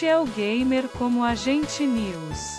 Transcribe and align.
Este 0.00 0.08
é 0.08 0.18
o 0.18 0.24
Gamer 0.24 0.88
como 0.88 1.22
Agente 1.22 1.86
News. 1.86 2.58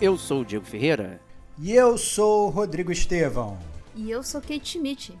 Eu 0.00 0.16
sou 0.16 0.40
o 0.40 0.44
Diego 0.44 0.64
Ferreira 0.64 1.20
e 1.60 1.74
eu 1.74 1.98
sou 1.98 2.46
o 2.46 2.50
Rodrigo 2.50 2.92
Estevão. 2.92 3.58
E 3.96 4.10
eu 4.10 4.22
sou 4.22 4.40
Kate 4.40 4.68
Schmidt. 4.68 5.18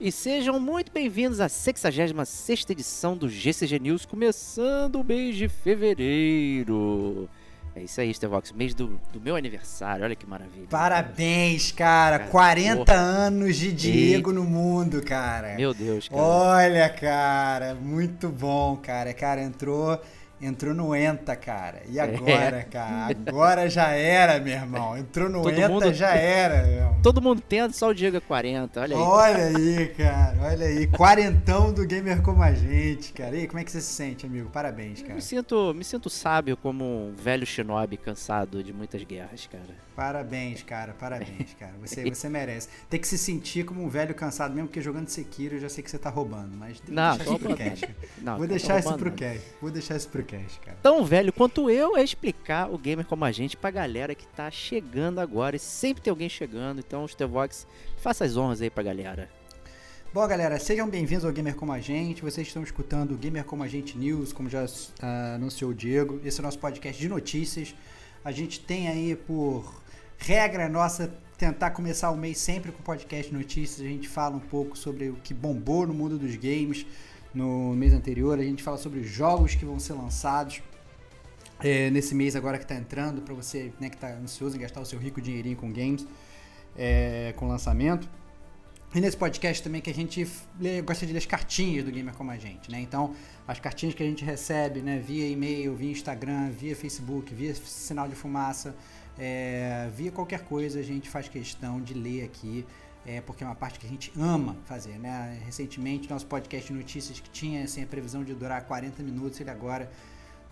E 0.00 0.10
sejam 0.10 0.58
muito 0.58 0.90
bem-vindos 0.90 1.40
à 1.40 1.48
66 1.48 2.66
edição 2.70 3.16
do 3.16 3.28
GCG 3.28 3.78
News, 3.78 4.06
começando 4.06 4.96
o 4.96 5.04
mês 5.04 5.36
de 5.36 5.48
fevereiro. 5.48 7.28
É 7.74 7.82
isso 7.82 8.00
aí, 8.00 8.12
Stevox, 8.12 8.52
mês 8.52 8.72
do, 8.72 8.98
do 9.12 9.20
meu 9.20 9.36
aniversário, 9.36 10.02
olha 10.02 10.16
que 10.16 10.26
maravilha. 10.26 10.66
Parabéns, 10.70 11.72
cara, 11.72 12.20
cara 12.20 12.30
40 12.30 12.84
porra. 12.86 12.96
anos 12.98 13.56
de 13.56 13.70
Diego 13.70 14.32
no 14.32 14.44
mundo, 14.44 15.02
cara. 15.02 15.56
Meu 15.56 15.74
Deus, 15.74 16.08
cara. 16.08 16.22
Olha, 16.22 16.88
cara, 16.88 17.74
muito 17.74 18.28
bom, 18.28 18.76
cara. 18.76 19.12
Cara, 19.12 19.42
entrou 19.42 20.00
Entrou 20.40 20.74
no 20.74 20.94
ENTA, 20.94 21.34
cara. 21.34 21.82
E 21.88 21.98
agora, 21.98 22.58
é. 22.58 22.62
cara? 22.62 23.16
Agora 23.26 23.70
já 23.70 23.88
era, 23.92 24.38
meu 24.38 24.52
irmão. 24.52 24.96
Entrou 24.96 25.30
no 25.30 25.42
todo 25.42 25.52
ENTA, 25.52 25.68
mundo, 25.68 25.94
já 25.94 26.14
era, 26.14 26.62
meu 26.62 26.76
irmão. 26.76 27.00
Todo 27.02 27.22
mundo 27.22 27.40
tenta, 27.40 27.72
só 27.72 27.88
o 27.88 27.94
Diego 27.94 28.18
é 28.18 28.20
40, 28.20 28.80
olha 28.80 28.96
aí. 28.96 29.02
Olha 29.02 29.56
aí, 29.56 29.88
cara. 29.96 30.36
Olha 30.42 30.66
aí. 30.66 30.86
Quarentão 30.88 31.72
do 31.72 31.86
gamer 31.86 32.20
como 32.20 32.42
a 32.42 32.52
gente, 32.52 33.12
cara. 33.14 33.34
E 33.34 33.40
aí, 33.40 33.46
como 33.46 33.60
é 33.60 33.64
que 33.64 33.70
você 33.70 33.80
se 33.80 33.92
sente, 33.94 34.26
amigo? 34.26 34.50
Parabéns, 34.50 35.00
cara. 35.00 35.14
Me 35.14 35.22
sinto, 35.22 35.72
me 35.72 35.84
sinto 35.84 36.10
sábio 36.10 36.56
como 36.56 36.84
um 36.84 37.14
velho 37.14 37.46
shinobi 37.46 37.96
cansado 37.96 38.62
de 38.62 38.74
muitas 38.74 39.02
guerras, 39.04 39.48
cara. 39.50 39.86
Parabéns, 39.96 40.62
cara, 40.62 40.92
parabéns, 40.92 41.54
cara. 41.58 41.72
Você, 41.80 42.04
você 42.04 42.28
merece. 42.28 42.68
Tem 42.90 43.00
que 43.00 43.08
se 43.08 43.16
sentir 43.16 43.64
como 43.64 43.82
um 43.82 43.88
velho 43.88 44.14
cansado 44.14 44.54
mesmo, 44.54 44.68
porque 44.68 44.82
jogando 44.82 45.08
Sekiro 45.08 45.56
eu 45.56 45.60
já 45.60 45.70
sei 45.70 45.82
que 45.82 45.90
você 45.90 45.98
tá 45.98 46.10
roubando, 46.10 46.54
mas 46.54 46.78
tem 46.80 46.94
não, 46.94 47.16
que 47.16 47.24
deixar 47.24 47.72
isso 47.72 47.86
pro. 47.86 47.96
Não, 48.22 48.36
Vou 48.36 48.46
deixar 48.46 48.78
isso 48.78 48.94
pro 48.94 49.12
cash. 49.12 49.40
Vou 49.62 49.70
deixar 49.70 49.96
isso 49.96 50.08
pro 50.10 50.22
cara. 50.26 50.76
Tão 50.82 51.04
velho 51.04 51.32
quanto 51.32 51.70
eu 51.70 51.96
é 51.96 52.02
explicar 52.02 52.70
o 52.70 52.76
gamer 52.76 53.06
como 53.06 53.24
a 53.24 53.32
gente 53.32 53.56
pra 53.56 53.70
galera 53.70 54.14
que 54.14 54.26
tá 54.26 54.50
chegando 54.50 55.20
agora. 55.20 55.56
E 55.56 55.58
sempre 55.58 56.02
tem 56.02 56.10
alguém 56.10 56.28
chegando, 56.28 56.80
então, 56.80 57.06
Stevox, 57.06 57.66
faça 57.96 58.24
as 58.24 58.36
honras 58.36 58.60
aí 58.60 58.70
pra 58.70 58.82
galera. 58.82 59.28
Bom, 60.12 60.26
galera, 60.26 60.58
sejam 60.58 60.88
bem-vindos 60.88 61.24
ao 61.24 61.32
Gamer 61.32 61.54
Como 61.54 61.72
a 61.72 61.80
Gente. 61.80 62.22
Vocês 62.22 62.46
estão 62.46 62.62
escutando 62.62 63.12
o 63.12 63.16
Gamer 63.18 63.44
Como 63.44 63.62
a 63.62 63.68
Gente 63.68 63.98
News, 63.98 64.32
como 64.32 64.48
já 64.48 64.64
uh, 64.64 65.34
anunciou 65.34 65.72
o 65.72 65.74
Diego. 65.74 66.20
Esse 66.24 66.38
é 66.38 66.42
o 66.42 66.44
nosso 66.44 66.58
podcast 66.58 67.00
de 67.00 67.08
notícias. 67.08 67.74
A 68.24 68.32
gente 68.32 68.60
tem 68.60 68.88
aí 68.88 69.14
por 69.14 69.82
regra 70.16 70.68
nossa 70.68 71.12
tentar 71.36 71.70
começar 71.72 72.10
o 72.10 72.16
mês 72.16 72.38
sempre 72.38 72.72
com 72.72 72.82
podcast 72.82 73.32
notícias. 73.32 73.86
A 73.86 73.90
gente 73.90 74.08
fala 74.08 74.36
um 74.36 74.40
pouco 74.40 74.76
sobre 74.76 75.10
o 75.10 75.16
que 75.16 75.34
bombou 75.34 75.86
no 75.86 75.92
mundo 75.92 76.18
dos 76.18 76.34
games 76.36 76.86
no 77.36 77.74
mês 77.74 77.92
anterior. 77.92 78.38
A 78.38 78.42
gente 78.42 78.62
fala 78.62 78.78
sobre 78.78 79.00
os 79.00 79.06
jogos 79.06 79.54
que 79.54 79.64
vão 79.64 79.78
ser 79.78 79.92
lançados 79.92 80.62
é, 81.60 81.90
nesse 81.90 82.14
mês 82.14 82.34
agora 82.34 82.56
que 82.56 82.64
está 82.64 82.74
entrando, 82.74 83.20
para 83.20 83.34
você 83.34 83.72
né, 83.78 83.90
que 83.90 83.96
está 83.96 84.08
ansioso 84.08 84.56
em 84.56 84.60
gastar 84.60 84.80
o 84.80 84.86
seu 84.86 84.98
rico 84.98 85.20
dinheirinho 85.20 85.56
com 85.56 85.70
games, 85.70 86.06
é, 86.76 87.34
com 87.36 87.46
lançamento. 87.46 88.08
E 88.94 89.00
nesse 89.00 89.16
podcast 89.16 89.62
também 89.62 89.82
que 89.82 89.90
a 89.90 89.94
gente 89.94 90.26
lê, 90.58 90.80
gosta 90.80 91.04
de 91.04 91.12
ler 91.12 91.18
as 91.18 91.26
cartinhas 91.26 91.84
do 91.84 91.90
Gamer 91.90 92.14
Como 92.14 92.30
a 92.30 92.38
Gente, 92.38 92.70
né? 92.70 92.80
Então, 92.80 93.14
as 93.46 93.60
cartinhas 93.60 93.94
que 93.94 94.02
a 94.02 94.06
gente 94.06 94.24
recebe, 94.24 94.80
né, 94.80 94.98
via 94.98 95.28
e-mail, 95.28 95.74
via 95.74 95.90
Instagram, 95.90 96.50
via 96.50 96.74
Facebook, 96.74 97.34
via 97.34 97.54
sinal 97.54 98.08
de 98.08 98.14
fumaça, 98.14 98.74
é, 99.18 99.90
via 99.94 100.10
qualquer 100.10 100.40
coisa, 100.44 100.80
a 100.80 100.82
gente 100.82 101.10
faz 101.10 101.28
questão 101.28 101.80
de 101.82 101.92
ler 101.92 102.24
aqui, 102.24 102.64
é, 103.06 103.20
porque 103.20 103.44
é 103.44 103.46
uma 103.46 103.54
parte 103.54 103.78
que 103.78 103.86
a 103.86 103.88
gente 103.88 104.12
ama 104.18 104.56
fazer, 104.64 104.98
né? 104.98 105.40
Recentemente, 105.44 106.10
nosso 106.10 106.26
podcast 106.26 106.72
de 106.72 106.78
notícias 106.78 107.20
que 107.20 107.30
tinha 107.30 107.64
assim, 107.64 107.82
a 107.82 107.86
previsão 107.86 108.24
de 108.24 108.34
durar 108.34 108.64
40 108.64 109.02
minutos, 109.02 109.40
ele 109.40 109.50
agora 109.50 109.90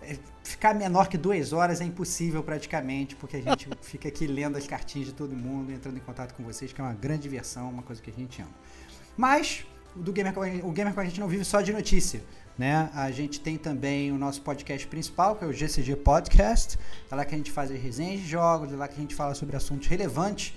é, 0.00 0.16
ficar 0.42 0.74
menor 0.74 1.08
que 1.08 1.18
duas 1.18 1.52
horas 1.52 1.80
é 1.80 1.84
impossível 1.84 2.42
praticamente, 2.42 3.16
porque 3.16 3.36
a 3.38 3.42
gente 3.42 3.68
fica 3.82 4.08
aqui 4.08 4.26
lendo 4.26 4.56
as 4.56 4.66
cartinhas 4.66 5.08
de 5.08 5.14
todo 5.14 5.34
mundo, 5.34 5.72
entrando 5.72 5.96
em 5.96 6.00
contato 6.00 6.32
com 6.34 6.44
vocês, 6.44 6.72
que 6.72 6.80
é 6.80 6.84
uma 6.84 6.94
grande 6.94 7.22
diversão, 7.22 7.68
uma 7.68 7.82
coisa 7.82 8.00
que 8.00 8.10
a 8.10 8.14
gente 8.14 8.40
ama. 8.40 8.52
Mas 9.16 9.64
do 9.94 10.12
Gamer, 10.12 10.34
o 10.64 10.70
Gamer 10.70 10.94
com 10.94 11.00
a 11.00 11.04
gente 11.04 11.20
não 11.20 11.28
vive 11.28 11.44
só 11.44 11.60
de 11.60 11.72
notícia. 11.72 12.22
Né? 12.56 12.88
A 12.94 13.10
gente 13.10 13.40
tem 13.40 13.56
também 13.56 14.12
o 14.12 14.18
nosso 14.18 14.40
podcast 14.42 14.86
principal, 14.86 15.34
que 15.34 15.44
é 15.44 15.46
o 15.48 15.52
GCG 15.52 15.96
Podcast. 15.96 16.78
É 17.10 17.14
lá 17.14 17.24
que 17.24 17.34
a 17.34 17.38
gente 17.38 17.50
faz 17.50 17.70
as 17.70 17.80
resenhas 17.80 18.20
de 18.20 18.28
jogos, 18.28 18.72
é 18.72 18.76
lá 18.76 18.86
que 18.86 18.94
a 18.94 19.00
gente 19.00 19.14
fala 19.14 19.34
sobre 19.34 19.56
assuntos 19.56 19.88
relevantes 19.88 20.54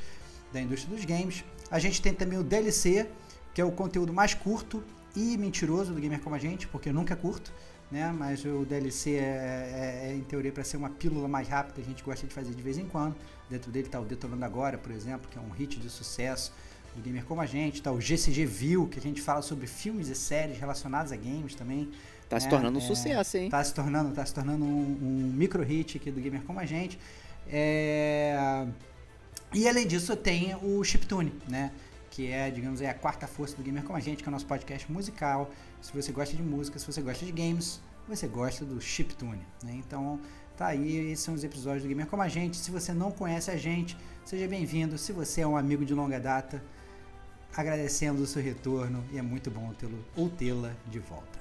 da 0.53 0.61
indústria 0.61 0.95
dos 0.95 1.05
games. 1.05 1.43
A 1.69 1.79
gente 1.79 2.01
tem 2.01 2.13
também 2.13 2.39
o 2.39 2.43
DLC, 2.43 3.07
que 3.53 3.61
é 3.61 3.65
o 3.65 3.71
conteúdo 3.71 4.13
mais 4.13 4.33
curto 4.33 4.83
e 5.15 5.37
mentiroso 5.37 5.93
do 5.93 5.99
gamer 5.99 6.21
como 6.21 6.35
a 6.35 6.39
gente, 6.39 6.67
porque 6.67 6.91
nunca 6.91 7.13
é 7.13 7.17
curto, 7.17 7.51
né? 7.91 8.13
Mas 8.17 8.45
o 8.45 8.65
DLC 8.65 9.15
é, 9.15 9.21
é, 9.21 10.09
é 10.09 10.15
em 10.15 10.21
teoria 10.21 10.51
para 10.51 10.63
ser 10.63 10.77
uma 10.77 10.89
pílula 10.89 11.27
mais 11.27 11.47
rápida, 11.47 11.81
a 11.81 11.83
gente 11.83 12.03
gosta 12.03 12.25
de 12.25 12.33
fazer 12.33 12.53
de 12.53 12.61
vez 12.61 12.77
em 12.77 12.85
quando. 12.85 13.15
Dentro 13.49 13.71
dele 13.71 13.87
está 13.87 13.99
o 13.99 14.05
Detonando 14.05 14.43
Agora, 14.45 14.77
por 14.77 14.91
exemplo, 14.91 15.27
que 15.29 15.37
é 15.37 15.41
um 15.41 15.49
hit 15.49 15.79
de 15.79 15.89
sucesso 15.89 16.53
do 16.95 17.01
gamer 17.01 17.25
como 17.25 17.41
a 17.41 17.45
gente, 17.45 17.81
tá 17.81 17.91
o 17.91 18.01
GCG 18.01 18.45
View, 18.45 18.87
que 18.87 18.99
a 18.99 19.01
gente 19.01 19.21
fala 19.21 19.41
sobre 19.41 19.67
filmes 19.67 20.07
e 20.07 20.15
séries 20.15 20.57
relacionados 20.57 21.11
a 21.11 21.15
games 21.15 21.55
também. 21.55 21.89
Tá 22.29 22.39
se 22.39 22.49
tornando 22.49 22.77
é, 22.77 22.81
um 22.81 22.85
sucesso, 22.85 23.37
hein? 23.37 23.49
Tá 23.49 23.63
se 23.63 23.73
tornando, 23.73 24.13
tá 24.13 24.25
se 24.25 24.33
tornando 24.33 24.65
um, 24.65 24.97
um 25.01 25.33
micro 25.33 25.63
hit 25.63 25.97
aqui 25.97 26.11
do 26.11 26.19
gamer 26.19 26.41
como 26.43 26.59
a 26.59 26.65
gente. 26.65 26.99
É... 27.49 28.67
E 29.53 29.67
além 29.67 29.87
disso 29.87 30.15
tem 30.15 30.55
o 30.61 30.83
Chiptune, 30.83 31.33
né? 31.47 31.71
Que 32.11 32.31
é, 32.31 32.49
digamos, 32.49 32.81
é 32.81 32.89
a 32.89 32.93
quarta 32.93 33.27
força 33.27 33.55
do 33.55 33.63
gamer 33.63 33.83
como 33.83 33.97
a 33.97 34.01
gente, 34.01 34.21
que 34.21 34.27
é 34.27 34.29
o 34.29 34.31
nosso 34.31 34.45
podcast 34.45 34.91
musical. 34.91 35.51
Se 35.81 35.93
você 35.93 36.11
gosta 36.11 36.35
de 36.35 36.43
música, 36.43 36.77
se 36.79 36.85
você 36.85 37.01
gosta 37.01 37.25
de 37.25 37.31
games, 37.31 37.79
você 38.07 38.27
gosta 38.27 38.65
do 38.65 38.79
Chiptune, 38.81 39.41
né? 39.63 39.73
Então, 39.75 40.19
tá 40.55 40.67
aí, 40.67 41.11
esses 41.11 41.23
são 41.23 41.33
os 41.33 41.43
episódios 41.43 41.83
do 41.83 41.89
Gamer 41.89 42.07
Como 42.07 42.21
a 42.21 42.27
Gente. 42.27 42.57
Se 42.57 42.71
você 42.71 42.93
não 42.93 43.11
conhece 43.11 43.51
a 43.51 43.57
gente, 43.57 43.97
seja 44.25 44.47
bem-vindo. 44.47 44.97
Se 44.97 45.11
você 45.11 45.41
é 45.41 45.47
um 45.47 45.57
amigo 45.57 45.85
de 45.85 45.93
longa 45.93 46.19
data, 46.19 46.63
agradecemos 47.55 48.21
o 48.21 48.27
seu 48.27 48.41
retorno 48.41 49.03
e 49.11 49.17
é 49.17 49.21
muito 49.21 49.49
bom 49.49 49.73
tê-lo 49.73 50.03
ou 50.15 50.29
tê-la 50.29 50.73
de 50.87 50.99
volta. 50.99 51.39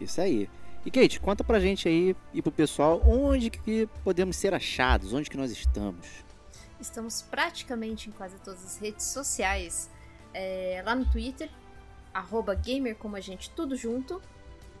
Isso 0.00 0.20
aí. 0.20 0.48
E 0.86 0.90
Kate, 0.90 1.20
conta 1.20 1.42
pra 1.42 1.58
gente 1.60 1.88
aí 1.88 2.14
e 2.32 2.40
pro 2.40 2.52
pessoal 2.52 3.02
onde 3.04 3.50
que 3.50 3.88
podemos 4.04 4.36
ser 4.36 4.54
achados, 4.54 5.12
onde 5.12 5.28
que 5.28 5.36
nós 5.36 5.50
estamos. 5.50 6.06
Estamos 6.80 7.22
praticamente 7.22 8.08
em 8.08 8.12
quase 8.12 8.36
todas 8.38 8.64
as 8.64 8.78
redes 8.78 9.06
sociais. 9.06 9.90
É, 10.32 10.82
lá 10.84 10.94
no 10.94 11.04
Twitter, 11.10 11.50
arroba 12.12 12.54
gamer 12.54 12.96
como 12.96 13.16
a 13.16 13.20
gente, 13.20 13.50
tudo 13.50 13.76
junto. 13.76 14.20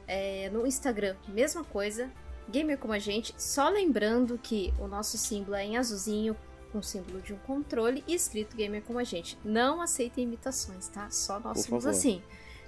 É, 0.06 0.48
no 0.50 0.66
Instagram, 0.66 1.16
mesma 1.28 1.64
coisa. 1.64 2.10
Gamer 2.48 2.78
como 2.78 2.94
a 2.94 2.98
gente, 2.98 3.34
só 3.36 3.68
lembrando 3.68 4.38
que 4.38 4.72
o 4.78 4.86
nosso 4.86 5.18
símbolo 5.18 5.54
é 5.54 5.64
em 5.64 5.76
azulzinho, 5.76 6.34
com 6.72 6.78
o 6.78 6.82
símbolo 6.82 7.20
de 7.20 7.32
um 7.32 7.38
controle 7.38 8.02
e 8.06 8.14
escrito 8.14 8.56
Gamer 8.56 8.82
como 8.82 8.98
a 8.98 9.04
gente. 9.04 9.38
Não 9.44 9.80
aceitem 9.80 10.24
imitações, 10.24 10.88
tá? 10.88 11.10
Só 11.10 11.38
nós 11.40 11.58
Por 11.58 11.68
somos 11.68 11.84
favor. 11.84 11.96
assim. 11.96 12.22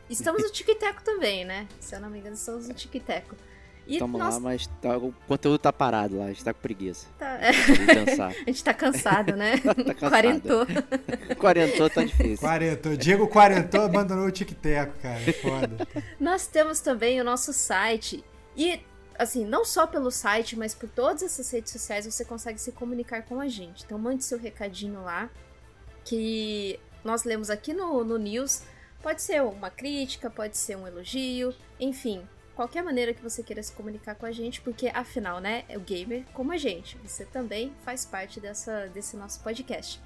Estamos 0.09 0.43
no 0.43 0.51
TikTok 0.53 1.03
também, 1.05 1.45
né? 1.45 1.69
Se 1.79 1.95
eu 1.95 2.01
não 2.01 2.11
me 2.11 2.19
engano, 2.19 2.35
estamos 2.35 2.69
no 2.69 2.75
TikTok. 2.75 3.35
E 3.35 3.37
Estamos 3.95 4.21
nós 4.21 4.35
lá, 4.35 4.41
mas 4.41 4.67
tá- 4.81 4.97
o 4.97 5.13
conteúdo 5.27 5.59
tá 5.59 5.73
parado 5.73 6.19
lá, 6.19 6.27
a 6.27 6.29
gente 6.29 6.45
tá 6.45 6.53
com 6.55 6.61
preguiça 6.61 7.07
tá- 7.19 7.39
é, 7.41 7.49
a 8.47 8.51
gente 8.51 8.65
tá 8.65 8.75
cansado, 8.75 9.37
né? 9.37 9.55
Tá 9.63 9.75
cansado. 9.95 10.11
Quarentou. 10.11 10.67
Quarentou 11.39 11.91
tá 11.91 12.05
difícil. 12.05 12.39
Quarentou. 12.39 12.97
Diego 12.97 13.27
Quarentou 13.29 13.83
abandonou 13.83 14.27
o 14.27 14.31
tic-teco, 14.31 14.95
cara. 15.01 15.21
É 15.27 15.33
Foda. 15.33 15.89
Nós 16.19 16.47
temos 16.47 16.81
também 16.81 17.21
o 17.21 17.25
nosso 17.25 17.53
site. 17.53 18.25
E, 18.57 18.81
assim, 19.19 19.45
não 19.45 19.65
só 19.65 19.87
pelo 19.87 20.11
site, 20.11 20.57
mas 20.57 20.75
por 20.75 20.89
todas 20.89 21.23
essas 21.23 21.51
redes 21.51 21.73
sociais 21.73 22.05
você 22.07 22.25
consegue 22.25 22.61
se 22.61 22.73
comunicar 22.73 23.23
com 23.23 23.41
a 23.41 23.49
gente. 23.49 23.85
Então 23.85 23.99
mande 23.99 24.25
seu 24.25 24.39
recadinho 24.39 25.03
lá, 25.03 25.29
que 26.05 26.79
nós 27.05 27.25
lemos 27.25 27.51
aqui 27.51 27.73
no, 27.73 28.05
no 28.05 28.19
News. 28.19 28.63
Pode 29.03 29.23
ser 29.23 29.43
uma 29.43 29.71
crítica, 29.71 30.29
pode 30.29 30.57
ser 30.59 30.77
um 30.77 30.87
elogio, 30.87 31.55
enfim. 31.79 32.23
Qualquer 32.61 32.83
maneira 32.85 33.15
que 33.15 33.23
você 33.23 33.43
queira 33.43 33.63
se 33.63 33.73
comunicar 33.73 34.15
com 34.17 34.27
a 34.27 34.33
gente, 34.33 34.61
porque 34.61 34.89
afinal, 34.93 35.41
né, 35.41 35.65
é 35.67 35.79
o 35.79 35.81
gamer 35.81 36.25
como 36.35 36.53
a 36.53 36.59
gente. 36.59 36.99
Você 36.99 37.25
também 37.25 37.73
faz 37.87 38.05
parte 38.05 38.39
dessa, 38.39 38.87
desse 38.89 39.17
nosso 39.17 39.41
podcast. 39.43 39.99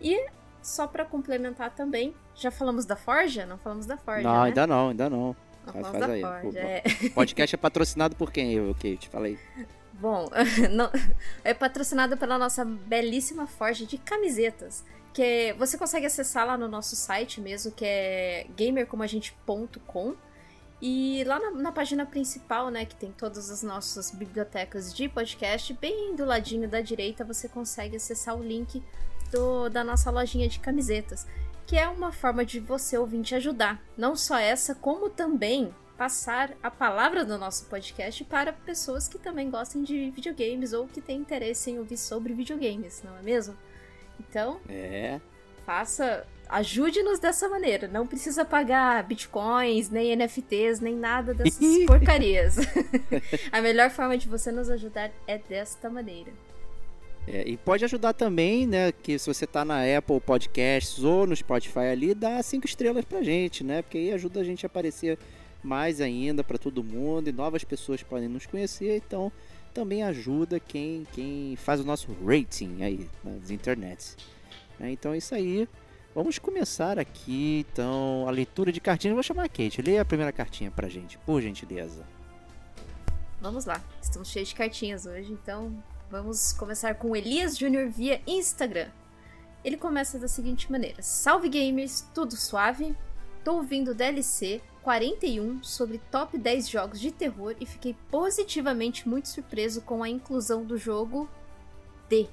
E 0.00 0.28
só 0.62 0.86
pra 0.86 1.04
complementar 1.04 1.74
também, 1.74 2.14
já 2.36 2.52
falamos 2.52 2.84
da 2.86 2.94
Forja? 2.94 3.44
Não 3.44 3.58
falamos 3.58 3.84
da 3.84 3.96
Forja, 3.96 4.22
Não, 4.22 4.42
né? 4.42 4.46
ainda 4.46 4.64
não, 4.64 4.90
ainda 4.90 5.10
não. 5.10 5.36
Não 5.66 5.72
Faz- 5.72 5.88
faz 5.88 5.98
da 5.98 6.12
aí. 6.12 6.20
Forja, 6.20 6.58
é. 6.60 6.82
O 7.08 7.10
podcast 7.10 7.54
é 7.56 7.58
patrocinado 7.58 8.14
por 8.14 8.30
quem, 8.30 8.52
eu, 8.52 8.72
Kate? 8.74 9.08
Falei. 9.08 9.36
Bom, 9.94 10.28
não- 10.70 10.92
é 11.42 11.52
patrocinado 11.52 12.16
pela 12.16 12.38
nossa 12.38 12.64
belíssima 12.64 13.48
Forja 13.48 13.84
de 13.84 13.98
camisetas. 13.98 14.84
Que 15.12 15.52
você 15.58 15.76
consegue 15.76 16.06
acessar 16.06 16.46
lá 16.46 16.56
no 16.56 16.68
nosso 16.68 16.94
site 16.94 17.40
mesmo, 17.40 17.72
que 17.72 17.84
é 17.84 18.46
gamercomagente.com. 18.56 20.14
E 20.80 21.24
lá 21.24 21.38
na, 21.40 21.50
na 21.50 21.72
página 21.72 22.06
principal, 22.06 22.70
né, 22.70 22.84
que 22.84 22.94
tem 22.94 23.10
todas 23.10 23.50
as 23.50 23.62
nossas 23.62 24.10
bibliotecas 24.12 24.94
de 24.94 25.08
podcast, 25.08 25.72
bem 25.74 26.14
do 26.14 26.24
ladinho 26.24 26.68
da 26.68 26.80
direita 26.80 27.24
você 27.24 27.48
consegue 27.48 27.96
acessar 27.96 28.36
o 28.38 28.42
link 28.42 28.82
do- 29.32 29.68
da 29.68 29.82
nossa 29.82 30.10
lojinha 30.10 30.48
de 30.48 30.60
camisetas. 30.60 31.26
Que 31.66 31.76
é 31.76 31.86
uma 31.88 32.12
forma 32.12 32.44
de 32.46 32.60
você 32.60 32.96
ouvinte 32.96 33.34
ajudar. 33.34 33.82
Não 33.96 34.14
só 34.16 34.38
essa, 34.38 34.74
como 34.74 35.10
também 35.10 35.74
passar 35.98 36.52
a 36.62 36.70
palavra 36.70 37.24
do 37.24 37.36
nosso 37.36 37.66
podcast 37.66 38.22
para 38.24 38.52
pessoas 38.52 39.08
que 39.08 39.18
também 39.18 39.50
gostem 39.50 39.82
de 39.82 40.10
videogames 40.12 40.72
ou 40.72 40.86
que 40.86 41.00
têm 41.00 41.18
interesse 41.18 41.70
em 41.72 41.78
ouvir 41.78 41.96
sobre 41.98 42.32
videogames, 42.32 43.02
não 43.02 43.16
é 43.18 43.22
mesmo? 43.22 43.54
Então, 44.20 44.60
É. 44.68 45.20
faça, 45.66 46.24
ajude-nos 46.48 47.18
dessa 47.18 47.48
maneira. 47.48 47.86
Não 47.88 48.06
precisa 48.06 48.44
pagar 48.44 49.02
bitcoins, 49.04 49.90
nem 49.90 50.14
NFTs, 50.16 50.80
nem 50.80 50.94
nada 50.94 51.34
dessas 51.34 51.58
porcarias. 51.86 52.56
a 53.52 53.60
melhor 53.60 53.90
forma 53.90 54.16
de 54.16 54.28
você 54.28 54.50
nos 54.50 54.70
ajudar 54.70 55.10
é 55.26 55.38
desta 55.38 55.90
maneira. 55.90 56.32
É, 57.26 57.46
e 57.46 57.58
pode 57.58 57.84
ajudar 57.84 58.14
também, 58.14 58.66
né? 58.66 58.90
Que 58.90 59.18
se 59.18 59.26
você 59.26 59.46
tá 59.46 59.64
na 59.64 59.80
Apple 59.96 60.18
Podcasts 60.20 61.04
ou 61.04 61.26
no 61.26 61.36
Spotify 61.36 61.80
ali, 61.92 62.14
dá 62.14 62.42
cinco 62.42 62.66
estrelas 62.66 63.04
pra 63.04 63.22
gente, 63.22 63.62
né? 63.62 63.82
Porque 63.82 63.98
aí 63.98 64.12
ajuda 64.12 64.40
a 64.40 64.44
gente 64.44 64.64
a 64.64 64.68
aparecer 64.68 65.18
mais 65.62 66.00
ainda 66.00 66.42
pra 66.42 66.56
todo 66.56 66.82
mundo 66.82 67.28
e 67.28 67.32
novas 67.32 67.64
pessoas 67.64 68.02
podem 68.02 68.28
nos 68.28 68.46
conhecer. 68.46 69.02
Então 69.06 69.30
também 69.74 70.02
ajuda 70.02 70.58
quem, 70.58 71.06
quem 71.12 71.54
faz 71.56 71.80
o 71.80 71.84
nosso 71.84 72.08
rating 72.24 72.82
aí 72.82 73.06
nas 73.22 73.50
internets. 73.50 74.16
né? 74.78 74.90
Então 74.90 75.12
é 75.12 75.18
isso 75.18 75.34
aí. 75.34 75.68
Vamos 76.18 76.36
começar 76.36 76.98
aqui, 76.98 77.64
então, 77.70 78.24
a 78.26 78.32
leitura 78.32 78.72
de 78.72 78.80
cartinhas. 78.80 79.14
Vou 79.14 79.22
chamar 79.22 79.44
a 79.44 79.48
Kate. 79.48 79.80
Leia 79.80 80.02
a 80.02 80.04
primeira 80.04 80.32
cartinha 80.32 80.68
pra 80.68 80.88
gente, 80.88 81.16
por 81.18 81.40
gentileza. 81.40 82.04
Vamos 83.40 83.66
lá, 83.66 83.80
estamos 84.02 84.28
cheios 84.28 84.48
de 84.48 84.56
cartinhas 84.56 85.06
hoje, 85.06 85.32
então 85.32 85.80
vamos 86.10 86.52
começar 86.52 86.96
com 86.96 87.12
o 87.12 87.16
Elias 87.16 87.56
Júnior 87.56 87.88
via 87.88 88.20
Instagram. 88.26 88.88
Ele 89.64 89.76
começa 89.76 90.18
da 90.18 90.26
seguinte 90.26 90.72
maneira: 90.72 91.00
Salve 91.02 91.48
gamers, 91.48 92.04
tudo 92.12 92.36
suave? 92.36 92.96
Tô 93.44 93.54
ouvindo 93.54 93.94
DLC 93.94 94.60
41 94.82 95.62
sobre 95.62 95.98
top 96.10 96.36
10 96.36 96.68
jogos 96.68 96.98
de 96.98 97.12
terror 97.12 97.54
e 97.60 97.64
fiquei 97.64 97.94
positivamente 98.10 99.08
muito 99.08 99.28
surpreso 99.28 99.82
com 99.82 100.02
a 100.02 100.08
inclusão 100.08 100.64
do 100.64 100.76
jogo 100.76 101.30
D. 102.08 102.26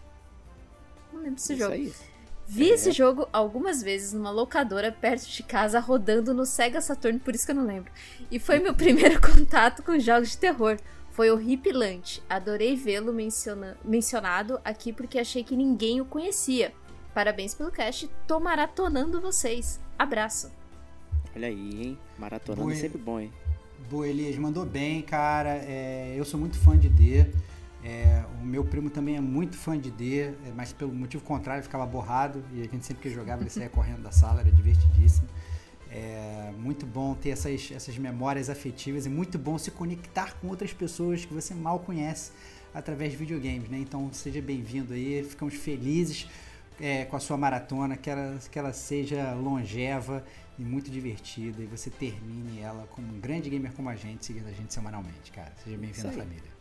Não 1.14 1.20
lembro 1.20 1.36
desse 1.36 1.54
Isso 1.54 1.62
jogo. 1.62 1.74
aí. 1.76 2.15
Vi 2.48 2.70
É. 2.70 2.74
esse 2.76 2.92
jogo 2.92 3.28
algumas 3.34 3.82
vezes 3.82 4.14
numa 4.14 4.30
locadora 4.32 4.92
perto 4.92 5.28
de 5.28 5.42
casa, 5.44 5.80
rodando 5.80 6.34
no 6.34 6.46
Sega 6.46 6.80
Saturn, 6.80 7.20
por 7.20 7.34
isso 7.34 7.46
que 7.46 7.52
eu 7.52 7.56
não 7.56 7.66
lembro. 7.66 7.92
E 8.30 8.38
foi 8.40 8.60
meu 8.60 8.74
primeiro 8.76 9.20
contato 9.20 9.82
com 9.84 9.98
jogos 10.00 10.32
de 10.32 10.38
terror. 10.38 10.78
Foi 11.12 11.32
horripilante. 11.32 12.22
Adorei 12.30 12.76
vê-lo 12.76 13.14
menciona- 13.14 13.78
mencionado 13.84 14.60
aqui 14.66 14.92
porque 14.94 15.18
achei 15.18 15.44
que 15.44 15.56
ninguém 15.56 16.02
o 16.02 16.06
conhecia. 16.06 16.74
Parabéns 17.14 17.56
pelo 17.56 17.72
cast, 17.72 18.10
tô 18.28 18.40
maratonando 18.40 19.22
vocês. 19.22 19.80
Abraço. 19.98 20.52
Olha 21.36 21.48
aí, 21.48 21.82
hein? 21.84 22.00
Maratonando 22.20 22.64
é 22.70 22.74
Boa. 22.74 22.76
sempre 22.76 22.98
bom, 22.98 23.20
hein? 23.20 23.32
Boa, 23.90 24.08
Elias, 24.08 24.36
mandou 24.38 24.66
bem, 24.66 25.02
cara. 25.02 25.52
É, 25.66 26.14
eu 26.18 26.26
sou 26.26 26.40
muito 26.40 26.58
fã 26.60 26.78
de 26.78 26.90
D. 26.90 27.26
É, 27.86 28.24
o 28.42 28.44
meu 28.44 28.66
primo 28.66 28.90
também 28.90 29.16
é 29.16 29.22
muito 29.22 29.56
fã 29.56 29.80
de 29.80 29.92
D, 29.92 30.22
é, 30.22 30.34
mas 30.56 30.74
pelo 30.74 30.92
motivo 30.92 31.24
contrário, 31.24 31.62
ficava 31.62 31.86
borrado 31.86 32.44
e 32.52 32.62
a 32.62 32.64
gente 32.64 32.84
sempre 32.84 33.04
que 33.04 33.14
jogava 33.14 33.44
ele 33.44 33.50
saía 33.52 33.70
correndo 33.70 34.02
da 34.02 34.12
sala, 34.12 34.42
era 34.42 34.52
divertidíssimo. 34.52 35.28
É 35.92 36.52
muito 36.58 36.84
bom 36.84 37.14
ter 37.14 37.30
essas, 37.30 37.72
essas 37.72 37.96
memórias 38.00 38.50
afetivas 38.50 39.06
e 39.06 39.10
muito 39.10 39.38
bom 39.38 39.56
se 39.60 39.70
conectar 39.70 40.34
com 40.42 40.48
outras 40.48 40.74
pessoas 40.74 41.26
que 41.26 41.34
você 41.34 41.54
mal 41.54 41.80
conhece 41.80 42.32
através 42.74 43.12
de 43.12 43.18
videogames, 43.18 43.70
né? 43.70 43.78
Então 43.78 44.12
seja 44.12 44.42
bem-vindo 44.42 44.92
aí, 44.92 45.24
ficamos 45.24 45.54
felizes 45.54 46.28
é, 46.82 47.06
com 47.06 47.16
a 47.16 47.20
sua 47.20 47.38
maratona, 47.38 47.96
que 47.96 48.10
ela, 48.10 48.40
que 48.52 48.58
ela 48.58 48.74
seja 48.74 49.32
longeva 49.36 50.26
e 50.58 50.64
muito 50.64 50.90
divertida 50.90 51.62
e 51.62 51.68
você 51.68 51.92
termine 51.92 52.62
ela 52.62 52.88
como 52.88 53.08
um 53.08 53.20
grande 53.20 53.48
gamer 53.48 53.72
como 53.74 53.90
a 53.90 53.96
gente, 53.96 54.26
seguindo 54.26 54.48
a 54.48 54.54
gente 54.54 54.74
semanalmente, 54.74 55.32
cara. 55.32 55.54
Seja 55.64 55.78
bem-vindo 55.78 56.08
à 56.08 56.12
família. 56.12 56.55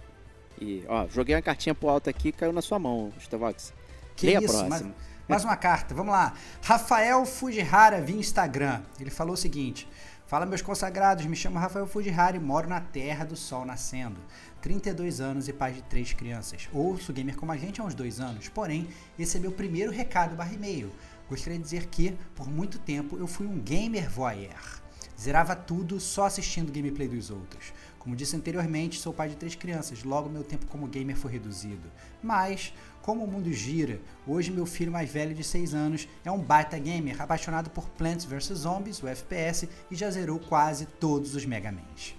E, 0.60 0.84
ó, 0.88 1.06
joguei 1.08 1.34
uma 1.34 1.42
cartinha 1.42 1.74
pro 1.74 1.88
alto 1.88 2.08
aqui 2.08 2.32
caiu 2.32 2.52
na 2.52 2.62
sua 2.62 2.78
mão, 2.78 3.12
Starvox. 3.18 3.72
Que 4.16 4.26
Leia 4.26 4.38
a 4.38 4.42
isso, 4.42 4.52
próxima. 4.52 4.68
mais, 4.68 4.94
mais 5.28 5.44
uma 5.44 5.56
carta, 5.56 5.94
vamos 5.94 6.12
lá. 6.12 6.34
Rafael 6.62 7.24
Fujihara 7.26 8.00
via 8.00 8.16
Instagram. 8.16 8.82
Ele 9.00 9.10
falou 9.10 9.34
o 9.34 9.36
seguinte: 9.36 9.88
Fala, 10.26 10.46
meus 10.46 10.62
consagrados, 10.62 11.26
me 11.26 11.36
chamo 11.36 11.58
Rafael 11.58 11.86
Fujihara 11.86 12.36
e 12.36 12.40
moro 12.40 12.68
na 12.68 12.80
Terra 12.80 13.24
do 13.24 13.36
Sol 13.36 13.64
Nascendo. 13.64 14.16
32 14.62 15.20
anos 15.20 15.48
e 15.48 15.52
pai 15.52 15.72
de 15.72 15.82
três 15.82 16.14
crianças. 16.14 16.68
Ouço 16.72 17.12
gamer 17.12 17.36
como 17.36 17.52
a 17.52 17.56
gente 17.56 17.80
há 17.80 17.84
uns 17.84 17.94
dois 17.94 18.18
anos, 18.18 18.48
porém, 18.48 18.88
esse 19.18 19.36
é 19.36 19.40
meu 19.40 19.52
primeiro 19.52 19.92
recado 19.92 20.34
barra 20.34 20.54
e-mail. 20.54 20.90
Gostaria 21.28 21.58
de 21.58 21.64
dizer 21.64 21.86
que, 21.86 22.16
por 22.34 22.48
muito 22.48 22.78
tempo, 22.78 23.18
eu 23.18 23.26
fui 23.26 23.46
um 23.46 23.58
gamer 23.60 24.08
voyeur. 24.08 24.80
Zerava 25.20 25.54
tudo 25.54 26.00
só 26.00 26.24
assistindo 26.24 26.72
gameplay 26.72 27.06
dos 27.06 27.30
outros. 27.30 27.72
Como 28.04 28.14
disse 28.14 28.36
anteriormente, 28.36 29.00
sou 29.00 29.14
pai 29.14 29.30
de 29.30 29.34
três 29.34 29.54
crianças, 29.54 30.04
logo 30.04 30.28
meu 30.28 30.44
tempo 30.44 30.66
como 30.66 30.86
gamer 30.86 31.16
foi 31.16 31.32
reduzido. 31.32 31.90
Mas, 32.22 32.74
como 33.00 33.24
o 33.24 33.26
mundo 33.26 33.50
gira, 33.50 33.98
hoje 34.26 34.50
meu 34.50 34.66
filho 34.66 34.92
mais 34.92 35.10
velho 35.10 35.34
de 35.34 35.42
6 35.42 35.72
anos 35.72 36.06
é 36.22 36.30
um 36.30 36.38
baita 36.38 36.78
gamer 36.78 37.20
apaixonado 37.20 37.70
por 37.70 37.88
Plants 37.88 38.26
vs 38.26 38.58
Zombies, 38.58 39.02
o 39.02 39.08
FPS, 39.08 39.66
e 39.90 39.96
já 39.96 40.10
zerou 40.10 40.38
quase 40.38 40.84
todos 40.84 41.34
os 41.34 41.46
Mega 41.46 41.72
Mans. 41.72 42.14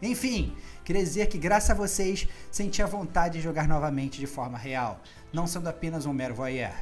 Enfim, 0.00 0.56
queria 0.82 1.02
dizer 1.02 1.26
que 1.26 1.36
graças 1.36 1.70
a 1.70 1.74
vocês 1.74 2.26
senti 2.50 2.82
a 2.82 2.86
vontade 2.86 3.34
de 3.34 3.44
jogar 3.44 3.68
novamente 3.68 4.18
de 4.18 4.26
forma 4.26 4.56
real, 4.56 5.02
não 5.34 5.46
sendo 5.46 5.68
apenas 5.68 6.06
um 6.06 6.14
mero 6.14 6.34
voyeur. 6.34 6.72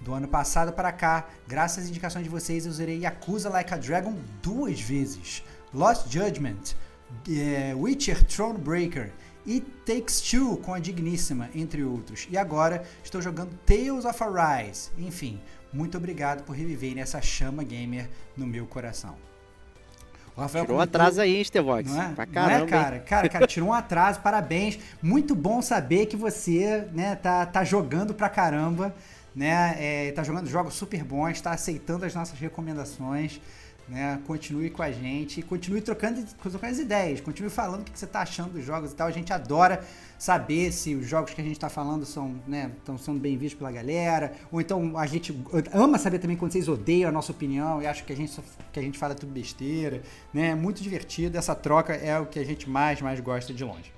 Do 0.00 0.12
ano 0.12 0.28
passado 0.28 0.72
para 0.72 0.92
cá, 0.92 1.28
graças 1.48 1.84
às 1.84 1.90
indicações 1.90 2.24
de 2.24 2.30
vocês, 2.30 2.66
eu 2.66 2.72
zerei 2.72 2.98
Yakuza 2.98 3.48
Like 3.48 3.72
a 3.72 3.78
Dragon 3.78 4.14
duas 4.42 4.80
vezes, 4.80 5.42
Lost 5.72 6.12
Judgment, 6.12 6.74
eh, 7.28 7.74
Witcher 7.76 8.22
Thronebreaker 8.24 9.12
e 9.46 9.60
Takes 9.60 10.20
Two 10.20 10.56
com 10.58 10.74
a 10.74 10.78
Digníssima, 10.78 11.50
entre 11.54 11.82
outros. 11.82 12.28
E 12.30 12.36
agora 12.36 12.84
estou 13.02 13.20
jogando 13.20 13.58
Tales 13.66 14.04
of 14.04 14.22
Arise. 14.22 14.90
Enfim, 14.98 15.40
muito 15.72 15.96
obrigado 15.96 16.44
por 16.44 16.54
reviver 16.54 16.98
essa 16.98 17.20
chama 17.20 17.64
gamer 17.64 18.08
no 18.36 18.46
meu 18.46 18.66
coração. 18.66 19.16
O 20.34 20.40
Rafael 20.40 20.64
tirou 20.64 20.78
um 20.78 20.80
atraso 20.80 21.20
aí, 21.20 21.36
hein, 21.36 21.44
Stevox? 21.44 21.90
Não 21.90 22.02
é? 22.02 22.12
Pra 22.14 22.26
caramba, 22.26 22.58
não 22.58 22.66
é, 22.66 22.68
cara? 22.68 22.98
Cara, 23.00 23.28
cara, 23.28 23.46
tirou 23.46 23.68
um 23.68 23.72
atraso, 23.72 24.20
parabéns. 24.20 24.78
Muito 25.02 25.34
bom 25.34 25.60
saber 25.60 26.06
que 26.06 26.16
você, 26.16 26.88
né, 26.92 27.16
tá, 27.16 27.44
tá 27.44 27.64
jogando 27.64 28.14
pra 28.14 28.30
caramba, 28.30 28.94
né? 29.34 29.76
É, 29.78 30.12
tá 30.12 30.22
jogando 30.22 30.48
jogos 30.48 30.74
super 30.74 31.04
bons, 31.04 31.40
tá 31.40 31.52
aceitando 31.52 32.06
as 32.06 32.14
nossas 32.14 32.38
recomendações. 32.38 33.40
Né? 33.88 34.20
Continue 34.26 34.70
com 34.70 34.82
a 34.82 34.90
gente, 34.90 35.42
continue 35.42 35.80
trocando, 35.80 36.24
trocando 36.40 36.66
as 36.72 36.78
ideias, 36.78 37.20
continue 37.20 37.50
falando 37.50 37.82
o 37.82 37.84
que 37.84 37.98
você 37.98 38.04
está 38.04 38.20
achando 38.20 38.52
dos 38.52 38.64
jogos 38.64 38.92
e 38.92 38.94
tal. 38.94 39.08
A 39.08 39.10
gente 39.10 39.32
adora 39.32 39.84
saber 40.18 40.72
se 40.72 40.94
os 40.94 41.06
jogos 41.06 41.34
que 41.34 41.40
a 41.40 41.44
gente 41.44 41.54
está 41.54 41.68
falando 41.68 42.06
são, 42.06 42.36
né, 42.46 42.70
estão 42.78 42.96
sendo 42.96 43.18
bem 43.18 43.36
vistos 43.36 43.58
pela 43.58 43.72
galera, 43.72 44.32
ou 44.52 44.60
então 44.60 44.96
a 44.96 45.06
gente 45.06 45.36
ama 45.72 45.98
saber 45.98 46.20
também 46.20 46.36
quando 46.36 46.52
vocês 46.52 46.68
odeiam 46.68 47.08
a 47.08 47.12
nossa 47.12 47.32
opinião 47.32 47.82
e 47.82 47.86
acham 47.86 48.06
que 48.06 48.12
a 48.12 48.16
gente, 48.16 48.40
que 48.72 48.78
a 48.78 48.82
gente 48.82 48.98
fala 48.98 49.14
tudo 49.14 49.32
besteira. 49.32 50.00
Né? 50.32 50.50
É 50.50 50.54
muito 50.54 50.82
divertido, 50.82 51.36
essa 51.36 51.54
troca 51.54 51.92
é 51.92 52.18
o 52.18 52.26
que 52.26 52.38
a 52.38 52.44
gente 52.44 52.70
mais, 52.70 53.00
mais 53.00 53.18
gosta 53.20 53.52
de 53.52 53.64
longe. 53.64 53.92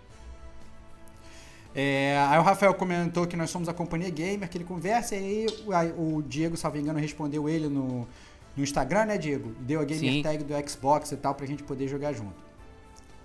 É, 1.75 2.17
aí 2.29 2.39
o 2.39 2.43
Rafael 2.43 2.73
comentou 2.73 3.27
que 3.27 3.37
nós 3.37 3.51
somos 3.51 3.69
a 3.69 3.75
companhia 3.75 4.09
gamer, 4.09 4.49
que 4.49 4.57
ele 4.57 4.65
conversa, 4.65 5.17
e 5.17 5.47
aí 5.73 5.93
o 5.99 6.23
Diego, 6.23 6.57
salvo 6.57 6.79
engano, 6.79 7.01
respondeu 7.01 7.49
ele 7.49 7.69
no, 7.69 8.07
no 8.57 8.63
Instagram, 8.63 9.07
né, 9.07 9.19
Diego? 9.19 9.55
Deu 9.61 9.81
a 9.81 9.85
gamer 9.85 10.13
Sim. 10.13 10.23
tag 10.23 10.45
do 10.45 10.69
Xbox 10.69 11.13
e 11.13 11.17
tal 11.17 11.35
pra 11.35 11.47
gente 11.47 11.63
poder 11.63 11.89
jogar 11.89 12.13
junto. 12.13 12.43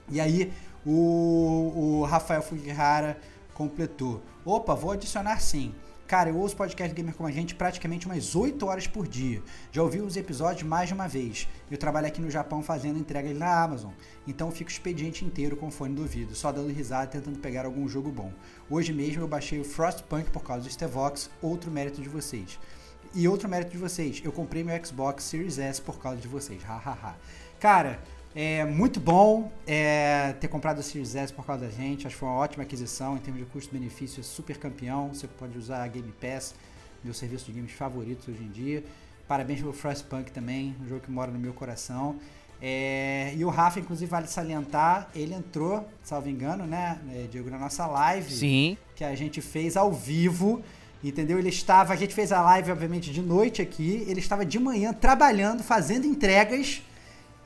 E 0.09 0.19
aí 0.19 0.51
o, 0.85 2.01
o 2.01 2.05
Rafael 2.05 2.41
Fugihara 2.41 3.19
completou. 3.53 4.21
Opa, 4.45 4.73
vou 4.73 4.91
adicionar 4.91 5.39
sim. 5.39 5.73
Cara, 6.07 6.31
eu 6.31 6.37
ouço 6.37 6.55
podcast 6.55 6.95
gamer 6.95 7.13
como 7.13 7.29
a 7.29 7.31
gente 7.31 7.53
praticamente 7.53 8.07
umas 8.07 8.35
8 8.35 8.65
horas 8.65 8.87
por 8.87 9.07
dia. 9.07 9.43
Já 9.71 9.83
ouvi 9.83 10.01
os 10.01 10.17
episódios 10.17 10.67
mais 10.67 10.87
de 10.87 10.95
uma 10.95 11.07
vez. 11.07 11.47
Eu 11.69 11.77
trabalho 11.77 12.07
aqui 12.07 12.19
no 12.19 12.31
Japão 12.31 12.63
fazendo 12.63 12.97
entrega 12.97 13.31
na 13.31 13.61
Amazon. 13.61 13.91
Então 14.27 14.47
eu 14.47 14.51
fico 14.51 14.71
o 14.71 14.73
expediente 14.73 15.23
inteiro 15.23 15.55
com 15.55 15.67
o 15.67 15.71
fone 15.71 15.93
do 15.93 16.01
ouvido, 16.01 16.33
só 16.33 16.51
dando 16.51 16.73
risada 16.73 17.05
tentando 17.05 17.37
pegar 17.37 17.63
algum 17.63 17.87
jogo 17.87 18.11
bom. 18.11 18.33
Hoje 18.67 18.91
mesmo 18.91 19.21
eu 19.21 19.27
baixei 19.27 19.59
o 19.59 19.63
Frostpunk 19.63 20.31
por 20.31 20.41
causa 20.41 20.63
do 20.63 20.71
Stevox, 20.71 21.29
outro 21.43 21.69
mérito 21.69 22.01
de 22.01 22.09
vocês. 22.09 22.57
E 23.13 23.27
outro 23.27 23.49
mérito 23.49 23.71
de 23.71 23.77
vocês, 23.77 24.21
eu 24.23 24.31
comprei 24.31 24.63
meu 24.63 24.85
Xbox 24.85 25.23
Series 25.23 25.57
S 25.57 25.81
por 25.81 25.99
causa 25.99 26.21
de 26.21 26.27
vocês. 26.27 26.61
Hahaha. 26.63 27.15
Cara, 27.59 27.99
é 28.35 28.63
muito 28.63 28.99
bom 28.99 29.51
é, 29.65 30.33
ter 30.39 30.47
comprado 30.47 30.79
o 30.79 30.83
Series 30.83 31.15
S 31.15 31.33
por 31.33 31.45
causa 31.45 31.65
da 31.65 31.71
gente. 31.71 32.05
Acho 32.05 32.15
que 32.15 32.19
foi 32.19 32.29
uma 32.29 32.37
ótima 32.37 32.63
aquisição 32.63 33.17
em 33.17 33.19
termos 33.19 33.43
de 33.43 33.49
custo-benefício, 33.49 34.21
é 34.21 34.23
super 34.23 34.57
campeão. 34.57 35.09
Você 35.13 35.27
pode 35.27 35.57
usar 35.57 35.83
a 35.83 35.87
Game 35.87 36.11
Pass, 36.21 36.53
meu 37.03 37.13
serviço 37.13 37.45
de 37.45 37.53
games 37.53 37.71
favorito 37.71 38.29
hoje 38.29 38.43
em 38.43 38.49
dia. 38.49 38.83
Parabéns 39.27 39.59
pelo 39.59 39.73
Frostpunk 39.73 40.31
também, 40.31 40.75
um 40.81 40.87
jogo 40.87 41.01
que 41.01 41.11
mora 41.11 41.31
no 41.31 41.39
meu 41.39 41.53
coração. 41.53 42.15
É, 42.61 43.33
e 43.35 43.45
o 43.45 43.49
Rafa, 43.49 43.79
inclusive, 43.79 44.09
vale 44.09 44.27
salientar, 44.27 45.09
ele 45.15 45.33
entrou, 45.33 45.87
salvo 46.03 46.29
engano, 46.29 46.65
né, 46.65 46.99
é, 47.13 47.27
Diego, 47.31 47.49
na 47.49 47.57
nossa 47.57 47.87
live. 47.87 48.31
Sim. 48.31 48.77
Que 48.95 49.03
a 49.03 49.15
gente 49.15 49.41
fez 49.41 49.77
ao 49.77 49.91
vivo. 49.91 50.61
Entendeu? 51.03 51.39
Ele 51.39 51.49
estava, 51.49 51.93
a 51.93 51.95
gente 51.95 52.13
fez 52.13 52.31
a 52.31 52.41
live, 52.41 52.71
obviamente, 52.71 53.11
de 53.11 53.21
noite 53.21 53.61
aqui. 53.61 54.05
Ele 54.07 54.19
estava 54.19 54.45
de 54.45 54.59
manhã 54.59 54.91
trabalhando, 54.91 55.63
fazendo 55.63 56.05
entregas 56.05 56.81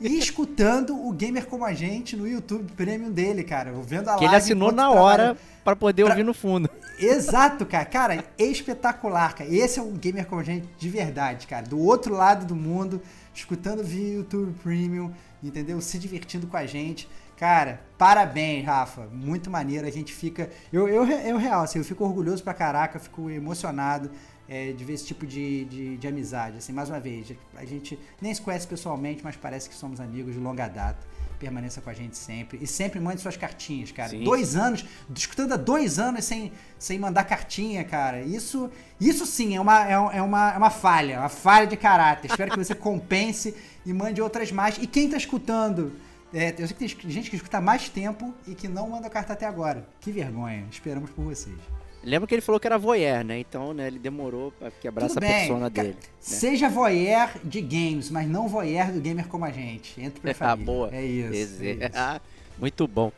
e 0.02 0.18
escutando 0.18 0.96
o 0.96 1.12
Gamer 1.12 1.46
Como 1.46 1.64
a 1.64 1.74
Gente 1.74 2.16
no 2.16 2.28
YouTube 2.28 2.72
Premium 2.76 3.12
dele, 3.12 3.44
cara. 3.44 3.72
Vendo 3.72 4.10
a 4.10 4.16
que 4.16 4.22
live. 4.22 4.26
Ele 4.26 4.36
assinou 4.36 4.72
na 4.72 4.90
hora 4.90 5.38
para 5.64 5.76
poder 5.76 6.04
pra... 6.04 6.14
ouvir 6.14 6.24
no 6.24 6.34
fundo. 6.34 6.70
Exato, 6.98 7.66
cara. 7.66 7.86
Cara, 7.86 8.26
espetacular, 8.40 9.36
cara. 9.36 9.54
Esse 9.54 9.80
é 9.80 9.84
o 9.84 9.92
Gamer 9.92 10.26
Como 10.26 10.42
a 10.42 10.44
Gente 10.44 10.68
de 10.78 10.90
verdade, 10.90 11.46
cara. 11.46 11.66
Do 11.66 11.80
outro 11.80 12.16
lado 12.16 12.46
do 12.48 12.56
mundo, 12.56 13.02
escutando 13.36 13.84
via 13.84 14.16
YouTube 14.16 14.54
Premium, 14.64 15.12
entendeu? 15.44 15.80
Se 15.80 16.00
divertindo 16.00 16.48
com 16.48 16.58
a 16.58 16.66
gente. 16.66 17.08
Cara, 17.38 17.82
parabéns, 17.98 18.66
Rafa. 18.66 19.08
Muito 19.12 19.50
maneiro. 19.50 19.88
A 19.88 19.92
gente 19.92 20.14
fica. 20.14 20.50
Eu, 20.72 20.88
eu, 20.88 21.06
eu 21.06 21.38
real, 21.38 21.64
assim, 21.64 21.80
eu 21.80 21.86
fico 21.86 22.04
orgulhoso 22.04 22.44
pra 22.44 22.54
caraca, 22.54 23.00
fico 23.00 23.30
emocionado 23.30 24.10
é, 24.48 24.72
de 24.72 24.84
ver 24.84 24.94
esse 24.94 25.06
tipo 25.06 25.26
de, 25.26 25.66
de, 25.66 25.98
de, 25.98 26.08
amizade. 26.08 26.58
Assim, 26.58 26.72
mais 26.72 26.90
uma 26.90 27.00
vez, 27.00 27.34
a 27.56 27.66
gente 27.66 27.98
nem 28.22 28.34
se 28.34 28.42
conhece 28.42 28.68
pessoalmente, 28.68 29.24
mas 29.24 29.36
parece 29.36 29.70
que 29.70 29.76
somos 29.76 30.00
amigos 30.00 30.34
de 30.34 30.40
longa 30.40 30.68
data. 30.68 31.00
Permaneça 31.40 31.82
com 31.82 31.90
a 31.90 31.94
gente 31.94 32.16
sempre. 32.18 32.60
E 32.62 32.68
sempre 32.68 33.00
mande 33.00 33.20
suas 33.20 33.36
cartinhas, 33.36 33.92
cara. 33.92 34.10
Sim, 34.10 34.24
dois 34.24 34.56
anos, 34.56 34.86
escutando 35.16 35.54
há 35.54 35.58
dois 35.58 36.00
anos 36.00 36.24
sem, 36.24 36.52
sem 36.78 37.00
mandar 37.00 37.26
cartinha, 37.26 37.84
cara. 37.84 38.22
Isso, 38.22 38.70
isso 39.00 39.26
sim 39.26 39.56
é 39.56 39.60
uma, 39.60 39.88
é, 39.88 39.94
é 39.94 40.22
uma, 40.22 40.54
é 40.54 40.58
uma 40.58 40.70
falha, 40.70 41.20
uma 41.20 41.30
falha 41.30 41.68
de 41.68 41.76
caráter. 41.76 42.30
Espero 42.30 42.52
que 42.52 42.58
você 42.58 42.76
compense 42.76 43.56
e 43.86 43.92
mande 43.92 44.22
outras 44.22 44.52
mais. 44.52 44.78
E 44.78 44.88
quem 44.88 45.10
tá 45.10 45.18
escutando 45.18 45.92
é, 46.34 46.56
eu 46.58 46.68
sei 46.68 46.76
que 46.76 46.96
tem 46.96 47.12
gente 47.12 47.30
que 47.30 47.36
escuta 47.36 47.62
mais 47.62 47.90
tempo 47.90 48.34
e 48.48 48.56
que 48.56 48.68
não 48.68 48.90
manda 48.90 49.10
carta 49.10 49.34
até 49.34 49.46
agora. 49.46 49.86
Que 50.02 50.12
vergonha. 50.12 50.66
Esperamos 50.72 51.10
por 51.12 51.24
vocês. 51.26 51.56
Lembra 52.04 52.28
que 52.28 52.36
ele 52.36 52.42
falou 52.42 52.60
que 52.60 52.68
era 52.68 52.78
voyeur, 52.78 53.24
né? 53.24 53.40
Então, 53.40 53.74
né, 53.74 53.88
ele 53.88 53.98
demorou 53.98 54.52
pra 54.52 54.70
quebrar 54.72 55.08
Tudo 55.08 55.12
essa 55.12 55.20
bem. 55.22 55.30
persona 55.48 55.70
dele. 55.70 55.90
Né? 55.90 55.96
Seja 56.20 56.68
voyeur 56.68 57.30
de 57.44 57.62
games, 57.62 58.10
mas 58.10 58.28
não 58.28 58.48
voyeur 58.48 58.92
do 58.92 59.00
gamer 59.00 59.28
como 59.28 59.46
a 59.46 59.52
gente. 59.52 60.02
Entre 60.02 60.20
pra 60.20 60.34
família. 60.36 60.64
Ah, 60.64 60.66
boa. 60.66 60.90
É 60.92 61.06
isso. 61.06 61.64
É 61.64 61.72
isso. 61.72 61.80
Ah, 61.96 62.20
muito 62.60 62.86
bom. 62.88 63.12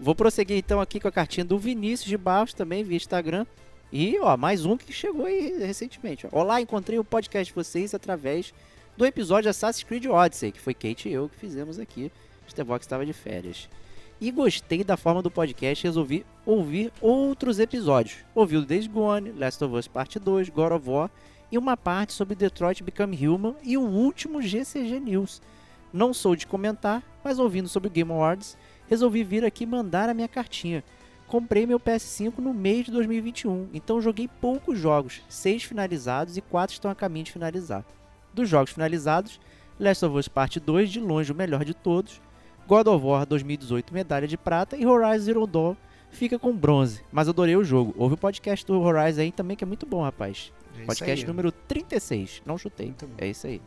Vou 0.00 0.14
prosseguir 0.16 0.56
então 0.56 0.80
aqui 0.80 0.98
com 0.98 1.06
a 1.06 1.12
cartinha 1.12 1.44
do 1.44 1.56
Vinícius 1.56 2.08
de 2.08 2.16
Barros 2.16 2.52
também 2.52 2.82
via 2.82 2.96
Instagram. 2.96 3.46
E, 3.92 4.18
ó, 4.20 4.36
mais 4.36 4.64
um 4.64 4.76
que 4.76 4.92
chegou 4.92 5.26
aí 5.26 5.58
recentemente. 5.64 6.26
Ó. 6.32 6.40
Olá, 6.40 6.60
encontrei 6.60 6.98
o 6.98 7.04
podcast 7.04 7.52
de 7.52 7.54
vocês 7.54 7.94
através 7.94 8.52
do 8.96 9.06
episódio 9.06 9.50
Assassin's 9.50 9.84
Creed 9.84 10.06
Odyssey, 10.06 10.52
que 10.52 10.60
foi 10.60 10.74
Kate 10.74 11.08
e 11.08 11.12
eu 11.12 11.28
que 11.28 11.36
fizemos 11.36 11.78
aqui. 11.78 12.10
Stevox 12.48 12.84
estava 12.84 13.06
de 13.06 13.12
férias. 13.12 13.68
E 14.20 14.30
gostei 14.30 14.84
da 14.84 14.96
forma 14.96 15.22
do 15.22 15.30
podcast 15.30 15.84
resolvi 15.84 16.24
ouvir 16.46 16.92
outros 17.00 17.58
episódios. 17.58 18.18
Ouvi 18.34 18.56
o 18.56 18.64
Days 18.64 18.86
Gone, 18.86 19.32
Last 19.32 19.64
of 19.64 19.74
Us 19.74 19.88
Parte 19.88 20.18
2, 20.18 20.48
God 20.50 20.72
of 20.72 20.88
War 20.88 21.10
e 21.50 21.58
uma 21.58 21.76
parte 21.76 22.12
sobre 22.12 22.34
Detroit 22.34 22.82
Become 22.82 23.26
Human 23.26 23.56
e 23.62 23.76
o 23.76 23.82
último 23.82 24.40
GCG 24.40 25.00
News. 25.00 25.42
Não 25.92 26.14
sou 26.14 26.34
de 26.34 26.46
comentar, 26.46 27.02
mas 27.22 27.38
ouvindo 27.38 27.68
sobre 27.68 27.88
o 27.88 27.92
Game 27.92 28.10
Awards, 28.10 28.56
resolvi 28.88 29.22
vir 29.24 29.44
aqui 29.44 29.66
mandar 29.66 30.08
a 30.08 30.14
minha 30.14 30.28
cartinha. 30.28 30.82
Comprei 31.26 31.66
meu 31.66 31.80
PS5 31.80 32.38
no 32.38 32.54
mês 32.54 32.86
de 32.86 32.92
2021, 32.92 33.68
então 33.72 34.00
joguei 34.00 34.28
poucos 34.40 34.78
jogos, 34.78 35.20
seis 35.28 35.62
finalizados 35.62 36.36
e 36.36 36.40
quatro 36.40 36.74
estão 36.74 36.90
a 36.90 36.94
caminho 36.94 37.24
de 37.24 37.32
finalizar. 37.32 37.84
Dos 38.32 38.48
jogos 38.48 38.72
finalizados, 38.72 39.40
Last 39.78 40.04
of 40.04 40.16
Us 40.16 40.28
Parte 40.28 40.58
2 40.58 40.90
de 40.90 41.00
longe 41.00 41.32
o 41.32 41.34
melhor 41.34 41.64
de 41.64 41.74
todos, 41.74 42.20
God 42.66 42.86
of 42.86 43.04
War 43.04 43.26
2018 43.26 43.92
medalha 43.92 44.26
de 44.26 44.36
prata 44.36 44.76
e 44.76 44.86
Horizon 44.86 45.24
Zero 45.24 45.46
Dawn 45.46 45.76
fica 46.10 46.38
com 46.38 46.54
bronze. 46.56 47.02
Mas 47.10 47.28
adorei 47.28 47.56
o 47.56 47.64
jogo. 47.64 47.94
Houve 47.96 48.14
o 48.14 48.18
podcast 48.18 48.64
do 48.66 48.80
Horizon 48.80 49.22
aí 49.22 49.32
também 49.32 49.56
que 49.56 49.64
é 49.64 49.66
muito 49.66 49.86
bom, 49.86 50.02
rapaz. 50.02 50.52
É 50.78 50.84
podcast 50.84 51.24
aí, 51.24 51.28
número 51.28 51.50
36. 51.50 52.42
Não 52.46 52.56
chutei. 52.56 52.94
É 53.18 53.28
isso 53.28 53.46
aí. 53.46 53.60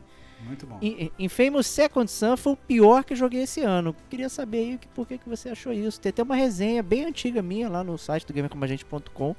Muito 0.45 0.67
bom. 0.67 0.79
Infamous 1.17 1.67
Second 1.67 2.09
Sun 2.09 2.37
foi 2.37 2.53
o 2.53 2.57
pior 2.57 3.03
que 3.03 3.15
joguei 3.15 3.43
esse 3.43 3.61
ano. 3.61 3.95
Queria 4.09 4.29
saber 4.29 4.57
aí 4.57 4.79
por 4.93 5.07
que, 5.07 5.17
que 5.17 5.27
você 5.27 5.49
achou 5.49 5.73
isso. 5.73 5.99
Tem 5.99 6.09
até 6.09 6.21
uma 6.21 6.35
resenha 6.35 6.83
bem 6.83 7.05
antiga 7.05 7.41
minha 7.41 7.67
lá 7.67 7.83
no 7.83 7.97
site 7.97 8.25
do 8.27 8.33
gamercomagente.com 8.33 9.35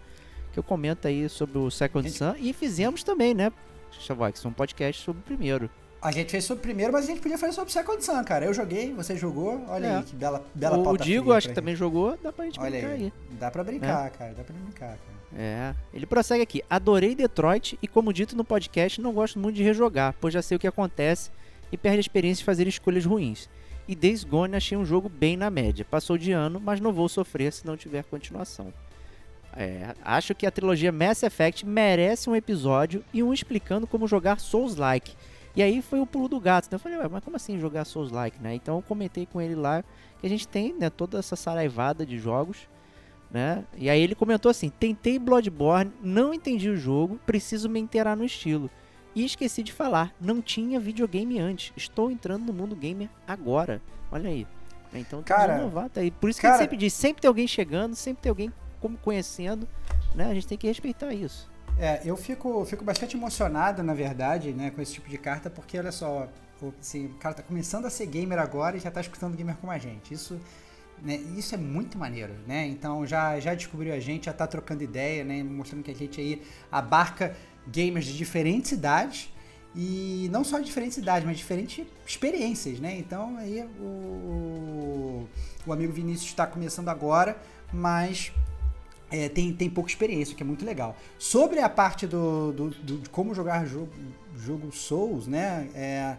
que 0.52 0.59
eu 0.59 0.62
comento 0.62 1.06
aí 1.06 1.28
sobre 1.28 1.59
o 1.59 1.71
Second 1.71 2.11
Sun. 2.11 2.35
E 2.38 2.52
fizemos 2.52 3.04
também, 3.04 3.35
né, 3.35 3.52
Chavox, 4.00 4.45
um 4.45 4.53
podcast 4.53 5.03
sobre 5.03 5.21
o 5.21 5.25
primeiro. 5.25 5.71
A 6.00 6.12
gente 6.12 6.31
fez 6.31 6.45
sobre 6.45 6.61
o 6.61 6.62
primeiro, 6.62 6.93
mas 6.93 7.05
a 7.05 7.09
gente 7.09 7.21
podia 7.21 7.38
fazer 7.38 7.53
sobre 7.53 7.73
Second 7.73 8.05
Sun, 8.05 8.23
cara. 8.23 8.45
Eu 8.45 8.55
joguei, 8.55 8.93
você 8.93 9.17
jogou. 9.17 9.65
Olha 9.69 9.87
é. 9.87 9.97
aí, 9.97 10.03
que 10.05 10.15
bela, 10.15 10.45
bela 10.55 10.79
O, 10.79 10.91
o 10.91 10.97
Digo, 10.97 11.33
acho 11.33 11.49
que 11.49 11.55
também 11.55 11.75
jogou. 11.75 12.17
Dá 12.23 12.33
pra 12.33 12.45
gente 12.45 12.61
Olha 12.61 12.71
brincar 12.71 12.88
aí. 12.88 13.03
aí. 13.05 13.12
Dá 13.33 13.50
pra 13.50 13.65
brincar, 13.65 14.07
é. 14.07 14.11
cara. 14.11 14.35
Dá 14.35 14.45
pra 14.45 14.55
brincar, 14.55 14.88
cara. 14.88 15.17
É. 15.37 15.75
Ele 15.93 16.07
prossegue 16.07 16.43
aqui. 16.43 16.62
Adorei 16.69 17.15
Detroit 17.15 17.79
e, 17.83 17.88
como 17.88 18.12
dito 18.12 18.37
no 18.37 18.45
podcast, 18.45 19.00
não 19.00 19.12
gosto 19.12 19.38
muito 19.38 19.57
de 19.57 19.62
rejogar, 19.62 20.15
pois 20.21 20.33
já 20.33 20.43
sei 20.43 20.57
o 20.57 20.61
que 20.61 20.67
acontece 20.67 21.31
e 21.73 21.76
perde 21.76 21.99
a 21.99 22.00
experiência 22.00 22.43
de 22.43 22.45
fazer 22.45 22.67
escolhas 22.69 23.05
ruins. 23.05 23.49
E 23.88 23.95
Days 23.95 24.25
Gone 24.25 24.57
achei 24.57 24.76
um 24.76 24.85
jogo 24.85 25.09
bem 25.09 25.37
na 25.37 25.50
média. 25.50 25.85
Passou 25.85 26.19
de 26.19 26.33
ano, 26.33 26.61
mas 26.61 26.81
não 26.81 26.93
vou 26.93 27.09
sofrer 27.09 27.53
se 27.53 27.67
não 27.67 27.76
tiver 27.76 28.05
continuação. 28.05 28.73
É, 29.56 29.94
acho 30.04 30.34
que 30.34 30.46
a 30.46 30.50
trilogia 30.50 30.92
Mass 30.92 31.22
Effect 31.22 31.64
merece 31.64 32.28
um 32.28 32.36
episódio 32.36 33.02
e 33.12 33.22
um 33.22 33.32
explicando 33.32 33.86
como 33.86 34.06
jogar 34.06 34.38
Souls-like 34.38 35.14
e 35.56 35.62
aí 35.62 35.80
foi 35.80 35.98
o 36.00 36.06
pulo 36.06 36.28
do 36.28 36.38
gato. 36.38 36.66
Né? 36.66 36.75
Eu 36.75 36.78
falei, 36.78 36.98
mas 37.10 37.25
como 37.25 37.34
assim 37.36 37.58
jogar 37.58 37.86
Souls-like, 37.86 38.40
né? 38.42 38.54
Então 38.54 38.76
eu 38.76 38.82
comentei 38.82 39.25
com 39.25 39.40
ele 39.40 39.54
lá 39.54 39.82
que 40.20 40.26
a 40.26 40.28
gente 40.28 40.46
tem 40.46 40.75
né, 40.75 40.90
toda 40.90 41.18
essa 41.18 41.34
saraivada 41.34 42.04
de 42.04 42.18
jogos, 42.18 42.68
né? 43.30 43.64
E 43.76 43.88
aí 43.88 44.00
ele 44.00 44.14
comentou 44.14 44.50
assim: 44.50 44.68
tentei 44.68 45.18
Bloodborne, 45.18 45.90
não 46.02 46.34
entendi 46.34 46.68
o 46.68 46.76
jogo, 46.76 47.18
preciso 47.25 47.70
me 47.70 47.80
inteirar 47.80 48.14
no 48.14 48.25
estilo. 48.25 48.70
E 49.14 49.25
esqueci 49.25 49.62
de 49.62 49.72
falar, 49.72 50.14
não 50.20 50.42
tinha 50.42 50.78
videogame 50.78 51.38
antes. 51.40 51.72
Estou 51.75 52.10
entrando 52.10 52.44
no 52.44 52.52
mundo 52.52 52.76
gamer 52.76 53.08
agora. 53.26 53.80
Olha 54.12 54.28
aí. 54.28 54.46
Então 54.92 55.22
tem 55.22 55.34
Cara, 55.34 55.54
um 55.54 55.62
novato 55.62 55.98
aí. 55.98 56.10
Por 56.10 56.28
isso 56.28 56.38
que 56.38 56.46
cara- 56.46 56.58
sempre 56.58 56.76
diz, 56.76 56.92
sempre 56.92 57.22
tem 57.22 57.28
alguém 57.28 57.48
chegando, 57.48 57.94
sempre 57.96 58.22
tem 58.25 58.28
alguém 58.30 58.52
como 58.80 58.97
conhecendo, 58.99 59.66
né? 60.14 60.26
A 60.30 60.35
gente 60.35 60.47
tem 60.47 60.59
que 60.59 60.66
respeitar 60.66 61.12
isso. 61.12 61.50
É, 61.78 62.00
eu 62.04 62.16
fico, 62.16 62.64
fico 62.64 62.83
bastante 62.85 63.16
emocionado, 63.16 63.83
na 63.83 63.92
verdade, 63.92 64.52
né, 64.52 64.71
com 64.71 64.80
esse 64.80 64.95
tipo 64.95 65.11
de 65.11 65.18
carta, 65.18 65.50
porque 65.50 65.78
olha 65.78 65.92
só, 65.92 66.26
o, 66.62 66.73
assim, 66.80 67.06
o 67.06 67.14
cara 67.14 67.35
tá 67.35 67.42
começando 67.42 67.85
a 67.85 67.90
ser 67.90 68.06
gamer 68.06 68.38
agora 68.38 68.78
e 68.78 68.80
já 68.80 68.90
tá 68.90 69.00
escutando 69.00 69.37
gamer 69.37 69.56
como 69.56 69.71
a 69.71 69.78
gente. 69.78 70.14
Isso, 70.14 70.40
né, 71.02 71.16
isso 71.37 71.54
é 71.54 71.59
muito 71.59 71.99
maneiro, 71.99 72.33
né? 72.47 72.66
Então 72.66 73.06
já, 73.06 73.38
já 73.40 73.54
descobriu 73.54 73.92
a 73.92 74.00
gente, 74.00 74.25
já 74.25 74.33
tá 74.33 74.47
trocando 74.47 74.83
ideia, 74.83 75.23
né? 75.23 75.42
Mostrando 75.42 75.83
que 75.83 75.90
a 75.90 75.95
gente 75.95 76.18
aí 76.18 76.42
abarca 76.73 77.37
gamers 77.66 78.06
de 78.06 78.16
diferentes 78.16 78.73
idades. 78.73 79.30
E 79.78 80.30
não 80.33 80.42
só 80.42 80.59
de 80.59 80.64
diferentes 80.64 80.97
idades, 80.97 81.26
mas 81.28 81.37
diferentes 81.37 81.87
experiências, 82.06 82.80
né? 82.80 82.97
Então 82.99 83.37
aí 83.37 83.62
o, 83.78 85.28
o 85.66 85.73
amigo 85.75 85.92
Vinícius 85.92 86.30
está 86.30 86.47
começando 86.47 86.88
agora, 86.88 87.37
mas 87.71 88.33
é, 89.10 89.28
tem, 89.28 89.52
tem 89.52 89.70
pouca 89.70 89.88
experiência, 89.90 90.34
que 90.34 90.42
é 90.42 90.46
muito 90.46 90.64
legal. 90.64 90.96
Sobre 91.18 91.60
a 91.60 91.68
parte 91.68 92.06
do, 92.06 92.52
do, 92.52 92.70
do- 92.70 92.98
de 92.98 93.08
como 93.10 93.34
jogar 93.34 93.64
jogo, 93.66 93.92
jogo 94.36 94.72
Souls, 94.72 95.26
né? 95.26 95.68
É, 95.75 96.16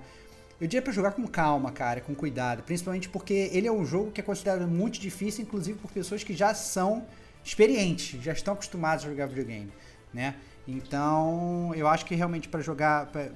eu 0.60 0.67
diria 0.67 0.82
pra 0.82 0.91
jogar 0.94 1.12
com 1.12 1.27
calma, 1.27 1.72
cara, 1.72 2.01
com 2.01 2.15
cuidado. 2.15 2.63
Principalmente 2.63 3.10
porque 3.10 3.50
ele 3.51 3.67
é 3.67 3.72
um 3.72 3.86
jogo 3.86 4.12
que 4.12 4.22
é 4.22 4.24
considerado 4.24 4.67
muito 4.67 5.00
difícil, 5.00 5.44
inclusive 5.44 5.77
por 5.79 5.91
pessoas 5.91 6.24
que 6.24 6.34
já 6.34 6.53
são 6.53 7.06
experientes, 7.44 8.22
já 8.24 8.32
estão 8.34 8.53
acostumados 8.53 9.06
a 9.06 9.10
jogar 9.10 9.27
videogame, 9.27 9.72
né? 10.13 10.36
Então, 10.67 11.72
eu 11.75 11.88
acho 11.88 12.06
que 12.06 12.15
realmente 12.15 12.48
pra 12.48 12.62
jogar. 12.62 13.08
pra- 13.08 13.29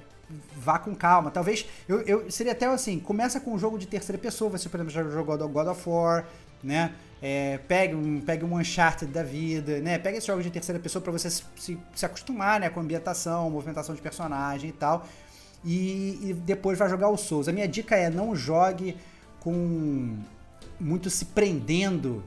vá 0.56 0.78
com 0.78 0.94
calma. 0.94 1.30
Talvez. 1.30 1.66
Eu, 1.88 2.00
eu 2.02 2.30
seria 2.30 2.52
até 2.52 2.66
assim: 2.66 2.98
começa 2.98 3.38
com 3.40 3.52
um 3.52 3.58
jogo 3.58 3.78
de 3.78 3.86
terceira 3.86 4.20
pessoa. 4.20 4.50
Você, 4.50 4.68
por 4.68 4.76
exemplo, 4.78 4.92
já 4.92 5.02
jogou 5.04 5.36
God 5.48 5.66
of 5.68 5.88
War, 5.88 6.26
né? 6.62 6.92
É, 7.20 7.58
pegue, 7.68 7.94
um, 7.94 8.20
pegue 8.20 8.44
um 8.44 8.58
Uncharted 8.58 9.12
da 9.12 9.22
vida, 9.22 9.80
né? 9.80 9.96
Pega 9.98 10.18
esses 10.18 10.26
jogos 10.26 10.42
de 10.42 10.50
terceira 10.50 10.80
pessoa 10.80 11.00
pra 11.00 11.12
você 11.12 11.30
se, 11.30 11.44
se, 11.56 11.78
se 11.94 12.04
acostumar 12.04 12.58
né? 12.58 12.68
com 12.68 12.80
a 12.80 12.82
ambientação, 12.82 13.48
movimentação 13.48 13.94
de 13.94 14.02
personagem 14.02 14.70
e 14.70 14.72
tal. 14.72 15.06
E, 15.64 16.18
e 16.20 16.32
depois 16.34 16.76
vai 16.76 16.88
jogar 16.88 17.08
o 17.08 17.16
Souls. 17.16 17.46
A 17.46 17.52
minha 17.52 17.68
dica 17.68 17.94
é 17.94 18.10
não 18.10 18.34
jogue 18.34 18.96
com 19.38 20.16
muito 20.80 21.08
se 21.10 21.26
prendendo 21.26 22.24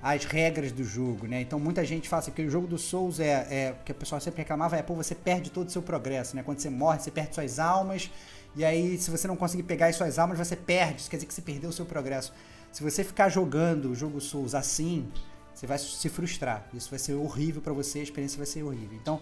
às 0.00 0.24
regras 0.24 0.70
do 0.70 0.84
jogo, 0.84 1.26
né? 1.26 1.40
Então 1.40 1.58
muita 1.58 1.84
gente 1.84 2.08
fala 2.08 2.20
assim, 2.20 2.30
que 2.30 2.42
o 2.42 2.50
jogo 2.50 2.68
do 2.68 2.78
Souls 2.78 3.18
é, 3.18 3.46
é 3.50 3.74
que 3.84 3.90
a 3.90 3.94
pessoa 3.94 4.20
sempre 4.20 4.42
reclamava 4.42 4.76
é, 4.76 4.82
pô, 4.82 4.94
você 4.94 5.14
perde 5.14 5.50
todo 5.50 5.66
o 5.66 5.70
seu 5.70 5.82
progresso, 5.82 6.36
né? 6.36 6.42
Quando 6.44 6.60
você 6.60 6.70
morre, 6.70 7.00
você 7.00 7.10
perde 7.10 7.34
suas 7.34 7.58
almas, 7.58 8.10
e 8.54 8.64
aí 8.64 8.96
se 8.96 9.10
você 9.10 9.26
não 9.26 9.36
conseguir 9.36 9.64
pegar 9.64 9.86
as 9.86 9.96
suas 9.96 10.18
almas, 10.18 10.38
você 10.38 10.54
perde, 10.54 11.00
isso 11.00 11.10
quer 11.10 11.16
dizer 11.16 11.26
que 11.26 11.34
você 11.34 11.42
perdeu 11.42 11.70
o 11.70 11.72
seu 11.72 11.84
progresso. 11.84 12.32
Se 12.72 12.82
você 12.82 13.02
ficar 13.02 13.28
jogando 13.28 13.90
o 13.90 13.94
jogo 13.94 14.20
Souls 14.20 14.54
assim, 14.54 15.08
você 15.54 15.66
vai 15.66 15.78
se 15.78 16.08
frustrar. 16.08 16.68
Isso 16.72 16.88
vai 16.88 16.98
ser 16.98 17.14
horrível 17.14 17.60
pra 17.60 17.72
você, 17.72 17.98
a 17.98 18.02
experiência 18.02 18.36
vai 18.36 18.46
ser 18.46 18.62
horrível. 18.62 18.96
Então, 19.00 19.20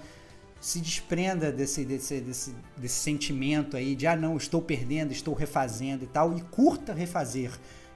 se 0.60 0.80
desprenda 0.80 1.52
desse, 1.52 1.84
desse, 1.84 2.20
desse, 2.20 2.54
desse 2.76 2.94
sentimento 2.94 3.76
aí 3.76 3.94
de 3.94 4.06
ah 4.06 4.16
não, 4.16 4.36
estou 4.36 4.60
perdendo, 4.60 5.12
estou 5.12 5.34
refazendo 5.34 6.04
e 6.04 6.06
tal, 6.06 6.36
e 6.36 6.40
curta 6.40 6.92
refazer, 6.92 7.52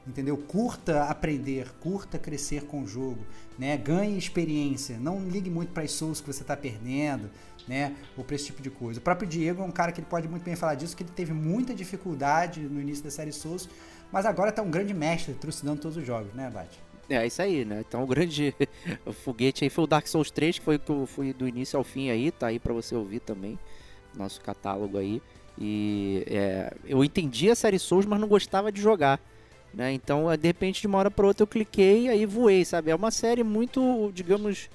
entendeu? 0.06 0.36
Curta 0.36 1.04
aprender, 1.04 1.72
curta 1.80 2.18
crescer 2.18 2.64
com 2.64 2.82
o 2.82 2.86
jogo, 2.86 3.26
né? 3.58 3.76
Ganhe 3.76 4.16
experiência, 4.16 4.98
não 4.98 5.26
ligue 5.28 5.50
muito 5.50 5.72
para 5.72 5.82
as 5.82 5.92
souls 5.92 6.20
que 6.20 6.26
você 6.26 6.42
está 6.42 6.56
perdendo, 6.56 7.30
né? 7.66 7.96
Ou 8.16 8.24
para 8.24 8.36
esse 8.36 8.46
tipo 8.46 8.62
de 8.62 8.70
coisa. 8.70 9.00
O 9.00 9.02
próprio 9.02 9.28
Diego 9.28 9.62
é 9.62 9.64
um 9.64 9.70
cara 9.70 9.90
que 9.92 10.00
ele 10.00 10.08
pode 10.08 10.28
muito 10.28 10.44
bem 10.44 10.56
falar 10.56 10.74
disso, 10.74 10.96
que 10.96 11.02
ele 11.02 11.12
teve 11.14 11.32
muita 11.32 11.74
dificuldade 11.74 12.60
no 12.60 12.80
início 12.80 13.04
da 13.04 13.10
série 13.10 13.32
Souls, 13.32 13.68
mas 14.12 14.26
agora 14.26 14.52
tá 14.52 14.62
um 14.62 14.70
grande 14.70 14.94
mestre 14.94 15.34
trucidando 15.34 15.80
todos 15.80 15.96
os 15.96 16.06
jogos, 16.06 16.32
né, 16.34 16.50
Bate? 16.50 16.78
É 17.08 17.26
isso 17.26 17.42
aí, 17.42 17.64
né? 17.64 17.82
Então 17.86 18.04
o 18.04 18.06
grande 18.06 18.54
foguete 19.24 19.64
aí 19.64 19.70
foi 19.70 19.84
o 19.84 19.86
Dark 19.86 20.06
Souls 20.06 20.30
3, 20.30 20.58
que 20.58 20.64
foi 20.64 20.78
que 20.78 21.32
do 21.32 21.48
início 21.48 21.76
ao 21.76 21.84
fim 21.84 22.10
aí, 22.10 22.30
tá 22.30 22.46
aí 22.46 22.58
pra 22.58 22.72
você 22.72 22.94
ouvir 22.94 23.20
também, 23.20 23.58
nosso 24.14 24.40
catálogo 24.40 24.96
aí. 24.96 25.20
E 25.58 26.24
é, 26.28 26.72
eu 26.86 27.04
entendi 27.04 27.50
a 27.50 27.54
série 27.54 27.78
Souls, 27.78 28.06
mas 28.06 28.20
não 28.20 28.28
gostava 28.28 28.70
de 28.70 28.80
jogar. 28.80 29.20
Né? 29.74 29.92
Então, 29.92 30.30
é, 30.30 30.36
de 30.36 30.46
repente, 30.46 30.80
de 30.80 30.86
uma 30.86 30.98
hora 30.98 31.10
para 31.10 31.26
outra, 31.26 31.42
eu 31.42 31.46
cliquei 31.46 32.04
e 32.04 32.08
aí 32.08 32.26
voei, 32.26 32.64
sabe? 32.64 32.90
É 32.90 32.94
uma 32.94 33.10
série 33.10 33.42
muito, 33.42 34.10
digamos, 34.14 34.68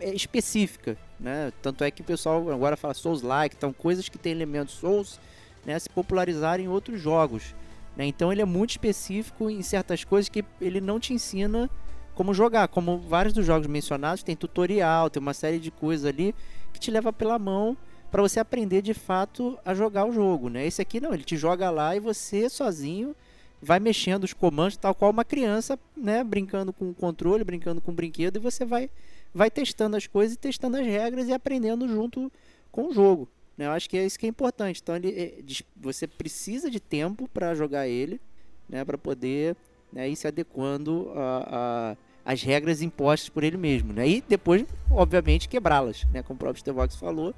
é, 0.00 0.12
específica, 0.14 0.96
né? 1.18 1.52
Tanto 1.62 1.82
é 1.82 1.90
que 1.90 2.02
o 2.02 2.04
pessoal 2.04 2.50
agora 2.50 2.76
fala 2.76 2.94
Souls-like, 2.94 3.56
então 3.56 3.72
coisas 3.72 4.08
que 4.08 4.18
têm 4.18 4.32
elementos 4.32 4.74
Souls, 4.74 5.18
né, 5.64 5.78
se 5.78 5.88
popularizarem 5.88 6.66
em 6.66 6.68
outros 6.68 7.00
jogos. 7.00 7.54
Né? 7.98 8.06
Então 8.06 8.32
ele 8.32 8.40
é 8.40 8.44
muito 8.44 8.70
específico 8.70 9.50
em 9.50 9.60
certas 9.60 10.04
coisas 10.04 10.28
que 10.28 10.44
ele 10.60 10.80
não 10.80 11.00
te 11.00 11.12
ensina 11.12 11.68
como 12.14 12.32
jogar. 12.32 12.68
Como 12.68 12.98
vários 12.98 13.34
dos 13.34 13.44
jogos 13.44 13.66
mencionados, 13.66 14.22
tem 14.22 14.36
tutorial, 14.36 15.10
tem 15.10 15.20
uma 15.20 15.34
série 15.34 15.58
de 15.58 15.72
coisas 15.72 16.06
ali 16.06 16.32
que 16.72 16.78
te 16.78 16.92
leva 16.92 17.12
pela 17.12 17.38
mão 17.38 17.76
para 18.08 18.22
você 18.22 18.38
aprender 18.38 18.80
de 18.80 18.94
fato 18.94 19.58
a 19.64 19.74
jogar 19.74 20.06
o 20.06 20.12
jogo. 20.12 20.48
Né? 20.48 20.64
Esse 20.64 20.80
aqui 20.80 21.00
não, 21.00 21.12
ele 21.12 21.24
te 21.24 21.36
joga 21.36 21.68
lá 21.68 21.96
e 21.96 22.00
você 22.00 22.48
sozinho 22.48 23.14
vai 23.60 23.80
mexendo 23.80 24.22
os 24.22 24.32
comandos, 24.32 24.76
tal 24.76 24.94
qual 24.94 25.10
uma 25.10 25.24
criança, 25.24 25.76
né, 25.96 26.22
brincando 26.22 26.72
com 26.72 26.90
o 26.90 26.94
controle, 26.94 27.42
brincando 27.42 27.80
com 27.80 27.90
o 27.90 27.94
brinquedo, 27.94 28.36
e 28.36 28.38
você 28.38 28.64
vai, 28.64 28.88
vai 29.34 29.50
testando 29.50 29.96
as 29.96 30.06
coisas 30.06 30.36
e 30.36 30.38
testando 30.38 30.76
as 30.76 30.86
regras 30.86 31.26
e 31.26 31.32
aprendendo 31.32 31.88
junto 31.88 32.30
com 32.70 32.86
o 32.86 32.94
jogo. 32.94 33.28
Né? 33.58 33.66
Eu 33.66 33.72
acho 33.72 33.90
que 33.90 33.98
é 33.98 34.06
isso 34.06 34.18
que 34.18 34.24
é 34.24 34.28
importante. 34.28 34.80
Então 34.80 34.94
ele, 34.94 35.42
dis- 35.44 35.64
você 35.76 36.06
precisa 36.06 36.70
de 36.70 36.78
tempo 36.80 37.28
para 37.34 37.54
jogar 37.56 37.88
ele, 37.88 38.20
né, 38.68 38.84
para 38.84 38.96
poder 38.96 39.56
né, 39.92 40.08
ir 40.08 40.14
se 40.16 40.28
adequando 40.28 41.10
a, 41.16 41.96
a- 42.24 42.32
às 42.32 42.42
regras 42.42 42.80
impostas 42.82 43.28
por 43.28 43.42
ele 43.42 43.56
mesmo. 43.56 43.92
Né? 43.92 44.08
E 44.08 44.20
depois, 44.26 44.64
obviamente, 44.90 45.48
quebrá-las, 45.48 46.04
né, 46.12 46.22
como 46.22 46.36
o 46.36 46.38
próprio 46.38 46.60
Stevox 46.60 46.94
falou. 46.94 47.34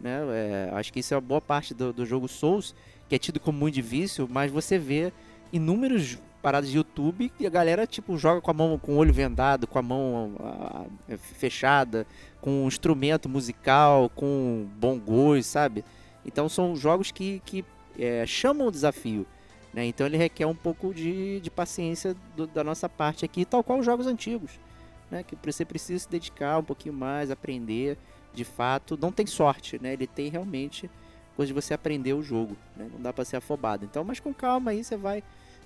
Né? 0.00 0.18
É, 0.32 0.70
acho 0.72 0.92
que 0.92 0.98
isso 0.98 1.14
é 1.14 1.16
uma 1.16 1.20
boa 1.20 1.40
parte 1.40 1.72
do, 1.72 1.92
do 1.92 2.04
jogo 2.04 2.26
Souls, 2.26 2.74
que 3.08 3.14
é 3.14 3.18
tido 3.18 3.38
como 3.38 3.56
muito 3.58 3.74
difícil, 3.74 4.26
mas 4.28 4.50
você 4.50 4.76
vê 4.78 5.12
inúmeros 5.52 6.18
paradas 6.42 6.68
de 6.68 6.76
YouTube 6.76 7.32
e 7.38 7.46
a 7.46 7.50
galera 7.50 7.86
tipo 7.86 8.18
joga 8.18 8.40
com 8.40 8.50
a 8.50 8.54
mão 8.54 8.76
com 8.78 8.94
o 8.94 8.96
olho 8.96 9.12
vendado, 9.12 9.66
com 9.66 9.78
a 9.78 9.82
mão 9.82 10.34
ah, 10.40 10.84
fechada, 11.16 12.06
com 12.40 12.64
um 12.64 12.68
instrumento 12.68 13.28
musical, 13.28 14.10
com 14.10 14.68
bongos, 14.76 15.46
sabe? 15.46 15.84
Então 16.26 16.48
são 16.48 16.74
jogos 16.76 17.10
que, 17.12 17.40
que 17.46 17.64
é, 17.98 18.26
chamam 18.26 18.66
o 18.66 18.70
desafio. 18.70 19.26
Né? 19.72 19.86
Então 19.86 20.06
ele 20.06 20.16
requer 20.16 20.46
um 20.46 20.54
pouco 20.54 20.92
de, 20.92 21.40
de 21.40 21.50
paciência 21.50 22.14
do- 22.36 22.46
da 22.46 22.62
nossa 22.62 22.88
parte 22.88 23.24
aqui, 23.24 23.44
tal 23.44 23.62
qual 23.64 23.78
os 23.78 23.86
jogos 23.86 24.06
antigos. 24.06 24.50
Né? 25.10 25.22
Que 25.22 25.36
você 25.42 25.64
precisa 25.64 26.00
se 26.00 26.10
dedicar 26.10 26.58
um 26.58 26.64
pouquinho 26.64 26.94
mais, 26.94 27.30
aprender 27.30 27.96
de 28.34 28.44
fato. 28.44 28.98
Não 29.00 29.12
tem 29.12 29.26
sorte, 29.26 29.80
né? 29.80 29.92
ele 29.92 30.06
tem 30.06 30.28
realmente 30.28 30.90
coisa 31.36 31.48
de 31.48 31.54
você 31.54 31.72
aprender 31.72 32.12
o 32.12 32.22
jogo. 32.22 32.56
Né? 32.76 32.88
Não 32.92 33.00
dá 33.00 33.12
para 33.12 33.24
ser 33.24 33.36
afobado. 33.36 33.84
Então, 33.84 34.04
mas 34.04 34.20
com 34.20 34.34
calma 34.34 34.72
aí 34.72 34.84
você 34.84 34.96
vai, 34.96 35.22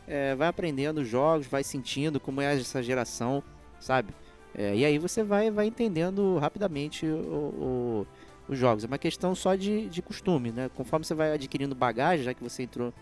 é, 0.06 0.34
vai 0.34 0.48
aprendendo 0.48 0.98
os 1.00 1.08
jogos, 1.08 1.46
vai 1.46 1.62
sentindo 1.64 2.18
como 2.20 2.40
é 2.40 2.54
essa 2.54 2.82
geração, 2.82 3.42
sabe? 3.80 4.12
É, 4.54 4.74
e 4.74 4.84
aí 4.84 4.98
você 4.98 5.22
vai, 5.22 5.50
vai 5.50 5.66
entendendo 5.66 6.38
rapidamente 6.38 7.04
o- 7.06 7.10
o- 7.18 8.06
os 8.48 8.58
jogos. 8.58 8.84
É 8.84 8.86
uma 8.86 8.98
questão 8.98 9.34
só 9.34 9.54
de, 9.54 9.88
de 9.88 10.00
costume, 10.00 10.50
né? 10.52 10.70
Conforme 10.74 11.04
você 11.04 11.14
vai 11.14 11.32
adquirindo 11.32 11.74
bagagem, 11.74 12.24
já 12.24 12.32
que 12.32 12.42
você 12.42 12.62
entrou 12.62 12.92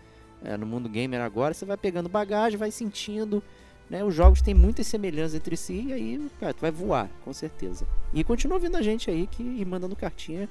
é, 0.43 0.57
no 0.57 0.65
mundo 0.65 0.89
gamer 0.89 1.21
agora, 1.21 1.53
você 1.53 1.65
vai 1.65 1.77
pegando 1.77 2.09
bagagem, 2.09 2.57
vai 2.57 2.71
sentindo. 2.71 3.41
Né? 3.89 4.03
Os 4.03 4.13
jogos 4.15 4.41
têm 4.41 4.53
muitas 4.53 4.85
semelhanças 4.87 5.35
entre 5.35 5.55
si 5.55 5.85
e 5.87 5.93
aí, 5.93 6.29
cara, 6.39 6.53
tu 6.53 6.61
vai 6.61 6.71
voar, 6.71 7.07
com 7.23 7.31
certeza. 7.31 7.85
E 8.13 8.23
continua 8.23 8.55
ouvindo 8.57 8.75
a 8.77 8.81
gente 8.81 9.09
aí 9.09 9.27
que, 9.27 9.43
e 9.43 9.63
mandando 9.63 9.95
cartinha. 9.95 10.49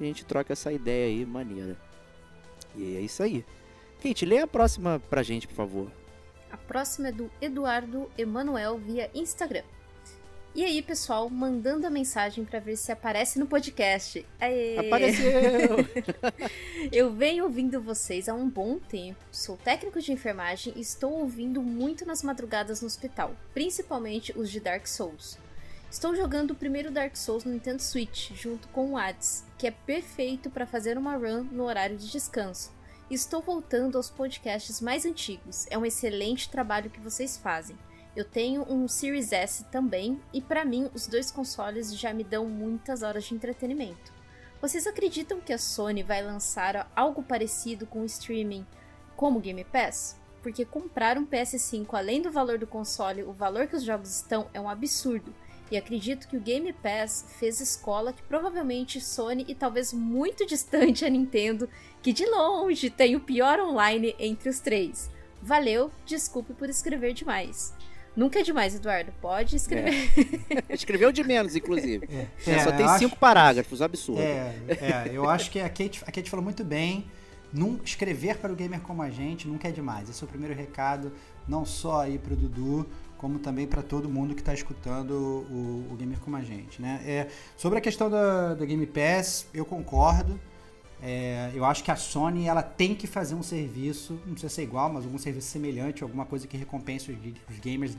A 0.00 0.04
gente 0.04 0.24
troca 0.24 0.52
essa 0.52 0.72
ideia 0.72 1.06
aí, 1.06 1.24
maneira. 1.24 1.76
E 2.76 2.96
é 2.96 3.00
isso 3.00 3.22
aí. 3.22 3.44
Kate, 4.02 4.26
lê 4.26 4.38
a 4.38 4.48
próxima 4.48 5.00
pra 5.08 5.22
gente, 5.22 5.46
por 5.46 5.54
favor. 5.54 5.92
A 6.50 6.56
próxima 6.56 7.08
é 7.08 7.12
do 7.12 7.30
Eduardo 7.40 8.10
Emanuel 8.18 8.76
via 8.76 9.08
Instagram. 9.14 9.62
E 10.54 10.64
aí, 10.64 10.82
pessoal, 10.82 11.30
mandando 11.30 11.86
a 11.86 11.90
mensagem 11.90 12.44
pra 12.44 12.58
ver 12.58 12.76
se 12.76 12.90
aparece 12.90 13.38
no 13.38 13.46
podcast. 13.46 14.26
Aê! 14.40 14.76
Apareceu! 14.76 15.30
Eu 16.90 17.12
venho 17.14 17.44
ouvindo 17.44 17.80
vocês 17.80 18.28
há 18.28 18.34
um 18.34 18.50
bom 18.50 18.78
tempo. 18.78 19.20
Sou 19.30 19.56
técnico 19.56 20.00
de 20.00 20.12
enfermagem 20.12 20.74
e 20.76 20.80
estou 20.80 21.12
ouvindo 21.12 21.62
muito 21.62 22.04
nas 22.04 22.24
madrugadas 22.24 22.80
no 22.82 22.88
hospital, 22.88 23.36
principalmente 23.54 24.36
os 24.36 24.50
de 24.50 24.58
Dark 24.58 24.86
Souls. 24.86 25.38
Estou 25.88 26.14
jogando 26.16 26.50
o 26.50 26.56
primeiro 26.56 26.90
Dark 26.90 27.16
Souls 27.16 27.44
no 27.44 27.52
Nintendo 27.52 27.80
Switch, 27.80 28.32
junto 28.34 28.66
com 28.68 28.90
o 28.90 28.96
Hades, 28.98 29.44
que 29.56 29.66
é 29.68 29.70
perfeito 29.70 30.50
para 30.50 30.66
fazer 30.66 30.98
uma 30.98 31.14
run 31.14 31.44
no 31.44 31.64
horário 31.64 31.96
de 31.96 32.10
descanso. 32.10 32.81
Estou 33.12 33.42
voltando 33.42 33.98
aos 33.98 34.08
podcasts 34.08 34.80
mais 34.80 35.04
antigos. 35.04 35.66
É 35.68 35.76
um 35.76 35.84
excelente 35.84 36.48
trabalho 36.48 36.88
que 36.88 36.98
vocês 36.98 37.36
fazem. 37.36 37.76
Eu 38.16 38.24
tenho 38.24 38.62
um 38.62 38.88
Series 38.88 39.32
S 39.32 39.64
também, 39.64 40.18
e 40.32 40.40
para 40.40 40.64
mim 40.64 40.88
os 40.94 41.06
dois 41.06 41.30
consoles 41.30 41.94
já 41.94 42.14
me 42.14 42.24
dão 42.24 42.46
muitas 42.46 43.02
horas 43.02 43.24
de 43.24 43.34
entretenimento. 43.34 44.10
Vocês 44.62 44.86
acreditam 44.86 45.42
que 45.42 45.52
a 45.52 45.58
Sony 45.58 46.02
vai 46.02 46.22
lançar 46.22 46.90
algo 46.96 47.22
parecido 47.22 47.86
com 47.86 48.00
o 48.00 48.06
streaming 48.06 48.66
como 49.14 49.40
Game 49.40 49.62
Pass? 49.64 50.16
porque 50.42 50.64
comprar 50.64 51.16
um 51.16 51.24
PS5 51.24 51.86
além 51.92 52.20
do 52.20 52.30
valor 52.30 52.58
do 52.58 52.66
console, 52.66 53.22
o 53.22 53.32
valor 53.32 53.68
que 53.68 53.76
os 53.76 53.84
jogos 53.84 54.14
estão, 54.14 54.48
é 54.52 54.60
um 54.60 54.68
absurdo. 54.68 55.32
E 55.70 55.76
acredito 55.76 56.28
que 56.28 56.36
o 56.36 56.40
Game 56.40 56.70
Pass 56.72 57.24
fez 57.38 57.60
escola 57.60 58.12
que 58.12 58.22
provavelmente 58.24 59.00
Sony 59.00 59.46
e 59.48 59.54
talvez 59.54 59.92
muito 59.92 60.44
distante 60.44 61.04
a 61.04 61.08
Nintendo, 61.08 61.68
que 62.02 62.12
de 62.12 62.26
longe 62.26 62.90
tem 62.90 63.14
o 63.16 63.20
pior 63.20 63.60
online 63.60 64.14
entre 64.18 64.48
os 64.48 64.58
três. 64.60 65.10
Valeu, 65.40 65.90
desculpe 66.06 66.52
por 66.52 66.68
escrever 66.68 67.12
demais. 67.14 67.72
Nunca 68.14 68.40
é 68.40 68.42
demais, 68.42 68.74
Eduardo. 68.74 69.10
Pode 69.22 69.56
escrever. 69.56 70.10
É. 70.68 70.74
Escreveu 70.74 71.10
de 71.10 71.24
menos, 71.24 71.56
inclusive. 71.56 72.06
É, 72.12 72.50
É, 72.50 72.58
só 72.58 72.70
eu 72.70 72.76
tem 72.76 72.84
acho- 72.84 72.98
cinco 72.98 73.16
parágrafos, 73.16 73.80
absurdo. 73.80 74.20
É, 74.20 74.54
é, 74.68 75.10
eu 75.12 75.28
acho 75.30 75.50
que 75.50 75.58
a 75.60 75.68
Kate, 75.68 76.02
a 76.06 76.12
Kate 76.12 76.28
falou 76.28 76.44
muito 76.44 76.62
bem. 76.62 77.06
Num, 77.52 77.78
escrever 77.84 78.38
para 78.38 78.50
o 78.52 78.56
gamer 78.56 78.80
como 78.80 79.02
a 79.02 79.10
gente 79.10 79.46
nunca 79.48 79.68
é 79.68 79.70
demais. 79.70 80.08
Esse 80.08 80.22
é 80.22 80.26
o 80.26 80.28
primeiro 80.28 80.54
recado, 80.54 81.12
não 81.46 81.64
só 81.66 82.00
aí 82.02 82.18
pro 82.18 82.34
Dudu, 82.36 82.86
como 83.18 83.38
também 83.38 83.66
para 83.66 83.82
todo 83.82 84.08
mundo 84.08 84.34
que 84.34 84.40
está 84.40 84.54
escutando 84.54 85.12
o, 85.50 85.86
o 85.92 85.96
gamer 85.98 86.18
como 86.20 86.36
a 86.36 86.42
gente, 86.42 86.80
né? 86.80 87.02
É, 87.06 87.28
sobre 87.56 87.78
a 87.78 87.80
questão 87.82 88.08
da, 88.10 88.54
da 88.54 88.64
Game 88.64 88.86
Pass, 88.86 89.46
eu 89.54 89.64
concordo. 89.66 90.38
É, 91.02 91.50
eu 91.52 91.64
acho 91.64 91.82
que 91.82 91.90
a 91.90 91.96
Sony 91.96 92.46
ela 92.46 92.62
tem 92.62 92.94
que 92.94 93.08
fazer 93.08 93.34
um 93.34 93.42
serviço, 93.42 94.20
não 94.24 94.34
precisa 94.34 94.48
ser 94.48 94.62
igual, 94.62 94.92
mas 94.92 95.04
algum 95.04 95.18
serviço 95.18 95.48
semelhante, 95.48 96.02
alguma 96.02 96.24
coisa 96.24 96.46
que 96.46 96.56
recompense 96.56 97.10
os, 97.10 97.18
os 97.50 97.58
gamers 97.58 97.96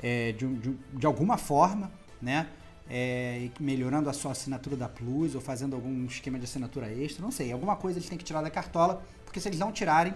é, 0.00 0.30
de, 0.32 0.46
de 0.46 0.76
de 0.92 1.06
alguma 1.06 1.36
forma, 1.36 1.90
né? 2.22 2.48
É, 2.90 3.50
melhorando 3.60 4.08
a 4.08 4.14
sua 4.14 4.32
assinatura 4.32 4.74
da 4.74 4.88
Plus 4.88 5.34
ou 5.34 5.42
fazendo 5.42 5.76
algum 5.76 6.06
esquema 6.06 6.38
de 6.38 6.44
assinatura 6.44 6.90
extra, 6.90 7.22
não 7.22 7.30
sei. 7.30 7.52
Alguma 7.52 7.76
coisa 7.76 7.98
eles 7.98 8.08
têm 8.08 8.16
que 8.16 8.24
tirar 8.24 8.40
da 8.40 8.50
cartola, 8.50 9.02
porque 9.24 9.40
se 9.40 9.48
eles 9.48 9.58
não 9.58 9.70
tirarem, 9.70 10.14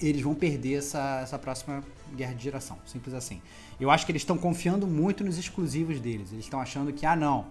eles 0.00 0.22
vão 0.22 0.34
perder 0.34 0.78
essa, 0.78 1.20
essa 1.22 1.38
próxima 1.38 1.84
guerra 2.16 2.32
de 2.34 2.42
geração. 2.42 2.78
Simples 2.86 3.14
assim. 3.14 3.42
Eu 3.78 3.90
acho 3.90 4.06
que 4.06 4.12
eles 4.12 4.22
estão 4.22 4.38
confiando 4.38 4.86
muito 4.86 5.22
nos 5.22 5.36
exclusivos 5.36 6.00
deles. 6.00 6.32
Eles 6.32 6.44
estão 6.44 6.60
achando 6.60 6.92
que, 6.92 7.04
ah, 7.04 7.16
não, 7.16 7.46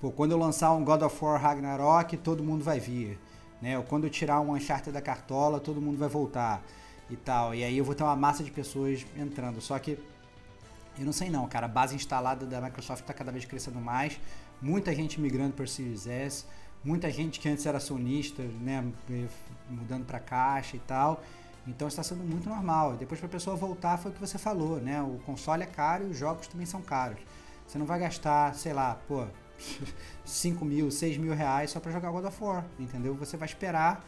pô, 0.00 0.10
quando 0.10 0.32
eu 0.32 0.38
lançar 0.38 0.72
um 0.72 0.84
God 0.84 1.02
of 1.02 1.24
War 1.24 1.40
Ragnarok, 1.40 2.16
todo 2.16 2.42
mundo 2.42 2.64
vai 2.64 2.80
vir. 2.80 3.18
Né? 3.60 3.76
Ou 3.78 3.84
quando 3.84 4.04
eu 4.04 4.10
tirar 4.10 4.40
um 4.40 4.52
Uncharted 4.54 4.92
da 4.92 5.00
cartola, 5.00 5.58
todo 5.60 5.80
mundo 5.80 5.98
vai 5.98 6.08
voltar. 6.08 6.62
E 7.08 7.16
tal. 7.16 7.54
E 7.54 7.62
aí 7.62 7.78
eu 7.78 7.84
vou 7.84 7.94
ter 7.94 8.02
uma 8.02 8.16
massa 8.16 8.42
de 8.42 8.50
pessoas 8.50 9.06
entrando. 9.16 9.60
Só 9.60 9.78
que 9.78 9.98
eu 10.98 11.04
não 11.04 11.12
sei 11.12 11.30
não, 11.30 11.46
cara. 11.48 11.66
A 11.66 11.68
base 11.68 11.94
instalada 11.94 12.44
da 12.46 12.60
Microsoft 12.60 13.02
está 13.02 13.14
cada 13.14 13.30
vez 13.30 13.44
crescendo 13.44 13.80
mais. 13.80 14.18
Muita 14.60 14.94
gente 14.94 15.20
migrando 15.20 15.52
para 15.52 15.64
o 15.64 15.68
Series 15.68 16.06
S. 16.06 16.44
Muita 16.82 17.10
gente 17.10 17.38
que 17.38 17.48
antes 17.48 17.66
era 17.66 17.78
sonista, 17.78 18.42
né? 18.60 18.84
Mudando 19.68 20.04
para 20.04 20.18
caixa 20.18 20.76
e 20.76 20.80
tal. 20.80 21.22
Então 21.66 21.88
está 21.88 22.02
sendo 22.02 22.22
muito 22.22 22.48
normal. 22.48 22.96
Depois 22.96 23.20
para 23.20 23.28
a 23.28 23.30
pessoa 23.30 23.56
voltar 23.56 23.98
foi 23.98 24.10
o 24.10 24.14
que 24.14 24.20
você 24.20 24.38
falou, 24.38 24.80
né? 24.80 25.02
O 25.02 25.18
console 25.26 25.64
é 25.64 25.66
caro 25.66 26.06
e 26.06 26.10
os 26.10 26.16
jogos 26.16 26.46
também 26.46 26.66
são 26.66 26.80
caros. 26.80 27.18
Você 27.66 27.76
não 27.76 27.86
vai 27.86 27.98
gastar, 27.98 28.54
sei 28.54 28.72
lá, 28.72 28.96
pô, 29.08 29.26
5 30.24 30.64
mil, 30.64 30.90
6 30.90 31.16
mil 31.18 31.34
reais 31.34 31.70
só 31.70 31.80
para 31.80 31.92
jogar 31.92 32.10
God 32.10 32.24
of 32.24 32.42
War, 32.42 32.64
entendeu? 32.78 33.14
Você 33.14 33.36
vai 33.36 33.46
esperar 33.46 34.04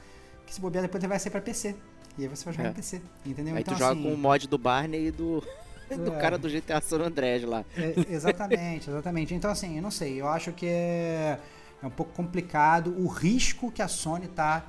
que 0.46 0.54
se 0.54 0.60
bobear 0.60 0.82
depois 0.82 1.02
vai 1.04 1.18
ser 1.18 1.30
para 1.30 1.40
PC. 1.40 1.76
E 2.16 2.22
aí 2.22 2.28
você 2.28 2.44
vai 2.44 2.54
jogar 2.54 2.68
É. 2.68 2.70
em 2.72 2.74
PC, 2.74 3.00
entendeu? 3.24 3.54
Aí 3.54 3.60
então, 3.60 3.74
tu 3.74 3.78
joga 3.78 3.92
assim, 3.92 4.02
com 4.02 4.14
o 4.14 4.18
mod 4.18 4.48
do 4.48 4.58
Barney 4.58 5.06
e 5.06 5.10
do, 5.10 5.40
do 5.88 6.12
É. 6.14 6.18
cara 6.20 6.36
do 6.36 6.48
GTA 6.48 6.80
San 6.80 7.00
Andreas 7.00 7.44
lá. 7.44 7.64
É, 7.76 7.94
exatamente, 8.12 8.90
exatamente. 8.90 9.34
Então, 9.34 9.50
assim, 9.50 9.76
eu 9.76 9.82
não 9.82 9.90
sei, 9.90 10.20
eu 10.20 10.26
acho 10.26 10.52
que 10.52 10.66
é, 10.66 11.38
é 11.82 11.86
um 11.86 11.90
pouco 11.90 12.12
complicado 12.12 12.92
o 12.98 13.06
risco 13.06 13.70
que 13.70 13.80
a 13.80 13.86
Sony 13.88 14.26
tá, 14.26 14.64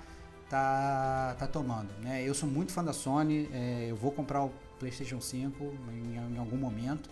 tá, 0.50 1.36
tá 1.39 1.48
tomando. 1.48 1.89
Né? 2.04 2.24
Eu 2.24 2.34
sou 2.36 2.48
muito 2.48 2.72
fã 2.72 2.84
da 2.84 2.94
Sony, 2.94 3.50
é, 3.52 3.88
eu 3.89 3.96
vou 3.96 4.12
comprar 4.12 4.44
o 4.44 4.52
PlayStation 4.78 5.20
5 5.20 5.74
em, 5.92 6.36
em 6.36 6.38
algum 6.38 6.58
momento, 6.58 7.10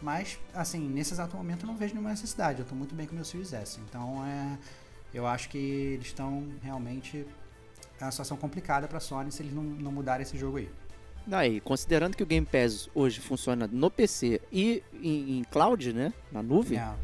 mas, 0.00 0.38
assim, 0.54 0.80
nesse 0.80 1.14
exato 1.14 1.36
momento 1.36 1.62
eu 1.62 1.66
não 1.68 1.76
vejo 1.76 1.94
nenhuma 1.94 2.10
necessidade. 2.10 2.58
Eu 2.58 2.62
estou 2.62 2.76
muito 2.76 2.94
bem 2.94 3.06
com 3.06 3.12
o 3.12 3.16
meu 3.16 3.24
Series 3.24 3.52
S. 3.52 3.80
Então, 3.88 4.24
é, 4.24 4.58
eu 5.14 5.26
acho 5.26 5.48
que 5.48 5.58
eles 5.58 6.06
estão 6.06 6.46
realmente. 6.62 7.26
É 7.98 8.04
uma 8.04 8.10
situação 8.10 8.36
complicada 8.36 8.86
para 8.86 8.98
a 8.98 9.00
Sony 9.00 9.32
se 9.32 9.42
eles 9.42 9.54
não, 9.54 9.62
não 9.62 9.90
mudarem 9.90 10.22
esse 10.22 10.36
jogo 10.36 10.58
aí. 10.58 10.68
Aí, 11.32 11.60
considerando 11.60 12.16
que 12.16 12.22
o 12.22 12.26
Game 12.26 12.46
Pass 12.46 12.88
hoje 12.94 13.20
funciona 13.20 13.66
no 13.66 13.90
PC 13.90 14.40
e 14.52 14.82
em, 15.02 15.38
em 15.38 15.44
cloud, 15.44 15.92
né? 15.92 16.12
Na 16.30 16.42
nuvem, 16.42 16.78
É, 16.78 16.94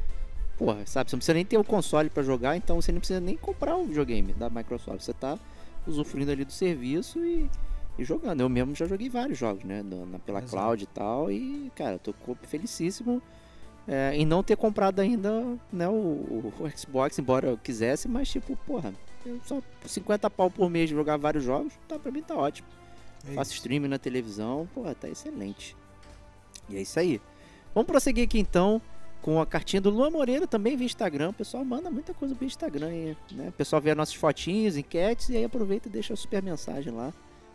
porra, 0.57 0.87
sabe? 0.87 1.11
Você 1.11 1.17
não 1.17 1.19
precisa 1.19 1.35
nem 1.35 1.45
ter 1.45 1.57
o 1.57 1.65
console 1.65 2.09
pra 2.09 2.23
jogar, 2.23 2.57
então 2.57 2.81
você 2.81 2.93
não 2.93 3.01
precisa 3.01 3.21
nem 3.21 3.37
comprar 3.37 3.75
o 3.77 3.87
videogame 3.87 4.33
da 4.35 4.49
Microsoft. 4.49 5.01
Você 5.01 5.13
tá 5.13 5.39
usufruindo 5.87 6.31
ali 6.31 6.45
do 6.45 6.53
serviço 6.53 7.25
e, 7.25 7.51
e 7.99 8.05
jogando. 8.05 8.41
Eu 8.41 8.49
mesmo 8.49 8.75
já 8.75 8.87
joguei 8.87 9.09
vários 9.09 9.39
jogos, 9.39 9.65
né? 9.65 9.83
na- 9.83 10.07
na- 10.07 10.19
pela 10.19 10.39
Exato. 10.41 10.53
cloud 10.53 10.83
e 10.85 10.87
tal. 10.87 11.31
E, 11.31 11.71
cara, 11.75 11.95
eu 11.95 11.99
tô 11.99 12.15
felicíssimo 12.43 13.23
é, 13.87 14.13
em 14.15 14.25
não 14.25 14.43
ter 14.43 14.57
comprado 14.57 15.01
ainda 15.01 15.59
né, 15.73 15.89
o, 15.89 15.93
o- 15.93 16.53
Xbox, 16.77 17.19
embora 17.19 17.49
eu 17.49 17.59
quisesse, 17.59 18.07
mas 18.09 18.29
tipo, 18.31 18.57
porra, 18.67 18.95
eu 19.27 19.41
só 19.45 19.61
por 19.81 19.89
50 19.89 20.31
pau 20.31 20.49
por 20.51 20.71
mês 20.71 20.89
jogar 20.89 21.17
vários 21.17 21.43
jogos, 21.45 21.73
tá, 21.89 21.99
pra 21.99 22.13
mim 22.13 22.23
tá 22.23 22.37
ótimo. 22.37 22.69
é 23.29 23.35
Faço 23.35 23.53
streaming 23.55 23.89
na 23.89 23.99
televisão, 23.99 24.69
porra, 24.73 24.95
tá 24.95 25.09
excelente. 25.09 25.77
E 26.69 26.77
é 26.77 26.81
isso 26.83 26.99
aí. 26.99 27.21
Vamos 27.75 27.87
prosseguir 27.89 28.23
aqui 28.25 28.39
então 28.39 28.81
com 29.21 29.41
a 29.41 29.47
cartinha 29.47 29.81
do 29.81 29.91
Luan 29.91 30.11
Moreira 30.11 30.47
também 30.47 30.77
via 30.77 30.87
Instagram. 30.87 31.31
O 31.31 31.33
pessoal 31.33 31.65
manda 31.65 31.91
muita 31.91 32.15
coisa 32.15 32.35
via 32.37 32.47
Instagram, 32.47 32.87
aí, 32.89 33.17
né? 33.33 33.49
O 33.49 33.53
pessoal 33.53 33.83
vê 33.83 33.95
nossas 33.97 34.15
fotinhos, 34.15 34.77
enquetes 34.77 35.29
e 35.29 35.37
aí 35.37 35.45
aproveita 35.45 35.89
e 35.89 35.91
deixa 35.93 36.15
a 36.15 36.17
super 36.17 36.41
mensagem 36.43 36.93
lá. 36.93 37.13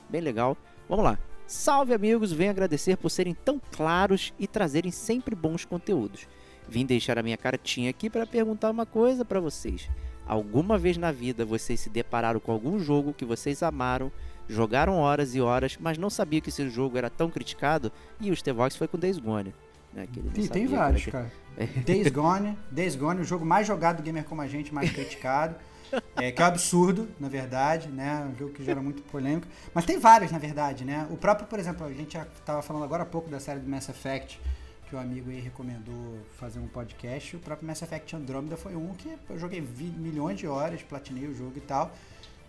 Bem 0.09 0.21
legal. 0.21 0.57
Vamos 0.87 1.03
lá. 1.05 1.17
Salve 1.45 1.93
amigos, 1.93 2.31
venho 2.31 2.51
agradecer 2.51 2.97
por 2.97 3.09
serem 3.09 3.33
tão 3.33 3.61
claros 3.71 4.33
e 4.37 4.47
trazerem 4.47 4.91
sempre 4.91 5.33
bons 5.33 5.63
conteúdos. 5.63 6.27
Vim 6.67 6.85
deixar 6.85 7.17
a 7.17 7.23
minha 7.23 7.37
cartinha 7.37 7.89
aqui 7.89 8.09
para 8.09 8.25
perguntar 8.27 8.69
uma 8.69 8.85
coisa 8.85 9.23
para 9.23 9.39
vocês. 9.39 9.89
Alguma 10.25 10.77
vez 10.77 10.97
na 10.97 11.09
vida 11.11 11.45
vocês 11.45 11.79
se 11.79 11.89
depararam 11.89 12.39
com 12.41 12.51
algum 12.51 12.77
jogo 12.79 13.13
que 13.13 13.23
vocês 13.23 13.63
amaram, 13.63 14.11
jogaram 14.49 14.95
horas 14.99 15.33
e 15.35 15.39
horas, 15.41 15.77
mas 15.79 15.97
não 15.97 16.09
sabiam 16.09 16.41
que 16.41 16.49
esse 16.49 16.69
jogo 16.69 16.97
era 16.97 17.09
tão 17.09 17.29
criticado? 17.29 17.89
E 18.19 18.29
o 18.29 18.35
Stevox 18.35 18.75
foi 18.75 18.89
com 18.89 18.97
Days 18.97 19.17
Gone. 19.17 19.53
Né? 19.93 20.05
que 20.11 20.19
Tem, 20.19 20.31
tem 20.31 20.43
sabia 20.47 20.67
que 20.67 20.75
vários, 20.75 21.01
era- 21.07 21.11
cara. 21.11 21.31
Days 21.85 22.07
Gone, 22.09 22.57
Days 22.69 22.95
Gone, 22.97 23.21
o 23.21 23.23
jogo 23.23 23.45
mais 23.45 23.65
jogado 23.65 23.97
do 23.97 24.03
gamer 24.03 24.25
como 24.25 24.41
a 24.41 24.47
gente, 24.47 24.73
mais 24.73 24.91
criticado. 24.91 25.55
É, 26.15 26.31
que 26.31 26.41
é 26.41 26.45
um 26.45 26.47
absurdo, 26.47 27.07
na 27.19 27.29
verdade, 27.29 27.89
né? 27.89 28.29
Um 28.33 28.37
jogo 28.37 28.53
que 28.53 28.63
gera 28.63 28.81
muito 28.81 29.01
polêmica. 29.03 29.47
Mas 29.73 29.85
tem 29.85 29.99
vários, 29.99 30.31
na 30.31 30.37
verdade, 30.37 30.83
né? 30.83 31.07
O 31.09 31.17
próprio, 31.17 31.47
por 31.47 31.59
exemplo, 31.59 31.85
a 31.85 31.93
gente 31.93 32.13
já 32.13 32.25
tava 32.45 32.61
falando 32.61 32.83
agora 32.83 33.03
há 33.03 33.05
pouco 33.05 33.29
da 33.29 33.39
série 33.39 33.59
do 33.59 33.69
Mass 33.69 33.87
Effect, 33.89 34.39
que 34.89 34.95
o 34.95 34.99
amigo 34.99 35.29
aí 35.29 35.39
recomendou 35.39 36.19
fazer 36.37 36.59
um 36.59 36.67
podcast. 36.67 37.35
O 37.35 37.39
próprio 37.39 37.67
Mass 37.67 37.81
Effect 37.81 38.15
Andromeda 38.15 38.57
foi 38.57 38.75
um 38.75 38.93
que 38.93 39.15
eu 39.29 39.37
joguei 39.37 39.61
milhões 39.61 40.39
de 40.39 40.47
horas, 40.47 40.81
platinei 40.81 41.27
o 41.27 41.35
jogo 41.35 41.53
e 41.57 41.61
tal. 41.61 41.91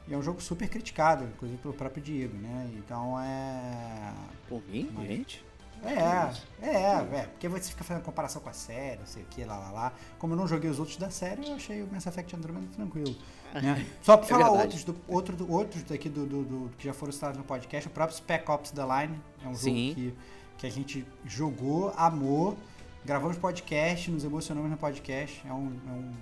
E 0.07 0.15
é 0.15 0.17
um 0.17 0.23
jogo 0.23 0.41
super 0.41 0.69
criticado, 0.69 1.25
inclusive 1.25 1.61
pelo 1.61 1.75
próprio 1.75 2.03
Diego, 2.03 2.37
né? 2.37 2.71
Então 2.79 3.21
é. 3.21 4.15
Por 4.49 4.63
mim, 4.67 4.91
Mas- 4.95 5.07
gente? 5.07 5.48
É, 5.85 6.67
é, 6.67 7.19
é, 7.21 7.23
porque 7.27 7.49
você 7.49 7.71
fica 7.71 7.85
fazendo 7.85 8.03
comparação 8.03 8.43
com 8.43 8.49
a 8.49 8.53
série, 8.53 8.99
não 8.99 9.07
sei 9.07 9.23
o 9.23 9.27
que, 9.27 9.45
lá, 9.45 9.57
lá, 9.59 9.71
lá. 9.71 9.93
Como 10.19 10.33
eu 10.33 10.37
não 10.37 10.47
joguei 10.49 10.69
os 10.71 10.79
outros 10.79 10.97
da 10.97 11.11
série, 11.11 11.47
eu 11.49 11.55
achei 11.55 11.83
o 11.83 11.89
Mass 11.93 12.07
Effect 12.07 12.35
Andromeda 12.35 12.67
tranquilo. 12.75 13.15
né? 13.55 13.87
Só 14.03 14.17
pra 14.17 14.27
É 14.27 14.29
falar 14.29 14.45
verdade. 14.51 14.63
outros, 14.65 14.85
do, 14.85 14.97
outro, 15.07 15.37
do, 15.37 15.51
outros 15.53 15.83
daqui 15.85 16.09
do, 16.09 16.27
do- 16.27 16.45
do- 16.45 16.71
que 16.77 16.85
já 16.85 16.93
foram 16.93 17.13
citados 17.13 17.39
no 17.39 17.45
podcast, 17.45 17.87
o 17.89 17.91
próprio 17.93 18.17
Spec 18.17 18.51
Ops 18.51 18.71
The 18.73 18.83
Line, 18.83 19.21
é 19.45 19.49
um 19.49 19.55
jogo 19.55 19.59
Sim. 19.77 19.93
que, 19.95 20.15
que 20.59 20.67
a 20.67 20.71
gente 20.71 21.07
jogou, 21.25 21.93
amou, 21.97 22.57
gravamos 23.05 23.37
podcast, 23.39 24.11
nos 24.11 24.25
emocionamos 24.25 24.71
no 24.71 24.77
podcast, 24.77 25.41
é 25.49 25.53
um, 25.53 25.73
é 25.87 25.91
um, 25.93 26.13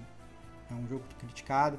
é 0.70 0.74
um 0.74 0.86
jogo 0.88 1.02
criticado. 1.18 1.78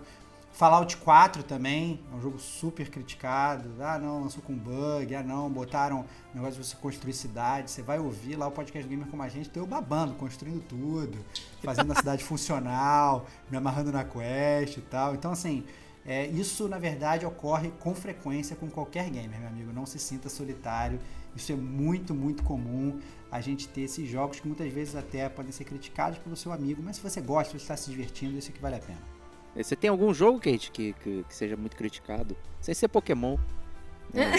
Fallout 0.58 0.98
4 0.98 1.44
também, 1.44 2.00
é 2.12 2.16
um 2.16 2.20
jogo 2.20 2.40
super 2.40 2.90
criticado. 2.90 3.76
Ah, 3.80 4.00
não, 4.00 4.24
lançou 4.24 4.42
com 4.42 4.56
bug. 4.56 5.14
Ah, 5.14 5.22
não, 5.22 5.48
botaram 5.52 6.04
negócio 6.34 6.60
de 6.60 6.68
você 6.68 6.76
construir 6.76 7.14
cidade. 7.14 7.70
Você 7.70 7.84
vai 7.84 8.00
ouvir 8.00 8.36
lá 8.36 8.48
o 8.48 8.52
podcast 8.52 8.90
Gamer 8.90 9.06
como 9.06 9.22
a 9.22 9.30
gente, 9.30 9.52
tô 9.52 9.60
eu 9.60 9.68
babando, 9.68 10.16
construindo 10.16 10.60
tudo, 10.64 11.20
fazendo 11.64 11.92
a 11.92 11.94
cidade 12.02 12.24
funcional, 12.24 13.28
me 13.52 13.58
amarrando 13.58 13.92
na 13.92 14.04
quest 14.04 14.78
e 14.78 14.82
tal. 14.82 15.14
Então, 15.14 15.32
assim, 15.32 15.64
é, 16.04 16.26
isso 16.26 16.68
na 16.68 16.80
verdade 16.80 17.24
ocorre 17.24 17.72
com 17.80 17.94
frequência 17.94 18.56
com 18.56 18.68
qualquer 18.68 19.12
gamer, 19.12 19.40
meu 19.40 19.50
amigo. 19.50 19.72
Não 19.72 19.86
se 19.86 20.00
sinta 20.00 20.28
solitário. 20.28 21.00
Isso 21.36 21.52
é 21.52 21.56
muito, 21.56 22.16
muito 22.16 22.42
comum 22.42 23.00
a 23.32 23.40
gente 23.42 23.68
ter 23.68 23.82
esses 23.82 24.10
jogos 24.10 24.40
que 24.40 24.48
muitas 24.48 24.74
vezes 24.74 24.96
até 24.96 25.30
podem 25.30 25.52
ser 25.52 25.66
criticados 25.66 26.18
pelo 26.18 26.36
seu 26.36 26.52
amigo, 26.52 26.82
mas 26.84 26.96
se 26.96 27.04
você 27.04 27.22
gosta, 27.22 27.52
se 27.52 27.60
você 27.60 27.64
está 27.64 27.78
se 27.78 27.92
divertindo, 27.92 28.40
isso 28.40 28.50
aqui 28.50 28.60
vale 28.60 28.78
a 28.78 28.80
pena. 28.80 29.17
Você 29.64 29.76
tem 29.76 29.90
algum 29.90 30.14
jogo, 30.14 30.40
Kate, 30.40 30.72
que, 30.72 30.94
que, 30.94 31.24
que 31.28 31.36
seja 31.36 31.56
muito 31.56 31.76
criticado? 31.76 32.36
Sem 32.62 32.74
ser 32.74 32.88
Pokémon. 32.88 33.38
né? 34.14 34.32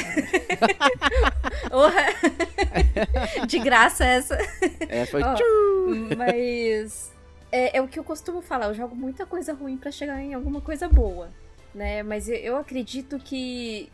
Porra. 1.71 2.07
De 3.47 3.59
graça 3.59 4.05
essa. 4.05 4.39
É, 4.89 5.05
foi. 5.07 5.23
Ó, 5.23 5.37
Mas 6.17 7.13
é, 7.51 7.79
é 7.79 7.83
o 7.83 7.89
que 7.89 7.99
eu 7.99 8.05
costumo 8.05 8.41
falar, 8.41 8.67
eu 8.67 8.75
jogo 8.75 8.95
muita 8.95 9.27
coisa 9.27 9.53
ruim 9.53 9.77
pra 9.77 9.91
chegar 9.91 10.21
em 10.21 10.35
alguma 10.35 10.61
coisa 10.61 10.89
boa, 10.89 11.31
né? 11.75 12.03
Mas 12.03 12.29
eu, 12.29 12.37
eu 12.37 12.57
acredito 12.57 13.19
que 13.19 13.91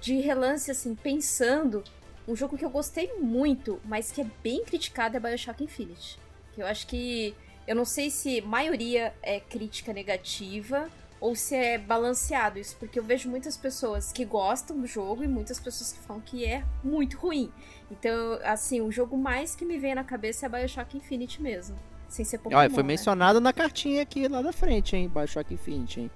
de 0.00 0.20
relance 0.20 0.70
assim, 0.70 0.94
pensando, 0.94 1.84
um 2.26 2.34
jogo 2.34 2.56
que 2.56 2.64
eu 2.64 2.70
gostei 2.70 3.12
muito, 3.20 3.80
mas 3.84 4.10
que 4.10 4.20
é 4.20 4.26
bem 4.42 4.64
criticado 4.64 5.16
é 5.16 5.20
Bioshock 5.20 5.62
Infinite. 5.62 6.18
Que 6.54 6.62
eu 6.62 6.66
acho 6.66 6.86
que. 6.86 7.34
Eu 7.66 7.76
não 7.76 7.84
sei 7.84 8.10
se 8.10 8.40
maioria 8.40 9.14
é 9.22 9.40
crítica 9.40 9.92
negativa 9.92 10.88
ou 11.20 11.36
se 11.36 11.54
é 11.54 11.78
balanceado 11.78 12.58
isso, 12.58 12.76
porque 12.78 12.98
eu 12.98 13.04
vejo 13.04 13.30
muitas 13.30 13.56
pessoas 13.56 14.12
que 14.12 14.24
gostam 14.24 14.80
do 14.80 14.86
jogo 14.88 15.22
e 15.22 15.28
muitas 15.28 15.60
pessoas 15.60 15.92
que 15.92 16.00
falam 16.00 16.20
que 16.20 16.44
é 16.44 16.64
muito 16.82 17.16
ruim. 17.16 17.52
Então, 17.88 18.40
assim, 18.42 18.80
o 18.80 18.90
jogo 18.90 19.16
mais 19.16 19.54
que 19.54 19.64
me 19.64 19.78
vem 19.78 19.94
na 19.94 20.02
cabeça 20.02 20.46
é 20.46 20.48
Bioshock 20.48 20.96
Infinite 20.96 21.40
mesmo. 21.40 21.76
Sem 22.08 22.24
ser 22.24 22.38
Pokémon, 22.38 22.60
Olha, 22.60 22.68
foi 22.68 22.82
né? 22.82 22.88
mencionado 22.88 23.40
na 23.40 23.52
cartinha 23.52 24.02
aqui 24.02 24.26
lá 24.26 24.42
na 24.42 24.52
frente, 24.52 24.96
hein? 24.96 25.08
Bioshock 25.08 25.54
Infinite, 25.54 26.00
hein? 26.00 26.10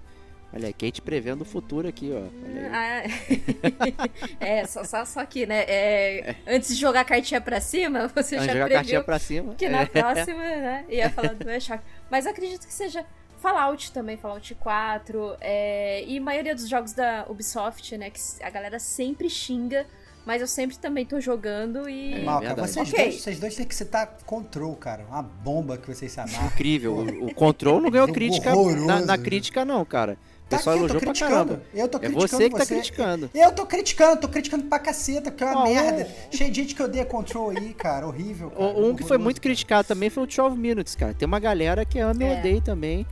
Olha 0.56 0.72
Kate 0.72 1.02
prevendo 1.02 1.42
o 1.42 1.44
futuro 1.44 1.86
aqui, 1.86 2.10
ó. 2.12 2.16
Olha 2.48 2.70
aí. 2.72 3.94
Ah, 3.98 4.08
é, 4.40 4.64
só, 4.66 4.82
só, 4.84 5.04
só 5.04 5.20
aqui, 5.20 5.44
né? 5.44 5.64
É, 5.68 6.34
Antes 6.46 6.74
de 6.74 6.80
jogar 6.80 7.00
a 7.02 7.04
cartinha 7.04 7.42
pra 7.42 7.60
cima, 7.60 8.08
você 8.08 8.36
Antes 8.36 8.46
já 8.46 8.52
jogar 8.52 8.64
a 8.64 8.68
previu 8.68 8.76
cartinha 8.76 9.04
pra 9.04 9.18
cima. 9.18 9.54
que 9.54 9.68
na 9.68 9.82
é. 9.82 9.86
próxima, 9.86 10.38
né, 10.40 10.84
ia 10.88 11.10
falar 11.10 11.34
do 11.34 11.44
Bioshock. 11.44 11.82
Mas 12.10 12.26
acredito 12.26 12.66
que 12.66 12.72
seja 12.72 13.04
Fallout 13.38 13.92
também, 13.92 14.16
Fallout 14.16 14.54
4, 14.54 15.36
é, 15.42 16.02
e 16.06 16.16
a 16.16 16.20
maioria 16.22 16.54
dos 16.54 16.66
jogos 16.66 16.94
da 16.94 17.26
Ubisoft, 17.28 17.96
né, 17.98 18.08
que 18.08 18.18
a 18.42 18.48
galera 18.48 18.78
sempre 18.78 19.28
xinga, 19.28 19.86
mas 20.24 20.40
eu 20.40 20.46
sempre 20.48 20.78
também 20.78 21.04
tô 21.04 21.20
jogando 21.20 21.88
e... 21.88 22.14
É 22.14 22.24
Malca, 22.24 22.54
vocês, 22.56 22.88
Ok. 22.88 23.04
dois, 23.04 23.20
vocês 23.20 23.38
dois 23.38 23.54
têm 23.54 23.66
que 23.66 23.74
citar 23.74 24.16
Control, 24.24 24.74
cara. 24.74 25.04
Uma 25.04 25.22
bomba 25.22 25.76
que 25.78 25.86
vocês 25.86 26.10
se 26.10 26.18
amarram. 26.18 26.46
Incrível. 26.46 26.94
O, 26.94 27.26
o 27.26 27.34
Control 27.34 27.80
não 27.80 27.90
ganhou 27.90 28.08
crítica 28.12 28.52
na, 28.54 29.00
na 29.02 29.18
crítica, 29.18 29.64
não, 29.64 29.84
cara. 29.84 30.18
O 30.46 30.48
Tá 30.48 30.58
pessoal 30.58 30.76
aqui, 30.76 30.84
eu 30.84 30.88
tô 30.88 30.94
elogiou 30.94 31.00
pra 31.00 31.12
criticando. 31.12 31.54
caramba. 31.56 31.62
Eu 31.74 31.88
tô 31.88 31.98
É 31.98 32.00
criticando 32.00 32.28
você 32.28 32.50
que 32.50 32.56
tá 32.56 32.66
criticando. 32.66 33.30
Eu 33.34 33.52
tô 33.52 33.66
criticando, 33.66 34.20
tô 34.20 34.28
criticando 34.28 34.64
pra 34.66 34.78
caceta, 34.78 35.30
porque 35.32 35.42
é 35.42 35.46
uma 35.48 35.64
um- 35.64 35.74
merda. 35.74 36.08
Cheio 36.30 36.50
de 36.52 36.62
gente 36.62 36.74
que 36.74 36.82
odeia 36.82 37.04
Control 37.04 37.50
aí, 37.50 37.74
cara. 37.74 38.06
Horrível. 38.06 38.50
Cara. 38.50 38.62
O- 38.62 38.86
Um 38.90 38.94
que 38.94 39.02
foi 39.02 39.16
Horroroso, 39.16 39.24
muito 39.24 39.40
criticado 39.40 39.88
também 39.88 40.08
foi 40.08 40.22
o 40.22 40.26
12 40.26 40.56
Minutes, 40.56 40.94
cara. 40.94 41.12
Tem 41.12 41.26
uma 41.26 41.40
galera 41.40 41.84
que 41.84 41.98
ama 41.98 42.22
e 42.22 42.26
É. 42.26 42.38
odeia 42.38 42.60
também, 42.62 43.04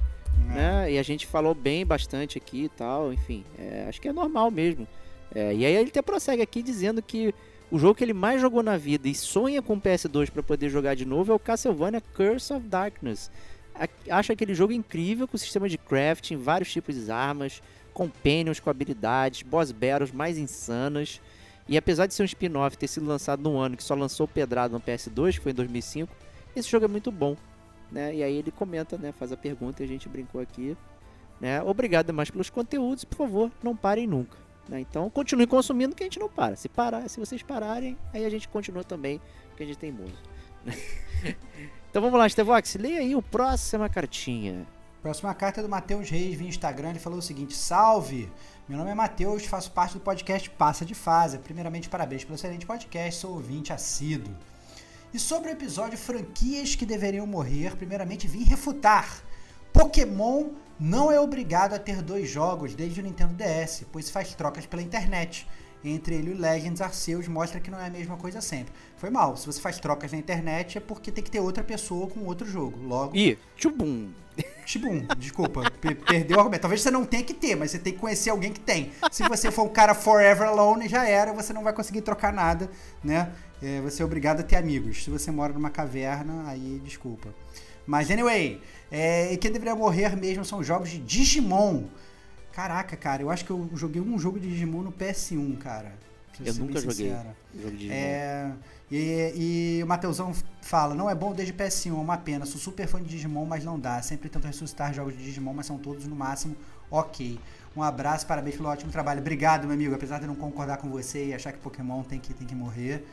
É. 0.50 0.54
né? 0.54 0.92
E 0.92 0.98
a 0.98 1.02
gente 1.02 1.26
falou 1.26 1.56
bem 1.56 1.84
bastante 1.84 2.38
aqui 2.38 2.64
e 2.64 2.68
tal, 2.68 3.12
enfim. 3.12 3.44
é, 3.58 3.86
acho 3.88 4.00
que 4.00 4.06
é 4.06 4.12
normal 4.12 4.48
mesmo. 4.52 4.86
É, 5.34 5.52
e 5.52 5.66
aí 5.66 5.74
ele 5.74 5.88
até 5.88 6.00
prossegue 6.02 6.40
aqui 6.40 6.62
dizendo 6.62 7.02
que 7.02 7.34
o 7.68 7.76
jogo 7.80 7.96
que 7.96 8.04
ele 8.04 8.12
mais 8.14 8.40
jogou 8.40 8.62
na 8.62 8.76
vida 8.76 9.08
e 9.08 9.14
sonha 9.14 9.60
com 9.60 9.74
o 9.74 9.80
PS2 9.80 10.30
pra 10.30 10.40
poder 10.44 10.68
jogar 10.68 10.94
de 10.94 11.04
novo 11.04 11.32
é 11.32 11.34
o 11.34 11.38
Castlevania 11.40 12.00
Curse 12.16 12.52
of 12.52 12.64
Darkness. 12.68 13.28
Acho 14.08 14.32
aquele 14.32 14.54
jogo 14.54 14.72
incrível 14.72 15.26
com 15.26 15.36
sistema 15.36 15.68
de 15.68 15.76
crafting, 15.76 16.36
vários 16.36 16.72
tipos 16.72 16.94
de 16.94 17.10
armas, 17.10 17.60
companions 17.92 18.60
com 18.60 18.70
habilidades, 18.70 19.42
boss 19.42 19.72
battles 19.72 20.12
mais 20.12 20.38
insanas. 20.38 21.20
E 21.68 21.76
apesar 21.76 22.06
de 22.06 22.14
ser 22.14 22.22
um 22.22 22.26
spin-off 22.26 22.76
ter 22.76 22.88
sido 22.88 23.06
lançado 23.06 23.42
num 23.42 23.58
ano 23.58 23.76
que 23.76 23.82
só 23.82 23.94
lançou 23.94 24.28
pedrado 24.28 24.74
no 24.74 24.80
PS2, 24.80 25.34
que 25.34 25.40
foi 25.40 25.52
em 25.52 25.54
2005, 25.54 26.14
esse 26.54 26.68
jogo 26.68 26.84
é 26.84 26.88
muito 26.88 27.10
bom. 27.10 27.36
Né? 27.90 28.16
E 28.16 28.22
aí 28.22 28.36
ele 28.36 28.50
comenta, 28.50 28.98
né? 28.98 29.12
faz 29.12 29.32
a 29.32 29.36
pergunta 29.36 29.82
e 29.82 29.86
a 29.86 29.88
gente 29.88 30.08
brincou 30.08 30.40
aqui. 30.40 30.76
Né? 31.40 31.62
Obrigado 31.62 32.06
demais 32.06 32.30
pelos 32.30 32.50
conteúdos, 32.50 33.04
por 33.04 33.16
favor, 33.16 33.50
não 33.62 33.74
parem 33.74 34.06
nunca. 34.06 34.36
né? 34.68 34.80
Então 34.80 35.08
continue 35.10 35.46
consumindo 35.46 35.94
que 35.94 36.02
a 36.02 36.06
gente 36.06 36.18
não 36.18 36.28
para. 36.28 36.54
Se 36.54 36.68
parar, 36.68 37.08
se 37.08 37.18
vocês 37.18 37.42
pararem, 37.42 37.96
aí 38.12 38.24
a 38.24 38.30
gente 38.30 38.48
continua 38.48 38.84
também, 38.84 39.20
porque 39.48 39.62
a 39.62 39.66
gente 39.66 39.78
tem 39.78 39.92
teimoso. 39.92 40.14
então 41.94 42.02
vamos 42.02 42.18
lá, 42.18 42.28
Stevox, 42.28 42.74
leia 42.74 42.98
aí 42.98 43.14
o 43.14 43.22
próxima 43.22 43.88
cartinha. 43.88 44.66
Próxima 45.00 45.32
carta 45.32 45.60
é 45.60 45.62
do 45.62 45.68
Matheus 45.68 46.10
Reis 46.10 46.34
via 46.34 46.48
Instagram. 46.48 46.90
Ele 46.90 46.98
falou 46.98 47.20
o 47.20 47.22
seguinte: 47.22 47.56
Salve! 47.56 48.28
Meu 48.68 48.76
nome 48.76 48.90
é 48.90 48.94
Matheus, 48.96 49.46
faço 49.46 49.70
parte 49.70 49.94
do 49.94 50.00
podcast 50.00 50.50
Passa 50.50 50.84
de 50.84 50.92
Fase. 50.92 51.38
Primeiramente, 51.38 51.88
parabéns 51.88 52.24
pelo 52.24 52.34
excelente 52.34 52.66
podcast, 52.66 53.20
sou 53.20 53.34
ouvinte 53.34 53.72
assíduo. 53.72 54.34
E 55.12 55.20
sobre 55.20 55.50
o 55.50 55.52
episódio 55.52 55.96
Franquias 55.96 56.74
que 56.74 56.84
deveriam 56.84 57.28
morrer, 57.28 57.76
primeiramente 57.76 58.26
vim 58.26 58.42
refutar. 58.42 59.22
Pokémon 59.72 60.48
não 60.80 61.12
é 61.12 61.20
obrigado 61.20 61.74
a 61.74 61.78
ter 61.78 62.02
dois 62.02 62.28
jogos 62.28 62.74
desde 62.74 62.98
o 62.98 63.04
Nintendo 63.04 63.34
DS, 63.34 63.84
pois 63.92 64.10
faz 64.10 64.34
trocas 64.34 64.66
pela 64.66 64.82
internet. 64.82 65.46
Entre 65.84 66.14
ele 66.14 66.30
e 66.30 66.34
o 66.34 66.40
Legends 66.40 66.80
Arceus 66.80 67.28
mostra 67.28 67.60
que 67.60 67.70
não 67.70 67.78
é 67.78 67.86
a 67.86 67.90
mesma 67.90 68.16
coisa 68.16 68.40
sempre. 68.40 68.72
Foi 68.96 69.10
mal, 69.10 69.36
se 69.36 69.44
você 69.46 69.60
faz 69.60 69.78
trocas 69.78 70.10
na 70.12 70.18
internet 70.18 70.78
é 70.78 70.80
porque 70.80 71.12
tem 71.12 71.22
que 71.22 71.30
ter 71.30 71.40
outra 71.40 71.62
pessoa 71.62 72.06
com 72.06 72.20
outro 72.20 72.46
jogo. 72.46 72.78
Logo, 72.86 73.14
E 73.14 73.36
tchubum. 73.56 74.08
Tibum, 74.66 75.06
desculpa, 75.18 75.70
pe- 75.80 75.94
perdeu 75.94 76.38
o 76.38 76.40
argumento. 76.40 76.62
Talvez 76.62 76.80
você 76.80 76.90
não 76.90 77.04
tenha 77.04 77.22
que 77.22 77.34
ter, 77.34 77.54
mas 77.54 77.70
você 77.70 77.78
tem 77.78 77.92
que 77.92 77.98
conhecer 78.00 78.30
alguém 78.30 78.50
que 78.52 78.58
tem. 78.58 78.90
Se 79.12 79.22
você 79.28 79.50
for 79.50 79.62
um 79.64 79.68
cara 79.68 79.94
forever 79.94 80.48
alone, 80.48 80.88
já 80.88 81.06
era, 81.06 81.32
você 81.32 81.52
não 81.52 81.62
vai 81.62 81.72
conseguir 81.72 82.00
trocar 82.00 82.32
nada, 82.32 82.68
né? 83.02 83.30
É, 83.62 83.80
você 83.82 84.02
é 84.02 84.04
obrigado 84.04 84.40
a 84.40 84.42
ter 84.42 84.56
amigos. 84.56 85.04
Se 85.04 85.10
você 85.10 85.30
mora 85.30 85.52
numa 85.52 85.70
caverna, 85.70 86.48
aí 86.48 86.80
desculpa. 86.82 87.28
Mas 87.86 88.10
anyway, 88.10 88.60
é, 88.90 89.32
e 89.32 89.36
quem 89.36 89.52
deveria 89.52 89.76
morrer 89.76 90.16
mesmo 90.16 90.44
são 90.44 90.64
jogos 90.64 90.88
de 90.90 90.98
Digimon. 90.98 91.84
Caraca, 92.54 92.96
cara, 92.96 93.22
eu 93.22 93.30
acho 93.30 93.44
que 93.44 93.50
eu 93.50 93.68
joguei 93.74 94.00
um 94.00 94.18
jogo 94.18 94.38
de 94.38 94.48
Digimon 94.48 94.82
no 94.82 94.92
PS1, 94.92 95.58
cara. 95.58 95.92
Eu 96.44 96.54
nunca 96.54 96.80
joguei 96.80 97.14
jogo 97.54 97.76
de. 97.76 97.90
É, 97.90 98.50
e, 98.90 99.78
e 99.78 99.82
o 99.82 99.86
Mateusão 99.86 100.32
fala, 100.62 100.94
não 100.94 101.08
é 101.08 101.14
bom 101.14 101.32
desde 101.32 101.52
PS1, 101.52 101.90
é 101.90 101.92
uma 101.92 102.16
pena. 102.16 102.44
Sou 102.46 102.60
super 102.60 102.86
fã 102.86 103.00
de 103.02 103.08
Digimon, 103.08 103.44
mas 103.44 103.64
não 103.64 103.78
dá. 103.78 104.00
Sempre 104.02 104.28
tento 104.28 104.44
ressuscitar 104.46 104.92
jogos 104.92 105.16
de 105.16 105.24
Digimon, 105.24 105.52
mas 105.54 105.66
são 105.66 105.78
todos 105.78 106.06
no 106.06 106.14
máximo 106.16 106.56
ok. 106.90 107.38
Um 107.76 107.82
abraço, 107.82 108.24
parabéns 108.26 108.56
pelo 108.56 108.68
ótimo 108.68 108.90
trabalho. 108.92 109.20
Obrigado, 109.20 109.64
meu 109.64 109.74
amigo. 109.74 109.94
Apesar 109.94 110.18
de 110.18 110.24
eu 110.24 110.28
não 110.28 110.36
concordar 110.36 110.76
com 110.78 110.88
você 110.88 111.26
e 111.26 111.34
achar 111.34 111.52
que 111.52 111.58
Pokémon 111.58 112.02
tem 112.04 112.20
que, 112.20 112.32
tem 112.34 112.46
que 112.46 112.54
morrer, 112.54 113.04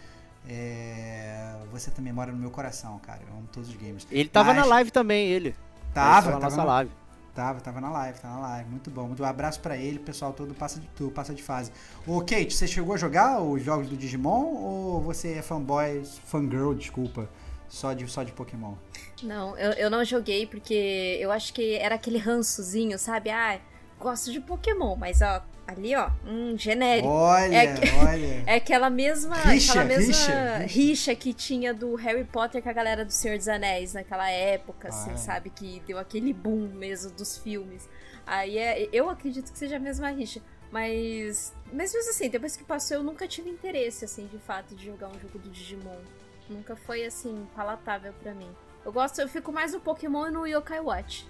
é, 0.48 1.56
você 1.72 1.90
também 1.92 2.14
mora 2.14 2.32
no 2.32 2.38
meu 2.38 2.52
coração, 2.52 3.00
cara. 3.00 3.22
Eu 3.28 3.36
amo 3.38 3.48
todos 3.52 3.70
os 3.70 3.76
games. 3.76 4.08
Ele 4.12 4.30
tava 4.30 4.54
Mas- 4.54 4.64
na 4.64 4.66
live 4.66 4.92
também, 4.92 5.28
ele. 5.30 5.56
Tava, 5.94 6.32
tava 6.34 6.40
nossa 6.44 6.58
na- 6.58 6.64
live. 6.64 6.92
Tava, 7.34 7.62
tava 7.62 7.80
na 7.80 7.89
live, 7.89 8.20
tava 8.20 8.36
na 8.36 8.41
live. 8.41 8.70
Muito 8.70 8.89
bom. 8.89 9.13
Um 9.17 9.24
abraço 9.24 9.60
pra 9.62 9.78
ele, 9.78 10.00
pessoal 10.00 10.34
todo 10.34 10.54
passa 10.54 10.80
de, 10.80 10.88
do 10.98 11.10
passa 11.10 11.34
de 11.34 11.41
fase. 11.41 11.72
Ô, 12.06 12.20
Kate, 12.20 12.54
você 12.54 12.67
chegou 12.67 12.94
a 12.94 12.98
jogar 12.98 13.41
os 13.41 13.63
jogos 13.63 13.88
do 13.88 13.96
Digimon 13.96 14.56
ou 14.56 15.02
você 15.02 15.34
é 15.34 15.41
fanboy, 15.41 16.04
fangirl, 16.26 16.74
desculpa, 16.74 17.30
só 17.70 17.94
de, 17.94 18.06
só 18.08 18.24
de 18.24 18.34
Pokémon? 18.34 18.74
Não, 19.24 19.58
eu, 19.58 19.72
eu 19.74 19.89
não 19.89 20.04
joguei 20.04 20.46
porque 20.46 21.17
eu 21.22 21.32
acho 21.32 21.54
que 21.54 21.76
era 21.76 21.96
aquele 21.96 22.17
rançozinho, 22.17 23.00
sabe? 23.00 23.30
Ah, 23.30 23.60
gosto 24.02 24.32
de 24.32 24.42
Pokémon, 24.42 24.96
mas 24.96 25.22
ó, 25.22 25.42
ali 25.68 25.96
ó, 25.96 26.10
um 26.26 26.58
genérico. 26.58 27.08
Olha, 27.08 27.56
É 27.56 27.74
olha. 28.04 28.44
É 28.48 28.56
aquela 28.56 28.90
mesma, 28.90 29.36
Rixa, 29.36 29.72
aquela 29.72 29.86
mesma 29.86 30.06
rixa, 30.14 30.58
rixa, 30.68 31.16
que 31.16 31.34
tinha 31.34 31.74
do 31.74 31.96
Harry 31.96 32.26
Potter 32.26 32.62
com 32.62 32.70
a 32.70 32.74
galera 32.74 33.06
do 33.06 33.12
Senhor 33.12 33.38
dos 33.38 33.48
Anéis 33.48 33.94
naquela 33.94 34.30
época, 34.30 34.88
Ah, 34.88 34.90
assim, 34.90 35.16
sabe? 35.18 35.50
Que 35.50 35.82
deu 35.88 35.98
aquele 35.98 36.34
boom 36.34 36.68
mesmo 36.74 37.12
dos 37.12 37.38
filmes. 37.38 37.88
Aí 38.26 38.58
é, 38.58 38.90
eu 38.92 39.10
acredito 39.10 39.52
que 39.52 39.58
seja 39.58 39.78
a 39.78 39.80
mesma 39.80 40.10
rixa. 40.10 40.42
Mas, 40.72 41.54
mas 41.72 41.94
mesmo 41.94 42.10
assim, 42.12 42.30
depois 42.30 42.56
que 42.56 42.64
passou, 42.64 42.98
eu 42.98 43.04
nunca 43.04 43.28
tive 43.28 43.50
interesse, 43.50 44.06
assim, 44.06 44.26
de 44.28 44.38
fato, 44.40 44.74
de 44.74 44.86
jogar 44.86 45.10
um 45.10 45.20
jogo 45.20 45.38
do 45.38 45.50
Digimon. 45.50 45.98
Nunca 46.50 46.76
foi, 46.76 47.04
assim, 47.06 47.46
palatável 47.56 48.14
pra 48.22 48.34
mim. 48.34 48.50
Eu 48.86 48.92
gosto, 48.92 49.20
eu 49.20 49.28
fico 49.28 49.52
mais 49.52 49.74
no 49.74 49.80
Pokémon 49.82 50.28
e 50.28 50.32
no 50.32 50.48
Yokai 50.48 50.80
Watch. 50.80 51.28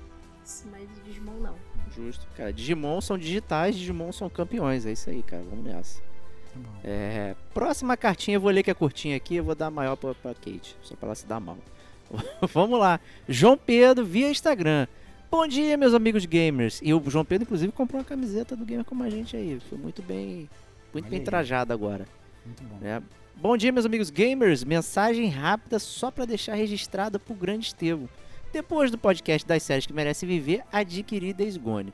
Mas 0.72 0.88
Digimon 1.04 1.34
não. 1.40 1.56
Justo. 1.96 2.26
Cara, 2.36 2.52
Digimon 2.54 3.02
são 3.02 3.18
digitais, 3.18 3.76
Digimon 3.76 4.12
são 4.12 4.30
campeões. 4.30 4.86
É 4.86 4.92
isso 4.92 5.10
aí, 5.10 5.22
cara. 5.24 5.44
Vamos 5.50 5.66
nessa. 5.66 6.00
Tá. 6.00 6.60
É, 6.84 7.36
próxima 7.54 7.96
cartinha, 7.96 8.36
eu 8.38 8.42
vou 8.42 8.52
ler 8.52 8.64
que 8.64 8.72
é 8.72 8.74
curtinha 8.74 9.16
aqui, 9.16 9.36
eu 9.38 9.44
vou 9.44 9.56
dar 9.56 9.72
maior 9.72 9.96
pra, 9.96 10.14
pra 10.14 10.34
Kate, 10.34 10.76
só 10.82 10.96
pra 10.96 11.08
ela 11.08 11.16
se 11.16 11.26
dar 11.26 11.40
mal. 11.40 11.58
Vamos 12.54 12.78
lá. 12.80 13.00
João 13.28 13.58
Pedro 13.58 14.06
via 14.06 14.30
Instagram. 14.30 14.86
Bom 15.30 15.48
dia, 15.48 15.78
meus 15.78 15.94
amigos 15.94 16.26
gamers. 16.26 16.82
E 16.84 16.94
o 16.94 17.02
João 17.10 17.24
Pedro, 17.24 17.44
inclusive, 17.46 17.72
comprou 17.72 18.00
uma 18.02 18.06
camiseta 18.06 18.54
do 18.54 18.66
Gamer 18.66 18.84
como 18.84 19.02
a 19.04 19.10
gente 19.10 19.38
aí. 19.38 19.62
Foi 19.70 19.78
muito 19.78 20.02
bem, 20.02 20.50
muito 20.94 21.06
Olha 21.06 21.10
bem 21.10 21.20
aí. 21.20 21.26
trajado 21.26 21.72
agora. 21.72 22.06
Muito 22.46 22.62
bom. 22.64 22.78
né? 22.82 23.02
Bom 23.38 23.56
dia, 23.56 23.72
meus 23.72 23.86
amigos 23.86 24.10
gamers. 24.10 24.64
Mensagem 24.66 25.30
rápida 25.30 25.80
só 25.80 26.12
pra 26.12 26.26
deixar 26.26 26.56
registrada 26.56 27.18
pro 27.18 27.34
grande 27.34 27.68
Estevo. 27.68 28.10
Depois 28.52 28.92
do 28.92 28.98
podcast 28.98 29.48
das 29.48 29.64
séries 29.64 29.86
que 29.86 29.94
merece 29.94 30.26
viver, 30.26 30.64
adquiri 30.72 31.32
Days 31.32 31.56
Gone. 31.56 31.94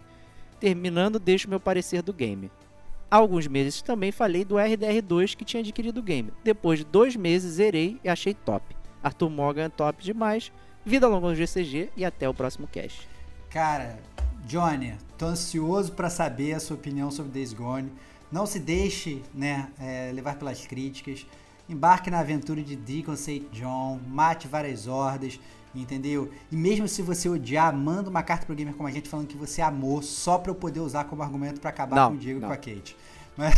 Terminando, 0.59 1.19
deixo 1.19 1.49
meu 1.49 1.59
parecer 1.59 2.01
do 2.01 2.11
game. 2.11 2.49
Há 3.11 3.17
alguns 3.17 3.47
meses 3.47 3.81
também 3.81 4.11
falei 4.11 4.43
do 4.43 4.55
RDR2 4.55 5.35
que 5.35 5.45
tinha 5.45 5.61
adquirido 5.61 5.99
o 5.99 6.03
game. 6.03 6.33
Depois 6.43 6.79
de 6.79 6.85
dois 6.85 7.15
meses, 7.15 7.53
zerei 7.53 7.99
e 8.03 8.09
achei 8.09 8.33
top. 8.33 8.75
Arthur 9.03 9.29
Morgan 9.29 9.69
top 9.69 10.03
demais. 10.03 10.51
Vida 10.83 11.07
longa 11.07 11.27
no 11.27 11.35
GCG 11.35 11.89
e 11.95 12.03
até 12.03 12.27
o 12.27 12.33
próximo 12.33 12.67
cast. 12.67 13.07
Cara, 13.51 13.99
Johnny, 14.45 14.95
tô 15.17 15.27
ansioso 15.27 15.91
pra 15.91 16.09
saber 16.09 16.53
a 16.53 16.59
sua 16.59 16.75
opinião 16.75 17.11
sobre 17.11 17.31
Days 17.31 17.53
Gone. 17.53 17.91
Não 18.31 18.45
se 18.45 18.59
deixe 18.59 19.21
né, 19.33 19.69
é, 19.79 20.11
levar 20.11 20.37
pelas 20.37 20.65
críticas. 20.65 21.25
Embarque 21.69 22.09
na 22.09 22.19
aventura 22.19 22.61
de 22.61 22.75
Deacon 22.75 23.15
St. 23.15 23.45
John, 23.51 23.99
mate 24.07 24.47
várias 24.47 24.87
hordas, 24.87 25.39
entendeu? 25.81 26.29
E 26.51 26.55
mesmo 26.55 26.87
se 26.87 27.01
você 27.01 27.29
odiar, 27.29 27.73
manda 27.75 28.09
uma 28.09 28.23
carta 28.23 28.45
pro 28.45 28.55
gamer 28.55 28.73
como 28.73 28.87
a 28.87 28.91
gente 28.91 29.09
falando 29.09 29.27
que 29.27 29.37
você 29.37 29.61
amou, 29.61 30.01
só 30.01 30.37
pra 30.37 30.51
eu 30.51 30.55
poder 30.55 30.79
usar 30.79 31.05
como 31.05 31.23
argumento 31.23 31.59
pra 31.59 31.69
acabar 31.69 31.95
Não, 31.95 32.09
com 32.11 32.15
o 32.15 32.19
Diego 32.19 32.39
e 32.39 32.41
com 32.43 32.51
a 32.51 32.57
Kate. 32.57 32.95
Mas- 33.35 33.53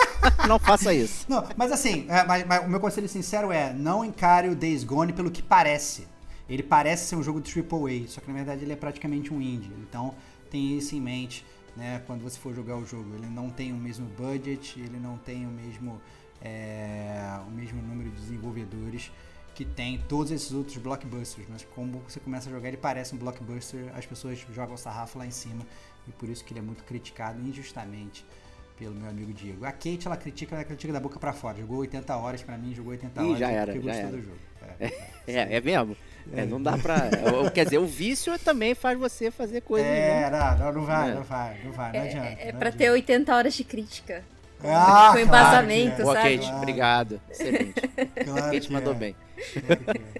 não 0.48 0.58
faça 0.58 0.92
isso. 0.92 1.26
Não, 1.28 1.46
mas 1.56 1.70
assim, 1.70 2.06
é, 2.08 2.24
mas, 2.24 2.46
mas 2.46 2.64
o 2.64 2.68
meu 2.68 2.80
conselho 2.80 3.08
sincero 3.08 3.52
é: 3.52 3.72
não 3.72 4.04
encare 4.04 4.48
o 4.48 4.56
Days 4.56 4.84
Gone 4.84 5.12
pelo 5.12 5.30
que 5.30 5.42
parece. 5.42 6.06
Ele 6.48 6.62
parece 6.62 7.06
ser 7.06 7.16
um 7.16 7.22
jogo 7.22 7.40
de 7.40 7.52
AAA, 7.52 8.08
só 8.08 8.20
que 8.20 8.28
na 8.28 8.34
verdade 8.34 8.64
ele 8.64 8.72
é 8.72 8.76
praticamente 8.76 9.32
um 9.32 9.40
indie. 9.40 9.70
Então 9.80 10.14
tem 10.50 10.78
isso 10.78 10.94
em 10.96 11.00
mente, 11.00 11.44
né? 11.76 12.02
Quando 12.06 12.22
você 12.22 12.38
for 12.38 12.54
jogar 12.54 12.76
o 12.76 12.86
jogo, 12.86 13.14
ele 13.14 13.26
não 13.26 13.50
tem 13.50 13.72
o 13.72 13.76
mesmo 13.76 14.06
budget, 14.16 14.80
ele 14.80 14.98
não 14.98 15.18
tem 15.18 15.46
o 15.46 15.50
mesmo 15.50 16.00
é, 16.40 17.38
o 17.46 17.50
mesmo 17.50 17.82
número 17.82 18.10
de 18.10 18.16
desenvolvedores 18.16 19.10
que 19.58 19.64
tem 19.64 19.98
todos 20.08 20.30
esses 20.30 20.52
outros 20.52 20.76
blockbusters. 20.76 21.48
Mas 21.50 21.66
como 21.74 22.00
você 22.08 22.20
começa 22.20 22.48
a 22.48 22.52
jogar, 22.52 22.68
ele 22.68 22.76
parece 22.76 23.12
um 23.12 23.18
blockbuster, 23.18 23.90
as 23.92 24.06
pessoas 24.06 24.38
jogam 24.54 24.76
o 24.76 24.78
sarrafo 24.78 25.18
lá 25.18 25.26
em 25.26 25.32
cima 25.32 25.66
e 26.06 26.12
por 26.12 26.28
isso 26.28 26.44
que 26.44 26.52
ele 26.52 26.60
é 26.60 26.62
muito 26.62 26.84
criticado 26.84 27.40
injustamente 27.40 28.24
pelo 28.78 28.94
meu 28.94 29.10
amigo 29.10 29.32
Diego. 29.32 29.64
A 29.64 29.72
Kate, 29.72 30.06
ela 30.06 30.16
critica, 30.16 30.54
ela 30.54 30.62
critica 30.62 30.92
da 30.92 31.00
boca 31.00 31.18
para 31.18 31.32
fora. 31.32 31.58
Jogou 31.58 31.78
80 31.78 32.16
horas 32.16 32.40
para 32.40 32.56
mim, 32.56 32.72
jogou 32.72 32.92
80 32.92 33.20
Ih, 33.20 33.26
horas 33.26 33.38
já 33.40 33.50
era, 33.50 33.72
porque 33.72 33.84
já 33.88 33.92
gostou 33.92 34.08
era. 34.08 34.16
do 34.16 34.22
jogo. 34.22 34.38
É, 34.78 34.86
é, 35.26 35.56
é 35.56 35.60
mesmo? 35.60 35.96
É, 36.32 36.46
não 36.46 36.62
dá 36.62 36.78
pra. 36.78 37.10
Quer 37.52 37.64
dizer, 37.64 37.78
o 37.78 37.86
vício 37.86 38.38
também 38.38 38.76
faz 38.76 38.96
você 38.96 39.28
fazer 39.28 39.62
coisas. 39.62 39.90
É, 39.90 40.30
né? 40.30 40.38
não, 40.38 40.66
não, 40.66 40.72
não 40.74 40.82
vai, 40.84 41.10
É. 41.10 41.14
não 41.14 41.22
vai, 41.24 41.60
não 41.64 41.72
vai, 41.72 41.92
não 41.92 42.00
adianta. 42.00 42.26
É, 42.28 42.48
é 42.48 42.52
pra 42.52 42.68
adianta. 42.68 42.76
ter 42.76 42.90
80 42.90 43.34
horas 43.34 43.54
de 43.54 43.64
crítica. 43.64 44.22
Ah, 44.60 44.64
com 44.64 44.64
claro 44.66 45.20
embasamento, 45.20 45.96
que 45.96 46.00
é, 46.02 46.04
Boa, 46.04 46.14
sabe? 46.14 46.28
Kate, 46.30 46.46
Claro. 46.46 46.56
obrigado. 46.58 47.20
Excelente. 47.28 47.74
Claro 48.24 48.42
Kate 48.52 48.60
que 48.60 48.72
mandou 48.72 48.92
é, 48.92 48.96
bem. 48.96 49.16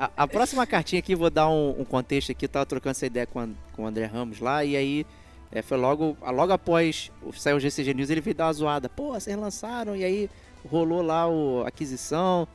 A, 0.00 0.10
a 0.16 0.28
próxima 0.28 0.64
cartinha 0.64 1.00
aqui, 1.00 1.14
vou 1.14 1.28
dar 1.28 1.48
um, 1.48 1.80
um 1.80 1.84
contexto 1.84 2.30
aqui. 2.30 2.44
Eu 2.44 2.48
tava 2.48 2.64
trocando 2.64 2.92
essa 2.92 3.04
ideia 3.04 3.26
com, 3.26 3.40
a- 3.40 3.48
com 3.74 3.82
o 3.82 3.86
André 3.86 4.06
Ramos 4.06 4.38
lá, 4.38 4.64
e 4.64 4.76
aí 4.76 5.04
é, 5.50 5.60
foi 5.60 5.76
logo, 5.76 6.16
logo 6.24 6.52
após 6.52 7.10
sair 7.36 7.54
o 7.54 7.58
GCG 7.60 7.94
News, 7.94 8.08
ele 8.08 8.20
veio 8.20 8.36
dar 8.36 8.46
uma 8.46 8.52
zoada. 8.52 8.88
Pô, 8.88 9.12
vocês 9.12 9.36
lançaram, 9.36 9.96
e 9.96 10.04
aí 10.04 10.30
rolou 10.70 11.02
lá 11.02 11.24
a 11.64 11.68
aquisição 11.68 12.46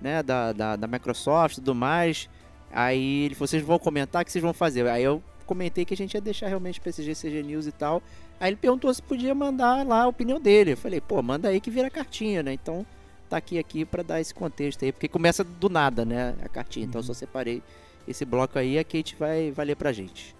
né, 0.00 0.22
da, 0.22 0.52
da, 0.52 0.76
da 0.76 0.86
Microsoft 0.86 1.54
e 1.54 1.60
tudo 1.60 1.74
mais. 1.74 2.28
Aí 2.70 3.24
ele 3.24 3.34
falou: 3.34 3.48
vocês 3.48 3.62
vão 3.62 3.78
comentar, 3.78 4.20
o 4.20 4.24
que 4.24 4.30
vocês 4.30 4.42
vão 4.42 4.52
fazer? 4.52 4.86
Aí 4.86 5.02
eu 5.02 5.22
comentei 5.46 5.86
que 5.86 5.94
a 5.94 5.96
gente 5.96 6.12
ia 6.14 6.20
deixar 6.20 6.48
realmente 6.48 6.80
pra 6.82 6.90
esse 6.90 7.02
GCG 7.02 7.42
News 7.42 7.66
e 7.66 7.72
tal. 7.72 8.02
Aí 8.38 8.50
ele 8.50 8.56
perguntou 8.56 8.92
se 8.92 9.00
podia 9.02 9.34
mandar 9.34 9.86
lá 9.86 10.02
a 10.02 10.08
opinião 10.08 10.38
dele. 10.38 10.72
Eu 10.72 10.76
falei: 10.76 11.00
pô, 11.00 11.22
manda 11.22 11.48
aí 11.48 11.60
que 11.62 11.70
vira 11.70 11.88
cartinha, 11.88 12.42
né? 12.42 12.52
Então 12.52 12.84
tá 13.30 13.36
aqui 13.36 13.58
aqui 13.58 13.84
para 13.84 14.02
dar 14.02 14.20
esse 14.20 14.34
contexto 14.34 14.84
aí, 14.84 14.92
porque 14.92 15.08
começa 15.08 15.42
do 15.44 15.68
nada, 15.68 16.04
né, 16.04 16.34
a 16.42 16.48
cartinha. 16.48 16.86
Então 16.86 17.00
eu 17.00 17.04
só 17.04 17.14
separei 17.14 17.62
esse 18.06 18.24
bloco 18.24 18.58
aí, 18.58 18.78
a 18.78 18.84
Kate 18.84 19.16
vai, 19.16 19.50
vai 19.52 19.66
ler 19.66 19.76
pra 19.76 19.92
gente. 19.92 20.34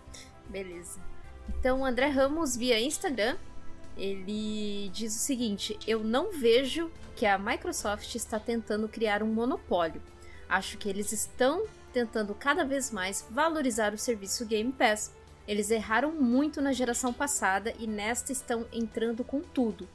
Beleza. 0.48 1.00
Então, 1.48 1.81
o 1.81 1.85
André 1.85 2.09
Ramos, 2.09 2.57
via 2.57 2.81
Instagram, 2.81 3.37
ele 3.96 4.88
diz 4.92 5.14
o 5.14 5.18
seguinte: 5.18 5.79
Eu 5.87 6.03
não 6.03 6.33
vejo 6.33 6.90
que 7.14 7.26
a 7.26 7.38
Microsoft 7.38 8.14
está 8.14 8.38
tentando 8.38 8.88
criar 8.88 9.22
um 9.22 9.33
monopólio. 9.33 10.03
Acho 10.48 10.79
que 10.79 10.88
eles 10.88 11.12
estão 11.12 11.64
tentando 11.92 12.35
cada 12.35 12.64
vez 12.64 12.90
mais 12.90 13.26
valorizar 13.31 13.92
o 13.92 13.98
serviço 13.98 14.46
Game 14.46 14.72
Pass. 14.72 15.12
Eles 15.46 15.70
erraram 15.70 16.12
muito 16.12 16.61
na 16.61 16.72
geração 16.72 17.12
passada 17.12 17.74
e 17.79 17.87
nesta 17.87 18.33
estão 18.33 18.66
entrando 18.72 19.24
com 19.24 19.40
tudo. 19.40 19.88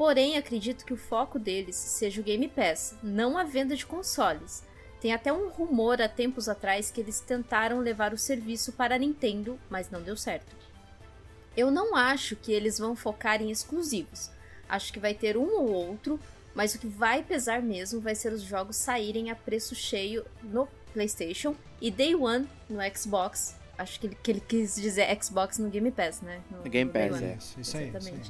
Porém, 0.00 0.38
acredito 0.38 0.86
que 0.86 0.94
o 0.94 0.96
foco 0.96 1.38
deles 1.38 1.76
seja 1.76 2.22
o 2.22 2.24
Game 2.24 2.48
Pass, 2.48 2.96
não 3.02 3.36
a 3.36 3.44
venda 3.44 3.76
de 3.76 3.84
consoles. 3.84 4.64
Tem 4.98 5.12
até 5.12 5.30
um 5.30 5.50
rumor 5.50 6.00
há 6.00 6.08
tempos 6.08 6.48
atrás 6.48 6.90
que 6.90 7.02
eles 7.02 7.20
tentaram 7.20 7.80
levar 7.80 8.14
o 8.14 8.16
serviço 8.16 8.72
para 8.72 8.94
a 8.94 8.98
Nintendo, 8.98 9.60
mas 9.68 9.90
não 9.90 10.00
deu 10.00 10.16
certo. 10.16 10.56
Eu 11.54 11.70
não 11.70 11.94
acho 11.94 12.34
que 12.34 12.50
eles 12.50 12.78
vão 12.78 12.96
focar 12.96 13.42
em 13.42 13.50
exclusivos. 13.50 14.30
Acho 14.66 14.90
que 14.90 14.98
vai 14.98 15.12
ter 15.12 15.36
um 15.36 15.60
ou 15.60 15.70
outro, 15.70 16.18
mas 16.54 16.74
o 16.74 16.78
que 16.78 16.86
vai 16.86 17.22
pesar 17.22 17.60
mesmo 17.60 18.00
vai 18.00 18.14
ser 18.14 18.32
os 18.32 18.40
jogos 18.40 18.76
saírem 18.76 19.30
a 19.30 19.36
preço 19.36 19.74
cheio 19.74 20.24
no 20.42 20.66
PlayStation 20.94 21.54
e 21.78 21.90
Day 21.90 22.14
One 22.14 22.48
no 22.70 22.78
Xbox. 22.96 23.54
Acho 23.76 24.00
que 24.00 24.06
ele, 24.06 24.16
que 24.22 24.30
ele 24.30 24.40
quis 24.40 24.76
dizer 24.76 25.14
Xbox 25.22 25.58
no 25.58 25.68
Game 25.68 25.90
Pass, 25.90 26.22
né? 26.22 26.40
No, 26.50 26.62
Game 26.62 26.90
no 26.90 26.92
Pass, 26.98 27.22
é. 27.22 27.36
Isso, 27.60 27.76
aí, 27.76 27.92
isso 27.94 28.08
aí. 28.08 28.20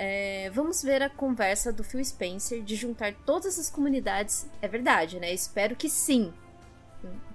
É, 0.00 0.48
vamos 0.54 0.80
ver 0.80 1.02
a 1.02 1.10
conversa 1.10 1.72
do 1.72 1.82
Phil 1.82 2.04
Spencer 2.04 2.62
de 2.62 2.76
juntar 2.76 3.12
todas 3.26 3.58
as 3.58 3.68
comunidades. 3.68 4.46
É 4.62 4.68
verdade, 4.68 5.18
né? 5.18 5.32
Espero 5.34 5.74
que 5.74 5.90
sim. 5.90 6.32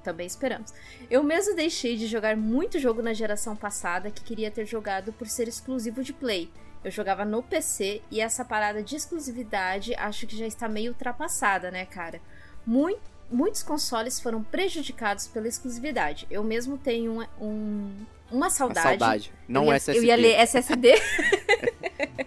Também 0.02 0.26
esperamos. 0.26 0.73
Eu 1.10 1.21
mesmo 1.23 1.56
deixei 1.56 1.97
de 1.97 2.08
jogar 2.08 2.38
muito 2.38 2.80
jogo 2.80 3.02
na 3.02 3.13
geração 3.13 3.54
passada 3.56 4.10
que 4.10 4.23
queria 4.23 4.49
ter 4.49 4.65
jogado 4.65 5.12
por 5.12 5.28
ser 5.28 5.47
exclusivo 5.49 6.02
de 6.04 6.13
Play. 6.13 6.49
Eu 6.84 6.91
jogava 6.91 7.26
no 7.26 7.43
PC 7.43 8.02
e 8.10 8.21
essa 8.21 8.45
parada 8.45 8.82
de 8.82 8.95
exclusividade 8.95 9.93
acho 9.95 10.26
que 10.26 10.38
já 10.38 10.47
está 10.47 10.67
meio 10.69 10.91
ultrapassada, 10.91 11.69
né, 11.69 11.86
cara? 11.86 12.21
Mui- 12.65 12.97
muitos 13.30 13.62
consoles 13.63 14.19
foram 14.21 14.41
prejudicados 14.43 15.28
pela 15.28 15.47
exclusividade. 15.49 16.28
Eu 16.32 16.43
mesmo 16.43 16.78
tenho 16.78 17.21
um, 17.21 17.45
um- 17.45 18.06
uma 18.32 18.49
saudade. 18.49 18.99
saudade. 18.99 19.34
Não 19.47 19.63
eu 19.65 19.69
ia, 19.71 19.76
SSD. 19.76 19.97
Eu 19.99 20.04
ia 20.04 20.15
ler 20.15 20.36
SSD. 20.39 20.93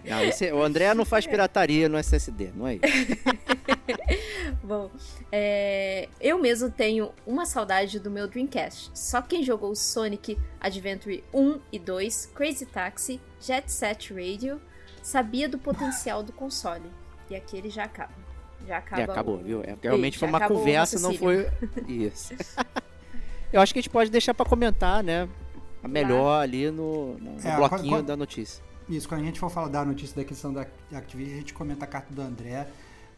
Não, 0.09 0.23
esse- 0.23 0.51
o 0.51 0.61
André 0.63 0.93
não 0.93 1.05
faz 1.05 1.25
pirataria 1.27 1.87
no 1.89 1.97
SSD, 1.97 2.51
não 2.55 2.67
é 2.67 2.75
isso. 2.75 2.81
Bom, 4.63 4.89
é, 5.31 6.09
eu 6.19 6.39
mesmo 6.39 6.69
tenho 6.69 7.11
uma 7.25 7.45
saudade 7.45 7.99
do 7.99 8.09
meu 8.11 8.27
Dreamcast. 8.27 8.91
Só 8.93 9.21
quem 9.21 9.43
jogou 9.43 9.75
Sonic 9.75 10.37
Adventure 10.59 11.23
1 11.33 11.59
e 11.71 11.79
2, 11.79 12.31
Crazy 12.35 12.65
Taxi, 12.65 13.21
Jet 13.39 13.71
Set 13.71 14.13
Radio, 14.13 14.59
sabia 15.01 15.47
do 15.47 15.57
potencial 15.57 16.21
do 16.23 16.31
console. 16.33 16.89
E 17.29 17.35
aqui 17.35 17.57
ele 17.57 17.69
já 17.69 17.83
acaba. 17.83 18.13
Já 18.67 18.77
acaba. 18.77 19.01
É, 19.01 19.05
acabou, 19.05 19.35
o- 19.35 19.43
viu? 19.43 19.61
É, 19.63 19.75
realmente 19.81 20.13
Já 20.15 20.19
foi 20.21 20.29
uma 20.29 20.47
conversa, 20.47 20.99
não 20.99 21.13
foi. 21.13 21.47
Isso. 21.87 22.33
Eu 23.51 23.61
acho 23.61 23.71
que 23.73 23.79
a 23.79 23.81
gente 23.81 23.89
pode 23.91 24.09
deixar 24.11 24.33
pra 24.33 24.45
comentar, 24.45 25.01
né? 25.01 25.27
A 25.81 25.87
melhor 25.87 26.41
ali 26.41 26.69
no, 26.69 27.17
no 27.17 27.37
É, 27.47 27.55
bloquinho 27.55 27.89
quando- 27.89 28.05
da 28.07 28.17
notícia. 28.17 28.61
Isso, 28.89 29.07
quando 29.07 29.21
a 29.21 29.23
gente 29.25 29.39
for 29.39 29.49
falar 29.49 29.67
da 29.67 29.83
notícia 29.83 30.15
da 30.15 30.21
aquisição 30.21 30.53
da 30.53 30.65
Activision, 30.93 31.35
a 31.35 31.39
gente 31.39 31.53
comenta 31.53 31.83
a 31.83 31.87
carta 31.87 32.13
do 32.13 32.21
André. 32.21 32.67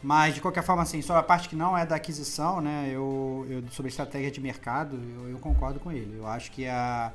Mas, 0.01 0.34
de 0.34 0.41
qualquer 0.41 0.63
forma, 0.63 0.82
assim, 0.82 1.01
sobre 1.01 1.19
a 1.19 1.23
parte 1.23 1.49
que 1.49 1.55
não 1.55 1.77
é 1.77 1.86
da 1.86 1.95
aquisição, 1.95 2.62
né, 2.62 2.89
eu, 2.91 3.45
eu 3.49 3.63
sobre 3.69 3.89
estratégia 3.89 4.32
de 4.32 4.39
mercado, 4.39 4.95
eu, 4.95 5.29
eu 5.29 5.38
concordo 5.39 5.79
com 5.79 5.91
ele. 5.91 6.17
Eu 6.17 6.25
acho 6.25 6.51
que 6.51 6.65
a, 6.67 7.12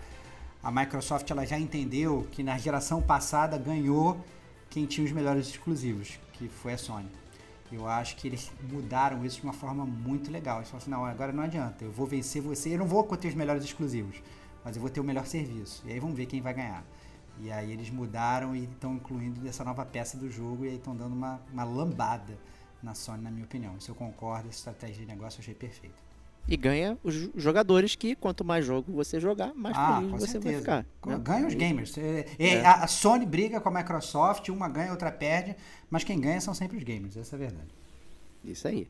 a 0.62 0.70
Microsoft 0.70 1.28
ela 1.30 1.44
já 1.44 1.58
entendeu 1.58 2.26
que 2.30 2.42
na 2.42 2.56
geração 2.58 3.02
passada 3.02 3.58
ganhou 3.58 4.22
quem 4.70 4.86
tinha 4.86 5.04
os 5.04 5.12
melhores 5.12 5.48
exclusivos, 5.48 6.18
que 6.34 6.48
foi 6.48 6.74
a 6.74 6.78
Sony. 6.78 7.08
Eu 7.72 7.88
acho 7.88 8.16
que 8.16 8.28
eles 8.28 8.52
mudaram 8.70 9.24
isso 9.24 9.40
de 9.40 9.44
uma 9.44 9.52
forma 9.52 9.84
muito 9.84 10.30
legal. 10.30 10.58
Eles 10.58 10.68
falaram 10.68 10.82
assim, 10.82 10.90
não, 10.90 11.04
agora 11.04 11.32
não 11.32 11.42
adianta, 11.42 11.84
eu 11.84 11.90
vou 11.90 12.06
vencer 12.06 12.40
você, 12.40 12.74
eu 12.74 12.78
não 12.78 12.86
vou 12.86 13.02
ter 13.16 13.28
os 13.28 13.34
melhores 13.34 13.64
exclusivos, 13.64 14.22
mas 14.64 14.76
eu 14.76 14.82
vou 14.82 14.90
ter 14.90 15.00
o 15.00 15.04
melhor 15.04 15.26
serviço. 15.26 15.82
E 15.86 15.92
aí 15.92 15.98
vamos 15.98 16.16
ver 16.16 16.26
quem 16.26 16.40
vai 16.40 16.54
ganhar. 16.54 16.84
E 17.40 17.50
aí 17.50 17.72
eles 17.72 17.90
mudaram 17.90 18.54
e 18.54 18.64
estão 18.64 18.94
incluindo 18.94 19.46
essa 19.48 19.64
nova 19.64 19.84
peça 19.84 20.16
do 20.16 20.30
jogo 20.30 20.64
e 20.64 20.68
aí 20.68 20.76
estão 20.76 20.94
dando 20.96 21.12
uma, 21.14 21.40
uma 21.52 21.64
lambada 21.64 22.38
na 22.82 22.94
Sony, 22.94 23.22
na 23.22 23.30
minha 23.30 23.44
opinião. 23.44 23.76
Isso 23.76 23.90
eu 23.90 23.94
concordo, 23.94 24.48
essa 24.48 24.58
estratégia 24.58 24.96
de 25.04 25.06
negócio 25.06 25.38
eu 25.38 25.42
achei 25.42 25.54
perfeita. 25.54 26.04
E 26.46 26.56
ganha 26.58 26.98
os 27.02 27.14
jo- 27.14 27.32
jogadores 27.34 27.94
que 27.94 28.14
quanto 28.14 28.44
mais 28.44 28.64
jogo 28.66 28.92
você 28.92 29.18
jogar, 29.18 29.54
mais 29.54 29.74
ah, 29.76 29.96
feliz 29.96 30.10
você 30.10 30.18
vai 30.20 30.28
certeza. 30.28 30.58
ficar. 30.60 30.86
Com- 31.00 31.10
né? 31.10 31.18
Ganha 31.18 31.46
os 31.46 31.54
É 31.54 31.56
gamers. 31.56 31.96
É, 31.96 32.26
é, 32.38 32.48
É. 32.56 32.64
A, 32.66 32.84
a 32.84 32.86
Sony 32.86 33.24
briga 33.24 33.60
com 33.60 33.68
a 33.70 33.72
Microsoft, 33.72 34.48
uma 34.50 34.68
ganha, 34.68 34.90
outra 34.90 35.10
perde, 35.10 35.56
mas 35.90 36.04
quem 36.04 36.20
ganha 36.20 36.40
são 36.40 36.52
sempre 36.52 36.76
os 36.76 36.82
gamers, 36.84 37.16
essa 37.16 37.34
é 37.34 37.36
a 37.36 37.40
verdade. 37.40 37.68
Isso 38.44 38.68
aí. 38.68 38.86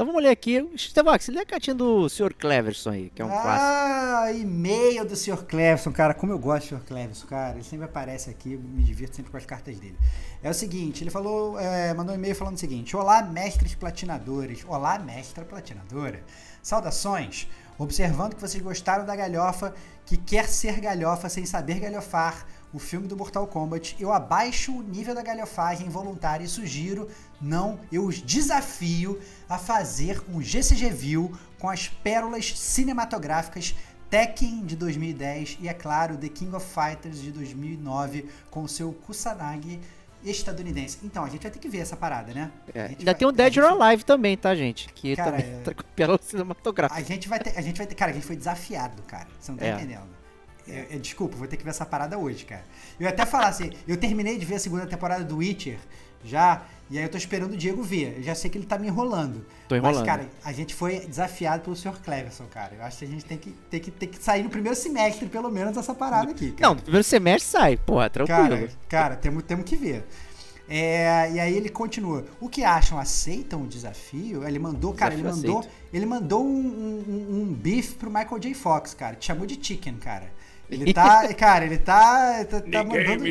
Então 0.00 0.06
vamos 0.06 0.22
ler 0.22 0.30
aqui. 0.30 0.66
Estevox, 0.74 1.28
lê 1.28 1.40
a 1.40 1.44
cartinha 1.44 1.74
do 1.74 2.08
Sr. 2.08 2.32
Cleverson 2.32 2.88
aí, 2.88 3.10
que 3.14 3.20
é 3.20 3.24
um 3.24 3.28
clássico. 3.28 3.50
ah, 3.50 4.32
e-mail 4.32 5.04
do 5.04 5.14
Sr. 5.14 5.44
Cleverson, 5.44 5.92
cara. 5.92 6.14
Como 6.14 6.32
eu 6.32 6.38
gosto 6.38 6.74
do 6.74 6.78
Sr. 6.78 6.86
Cleverson, 6.86 7.26
cara. 7.26 7.56
Ele 7.56 7.64
sempre 7.64 7.84
aparece 7.84 8.30
aqui, 8.30 8.56
me 8.56 8.82
divirto 8.82 9.16
sempre 9.16 9.30
com 9.30 9.36
as 9.36 9.44
cartas 9.44 9.78
dele. 9.78 9.98
É 10.42 10.48
o 10.48 10.54
seguinte, 10.54 11.04
ele 11.04 11.10
falou, 11.10 11.60
é, 11.60 11.92
mandou 11.92 12.14
um 12.14 12.18
e-mail 12.18 12.34
falando 12.34 12.56
o 12.56 12.58
seguinte: 12.58 12.96
Olá, 12.96 13.20
mestres 13.20 13.74
platinadores. 13.74 14.64
Olá, 14.66 14.98
mestra 14.98 15.44
platinadora. 15.44 16.24
Saudações. 16.62 17.46
Observando 17.76 18.34
que 18.34 18.40
vocês 18.40 18.62
gostaram 18.62 19.04
da 19.04 19.14
galhofa 19.14 19.74
que 20.06 20.16
quer 20.16 20.48
ser 20.48 20.80
galhofa 20.80 21.28
sem 21.28 21.44
saber 21.44 21.78
galhofar, 21.78 22.46
o 22.72 22.78
filme 22.78 23.08
do 23.08 23.16
Mortal 23.16 23.46
Kombat, 23.46 23.96
eu 23.98 24.12
abaixo 24.12 24.72
o 24.72 24.82
nível 24.82 25.14
da 25.14 25.22
galhofagem 25.22 25.88
voluntária 25.88 26.44
e 26.44 26.48
sugiro, 26.48 27.08
não, 27.40 27.80
eu 27.90 28.04
os 28.06 28.22
desafio 28.22 29.18
a 29.48 29.58
fazer 29.58 30.22
um 30.28 30.40
GCG 30.40 30.90
View 30.90 31.32
com 31.58 31.68
as 31.68 31.88
pérolas 31.88 32.52
cinematográficas 32.58 33.74
Tekken 34.08 34.64
de 34.64 34.74
2010 34.76 35.58
e, 35.60 35.68
é 35.68 35.74
claro, 35.74 36.16
The 36.16 36.28
King 36.28 36.54
of 36.56 36.66
Fighters 36.66 37.20
de 37.20 37.30
2009 37.32 38.28
com 38.50 38.62
o 38.62 38.68
seu 38.68 38.92
Kusanagi 38.92 39.80
estadunidense. 40.24 40.98
Então, 41.02 41.24
a 41.24 41.28
gente 41.28 41.42
vai 41.42 41.50
ter 41.50 41.58
que 41.58 41.68
ver 41.68 41.78
essa 41.78 41.96
parada, 41.96 42.34
né? 42.34 42.50
É, 42.74 42.86
Ainda 42.86 43.04
vai- 43.04 43.14
tem 43.14 43.26
o 43.26 43.30
a 43.30 43.32
Dead 43.32 43.54
gente- 43.54 43.64
or 43.64 43.80
Alive 43.82 44.04
também, 44.04 44.36
tá, 44.36 44.54
gente? 44.54 44.88
Que 44.92 45.16
Cara, 45.16 45.30
também 45.32 45.46
é- 45.54 45.60
tá 45.62 45.72
com 45.74 45.82
pela 45.96 46.18
cinematográfica. 46.20 47.00
A 47.00 47.02
gente 47.04 47.28
vai 47.28 47.38
ter, 47.38 47.56
a 47.56 47.62
gente 47.62 47.78
vai 47.78 47.86
ter, 47.86 47.94
cara, 47.94 48.10
a 48.10 48.14
gente 48.14 48.26
foi 48.26 48.36
desafiado, 48.36 49.02
cara. 49.04 49.28
Você 49.40 49.50
não 49.52 49.58
tá 49.58 49.64
É. 49.66 49.72
entendendo. 49.74 50.19
É, 50.68 50.86
é, 50.90 50.98
desculpa, 50.98 51.36
vou 51.36 51.46
ter 51.46 51.56
que 51.56 51.64
ver 51.64 51.70
essa 51.70 51.86
parada 51.86 52.18
hoje, 52.18 52.44
cara. 52.44 52.64
Eu 52.98 53.04
ia 53.04 53.10
até 53.10 53.24
falar 53.26 53.48
assim, 53.48 53.70
eu 53.86 53.96
terminei 53.96 54.38
de 54.38 54.44
ver 54.44 54.56
a 54.56 54.58
segunda 54.58 54.86
temporada 54.86 55.24
do 55.24 55.38
Witcher 55.38 55.78
Já. 56.24 56.62
E 56.90 56.98
aí 56.98 57.04
eu 57.04 57.08
tô 57.08 57.16
esperando 57.16 57.52
o 57.52 57.56
Diego 57.56 57.82
ver. 57.82 58.16
Eu 58.18 58.22
já 58.24 58.34
sei 58.34 58.50
que 58.50 58.58
ele 58.58 58.66
tá 58.66 58.76
me 58.76 58.88
enrolando. 58.88 59.46
Tô 59.68 59.76
enrolando. 59.76 59.98
Mas, 59.98 60.06
cara, 60.06 60.28
a 60.44 60.52
gente 60.52 60.74
foi 60.74 61.00
desafiado 61.06 61.62
pelo 61.62 61.76
Sr. 61.76 62.00
Cleverson, 62.02 62.46
cara. 62.46 62.74
Eu 62.74 62.82
acho 62.82 62.98
que 62.98 63.04
a 63.04 63.08
gente 63.08 63.24
tem 63.24 63.38
que, 63.38 63.50
tem 63.70 63.80
que, 63.80 63.90
tem 63.92 64.08
que 64.08 64.22
sair 64.22 64.42
no 64.42 64.50
primeiro 64.50 64.76
semestre, 64.76 65.28
pelo 65.28 65.50
menos, 65.50 65.74
dessa 65.74 65.94
parada 65.94 66.32
aqui, 66.32 66.50
cara. 66.50 66.68
Não, 66.68 66.74
no 66.74 66.82
primeiro 66.82 67.04
semestre 67.04 67.48
sai, 67.48 67.76
porra, 67.76 68.10
tranquilo. 68.10 68.48
Cara, 68.48 68.70
cara 68.88 69.16
temos, 69.16 69.44
temos 69.44 69.64
que 69.64 69.76
ver. 69.76 70.04
É, 70.72 71.32
e 71.32 71.40
aí 71.40 71.56
ele 71.56 71.68
continua. 71.68 72.24
O 72.40 72.48
que 72.48 72.62
acham? 72.62 72.96
Aceitam 72.96 73.62
o 73.62 73.66
desafio? 73.66 74.46
Ele 74.46 74.58
mandou, 74.60 74.94
cara, 74.94 75.12
ele 75.12 75.22
Desafio 75.24 75.42
mandou, 75.48 75.58
aceito. 75.60 75.76
ele 75.92 76.06
mandou 76.06 76.46
um, 76.46 77.04
um, 77.08 77.40
um 77.40 77.52
beef 77.52 77.94
pro 77.94 78.08
Michael 78.08 78.38
J. 78.38 78.54
Fox, 78.54 78.94
cara. 78.94 79.16
Te 79.16 79.26
chamou 79.26 79.46
de 79.46 79.58
chicken, 79.60 79.96
cara. 79.96 80.30
Ele 80.70 80.94
tá, 80.94 81.26
cara, 81.34 81.64
ele 81.64 81.78
tá, 81.78 82.44
tá, 82.44 82.60
tá 82.60 82.84
mandando... 82.84 83.26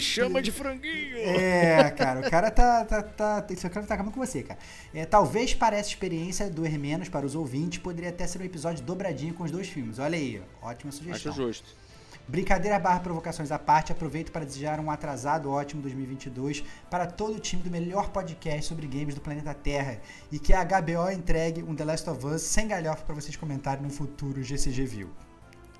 franguinho. 0.52 1.18
É, 1.18 1.90
cara, 1.92 2.20
o 2.20 2.30
cara 2.30 2.52
tá. 2.52 2.84
tá, 2.84 3.02
tá 3.04 3.46
esse 3.50 3.68
cara 3.70 3.86
tá 3.86 3.94
acabando 3.94 4.14
com 4.14 4.20
você, 4.20 4.44
cara. 4.44 4.60
É, 4.94 5.06
talvez 5.06 5.54
para 5.54 5.78
essa 5.78 5.90
experiência 5.90 6.50
doer 6.50 6.78
menos 6.78 7.08
para 7.08 7.26
os 7.26 7.36
ouvintes, 7.36 7.80
poderia 7.80 8.10
até 8.10 8.28
ser 8.28 8.42
um 8.42 8.46
episódio 8.46 8.84
dobradinho 8.84 9.34
com 9.34 9.44
os 9.44 9.52
dois 9.52 9.70
filmes. 9.70 10.00
Olha 10.00 10.18
aí, 10.18 10.42
ó, 10.62 10.70
ótima 10.70 10.92
sugestão. 10.92 11.32
Acho 11.32 11.42
justo. 11.42 11.80
Brincadeira 12.28 12.78
barra 12.78 13.00
provocações 13.00 13.52
à 13.52 13.58
parte, 13.58 13.92
aproveito 13.92 14.32
para 14.32 14.46
desejar 14.46 14.80
um 14.80 14.92
atrasado 14.92 15.50
ótimo 15.50 15.82
2022 15.82 16.64
para 16.88 17.08
todo 17.08 17.38
o 17.38 17.40
time 17.40 17.64
do 17.64 17.72
melhor 17.72 18.10
podcast 18.10 18.66
sobre 18.66 18.86
games 18.86 19.16
do 19.16 19.22
planeta 19.22 19.52
Terra 19.52 20.00
e 20.32 20.38
que 20.38 20.54
a 20.54 20.64
HBO 20.64 21.10
entregue 21.12 21.64
um 21.64 21.74
The 21.74 21.86
Last 21.86 22.08
of 22.08 22.24
Us 22.28 22.44
sem 22.44 22.68
galhofa 22.68 23.04
para 23.04 23.16
vocês 23.16 23.36
comentarem 23.36 23.82
no 23.82 23.90
futuro 23.90 24.44
GCG 24.44 24.86
View. 24.86 25.29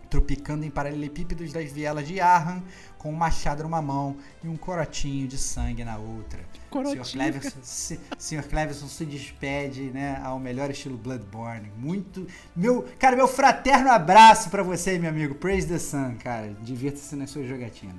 Tropicando 0.10 0.66
em 0.66 0.72
paralelepípedos 0.72 1.54
das 1.54 1.72
vielas 1.72 2.08
de 2.08 2.20
Arran, 2.20 2.62
com 2.98 3.12
um 3.12 3.16
machado 3.16 3.64
numa 3.64 3.82
mão 3.82 4.18
e 4.44 4.48
um 4.48 4.58
corotinho 4.58 5.28
de 5.28 5.38
sangue 5.38 5.84
na 5.84 5.98
outra. 5.98 6.40
Corotinho. 6.70 7.06
Sr. 7.06 7.12
Cleverson, 7.12 7.60
se, 7.62 8.00
Sr. 8.18 8.44
Cleverson 8.48 8.88
se 8.88 9.06
despede, 9.06 9.84
né, 9.92 10.20
ao 10.24 10.40
melhor 10.40 10.72
estilo 10.72 10.98
Bloodborne. 10.98 11.72
Muito, 11.78 12.28
meu, 12.56 12.86
cara, 12.98 13.16
meu 13.16 13.28
fraterno 13.28 13.92
abraço 13.92 14.50
pra 14.50 14.64
você, 14.64 14.98
meu 14.98 15.10
amigo. 15.10 15.36
Praise 15.36 15.68
the 15.68 15.78
Sun, 15.78 16.16
cara. 16.16 16.56
Divirta-se 16.62 17.16
nas 17.16 17.30
suas 17.30 17.48
jogatinas. 17.48 17.96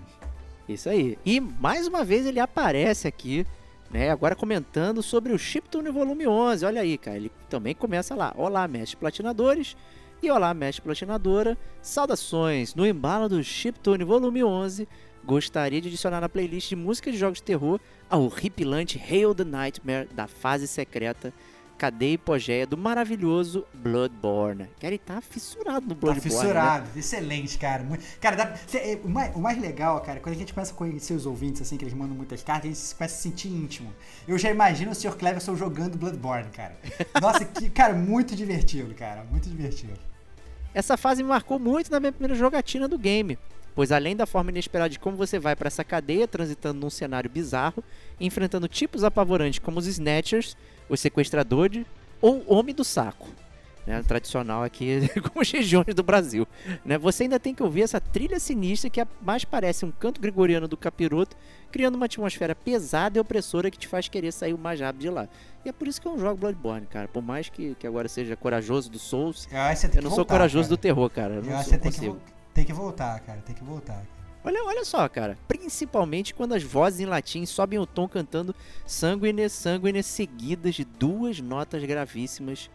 Isso 0.69 0.89
aí. 0.89 1.19
E 1.25 1.41
mais 1.41 1.87
uma 1.87 2.05
vez 2.05 2.27
ele 2.27 2.39
aparece 2.39 3.09
aqui, 3.09 3.47
né? 3.91 4.11
Agora 4.11 4.37
comentando 4.37 5.03
sobre 5.03 5.33
o 5.33 5.39
Chiptune 5.39 5.91
Volume 5.91 6.27
11. 6.27 6.65
Olha 6.65 6.81
aí, 6.81 6.97
cara. 6.97 7.17
Ele 7.17 7.33
também 7.49 7.75
começa 7.75 8.15
lá. 8.15 8.33
Olá, 8.37 8.69
mestre 8.69 8.97
platinadores. 8.97 9.77
E 10.23 10.31
olá, 10.31 10.53
mestre 10.53 10.83
platinadora. 10.83 11.57
Saudações. 11.81 12.75
No 12.75 12.87
embalo 12.87 13.29
do 13.29 13.43
Chiptune 13.43 14.05
Volume 14.05 14.45
11, 14.45 14.87
gostaria 15.25 15.81
de 15.81 15.89
adicionar 15.89 16.21
na 16.21 16.29
playlist 16.29 16.69
de 16.69 16.77
música 16.77 17.11
de 17.11 17.17
jogos 17.19 17.39
de 17.39 17.45
terror 17.45 17.81
a 18.09 18.17
horripilante 18.19 18.99
Hail 18.99 19.35
the 19.35 19.45
Nightmare 19.45 20.09
da 20.15 20.27
fase 20.27 20.67
secreta 20.69 21.33
Cadeia 21.79 22.13
Hipogeia 22.13 22.67
do 22.67 22.77
maravilhoso 22.77 23.65
Bloodborne. 23.73 24.65
Cara, 24.79 24.89
ele 24.93 24.99
tá 24.99 25.23
fissurado 25.23 25.87
no 25.87 25.95
Tá 25.95 26.01
Bloodborne. 26.01 26.17
né? 26.17 26.21
fissurado. 26.43 26.99
Excelente, 26.99 27.57
cara. 27.59 27.87
Cara, 28.21 28.37
dá- 28.37 28.55
é, 28.75 29.01
o, 29.03 29.09
mais, 29.09 29.35
o 29.35 29.39
mais 29.41 29.59
legal, 29.59 29.99
cara, 30.03 30.21
quando 30.21 30.35
a 30.35 30.39
gente 30.39 30.53
começa 30.53 30.75
a 30.75 30.77
conhecer 30.77 31.15
os 31.15 31.25
ouvintes, 31.25 31.63
assim, 31.63 31.79
que 31.79 31.85
eles 31.85 31.95
mandam 31.95 32.15
muitas 32.15 32.43
cartas, 32.43 32.71
a 32.71 32.75
gente 32.75 32.95
começa 32.95 33.15
a 33.15 33.17
se 33.17 33.23
sentir 33.23 33.49
íntimo. 33.49 33.91
Eu 34.29 34.37
já 34.37 34.51
imagino 34.51 34.91
o 34.91 34.95
Sr. 34.95 35.17
Cleverson 35.17 35.57
jogando 35.57 35.97
Bloodborne, 35.97 36.51
cara. 36.51 36.77
Nossa, 37.19 37.47
que, 37.47 37.71
cara, 37.71 37.95
muito 37.95 38.37
divertido, 38.37 38.93
cara. 38.95 39.25
Muito 39.25 39.49
divertido. 39.49 39.95
Essa 40.73 40.97
fase 40.97 41.23
me 41.23 41.29
marcou 41.29 41.59
muito 41.59 41.91
na 41.91 41.99
minha 41.99 42.13
primeira 42.13 42.35
jogatina 42.35 42.87
do 42.87 42.99
game, 42.99 43.39
pois 43.75 43.91
além 43.91 44.15
da 44.15 44.27
forma 44.27 44.51
inesperada 44.51 44.91
de 44.91 44.99
como 44.99 45.17
você 45.17 45.39
vai 45.39 45.57
para 45.57 45.67
essa 45.67 45.83
cadeia 45.83 46.29
transitando 46.29 46.81
num 46.81 46.91
cenário 46.91 47.29
bizarro, 47.29 47.83
enfrentando 48.21 48.69
tipos 48.69 49.03
apavorantes 49.03 49.59
como 49.59 49.79
os 49.79 49.87
Snatchers, 49.87 50.57
os 50.89 51.01
Sequestradores 51.01 51.85
ou 52.21 52.45
Homem 52.47 52.75
do 52.75 52.85
Saco. 52.85 53.29
Né, 53.87 54.03
tradicional 54.03 54.63
aqui 54.63 55.01
com 55.33 55.41
as 55.41 55.51
regiões 55.51 55.95
do 55.95 56.03
Brasil. 56.03 56.47
Né, 56.85 56.99
você 56.99 57.23
ainda 57.25 57.41
tem 57.41 57.55
que 57.55 57.63
ouvir 57.63 57.83
essa 57.83 57.99
trilha 58.01 58.39
sinistra 58.39 58.91
que 58.91 59.01
é- 59.01 59.07
mais 59.23 59.45
parece 59.45 59.85
um 59.87 59.91
canto 59.91 60.21
gregoriano 60.21 60.69
do 60.69 60.77
capiroto, 60.77 61.35
criando 61.73 61.95
uma 61.95 62.05
atmosfera 62.05 62.55
pesada 62.55 63.17
e 63.19 63.21
opressora 63.21 63.71
que 63.71 63.79
te 63.79 63.89
faz 63.89 64.07
querer 64.07 64.33
sair 64.33 64.53
o 64.53 64.59
mais 64.59 64.79
rápido 64.81 65.01
de 65.01 65.09
lá. 65.09 65.29
E 65.65 65.69
é 65.69 65.73
por 65.73 65.89
isso 65.89 66.01
que 66.01 66.07
eu 66.07 66.13
não 66.13 66.19
jogo 66.19 66.37
Bloodborne, 66.37 66.87
cara. 66.87 67.09
Por 67.09 67.23
mais 67.23 67.49
que, 67.49 67.75
que 67.75 67.87
agora 67.87 68.07
seja 68.09 68.37
corajoso 68.37 68.91
do 68.91 68.99
Souls, 68.99 69.49
Eu 69.51 69.59
eu 69.59 69.63
não 69.63 69.75
que 69.75 69.93
sou 70.03 70.11
voltar, 70.11 70.35
corajoso 70.35 70.69
cara. 70.69 70.77
do 70.77 70.81
terror, 70.81 71.11
cara. 71.11 71.35
Eu 71.37 71.45
Eu 71.45 71.57
acho 71.57 71.65
que 71.65 71.71
você 71.71 71.79
tem 71.79 71.93
que, 71.93 72.17
tem 72.55 72.65
que 72.65 72.73
voltar, 72.73 73.19
cara. 73.21 73.41
Tem 73.41 73.55
que 73.55 73.65
voltar. 73.65 74.05
Olha, 74.43 74.63
olha 74.65 74.85
só, 74.85 75.07
cara. 75.09 75.37
Principalmente 75.47 76.35
quando 76.35 76.55
as 76.55 76.63
vozes 76.63 77.01
em 77.01 77.07
latim 77.07 77.45
sobem 77.45 77.79
o 77.79 77.87
tom 77.87 78.09
cantando 78.09 78.55
sanguine, 78.87 79.49
sanguine, 79.51 80.03
seguidas 80.03 80.75
de 80.75 80.85
duas 80.85 81.41
notas 81.41 81.85
gravíssimas, 81.85 82.71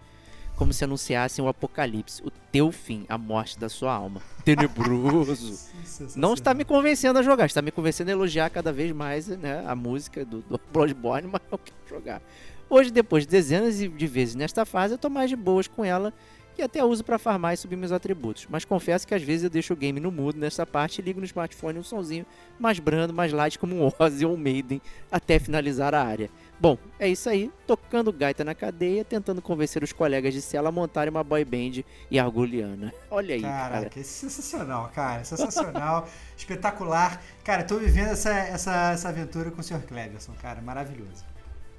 como 0.56 0.74
se 0.74 0.84
anunciassem 0.84 1.44
o 1.44 1.48
apocalipse, 1.48 2.22
o 2.24 2.32
teu 2.52 2.72
fim, 2.72 3.06
a 3.10 3.18
morte 3.18 3.60
da 3.60 3.70
sua 3.70 3.94
alma. 3.94 4.22
Tenebroso. 4.44 5.70
Não 6.16 6.34
está 6.34 6.54
me 6.54 6.64
convencendo 6.64 7.20
a 7.20 7.24
jogar, 7.24 7.46
está 7.46 7.62
me 7.62 7.72
convencendo 7.72 8.10
a 8.10 8.14
elogiar 8.14 8.50
cada 8.50 8.72
vez 8.72 8.92
mais 8.92 9.28
né, 9.28 9.64
a 9.68 9.76
música 9.76 10.24
do, 10.26 10.42
do 10.42 10.60
Bloodborne, 10.72 11.28
mas 11.32 11.42
não 11.52 11.58
quero 11.58 11.78
jogar. 11.88 12.22
Hoje, 12.70 12.92
depois 12.92 13.26
de 13.26 13.30
dezenas 13.30 13.78
de 13.78 14.08
vezes 14.08 14.36
nesta 14.36 14.66
fase, 14.66 14.94
eu 14.94 14.98
tô 14.98 15.10
mais 15.10 15.30
de 15.30 15.36
boas 15.36 15.68
com 15.68 15.86
ela 15.86 16.14
e 16.58 16.62
até 16.62 16.84
uso 16.84 17.04
para 17.04 17.20
farmar 17.20 17.54
e 17.54 17.58
subir 17.58 17.76
meus 17.76 17.92
atributos. 17.92 18.48
Mas 18.50 18.64
confesso 18.64 19.06
que 19.06 19.14
às 19.14 19.22
vezes 19.22 19.44
eu 19.44 19.50
deixo 19.50 19.74
o 19.74 19.76
game 19.76 20.00
no 20.00 20.12
mudo 20.12 20.40
nessa 20.40 20.66
parte 20.66 21.00
e 21.00 21.02
ligo 21.02 21.20
no 21.20 21.26
smartphone 21.26 21.80
um 21.80 21.84
sonzinho 21.84 22.26
mais 22.58 22.80
brando, 22.80 23.14
mais 23.14 23.32
light 23.32 23.60
como 23.60 23.76
um 23.76 23.92
Ozzy 24.00 24.26
ou 24.26 24.34
um 24.34 24.38
Maiden 24.38 24.82
até 25.12 25.38
finalizar 25.38 25.94
a 25.94 26.04
área. 26.04 26.30
Bom, 26.60 26.78
é 26.98 27.08
isso 27.10 27.30
aí, 27.30 27.52
tocando 27.68 28.14
gaita 28.14 28.44
na 28.44 28.56
cadeia, 28.56 29.04
tentando 29.04 29.42
convencer 29.42 29.84
os 29.84 29.92
colegas 29.92 30.34
de 30.34 30.42
cela 30.42 30.70
a 30.70 30.72
montarem 30.72 31.12
uma 31.12 31.24
boy 31.24 31.44
band 31.44 31.84
e 32.10 32.18
arguliana. 32.18 32.94
Olha 33.12 33.36
aí, 33.36 33.42
cara. 33.42 33.76
Caraca, 33.76 34.00
é 34.00 34.04
sensacional, 34.04 34.90
cara. 34.96 35.24
Sensacional, 35.26 36.08
espetacular. 36.38 37.22
Cara, 37.44 37.64
tô 37.64 37.78
vivendo 37.78 38.12
essa, 38.12 38.32
essa, 38.32 38.92
essa 38.92 39.10
aventura 39.10 39.52
com 39.52 39.60
o 39.60 39.64
Sr. 39.64 39.82
Cleverson, 39.86 40.32
cara. 40.42 40.62
Maravilhoso. 40.62 41.26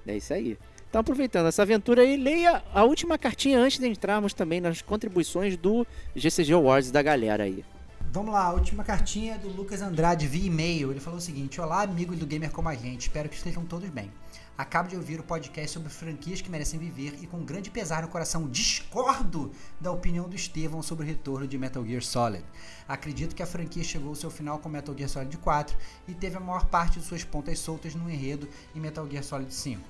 É 0.06 0.16
isso 0.16 0.34
aí. 0.34 0.58
Então, 0.88 1.00
aproveitando 1.00 1.46
essa 1.46 1.62
aventura 1.62 2.02
aí, 2.02 2.16
leia 2.16 2.62
a 2.72 2.84
última 2.84 3.18
cartinha 3.18 3.58
antes 3.58 3.78
de 3.78 3.88
entrarmos 3.88 4.34
também 4.34 4.60
nas 4.60 4.82
contribuições 4.82 5.56
do 5.56 5.86
GCG 6.14 6.52
Awards 6.52 6.90
da 6.90 7.02
galera 7.02 7.44
aí. 7.44 7.64
Vamos 8.12 8.32
lá, 8.32 8.44
a 8.44 8.52
última 8.52 8.84
cartinha 8.84 9.34
é 9.34 9.38
do 9.38 9.48
Lucas 9.48 9.82
Andrade 9.82 10.26
via 10.26 10.46
e-mail. 10.46 10.90
Ele 10.90 11.00
falou 11.00 11.18
o 11.18 11.22
seguinte: 11.22 11.60
Olá, 11.60 11.82
amigos 11.82 12.18
do 12.18 12.26
Gamer 12.26 12.50
Como 12.50 12.68
a 12.68 12.74
Gente, 12.74 13.02
espero 13.02 13.28
que 13.28 13.36
estejam 13.36 13.64
todos 13.64 13.88
bem. 13.90 14.10
Acabo 14.58 14.88
de 14.88 14.96
ouvir 14.96 15.20
o 15.20 15.22
podcast 15.22 15.72
sobre 15.72 15.90
franquias 15.90 16.40
que 16.40 16.48
merecem 16.50 16.80
viver 16.80 17.18
e 17.20 17.26
com 17.26 17.44
grande 17.44 17.70
pesar 17.70 18.00
no 18.02 18.08
coração 18.08 18.48
discordo 18.48 19.52
da 19.78 19.92
opinião 19.92 20.26
do 20.26 20.34
Estevão 20.34 20.82
sobre 20.82 21.04
o 21.04 21.06
retorno 21.06 21.46
de 21.46 21.58
Metal 21.58 21.84
Gear 21.84 22.02
Solid. 22.02 22.42
Acredito 22.88 23.34
que 23.36 23.42
a 23.42 23.46
franquia 23.46 23.84
chegou 23.84 24.08
ao 24.08 24.14
seu 24.14 24.30
final 24.30 24.58
com 24.58 24.70
Metal 24.70 24.96
Gear 24.96 25.10
Solid 25.10 25.36
4 25.36 25.76
e 26.08 26.14
teve 26.14 26.38
a 26.38 26.40
maior 26.40 26.64
parte 26.66 26.98
de 26.98 27.04
suas 27.04 27.22
pontas 27.22 27.58
soltas 27.58 27.94
no 27.94 28.10
enredo 28.10 28.48
em 28.74 28.80
Metal 28.80 29.06
Gear 29.10 29.22
Solid 29.22 29.52
5. 29.52 29.82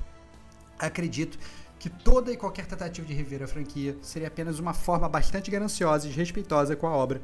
Acredito 0.79 1.39
que 1.79 1.89
toda 1.89 2.33
e 2.33 2.37
qualquer 2.37 2.67
tentativa 2.67 3.07
de 3.07 3.15
rever 3.15 3.43
a 3.45 3.47
franquia 3.47 3.97
seria 4.03 4.27
apenas 4.29 4.59
uma 4.59 4.75
forma 4.75 5.09
bastante 5.09 5.49
gananciosa 5.51 6.07
e 6.07 6.09
desrespeitosa 6.09 6.75
com 6.75 6.89
a 6.89 6.91
obra. 6.91 7.23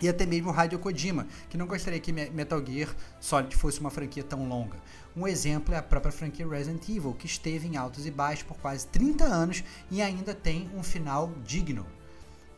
E 0.00 0.08
até 0.08 0.24
mesmo 0.24 0.52
o 0.52 0.64
Hideo 0.64 0.78
Kojima, 0.78 1.26
que 1.50 1.56
não 1.56 1.66
gostaria 1.66 1.98
que 1.98 2.12
Me- 2.12 2.30
Metal 2.30 2.64
Gear 2.64 2.94
Solid 3.20 3.56
fosse 3.56 3.80
uma 3.80 3.90
franquia 3.90 4.22
tão 4.22 4.46
longa. 4.48 4.76
Um 5.16 5.26
exemplo 5.26 5.74
é 5.74 5.78
a 5.78 5.82
própria 5.82 6.12
franquia 6.12 6.46
Resident 6.46 6.88
Evil, 6.88 7.14
que 7.14 7.26
esteve 7.26 7.66
em 7.66 7.76
altos 7.76 8.06
e 8.06 8.10
baixos 8.10 8.44
por 8.44 8.56
quase 8.58 8.86
30 8.86 9.24
anos 9.24 9.64
e 9.90 10.00
ainda 10.00 10.34
tem 10.34 10.70
um 10.74 10.82
final 10.82 11.32
digno. 11.44 11.86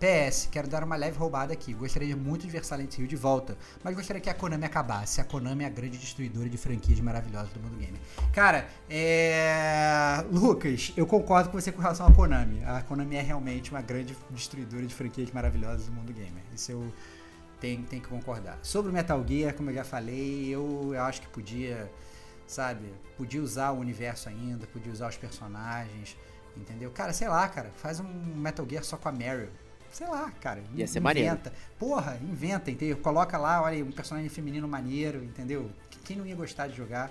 PS, 0.01 0.49
quero 0.51 0.67
dar 0.67 0.83
uma 0.83 0.97
leve 0.97 1.19
roubada 1.19 1.53
aqui. 1.53 1.75
Gostaria 1.75 2.17
muito 2.17 2.47
de 2.47 2.51
ver 2.51 2.65
Silent 2.65 2.97
Hill 2.97 3.07
de 3.07 3.17
volta, 3.17 3.57
mas 3.85 3.95
gostaria 3.95 4.21
que 4.21 4.31
a 4.31 4.35
Konami 4.35 4.65
acabasse. 4.65 5.21
A 5.21 5.25
Konami 5.25 5.63
é 5.63 5.67
a 5.67 5.71
grande 5.71 5.99
destruidora 5.99 6.49
de 6.49 6.57
franquias 6.57 6.99
maravilhosas 7.01 7.51
do 7.51 7.61
mundo 7.61 7.77
gamer. 7.77 8.01
Cara, 8.33 8.67
é. 8.89 10.25
Lucas, 10.33 10.95
eu 10.97 11.07
concordo 11.07 11.51
com 11.51 11.61
você 11.61 11.71
com 11.71 11.83
relação 11.83 12.07
à 12.07 12.13
Konami. 12.13 12.65
A 12.65 12.81
Konami 12.81 13.17
é 13.17 13.21
realmente 13.21 13.71
uma 13.71 13.83
grande 13.83 14.17
destruidora 14.31 14.87
de 14.87 14.95
franquias 14.95 15.31
maravilhosas 15.33 15.85
do 15.85 15.93
mundo 15.93 16.15
gamer. 16.15 16.45
Isso 16.55 16.73
eu 16.73 16.91
tenho, 17.61 17.83
tenho 17.83 18.01
que 18.01 18.09
concordar. 18.09 18.59
Sobre 18.63 18.91
o 18.91 18.95
Metal 18.95 19.23
Gear, 19.29 19.55
como 19.55 19.69
eu 19.69 19.75
já 19.75 19.85
falei, 19.85 20.49
eu, 20.49 20.93
eu 20.95 21.03
acho 21.03 21.21
que 21.21 21.29
podia, 21.29 21.91
sabe, 22.51 22.93
podia 23.17 23.41
usar 23.43 23.71
o 23.71 23.79
universo 23.79 24.29
ainda, 24.29 24.67
podia 24.67 24.93
usar 24.93 25.09
os 25.09 25.17
personagens, 25.17 26.17
entendeu? 26.57 26.91
Cara, 26.91 27.13
sei 27.13 27.29
lá, 27.29 27.49
cara, 27.49 27.71
faz 27.77 28.01
um 28.01 28.05
Metal 28.09 28.67
Gear 28.69 28.83
só 28.85 28.97
com 28.97 29.09
a 29.09 29.13
Meryl. 29.13 29.49
Sei 29.93 30.07
lá, 30.07 30.31
cara. 30.41 30.63
Ia 30.75 30.87
ser 30.87 31.01
maneiro. 31.01 31.29
inventa. 31.29 31.53
Porra, 31.79 32.19
inventa, 32.23 32.71
entendeu? 32.71 32.97
Coloca 32.99 33.37
lá, 33.39 33.63
olha, 33.63 33.85
um 33.85 33.91
personagem 33.91 34.29
feminino 34.29 34.67
maneiro, 34.69 35.23
entendeu? 35.25 35.71
Quem 36.05 36.17
não 36.17 36.25
ia 36.27 36.37
gostar 36.37 36.69
de 36.69 36.77
jogar, 36.77 37.11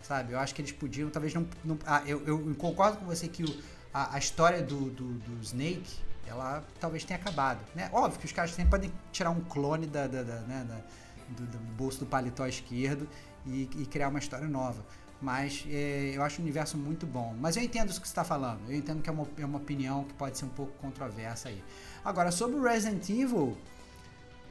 sabe? 0.00 0.32
Eu 0.32 0.38
acho 0.38 0.54
que 0.54 0.60
eles 0.62 0.70
podiam, 0.72 1.10
talvez 1.10 1.34
não. 1.34 1.46
não- 1.64 1.78
ah, 1.86 2.02
eu, 2.06 2.24
eu 2.26 2.54
concordo 2.56 2.98
com 2.98 3.04
você 3.04 3.26
que 3.26 3.42
o- 3.44 3.60
a, 3.92 4.14
a 4.14 4.18
história 4.18 4.62
do, 4.62 4.90
do, 4.90 5.14
do 5.14 5.42
Snake, 5.42 5.98
ela 6.26 6.62
talvez 6.78 7.02
tenha 7.04 7.18
acabado. 7.18 7.58
Né? 7.74 7.88
Óbvio 7.92 8.20
que 8.20 8.26
os 8.26 8.32
caras 8.32 8.52
sempre 8.52 8.70
podem 8.70 8.92
tirar 9.10 9.30
um 9.30 9.40
clone 9.40 9.86
da, 9.88 10.06
da- 10.06 10.22
da- 10.22 10.40
né, 10.42 10.64
da- 10.68 10.80
do, 11.36 11.46
do 11.46 11.58
bolso 11.74 11.98
do 12.00 12.06
paletó 12.06 12.46
esquerdo 12.46 13.08
e, 13.46 13.68
e 13.76 13.86
criar 13.86 14.08
uma 14.08 14.18
história 14.18 14.48
nova. 14.48 14.84
Mas 15.20 15.66
é, 15.68 16.12
eu 16.14 16.22
acho 16.22 16.40
o 16.40 16.42
universo 16.42 16.78
muito 16.78 17.06
bom. 17.06 17.34
Mas 17.38 17.56
eu 17.56 17.62
entendo 17.62 17.90
isso 17.90 18.00
que 18.00 18.06
você 18.06 18.12
está 18.12 18.24
falando. 18.24 18.60
Eu 18.68 18.76
entendo 18.76 19.02
que 19.02 19.10
é 19.10 19.12
uma, 19.12 19.26
é 19.38 19.44
uma 19.44 19.58
opinião 19.58 20.04
que 20.04 20.14
pode 20.14 20.38
ser 20.38 20.46
um 20.46 20.50
pouco 20.50 20.72
controversa 20.78 21.50
aí. 21.50 21.62
Agora, 22.04 22.30
sobre 22.30 22.56
o 22.56 22.62
Resident 22.62 23.08
Evil, 23.10 23.56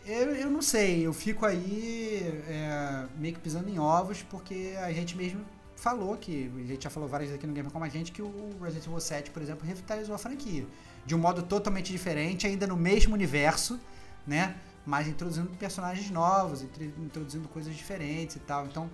eu, 0.06 0.36
eu 0.36 0.50
não 0.50 0.62
sei. 0.62 1.06
Eu 1.06 1.14
fico 1.14 1.46
aí 1.46 2.44
é, 2.48 3.08
meio 3.18 3.34
que 3.34 3.40
pisando 3.40 3.68
em 3.70 3.80
ovos, 3.80 4.22
porque 4.24 4.76
a 4.80 4.92
gente 4.94 5.18
mesmo 5.18 5.44
falou 5.76 6.18
que, 6.18 6.52
a 6.56 6.68
gente 6.68 6.84
já 6.84 6.90
falou 6.90 7.08
várias 7.08 7.30
vezes 7.30 7.40
aqui 7.40 7.48
no 7.48 7.54
Gamer 7.54 7.72
Como 7.72 7.86
a 7.86 7.90
gente, 7.90 8.12
que 8.12 8.22
o 8.22 8.52
Resident 8.62 8.86
Evil 8.86 9.00
7, 9.00 9.32
por 9.32 9.42
exemplo, 9.42 9.66
revitalizou 9.66 10.14
a 10.14 10.18
franquia. 10.18 10.66
De 11.06 11.16
um 11.16 11.18
modo 11.18 11.42
totalmente 11.42 11.92
diferente, 11.92 12.46
ainda 12.46 12.68
no 12.68 12.76
mesmo 12.76 13.14
universo, 13.16 13.80
né? 14.28 14.56
Mas 14.90 15.08
introduzindo 15.08 15.52
personagens 15.52 16.10
novos, 16.10 16.64
introduzindo 16.98 17.48
coisas 17.50 17.76
diferentes 17.76 18.38
e 18.38 18.40
tal. 18.40 18.66
Então, 18.66 18.90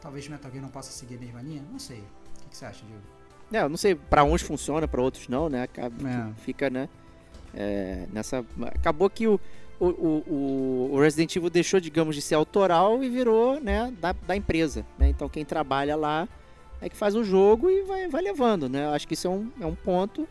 talvez 0.00 0.26
Metal 0.26 0.50
Gear 0.50 0.60
não 0.60 0.68
possa 0.68 0.90
seguir 0.90 1.14
a 1.14 1.18
mesma 1.18 1.40
linha. 1.40 1.62
Não 1.70 1.78
sei. 1.78 1.98
O 1.98 2.48
que, 2.50 2.56
você 2.56 2.64
acha, 2.64 2.84
Diego? 2.84 3.02
É, 3.52 3.62
eu 3.62 3.68
não 3.68 3.76
sei, 3.76 3.94
para 3.94 4.24
uns 4.24 4.42
funciona, 4.42 4.88
para 4.88 5.00
outros 5.00 5.28
não, 5.28 5.48
né? 5.48 5.62
Acaba, 5.62 5.94
é. 6.10 6.34
Fica, 6.42 6.68
né? 6.68 6.88
É, 7.54 8.08
nessa... 8.12 8.44
Acabou 8.74 9.08
que 9.08 9.28
o, 9.28 9.38
o, 9.78 9.86
o, 9.86 10.90
o, 10.94 11.00
Resident 11.00 11.36
Evil 11.36 11.50
deixou, 11.50 11.78
digamos, 11.78 12.16
de 12.16 12.20
ser 12.20 12.34
autoral 12.34 13.04
e 13.04 13.08
virou 13.08 13.60
né, 13.60 13.94
da, 14.00 14.12
da 14.12 14.34
empresa. 14.34 14.84
Né? 14.98 15.08
Então 15.08 15.28
quem 15.28 15.44
trabalha 15.44 15.94
lá 15.94 16.28
é 16.80 16.88
que 16.88 16.96
faz 16.96 17.14
o 17.14 17.22
jogo 17.22 17.70
e 17.70 17.82
vai, 17.82 18.08
vai 18.08 18.22
levando. 18.22 18.68
Né? 18.68 18.88
Acho 18.88 19.06
que 19.06 19.14
isso 19.14 19.28
é 19.28 19.30
um, 19.30 19.52
é 19.60 19.66
um 19.66 19.76
ponto 19.76 20.28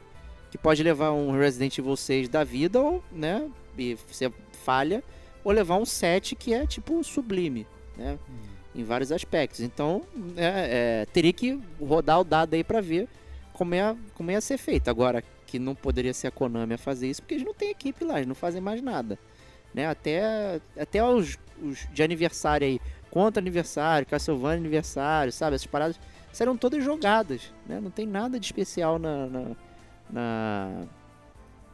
que 0.52 0.58
pode 0.58 0.84
levar 0.84 1.14
um 1.14 1.32
Resident 1.32 1.78
Evil 1.78 1.96
6 1.96 2.28
da 2.28 2.44
vida, 2.44 2.82
ou 2.82 3.04
né, 3.12 3.50
e 3.78 3.96
você 3.96 4.32
falha, 4.68 5.02
ou 5.44 5.52
levar 5.54 5.78
um 5.78 5.86
7 5.86 6.36
que 6.36 6.54
é 6.54 6.68
tipo 6.68 7.02
sublime. 7.04 7.66
Né? 7.96 8.20
Hum. 8.30 8.48
Em 8.76 8.84
vários 8.84 9.12
aspectos. 9.12 9.62
Então 9.62 10.04
é, 10.36 11.04
é, 11.04 11.06
teria 11.06 11.32
que 11.32 11.60
rodar 11.80 12.20
o 12.20 12.24
dado 12.24 12.54
aí 12.54 12.64
para 12.64 12.82
ver 12.82 13.08
como 13.54 13.74
é, 13.74 13.96
como 14.14 14.30
ia 14.30 14.42
ser 14.42 14.58
feito. 14.58 14.90
Agora, 14.90 15.24
que 15.46 15.58
não 15.58 15.74
poderia 15.74 16.14
ser 16.14 16.28
a 16.28 16.32
Konami 16.32 16.74
a 16.74 16.78
fazer 16.78 17.10
isso, 17.10 17.22
porque 17.22 17.36
eles 17.36 17.46
não 17.46 17.54
têm 17.54 17.70
equipe 17.70 18.04
lá, 18.04 18.16
eles 18.18 18.28
não 18.28 18.36
fazem 18.36 18.62
mais 18.62 18.82
nada 18.82 19.18
né? 19.78 19.88
Até, 19.88 20.60
até 20.80 21.04
os, 21.04 21.38
os 21.62 21.88
de 21.94 22.02
aniversário 22.02 22.68
aí, 22.68 22.82
contra 23.12 23.40
aniversário, 23.40 24.08
Castlevania 24.08 24.58
aniversário, 24.58 25.32
sabe? 25.32 25.56
Essas 25.56 25.68
paradas 25.68 26.00
serão 26.34 26.58
todas 26.58 26.84
jogadas, 26.84 27.54
né? 27.68 27.80
Não 27.80 27.92
tem 27.92 28.08
nada 28.08 28.40
de 28.40 28.46
especial 28.48 28.98
na, 28.98 29.28
na, 29.28 29.52
na, 30.10 30.84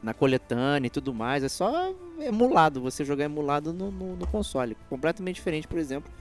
na 0.04 0.14
coletânea 0.14 0.88
e 0.88 0.90
tudo 0.90 1.14
mais. 1.14 1.44
É 1.44 1.50
só 1.50 1.94
emulado, 2.20 2.82
você 2.82 3.06
jogar 3.06 3.24
emulado 3.24 3.74
no, 3.74 3.90
no, 3.90 4.16
no, 4.18 4.28
console. 4.28 4.78
Completamente 4.90 5.36
diferente, 5.36 5.68
por 5.68 5.80
exemplo, 5.80 6.12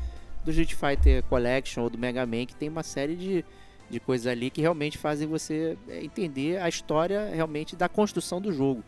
do 0.44 0.50
Street 0.50 0.74
Fighter 0.74 1.22
Collection 1.24 1.82
ou 1.82 1.90
do 1.90 1.98
Mega 1.98 2.24
Man, 2.24 2.46
que 2.46 2.54
tem 2.54 2.68
uma 2.68 2.84
série 2.84 3.16
de, 3.16 3.44
de 3.90 3.98
coisas 3.98 4.28
ali 4.28 4.48
que 4.48 4.60
realmente 4.60 4.96
fazem 4.96 5.26
você 5.26 5.76
é, 5.88 6.02
entender 6.02 6.58
a 6.62 6.68
história 6.68 7.28
realmente 7.34 7.74
da 7.74 7.88
construção 7.88 8.40
do 8.40 8.52
jogo, 8.52 8.82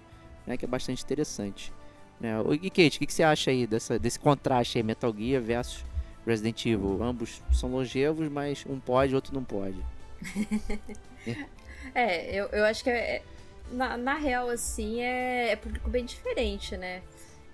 né? 0.46 0.56
Que 0.56 0.64
é 0.64 0.68
bastante 0.68 1.02
interessante. 1.02 1.72
Né? 2.20 2.32
E 2.62 2.70
Kate, 2.70 2.96
o 2.96 3.00
que, 3.00 3.06
que, 3.06 3.12
você 3.12 3.24
acha 3.24 3.50
aí 3.50 3.66
dessa, 3.66 3.98
desse 3.98 4.20
contraste 4.20 4.78
aí, 4.78 4.84
Metal 4.84 5.12
Gear 5.16 5.42
versus 5.42 5.84
Resident 6.24 6.64
Evil? 6.64 7.02
Ambos 7.02 7.42
são 7.52 7.70
longevos, 7.70 8.28
mas 8.28 8.64
um 8.68 8.78
pode, 8.78 9.14
outro 9.14 9.34
não 9.34 9.42
pode. 9.42 9.76
é, 11.94 12.32
eu, 12.32 12.46
eu 12.46 12.64
acho 12.64 12.84
que 12.84 12.90
é, 12.90 13.22
na, 13.70 13.96
na 13.96 14.14
real, 14.14 14.48
assim, 14.48 15.00
é, 15.00 15.52
é 15.52 15.56
público 15.56 15.88
bem 15.88 16.04
diferente, 16.04 16.76
né? 16.76 17.02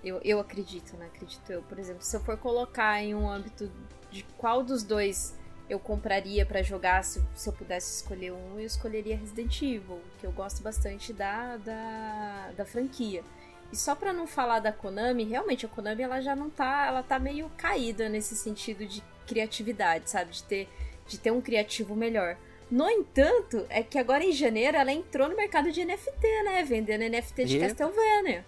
Eu, 0.03 0.21
eu 0.25 0.41
acredito, 0.41 0.97
né? 0.97 1.07
Acredito 1.07 1.51
eu. 1.51 1.63
Por 1.63 1.79
exemplo, 1.79 2.03
se 2.03 2.17
eu 2.17 2.21
for 2.21 2.37
colocar 2.37 3.03
em 3.03 3.15
um 3.15 3.29
âmbito 3.29 3.71
de 4.11 4.25
qual 4.37 4.63
dos 4.63 4.83
dois 4.83 5.39
eu 5.69 5.79
compraria 5.79 6.45
para 6.45 6.63
jogar, 6.63 7.05
se, 7.05 7.23
se, 7.35 7.49
eu 7.49 7.53
pudesse 7.53 7.97
escolher 7.97 8.33
um, 8.33 8.59
eu 8.59 8.67
escolheria 8.67 9.17
Resident 9.17 9.63
Evil, 9.63 10.01
que 10.19 10.27
eu 10.27 10.33
gosto 10.33 10.63
bastante 10.63 11.13
da, 11.13 11.57
da, 11.59 12.51
da 12.57 12.65
franquia. 12.65 13.23
E 13.71 13.77
só 13.77 13.95
para 13.95 14.13
não 14.13 14.27
falar 14.27 14.59
da 14.59 14.73
Konami, 14.73 15.25
realmente 15.25 15.65
a 15.65 15.69
Konami 15.69 16.03
ela 16.03 16.21
já 16.21 16.35
não 16.35 16.51
tá, 16.51 16.87
ela 16.87 17.05
tá 17.05 17.21
meio 17.21 17.49
caída 17.57 18.09
nesse 18.09 18.35
sentido 18.35 18.85
de 18.85 19.01
criatividade, 19.27 20.11
sabe, 20.11 20.33
de 20.33 20.43
ter 20.43 20.69
de 21.11 21.19
ter 21.19 21.31
um 21.31 21.41
criativo 21.41 21.97
melhor. 21.97 22.37
No 22.71 22.89
entanto, 22.89 23.67
é 23.69 23.83
que 23.83 23.99
agora 23.99 24.25
em 24.25 24.33
janeiro 24.33 24.77
ela 24.77 24.93
entrou 24.93 25.29
no 25.29 25.37
mercado 25.37 25.73
de 25.73 25.85
NFT, 25.85 26.43
né, 26.45 26.63
vendendo 26.63 27.03
NFT 27.03 27.45
de 27.45 27.57
e? 27.57 27.61
Castlevania. 27.61 28.45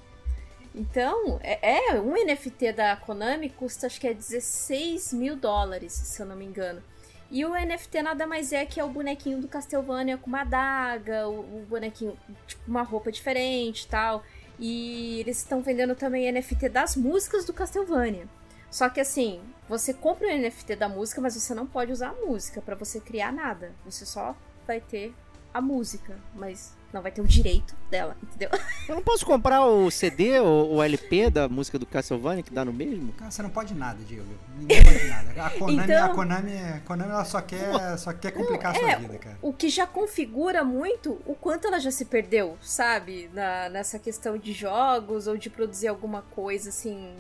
Então, 0.75 1.39
é, 1.43 1.91
é, 1.91 2.01
um 2.01 2.13
NFT 2.13 2.73
da 2.73 2.97
Konami 2.97 3.51
custa 3.51 3.87
acho 3.87 4.01
que 4.01 4.07
é 4.07 4.15
16 4.15 5.13
mil 5.13 5.37
dólares, 5.37 5.93
se 5.93 6.23
eu 6.23 6.27
não 6.27 6.37
me 6.37 6.45
engano. 6.45 6.83
E 7.31 7.45
o 7.45 7.55
NFT 7.55 8.03
nada 8.03 8.27
mais 8.27 8.53
é 8.53 8.65
que 8.65 8.79
é 8.79 8.85
o 8.85 8.89
bonequinho 8.89 9.41
do 9.41 9.49
Castlevania 9.49 10.19
com 10.19 10.29
uma 10.29 10.43
adaga, 10.43 11.29
o, 11.29 11.41
o 11.41 11.67
bonequinho, 11.69 12.17
tipo, 12.47 12.63
uma 12.69 12.83
roupa 12.83 13.11
diferente 13.11 13.83
e 13.83 13.89
tal. 13.89 14.23
E 14.59 15.21
eles 15.21 15.39
estão 15.39 15.63
vendendo 15.63 15.95
também 15.95 16.31
NFT 16.31 16.69
das 16.69 16.95
músicas 16.95 17.45
do 17.45 17.53
Castlevania. 17.53 18.29
Só 18.73 18.89
que 18.89 19.01
assim, 19.01 19.43
você 19.69 19.93
compra 19.93 20.27
o 20.27 20.31
NFT 20.31 20.77
da 20.77 20.89
música, 20.89 21.21
mas 21.21 21.35
você 21.35 21.55
não 21.55 21.67
pode 21.67 21.93
usar 21.93 22.09
a 22.09 22.27
música 22.27 22.63
para 22.63 22.75
você 22.75 22.99
criar 22.99 23.31
nada. 23.31 23.73
Você 23.85 24.07
só 24.07 24.35
vai 24.67 24.81
ter 24.81 25.15
a 25.53 25.61
música, 25.61 26.17
mas 26.35 26.73
não 26.91 27.03
vai 27.03 27.13
ter 27.13 27.21
o 27.21 27.27
direito 27.27 27.75
dela, 27.91 28.17
entendeu? 28.23 28.49
Eu 28.89 28.95
não 28.95 29.03
posso 29.03 29.27
comprar 29.27 29.67
o 29.67 29.91
CD 29.91 30.41
ou 30.41 30.77
o 30.77 30.83
LP 30.83 31.29
da 31.29 31.51
música 31.51 31.79
do 31.79 31.85
Castlevania 31.85 32.43
que 32.43 32.53
dá 32.53 32.65
no 32.65 32.73
mesmo? 32.73 33.13
Cara, 33.13 33.31
você 33.31 33.43
não 33.43 33.51
pode 33.51 33.75
nada, 33.75 34.03
Diego. 34.05 34.27
Ninguém 34.57 34.83
pode 34.83 35.07
nada. 35.07 35.47
A 35.47 35.51
Konami, 35.51 35.83
então, 35.83 36.05
a 36.07 36.15
Konami, 36.15 36.57
a 36.57 36.81
Konami 36.81 37.11
ela 37.11 37.25
só 37.27 37.41
quer, 37.43 37.99
só 37.99 38.13
quer 38.15 38.31
complicar 38.33 38.73
não, 38.73 38.81
a 38.81 38.83
sua 38.83 38.91
é, 38.91 38.97
vida, 38.97 39.19
cara. 39.19 39.39
O 39.43 39.53
que 39.53 39.69
já 39.69 39.87
configura 39.87 40.65
muito 40.65 41.21
o 41.27 41.35
quanto 41.35 41.67
ela 41.67 41.79
já 41.79 41.91
se 41.91 42.07
perdeu, 42.07 42.57
sabe? 42.63 43.29
Na, 43.35 43.69
nessa 43.69 43.99
questão 43.99 44.39
de 44.39 44.55
jogos 44.55 45.27
ou 45.27 45.37
de 45.37 45.51
produzir 45.51 45.89
alguma 45.89 46.23
coisa 46.23 46.71
assim, 46.71 47.15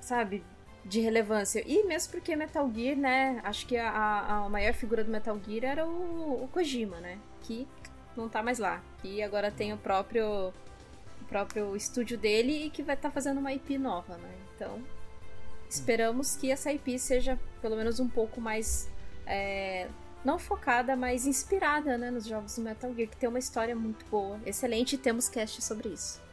sabe? 0.00 0.42
De 0.84 1.00
relevância. 1.00 1.62
E 1.66 1.84
mesmo 1.84 2.12
porque 2.12 2.36
Metal 2.36 2.70
Gear, 2.72 2.96
né? 2.96 3.40
Acho 3.42 3.66
que 3.66 3.76
a, 3.76 4.44
a 4.44 4.48
maior 4.48 4.74
figura 4.74 5.02
do 5.02 5.10
Metal 5.10 5.38
Gear 5.46 5.64
era 5.64 5.86
o, 5.86 6.44
o 6.44 6.48
Kojima, 6.48 7.00
né? 7.00 7.18
Que 7.42 7.66
não 8.16 8.28
tá 8.28 8.42
mais 8.42 8.58
lá. 8.58 8.82
Que 9.00 9.22
agora 9.22 9.50
tem 9.50 9.72
o 9.72 9.78
próprio 9.78 10.52
o 11.20 11.24
próprio 11.26 11.74
estúdio 11.74 12.18
dele 12.18 12.66
e 12.66 12.70
que 12.70 12.82
vai 12.82 12.94
estar 12.94 13.08
tá 13.08 13.14
fazendo 13.14 13.38
uma 13.38 13.52
IP 13.52 13.78
nova, 13.78 14.16
né? 14.18 14.34
Então, 14.54 14.82
esperamos 15.68 16.36
que 16.36 16.50
essa 16.50 16.70
IP 16.70 16.98
seja 16.98 17.38
pelo 17.62 17.76
menos 17.76 17.98
um 17.98 18.08
pouco 18.08 18.40
mais 18.40 18.90
é, 19.26 19.88
não 20.24 20.38
focada, 20.38 20.94
mas 20.96 21.26
inspirada, 21.26 21.98
né, 21.98 22.10
nos 22.10 22.26
jogos 22.26 22.56
do 22.56 22.62
Metal 22.62 22.92
Gear, 22.94 23.08
que 23.08 23.16
tem 23.16 23.28
uma 23.28 23.38
história 23.38 23.74
muito 23.74 24.04
boa, 24.06 24.40
excelente, 24.46 24.94
e 24.94 24.98
temos 24.98 25.28
cast 25.28 25.62
sobre 25.62 25.90
isso. 25.90 26.23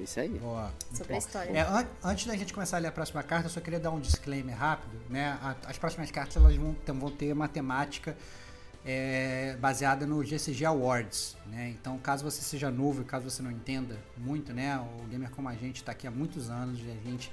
Isso 0.00 0.20
aí. 0.20 0.28
Boa. 0.28 0.72
Sobre 0.92 1.14
a 1.14 1.18
história. 1.18 1.50
É, 1.50 1.60
an 1.62 1.86
antes 2.04 2.26
da 2.26 2.36
gente 2.36 2.52
começar 2.52 2.76
a 2.76 2.80
ler 2.80 2.88
a 2.88 2.92
próxima 2.92 3.22
carta, 3.22 3.46
eu 3.46 3.50
só 3.50 3.60
queria 3.60 3.80
dar 3.80 3.90
um 3.90 4.00
disclaimer 4.00 4.56
rápido, 4.56 4.96
né? 5.10 5.38
as 5.66 5.76
próximas 5.78 6.10
cartas 6.10 6.36
elas 6.36 6.54
vão, 6.56 6.76
vão 6.86 7.10
ter 7.10 7.34
matemática 7.34 8.16
é, 8.84 9.56
baseada 9.60 10.06
no 10.06 10.24
GCG 10.24 10.64
Awards, 10.64 11.36
né? 11.46 11.74
Então, 11.78 11.98
caso 11.98 12.24
você 12.24 12.40
seja 12.40 12.70
novo 12.70 13.02
e 13.02 13.04
caso 13.04 13.28
você 13.28 13.42
não 13.42 13.50
entenda 13.50 13.98
muito, 14.16 14.52
né? 14.52 14.78
O 14.78 15.06
Gamer 15.08 15.30
Como 15.30 15.48
a 15.48 15.54
Gente 15.54 15.76
está 15.76 15.92
aqui 15.92 16.06
há 16.06 16.10
muitos 16.10 16.48
anos 16.48 16.80
e 16.80 16.90
a 16.90 17.10
gente, 17.10 17.30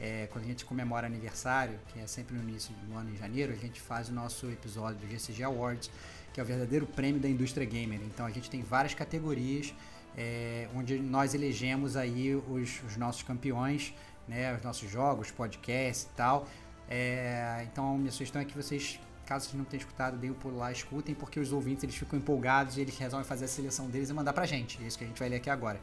é, 0.00 0.28
quando 0.30 0.44
a 0.44 0.48
gente 0.48 0.64
comemora 0.64 1.06
aniversário, 1.06 1.78
que 1.88 2.00
é 2.00 2.06
sempre 2.06 2.36
no 2.36 2.42
início 2.42 2.74
do 2.86 2.96
ano 2.96 3.10
em 3.10 3.16
janeiro, 3.16 3.52
a 3.52 3.56
gente 3.56 3.80
faz 3.80 4.08
o 4.08 4.12
nosso 4.12 4.50
episódio 4.50 4.98
do 4.98 5.08
GCG 5.08 5.44
Awards, 5.44 5.90
que 6.34 6.40
é 6.40 6.42
o 6.42 6.46
verdadeiro 6.46 6.86
prêmio 6.86 7.20
da 7.20 7.28
indústria 7.28 7.64
gamer. 7.64 8.00
Então, 8.02 8.26
a 8.26 8.30
gente 8.30 8.50
tem 8.50 8.62
várias 8.62 8.92
categorias 8.92 9.72
é, 10.18 10.68
onde 10.74 10.98
nós 10.98 11.32
elegemos 11.32 11.96
aí 11.96 12.34
os, 12.34 12.82
os, 12.82 12.96
nossos 12.96 13.22
campeões, 13.22 13.94
né? 14.26 14.52
Os 14.56 14.62
nossos 14.62 14.90
jogos, 14.90 15.30
podcasts 15.30 16.08
e 16.12 16.16
tal. 16.16 16.48
É, 16.90 17.64
então, 17.70 17.94
a 17.94 17.98
minha 17.98 18.10
sugestão 18.10 18.42
é 18.42 18.44
que 18.44 18.56
vocês 18.56 18.98
Caso 19.28 19.44
vocês 19.44 19.58
não 19.58 19.64
tenham 19.66 19.80
escutado, 19.80 20.16
deem 20.16 20.30
o 20.30 20.34
pulo 20.34 20.56
lá, 20.56 20.72
escutem, 20.72 21.14
porque 21.14 21.38
os 21.38 21.52
ouvintes 21.52 21.84
eles 21.84 21.94
ficam 21.94 22.18
empolgados 22.18 22.78
e 22.78 22.80
eles 22.80 22.96
resolvem 22.96 23.28
fazer 23.28 23.44
a 23.44 23.48
seleção 23.48 23.86
deles 23.90 24.08
e 24.08 24.14
mandar 24.14 24.32
pra 24.32 24.46
gente. 24.46 24.82
É 24.82 24.86
isso 24.86 24.96
que 24.96 25.04
a 25.04 25.06
gente 25.06 25.18
vai 25.18 25.28
ler 25.28 25.36
aqui 25.36 25.50
agora. 25.50 25.78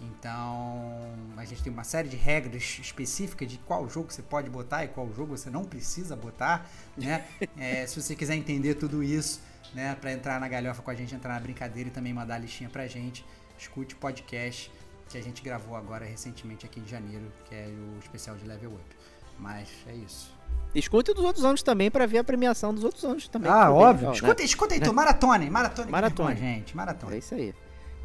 Então, 0.00 1.12
a 1.36 1.44
gente 1.44 1.62
tem 1.62 1.70
uma 1.70 1.84
série 1.84 2.08
de 2.08 2.16
regras 2.16 2.78
específicas 2.80 3.50
de 3.50 3.58
qual 3.58 3.86
jogo 3.86 4.10
você 4.10 4.22
pode 4.22 4.48
botar 4.48 4.82
e 4.82 4.88
qual 4.88 5.12
jogo 5.12 5.36
você 5.36 5.50
não 5.50 5.62
precisa 5.62 6.16
botar, 6.16 6.70
né? 6.96 7.26
É, 7.58 7.86
se 7.86 8.00
você 8.00 8.16
quiser 8.16 8.34
entender 8.34 8.76
tudo 8.76 9.04
isso, 9.04 9.42
né, 9.74 9.94
para 10.00 10.10
entrar 10.12 10.40
na 10.40 10.48
galhofa 10.48 10.80
com 10.80 10.90
a 10.90 10.94
gente, 10.94 11.14
entrar 11.14 11.34
na 11.34 11.40
brincadeira 11.40 11.90
e 11.90 11.92
também 11.92 12.14
mandar 12.14 12.36
a 12.36 12.38
listinha 12.38 12.70
pra 12.70 12.86
gente, 12.86 13.26
escute 13.58 13.94
o 13.94 13.98
podcast 13.98 14.70
que 15.08 15.16
a 15.16 15.22
gente 15.22 15.42
gravou 15.42 15.76
agora 15.76 16.04
recentemente 16.04 16.66
aqui 16.66 16.80
em 16.80 16.86
janeiro, 16.86 17.24
que 17.48 17.54
é 17.54 17.68
o 17.68 17.98
especial 17.98 18.36
de 18.36 18.46
Level 18.46 18.70
Up. 18.70 18.96
Mas 19.38 19.68
é 19.86 19.94
isso. 19.94 20.34
Escute 20.74 21.14
dos 21.14 21.24
outros 21.24 21.44
anos 21.44 21.62
também 21.62 21.90
para 21.90 22.06
ver 22.06 22.18
a 22.18 22.24
premiação 22.24 22.74
dos 22.74 22.84
outros 22.84 23.04
anos 23.04 23.28
também. 23.28 23.50
Ah, 23.50 23.70
óbvio. 23.70 24.08
Legal, 24.08 24.14
escuta, 24.14 24.42
né? 24.42 24.44
escuta 24.44 24.74
aí, 24.74 24.80
tu, 24.80 24.92
maratone, 24.92 25.50
maratone. 25.50 25.90
Maratone. 25.90 26.36
gente, 26.36 26.76
maratone. 26.76 27.14
É 27.14 27.18
isso 27.18 27.34
aí. 27.34 27.54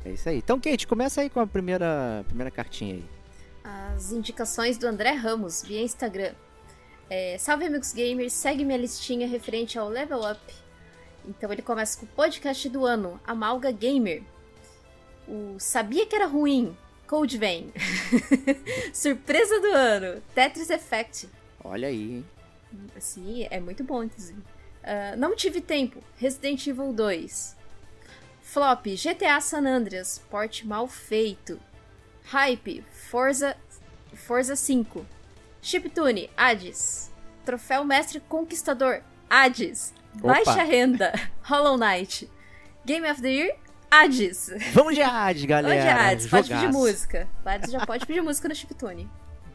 É 0.06 0.12
isso 0.12 0.30
aí. 0.30 0.38
Então, 0.38 0.60
Kate, 0.60 0.88
começa 0.88 1.22
aí 1.22 1.30
com 1.30 1.40
a 1.40 1.48
primeira, 1.48 2.24
primeira 2.28 2.50
cartinha 2.50 2.96
aí. 2.96 3.06
As 3.64 4.12
indicações 4.12 4.78
do 4.78 4.88
André 4.88 5.12
Ramos 5.12 5.64
via 5.64 5.82
Instagram. 5.82 6.34
É, 7.10 7.38
salve 7.38 7.66
amigos 7.66 7.92
gamers, 7.92 8.34
segue 8.34 8.64
minha 8.64 8.78
listinha 8.78 9.28
referente 9.28 9.78
ao 9.78 9.90
Level 9.90 10.20
Up. 10.20 10.40
Então 11.28 11.52
ele 11.52 11.62
começa 11.62 12.00
com 12.00 12.06
o 12.06 12.10
podcast 12.10 12.68
do 12.70 12.86
ano, 12.86 13.20
Amalga 13.26 13.72
Gamer. 13.72 14.24
O 15.32 15.58
Sabia 15.58 16.06
que 16.06 16.14
era 16.14 16.26
ruim, 16.26 16.76
Code 17.08 17.38
Vein. 17.38 17.72
Surpresa 18.94 19.62
do 19.62 19.68
ano, 19.68 20.22
Tetris 20.36 20.70
Effect. 20.70 21.30
Olha 21.64 21.88
aí, 21.88 22.16
hein? 22.16 22.26
Sim, 23.00 23.48
é 23.50 23.58
muito 23.58 23.82
bom, 23.82 24.04
inclusive. 24.04 24.38
Uh, 24.40 25.16
não 25.18 25.34
tive 25.34 25.62
tempo, 25.62 26.04
Resident 26.18 26.68
Evil 26.68 26.92
2. 26.92 27.56
Flop, 28.42 28.86
GTA 28.88 29.40
San 29.40 29.66
Andreas, 29.66 30.22
porte 30.30 30.68
mal 30.68 30.86
feito. 30.86 31.58
Hype, 32.26 32.84
Forza, 32.92 33.56
Forza 34.14 34.58
5. 34.58 35.06
Chiptune, 35.62 36.30
Hades. 36.36 37.10
Troféu 37.46 37.86
Mestre 37.86 38.20
Conquistador, 38.20 39.02
Hades. 39.30 39.94
Opa. 40.18 40.34
Baixa 40.34 40.64
renda, 40.64 41.14
Hollow 41.44 41.78
Knight. 41.78 42.30
Game 42.86 43.10
of 43.10 43.22
the 43.22 43.30
Year, 43.30 43.56
Hades. 43.92 44.50
Vamos 44.74 44.96
de 44.96 45.02
Hades, 45.02 45.44
galera. 45.46 45.76
Onde 45.76 45.86
é 45.88 45.92
Hades? 45.92 46.28
Pode 46.28 46.48
Jogaço. 46.48 46.66
pedir 46.66 46.74
música. 46.78 47.28
Hades 47.46 47.72
já 47.72 47.86
pode 47.86 48.06
pedir 48.06 48.22
música 48.22 48.48
no 48.48 48.56
Chiptune. 48.56 49.10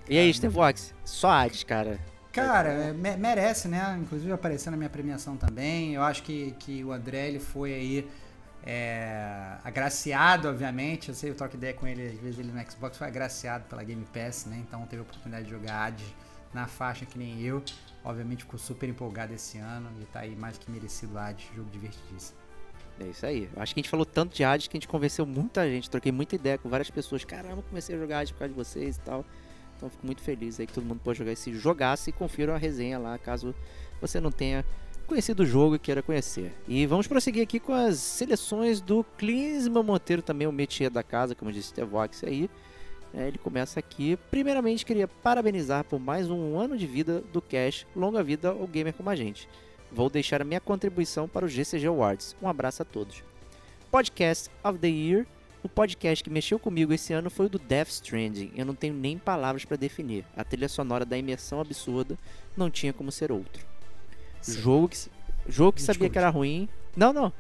E 0.09 0.19
aí, 0.19 0.33
Stevox? 0.33 0.95
Só 1.05 1.31
Hades, 1.31 1.65
cara. 1.65 1.99
Cara, 2.33 2.69
é, 2.69 2.93
me- 2.93 3.17
merece, 3.17 3.67
né? 3.67 3.97
Inclusive 4.01 4.31
apareceu 4.31 4.71
na 4.71 4.77
minha 4.77 4.91
premiação 4.91 5.37
também. 5.39 5.95
Eu 5.95 6.03
acho 6.03 6.23
que, 6.23 6.53
que 6.61 6.85
o 6.85 6.93
André 6.93 7.29
ele 7.29 7.41
foi 7.41 7.73
aí 7.73 8.09
é, 8.65 9.57
agraciado, 9.65 10.49
obviamente. 10.49 11.09
Eu 11.09 11.15
sei, 11.15 11.31
eu 11.31 11.35
troco 11.35 11.57
ideia 11.57 11.73
com 11.73 11.87
ele, 11.87 12.07
às 12.09 12.19
vezes 12.21 12.39
ele 12.39 12.53
no 12.53 12.71
Xbox 12.71 12.99
foi 12.99 13.07
agraciado 13.07 13.65
pela 13.65 13.83
Game 13.83 14.05
Pass, 14.13 14.45
né? 14.45 14.59
Então 14.69 14.85
teve 14.87 15.01
a 15.01 15.03
oportunidade 15.03 15.45
de 15.47 15.51
jogar 15.51 15.87
Hades 15.87 16.05
na 16.53 16.67
faixa 16.67 17.07
que 17.07 17.19
nem 17.19 17.41
eu. 17.41 17.63
Obviamente 18.05 18.41
ficou 18.45 18.59
super 18.59 18.87
empolgado 18.89 19.33
esse 19.33 19.57
ano 19.59 19.89
e 20.01 20.05
tá 20.05 20.21
aí 20.21 20.37
mais 20.37 20.59
que 20.59 20.71
merecido 20.71 21.19
Hades, 21.19 21.47
jogo 21.57 21.71
divertidíssimo. 21.71 22.39
É 22.99 23.09
isso 23.09 23.27
aí. 23.27 23.49
Acho 23.57 23.75
que 23.75 23.81
a 23.81 23.83
gente 23.83 23.91
falou 23.91 24.07
tanto 24.07 24.35
de 24.35 24.43
Hades 24.43 24.69
que 24.69 24.77
a 24.77 24.79
gente 24.79 24.89
convenceu 24.89 25.27
muita 25.27 25.69
gente. 25.69 25.91
Troquei 25.91 26.11
muita 26.11 26.35
ideia 26.35 26.57
com 26.57 26.69
várias 26.69 26.91
pessoas. 26.91 27.25
Caramba, 27.25 27.63
comecei 27.63 27.95
a 27.95 27.99
jogar 27.99 28.21
Hades 28.21 28.33
por 28.33 28.39
causa 28.39 28.55
de 28.55 28.59
vocês 28.59 28.97
e 28.97 29.01
tal. 29.01 29.25
Então 29.77 29.91
fico 29.91 30.07
muito 30.07 30.23
feliz 30.23 30.59
aí 30.59 30.67
que 30.67 30.73
todo 30.73 30.85
mundo 30.85 31.01
pode 31.05 31.19
jogar 31.19 31.33
esse 31.33 31.53
jogaço 31.53 32.09
e 32.09 32.13
confira 32.13 32.55
a 32.55 32.59
resenha 32.59 32.99
lá, 32.99 33.19
caso 33.19 33.55
você 34.01 34.19
não 34.19 34.31
tenha 34.31 34.65
conhecido 35.07 35.43
o 35.43 35.47
jogo 35.47 35.77
e 35.77 35.79
queira 35.79 36.03
conhecer. 36.03 36.53
E 36.67 36.87
vamos 36.87 37.07
prosseguir 37.07 37.43
aqui 37.43 37.61
com 37.61 37.73
as 37.73 37.99
seleções 37.99 38.81
do 38.81 39.05
Clinsman 39.17 39.83
Monteiro, 39.83 40.23
também 40.23 40.47
o 40.47 40.53
métier 40.53 40.91
da 40.91 41.03
casa, 41.03 41.35
como 41.35 41.53
disse 41.53 41.73
o 41.73 41.75
Tevox 41.75 42.25
aí. 42.25 42.51
É, 43.15 43.29
ele 43.29 43.39
começa 43.39 43.79
aqui. 43.79 44.19
Primeiramente, 44.31 44.85
queria 44.85 45.07
parabenizar 45.07 45.85
por 45.85 46.01
mais 46.01 46.29
um 46.29 46.59
ano 46.59 46.77
de 46.77 46.87
vida 46.87 47.23
do 47.33 47.41
Cash. 47.41 47.87
Longa 47.95 48.23
vida 48.23 48.49
ao 48.49 48.67
gamer 48.67 48.93
como 48.93 49.09
a 49.09 49.17
gente. 49.17 49.49
Vou 49.97 50.11
deixar 50.11 50.43
a 50.43 50.45
minha 50.45 50.61
contribuição 50.61 51.27
para 51.27 51.47
o 51.47 51.49
GCG 51.49 51.87
Awards. 51.87 52.37
Um 52.43 52.47
abraço 52.47 52.83
a 52.83 52.85
todos. 52.85 53.25
Podcast 53.91 54.51
of 54.63 54.79
the 54.79 54.89
Year. 54.89 55.27
O 55.63 55.71
podcast 55.71 56.23
que 56.23 56.29
mexeu 56.29 56.59
comigo 56.59 56.93
esse 56.93 57.15
ano 57.15 57.31
foi 57.31 57.47
o 57.47 57.49
do 57.49 57.59
Death 57.59 57.89
Stranding. 57.89 58.53
Eu 58.55 58.67
não 58.67 58.75
tenho 58.75 58.93
nem 58.93 59.17
palavras 59.17 59.65
para 59.65 59.79
definir. 59.79 60.23
A 60.37 60.45
trilha 60.45 60.69
sonora 60.69 61.07
da 61.07 61.17
imersão 61.17 61.63
absurda 61.63 62.19
não 62.55 62.71
tinha 62.71 62.93
como 62.93 63.11
ser 63.11 63.33
outro. 63.33 63.67
Jogo 64.47 64.91
que, 64.91 64.99
jogo 65.49 65.73
que 65.73 65.83
sabia 65.83 66.11
que 66.11 66.19
era 66.19 66.29
ruim. 66.29 66.69
Não, 66.95 67.11
não. 67.11 67.33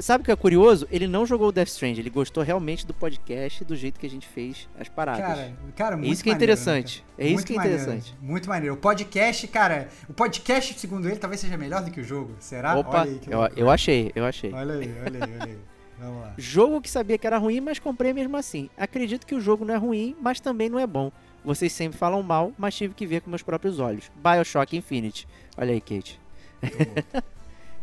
Sabe 0.00 0.22
o 0.22 0.24
que 0.24 0.30
é 0.30 0.36
curioso? 0.36 0.86
Ele 0.90 1.06
não 1.06 1.26
jogou 1.26 1.48
o 1.48 1.52
Death 1.52 1.68
Stranding. 1.68 2.00
Ele 2.00 2.10
gostou 2.10 2.42
realmente 2.42 2.86
do 2.86 2.94
podcast 2.94 3.62
e 3.62 3.66
do 3.66 3.74
jeito 3.74 3.98
que 3.98 4.06
a 4.06 4.10
gente 4.10 4.26
fez 4.26 4.68
as 4.78 4.88
paradas. 4.88 5.20
Cara, 5.20 5.52
cara, 5.74 5.96
muito 5.96 6.08
é 6.08 6.12
isso 6.12 6.22
que 6.22 6.30
é 6.30 6.32
maneiro, 6.32 6.52
né, 6.52 6.60
interessante. 6.60 7.00
cara? 7.02 7.14
É 7.18 7.24
isso 7.26 7.34
Muito 7.34 7.46
que 7.46 7.52
é 7.52 7.56
maneiro, 7.56 7.82
interessante. 7.82 8.16
Muito 8.20 8.48
maneiro. 8.48 8.74
O 8.74 8.78
podcast, 8.78 9.48
cara, 9.48 9.88
o 10.08 10.12
podcast, 10.12 10.78
segundo 10.78 11.08
ele, 11.08 11.16
talvez 11.16 11.40
seja 11.40 11.56
melhor 11.56 11.82
do 11.82 11.90
que 11.90 12.00
o 12.00 12.04
jogo. 12.04 12.36
Será? 12.38 12.76
Opa, 12.76 13.02
aí 13.02 13.18
que 13.18 13.32
eu, 13.32 13.40
eu 13.56 13.70
achei, 13.70 14.12
eu 14.14 14.24
achei. 14.24 14.52
Olha 14.52 14.74
aí, 14.74 14.94
olha 15.04 15.24
aí, 15.24 15.32
olha 15.34 15.44
aí. 15.44 15.58
Vamos 15.98 16.22
lá. 16.22 16.34
Jogo 16.38 16.80
que 16.80 16.88
sabia 16.88 17.18
que 17.18 17.26
era 17.26 17.38
ruim, 17.38 17.60
mas 17.60 17.80
comprei 17.80 18.12
mesmo 18.12 18.36
assim. 18.36 18.70
Acredito 18.76 19.26
que 19.26 19.34
o 19.34 19.40
jogo 19.40 19.64
não 19.64 19.74
é 19.74 19.76
ruim, 19.76 20.16
mas 20.20 20.38
também 20.38 20.68
não 20.68 20.78
é 20.78 20.86
bom. 20.86 21.10
Vocês 21.44 21.72
sempre 21.72 21.98
falam 21.98 22.22
mal, 22.22 22.52
mas 22.56 22.76
tive 22.76 22.94
que 22.94 23.06
ver 23.06 23.20
com 23.22 23.30
meus 23.30 23.42
próprios 23.42 23.80
olhos. 23.80 24.10
Bioshock 24.16 24.76
Infinite. 24.76 25.26
Olha 25.56 25.72
aí, 25.72 25.80
Kate. 25.80 26.20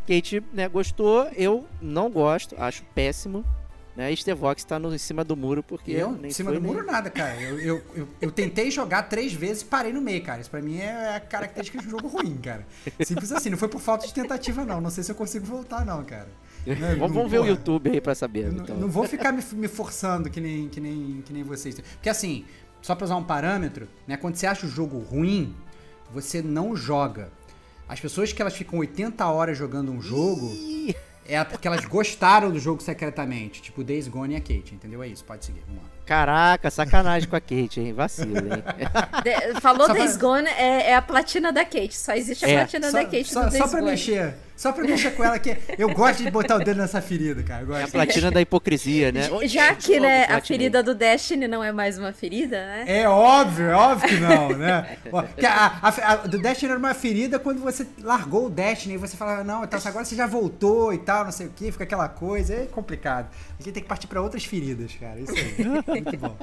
Kate 0.08 0.44
né, 0.54 0.68
gostou, 0.70 1.28
eu 1.36 1.66
não 1.82 2.10
gosto, 2.10 2.56
acho 2.58 2.84
péssimo. 2.94 3.44
Né? 3.96 4.14
Stevox 4.14 4.66
tá 4.66 4.78
no, 4.78 4.94
em 4.94 4.98
cima 4.98 5.24
do 5.24 5.38
muro 5.38 5.64
porque. 5.64 5.92
Eu, 5.92 6.20
em 6.22 6.30
cima 6.30 6.52
do 6.52 6.62
muro, 6.62 6.84
nem- 6.84 6.92
nada, 6.92 7.10
cara. 7.10 7.42
Eu, 7.42 7.58
eu, 7.62 7.82
eu, 7.96 8.08
eu 8.20 8.30
tentei 8.32 8.70
jogar 8.70 9.04
três 9.04 9.32
vezes 9.32 9.62
e 9.62 9.66
parei 9.66 9.94
no 9.94 10.02
meio, 10.02 10.22
cara. 10.22 10.42
Isso 10.42 10.50
pra 10.52 10.62
mim 10.62 10.80
é 10.80 11.16
a 11.16 11.20
característica 11.22 11.80
de 11.80 11.88
um 11.88 11.92
jogo 11.92 12.10
ruim, 12.10 12.36
cara. 12.36 12.68
Simples 13.06 13.32
assim, 13.32 13.50
não 13.50 13.58
foi 13.58 13.70
por 13.70 13.80
falta 13.80 14.06
de 14.06 14.14
tentativa, 14.14 14.66
não. 14.66 14.82
Não 14.82 14.90
sei 14.90 15.02
se 15.02 15.12
eu 15.12 15.16
consigo 15.16 15.46
voltar, 15.46 15.86
não, 15.86 16.04
cara. 16.04 16.28
Não, 16.66 16.98
vamos, 16.98 17.16
não- 17.16 17.30
ver 17.30 17.38
o 17.38 17.42
porra. 17.42 17.52
YouTube 17.52 17.90
aí 17.92 18.02
pra 18.02 18.16
saber. 18.16 18.52
Não, 18.52 18.64
então. 18.64 18.76
não 18.76 18.90
vou 18.90 19.08
ficar 19.08 19.32
me, 19.32 19.44
me 19.54 19.68
forçando 19.68 20.32
que 20.32 20.42
nem, 20.42 20.68
que, 20.68 20.82
nem, 20.82 21.22
que 21.24 21.32
nem 21.32 21.44
vocês. 21.44 21.80
Porque 21.80 22.10
assim, 22.10 22.44
só 22.82 22.96
pra 22.96 23.06
usar 23.06 23.16
um 23.18 23.24
parâmetro, 23.24 23.88
né? 24.08 24.18
Quando 24.18 24.36
você 24.36 24.48
acha 24.48 24.66
o 24.66 24.70
jogo 24.70 24.98
ruim, 24.98 25.56
você 26.12 26.42
não 26.42 26.76
joga. 26.76 27.30
As 27.88 28.00
pessoas 28.00 28.34
que 28.34 28.42
elas 28.42 28.56
ficam 28.56 28.80
80 28.80 29.26
horas 29.28 29.58
jogando 29.58 29.92
um 29.92 30.02
jogo 30.02 30.52
é 31.28 31.44
porque 31.44 31.68
elas 31.68 31.86
gostaram 31.86 32.52
do 32.52 32.60
jogo 32.60 32.82
secretamente. 32.82 33.62
Tipo 33.62 33.84
Days 33.84 34.08
Gone 34.08 34.34
e 34.34 34.38
a 34.38 34.42
Kate, 34.42 34.74
entendeu? 34.74 35.04
É 35.04 35.08
isso, 35.08 35.24
pode 35.24 35.46
seguir. 35.46 35.64
Vamos 35.68 35.84
lá. 35.84 35.95
Caraca, 36.06 36.70
sacanagem 36.70 37.28
com 37.28 37.36
a 37.36 37.42
Kate, 37.42 37.80
hein? 37.82 37.94
Vacilo, 37.94 38.38
hein? 38.38 38.64
De- 39.24 39.60
falou 39.60 39.88
Só 39.88 39.94
pra- 39.94 40.04
Days 40.04 40.18
Gone, 40.18 40.48
é, 40.48 40.92
é 40.92 40.96
a 40.96 41.02
platina 41.02 41.52
da 41.52 41.66
Kate. 41.66 41.96
Só 41.98 42.14
existe 42.14 42.46
a 42.46 42.50
É. 42.50 42.56
platina 42.58 42.92
Só, 42.92 42.98
da 42.98 43.04
Kate 43.06 43.26
só, 43.34 43.40
do 43.44 43.50
Days 43.50 43.64
só 43.64 43.68
pra 43.70 43.80
Gone. 43.80 43.92
mexer. 43.92 44.34
Só 44.56 44.72
pra 44.72 44.86
mexer 44.86 45.12
com 45.12 45.22
ela 45.22 45.38
que 45.38 45.58
eu 45.78 45.90
gosto 45.90 46.24
de 46.24 46.32
botar 46.32 46.56
o 46.56 46.60
dedo 46.60 46.78
nessa 46.78 47.02
ferida, 47.02 47.44
cara. 47.44 47.64
Eu 47.68 47.76
É 47.76 47.84
a 47.84 47.88
platina 47.90 48.32
da 48.32 48.40
hipocrisia, 48.40 49.12
né? 49.12 49.28
Já 49.44 49.76
que, 49.76 50.00
né, 50.00 50.24
a 50.30 50.40
ferida 50.40 50.82
do 50.82 50.96
Destiny 50.96 51.46
não 51.46 51.62
é 51.62 51.74
mais 51.74 51.98
uma 52.00 52.14
ferida, 52.14 52.56
né? 52.66 52.86
É 52.88 53.10
óbvio, 53.10 53.66
é 53.68 53.74
óbvio 53.76 54.08
que 54.08 54.16
não, 54.16 54.50
né? 54.58 54.98
A, 55.46 55.90
a- 55.90 56.12
a- 56.14 56.16
do 56.28 56.38
Destiny 56.40 56.70
era 56.72 56.80
uma 56.80 56.94
ferida 56.94 57.38
quando 57.38 57.60
você 57.60 57.86
largou 58.02 58.46
o 58.46 58.50
Destiny 58.50 58.94
e 58.94 58.98
você 58.98 59.18
falava, 59.18 59.44
não, 59.44 59.62
então 59.66 59.78
agora 59.84 60.06
você 60.06 60.16
já 60.16 60.26
voltou 60.26 60.94
e 60.94 61.00
tal, 61.00 61.26
não 61.26 61.34
sei 61.34 61.48
o 61.48 61.50
que, 61.50 61.70
fica 61.74 61.84
aquela 61.84 62.08
coisa, 62.08 62.54
é 62.54 62.66
complicado. 62.66 63.28
A 63.60 63.62
gente 63.62 63.74
tem 63.74 63.84
que 63.84 63.90
partir 63.90 64.08
pra 64.08 64.22
outras 64.22 64.46
feridas, 64.46 64.94
cara. 64.98 65.20
Isso 65.20 65.34
aí. 65.34 65.56
Muito 66.04 66.18
bom. 66.18 66.36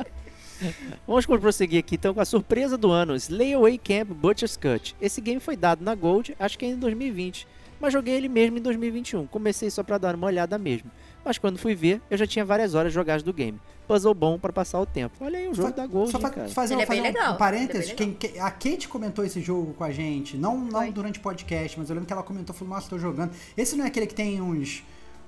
Vamos 1.07 1.27
prosseguir 1.27 1.81
aqui 1.81 1.97
então 1.97 2.15
com 2.15 2.21
a 2.21 2.25
surpresa 2.25 2.79
do 2.79 2.91
ano, 2.91 3.17
Slay 3.17 3.55
Away 3.55 3.79
Camp 3.79 4.09
Butcher's 4.11 4.57
Cut. 4.57 4.95
Esse 5.01 5.21
game 5.21 5.41
foi 5.41 5.57
dado 5.57 5.85
na 5.85 5.95
Gold, 5.95 6.37
acho 6.39 6.57
que 6.59 6.65
ainda 6.65 6.77
em 6.77 6.81
2020, 6.81 7.49
mas 7.81 7.93
joguei 7.93 8.15
ele 8.15 8.29
mesmo 8.29 8.59
em 8.59 8.63
2021. 8.63 9.27
Comecei 9.27 9.71
só 9.71 9.83
pra 9.83 9.99
dar 9.99 10.15
uma 10.15 10.29
olhada 10.29 10.57
mesmo, 10.59 10.89
mas 11.25 11.37
quando 11.37 11.59
fui 11.59 11.75
ver, 11.75 12.01
eu 12.09 12.17
já 12.17 12.27
tinha 12.29 12.45
várias 12.45 12.75
horas 12.75 12.93
jogadas 12.93 13.25
do 13.25 13.33
game. 13.33 13.59
Puzzle 13.89 14.15
bom 14.15 14.39
pra 14.39 14.53
passar 14.53 14.81
o 14.81 14.87
tempo. 14.87 15.17
Olha 15.21 15.37
aí 15.37 15.49
o 15.49 15.55
jogo 15.55 15.71
Só- 15.71 15.75
da 15.75 15.87
Gold, 15.89 16.13
Só 16.13 16.19
hein, 16.19 16.23
fa- 16.23 16.31
cara. 16.31 16.49
fazer, 16.49 16.75
Ele 16.75 16.81
um, 16.81 16.85
é 16.85 16.87
bem 16.87 16.97
fazer 16.99 17.01
um- 17.01 17.13
legal, 17.13 17.35
um 17.35 17.37
parênteses, 17.37 17.91
ele 17.91 17.93
é 17.93 17.97
bem 17.97 18.15
quem- 18.15 18.31
que- 18.31 18.39
a 18.39 18.51
Kate 18.53 18.87
comentou 18.89 19.25
esse 19.25 19.41
jogo 19.41 19.75
com 19.75 19.83
a 19.83 19.91
gente, 19.91 20.37
não, 20.37 20.57
não 20.57 20.89
durante 20.93 21.19
o 21.19 21.23
podcast, 21.23 21.77
mas 21.77 21.91
eu 21.91 21.95
lembro 21.95 22.07
que 22.07 22.13
ela 22.13 22.23
comentou, 22.23 22.55
falou, 22.55 22.73
nossa, 22.75 22.89
tô 22.89 22.97
jogando. 23.01 23.33
Esse 23.57 23.75
não 23.75 23.85
é 23.85 23.89
aquele 23.89 24.07
que 24.07 24.15
tem 24.15 24.41
uns... 24.41 24.85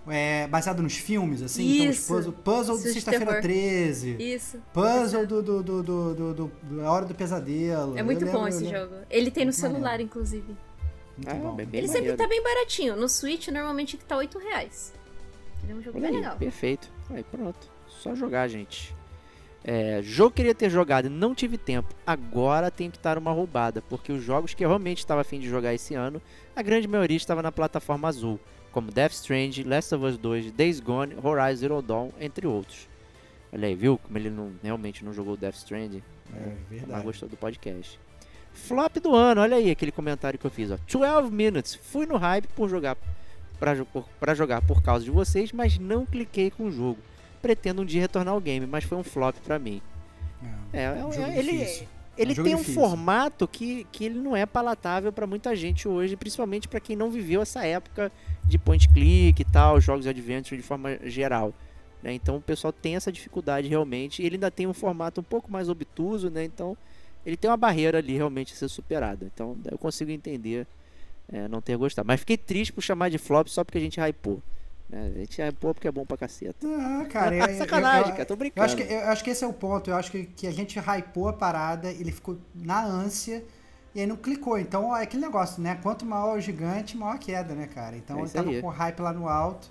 é, 0.08 0.46
baseado 0.48 0.82
nos 0.82 0.94
filmes, 0.96 1.42
assim? 1.42 1.64
Então, 1.76 1.90
os 1.90 1.96
Isso. 1.96 2.08
puzzle, 2.14 2.32
puzzle 2.32 2.74
Isso 2.76 2.84
de 2.84 2.92
Sexta-feira 2.94 3.26
terror. 3.26 3.42
13. 3.42 4.16
Isso. 4.18 4.58
Puzzle 4.72 5.26
do, 5.26 5.42
do, 5.42 5.62
do, 5.62 5.82
do, 5.82 6.14
do, 6.14 6.34
do- 6.34 6.52
da 6.82 6.90
Hora 6.90 7.06
do 7.06 7.14
Pesadelo. 7.14 7.96
É 7.98 8.02
muito 8.02 8.24
Eu 8.24 8.32
bom 8.32 8.44
lembro- 8.44 8.48
esse 8.60 8.70
jogo. 8.70 8.94
Ele 9.10 9.30
tem 9.30 9.44
no 9.44 9.48
Muito 9.48 9.60
celular, 9.60 9.80
maneiro. 9.80 10.02
inclusive. 10.04 10.56
Muito 11.16 11.28
Ah, 11.30 11.34
bom. 11.34 11.54
bem- 11.54 11.66
bem 11.66 11.78
Ele 11.78 11.86
sempre 11.88 12.10
maneiro. 12.10 12.18
tá 12.18 12.28
bem 12.28 12.42
baratinho. 12.42 12.96
No 12.96 13.08
Switch, 13.08 13.48
normalmente 13.48 13.96
que 13.96 14.04
tá 14.04 14.16
8 14.16 14.38
reais. 14.38 14.92
Ele 15.62 15.72
é 15.72 15.74
um 15.76 15.82
jogo 15.82 15.96
Olha 15.98 16.08
bem 16.08 16.16
aí, 16.16 16.22
legal. 16.22 16.36
perfeito. 16.36 16.90
Aí, 17.10 17.22
pronto. 17.22 17.70
Só 17.88 18.14
jogar, 18.14 18.46
gente. 18.48 18.94
É, 19.66 20.00
jogo 20.02 20.30
que 20.30 20.36
queria 20.36 20.54
ter 20.54 20.68
jogado 20.68 21.06
e 21.06 21.08
não 21.08 21.34
tive 21.34 21.56
tempo. 21.56 21.94
Agora 22.06 22.70
tem 22.70 22.90
que 22.90 22.98
estar 22.98 23.16
uma 23.16 23.32
roubada, 23.32 23.80
porque 23.80 24.12
os 24.12 24.22
jogos 24.22 24.52
que 24.52 24.62
eu 24.62 24.68
realmente 24.68 24.98
estava 24.98 25.22
afim 25.22 25.40
de 25.40 25.48
jogar 25.48 25.72
esse 25.72 25.94
ano, 25.94 26.20
a 26.54 26.60
grande 26.60 26.86
maioria 26.86 27.16
estava 27.16 27.40
na 27.42 27.50
plataforma 27.50 28.06
azul, 28.06 28.38
como 28.74 28.90
Death 28.90 29.12
Stranding, 29.12 29.62
Last 29.62 29.94
of 29.94 30.04
Us 30.04 30.18
2, 30.18 30.50
Days 30.52 30.80
Gone, 30.80 31.14
Horizon 31.22 31.56
Zero 31.60 31.80
Dawn, 31.80 32.10
entre 32.20 32.46
outros. 32.46 32.88
Olha 33.52 33.68
aí, 33.68 33.74
viu 33.74 33.96
como 33.98 34.18
ele 34.18 34.28
não, 34.28 34.52
realmente 34.62 35.04
não 35.04 35.12
jogou 35.14 35.36
Death 35.36 35.54
Stranding? 35.54 36.02
É 36.34 36.40
Mas 36.40 36.58
verdade. 36.80 37.02
gostou 37.04 37.28
do 37.28 37.36
podcast. 37.36 37.98
Flop 38.52 38.96
do 38.98 39.14
ano, 39.14 39.40
olha 39.40 39.56
aí 39.56 39.70
aquele 39.70 39.92
comentário 39.92 40.38
que 40.38 40.44
eu 40.44 40.50
fiz, 40.50 40.70
ó. 40.72 40.76
12 40.90 41.30
minutes. 41.32 41.74
Fui 41.76 42.04
no 42.04 42.16
hype 42.16 42.48
por 42.48 42.68
jogar 42.68 42.96
por- 43.92 44.04
pra 44.20 44.34
jogar 44.34 44.60
por 44.62 44.82
causa 44.82 45.04
de 45.04 45.10
vocês, 45.10 45.52
mas 45.52 45.78
não 45.78 46.04
cliquei 46.04 46.50
com 46.50 46.64
o 46.64 46.72
jogo. 46.72 46.98
Pretendo 47.40 47.82
um 47.82 47.84
dia 47.84 48.00
retornar 48.00 48.34
ao 48.34 48.40
game, 48.40 48.66
mas 48.66 48.84
foi 48.84 48.98
um 48.98 49.02
flop 49.04 49.36
pra 49.44 49.58
mim. 49.58 49.80
É, 50.72 50.84
É, 50.84 50.90
um 51.04 51.10
é- 51.10 51.12
jogo 51.12 51.28
ele, 51.30 51.52
difícil. 51.58 51.86
Ele 52.16 52.40
um 52.40 52.44
tem 52.44 52.54
um 52.54 52.58
difícil. 52.58 52.80
formato 52.80 53.46
que, 53.48 53.86
que 53.90 54.04
ele 54.04 54.18
não 54.18 54.36
é 54.36 54.46
palatável 54.46 55.12
pra 55.12 55.26
muita 55.26 55.54
gente 55.56 55.88
hoje, 55.88 56.16
principalmente 56.16 56.68
pra 56.68 56.80
quem 56.80 56.94
não 56.96 57.10
viveu 57.10 57.42
essa 57.42 57.64
época 57.66 58.10
de 58.44 58.58
point 58.58 58.88
click 58.88 59.40
e 59.40 59.44
tal, 59.44 59.80
jogos 59.80 60.04
de 60.04 60.08
adventure 60.10 60.56
de 60.60 60.66
forma 60.66 60.98
geral. 61.04 61.52
né? 62.02 62.12
Então 62.12 62.36
o 62.36 62.40
pessoal 62.40 62.72
tem 62.72 62.96
essa 62.96 63.10
dificuldade 63.10 63.68
realmente. 63.68 64.22
E 64.22 64.26
ele 64.26 64.36
ainda 64.36 64.50
tem 64.50 64.66
um 64.66 64.74
formato 64.74 65.20
um 65.20 65.24
pouco 65.24 65.50
mais 65.50 65.68
obtuso, 65.68 66.30
né? 66.30 66.44
Então 66.44 66.76
ele 67.24 67.36
tem 67.36 67.50
uma 67.50 67.56
barreira 67.56 67.98
ali 67.98 68.14
realmente 68.14 68.52
a 68.52 68.56
ser 68.56 68.68
superada. 68.68 69.24
Então 69.32 69.56
eu 69.70 69.78
consigo 69.78 70.10
entender 70.10 70.66
é, 71.32 71.48
não 71.48 71.60
ter 71.60 71.76
gostado. 71.76 72.06
Mas 72.06 72.20
fiquei 72.20 72.36
triste 72.36 72.72
por 72.72 72.82
chamar 72.82 73.08
de 73.08 73.18
flop 73.18 73.48
só 73.48 73.64
porque 73.64 73.78
a 73.78 73.80
gente 73.80 73.98
hypou. 73.98 74.42
Né? 74.94 75.12
A 75.14 75.18
gente 75.18 75.40
hypou 75.42 75.74
porque 75.74 75.88
é 75.88 75.92
bom 75.92 76.04
pra 76.06 76.16
caceta. 76.16 76.66
Ah, 76.66 77.04
cara, 77.10 77.34
eu- 77.36 77.46
eu- 77.46 77.58
Sacanagem, 77.58 78.10
eu- 78.10 78.12
cara, 78.12 78.24
tô 78.26 78.34
Eu 78.34 78.38
brincando. 78.38 78.64
acho, 78.64 78.76
que, 78.76 78.82
eu 78.82 79.08
acho 79.08 79.24
que 79.24 79.30
esse 79.30 79.44
é 79.44 79.46
o 79.46 79.52
ponto. 79.52 79.90
Eu 79.90 79.96
acho 79.96 80.10
que, 80.10 80.24
que 80.24 80.46
a 80.46 80.50
gente 80.52 80.78
hypou 80.78 81.28
a 81.28 81.32
parada, 81.32 81.90
ele 81.90 82.12
ficou 82.12 82.38
na 82.54 82.82
ânsia 82.84 83.44
e 83.94 84.00
aí 84.00 84.06
não 84.06 84.16
clicou. 84.16 84.58
Então 84.58 84.96
é 84.96 85.02
aquele 85.02 85.22
negócio, 85.22 85.62
né? 85.62 85.78
Quanto 85.82 86.04
maior 86.06 86.36
o 86.38 86.40
gigante, 86.40 86.96
maior 86.96 87.14
a 87.14 87.18
queda, 87.18 87.54
né, 87.54 87.66
cara? 87.66 87.96
Então 87.96 88.18
É 88.18 88.22
ele 88.22 88.30
tava 88.30 88.50
aí. 88.50 88.60
com 88.60 88.66
o 88.68 88.70
hype 88.70 89.00
lá 89.00 89.12
no 89.12 89.28
alto 89.28 89.70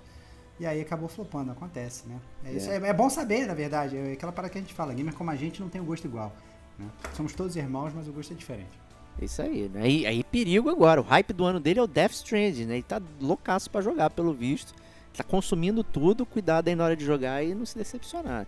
e 0.60 0.66
aí 0.66 0.80
acabou 0.80 1.08
flopando. 1.08 1.50
Acontece, 1.52 2.06
né? 2.06 2.16
É, 2.44 2.52
isso, 2.52 2.70
É. 2.70 2.76
é. 2.78 2.86
é 2.88 2.92
bom 2.92 3.08
saber, 3.10 3.46
na 3.46 3.54
verdade. 3.54 3.96
É 3.96 4.12
aquela 4.12 4.32
parada 4.32 4.52
que 4.52 4.58
a 4.58 4.60
gente 4.60 4.74
fala: 4.74 4.92
gamer 4.94 5.14
como 5.14 5.30
a 5.30 5.36
gente 5.36 5.60
não 5.60 5.68
tem 5.68 5.80
o 5.80 5.84
gosto 5.84 6.06
igual. 6.06 6.32
né? 6.78 6.86
Somos 7.14 7.32
todos 7.34 7.54
irmãos, 7.56 7.92
mas 7.94 8.08
o 8.08 8.12
gosto 8.12 8.32
é 8.32 8.36
diferente. 8.36 8.84
É 9.20 9.26
isso 9.26 9.40
aí, 9.40 9.70
né? 9.72 9.82
Aí, 9.82 10.04
aí 10.06 10.24
perigo 10.24 10.68
agora. 10.68 11.00
O 11.00 11.04
hype 11.04 11.32
do 11.32 11.44
ano 11.44 11.60
dele 11.60 11.78
é 11.78 11.82
o 11.82 11.86
Death 11.86 12.12
Stranding, 12.14 12.64
né? 12.64 12.74
Ele 12.74 12.82
tá 12.82 13.00
loucaço 13.20 13.70
pra 13.70 13.80
jogar, 13.80 14.10
pelo 14.10 14.34
visto. 14.34 14.74
Tá 15.16 15.24
consumindo 15.24 15.82
tudo. 15.84 16.26
Cuidado 16.26 16.68
aí 16.68 16.74
na 16.74 16.84
hora 16.84 16.96
de 16.96 17.04
jogar 17.04 17.42
e 17.44 17.54
não 17.54 17.64
se 17.64 17.76
decepcionar. 17.76 18.46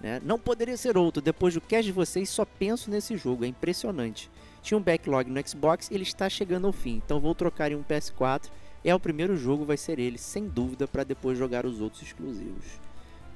Né? 0.00 0.20
Não 0.24 0.38
poderia 0.38 0.76
ser 0.76 0.96
outro. 0.98 1.22
Depois 1.22 1.54
do 1.54 1.60
cast 1.60 1.84
de 1.84 1.92
vocês, 1.92 2.28
só 2.28 2.44
penso 2.44 2.90
nesse 2.90 3.16
jogo. 3.16 3.44
É 3.44 3.48
impressionante. 3.48 4.30
Tinha 4.62 4.78
um 4.78 4.82
backlog 4.82 5.30
no 5.30 5.48
Xbox 5.48 5.90
ele 5.90 6.02
está 6.02 6.28
chegando 6.28 6.66
ao 6.66 6.72
fim. 6.72 7.02
Então 7.04 7.20
vou 7.20 7.34
trocar 7.34 7.72
em 7.72 7.74
um 7.74 7.82
PS4. 7.82 8.50
É 8.84 8.94
o 8.94 9.00
primeiro 9.00 9.34
jogo, 9.34 9.64
vai 9.64 9.78
ser 9.78 9.98
ele, 9.98 10.18
sem 10.18 10.46
dúvida, 10.46 10.86
para 10.86 11.04
depois 11.04 11.38
jogar 11.38 11.64
os 11.64 11.80
outros 11.80 12.02
exclusivos. 12.02 12.64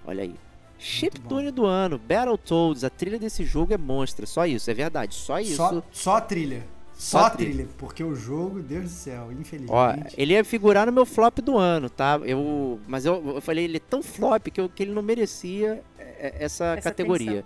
Olha 0.06 0.22
aí. 0.24 0.34
Chiptune 0.78 1.50
do 1.50 1.64
ano, 1.66 1.98
Battletoads, 1.98 2.84
a 2.84 2.90
trilha 2.90 3.18
desse 3.18 3.44
jogo 3.44 3.72
é 3.72 3.78
monstra. 3.78 4.26
Só 4.26 4.46
isso, 4.46 4.70
é 4.70 4.74
verdade. 4.74 5.14
Só 5.14 5.40
isso. 5.40 5.56
Só, 5.56 5.82
só 5.90 6.16
a 6.16 6.20
trilha. 6.20 6.64
Só, 6.98 7.20
Só 7.20 7.30
trilha. 7.30 7.50
trilha. 7.52 7.68
Porque 7.78 8.02
o 8.02 8.14
jogo, 8.16 8.60
Deus 8.60 8.82
do 8.84 8.90
céu, 8.90 9.28
infelizmente. 9.30 9.70
Ó, 9.72 9.94
ele 10.16 10.32
ia 10.32 10.44
figurar 10.44 10.84
no 10.84 10.92
meu 10.92 11.06
flop 11.06 11.38
do 11.38 11.56
ano, 11.56 11.88
tá? 11.88 12.20
Eu, 12.24 12.80
mas 12.88 13.04
eu, 13.06 13.34
eu 13.36 13.40
falei, 13.40 13.64
ele 13.66 13.76
é 13.76 13.80
tão 13.80 14.02
flop 14.02 14.48
que, 14.48 14.60
eu- 14.60 14.68
que 14.68 14.82
ele 14.82 14.90
não 14.92 15.00
merecia 15.02 15.80
é, 15.96 16.34
essa, 16.40 16.64
Essa 16.76 16.82
categoria. 16.90 17.44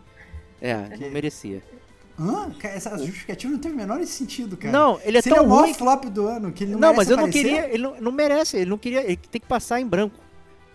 É, 0.60 0.74
Que- 0.96 1.04
não 1.04 1.10
merecia. 1.10 1.62
Hã? 2.18 2.50
Cara, 2.58 2.74
Essa 2.74 2.96
justificativa 2.96 3.52
não 3.52 3.58
tem 3.58 3.72
o 3.72 3.76
menor 3.76 4.02
sentido, 4.06 4.56
cara. 4.56 4.72
Não, 4.72 4.98
ele 5.04 5.18
é 5.18 5.22
Se 5.22 5.28
tão 5.28 5.38
ele 5.38 5.44
é 5.44 5.46
o 5.46 5.50
maior 5.50 5.64
ruim. 5.64 5.74
flop 5.74 6.04
do 6.04 6.26
ano, 6.26 6.50
que 6.52 6.64
ele 6.64 6.72
Não, 6.72 6.80
não, 6.80 6.88
merece 6.88 6.96
mas 6.98 7.10
eu 7.10 7.16
não 7.16 7.24
aparecer? 7.24 7.42
queria, 7.48 7.68
ele 7.74 7.82
não, 7.82 8.00
não 8.00 8.12
merece, 8.12 8.56
ele 8.56 8.70
não 8.70 8.78
queria, 8.78 9.00
ele 9.04 9.16
tem 9.16 9.40
que 9.40 9.46
passar 9.46 9.80
em 9.80 9.86
branco, 9.86 10.14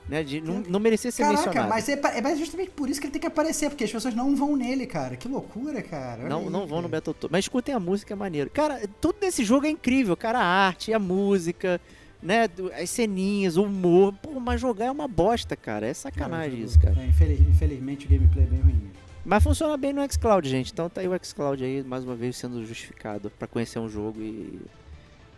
né? 0.07 0.23
De, 0.23 0.39
não, 0.41 0.59
não 0.67 0.79
merecia 0.79 1.11
ser 1.11 1.23
Caraca, 1.23 1.45
mencionado. 1.45 1.69
mas 1.69 1.89
é, 1.89 1.99
é 2.31 2.35
justamente 2.35 2.71
por 2.71 2.89
isso 2.89 2.99
que 2.99 3.07
ele 3.07 3.11
tem 3.13 3.21
que 3.21 3.27
aparecer, 3.27 3.69
porque 3.69 3.83
as 3.83 3.91
pessoas 3.91 4.13
não 4.15 4.35
vão 4.35 4.55
nele, 4.55 4.85
cara. 4.87 5.15
Que 5.17 5.27
loucura, 5.27 5.81
cara. 5.81 6.21
Olha 6.21 6.29
Não, 6.29 6.39
aí, 6.41 6.49
não 6.49 6.65
vão 6.67 6.81
no 6.81 6.89
cara. 6.89 7.01
Battletoads. 7.01 7.31
Mas 7.31 7.45
escutem 7.45 7.73
a 7.75 7.79
música, 7.79 8.13
é 8.13 8.15
maneiro. 8.17 8.49
Cara, 8.49 8.81
tudo 9.01 9.17
nesse 9.21 9.43
jogo 9.43 9.65
é 9.65 9.69
incrível, 9.69 10.15
cara. 10.15 10.39
A 10.39 10.45
arte, 10.45 10.93
a 10.93 10.99
música, 10.99 11.79
né? 12.21 12.49
As 12.81 12.89
ceninhas, 12.89 13.57
o 13.57 13.63
humor. 13.63 14.13
Pô, 14.21 14.39
mas 14.39 14.61
jogar 14.61 14.85
é 14.85 14.91
uma 14.91 15.07
bosta, 15.07 15.55
cara. 15.55 15.85
É 15.87 15.93
sacanagem 15.93 16.61
isso, 16.63 16.79
cara. 16.79 16.95
É, 17.01 17.05
infeliz- 17.05 17.41
infelizmente 17.41 18.05
o 18.05 18.09
gameplay 18.09 18.45
é 18.45 18.47
bem 18.47 18.59
ruim. 18.61 18.81
Mas 19.25 19.43
funciona 19.43 19.75
bem 19.75 19.91
no 19.91 20.01
xCloud, 20.09 20.47
gente. 20.47 20.71
Então 20.71 20.89
tá 20.89 21.01
aí 21.01 21.07
o 21.07 21.19
xCloud 21.21 21.61
aí, 21.61 21.83
mais 21.83 22.03
uma 22.05 22.15
vez, 22.15 22.37
sendo 22.37 22.65
justificado 22.65 23.29
pra 23.37 23.45
conhecer 23.45 23.77
um 23.77 23.89
jogo 23.89 24.21
e, 24.21 24.57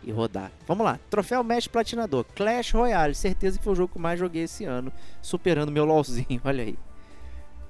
e 0.02 0.10
rodar. 0.10 0.50
Vamos 0.66 0.84
lá. 0.84 0.98
Troféu 1.08 1.42
Mestre 1.44 1.70
Platinador. 1.70 2.24
Clash 2.34 2.72
Royale. 2.72 3.14
Certeza 3.14 3.58
que 3.58 3.64
foi 3.64 3.72
o 3.72 3.76
jogo 3.76 3.92
que 3.92 3.98
mais 3.98 4.18
joguei 4.18 4.42
esse 4.42 4.64
ano. 4.64 4.92
Superando 5.20 5.72
meu 5.72 5.84
LOLzinho. 5.84 6.40
Olha 6.44 6.64
aí. 6.64 6.78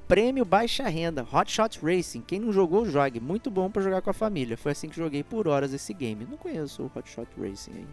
Prêmio 0.07 0.45
Baixa 0.45 0.89
Renda. 0.89 1.27
Hot 1.33 1.51
Shot 1.51 1.81
Racing. 1.83 2.23
Quem 2.23 2.41
não 2.41 2.53
jogou, 2.53 2.85
jogue. 2.85 3.21
Muito 3.21 3.51
bom 3.51 3.71
pra 3.71 3.83
jogar 3.83 4.03
com 4.03 4.11
a 4.11 4.15
família. 4.15 4.57
Foi 4.57 4.73
assim 4.73 4.89
que 4.89 4.97
joguei 4.97 5.23
por 5.23 5.47
horas 5.47 5.73
esse 5.73 5.95
game. 5.95 6.27
Não 6.29 6.37
conheço 6.37 6.83
o 6.83 6.99
Hot 6.99 7.09
Shot 7.09 7.29
Racing 7.39 7.73
aí. 7.73 7.87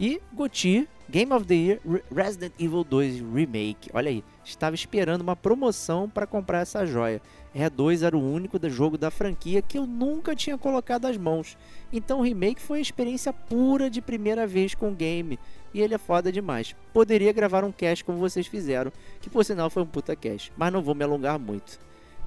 E 0.00 0.18
Goti, 0.32 0.88
Game 1.10 1.30
of 1.30 1.44
the 1.44 1.54
Year, 1.54 1.80
Re- 1.86 2.02
Resident 2.10 2.54
Evil 2.58 2.82
2 2.82 3.20
Remake. 3.20 3.90
Olha 3.92 4.08
aí, 4.08 4.24
estava 4.42 4.74
esperando 4.74 5.20
uma 5.20 5.36
promoção 5.36 6.08
para 6.08 6.26
comprar 6.26 6.60
essa 6.60 6.86
joia. 6.86 7.20
R2 7.54 8.02
era 8.02 8.16
o 8.16 8.32
único 8.32 8.58
jogo 8.70 8.96
da 8.96 9.10
franquia 9.10 9.60
que 9.60 9.76
eu 9.76 9.86
nunca 9.86 10.34
tinha 10.34 10.56
colocado 10.56 11.04
as 11.04 11.18
mãos. 11.18 11.54
Então 11.92 12.20
o 12.20 12.22
remake 12.22 12.62
foi 12.62 12.78
uma 12.78 12.82
experiência 12.82 13.30
pura 13.30 13.90
de 13.90 14.00
primeira 14.00 14.46
vez 14.46 14.74
com 14.74 14.88
o 14.88 14.94
game. 14.94 15.38
E 15.74 15.82
ele 15.82 15.92
é 15.94 15.98
foda 15.98 16.32
demais. 16.32 16.74
Poderia 16.94 17.32
gravar 17.32 17.62
um 17.62 17.70
cast 17.72 18.02
como 18.02 18.16
vocês 18.16 18.46
fizeram, 18.46 18.90
que 19.20 19.28
por 19.28 19.44
sinal 19.44 19.68
foi 19.68 19.82
um 19.82 19.86
puta 19.86 20.16
cast. 20.16 20.50
Mas 20.56 20.72
não 20.72 20.80
vou 20.80 20.94
me 20.94 21.04
alongar 21.04 21.38
muito. 21.38 21.78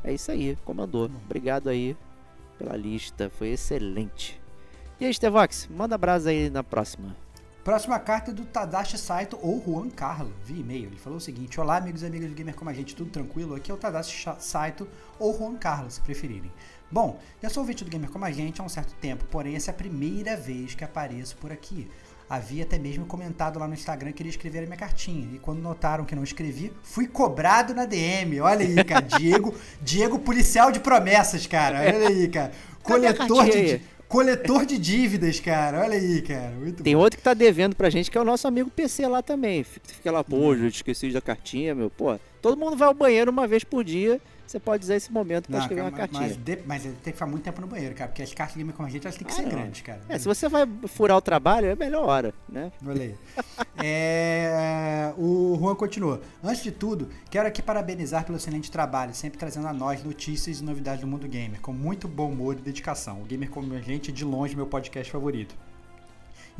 É 0.04 0.14
isso 0.14 0.32
aí, 0.32 0.56
comandou. 0.64 1.10
Obrigado 1.26 1.70
aí 1.70 1.98
pela 2.60 2.78
lista, 2.78 3.32
foi 3.32 3.50
excelente. 3.50 4.40
E 5.00 5.06
aí, 5.06 5.14
Stevox, 5.14 5.68
manda 5.72 5.98
brasa 5.98 6.30
aí 6.30 6.52
na 6.52 6.64
próxima. 6.64 7.23
Próxima 7.64 7.98
carta 7.98 8.32
é 8.32 8.34
do 8.34 8.44
Tadashi 8.44 8.98
Saito 8.98 9.40
ou 9.42 9.64
Juan 9.66 9.90
Carlo, 9.90 10.34
via 10.44 10.60
e-mail. 10.60 10.88
Ele 10.88 11.00
falou 11.00 11.18
o 11.18 11.22
seguinte: 11.22 11.62
Olá, 11.62 11.78
amigos 11.78 12.02
e 12.02 12.06
amigas 12.06 12.30
do 12.30 12.36
Gamer 12.36 12.54
Como 12.54 12.70
a 12.70 12.74
Gente, 12.74 12.94
tudo 12.94 13.10
tranquilo? 13.10 13.56
Aqui 13.56 13.72
é 13.72 13.74
o 13.74 13.78
Tadashi 13.78 14.30
Saito 14.40 14.86
ou 15.18 15.38
Juan 15.38 15.56
Carlo, 15.56 15.90
se 15.90 16.02
preferirem. 16.02 16.52
Bom, 16.92 17.18
eu 17.42 17.50
sou 17.50 17.64
ouvinte 17.64 17.86
do 17.86 17.90
Gamer 17.90 18.10
Como 18.10 18.26
a 18.26 18.32
Gente 18.32 18.60
há 18.60 18.66
um 18.66 18.70
certo 18.70 18.94
tempo, 18.96 19.24
porém 19.32 19.56
essa 19.56 19.72
é 19.72 19.74
a 19.74 19.78
primeira 19.78 20.36
vez 20.36 20.76
que 20.76 20.84
apareço 20.84 21.38
por 21.38 21.54
aqui. 21.54 21.90
Havia 22.30 22.64
até 22.64 22.78
mesmo 22.78 23.06
comentado 23.06 23.58
lá 23.58 23.66
no 23.66 23.74
Instagram 23.74 24.10
que 24.10 24.18
queria 24.18 24.30
escrever 24.32 24.60
a 24.60 24.66
minha 24.66 24.78
cartinha. 24.78 25.30
E 25.34 25.40
quando 25.40 25.62
notaram 25.62 26.04
que 26.04 26.16
não 26.16 26.24
escrevi, 26.24 26.74
fui 26.84 27.08
cobrado 27.08 27.74
na 27.74 27.86
DM. 27.86 28.42
Olha 28.42 28.66
aí, 28.66 28.84
cara. 28.84 29.06
Diego, 29.18 29.56
Diego 29.82 30.20
policial 30.20 30.70
de 30.70 30.82
promessas, 30.82 31.48
cara. 31.48 31.80
Olha 31.80 32.08
aí, 32.10 32.28
cara. 32.28 32.52
Coletor 32.82 33.46
de, 33.46 33.82
coletor 34.14 34.64
de 34.64 34.78
dívidas, 34.78 35.40
cara. 35.40 35.82
Olha 35.82 35.96
aí, 35.98 36.22
cara. 36.22 36.52
Muito 36.52 36.84
Tem 36.84 36.96
outro 36.96 37.18
que 37.18 37.24
tá 37.24 37.34
devendo 37.34 37.76
pra 37.76 37.90
gente, 37.90 38.12
que 38.12 38.18
é 38.18 38.22
o 38.22 38.24
nosso 38.24 38.48
amigo 38.48 38.70
PC 38.70 39.08
lá 39.08 39.24
também. 39.24 39.64
Fica 39.64 39.88
fica 39.88 40.12
lá, 40.12 40.24
pô, 40.24 40.54
eu 40.54 40.68
esqueci 40.68 41.10
da 41.10 41.20
cartinha, 41.20 41.74
meu. 41.74 41.90
Pô, 41.90 42.16
todo 42.40 42.56
mundo 42.56 42.78
vai 42.78 42.88
ao 42.88 42.94
banheiro 42.94 43.32
uma 43.32 43.48
vez 43.48 43.64
por 43.64 43.84
dia. 43.84 44.22
Você 44.54 44.60
pode 44.60 44.84
usar 44.84 44.96
esse 44.98 45.12
momento 45.12 45.48
pra 45.48 45.58
Não, 45.58 45.64
escrever 45.64 45.82
cara, 45.82 45.92
uma 45.92 45.98
mas, 45.98 46.12
cartinha. 46.12 46.28
mas, 46.30 46.46
de- 46.46 46.64
mas 46.68 46.84
tem 46.84 46.94
que 46.94 47.12
ficar 47.14 47.26
muito 47.26 47.44
tempo 47.44 47.60
no 47.60 47.66
banheiro, 47.66 47.96
cara, 47.96 48.08
porque 48.08 48.22
as 48.22 48.32
cartas 48.36 48.56
de 48.56 48.62
a 48.62 48.88
gente 48.88 49.04
elas 49.04 49.18
têm 49.18 49.26
que 49.26 49.34
Ah, 49.34 49.36
ser 49.36 49.42
não. 49.42 49.50
grandes, 49.50 49.82
cara. 49.82 50.00
É, 50.08 50.20
se 50.20 50.26
você 50.26 50.48
vai 50.48 50.70
furar 50.86 51.18
o 51.18 51.22
trabalho, 51.22 51.66
é 51.66 51.72
a 51.72 51.76
melhor 51.76 52.06
hora, 52.08 52.36
né? 52.48 52.72
Aí. 52.86 53.16
É, 53.84 55.12
o 55.18 55.58
Juan 55.60 55.74
continua. 55.74 56.22
Antes 56.44 56.62
de 56.62 56.72
tudo, 56.72 57.10
quero 57.32 57.48
aqui 57.48 57.64
parabenizar 57.64 58.26
pelo 58.26 58.38
excelente 58.38 58.70
trabalho, 58.70 59.12
sempre 59.16 59.40
trazendo 59.40 59.68
a 59.68 59.74
nós 59.74 60.04
notícias 60.04 60.60
e 60.60 60.64
novidades 60.64 61.02
do 61.02 61.08
mundo 61.08 61.28
gamer, 61.28 61.60
com 61.60 61.74
muito 61.74 62.08
bom 62.08 62.30
humor 62.32 62.56
e 62.56 62.62
dedicação. 62.62 63.24
O 63.24 63.26
Gamer 63.26 63.50
como 63.50 63.74
a 63.74 63.82
gente 63.82 64.12
é 64.12 64.14
de 64.14 64.24
longe 64.24 64.56
meu 64.56 64.68
podcast 64.68 65.12
favorito. 65.12 65.56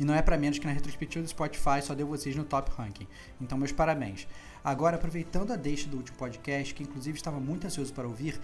E 0.00 0.04
não 0.04 0.12
é 0.14 0.20
pra 0.20 0.36
menos 0.36 0.58
que 0.58 0.66
na 0.66 0.72
retrospectiva 0.72 1.22
do 1.22 1.28
Spotify 1.28 1.80
só 1.80 1.94
deu 1.94 2.08
vocês 2.08 2.34
no 2.34 2.42
top 2.42 2.72
ranking. 2.76 3.06
Então, 3.40 3.56
meus 3.56 3.70
parabéns. 3.70 4.26
Agora, 4.64 4.96
aproveitando 4.96 5.52
a 5.52 5.56
deixa 5.56 5.88
do 5.88 5.98
último 5.98 6.16
podcast, 6.16 6.72
que 6.72 6.82
inclusive 6.82 7.18
estava 7.18 7.38
muito 7.38 7.66
ansioso 7.66 7.92
para 7.92 8.08
ouvir, 8.08 8.40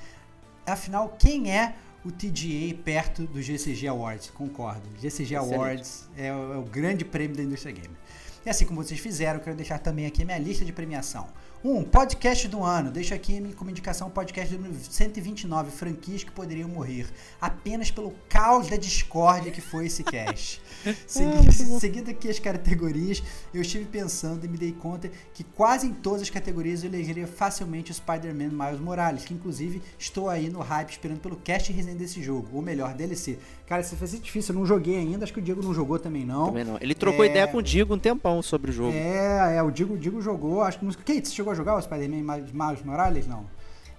afinal, 0.66 1.16
quem 1.18 1.50
é 1.50 1.74
o 2.04 2.12
TGA 2.12 2.74
perto 2.84 3.26
do 3.26 3.40
GCG 3.40 3.88
Awards? 3.88 4.30
Concordo. 4.30 4.86
GCG 5.00 5.34
Excelente. 5.34 5.54
Awards 5.54 6.08
é 6.16 6.32
o, 6.32 6.52
é 6.54 6.56
o 6.58 6.62
grande 6.62 7.06
prêmio 7.06 7.36
da 7.36 7.42
indústria 7.42 7.72
gamer. 7.72 7.96
E 8.44 8.48
assim 8.48 8.64
como 8.64 8.82
vocês 8.82 8.98
fizeram, 8.98 9.38
eu 9.38 9.44
quero 9.44 9.56
deixar 9.56 9.78
também 9.78 10.06
aqui 10.06 10.22
a 10.22 10.24
minha 10.24 10.38
lista 10.38 10.64
de 10.64 10.72
premiação. 10.72 11.28
Um, 11.62 11.84
podcast 11.84 12.48
do 12.48 12.62
ano. 12.62 12.90
Deixo 12.90 13.12
aqui 13.12 13.52
como 13.54 13.70
indicação 13.70 14.08
o 14.08 14.10
podcast 14.10 14.54
número 14.54 14.74
129, 14.74 15.70
franquias 15.70 16.24
que 16.24 16.30
poderiam 16.30 16.66
morrer. 16.66 17.06
Apenas 17.38 17.90
pelo 17.90 18.12
caos 18.30 18.68
da 18.68 18.76
discórdia 18.76 19.52
que 19.52 19.60
foi 19.60 19.86
esse 19.86 20.02
cast. 20.04 20.62
Segui- 21.06 21.52
seguindo 21.80 22.10
aqui 22.10 22.28
as 22.28 22.38
categorias, 22.38 23.22
eu 23.52 23.60
estive 23.62 23.84
pensando 23.84 24.44
e 24.44 24.48
me 24.48 24.56
dei 24.56 24.72
conta 24.72 25.10
que 25.34 25.44
quase 25.44 25.86
em 25.86 25.92
todas 25.92 26.22
as 26.22 26.30
categorias 26.30 26.82
eu 26.82 26.88
elegeria 26.90 27.26
facilmente 27.26 27.90
o 27.90 27.94
Spider-Man 27.94 28.48
Miles 28.48 28.80
Morales, 28.80 29.24
que 29.24 29.34
inclusive 29.34 29.82
estou 29.98 30.28
aí 30.28 30.48
no 30.48 30.60
hype 30.60 30.90
esperando 30.90 31.20
pelo 31.20 31.36
cast 31.36 31.72
resenha 31.72 31.96
desse 31.96 32.22
jogo, 32.22 32.48
ou 32.52 32.62
melhor, 32.62 32.94
DLC. 32.94 33.38
Cara, 33.66 33.82
isso 33.82 33.94
vai 33.96 34.08
ser 34.08 34.18
difícil, 34.18 34.54
eu 34.54 34.58
não 34.60 34.66
joguei 34.66 34.96
ainda, 34.96 35.24
acho 35.24 35.32
que 35.32 35.38
o 35.38 35.42
Diego 35.42 35.62
não 35.62 35.72
jogou 35.74 35.98
também 35.98 36.24
não. 36.24 36.46
Também 36.46 36.64
não. 36.64 36.78
Ele 36.80 36.94
trocou 36.94 37.24
É. 37.24 37.28
ideia 37.28 37.46
com 37.46 37.58
o 37.58 37.62
Digo 37.62 37.94
um 37.94 37.98
tempão 37.98 38.42
sobre 38.42 38.70
o 38.70 38.74
jogo. 38.74 38.92
É, 38.96 39.56
é, 39.56 39.62
o 39.62 39.70
Digo, 39.70 39.94
o 39.94 39.98
Digo 39.98 40.20
jogou, 40.20 40.62
acho 40.62 40.78
que. 40.78 40.86
Kate, 40.96 41.28
você 41.28 41.34
chegou 41.34 41.52
a 41.52 41.54
jogar 41.54 41.76
o 41.76 41.82
Spider-Man 41.82 42.22
Miles- 42.36 42.52
Miles 42.52 42.82
Morales? 42.82 43.26
Não. 43.26 43.44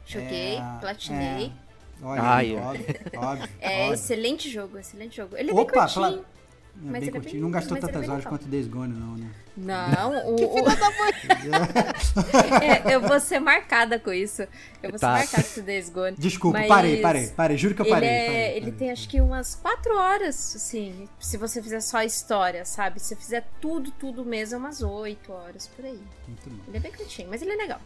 Joguei, 0.05 0.57
É, 0.57 0.77
platinei. 0.79 1.45
é. 1.47 1.51
Olha, 2.03 2.21
Ai, 2.23 2.55
óbvio, 2.55 2.85
óbvio. 3.15 3.49
É, 3.61 3.81
óbvio. 3.83 3.93
excelente 3.93 4.49
jogo, 4.49 4.77
excelente 4.79 5.15
jogo. 5.17 5.37
Ele 5.37 5.51
é 5.51 5.53
Opa, 5.53 5.63
bem 5.71 5.71
curtinho. 5.81 6.03
fala- 6.05 6.25
É 6.73 6.83
mas 6.83 6.91
bem 6.93 7.01
ele 7.01 7.09
é 7.09 7.11
curtinho. 7.13 7.33
bem- 7.33 7.41
não 7.41 7.51
gastou 7.51 7.77
ele 7.77 7.85
é 7.85 7.87
tantas 7.89 8.09
horas 8.09 8.25
quanto 8.25 8.47
Days 8.47 8.67
Gone, 8.67 8.93
não, 8.93 9.15
né? 9.17 9.29
Não, 9.57 10.11
o, 10.31 10.35
o- 10.35 10.65
É, 12.61 12.95
eu 12.95 13.01
vou 13.01 13.19
ser 13.19 13.39
marcada 13.39 13.99
com 13.99 14.11
isso. 14.11 14.41
Eu 14.81 14.89
vou 14.91 14.99
Tá. 14.99 15.17
ser 15.17 15.23
marcada 15.25 15.43
com 15.53 15.59
o 15.59 15.63
Days 15.63 15.89
Gone. 15.89 16.15
Desculpa, 16.17 16.59
Mas 16.59 16.67
parei, 16.67 17.01
parei, 17.01 17.27
parei. 17.27 17.57
Juro 17.57 17.75
que 17.75 17.81
eu 17.81 17.85
Ele, 17.85 17.93
parei. 17.93 18.09
é- 18.09 18.25
parei, 18.25 18.51
ele 18.51 18.59
parei. 18.61 18.71
tem 18.73 18.91
acho 18.91 19.07
que 19.09 19.19
umas 19.21 19.55
quatro 19.55 19.95
horas, 19.97 20.55
assim, 20.55 21.07
se 21.19 21.37
você 21.37 21.61
fizer 21.61 21.81
só 21.81 21.97
a 21.97 22.05
história, 22.05 22.63
sabe? 22.65 22.99
Se 22.99 23.07
você 23.09 23.15
fizer 23.15 23.47
tudo, 23.59 23.91
tudo 23.91 24.23
mesmo, 24.25 24.55
é 24.55 24.57
umas 24.57 24.81
oito 24.81 25.31
horas 25.31 25.67
por 25.67 25.85
aí. 25.85 25.99
Muito 26.27 26.49
bom. 26.49 26.63
Ele 26.67 26.77
é 26.77 26.79
bem 26.79 26.91
curtinho, 26.91 27.27
mas 27.29 27.41
ele 27.41 27.51
é 27.51 27.55
legal. 27.57 27.79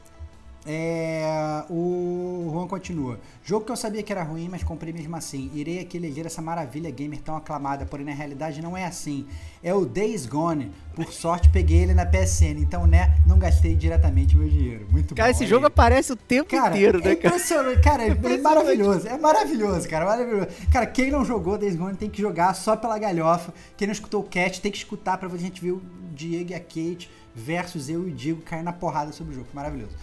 É, 0.67 1.63
o 1.69 2.49
Juan 2.51 2.67
continua. 2.67 3.19
Jogo 3.43 3.65
que 3.65 3.71
eu 3.71 3.75
sabia 3.75 4.01
que 4.01 4.11
era 4.11 4.23
ruim, 4.23 4.49
mas 4.49 4.63
comprei 4.63 4.91
mesmo 4.91 5.15
assim. 5.15 5.51
Irei 5.53 5.79
aqui 5.79 5.97
eleger 5.97 6.25
essa 6.25 6.41
maravilha 6.41 6.89
gamer 6.89 7.21
tão 7.21 7.35
aclamada, 7.37 7.85
porém 7.85 8.05
na 8.05 8.13
realidade 8.13 8.61
não 8.63 8.75
é 8.75 8.83
assim. 8.85 9.27
É 9.63 9.73
o 9.73 9.85
Days 9.85 10.25
Gone. 10.25 10.71
Por 10.95 11.11
sorte 11.11 11.49
peguei 11.49 11.83
ele 11.83 11.93
na 11.93 12.05
PSN, 12.05 12.57
então 12.57 12.87
né, 12.87 13.15
não 13.27 13.37
gastei 13.37 13.75
diretamente 13.75 14.35
meu 14.35 14.47
dinheiro. 14.49 14.87
Muito 14.89 15.13
Cara, 15.13 15.27
bom. 15.27 15.31
esse 15.31 15.43
olha 15.43 15.49
jogo 15.49 15.65
aí. 15.65 15.67
aparece 15.67 16.13
o 16.13 16.15
tempo 16.15 16.49
Cara, 16.49 16.75
inteiro, 16.75 16.99
é 16.99 17.09
né, 17.09 17.15
cara? 17.15 17.35
impressionante. 17.35 17.81
Cara, 17.81 18.03
é, 18.03 18.07
é 18.09 18.37
maravilhoso. 18.37 19.07
É 19.07 19.17
maravilhoso, 19.17 19.87
cara. 19.89 20.05
Maravilhoso. 20.05 20.47
Cara, 20.71 20.87
quem 20.87 21.11
não 21.11 21.23
jogou 21.23 21.57
Days 21.59 21.75
Gone 21.75 21.95
tem 21.95 22.09
que 22.09 22.21
jogar 22.21 22.53
só 22.55 22.75
pela 22.75 22.97
galhofa. 22.97 23.53
Quem 23.77 23.87
não 23.87 23.93
escutou 23.93 24.21
o 24.21 24.23
cast 24.23 24.61
tem 24.61 24.71
que 24.71 24.77
escutar 24.77 25.17
pra 25.17 25.29
gente 25.37 25.61
ver 25.61 25.71
o 25.73 25.81
Diego 26.13 26.51
e 26.51 26.55
a 26.55 26.59
Kate 26.59 27.11
versus 27.35 27.89
eu 27.89 28.07
e 28.07 28.11
o 28.11 28.15
Diego 28.15 28.41
cair 28.41 28.63
na 28.63 28.71
porrada 28.73 29.11
sobre 29.11 29.33
o 29.33 29.35
jogo. 29.35 29.49
Maravilhoso. 29.53 29.93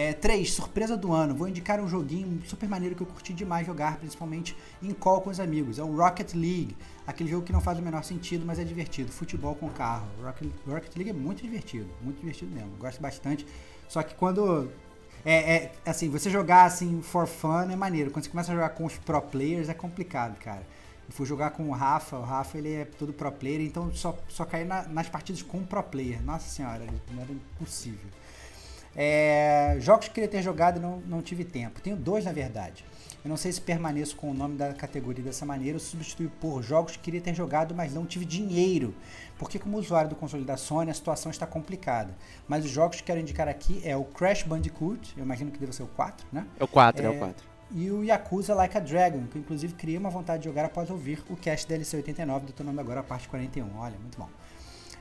É, 0.00 0.14
3. 0.14 0.50
Surpresa 0.50 0.96
do 0.96 1.12
ano. 1.12 1.34
Vou 1.34 1.46
indicar 1.46 1.78
um 1.78 1.86
joguinho 1.86 2.40
super 2.46 2.66
maneiro 2.66 2.94
que 2.94 3.02
eu 3.02 3.06
curti 3.06 3.34
demais 3.34 3.66
jogar, 3.66 3.98
principalmente 3.98 4.56
em 4.82 4.94
call 4.94 5.20
com 5.20 5.28
os 5.28 5.38
amigos. 5.38 5.78
É 5.78 5.82
o 5.82 5.94
Rocket 5.94 6.32
League. 6.32 6.74
Aquele 7.06 7.28
jogo 7.28 7.44
que 7.44 7.52
não 7.52 7.60
faz 7.60 7.78
o 7.78 7.82
menor 7.82 8.02
sentido, 8.02 8.46
mas 8.46 8.58
é 8.58 8.64
divertido. 8.64 9.12
Futebol 9.12 9.54
com 9.54 9.68
carro. 9.68 10.06
Rocket, 10.22 10.48
Rocket 10.66 10.96
League 10.96 11.10
é 11.10 11.12
muito 11.12 11.42
divertido. 11.42 11.86
Muito 12.00 12.18
divertido 12.18 12.50
mesmo. 12.54 12.70
Gosto 12.78 12.98
bastante. 13.02 13.46
Só 13.88 14.02
que 14.02 14.14
quando 14.14 14.70
é, 15.22 15.34
é, 15.34 15.72
assim, 15.84 16.08
você 16.08 16.30
jogar 16.30 16.64
assim 16.64 17.02
for 17.02 17.26
fun 17.26 17.70
é 17.70 17.76
maneiro. 17.76 18.10
Quando 18.10 18.24
você 18.24 18.30
começa 18.30 18.52
a 18.52 18.54
jogar 18.54 18.70
com 18.70 18.86
os 18.86 18.96
pro 18.96 19.20
players 19.20 19.68
é 19.68 19.74
complicado, 19.74 20.38
cara. 20.38 20.66
Eu 21.06 21.12
fui 21.12 21.26
jogar 21.26 21.50
com 21.50 21.68
o 21.68 21.72
Rafa, 21.72 22.16
o 22.16 22.22
Rafa 22.22 22.56
ele 22.56 22.72
é 22.72 22.84
todo 22.86 23.12
pro 23.12 23.30
player, 23.32 23.60
então 23.62 23.92
só, 23.92 24.16
só 24.28 24.44
cair 24.44 24.64
na- 24.64 24.84
nas 24.84 25.08
partidas 25.08 25.42
com 25.42 25.62
pro 25.62 25.82
player. 25.82 26.22
Nossa 26.22 26.48
senhora, 26.48 26.86
não 27.12 27.22
era 27.22 27.32
impossível. 27.32 28.08
É, 28.96 29.76
jogos 29.80 30.08
que 30.08 30.14
queria 30.14 30.28
ter 30.28 30.42
jogado 30.42 30.78
e 30.78 30.80
não, 30.80 31.00
não 31.06 31.22
tive 31.22 31.44
tempo. 31.44 31.80
Tenho 31.80 31.96
dois, 31.96 32.24
na 32.24 32.32
verdade. 32.32 32.84
Eu 33.22 33.28
não 33.28 33.36
sei 33.36 33.52
se 33.52 33.60
permaneço 33.60 34.16
com 34.16 34.30
o 34.30 34.34
nome 34.34 34.56
da 34.56 34.72
categoria 34.72 35.22
dessa 35.22 35.44
maneira 35.44 35.76
ou 35.76 35.80
substitui 35.80 36.30
por 36.40 36.62
jogos 36.62 36.92
que 36.92 37.00
queria 37.00 37.20
ter 37.20 37.34
jogado, 37.34 37.74
mas 37.74 37.92
não 37.92 38.06
tive 38.06 38.24
dinheiro. 38.24 38.94
Porque 39.38 39.58
como 39.58 39.78
usuário 39.78 40.08
do 40.08 40.16
console 40.16 40.42
da 40.42 40.56
Sony, 40.56 40.90
a 40.90 40.94
situação 40.94 41.30
está 41.30 41.46
complicada. 41.46 42.14
Mas 42.48 42.64
os 42.64 42.70
jogos 42.70 42.96
que 42.96 43.02
quero 43.02 43.20
indicar 43.20 43.46
aqui 43.46 43.82
é 43.84 43.94
o 43.94 44.04
Crash 44.04 44.42
Bandicoot, 44.44 45.14
eu 45.16 45.22
imagino 45.22 45.50
que 45.50 45.58
deve 45.58 45.74
ser 45.74 45.82
o 45.82 45.88
4, 45.88 46.26
né? 46.32 46.46
É 46.58 46.64
o 46.64 46.68
4, 46.68 47.02
é, 47.02 47.06
É, 47.06 47.10
o 47.10 47.18
4. 47.18 47.50
E 47.72 47.90
o 47.90 48.02
Yakuza 48.02 48.54
Like 48.54 48.76
a 48.76 48.80
Dragon, 48.80 49.26
que 49.26 49.36
eu, 49.36 49.40
inclusive 49.42 49.74
criei 49.74 49.98
uma 49.98 50.10
vontade 50.10 50.42
de 50.42 50.48
jogar 50.48 50.64
após 50.64 50.90
ouvir 50.90 51.22
o 51.28 51.36
cast 51.36 51.68
DLC 51.68 51.98
89, 51.98 52.46
detonando 52.46 52.80
agora 52.80 53.00
a 53.00 53.02
parte 53.02 53.28
41. 53.28 53.76
Olha, 53.76 53.98
muito 53.98 54.18
bom. 54.18 54.28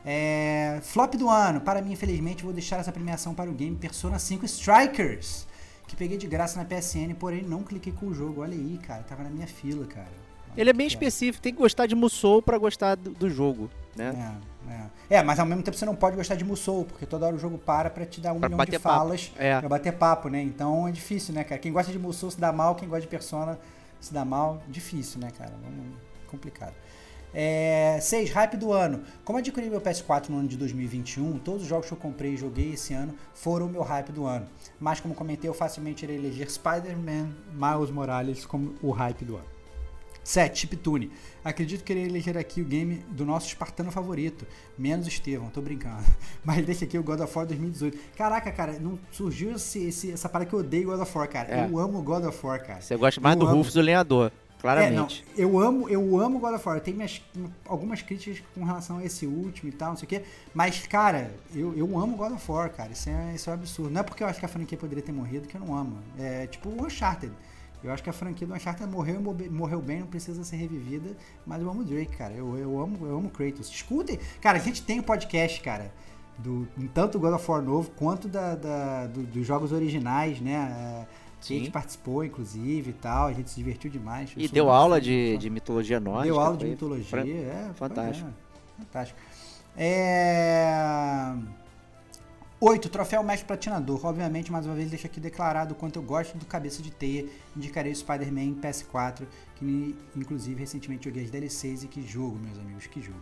É, 0.06 0.80
flop 0.84 1.16
do 1.16 1.30
ano. 1.30 1.62
Para 1.62 1.82
mim, 1.82 1.92
infelizmente, 1.92 2.44
vou 2.44 2.54
deixar 2.54 2.78
essa 2.78 2.92
premiação 2.92 3.34
para 3.34 3.50
o 3.50 3.54
game 3.54 3.76
Persona 3.76 4.18
5 4.18 4.46
Strikers, 4.46 5.48
que 5.88 5.96
peguei 5.96 6.18
de 6.18 6.28
graça 6.28 6.58
na 6.58 6.66
PSN, 6.66 7.14
porém 7.20 7.44
não 7.44 7.64
cliquei 7.64 7.92
com 7.94 8.08
o 8.08 8.14
jogo. 8.14 8.42
Olha 8.42 8.54
aí, 8.54 8.80
cara, 8.86 9.04
tava 9.04 9.24
na 9.24 9.30
minha 9.30 9.48
fila, 9.48 9.86
cara. 9.86 10.08
Olha 10.52 10.62
Ele 10.62 10.70
é 10.70 10.74
bem 10.74 10.88
específico, 10.88 11.42
tem 11.44 11.54
que 11.54 11.60
gostar 11.60 11.86
de 11.86 11.96
Musou 11.96 12.42
pra 12.42 12.58
gostar 12.58 12.96
do, 12.96 13.12
do 13.12 13.30
jogo, 13.30 13.70
né? 13.96 14.36
É, 14.68 14.72
é. 14.74 15.18
É, 15.20 15.24
mas 15.24 15.40
ao 15.40 15.46
mesmo 15.46 15.64
tempo 15.64 15.76
você 15.78 15.86
não 15.86 15.96
pode 15.96 16.16
gostar 16.16 16.36
de 16.36 16.44
Musou, 16.44 16.86
porque 16.86 17.06
toda 17.06 17.26
hora 17.26 17.36
o 17.36 17.40
jogo 17.40 17.58
para 17.58 17.90
pra 17.90 18.06
te 18.06 18.20
dar 18.22 18.34
um 18.34 18.40
Pra 18.40 18.50
milhão 18.50 18.66
de 18.66 18.72
papo. 18.80 18.82
falas 18.96 19.32
É. 19.38 19.60
pra 19.60 19.70
bater 19.70 19.94
papo, 19.94 20.30
né? 20.30 20.42
Então 20.42 20.88
é 20.88 20.92
difícil, 20.92 21.34
né, 21.34 21.44
cara? 21.44 21.60
Quem 21.60 21.72
gosta 21.72 21.92
de 21.92 22.00
Musou 22.00 22.30
se 22.32 22.40
dá 22.40 22.52
mal, 22.52 22.76
quem 22.76 22.88
gosta 22.88 23.02
de 23.02 23.08
Persona 23.08 23.60
se 24.00 24.14
dá 24.14 24.24
mal. 24.26 24.62
Difícil, 24.68 25.20
né, 25.20 25.30
cara? 25.38 25.52
Vamos- 25.64 25.98
Complicado. 26.28 26.74
É, 27.34 28.00
6. 28.02 28.32
Hype 28.32 28.58
do 28.58 28.72
ano. 28.74 29.02
Como 29.24 29.38
adquiri 29.38 29.70
meu 29.70 29.80
PS4 29.82 30.30
no 30.30 30.38
ano 30.40 30.48
de 30.48 30.58
2021, 30.58 31.38
todos 31.40 31.64
os 31.64 31.68
jogos 31.68 31.88
que 31.88 31.94
eu 31.94 31.98
comprei 31.98 32.34
e 32.34 32.38
joguei 32.38 32.74
esse 32.74 32.94
ano 32.94 33.14
foram 33.34 33.68
o 33.68 33.70
meu 33.70 33.82
hype 33.84 34.12
do 34.12 34.26
ano. 34.26 34.48
Mas, 34.80 35.00
como 35.00 35.14
comentei, 35.14 35.50
eu 35.50 35.54
facilmente 35.54 36.04
irei 36.06 36.18
eleger 36.18 36.50
Spider-Man 36.50 37.30
Miles 37.54 37.92
Morales 37.92 38.46
como 38.46 38.74
o 38.82 38.92
hype 38.92 39.24
do 39.26 39.36
ano. 39.36 39.46
7. 40.24 40.60
Chiptune. 40.60 41.12
Acredito 41.44 41.84
que 41.84 41.92
irei 41.94 42.06
eleger 42.06 42.38
aqui 42.38 42.62
o 42.62 42.66
game 42.66 42.98
do 43.10 43.26
nosso 43.26 43.48
espartano 43.48 43.92
favorito. 43.92 44.46
Menos 44.78 45.08
Estevão, 45.08 45.50
tô 45.50 45.60
brincando. 45.62 46.04
Mas 46.46 46.64
deixa 46.66 46.86
aqui 46.86 47.00
o 47.00 47.04
God 47.04 47.22
of 47.22 47.36
War 47.36 47.48
2018. 47.48 47.98
Caraca, 48.16 48.52
cara, 48.52 48.74
não 48.80 49.00
surgiu 49.12 49.56
esse, 49.56 49.88
esse- 49.88 50.12
essa 50.12 50.30
parada 50.30 50.48
que 50.50 50.56
eu 50.56 50.60
odeio 50.60 50.88
God 50.90 51.00
of 51.00 51.18
War, 51.18 51.28
cara. 51.28 51.62
É. 51.62 51.66
Eu 51.66 51.80
amo 51.80 52.02
God 52.04 52.26
of 52.26 52.46
War, 52.46 52.64
cara. 52.64 52.82
Você 52.82 52.96
gosta 52.96 53.20
mais 53.20 53.36
Eu 53.36 53.40
do 53.40 53.48
amo. 53.48 53.58
Rufus 53.58 53.74
do 53.74 53.82
Lenhador, 53.82 54.32
claramente. 54.60 55.26
É, 55.38 55.44
eu 55.44 55.60
amo, 55.60 55.88
eu 55.90 56.20
amo 56.20 56.40
God 56.40 56.56
of 56.56 56.68
War. 56.68 56.80
Tenho 56.82 56.98
minhas, 56.98 57.22
algumas 57.68 58.02
críticas 58.02 58.44
com 58.54 58.64
relação 58.64 58.98
a 58.98 59.04
esse 59.06 59.26
último 59.26 59.70
e 59.70 59.72
tal, 59.72 59.90
não 59.90 59.98
sei 59.98 60.06
o 60.06 60.10
quê. 60.10 60.24
Mas, 60.54 60.86
cara, 60.88 61.32
eu, 61.54 61.76
eu 61.78 61.98
amo 61.98 62.16
God 62.18 62.34
of 62.34 62.52
War, 62.52 62.70
cara. 62.72 62.92
Isso 62.92 63.10
é, 63.10 63.34
isso 63.36 63.50
é 63.50 63.54
um 63.54 63.56
absurdo. 63.56 63.90
Não 63.92 64.02
é 64.02 64.04
porque 64.04 64.24
eu 64.24 64.28
acho 64.28 64.40
que 64.40 64.46
a 64.46 64.50
franquia 64.50 64.78
poderia 64.78 65.04
ter 65.04 65.12
morrido 65.12 65.48
que 65.48 65.56
eu 65.56 65.62
não 65.62 65.76
amo. 65.76 65.98
É 66.18 66.46
tipo 66.48 66.70
o 66.70 66.86
Uncharted. 66.86 67.32
Eu 67.82 67.94
acho 67.94 68.04
que 68.04 68.10
a 68.10 68.14
franquia 68.14 68.46
do 68.46 68.54
Uncharted 68.54 68.90
morreu, 68.92 69.22
morreu 69.50 69.82
bem, 69.82 70.02
não 70.02 70.08
precisa 70.08 70.44
ser 70.44 70.58
revivida. 70.58 71.16
Mas 71.48 71.62
eu 71.62 71.70
amo 71.70 71.80
o 71.82 71.86
Drake, 71.86 72.18
cara. 72.18 72.34
Eu, 72.34 72.58
eu 72.58 72.78
amo 72.82 73.06
eu 73.06 73.18
amo 73.18 73.30
Kratos. 73.30 73.70
Escutem. 73.70 74.20
Cara, 74.42 74.58
a 74.58 74.62
gente 74.62 74.82
tem 74.84 75.00
um 75.00 75.04
podcast, 75.04 75.62
cara. 75.62 75.94
Do, 76.38 76.68
tanto 76.94 77.14
do 77.14 77.20
God 77.20 77.34
of 77.34 77.52
War 77.52 77.62
novo 77.62 77.92
quanto 77.92 78.28
da, 78.30 78.56
da- 78.56 79.08
do- 79.08 79.24
dos 79.24 79.46
jogos 79.46 79.72
originais, 79.74 80.40
né? 80.42 81.06
Que 81.40 81.46
a 81.46 81.48
Sim. 81.48 81.60
gente 81.60 81.72
participou, 81.72 82.24
inclusive, 82.24 82.90
e 82.90 82.94
tal. 82.94 83.28
A 83.28 83.34
gente 83.34 83.50
se 83.50 83.56
divertiu 83.56 83.90
demais. 83.90 84.32
Eu 84.36 84.42
E 84.44 84.48
deu 84.48 84.70
aula 84.70 84.96
fã 84.98 85.02
de, 85.02 85.38
de 85.38 85.50
mitologia 85.50 86.00
nórdica. 86.00 86.26
Deu 86.34 86.40
aula 86.40 86.58
de 86.58 86.66
mitologia, 86.66 87.06
fra- 87.06 87.28
é. 87.28 87.72
fantástico. 87.76 88.28
é, 88.30 88.82
fantástico. 88.84 89.20
É... 89.78 91.34
Oito, 92.62 92.90
troféu 92.90 93.24
mestre 93.24 93.48
platinador. 93.48 94.06
Obviamente, 94.06 94.52
mais 94.52 94.66
uma 94.66 94.76
vez, 94.76 94.90
deixo 94.90 95.06
aqui 95.08 95.18
declarado 95.20 95.74
o 95.74 95.76
quanto 95.78 95.96
eu 95.98 96.04
gosto 96.04 96.38
do 96.38 96.46
cabeça 96.46 96.82
de 96.84 96.92
teia. 96.92 97.26
Indicarei 97.56 97.92
o 97.92 97.96
Spider-Man 97.96 98.42
em 98.42 98.56
PS4, 98.56 99.22
que 99.56 99.96
inclusive 100.16 100.60
recentemente 100.60 101.06
joguei 101.08 101.24
as 101.24 101.32
DLCs 101.32 101.84
e 101.84 101.88
que 101.88 102.06
jogo, 102.06 102.38
meus 102.38 102.58
amigos, 102.60 102.86
que 102.88 103.02
jogo. 103.02 103.22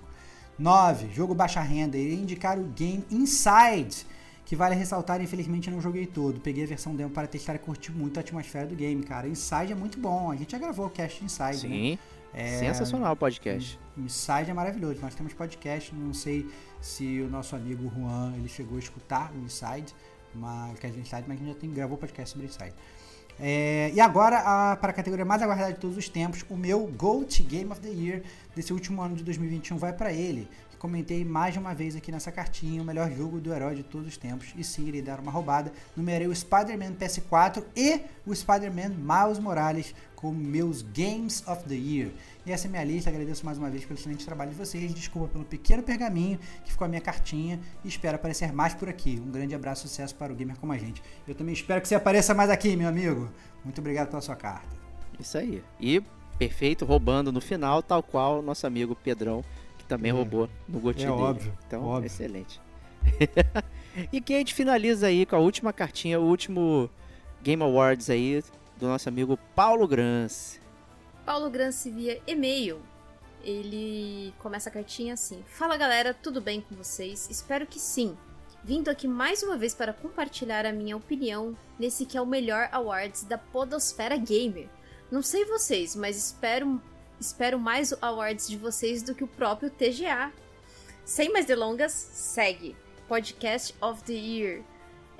9. 0.58 1.14
Jogo 1.14 1.36
baixa 1.36 1.62
renda. 1.62 1.96
Irei 1.98 2.16
indicar 2.16 2.58
o 2.58 2.64
game 2.64 3.06
Inside, 3.12 4.08
que 4.48 4.56
vale 4.56 4.74
ressaltar, 4.76 5.22
infelizmente 5.22 5.68
eu 5.68 5.74
não 5.76 5.82
joguei 5.82 6.06
todo. 6.08 6.40
Peguei 6.40 6.64
a 6.64 6.68
versão 6.68 6.96
demo 6.96 7.10
para 7.10 7.28
testar 7.28 7.54
e 7.56 7.60
curti 7.60 7.92
muito 7.92 8.18
a 8.18 8.22
atmosfera 8.22 8.66
do 8.66 8.76
game, 8.76 9.04
cara. 9.04 9.28
Inside 9.28 9.74
é 9.74 9.76
muito 9.76 10.00
bom. 10.00 10.32
A 10.32 10.36
gente 10.38 10.54
já 10.54 10.58
gravou 10.58 10.86
o 10.86 10.90
cast 10.90 11.22
Inside, 11.24 11.68
né? 11.68 11.76
Sim. 11.76 12.00
É, 12.34 12.60
Sensacional 12.60 13.12
o 13.14 13.16
podcast. 13.18 13.78
Inside 13.98 14.50
é 14.52 14.54
maravilhoso. 14.54 15.02
Nós 15.02 15.14
temos 15.16 15.34
podcast, 15.34 15.94
não 15.94 16.14
sei 16.14 16.48
se 16.80 17.20
o 17.22 17.30
nosso 17.30 17.58
amigo 17.58 17.92
Juan 17.94 18.34
ele 18.38 18.48
chegou 18.48 18.78
a 18.78 18.80
escutar 18.80 19.34
o 19.34 19.38
Inside, 19.46 19.94
mas, 20.34 20.80
de 20.80 20.88
Inside, 21.00 21.24
mas 21.28 21.38
a 21.42 21.44
gente 21.44 21.48
já 21.54 21.56
tem, 21.60 21.70
gravou 21.70 21.98
podcast 21.98 22.32
sobre 22.32 22.48
Inside. 22.48 22.74
É, 23.40 23.92
e 23.94 24.00
agora, 24.00 24.40
a- 24.40 24.76
para 24.78 24.92
a 24.92 24.94
categoria 24.94 25.26
mais 25.26 25.42
aguardada 25.42 25.74
de 25.74 25.80
todos 25.80 25.96
os 25.98 26.10
tempos, 26.10 26.44
o 26.50 26.56
meu 26.56 26.88
GOAT 26.88 27.44
Game 27.44 27.72
of 27.72 27.80
the 27.82 27.90
Year 27.90 28.24
desse 28.56 28.74
último 28.74 29.02
ano 29.02 29.16
de 29.16 29.24
2021 29.24 29.78
vai 29.78 29.94
para 29.94 30.12
ele. 30.12 30.48
Comentei 30.80 31.26
mais 31.26 31.54
de 31.54 31.60
uma 31.60 31.74
vez 31.74 31.96
aqui 31.96 32.12
nessa 32.12 32.32
cartinha, 32.32 32.82
o 32.82 32.86
melhor 32.86 33.12
jogo 33.12 33.40
do 33.40 33.52
herói 33.52 33.76
de 33.76 33.84
todos 33.84 34.08
os 34.08 34.18
tempos. 34.18 34.54
E 34.56 34.64
sim, 34.64 34.88
irei 34.88 35.02
dar 35.02 35.20
uma 35.20 35.32
roubada. 35.32 35.72
Numerei 35.96 36.28
o 36.28 36.36
Spider-Man 36.36 36.94
PS4 36.94 37.64
e 37.76 38.02
o 38.26 38.36
Spider-Man 38.36 38.90
Miles 38.90 39.40
Morales 39.40 39.96
como 40.16 40.38
meus 40.38 40.82
Games 40.82 41.44
of 41.48 41.64
the 41.66 41.76
Year. 41.76 42.12
E 42.46 42.52
essa 42.52 42.68
é 42.68 42.70
minha 42.70 42.84
lista. 42.84 43.10
Agradeço 43.10 43.46
mais 43.46 43.58
uma 43.58 43.70
vez 43.70 43.86
pelo 43.86 44.00
excelente 44.00 44.26
trabalho 44.26 44.52
de 44.52 44.58
vocês. 44.58 44.94
Desculpa 44.94 45.28
pelo 45.28 45.46
pequeno 45.46 45.82
pergaminho 45.82 46.40
que 46.64 46.72
ficou 46.72 46.86
a 46.86 46.88
minha 46.88 47.02
cartinha. 47.02 47.60
E 47.84 47.88
espero 47.88 48.16
aparecer 48.16 48.54
mais 48.54 48.74
por 48.74 48.88
aqui. 48.88 49.22
Um 49.26 49.32
grande 49.32 49.56
abraço 49.56 49.86
e 49.86 49.90
sucesso 49.90 50.16
para 50.16 50.32
o 50.32 50.36
Gamer 50.36 50.58
como 50.58 50.74
a 50.74 50.78
gente. 50.78 51.02
Eu 51.28 51.36
também 51.36 51.54
espero 51.54 51.82
que 51.82 51.88
você 51.88 51.96
apareça 51.96 52.34
mais 52.34 52.50
aqui, 52.50 52.76
meu 52.76 52.88
amigo. 52.88 53.30
Muito 53.64 53.80
obrigado 53.80 54.10
pela 54.10 54.22
sua 54.22 54.36
carta. 54.36 54.68
Isso 55.20 55.38
aí. 55.38 55.64
E 55.80 56.02
perfeito, 56.38 56.86
roubando 56.86 57.32
no 57.32 57.42
final, 57.42 57.82
tal 57.82 58.04
qual 58.04 58.42
nosso 58.42 58.66
amigo 58.68 58.96
Pedrão, 58.96 59.44
também 59.88 60.12
É. 60.12 60.14
roubou 60.14 60.50
no 60.68 60.80
Gotinho 60.80 61.10
É 61.10 61.12
dele. 61.12 61.24
óbvio, 61.24 61.58
Então, 61.68 61.84
óbvio. 61.86 62.06
excelente. 62.08 62.60
e 64.12 64.20
que 64.22 64.34
a 64.34 64.38
gente 64.38 64.54
finaliza 64.54 65.08
aí 65.08 65.26
com 65.26 65.36
a 65.36 65.40
última 65.40 65.72
cartinha, 65.74 66.20
o 66.20 66.24
último 66.24 66.90
Game 67.42 67.62
Awards 67.64 68.10
aí 68.10 68.44
do 68.78 68.88
nosso 68.88 69.08
amigo 69.10 69.38
Paulo 69.56 69.88
Grans. 69.88 70.60
Paulo 71.26 71.50
Granci 71.50 71.90
via 71.90 72.22
e-mail. 72.28 72.80
Ele 73.44 74.34
começa 74.40 74.70
a 74.70 74.72
cartinha 74.72 75.14
assim: 75.14 75.44
Fala 75.48 75.78
galera, 75.78 76.14
tudo 76.14 76.42
bem 76.42 76.60
com 76.62 76.76
vocês? 76.76 77.28
Espero 77.30 77.66
que 77.66 77.80
sim. 77.80 78.18
Vindo 78.64 78.90
aqui 78.90 79.08
mais 79.08 79.44
uma 79.44 79.56
vez 79.56 79.74
para 79.74 79.94
compartilhar 79.94 80.66
a 80.66 80.74
minha 80.74 80.98
opinião 80.98 81.56
nesse 81.80 82.06
que 82.06 82.18
é 82.18 82.22
o 82.22 82.26
melhor 82.26 82.68
awards 82.72 83.24
da 83.24 83.38
Podosfera 83.38 84.18
Gamer. 84.18 84.68
Não 85.10 85.22
sei 85.22 85.46
vocês, 85.46 85.96
mas 85.96 86.18
espero 86.18 86.82
espero 87.20 87.60
mais 87.60 87.94
awards 88.02 88.48
de 88.48 88.58
vocês 88.58 89.02
do 89.02 89.16
que 89.16 89.24
o 89.24 89.28
próprio 89.28 89.70
TGA. 89.70 90.32
Sem 91.06 91.32
mais 91.32 91.46
delongas, 91.46 91.92
segue. 91.92 92.76
Podcast 93.08 93.74
of 93.82 94.04
the 94.04 94.14
Year. 94.14 94.64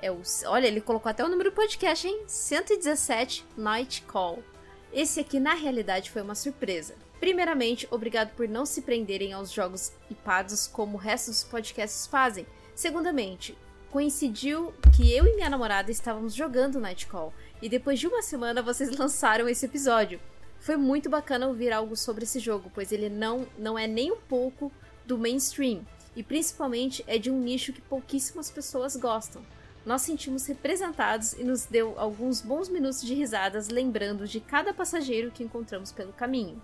É 0.00 0.10
o, 0.10 0.20
olha, 0.46 0.66
ele 0.66 0.80
colocou 0.80 1.10
até 1.10 1.24
o 1.24 1.28
número 1.28 1.50
do 1.50 1.54
podcast, 1.54 2.06
hein? 2.06 2.22
117 2.26 3.44
Night 3.56 4.02
Call. 4.02 4.42
Esse 4.92 5.20
aqui, 5.20 5.40
na 5.40 5.54
realidade, 5.54 6.10
foi 6.10 6.22
uma 6.22 6.34
surpresa. 6.34 6.94
Primeiramente, 7.18 7.88
obrigado 7.90 8.34
por 8.36 8.48
não 8.48 8.64
se 8.64 8.82
prenderem 8.82 9.32
aos 9.32 9.50
jogos 9.50 9.92
ipados 10.10 10.66
como 10.66 10.96
o 10.96 11.00
resto 11.00 11.30
dos 11.30 11.42
podcasts 11.42 12.06
fazem. 12.06 12.46
Segundamente, 12.74 13.58
coincidiu 13.90 14.72
que 14.96 15.12
eu 15.12 15.26
e 15.26 15.34
minha 15.34 15.50
namorada 15.50 15.90
estávamos 15.90 16.34
jogando 16.34 16.80
Nightcall 16.80 17.32
e 17.60 17.68
depois 17.68 17.98
de 17.98 18.06
uma 18.06 18.22
semana 18.22 18.62
vocês 18.62 18.90
lançaram 18.96 19.48
esse 19.48 19.66
episódio. 19.66 20.20
Foi 20.58 20.76
muito 20.76 21.08
bacana 21.08 21.46
ouvir 21.46 21.72
algo 21.72 21.96
sobre 21.96 22.24
esse 22.24 22.38
jogo, 22.38 22.70
pois 22.74 22.92
ele 22.92 23.08
não, 23.08 23.46
não 23.58 23.78
é 23.78 23.86
nem 23.86 24.12
um 24.12 24.16
pouco 24.16 24.72
do 25.06 25.16
mainstream 25.16 25.82
e 26.14 26.22
principalmente 26.22 27.04
é 27.06 27.16
de 27.16 27.30
um 27.30 27.40
nicho 27.40 27.72
que 27.72 27.80
pouquíssimas 27.80 28.50
pessoas 28.50 28.96
gostam. 28.96 29.42
Nós 29.86 30.02
sentimos 30.02 30.44
representados 30.46 31.32
e 31.34 31.44
nos 31.44 31.64
deu 31.64 31.94
alguns 31.98 32.42
bons 32.42 32.68
minutos 32.68 33.00
de 33.02 33.14
risadas 33.14 33.68
lembrando 33.68 34.26
de 34.26 34.40
cada 34.40 34.74
passageiro 34.74 35.30
que 35.30 35.42
encontramos 35.44 35.92
pelo 35.92 36.12
caminho. 36.12 36.60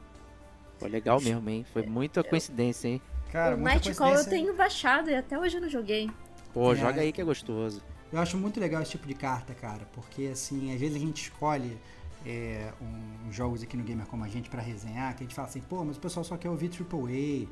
Foi 0.78 0.88
legal 0.90 1.20
mesmo, 1.20 1.49
hein? 1.49 1.64
Foi 1.72 1.82
muita 1.86 2.22
coincidência, 2.22 2.88
hein? 2.88 3.03
Cara, 3.30 3.55
o 3.55 3.59
muita 3.59 3.74
Nightcall 3.76 4.14
eu 4.14 4.28
tenho 4.28 4.55
baixado 4.55 5.09
e 5.09 5.14
até 5.14 5.38
hoje 5.38 5.57
eu 5.57 5.62
não 5.62 5.68
joguei. 5.68 6.11
Pô, 6.53 6.72
É. 6.72 6.76
joga 6.76 7.01
aí 7.01 7.12
que 7.12 7.20
é 7.20 7.24
gostoso. 7.24 7.80
Eu 8.12 8.18
acho 8.18 8.36
muito 8.36 8.61
legal 8.61 8.82
esse 8.82 8.92
tipo 8.92 9.07
de 9.07 9.14
carta, 9.14 9.55
cara, 9.55 9.88
porque 9.92 10.26
assim, 10.32 10.74
às 10.74 10.80
vezes 10.80 10.97
a 10.97 11.01
gente 11.01 11.22
escolhe 11.22 11.78
é, 12.25 12.72
um- 12.81 13.33
jogos 13.33 13.62
aqui 13.62 13.77
no 13.77 13.83
Gamer 13.83 14.07
como 14.07 14.22
a 14.25 14.29
gente 14.29 14.49
pra 14.49 14.62
resenhar, 14.62 15.14
que 15.16 15.25
a 15.25 15.27
gente 15.27 15.35
fala 15.35 15.49
assim, 15.49 15.61
pô, 15.61 15.85
mas 15.85 15.97
o 15.97 16.01
pessoal 16.01 16.22
só 16.25 16.37
quer 16.37 16.49
ouvir 16.51 16.68
AAA, 16.70 17.49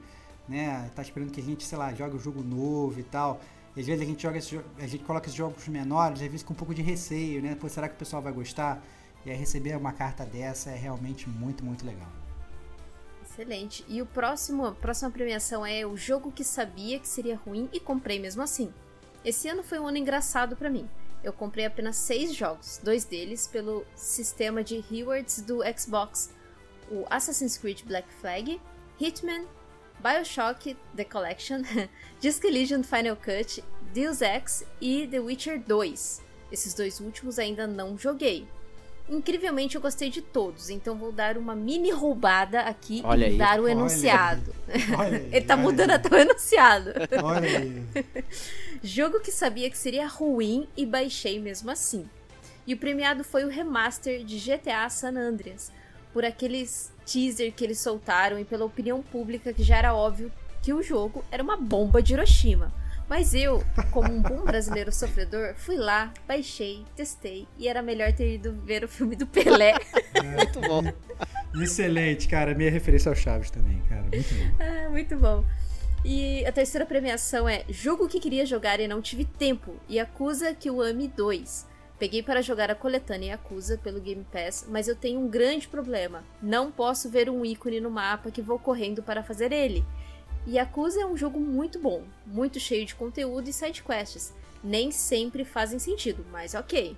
né? 0.48 0.90
Tá 0.94 1.02
esperando 1.02 1.30
que 1.32 1.40
a 1.40 1.42
gente, 1.42 1.64
sei 1.64 1.76
lá, 1.78 1.92
jogue 1.92 2.16
um 2.16 2.20
jogo 2.20 2.42
novo 2.42 2.98
e 3.00 3.02
tal. 3.02 3.40
E 3.74 3.80
às 3.80 3.86
vezes 3.86 4.02
a 4.02 4.04
gente 4.04 4.22
joga 4.22 4.38
esse 4.38 4.60
a 4.78 4.86
gente 4.86 5.02
coloca 5.04 5.26
esses 5.26 5.36
jogos 5.36 5.66
menores, 5.68 6.20
às 6.20 6.26
vezes 6.26 6.42
com 6.42 6.52
um 6.52 6.56
pouco 6.56 6.74
de 6.74 6.82
receio, 6.82 7.40
né? 7.42 7.54
Pô, 7.54 7.68
será 7.68 7.88
que 7.88 7.94
o 7.94 7.98
pessoal 7.98 8.20
vai 8.22 8.32
gostar? 8.32 8.82
E 9.24 9.30
aí 9.30 9.36
receber 9.36 9.76
uma 9.76 9.92
carta 9.92 10.24
dessa 10.26 10.70
é 10.70 10.76
realmente 10.76 11.28
muito, 11.28 11.64
muito 11.64 11.84
legal. 11.86 12.08
Excelente. 13.24 13.84
E 13.88 14.02
o 14.02 14.06
próximo, 14.06 14.66
a 14.66 14.72
próxima 14.72 15.10
premiação 15.10 15.64
é 15.64 15.86
o 15.86 15.96
jogo 15.96 16.30
que 16.30 16.44
sabia 16.44 16.98
que 16.98 17.08
seria 17.08 17.36
ruim 17.36 17.68
e 17.72 17.80
comprei 17.80 18.18
mesmo 18.18 18.42
assim. 18.42 18.72
Esse 19.24 19.48
ano 19.48 19.62
foi 19.62 19.78
um 19.78 19.86
ano 19.86 19.96
engraçado 19.96 20.54
pra 20.56 20.68
mim. 20.68 20.88
Eu 21.22 21.32
comprei 21.32 21.64
apenas 21.64 21.96
seis 21.96 22.34
jogos, 22.34 22.80
dois 22.82 23.04
deles 23.04 23.46
pelo 23.46 23.86
sistema 23.94 24.64
de 24.64 24.80
rewards 24.80 25.40
do 25.40 25.60
Xbox: 25.76 26.30
o 26.90 27.06
Assassin's 27.08 27.56
Creed 27.56 27.82
Black 27.84 28.08
Flag, 28.20 28.60
Hitman, 29.00 29.46
BioShock 30.00 30.76
The 30.96 31.04
Collection, 31.04 31.62
Disc 32.20 32.44
Elysium 32.44 32.82
Final 32.82 33.16
Cut, 33.16 33.62
Deus 33.92 34.20
Ex 34.20 34.64
e 34.80 35.06
The 35.06 35.20
Witcher 35.20 35.60
2. 35.60 36.22
Esses 36.50 36.74
dois 36.74 37.00
últimos 37.00 37.38
ainda 37.38 37.66
não 37.66 37.96
joguei. 37.96 38.46
Incrivelmente 39.08 39.74
eu 39.76 39.80
gostei 39.80 40.08
de 40.08 40.22
todos, 40.22 40.70
então 40.70 40.96
vou 40.96 41.12
dar 41.12 41.36
uma 41.36 41.54
mini 41.54 41.90
roubada 41.90 42.60
aqui 42.60 43.02
Olha 43.04 43.26
e 43.26 43.30
aí. 43.32 43.38
dar 43.38 43.58
o 43.60 43.64
Olha 43.64 43.72
enunciado. 43.72 44.54
Olha 44.96 45.18
aí, 45.18 45.28
Ele 45.32 45.44
tá 45.44 45.54
olha 45.54 45.62
mudando 45.62 45.90
aí, 45.90 45.96
até 45.96 46.08
o 46.14 46.18
enunciado. 46.18 46.90
Olha 47.22 47.58
aí. 47.58 47.84
Jogo 48.82 49.20
que 49.20 49.30
sabia 49.30 49.68
que 49.68 49.76
seria 49.76 50.06
ruim 50.06 50.68
e 50.76 50.86
baixei 50.86 51.40
mesmo 51.40 51.70
assim. 51.70 52.08
E 52.66 52.74
o 52.74 52.78
premiado 52.78 53.24
foi 53.24 53.44
o 53.44 53.48
remaster 53.48 54.24
de 54.24 54.38
GTA 54.38 54.88
San 54.88 55.16
Andreas, 55.16 55.72
por 56.12 56.24
aqueles 56.24 56.92
teaser 57.04 57.52
que 57.52 57.64
eles 57.64 57.80
soltaram 57.80 58.38
e 58.38 58.44
pela 58.44 58.64
opinião 58.64 59.02
pública 59.02 59.52
que 59.52 59.62
já 59.62 59.76
era 59.76 59.94
óbvio 59.94 60.32
que 60.62 60.72
o 60.72 60.82
jogo 60.82 61.24
era 61.30 61.42
uma 61.42 61.56
bomba 61.56 62.00
de 62.00 62.12
Hiroshima. 62.14 62.72
Mas 63.08 63.34
eu, 63.34 63.62
como 63.90 64.12
um 64.12 64.22
bom 64.22 64.44
brasileiro 64.44 64.90
sofredor, 64.90 65.54
fui 65.56 65.76
lá, 65.76 66.12
baixei, 66.26 66.84
testei 66.96 67.46
e 67.58 67.68
era 67.68 67.82
melhor 67.82 68.12
ter 68.12 68.34
ido 68.34 68.52
ver 68.64 68.84
o 68.84 68.88
filme 68.88 69.16
do 69.16 69.26
Pelé. 69.26 69.74
Muito 70.24 70.60
bom. 70.60 70.82
Excelente, 71.60 72.28
cara. 72.28 72.54
Minha 72.54 72.70
referência 72.70 73.10
ao 73.10 73.14
Chaves 73.14 73.50
também, 73.50 73.82
cara. 73.88 74.02
Muito 74.02 74.34
bom. 74.34 74.56
Ah, 74.58 74.88
muito 74.90 75.16
bom. 75.16 75.44
E 76.04 76.44
a 76.46 76.50
terceira 76.50 76.86
premiação 76.86 77.48
é 77.48 77.64
Jogo 77.68 78.08
que 78.08 78.18
queria 78.18 78.46
jogar 78.46 78.80
e 78.80 78.88
não 78.88 79.00
tive 79.00 79.24
tempo, 79.24 79.76
e 79.88 80.00
acusa 80.00 80.54
que 80.54 80.70
o 80.70 80.80
ame 80.80 81.06
2. 81.06 81.66
Peguei 81.98 82.20
para 82.20 82.42
jogar 82.42 82.68
a 82.68 82.74
coletânea 82.74 83.34
Yakuza 83.34 83.78
pelo 83.78 84.00
Game 84.00 84.26
Pass, 84.32 84.66
mas 84.68 84.88
eu 84.88 84.96
tenho 84.96 85.20
um 85.20 85.28
grande 85.28 85.68
problema. 85.68 86.24
Não 86.42 86.72
posso 86.72 87.08
ver 87.08 87.30
um 87.30 87.44
ícone 87.44 87.80
no 87.80 87.88
mapa 87.88 88.32
que 88.32 88.42
vou 88.42 88.58
correndo 88.58 89.04
para 89.04 89.22
fazer 89.22 89.52
ele. 89.52 89.84
Yakuza 90.46 91.00
é 91.00 91.06
um 91.06 91.16
jogo 91.16 91.38
muito 91.38 91.78
bom, 91.78 92.02
muito 92.26 92.58
cheio 92.58 92.84
de 92.84 92.94
conteúdo 92.94 93.48
e 93.48 93.52
sidequests. 93.52 94.32
Nem 94.62 94.90
sempre 94.90 95.44
fazem 95.44 95.78
sentido, 95.78 96.24
mas 96.30 96.54
ok. 96.54 96.96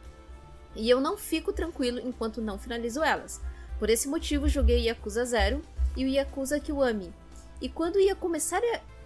E 0.75 0.89
eu 0.89 1.01
não 1.01 1.17
fico 1.17 1.53
tranquilo 1.53 2.01
enquanto 2.01 2.41
não 2.41 2.59
finalizo 2.59 3.03
elas. 3.03 3.41
Por 3.79 3.91
esse 3.91 4.09
motivo, 4.09 4.49
joguei 4.49 4.87
Yakuza 4.87 5.25
0 5.25 5.63
e 5.97 6.05
o 6.05 6.09
Yakuza 6.09 6.59
Kiwami. 6.59 7.13
E 7.61 7.69
quando 7.69 8.01
ia 8.01 8.15
começar 8.15 8.61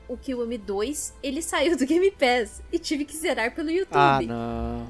o 0.09 0.17
Kiwami 0.17 0.57
2, 0.57 1.15
ele 1.23 1.43
saiu 1.43 1.77
do 1.77 1.85
Game 1.85 2.11
Pass 2.13 2.63
e 2.73 2.79
tive 2.79 3.05
que 3.05 3.17
zerar 3.17 3.55
pelo 3.55 3.71
YouTube. 3.71 3.95
Ah, 3.95 4.21
não. 4.27 4.89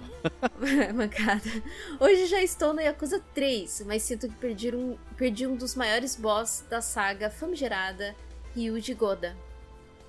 Mancada. 0.94 1.50
Hoje 1.98 2.26
já 2.26 2.42
estou 2.42 2.72
no 2.72 2.80
Yakuza 2.80 3.20
3, 3.34 3.84
mas 3.86 4.02
sinto 4.02 4.28
que 4.28 4.34
perdi 4.36 4.74
um, 4.74 4.96
perdi 5.16 5.46
um 5.46 5.56
dos 5.56 5.74
maiores 5.74 6.16
boss 6.16 6.64
da 6.68 6.80
saga 6.80 7.30
famigerada, 7.30 8.14
Ryuji 8.58 8.94
Goda. 8.94 9.36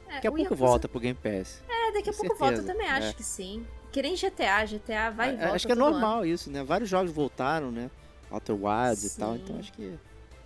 É, 0.08 0.16
Daqui 0.16 0.28
a 0.28 0.32
pouco 0.32 0.44
Yakuza- 0.44 0.60
volta 0.66 0.88
pro 0.90 1.00
Game 1.00 1.18
Pass. 1.22 1.62
É, 1.70 1.92
daqui 1.92 2.10
a 2.10 2.14
pouco 2.14 2.36
volta, 2.36 2.56
eu 2.56 2.58
certeza, 2.58 2.68
também 2.74 2.88
acho 2.90 3.08
é. 3.10 3.14
que 3.14 3.24
sim. 3.24 3.66
Que 3.92 4.02
nem 4.02 4.16
GTA, 4.16 4.66
GTA 4.66 5.10
vai 5.12 5.30
e 5.32 5.34
É, 5.34 5.38
volta. 5.38 5.56
acho 5.56 5.66
que 5.68 5.72
é 5.72 5.76
todo 5.76 5.86
ano. 5.86 5.92
normal 6.00 6.26
isso, 6.26 6.50
né? 6.52 6.64
Vários 6.64 6.90
jogos 6.90 7.12
voltaram, 7.12 7.72
né? 7.72 7.90
Outer 8.32 8.56
Wilds 8.56 9.04
e 9.16 9.20
tal, 9.20 9.36
então 9.36 9.58
acho 9.60 9.72
que 9.74 9.98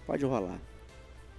pode 0.06 0.24
rolar. 0.26 0.58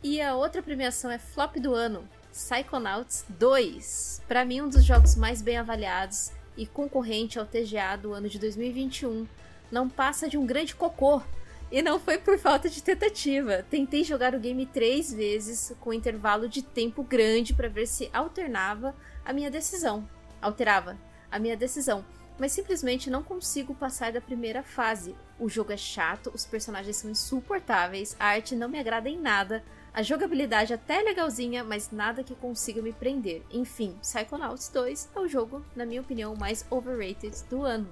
E 0.03 0.21
a 0.21 0.35
outra 0.35 0.63
premiação 0.63 1.11
é 1.11 1.19
Flop 1.19 1.57
do 1.57 1.75
Ano, 1.75 2.07
Psychonauts 2.31 3.25
2. 3.31 4.23
Pra 4.29 4.45
mim, 4.45 4.61
um 4.63 4.69
dos 4.69 4.85
jogos 4.85 5.17
mais 5.17 5.41
bem 5.41 5.57
avaliados 5.57 6.31
e 6.57 6.67
concorrente 6.67 7.39
ao 7.39 7.47
TGA 7.47 7.97
do 7.97 8.13
ano 8.13 8.29
de 8.29 8.39
2021. 8.39 9.27
Não 9.73 9.89
passa 9.89 10.29
de 10.29 10.37
um 10.37 10.45
grande 10.45 10.75
cocô. 10.75 11.23
E 11.71 11.83
não 11.83 11.99
foi 11.99 12.19
por 12.19 12.39
falta 12.39 12.69
de 12.69 12.83
tentativa. 12.83 13.65
Tentei 13.69 14.05
jogar 14.05 14.35
o 14.35 14.41
game 14.41 14.67
três 14.67 15.13
vezes, 15.13 15.75
com 15.81 15.93
intervalo 15.93 16.49
de 16.49 16.63
tempo 16.63 17.03
grande 17.03 17.55
para 17.55 17.69
ver 17.69 17.87
se 17.87 18.09
alternava 18.13 18.95
a 19.25 19.33
minha 19.33 19.51
decisão. 19.51 20.09
Alterava 20.41 20.97
a 21.31 21.39
minha 21.39 21.57
decisão. 21.57 22.05
Mas 22.39 22.53
simplesmente 22.53 23.11
não 23.11 23.23
consigo 23.23 23.75
passar 23.75 24.13
da 24.13 24.21
primeira 24.21 24.63
fase. 24.63 25.15
O 25.39 25.49
jogo 25.49 25.73
é 25.73 25.77
chato, 25.77 26.31
os 26.35 26.45
personagens 26.45 26.97
são 26.97 27.11
insuportáveis, 27.11 28.17
a 28.19 28.27
arte 28.27 28.55
não 28.55 28.69
me 28.69 28.79
agrada 28.79 29.09
em 29.09 29.19
nada, 29.19 29.63
a 29.95 30.03
jogabilidade 30.03 30.75
até 30.75 31.01
é 31.01 31.03
legalzinha, 31.05 31.63
mas 31.63 31.93
nada 31.93 32.25
que 32.25 32.35
consiga 32.35 32.83
me 32.83 32.93
prender. 32.93 33.43
Enfim, 33.49 33.97
Psychonauts 34.01 34.69
2 34.69 35.11
é 35.15 35.21
o 35.21 35.29
jogo, 35.29 35.65
na 35.77 35.87
minha 35.87 36.01
opinião, 36.01 36.35
mais 36.35 36.67
overrated 36.69 37.33
do 37.49 37.63
ano. 37.63 37.89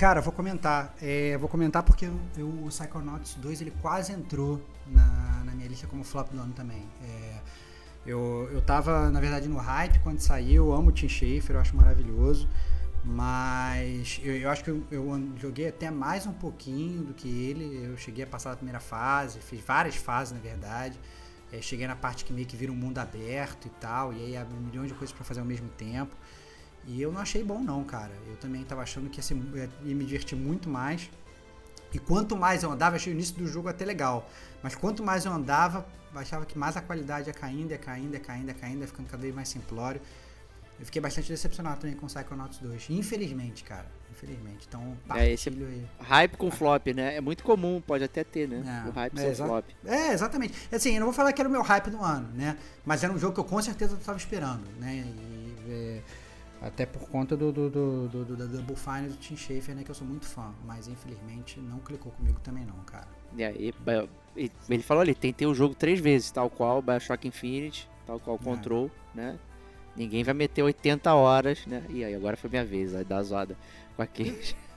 Cara, 0.00 0.20
eu 0.20 0.22
vou 0.22 0.32
comentar. 0.32 0.94
É, 1.02 1.36
vou 1.36 1.46
comentar 1.46 1.82
porque 1.82 2.06
eu- 2.38 2.48
o 2.48 2.68
Psychonauts 2.68 3.34
2 3.34 3.60
ele 3.60 3.70
quase 3.82 4.10
entrou 4.14 4.58
na, 4.86 5.42
na 5.44 5.52
minha 5.52 5.68
lista 5.68 5.86
como 5.86 6.02
flop 6.02 6.30
do 6.30 6.40
ano 6.40 6.54
também. 6.54 6.88
É, 7.04 7.38
eu, 8.06 8.48
eu 8.50 8.62
tava, 8.62 9.10
na 9.10 9.20
verdade, 9.20 9.46
no 9.46 9.58
hype 9.58 9.98
quando 9.98 10.18
saiu. 10.20 10.68
Eu 10.68 10.72
amo 10.72 10.88
o 10.88 10.92
Tim 10.92 11.06
Schafer, 11.06 11.54
eu 11.54 11.60
acho 11.60 11.76
maravilhoso. 11.76 12.48
Mas 13.04 14.18
eu, 14.24 14.36
eu 14.38 14.48
acho 14.48 14.64
que 14.64 14.70
eu, 14.70 14.82
eu 14.90 15.04
joguei 15.36 15.68
até 15.68 15.90
mais 15.90 16.26
um 16.26 16.32
pouquinho 16.32 17.02
do 17.02 17.12
que 17.12 17.28
ele. 17.28 17.84
Eu 17.84 17.98
cheguei 17.98 18.24
a 18.24 18.26
passar 18.26 18.52
a 18.52 18.56
primeira 18.56 18.80
fase, 18.80 19.38
fiz 19.40 19.60
várias 19.60 19.96
fases, 19.96 20.32
na 20.32 20.40
verdade. 20.40 20.98
É, 21.52 21.60
cheguei 21.60 21.86
na 21.86 21.94
parte 21.96 22.24
que 22.24 22.32
meio 22.32 22.46
que 22.46 22.56
vira 22.56 22.72
um 22.72 22.74
mundo 22.74 22.96
aberto 22.96 23.66
e 23.66 23.70
tal. 23.78 24.14
E 24.14 24.34
aí 24.34 24.46
um 24.50 24.62
milhão 24.62 24.86
de 24.86 24.94
coisas 24.94 25.14
pra 25.14 25.26
fazer 25.26 25.40
ao 25.40 25.46
mesmo 25.46 25.68
tempo. 25.68 26.16
E 26.86 27.00
eu 27.00 27.12
não 27.12 27.20
achei 27.20 27.42
bom 27.44 27.60
não, 27.62 27.84
cara. 27.84 28.10
Eu 28.28 28.36
também 28.36 28.64
tava 28.64 28.82
achando 28.82 29.08
que 29.10 29.18
ia, 29.18 29.22
ser, 29.22 29.34
ia 29.84 29.94
me 29.94 30.04
divertir 30.04 30.36
muito 30.36 30.68
mais. 30.68 31.10
E 31.92 31.98
quanto 31.98 32.36
mais 32.36 32.62
eu 32.62 32.70
andava, 32.70 32.96
achei 32.96 33.12
o 33.12 33.14
início 33.14 33.34
do 33.36 33.46
jogo 33.46 33.68
até 33.68 33.84
legal. 33.84 34.28
Mas 34.62 34.74
quanto 34.74 35.02
mais 35.02 35.24
eu 35.24 35.32
andava, 35.32 35.86
achava 36.14 36.46
que 36.46 36.56
mais 36.58 36.76
a 36.76 36.80
qualidade 36.80 37.28
ia 37.28 37.34
caindo, 37.34 37.70
ia 37.72 37.78
caindo, 37.78 38.14
ia 38.14 38.20
caindo, 38.20 38.48
ia 38.48 38.54
caindo, 38.54 38.80
ia 38.80 38.86
ficando 38.86 39.08
cada 39.08 39.22
vez 39.22 39.34
mais 39.34 39.48
simplório. 39.48 40.00
Eu 40.78 40.86
fiquei 40.86 41.02
bastante 41.02 41.28
decepcionado 41.28 41.80
também 41.80 41.94
com 41.94 42.06
Psychonauts 42.06 42.58
2. 42.58 42.88
Infelizmente, 42.90 43.62
cara. 43.64 43.86
Infelizmente. 44.10 44.64
Então, 44.66 44.96
É, 45.14 45.30
esse- 45.30 45.50
aí. 45.50 45.86
Hype 46.00 46.36
com 46.38 46.50
flop, 46.50 46.86
né? 46.94 47.16
É 47.16 47.20
muito 47.20 47.42
comum, 47.44 47.82
pode 47.86 48.02
até 48.04 48.24
ter, 48.24 48.48
né? 48.48 48.82
É, 48.86 48.88
o 48.88 48.92
hype 48.92 49.18
é, 49.18 49.28
exa- 49.28 49.44
flop. 49.46 49.64
É, 49.84 50.12
exatamente. 50.12 50.54
Assim, 50.72 50.94
eu 50.94 51.00
não 51.00 51.06
vou 51.08 51.12
falar 51.12 51.32
que 51.34 51.42
era 51.42 51.48
o 51.48 51.52
meu 51.52 51.60
hype 51.62 51.90
do 51.90 52.02
ano, 52.02 52.28
né? 52.34 52.56
Mas 52.84 53.04
era 53.04 53.12
um 53.12 53.18
jogo 53.18 53.34
que 53.34 53.40
eu 53.40 53.44
com 53.44 53.60
certeza 53.60 53.94
estava 53.94 54.16
esperando, 54.16 54.64
né? 54.78 55.04
E, 55.06 55.54
é, 55.68 56.02
até 56.60 56.84
por 56.86 57.08
conta 57.08 57.36
do, 57.36 57.50
do, 57.52 57.70
do, 57.70 58.08
do, 58.08 58.24
do- 58.24 58.36
da 58.36 58.44
Double 58.46 58.76
Fine 58.76 59.08
do 59.08 59.16
Tim 59.16 59.36
Schafer, 59.36 59.74
né? 59.74 59.82
Que 59.84 59.90
eu 59.90 59.94
sou 59.94 60.06
muito 60.06 60.26
fã. 60.26 60.52
Mas 60.66 60.88
infelizmente 60.88 61.58
não 61.60 61.78
clicou 61.78 62.12
comigo 62.12 62.38
também 62.40 62.64
não, 62.64 62.76
cara. 62.84 63.08
E 63.36 63.44
aí, 63.44 63.72
ele 64.68 64.82
falou 64.82 65.00
ali, 65.02 65.14
tentei 65.14 65.46
o 65.46 65.54
jogo 65.54 65.74
três 65.74 66.00
vezes, 66.00 66.30
tal 66.30 66.50
qual 66.50 66.82
Bioshock 66.82 67.26
Infinite, 67.26 67.88
tal 68.06 68.18
qual 68.20 68.36
É. 68.36 68.44
Control, 68.44 68.90
né? 69.14 69.38
Ninguém 69.96 70.22
vai 70.22 70.34
meter 70.34 70.62
80 70.62 71.12
horas, 71.14 71.66
né? 71.66 71.84
E 71.88 72.04
aí, 72.04 72.14
agora 72.14 72.36
foi 72.36 72.48
minha 72.50 72.64
vez, 72.64 72.94
aí 72.94 73.04
dá 73.04 73.22
zoada 73.22 73.56
com 73.96 74.02
a 74.02 74.06
Cage. 74.06 74.54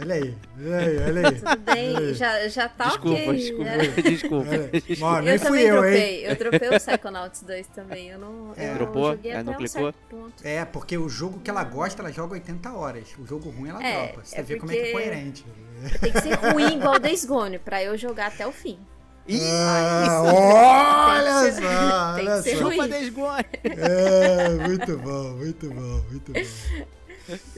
olha 0.00 0.14
aí, 0.14 0.34
olha 0.58 0.76
aí, 0.78 0.98
olha 0.98 1.28
aí. 1.28 1.34
Tudo 1.34 1.56
bem, 1.58 2.14
já, 2.14 2.48
já 2.48 2.68
tá 2.68 2.86
desculpa, 2.88 3.20
ok. 3.20 3.34
desculpa, 3.36 3.64
né? 3.64 3.78
desculpa. 4.02 4.50
Aí. 4.52 4.98
Ó, 5.02 5.20
nem 5.20 5.34
Eu 5.34 5.38
fui 5.40 5.48
também 5.48 5.62
eu, 5.64 5.74
hein? 5.76 5.82
dropei. 5.82 6.26
Eu 6.26 6.36
dropei 6.36 6.68
o 6.68 6.72
Psychonauts 6.80 7.42
2 7.42 7.66
também. 7.68 8.08
Eu 8.08 8.18
não. 8.18 8.52
É. 8.56 8.70
eu 8.70 8.74
Dropou? 8.74 9.10
joguei 9.12 9.30
É, 9.32 9.34
até 9.34 9.42
não 9.44 9.52
um 9.52 9.56
clicou? 9.56 9.82
certo 9.82 9.96
ponto. 10.08 10.32
É, 10.46 10.64
porque 10.64 10.96
o 10.98 11.08
jogo 11.08 11.40
que 11.40 11.50
ela 11.50 11.62
gosta, 11.64 12.02
ela 12.02 12.10
joga 12.12 12.34
80 12.34 12.72
horas. 12.72 13.08
O 13.18 13.26
jogo 13.26 13.50
ruim, 13.50 13.68
ela 13.70 13.82
É, 13.84 14.06
dropa. 14.06 14.20
Você 14.24 14.36
é 14.40 14.42
vê 14.42 14.56
como 14.56 14.72
é 14.72 14.74
que 14.76 14.80
é 14.82 14.92
coerente. 14.92 15.44
Tem 16.00 16.12
que 16.12 16.20
ser 16.20 16.34
ruim 16.34 16.76
igual 16.78 16.98
Days 16.98 17.24
Gone 17.24 17.58
pra 17.58 17.82
eu 17.82 17.96
jogar 17.98 18.28
até 18.28 18.46
o 18.46 18.52
fim. 18.52 18.78
Ah, 19.40 20.22
olha 21.14 21.42
Tem 21.42 21.52
que 21.52 21.52
ser- 21.52 21.62
só, 21.62 22.14
tem 22.16 22.26
que 22.26 22.42
ser 22.42 22.56
só. 22.56 22.64
ruim. 22.64 22.76
Chupa 22.76 22.88
desgone. 22.88 23.44
É, 23.64 24.48
muito 24.66 24.98
bom, 24.98 25.30
muito 25.36 25.68
bom, 25.68 26.02
muito 26.10 26.32
bom. 26.32 26.84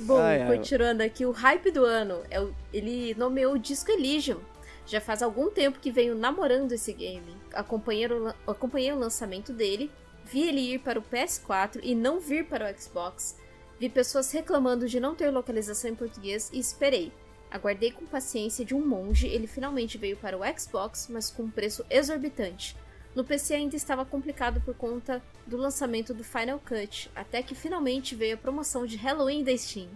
Bom, 0.01 0.19
Ai, 0.19 0.43
ai. 0.43 0.57
continuando 0.57 1.03
aqui, 1.03 1.25
o 1.25 1.31
hype 1.31 1.71
do 1.71 1.85
ano. 1.85 2.23
É 2.31 2.41
o, 2.41 2.55
ele 2.73 3.15
nomeou 3.15 3.55
o 3.55 3.59
Disco 3.59 3.91
Elysium. 3.91 4.41
Já 4.87 5.01
faz 5.01 5.23
algum 5.23 5.51
tempo 5.51 5.79
que 5.79 5.91
venho 5.91 6.15
namorando 6.15 6.73
esse 6.73 6.93
game. 6.93 7.37
Acompanhei 7.53 8.07
o, 8.07 8.35
acompanhei 8.47 8.93
o 8.93 8.99
lançamento 8.99 9.53
dele, 9.53 9.91
vi 10.25 10.49
ele 10.49 10.61
ir 10.75 10.81
para 10.81 10.99
o 10.99 11.03
PS4 11.03 11.81
e 11.83 11.95
não 11.95 12.21
vir 12.21 12.47
para 12.47 12.71
o 12.71 12.81
Xbox. 12.81 13.37
Vi 13.79 13.89
pessoas 13.89 14.31
reclamando 14.31 14.87
de 14.87 15.01
não 15.01 15.15
ter 15.15 15.31
localização 15.31 15.91
em 15.91 15.95
português 15.95 16.51
e 16.53 16.59
esperei. 16.59 17.13
Aguardei 17.51 17.93
com 17.93 18.05
paciência 18.05 18.65
de 18.65 18.75
um 18.75 18.85
monge, 18.85 19.29
ele 19.29 19.47
finalmente 19.47 19.97
veio 19.97 20.17
para 20.17 20.37
o 20.37 20.43
Xbox, 20.59 21.09
mas 21.09 21.31
com 21.31 21.45
um 21.45 21.51
preço 21.51 21.85
exorbitante. 21.89 22.77
No 23.15 23.23
PC 23.25 23.55
ainda 23.55 23.77
estava 23.77 24.05
complicado 24.05 24.61
por 24.61 24.75
conta 24.75 25.23
do 25.47 25.57
lançamento 25.57 26.13
do 26.13 26.25
Final 26.25 26.59
Cut, 26.59 27.11
até 27.15 27.43
que 27.43 27.55
finalmente 27.55 28.15
veio 28.15 28.35
a 28.35 28.39
promoção 28.39 28.85
de 28.87 28.97
Halloween 28.97 29.45
da 29.45 29.57
Steam. 29.57 29.89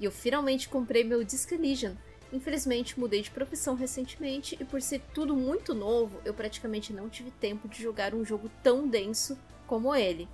E 0.00 0.04
eu 0.04 0.10
finalmente 0.10 0.68
comprei 0.68 1.04
meu 1.04 1.22
Disc 1.22 1.50
Elysium. 1.52 1.96
Infelizmente 2.32 2.98
mudei 2.98 3.22
de 3.22 3.30
profissão 3.30 3.76
recentemente 3.76 4.56
e 4.60 4.64
por 4.64 4.82
ser 4.82 5.00
tudo 5.14 5.36
muito 5.36 5.72
novo, 5.72 6.20
eu 6.24 6.34
praticamente 6.34 6.92
não 6.92 7.08
tive 7.08 7.30
tempo 7.30 7.68
de 7.68 7.80
jogar 7.80 8.12
um 8.12 8.24
jogo 8.24 8.50
tão 8.60 8.88
denso 8.88 9.38
como 9.68 9.94
ele. 9.94 10.28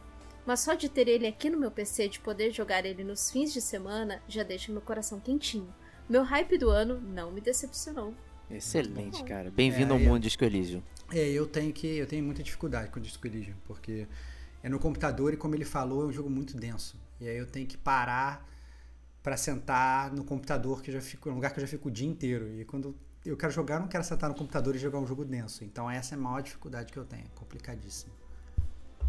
Mas 0.46 0.60
só 0.60 0.72
de 0.72 0.88
ter 0.88 1.08
ele 1.08 1.26
aqui 1.26 1.50
no 1.50 1.58
meu 1.58 1.70
PC, 1.70 2.08
de 2.08 2.20
poder 2.20 2.52
jogar 2.52 2.86
ele 2.86 3.04
nos 3.04 3.30
fins 3.30 3.52
de 3.52 3.60
semana, 3.60 4.22
já 4.26 4.42
deixa 4.42 4.72
meu 4.72 4.80
coração 4.80 5.20
quentinho. 5.20 5.72
Meu 6.08 6.22
hype 6.22 6.56
do 6.56 6.70
ano 6.70 6.98
não 6.98 7.30
me 7.30 7.42
decepcionou. 7.42 8.14
Excelente, 8.50 9.22
cara. 9.24 9.50
Bem-vindo 9.50 9.92
É, 9.92 9.96
ao 9.96 10.00
eu- 10.02 10.08
mundo 10.08 10.22
Disco 10.22 10.42
Elysium. 10.42 10.82
É, 11.12 11.28
eu 11.30 11.46
tenho 11.46 11.72
que 11.72 11.86
eu 11.86 12.06
tenho 12.06 12.24
muita 12.24 12.42
dificuldade 12.42 12.90
com 12.90 12.98
o 13.00 13.02
Disco 13.02 13.26
Elysium, 13.26 13.54
porque 13.66 14.06
é 14.62 14.68
no 14.68 14.78
computador 14.78 15.32
e 15.32 15.36
como 15.36 15.54
ele 15.54 15.64
falou, 15.64 16.04
é 16.04 16.06
um 16.06 16.12
jogo 16.12 16.30
muito 16.30 16.56
denso. 16.56 16.96
E 17.20 17.28
aí 17.28 17.36
eu 17.36 17.46
tenho 17.46 17.66
que 17.66 17.76
parar 17.76 18.46
pra 19.22 19.36
sentar 19.36 20.12
no 20.12 20.24
computador 20.24 20.82
que 20.82 20.90
eu 20.90 20.94
já 20.94 21.00
fico, 21.00 21.28
é 21.28 21.32
um 21.32 21.34
lugar 21.34 21.52
que 21.52 21.58
eu 21.58 21.62
já 21.62 21.68
fico 21.68 21.88
o 21.88 21.90
dia 21.90 22.08
inteiro. 22.08 22.48
E 22.60 22.64
quando 22.64 22.94
eu 23.24 23.36
quero 23.36 23.52
jogar, 23.52 23.76
eu 23.76 23.80
não 23.80 23.88
quero 23.88 24.04
sentar 24.04 24.30
no 24.30 24.34
computador 24.36 24.74
e 24.74 24.78
jogar 24.78 24.98
um 24.98 25.06
jogo 25.06 25.24
denso. 25.24 25.64
Então 25.64 25.90
essa 25.90 26.14
é 26.14 26.18
a 26.18 26.20
maior 26.20 26.40
dificuldade 26.42 26.92
que 26.92 26.98
eu 26.98 27.04
tenho, 27.04 27.24
é 27.24 27.38
complicadíssimo. 27.38 28.12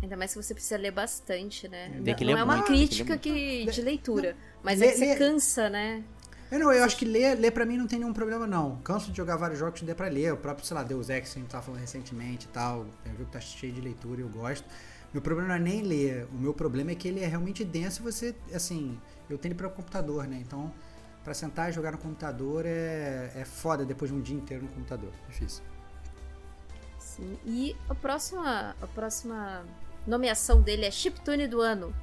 Ainda 0.02 0.18
mais 0.18 0.34
que 0.34 0.41
você 0.41 0.54
precisa 0.56 0.78
ler 0.78 0.91
bastante, 0.91 1.68
né? 1.68 2.02
Tem 2.04 2.16
que 2.16 2.26
não 2.26 2.34
ler 2.34 2.39
é 2.39 2.43
uma 2.43 2.56
muito, 2.56 2.66
que 2.66 2.74
crítica 2.74 3.14
muito. 3.14 3.22
que, 3.22 3.66
de 3.72 3.82
leitura, 3.84 4.36
mas 4.64 4.80
Lê- 4.80 4.88
é 4.88 4.91
que 4.91 4.97
você 4.97 5.06
lê- 5.06 5.16
cansa, 5.16 5.70
né? 5.70 6.04
Eu, 6.52 6.60
não, 6.60 6.72
eu 6.74 6.84
acho 6.84 6.97
que 6.97 7.06
ler, 7.06 7.39
ler 7.39 7.52
pra 7.52 7.66
mim 7.66 7.78
não 7.78 7.88
tem 7.88 7.97
nenhum 7.97 8.12
problema, 8.12 8.45
não. 8.45 8.76
Canso 8.82 9.10
de 9.10 9.16
jogar 9.16 9.38
vários 9.38 9.58
jogos 9.58 9.80
que 9.80 9.86
dê 9.86 9.95
pra 9.95 10.10
ler. 10.10 10.34
O 10.34 10.38
próprio, 10.38 10.66
sei 10.66 10.76
lá, 10.76 10.84
Deus 10.84 11.10
Ex, 11.10 11.32
que 11.32 11.39
a 11.39 11.41
gente 11.41 11.49
tava 11.49 11.64
falando 11.64 11.80
recentemente 11.80 12.45
e 12.45 12.49
tal. 12.49 12.86
É 13.06 13.10
um 13.10 13.14
jogo 13.14 13.26
que 13.26 13.32
tá 13.32 13.39
cheio 13.39 13.72
de 13.72 13.80
leitura 13.80 14.20
e 14.20 14.24
eu 14.24 14.30
gosto. 14.30 14.66
Meu 15.14 15.22
problema 15.22 15.47
não 15.47 15.56
é 15.56 15.60
nem 15.60 15.82
ler. 15.82 16.28
O 16.34 16.36
meu 16.36 16.54
problema 16.54 16.91
é 16.91 16.95
que 16.95 17.08
ele 17.08 17.22
é 17.22 17.26
realmente 17.26 17.64
denso 17.64 18.02
e 18.02 18.04
você, 18.04 18.36
assim... 18.54 18.99
Eu 19.30 19.38
tenho 19.38 19.54
ele 19.54 19.58
para 19.58 19.68
o 19.68 19.72
computador, 19.72 20.28
né? 20.28 20.38
Então, 20.41 20.74
pra 21.24 21.34
sentar 21.34 21.70
e 21.70 21.72
jogar 21.72 21.93
no 21.93 21.97
computador 21.97 22.66
é, 22.66 23.32
é 23.34 23.45
foda 23.45 23.86
depois 23.86 24.12
de 24.12 24.18
um 24.18 24.20
dia 24.20 24.36
inteiro 24.36 24.64
no 24.64 24.70
computador. 24.70 25.12
Difícil. 25.30 25.64
Sim. 26.99 27.39
E 27.45 27.74
a 27.89 27.95
próxima, 27.95 28.76
a 28.82 28.88
próxima 28.88 29.64
nomeação 30.06 30.62
dele 30.62 30.84
é 30.84 30.91
Chiptune 30.91 31.47
do 31.47 31.62
ano. 31.62 31.95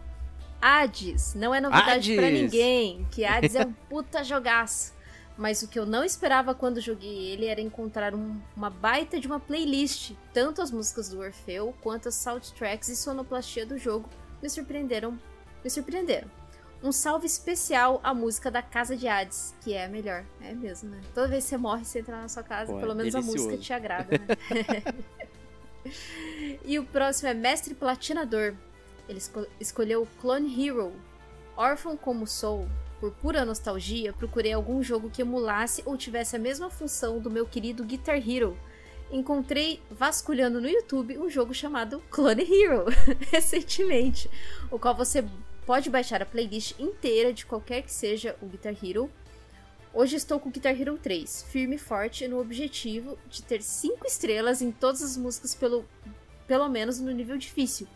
Hades. 0.60 1.34
Não 1.34 1.54
é 1.54 1.60
novidade 1.60 2.14
pra 2.16 2.26
Hades! 2.26 2.42
ninguém 2.42 3.06
que 3.10 3.24
Hades 3.24 3.54
é 3.54 3.64
um 3.64 3.72
puta 3.88 4.22
jogaço. 4.24 4.92
Mas 5.36 5.62
o 5.62 5.68
que 5.68 5.78
eu 5.78 5.86
não 5.86 6.02
esperava 6.02 6.52
quando 6.52 6.80
joguei 6.80 7.30
ele 7.30 7.46
era 7.46 7.60
encontrar 7.60 8.12
um- 8.12 8.40
uma 8.56 8.68
baita 8.68 9.20
de 9.20 9.26
uma 9.28 9.38
playlist. 9.38 10.12
Tanto 10.34 10.60
as 10.60 10.70
músicas 10.72 11.08
do 11.08 11.20
Orfeu 11.20 11.72
quanto 11.80 12.08
as 12.08 12.16
soundtracks 12.16 12.88
e 12.88 12.96
sonoplastia 12.96 13.64
do 13.64 13.78
jogo 13.78 14.08
me 14.42 14.50
surpreenderam. 14.50 15.16
Me 15.62 15.70
surpreenderam. 15.70 16.28
Um 16.82 16.90
salve 16.92 17.26
especial 17.26 18.00
à 18.04 18.12
música 18.14 18.50
da 18.52 18.62
Casa 18.62 18.96
de 18.96 19.06
Hades, 19.08 19.54
que 19.62 19.74
é 19.74 19.84
a 19.84 19.88
melhor. 19.88 20.24
É 20.40 20.52
mesmo, 20.54 20.90
né? 20.90 21.00
Toda 21.14 21.26
vez 21.28 21.44
que 21.44 21.50
você 21.50 21.56
morre, 21.56 21.84
você 21.84 21.98
entra 22.00 22.20
na 22.20 22.28
sua 22.28 22.42
casa, 22.44 22.70
Pô, 22.72 22.78
é 22.78 22.80
pelo 22.80 22.94
menos 22.94 23.14
a 23.14 23.18
delicioso. 23.20 23.46
música 23.50 23.62
te 23.62 23.72
agrada, 23.72 24.16
né? 24.18 24.82
e 26.64 26.78
o 26.78 26.84
próximo 26.84 27.28
é 27.28 27.34
Mestre 27.34 27.74
Platinador. 27.74 28.54
Ele 29.08 29.18
esco- 29.18 29.46
escolheu 29.58 30.06
Clone 30.20 30.66
Hero. 30.66 30.92
Órfão 31.56 31.96
como 31.96 32.26
sou, 32.26 32.68
por 33.00 33.10
pura 33.12 33.44
nostalgia, 33.44 34.12
procurei 34.12 34.52
algum 34.52 34.82
jogo 34.82 35.10
que 35.10 35.22
emulasse 35.22 35.82
ou 35.86 35.96
tivesse 35.96 36.36
a 36.36 36.38
mesma 36.38 36.70
função 36.70 37.18
do 37.18 37.30
meu 37.30 37.46
querido 37.46 37.84
Guitar 37.84 38.16
Hero. 38.16 38.56
Encontrei 39.10 39.80
vasculhando 39.90 40.60
no 40.60 40.68
YouTube 40.68 41.16
um 41.18 41.30
jogo 41.30 41.54
chamado 41.54 42.00
Clone 42.10 42.42
Hero 42.42 42.84
recentemente, 43.32 44.30
o 44.70 44.78
qual 44.78 44.94
você 44.94 45.24
pode 45.64 45.88
baixar 45.88 46.20
a 46.22 46.26
playlist 46.26 46.78
inteira 46.78 47.32
de 47.32 47.46
qualquer 47.46 47.82
que 47.82 47.92
seja 47.92 48.36
o 48.42 48.46
Guitar 48.46 48.74
Hero. 48.84 49.10
Hoje 49.94 50.16
estou 50.16 50.38
com 50.38 50.50
o 50.50 50.52
Guitar 50.52 50.78
Hero 50.78 50.98
3, 50.98 51.44
firme 51.44 51.76
e 51.76 51.78
forte 51.78 52.28
no 52.28 52.38
objetivo 52.38 53.18
de 53.28 53.42
ter 53.42 53.62
5 53.62 54.06
estrelas 54.06 54.60
em 54.60 54.70
todas 54.70 55.02
as 55.02 55.16
músicas, 55.16 55.54
pelo, 55.54 55.84
pelo 56.46 56.68
menos 56.68 57.00
no 57.00 57.10
nível 57.10 57.38
difícil. 57.38 57.88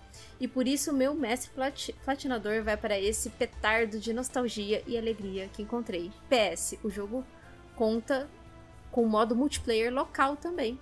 E 0.42 0.48
por 0.48 0.66
isso 0.66 0.92
meu 0.92 1.14
mestre 1.14 1.52
plati- 1.54 1.94
platinador 2.04 2.64
vai 2.64 2.76
para 2.76 2.98
esse 2.98 3.30
petardo 3.30 4.00
de 4.00 4.12
nostalgia 4.12 4.82
e 4.88 4.98
alegria 4.98 5.48
que 5.52 5.62
encontrei. 5.62 6.10
PS, 6.28 6.76
o 6.82 6.90
jogo 6.90 7.24
conta 7.76 8.28
com 8.90 9.06
modo 9.06 9.36
multiplayer 9.36 9.94
local 9.94 10.34
também. 10.36 10.76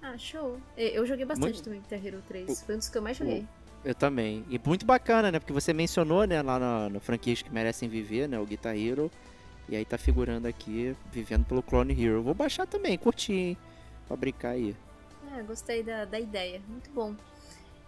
Ah, 0.00 0.16
show. 0.16 0.60
E- 0.76 0.92
Eu 0.94 1.04
joguei 1.04 1.24
bastante 1.24 1.54
Muito- 1.54 1.64
também 1.64 1.80
Guitar 1.80 2.06
Hero 2.06 2.22
3, 2.28 2.62
foi 2.62 2.76
um 2.76 2.78
dos 2.78 2.88
que 2.88 2.96
eu 2.96 3.02
mais 3.02 3.16
joguei. 3.16 3.44
Eu 3.84 3.92
também. 3.92 4.44
E 4.48 4.56
muito 4.64 4.86
bacana, 4.86 5.32
né? 5.32 5.40
Porque 5.40 5.52
você 5.52 5.72
mencionou, 5.72 6.24
né, 6.24 6.40
lá 6.40 6.56
no, 6.60 6.90
no 6.90 7.00
Franquias 7.00 7.42
que 7.42 7.52
Merecem 7.52 7.88
Viver, 7.88 8.28
né? 8.28 8.38
O 8.38 8.46
Guitar 8.46 8.76
Hero. 8.76 9.10
E 9.68 9.74
aí 9.74 9.84
tá 9.84 9.98
figurando 9.98 10.46
aqui, 10.46 10.94
vivendo 11.10 11.44
pelo 11.44 11.60
Clone 11.60 11.92
Hero. 11.92 12.22
Vou 12.22 12.34
baixar 12.34 12.68
também, 12.68 12.96
curti, 12.96 13.32
hein? 13.32 13.56
Pra 14.06 14.16
brincar 14.16 14.50
aí. 14.50 14.76
É, 15.36 15.42
gostei 15.42 15.82
da, 15.82 16.04
da 16.04 16.20
ideia, 16.20 16.62
muito 16.68 16.88
bom. 16.90 17.16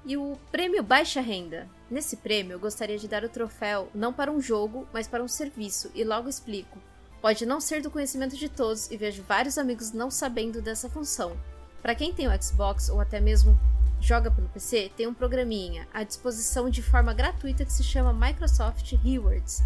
E 0.04 0.16
o 0.16 0.38
prêmio 0.50 0.82
Baixa 0.82 1.20
Renda. 1.20 1.68
Nesse 1.90 2.16
prêmio, 2.16 2.52
eu 2.54 2.60
gostaria 2.60 2.98
de 2.98 3.08
dar 3.08 3.24
o 3.24 3.28
troféu 3.28 3.88
não 3.94 4.12
para 4.12 4.30
um 4.30 4.40
jogo, 4.40 4.86
mas 4.92 5.06
para 5.08 5.22
um 5.22 5.28
serviço, 5.28 5.90
e 5.94 6.04
logo 6.04 6.28
explico. 6.28 6.78
Pode 7.20 7.44
não 7.44 7.60
ser 7.60 7.82
do 7.82 7.90
conhecimento 7.90 8.36
de 8.36 8.48
todos, 8.48 8.90
e 8.90 8.96
vejo 8.96 9.22
vários 9.22 9.58
amigos 9.58 9.92
não 9.92 10.10
sabendo 10.10 10.62
dessa 10.62 10.88
função. 10.88 11.36
Para 11.82 11.94
quem 11.94 12.12
tem 12.12 12.28
o 12.28 12.42
Xbox 12.42 12.88
ou 12.88 13.00
até 13.00 13.20
mesmo 13.20 13.58
joga 14.00 14.30
pelo 14.30 14.48
PC, 14.48 14.92
tem 14.96 15.06
um 15.06 15.14
programinha 15.14 15.88
à 15.92 16.04
disposição 16.04 16.70
de 16.70 16.82
forma 16.82 17.12
gratuita 17.12 17.64
que 17.64 17.72
se 17.72 17.82
chama 17.82 18.12
Microsoft 18.12 18.92
Rewards. 19.02 19.62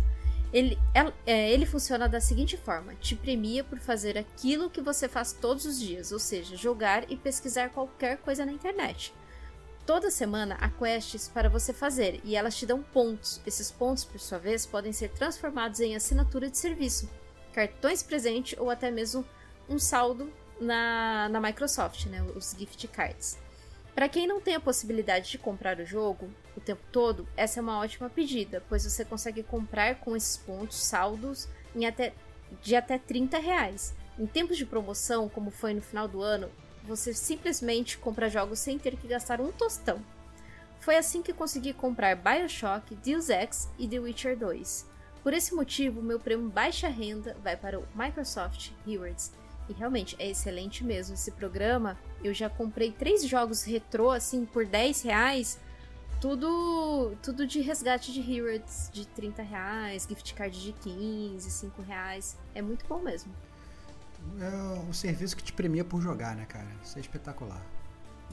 Ele, 0.53 0.79
el- 0.95 1.13
é, 1.27 1.51
ele 1.51 1.67
funciona 1.67 2.09
da 2.09 2.21
seguinte 2.21 2.57
forma: 2.57 2.95
te 2.97 3.15
premia 3.17 3.65
por 3.65 3.79
fazer 3.79 4.17
aquilo 4.19 4.71
que 4.71 4.81
você 4.81 5.09
faz 5.09 5.33
todos 5.33 5.65
os 5.65 5.79
dias, 5.79 6.13
ou 6.13 6.19
seja, 6.19 6.57
jogar 6.57 7.11
e 7.11 7.17
pesquisar 7.17 7.71
qualquer 7.71 8.19
coisa 8.19 8.45
na 8.47 8.53
internet. 8.53 9.13
Toda 9.93 10.11
semana 10.11 10.57
há 10.59 10.71
quests 10.71 11.29
para 11.29 11.51
você 11.51 11.71
fazer 11.71 12.19
e 12.25 12.35
elas 12.35 12.57
te 12.57 12.65
dão 12.65 12.83
pontos. 12.83 13.43
Esses 13.45 13.71
pontos, 13.71 14.07
por 14.07 14.19
sua 14.19 14.39
vez, 14.39 14.65
podem 14.65 14.91
ser 14.91 15.11
transformados 15.11 15.81
em 15.81 15.95
assinatura 15.95 16.49
de 16.49 16.57
serviço, 16.57 17.11
cartões 17.53 18.03
presente 18.03 18.57
ou 18.59 18.71
até 18.71 18.91
mesmo 18.91 19.23
um 19.69 19.79
saldo 19.79 20.33
na, 20.59 21.29
na 21.29 21.43
Microsoft, 21.43 22.07
né, 22.07 22.23
os 22.35 22.57
gift 22.59 22.89
cards. 22.89 23.39
Para 23.95 24.09
quem 24.09 24.27
não 24.27 24.41
tem 24.41 24.55
a 24.55 24.61
possibilidade 24.61 25.31
de 25.31 25.37
comprar 25.37 25.79
o 25.79 25.85
jogo 25.85 26.31
o 26.57 26.61
tempo 26.61 26.81
todo, 26.91 27.29
essa 27.37 27.61
é 27.61 27.63
uma 27.63 27.79
ótima 27.79 28.09
pedida, 28.09 28.65
pois 28.71 28.85
você 28.85 29.05
consegue 29.05 29.43
comprar 29.43 29.97
com 29.97 30.17
esses 30.17 30.39
pontos 30.39 30.83
saldos 30.83 31.47
em 31.77 31.85
até, 31.85 32.15
de 32.63 32.75
até 32.75 32.97
30 32.97 33.39
reais. 33.39 33.95
Em 34.19 34.25
tempos 34.25 34.57
de 34.57 34.65
promoção, 34.65 35.29
como 35.29 35.51
foi 35.51 35.75
no 35.75 35.83
final 35.83 36.09
do 36.09 36.23
ano, 36.23 36.51
você 36.85 37.15
simplesmente 37.15 37.99
compra 37.99 38.29
jogos 38.31 38.59
sem 38.59 38.79
ter 38.79 38.97
que 38.97 39.09
gastar 39.09 39.41
um 39.41 39.53
tostão. 39.53 40.03
Foi 40.81 40.97
assim 40.97 41.23
que 41.23 41.33
consegui 41.33 41.73
comprar 41.73 42.17
Bioshock, 42.17 42.95
Deus 42.97 43.29
Ex 43.29 43.69
e 43.79 43.87
The 43.87 44.01
Witcher 44.01 44.37
2. 44.37 44.87
Por 45.23 45.33
esse 45.33 45.55
motivo, 45.55 46.03
meu 46.03 46.19
prêmio 46.19 46.49
baixa 46.49 46.89
renda 46.89 47.37
vai 47.43 47.57
para 47.57 47.79
o 47.79 47.87
Microsoft 47.95 48.71
Rewards. 48.85 49.33
E 49.69 49.73
realmente 49.73 50.17
é 50.19 50.29
excelente 50.29 50.83
mesmo 50.83 51.15
esse 51.15 51.31
programa. 51.31 51.97
Eu 52.23 52.35
já 52.35 52.51
comprei 52.51 52.91
três 52.91 53.25
jogos 53.25 53.63
retrô 53.63 54.11
assim 54.11 54.45
por 54.45 54.67
10 54.67 55.03
reais 55.03 55.61
tudo 56.23 57.17
tudo 57.21 57.45
de 57.45 57.61
resgate 57.61 58.13
de 58.13 58.21
heroes 58.21 58.89
de 58.93 59.05
30 59.09 59.43
reais, 59.43 60.07
gift 60.09 60.33
card 60.35 60.63
de 60.63 60.73
15, 60.73 61.51
5 61.51 61.83
reais. 61.83 62.39
É 62.55 62.63
muito 62.63 62.87
bom 62.87 63.01
mesmo. 63.01 63.35
É 64.41 64.81
um 64.89 64.93
serviço 64.93 65.37
que 65.37 65.43
te 65.43 65.53
premia 65.53 65.85
por 65.85 66.01
jogar, 66.01 66.35
né, 66.37 66.45
cara? 66.49 66.67
Isso 66.83 66.99
é 66.99 67.01
espetacular. 67.01 67.61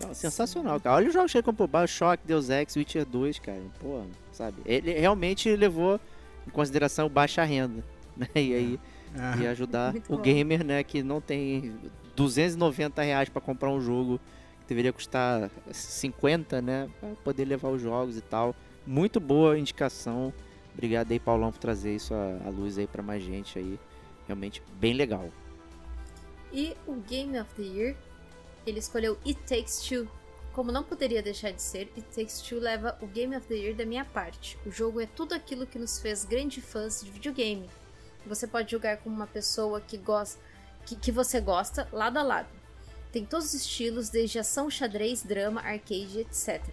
Não, 0.01 0.13
sensacional, 0.13 0.79
cara. 0.79 0.95
Olha 0.95 1.07
os 1.07 1.13
jogos 1.13 1.31
que 1.31 1.37
ele 1.37 1.43
comprou, 1.45 1.67
Bioshock, 1.67 2.23
Deus 2.25 2.49
Ex, 2.49 2.75
Witcher 2.75 3.05
2, 3.05 3.39
cara. 3.39 3.61
Pô, 3.79 4.03
sabe? 4.31 4.57
Ele 4.65 4.93
realmente 4.93 5.53
levou 5.55 5.99
em 6.47 6.49
consideração 6.51 7.09
baixa 7.09 7.43
renda, 7.43 7.83
né? 8.15 8.27
E 8.35 8.53
aí 8.53 8.79
Ah, 9.15 9.35
ia 9.37 9.51
ajudar 9.51 9.91
Muito 9.91 10.13
o 10.13 10.17
bom. 10.17 10.21
gamer, 10.23 10.63
né, 10.63 10.83
que 10.83 11.03
não 11.03 11.19
tem 11.19 11.75
290 12.15 13.01
reais 13.01 13.27
pra 13.29 13.41
comprar 13.41 13.69
um 13.71 13.81
jogo 13.81 14.19
que 14.61 14.67
deveria 14.67 14.93
custar 14.93 15.49
50, 15.71 16.61
né, 16.61 16.87
pra 16.99 17.09
poder 17.23 17.45
levar 17.45 17.69
os 17.69 17.81
jogos 17.81 18.15
e 18.17 18.21
tal. 18.21 18.55
Muito 18.87 19.19
boa 19.19 19.57
indicação. 19.59 20.31
Obrigado 20.73 21.11
aí, 21.11 21.19
Paulão, 21.19 21.51
por 21.51 21.57
trazer 21.59 21.93
isso 21.95 22.13
à 22.13 22.47
à 22.47 22.49
luz 22.49 22.77
aí 22.77 22.87
pra 22.87 23.03
mais 23.03 23.21
gente 23.23 23.57
aí. 23.59 23.77
Realmente 24.27 24.61
bem 24.79 24.93
legal. 24.93 25.29
E 26.51 26.75
o 26.87 26.95
Game 26.95 27.39
of 27.39 27.53
the 27.55 27.61
Year, 27.61 27.95
ele 28.65 28.79
escolheu 28.79 29.17
It 29.25 29.39
Takes 29.47 29.81
Two. 29.87 30.07
Como 30.53 30.71
não 30.71 30.83
poderia 30.83 31.21
deixar 31.21 31.51
de 31.51 31.61
ser, 31.61 31.91
It 31.95 32.03
Takes 32.15 32.41
Two 32.41 32.59
leva 32.59 32.97
o 33.01 33.07
Game 33.07 33.35
of 33.35 33.47
the 33.47 33.55
Year 33.55 33.75
da 33.75 33.85
minha 33.85 34.03
parte. 34.03 34.57
O 34.65 34.71
jogo 34.71 34.99
é 34.99 35.05
tudo 35.05 35.33
aquilo 35.33 35.67
que 35.67 35.77
nos 35.79 35.99
fez 35.99 36.25
grandes 36.25 36.65
fãs 36.65 37.01
de 37.01 37.11
videogame. 37.11 37.69
Você 38.25 38.47
pode 38.47 38.71
jogar 38.71 38.97
com 38.97 39.09
uma 39.09 39.27
pessoa 39.27 39.79
que 39.79 39.97
gosta, 39.97 40.39
que, 40.85 40.95
que 40.95 41.11
você 41.11 41.39
gosta, 41.39 41.87
lado 41.91 42.17
a 42.17 42.23
lado. 42.23 42.49
Tem 43.11 43.25
todos 43.25 43.47
os 43.47 43.53
estilos, 43.53 44.09
desde 44.09 44.39
ação, 44.39 44.69
xadrez, 44.69 45.23
drama, 45.23 45.61
arcade, 45.61 46.19
etc. 46.19 46.63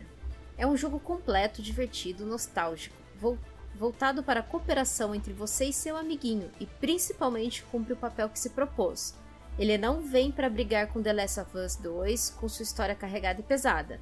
É 0.58 0.66
um 0.66 0.76
jogo 0.76 0.98
completo, 0.98 1.62
divertido, 1.62 2.26
nostálgico, 2.26 2.96
vol- 3.14 3.38
voltado 3.74 4.22
para 4.22 4.40
a 4.40 4.42
cooperação 4.42 5.14
entre 5.14 5.32
você 5.32 5.66
e 5.66 5.72
seu 5.72 5.96
amiguinho, 5.96 6.50
e 6.58 6.66
principalmente 6.66 7.62
cumpre 7.64 7.92
o 7.92 7.96
papel 7.96 8.28
que 8.28 8.38
se 8.38 8.50
propôs. 8.50 9.14
Ele 9.58 9.78
não 9.78 10.02
vem 10.02 10.30
para 10.30 10.50
brigar 10.50 10.88
com 10.88 11.02
The 11.02 11.12
Last 11.12 11.40
of 11.40 11.56
Us 11.56 11.76
2 11.76 12.30
com 12.30 12.48
sua 12.48 12.62
história 12.62 12.94
carregada 12.94 13.40
e 13.40 13.44
pesada. 13.44 14.00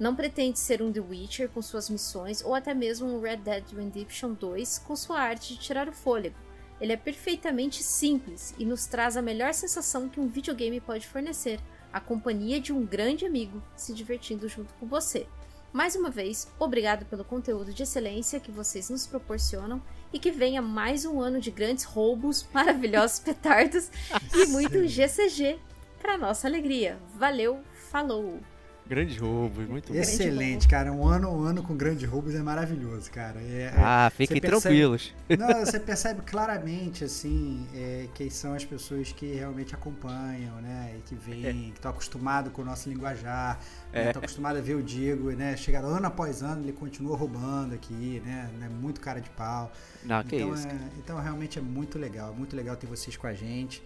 Não 0.00 0.16
pretende 0.16 0.58
ser 0.58 0.82
um 0.82 0.90
The 0.90 1.00
Witcher 1.00 1.48
com 1.50 1.60
suas 1.60 1.90
missões 1.90 2.42
ou 2.42 2.54
até 2.54 2.72
mesmo 2.72 3.06
um 3.06 3.20
Red 3.20 3.36
Dead 3.36 3.64
Redemption 3.72 4.32
2 4.32 4.78
com 4.78 4.96
sua 4.96 5.20
arte 5.20 5.54
de 5.54 5.60
tirar 5.60 5.88
o 5.88 5.92
fôlego. 5.92 6.36
Ele 6.80 6.92
é 6.92 6.96
perfeitamente 6.96 7.82
simples 7.82 8.54
e 8.58 8.64
nos 8.64 8.86
traz 8.86 9.16
a 9.16 9.22
melhor 9.22 9.54
sensação 9.54 10.08
que 10.08 10.18
um 10.18 10.26
videogame 10.26 10.80
pode 10.80 11.06
fornecer: 11.06 11.60
a 11.92 12.00
companhia 12.00 12.58
de 12.58 12.72
um 12.72 12.84
grande 12.84 13.24
amigo 13.24 13.62
se 13.76 13.94
divertindo 13.94 14.48
junto 14.48 14.74
com 14.74 14.86
você. 14.86 15.26
Mais 15.74 15.96
uma 15.96 16.08
vez, 16.08 16.46
obrigado 16.56 17.04
pelo 17.06 17.24
conteúdo 17.24 17.74
de 17.74 17.82
excelência 17.82 18.38
que 18.38 18.52
vocês 18.52 18.88
nos 18.90 19.08
proporcionam 19.08 19.82
e 20.12 20.20
que 20.20 20.30
venha 20.30 20.62
mais 20.62 21.04
um 21.04 21.20
ano 21.20 21.40
de 21.40 21.50
grandes 21.50 21.82
roubos, 21.82 22.46
maravilhosos 22.54 23.18
petardos 23.18 23.90
e 24.32 24.46
muito 24.46 24.86
GCG 24.86 25.58
para 26.00 26.16
nossa 26.16 26.46
alegria. 26.46 26.96
Valeu, 27.16 27.60
falou! 27.90 28.38
Grande 28.86 29.18
roubo, 29.18 29.62
muito 29.62 29.90
bom. 29.94 29.98
Excelente, 29.98 30.68
cara. 30.68 30.92
Um 30.92 31.06
ano, 31.08 31.30
um 31.34 31.42
ano 31.42 31.62
com 31.62 31.74
grandes 31.74 32.06
roubos 32.06 32.34
é 32.34 32.42
maravilhoso, 32.42 33.10
cara. 33.10 33.40
É, 33.40 33.72
é- 33.74 33.74
Ah, 33.78 34.12
fiquem 34.14 34.38
percebe- 34.38 34.60
tranquilos. 34.60 35.14
Não, 35.38 35.64
você 35.64 35.80
percebe 35.80 36.20
claramente, 36.20 37.02
assim, 37.02 37.66
é, 37.74 38.08
quem 38.12 38.28
são 38.28 38.52
as 38.52 38.62
pessoas 38.62 39.10
que 39.10 39.32
realmente 39.32 39.74
acompanham, 39.74 40.60
né? 40.60 40.94
E 40.98 41.00
que 41.00 41.14
vêm, 41.14 41.70
que 41.70 41.76
estão 41.76 41.90
acostumados 41.92 42.52
com 42.52 42.60
o 42.60 42.64
nosso 42.66 42.90
linguajar, 42.90 43.58
É. 43.90 44.08
estão 44.08 44.20
acostumados 44.20 44.60
a 44.60 44.62
ver 44.62 44.74
o 44.74 44.82
Diego, 44.82 45.30
né? 45.30 45.56
Chega 45.56 45.80
ano 45.80 46.06
após 46.06 46.42
ano, 46.42 46.62
ele 46.62 46.72
continua 46.72 47.16
roubando 47.16 47.74
aqui, 47.74 48.20
né? 48.22 48.50
É 48.62 48.68
muito 48.68 49.00
cara 49.00 49.18
de 49.18 49.30
pau. 49.30 49.72
Não, 50.04 50.22
que 50.22 50.36
então, 50.36 50.52
isso. 50.52 50.68
é- 50.68 50.78
então 50.98 51.18
realmente 51.18 51.58
é 51.58 51.62
muito 51.62 51.98
legal, 51.98 52.34
é 52.34 52.36
muito 52.36 52.54
legal 52.54 52.76
ter 52.76 52.86
vocês 52.86 53.16
com 53.16 53.26
a 53.26 53.32
gente. 53.32 53.82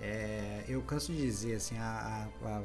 É, 0.00 0.62
eu 0.68 0.80
canso 0.82 1.12
de 1.12 1.20
dizer, 1.20 1.56
assim, 1.56 1.76
a, 1.78 2.28
a- 2.44 2.48
a- 2.48 2.62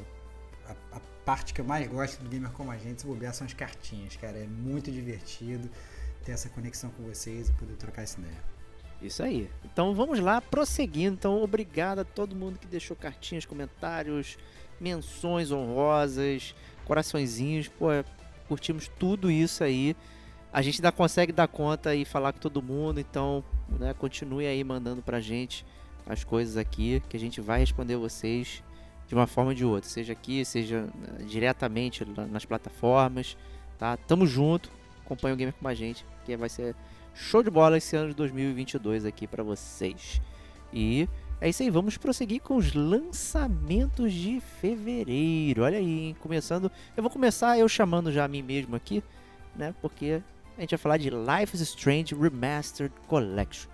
a- 0.70 0.98
a 0.98 1.02
parte 1.26 1.53
que 1.53 1.61
eu 1.61 1.65
mais 1.65 1.88
gosto 1.88 2.22
do 2.22 2.30
Gamer 2.30 2.52
Como 2.52 2.72
a 2.72 2.77
Gente, 2.77 3.02
se 3.02 3.07
bobear, 3.07 3.34
são 3.34 3.45
as 3.45 3.53
cartinhas, 3.53 4.15
cara. 4.15 4.38
É 4.38 4.48
muito 4.48 4.91
divertido 4.91 5.69
ter 6.23 6.31
essa 6.31 6.49
conexão 6.49 6.89
com 6.91 7.03
vocês 7.03 7.49
e 7.49 7.53
poder 7.53 7.73
trocar 7.76 8.03
essa 8.03 8.19
ideia. 8.19 8.52
Isso 9.02 9.23
aí. 9.23 9.49
Então 9.65 9.95
vamos 9.95 10.19
lá, 10.19 10.41
prosseguindo. 10.41 11.15
Então, 11.15 11.41
obrigado 11.41 11.99
a 11.99 12.03
todo 12.03 12.35
mundo 12.35 12.60
que 12.60 12.68
deixou 12.68 12.95
cartinhas, 12.95 13.45
comentários, 13.45 14.38
menções 14.80 15.52
honrosas, 15.52 16.53
coraçõezinhos. 16.85 17.68
Pô, 17.68 17.88
curtimos 18.48 18.88
tudo 18.99 19.31
isso 19.31 19.64
aí. 19.64 19.95
A 20.53 20.61
gente 20.61 20.80
ainda 20.80 20.91
consegue 20.91 21.31
dar 21.31 21.48
conta 21.48 21.95
e 21.95 22.03
falar 22.03 22.34
com 22.34 22.39
todo 22.39 22.61
mundo, 22.61 22.99
então 22.99 23.43
né, 23.80 23.93
continue 23.93 24.45
aí 24.45 24.61
mandando 24.64 25.02
pra 25.02 25.22
gente 25.22 25.65
as 26.06 26.26
coisas 26.26 26.57
aqui, 26.57 27.02
que 27.07 27.15
a 27.15 27.19
gente 27.19 27.39
vai 27.39 27.60
responder 27.60 27.95
vocês 27.95 28.61
de 29.11 29.15
uma 29.15 29.27
forma 29.27 29.51
ou 29.51 29.53
de 29.53 29.65
outra, 29.65 29.89
seja 29.89 30.13
aqui, 30.13 30.45
seja 30.45 30.83
né, 30.83 31.25
diretamente 31.27 32.05
nas 32.31 32.45
plataformas, 32.45 33.35
tá? 33.77 33.97
Tamo 33.97 34.25
junto, 34.25 34.71
acompanha 35.03 35.33
o 35.33 35.38
Gamer 35.38 35.53
com 35.53 35.67
a 35.67 35.73
gente, 35.73 36.05
que 36.23 36.38
vai 36.38 36.47
ser 36.47 36.73
show 37.13 37.43
de 37.43 37.49
bola 37.49 37.77
esse 37.77 37.93
ano 37.93 38.07
de 38.07 38.15
2022 38.15 39.03
aqui 39.03 39.27
pra 39.27 39.43
vocês. 39.43 40.21
E 40.71 41.09
é 41.41 41.49
isso 41.49 41.61
aí, 41.61 41.69
vamos 41.69 41.97
prosseguir 41.97 42.39
com 42.39 42.55
os 42.55 42.73
lançamentos 42.73 44.13
de 44.13 44.39
fevereiro. 44.61 45.63
Olha 45.63 45.77
aí, 45.77 46.05
hein? 46.05 46.15
começando, 46.21 46.71
eu 46.95 47.03
vou 47.03 47.11
começar 47.11 47.59
eu 47.59 47.67
chamando 47.67 48.13
já 48.13 48.23
a 48.23 48.29
mim 48.29 48.41
mesmo 48.41 48.77
aqui, 48.77 49.03
né? 49.53 49.75
Porque 49.81 50.23
a 50.57 50.61
gente 50.61 50.69
vai 50.69 50.77
falar 50.77 50.95
de 50.95 51.09
Life 51.09 51.53
is 51.53 51.59
Strange 51.59 52.15
Remastered 52.15 52.95
Collection. 53.09 53.69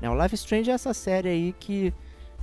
Né? 0.00 0.10
O 0.10 0.20
Life 0.20 0.34
is 0.34 0.40
Strange 0.40 0.72
é 0.72 0.74
essa 0.74 0.92
série 0.92 1.28
aí 1.28 1.54
que 1.60 1.94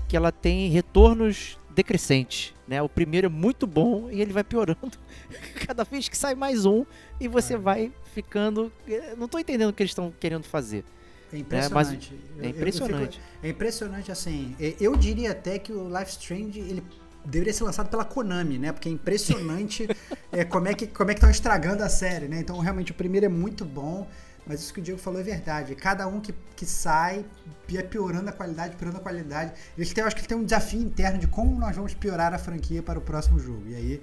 que 0.08 0.18
ela 0.18 0.32
tem 0.32 0.70
retornos 0.70 1.59
decrescentes, 1.70 2.54
né? 2.68 2.82
O 2.82 2.90
primeiro 2.90 3.28
é 3.28 3.30
muito 3.30 3.66
bom 3.68 4.10
e 4.12 4.22
ele 4.22 4.34
vai 4.34 4.44
piorando 4.44 4.92
cada 5.68 5.84
vez 5.84 6.10
que 6.10 6.18
sai 6.18 6.36
mais 6.36 6.66
um 6.66 6.86
e 7.20 7.28
você 7.28 7.54
É. 7.54 7.58
vai 7.58 7.92
ficando, 8.14 8.72
eu 8.88 9.16
não 9.18 9.28
tô 9.28 9.40
entendendo 9.40 9.70
o 9.70 9.74
que 9.74 9.84
eles 9.84 9.92
estão 9.92 10.12
querendo 10.20 10.44
fazer. 10.44 10.84
É 11.32 11.38
impressionante. 11.38 12.12
Eu- 12.14 12.38
eu- 12.38 12.44
É 12.44 12.46
eu 12.48 12.50
impressionante. 12.50 13.18
fico- 13.20 13.46
é 13.46 13.50
impressionante, 13.50 14.12
assim. 14.12 14.56
Eu 14.80 14.96
diria 14.96 15.32
até 15.32 15.60
que 15.60 15.72
o 15.72 15.88
Life 15.88 16.12
Strange, 16.12 16.60
ele 16.60 16.84
deveria 17.24 17.54
ser 17.54 17.64
lançado 17.66 17.88
pela 17.90 18.04
Konami, 18.04 18.58
né? 18.58 18.72
Porque 18.72 18.90
é 18.90 18.92
impressionante 18.92 19.88
é, 20.32 20.44
como 20.46 20.68
é 20.68 20.74
que 20.74 20.88
como 20.88 21.12
é 21.12 21.14
que 21.14 21.20
estão 21.20 21.30
estragando 21.30 21.84
a 21.84 21.90
série, 21.90 22.28
né? 22.28 22.40
Então, 22.40 22.58
realmente, 22.60 22.92
o 22.92 22.96
primeiro 22.96 23.28
é 23.28 23.30
muito 23.30 23.64
bom, 23.64 24.08
mas 24.50 24.62
isso 24.62 24.74
que 24.74 24.80
o 24.80 24.84
Diego 24.84 25.00
falou 25.00 25.20
é 25.20 25.24
verdade. 25.24 25.76
Cada 25.76 26.08
um 26.08 26.20
que, 26.20 26.34
que 26.56 26.66
sai 26.66 27.24
é 27.72 27.84
piorando 27.84 28.32
a 28.32 28.34
qualidade, 28.34 28.76
piorando 28.76 28.98
a 28.98 29.00
qualidade. 29.00 29.54
Eles 29.78 29.94
têm, 29.94 30.02
eu 30.02 30.08
acho 30.08 30.16
que 30.16 30.28
tem 30.28 30.36
um 30.36 30.44
desafio 30.44 30.82
interno 30.82 31.20
de 31.20 31.28
como 31.28 31.56
nós 31.60 31.76
vamos 31.76 31.94
piorar 31.94 32.34
a 32.34 32.40
franquia 32.40 32.82
para 32.82 32.98
o 32.98 33.02
próximo 33.02 33.38
jogo. 33.38 33.62
E 33.68 33.76
aí 33.76 34.02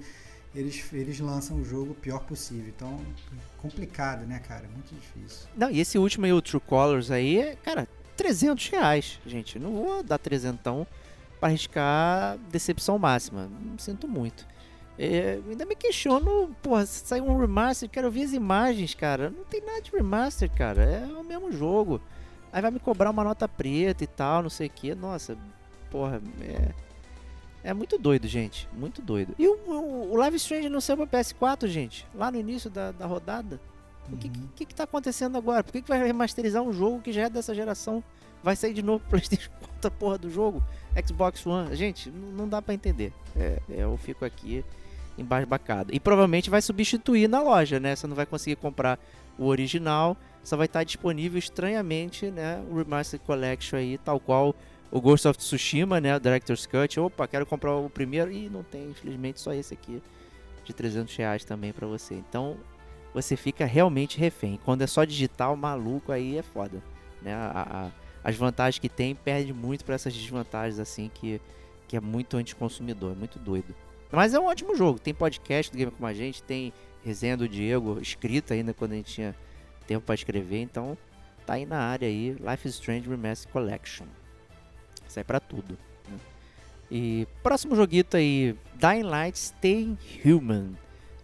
eles, 0.55 0.85
eles 0.93 1.19
lançam 1.19 1.57
o 1.57 1.65
jogo 1.65 1.91
o 1.91 1.95
pior 1.95 2.21
possível. 2.21 2.69
Então, 2.73 2.97
complicado, 3.57 4.25
né, 4.25 4.39
cara? 4.39 4.69
Muito 4.73 4.95
difícil. 4.95 5.49
Não, 5.53 5.69
e 5.69 5.81
esse 5.81 5.97
último 5.97 6.25
aí, 6.25 6.31
o 6.31 6.41
True 6.41 6.61
Colors 6.61 7.11
aí, 7.11 7.39
é, 7.39 7.57
cara, 7.57 7.85
300 8.15 8.69
reais, 8.69 9.19
gente. 9.25 9.59
Não 9.59 9.73
vou 9.73 10.01
dar 10.01 10.17
trezentão 10.17 10.87
pra 11.41 11.49
arriscar 11.49 12.37
decepção 12.49 12.97
máxima. 12.97 13.49
Sinto 13.77 14.07
muito. 14.07 14.47
É, 14.99 15.39
ainda 15.47 15.65
me 15.65 15.75
questiono, 15.75 16.49
porra, 16.61 16.85
se 16.85 17.05
sair 17.05 17.21
um 17.21 17.37
remaster, 17.37 17.87
quero 17.89 18.09
ver 18.09 18.23
as 18.23 18.33
imagens, 18.33 18.95
cara. 18.95 19.29
Não 19.29 19.43
tem 19.43 19.61
nada 19.61 19.81
de 19.81 19.91
remaster, 19.91 20.49
cara. 20.51 20.81
É 20.83 21.05
o 21.05 21.23
mesmo 21.23 21.51
jogo. 21.51 22.01
Aí 22.51 22.61
vai 22.61 22.71
me 22.71 22.79
cobrar 22.79 23.11
uma 23.11 23.23
nota 23.23 23.47
preta 23.47 24.03
e 24.03 24.07
tal, 24.07 24.41
não 24.41 24.49
sei 24.49 24.67
o 24.67 24.69
que. 24.71 24.95
Nossa, 24.95 25.37
porra, 25.91 26.21
é. 26.41 26.71
É 27.63 27.73
muito 27.73 27.97
doido, 27.97 28.27
gente. 28.27 28.67
Muito 28.73 29.01
doido. 29.01 29.35
E 29.37 29.47
o, 29.47 29.53
o, 29.67 30.11
o 30.13 30.15
Live 30.15 30.37
Strange 30.37 30.69
não 30.69 30.79
saiu 30.79 31.05
pra 31.05 31.19
PS4, 31.19 31.67
gente? 31.67 32.07
Lá 32.15 32.31
no 32.31 32.39
início 32.39 32.69
da, 32.69 32.91
da 32.91 33.05
rodada? 33.05 33.59
O 34.11 34.15
que, 34.15 34.27
Uhum. 34.29 34.47
que, 34.55 34.65
que 34.65 34.73
tá 34.73 34.85
acontecendo 34.85 35.37
agora? 35.37 35.63
Por 35.63 35.73
que, 35.73 35.81
que 35.81 35.89
vai 35.89 36.01
remasterizar 36.01 36.63
um 36.63 36.71
jogo 36.71 37.01
que 37.01 37.11
já 37.11 37.23
é 37.23 37.29
dessa 37.29 37.53
geração? 37.53 38.01
Vai 38.41 38.55
sair 38.55 38.73
de 38.73 38.81
novo 38.81 38.99
pro 39.01 39.09
PlayStation 39.19 39.49
4 39.59 39.87
a 39.87 39.91
porra 39.91 40.17
do 40.17 40.29
jogo? 40.29 40.63
Xbox 41.05 41.45
One? 41.45 41.75
Gente, 41.75 42.09
não 42.09 42.47
dá 42.47 42.61
pra 42.61 42.73
entender. 42.73 43.11
É, 43.35 43.59
é, 43.69 43.83
eu 43.83 43.97
fico 43.97 44.23
aqui 44.23 44.63
embasbacado. 45.17 45.93
E 45.93 45.99
provavelmente 45.99 46.49
vai 46.49 46.61
substituir 46.61 47.27
na 47.27 47.41
loja, 47.41 47.79
né? 47.79 47.95
Você 47.95 48.07
não 48.07 48.15
vai 48.15 48.25
conseguir 48.25 48.55
comprar 48.57 48.99
o 49.37 49.45
original, 49.45 50.15
só 50.43 50.55
vai 50.57 50.65
estar 50.65 50.83
disponível 50.83 51.37
estranhamente, 51.39 52.31
né? 52.31 52.63
O 52.69 52.75
Remastered 52.77 53.25
Collection 53.25 53.77
aí, 53.77 53.97
tal 53.97 54.19
qual 54.19 54.55
o 54.91 55.01
Ghost 55.01 55.27
of 55.27 55.37
Tsushima, 55.37 55.99
né? 55.99 56.15
O 56.15 56.19
Director's 56.19 56.65
Cut. 56.65 56.99
Opa, 56.99 57.27
quero 57.27 57.45
comprar 57.45 57.75
o 57.75 57.89
primeiro 57.89 58.31
e 58.31 58.49
não 58.49 58.63
tem, 58.63 58.89
infelizmente, 58.89 59.39
só 59.39 59.53
esse 59.53 59.73
aqui 59.73 60.01
de 60.63 60.73
300 60.73 61.15
reais 61.15 61.43
também 61.45 61.71
pra 61.73 61.87
você. 61.87 62.13
Então, 62.15 62.57
você 63.13 63.35
fica 63.35 63.65
realmente 63.65 64.17
refém. 64.19 64.59
Quando 64.63 64.81
é 64.81 64.87
só 64.87 65.03
digital, 65.03 65.55
maluco, 65.55 66.11
aí 66.11 66.37
é 66.37 66.41
foda. 66.43 66.81
Né? 67.21 67.33
A- 67.33 67.67
a- 67.87 67.91
as 68.23 68.35
vantagens 68.35 68.79
que 68.79 68.89
tem 68.89 69.15
perde 69.15 69.53
muito 69.53 69.85
para 69.85 69.95
essas 69.95 70.13
desvantagens 70.13 70.79
assim 70.79 71.09
que, 71.13 71.39
que 71.87 71.95
é 71.95 71.99
muito 72.01 72.35
anticonsumidor, 72.37 73.13
é 73.13 73.15
muito 73.15 73.39
doido. 73.39 73.73
Mas 74.11 74.33
é 74.33 74.39
um 74.39 74.45
ótimo 74.45 74.75
jogo. 74.75 74.99
Tem 74.99 75.13
podcast 75.13 75.71
do 75.71 75.77
Game 75.77 75.91
com 75.91 76.05
a 76.05 76.13
gente, 76.13 76.41
tem 76.43 76.73
resenha 77.03 77.37
do 77.37 77.47
Diego, 77.47 77.99
escrita 78.01 78.53
ainda 78.53 78.73
quando 78.73 78.93
a 78.93 78.95
gente 78.95 79.13
tinha 79.13 79.35
tempo 79.85 80.05
para 80.05 80.15
escrever, 80.15 80.61
então 80.61 80.97
tá 81.45 81.53
aí 81.53 81.65
na 81.65 81.79
área 81.79 82.07
aí, 82.07 82.31
Life 82.31 82.67
is 82.67 82.75
Strange 82.75 83.09
Remastered 83.09 83.51
Collection. 83.53 84.05
Sai 85.07 85.23
para 85.23 85.39
tudo. 85.39 85.77
Né? 86.09 86.17
E 86.91 87.27
próximo 87.41 87.75
joguito 87.75 88.17
aí, 88.17 88.55
Dying 88.75 89.03
Light 89.03 89.37
Stay 89.37 89.97
Human, 90.25 90.73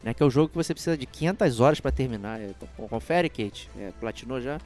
né, 0.02 0.14
que 0.14 0.24
é 0.24 0.26
o 0.26 0.30
jogo 0.30 0.50
que 0.50 0.56
você 0.56 0.74
precisa 0.74 0.98
de 0.98 1.06
500 1.06 1.60
horas 1.60 1.80
para 1.82 1.92
terminar. 1.92 2.40
Então, 2.42 2.68
confere, 2.88 3.30
Kate, 3.30 3.70
é, 3.78 3.92
platinou 4.00 4.40
já? 4.40 4.60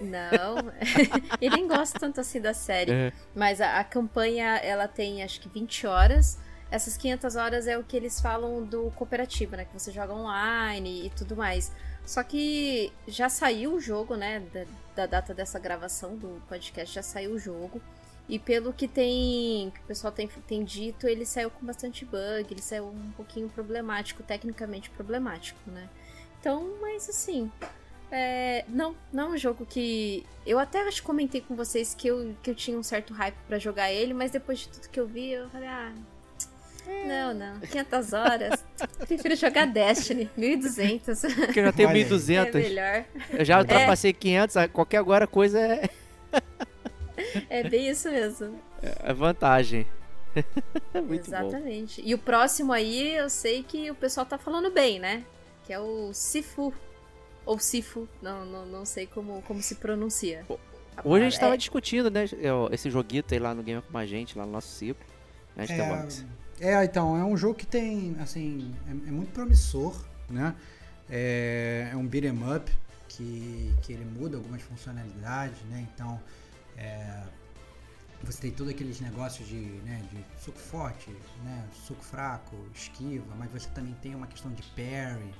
Não, 0.00 0.72
e 1.40 1.50
nem 1.50 1.66
gosto 1.66 1.98
tanto 1.98 2.20
assim 2.20 2.40
da 2.40 2.54
série. 2.54 2.92
É. 2.92 3.12
Mas 3.34 3.60
a, 3.60 3.80
a, 3.80 3.84
campanha, 3.84 4.56
ela 4.58 4.86
tem 4.86 5.22
acho 5.22 5.40
que 5.40 5.48
20 5.48 5.86
horas. 5.86 6.38
Essas 6.70 6.96
500 6.96 7.36
horas 7.36 7.66
é 7.66 7.78
o 7.78 7.82
que 7.82 7.96
eles 7.96 8.20
falam 8.20 8.62
do 8.62 8.90
cooperativo, 8.90 9.56
né? 9.56 9.64
Que 9.64 9.72
você 9.72 9.90
joga 9.90 10.12
online 10.12 11.06
e 11.06 11.10
tudo 11.10 11.34
mais. 11.34 11.72
Só 12.04 12.22
que 12.22 12.92
já 13.06 13.28
saiu 13.28 13.74
o 13.74 13.80
jogo, 13.80 14.16
né? 14.16 14.40
Da, 14.52 14.64
da 14.94 15.06
data 15.06 15.32
dessa 15.32 15.58
gravação 15.58 16.16
do 16.16 16.42
podcast, 16.48 16.94
já 16.94 17.02
saiu 17.02 17.32
o 17.32 17.38
jogo. 17.38 17.80
E 18.28 18.38
pelo 18.38 18.72
que 18.72 18.86
tem. 18.86 19.70
Que 19.70 19.80
o 19.80 19.84
pessoal 19.84 20.12
tem, 20.12 20.28
tem 20.46 20.62
dito, 20.62 21.08
ele 21.08 21.24
saiu 21.24 21.50
com 21.50 21.64
bastante 21.64 22.04
bug, 22.04 22.46
ele 22.50 22.60
saiu 22.60 22.84
um 22.88 23.12
pouquinho 23.12 23.48
problemático, 23.48 24.22
tecnicamente 24.22 24.90
problemático, 24.90 25.58
né? 25.70 25.88
Então, 26.38 26.76
mas 26.82 27.08
assim. 27.08 27.50
É, 28.10 28.64
não, 28.68 28.96
não 29.12 29.24
é 29.24 29.28
um 29.34 29.38
jogo 29.38 29.66
que. 29.66 30.26
Eu 30.46 30.58
até 30.58 30.86
acho 30.86 31.00
que 31.00 31.06
comentei 31.06 31.40
com 31.40 31.54
vocês 31.54 31.94
que 31.94 32.08
eu, 32.08 32.34
que 32.42 32.50
eu 32.50 32.54
tinha 32.54 32.78
um 32.78 32.82
certo 32.82 33.12
hype 33.14 33.36
para 33.46 33.58
jogar 33.58 33.90
ele, 33.90 34.12
mas 34.14 34.30
depois 34.30 34.60
de 34.60 34.68
tudo 34.68 34.88
que 34.88 35.00
eu 35.00 35.06
vi, 35.06 35.30
eu 35.32 35.48
falei, 35.50 35.68
ah. 35.68 35.94
Não, 37.06 37.34
não. 37.34 37.60
500 37.60 38.12
horas. 38.12 38.64
Prefiro 39.06 39.36
jogar 39.36 39.66
Destiny. 39.66 40.30
1200. 40.36 41.20
Porque 41.20 41.60
eu 41.60 41.64
já 41.64 41.72
tenho 41.72 41.90
1200. 41.90 42.54
É 42.54 42.58
melhor. 42.58 43.04
Eu 43.30 43.44
já 43.44 43.58
ultrapassei 43.58 44.10
é. 44.10 44.14
500. 44.14 44.56
Qualquer 44.72 44.96
agora 44.98 45.26
coisa 45.26 45.60
é. 45.60 45.88
É 47.50 47.68
bem 47.68 47.88
isso 47.88 48.08
mesmo. 48.10 48.60
É 48.80 49.12
vantagem. 49.12 49.86
Muito 50.94 51.26
Exatamente. 51.26 52.00
Bom. 52.00 52.08
E 52.08 52.14
o 52.14 52.18
próximo 52.18 52.72
aí, 52.72 53.16
eu 53.16 53.28
sei 53.28 53.62
que 53.62 53.90
o 53.90 53.94
pessoal 53.94 54.24
tá 54.24 54.38
falando 54.38 54.70
bem, 54.70 54.98
né? 55.00 55.24
Que 55.66 55.72
é 55.72 55.80
o 55.80 56.12
Sifu 56.14 56.72
ou 57.44 57.58
Sifu, 57.58 58.06
não, 58.20 58.44
não, 58.44 58.66
não 58.66 58.84
sei 58.84 59.06
como, 59.06 59.42
como 59.42 59.62
se 59.62 59.76
pronuncia. 59.76 60.44
Hoje 61.02 61.22
a 61.22 61.24
gente 61.24 61.32
estava 61.32 61.54
é... 61.54 61.56
discutindo, 61.56 62.10
né, 62.10 62.24
esse 62.70 62.90
joguito 62.90 63.32
aí 63.32 63.40
lá 63.40 63.54
no 63.54 63.62
Game 63.62 63.80
com 63.80 63.96
a 63.96 64.04
gente, 64.04 64.36
lá 64.36 64.44
no 64.44 64.52
nosso 64.52 64.68
ciclo. 64.68 65.02
Né, 65.56 65.64
é, 65.68 66.06
é, 66.60 66.84
então, 66.84 67.16
é 67.16 67.24
um 67.24 67.36
jogo 67.36 67.54
que 67.54 67.66
tem, 67.66 68.16
assim, 68.20 68.74
é, 68.86 68.90
é 68.90 69.12
muito 69.12 69.32
promissor, 69.32 70.04
né? 70.28 70.54
É, 71.08 71.88
é, 71.92 71.96
um 71.96 72.06
beat'em 72.06 72.32
up 72.54 72.70
que, 73.08 73.74
que 73.82 73.92
ele 73.92 74.04
muda 74.04 74.36
algumas 74.36 74.60
funcionalidades, 74.62 75.60
né? 75.70 75.86
Então, 75.94 76.20
é, 76.76 77.22
você 78.22 78.40
tem 78.42 78.50
todos 78.50 78.72
aqueles 78.72 79.00
negócios 79.00 79.48
de, 79.48 79.56
né, 79.56 80.02
de 80.10 80.42
soco 80.42 80.58
forte, 80.58 81.10
né, 81.44 81.64
soco 81.86 82.02
fraco, 82.02 82.56
esquiva, 82.74 83.34
mas 83.36 83.50
você 83.50 83.68
também 83.70 83.94
tem 84.02 84.14
uma 84.14 84.26
questão 84.26 84.52
de 84.52 84.62
parry, 84.70 85.32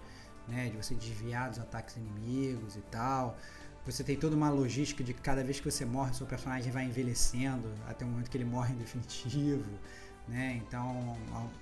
né, 0.47 0.69
de 0.70 0.77
você 0.77 0.95
desviar 0.95 1.51
dos 1.51 1.59
ataques 1.59 1.97
inimigos 1.97 2.77
e 2.77 2.81
tal. 2.82 3.36
Você 3.85 4.05
tem 4.05 4.16
toda 4.16 4.36
uma 4.36 4.51
logística 4.51 5.03
de 5.03 5.12
que 5.12 5.20
cada 5.20 5.43
vez 5.43 5.59
que 5.61 5.70
você 5.70 5.85
morre, 5.85 6.15
seu 6.15 6.27
personagem 6.27 6.70
vai 6.70 6.85
envelhecendo 6.85 7.73
até 7.86 8.05
o 8.05 8.09
momento 8.09 8.31
que 8.31 8.36
ele 8.36 8.45
morre 8.45 8.74
em 8.74 8.77
definitivo, 8.78 9.65
né? 10.29 10.61
Então, 10.67 11.17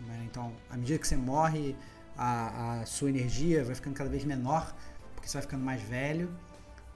né, 0.07 0.27
então 0.31 0.53
à 0.71 0.77
medida 0.77 0.99
que 0.99 1.07
você 1.07 1.17
morre, 1.17 1.77
a, 2.17 2.81
a 2.81 2.87
sua 2.87 3.11
energia 3.11 3.65
vai 3.65 3.75
ficando 3.75 3.95
cada 3.95 4.11
vez 4.11 4.25
menor, 4.25 4.75
porque 5.15 5.29
você 5.29 5.35
vai 5.35 5.43
ficando 5.43 5.65
mais 5.65 5.83
velho, 5.83 6.31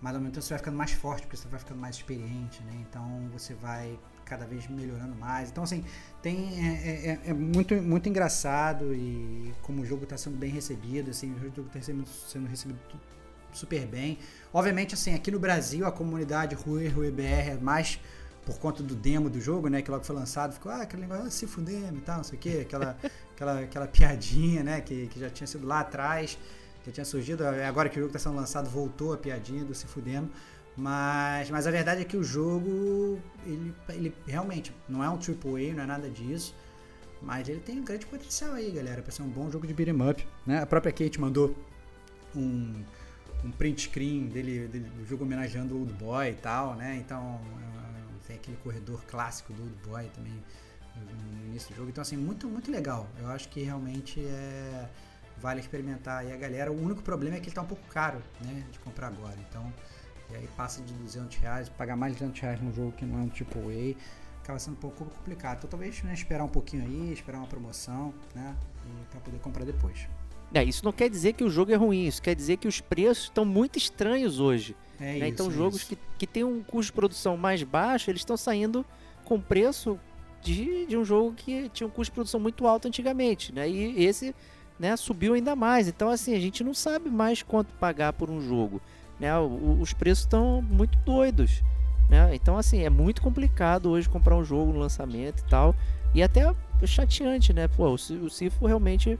mas 0.00 0.14
ao 0.14 0.20
mesmo 0.20 0.34
tempo 0.34 0.44
você 0.44 0.50
vai 0.50 0.58
ficando 0.58 0.76
mais 0.76 0.92
forte, 0.92 1.22
porque 1.22 1.36
você 1.36 1.48
vai 1.48 1.60
ficando 1.60 1.80
mais 1.80 1.96
experiente, 1.96 2.62
né? 2.64 2.72
Então 2.88 3.28
você 3.32 3.54
vai 3.54 3.98
cada 4.24 4.46
vez 4.46 4.68
melhorando 4.68 5.14
mais. 5.16 5.50
Então, 5.50 5.64
assim, 5.64 5.84
tem, 6.22 6.64
é, 6.64 7.20
é, 7.26 7.30
é 7.30 7.34
muito, 7.34 7.74
muito 7.74 8.08
engraçado 8.08 8.94
e 8.94 9.52
como 9.62 9.82
o 9.82 9.84
jogo 9.84 10.04
está 10.04 10.16
sendo 10.16 10.36
bem 10.36 10.50
recebido, 10.50 11.10
assim, 11.10 11.34
o 11.34 11.38
jogo 11.38 11.66
está 11.66 11.82
sendo, 11.82 12.46
recebido 12.48 12.78
super 13.52 13.84
bem. 13.86 14.18
Obviamente, 14.52 14.94
assim, 14.94 15.14
aqui 15.14 15.32
no 15.32 15.40
Brasil, 15.40 15.84
a 15.84 15.90
comunidade 15.90 16.54
Rui, 16.54 16.86
Rui 16.86 17.10
BR 17.10 17.50
é 17.50 17.58
mais 17.60 17.98
por 18.44 18.58
conta 18.58 18.82
do 18.82 18.94
demo 18.94 19.28
do 19.28 19.40
jogo, 19.40 19.68
né, 19.68 19.82
que 19.82 19.90
logo 19.90 20.04
foi 20.04 20.16
lançado, 20.16 20.52
ficou, 20.52 20.72
ah, 20.72 20.82
aquele 20.82 21.02
negócio, 21.02 21.26
ah, 21.26 21.30
se 21.30 21.46
fudendo 21.46 21.98
e 21.98 22.00
tal, 22.00 22.18
não 22.18 22.24
sei 22.24 22.38
o 22.38 22.40
quê, 22.40 22.58
aquela, 22.62 22.96
aquela, 23.34 23.60
aquela 23.60 23.86
piadinha, 23.86 24.62
né, 24.62 24.80
que, 24.80 25.06
que 25.08 25.20
já 25.20 25.30
tinha 25.30 25.46
sido 25.46 25.66
lá 25.66 25.80
atrás, 25.80 26.38
que 26.82 26.90
tinha 26.90 27.04
surgido, 27.04 27.44
agora 27.44 27.88
que 27.88 27.98
o 27.98 28.02
jogo 28.02 28.16
está 28.16 28.18
sendo 28.18 28.36
lançado, 28.36 28.68
voltou 28.68 29.12
a 29.12 29.16
piadinha 29.16 29.64
do 29.64 29.74
se 29.74 29.86
fudendo. 29.86 30.30
Mas, 30.76 31.50
mas 31.50 31.66
a 31.66 31.70
verdade 31.70 32.00
é 32.00 32.04
que 32.04 32.16
o 32.16 32.22
jogo, 32.22 33.20
ele, 33.44 33.74
ele 33.90 34.14
realmente 34.26 34.72
não 34.88 35.04
é 35.04 35.10
um 35.10 35.14
AAA, 35.14 35.74
não 35.74 35.82
é 35.82 35.86
nada 35.86 36.08
disso. 36.08 36.54
Mas 37.20 37.48
ele 37.48 37.60
tem 37.60 37.78
um 37.78 37.84
grande 37.84 38.06
potencial 38.06 38.52
aí, 38.52 38.70
galera, 38.70 39.02
para 39.02 39.12
ser 39.12 39.22
um 39.22 39.28
bom 39.28 39.50
jogo 39.50 39.66
de 39.66 39.74
beat'em 39.74 40.10
up. 40.10 40.26
Né? 40.46 40.62
A 40.62 40.66
própria 40.66 40.90
Kate 40.90 41.20
mandou 41.20 41.54
um, 42.34 42.82
um 43.44 43.50
print 43.50 43.82
screen 43.82 44.28
dele, 44.28 44.68
dele, 44.68 44.88
do 44.88 45.04
jogo 45.06 45.24
homenageando 45.24 45.74
o 45.74 45.80
Old 45.80 45.92
Boy 45.94 46.30
e 46.30 46.34
tal, 46.34 46.74
né? 46.74 46.96
Então 46.96 47.40
é, 47.76 47.79
tem 48.30 48.36
aquele 48.36 48.56
corredor 48.58 49.02
clássico 49.06 49.52
do 49.52 49.62
Old 49.62 49.74
Boy 49.84 50.08
também 50.14 50.42
no 50.94 51.46
início 51.46 51.70
do 51.70 51.76
jogo. 51.76 51.90
Então, 51.90 52.02
assim, 52.02 52.16
muito, 52.16 52.46
muito 52.48 52.70
legal. 52.70 53.08
Eu 53.18 53.28
acho 53.28 53.48
que 53.48 53.62
realmente 53.62 54.20
é, 54.24 54.88
vale 55.38 55.60
experimentar 55.60 56.18
aí 56.20 56.32
a 56.32 56.36
galera. 56.36 56.70
O 56.70 56.80
único 56.80 57.02
problema 57.02 57.36
é 57.36 57.40
que 57.40 57.48
ele 57.48 57.54
tá 57.54 57.62
um 57.62 57.66
pouco 57.66 57.86
caro, 57.88 58.22
né? 58.40 58.64
De 58.70 58.78
comprar 58.78 59.08
agora. 59.08 59.36
Então 59.48 59.72
e 60.30 60.36
aí 60.36 60.48
passa 60.56 60.80
de 60.80 60.92
200 60.94 61.36
reais, 61.38 61.68
pagar 61.68 61.96
mais 61.96 62.12
de 62.12 62.20
200 62.20 62.40
reais 62.40 62.60
num 62.60 62.72
jogo 62.72 62.92
que 62.92 63.04
não 63.04 63.18
é 63.18 63.22
um 63.22 63.28
tipo 63.28 63.58
A, 63.58 64.40
acaba 64.42 64.58
sendo 64.60 64.74
um 64.74 64.80
pouco 64.80 65.04
complicado. 65.04 65.58
Então 65.58 65.70
talvez 65.70 66.00
né, 66.04 66.14
esperar 66.14 66.44
um 66.44 66.48
pouquinho 66.48 66.84
aí, 66.84 67.12
esperar 67.12 67.38
uma 67.38 67.48
promoção, 67.48 68.14
né? 68.34 68.54
para 69.10 69.20
poder 69.20 69.38
comprar 69.38 69.64
depois. 69.64 70.06
É, 70.54 70.62
isso 70.64 70.84
não 70.84 70.92
quer 70.92 71.08
dizer 71.08 71.32
que 71.32 71.44
o 71.44 71.50
jogo 71.50 71.72
é 71.72 71.76
ruim, 71.76 72.06
isso 72.06 72.20
quer 72.22 72.34
dizer 72.34 72.56
que 72.56 72.68
os 72.68 72.80
preços 72.80 73.24
estão 73.24 73.44
muito 73.44 73.76
estranhos 73.76 74.38
hoje. 74.38 74.76
É 75.00 75.04
né? 75.04 75.18
isso, 75.18 75.26
então 75.26 75.46
é 75.48 75.50
jogos 75.50 75.82
que, 75.84 75.98
que 76.18 76.26
têm 76.26 76.44
um 76.44 76.62
custo 76.62 76.92
de 76.92 76.92
produção 76.92 77.36
mais 77.36 77.62
baixo, 77.62 78.10
eles 78.10 78.20
estão 78.20 78.36
saindo 78.36 78.84
com 79.24 79.40
preço 79.40 79.98
de, 80.42 80.86
de 80.86 80.96
um 80.96 81.04
jogo 81.04 81.32
que 81.34 81.68
tinha 81.70 81.86
um 81.86 81.90
custo 81.90 82.10
de 82.10 82.14
produção 82.14 82.38
muito 82.38 82.66
alto 82.66 82.86
antigamente, 82.86 83.52
né? 83.52 83.68
E 83.68 84.04
esse 84.04 84.34
né, 84.78 84.96
subiu 84.96 85.34
ainda 85.34 85.56
mais. 85.56 85.88
Então 85.88 86.08
assim, 86.08 86.34
a 86.34 86.40
gente 86.40 86.62
não 86.62 86.74
sabe 86.74 87.10
mais 87.10 87.42
quanto 87.42 87.72
pagar 87.74 88.12
por 88.12 88.30
um 88.30 88.40
jogo. 88.40 88.80
Né? 89.20 89.30
Os 89.38 89.92
preços 89.92 90.24
estão 90.24 90.62
muito 90.62 90.98
doidos. 91.00 91.62
Né? 92.08 92.34
Então, 92.34 92.58
assim, 92.58 92.80
é 92.80 92.90
muito 92.90 93.22
complicado 93.22 93.90
hoje 93.90 94.08
comprar 94.08 94.34
um 94.34 94.42
jogo 94.42 94.72
no 94.72 94.80
lançamento 94.80 95.40
e 95.40 95.44
tal. 95.44 95.76
E 96.12 96.22
até 96.22 96.52
chateante, 96.84 97.52
né? 97.52 97.68
Pô, 97.68 97.86
o 97.88 98.30
Cifo 98.30 98.66
realmente, 98.66 99.16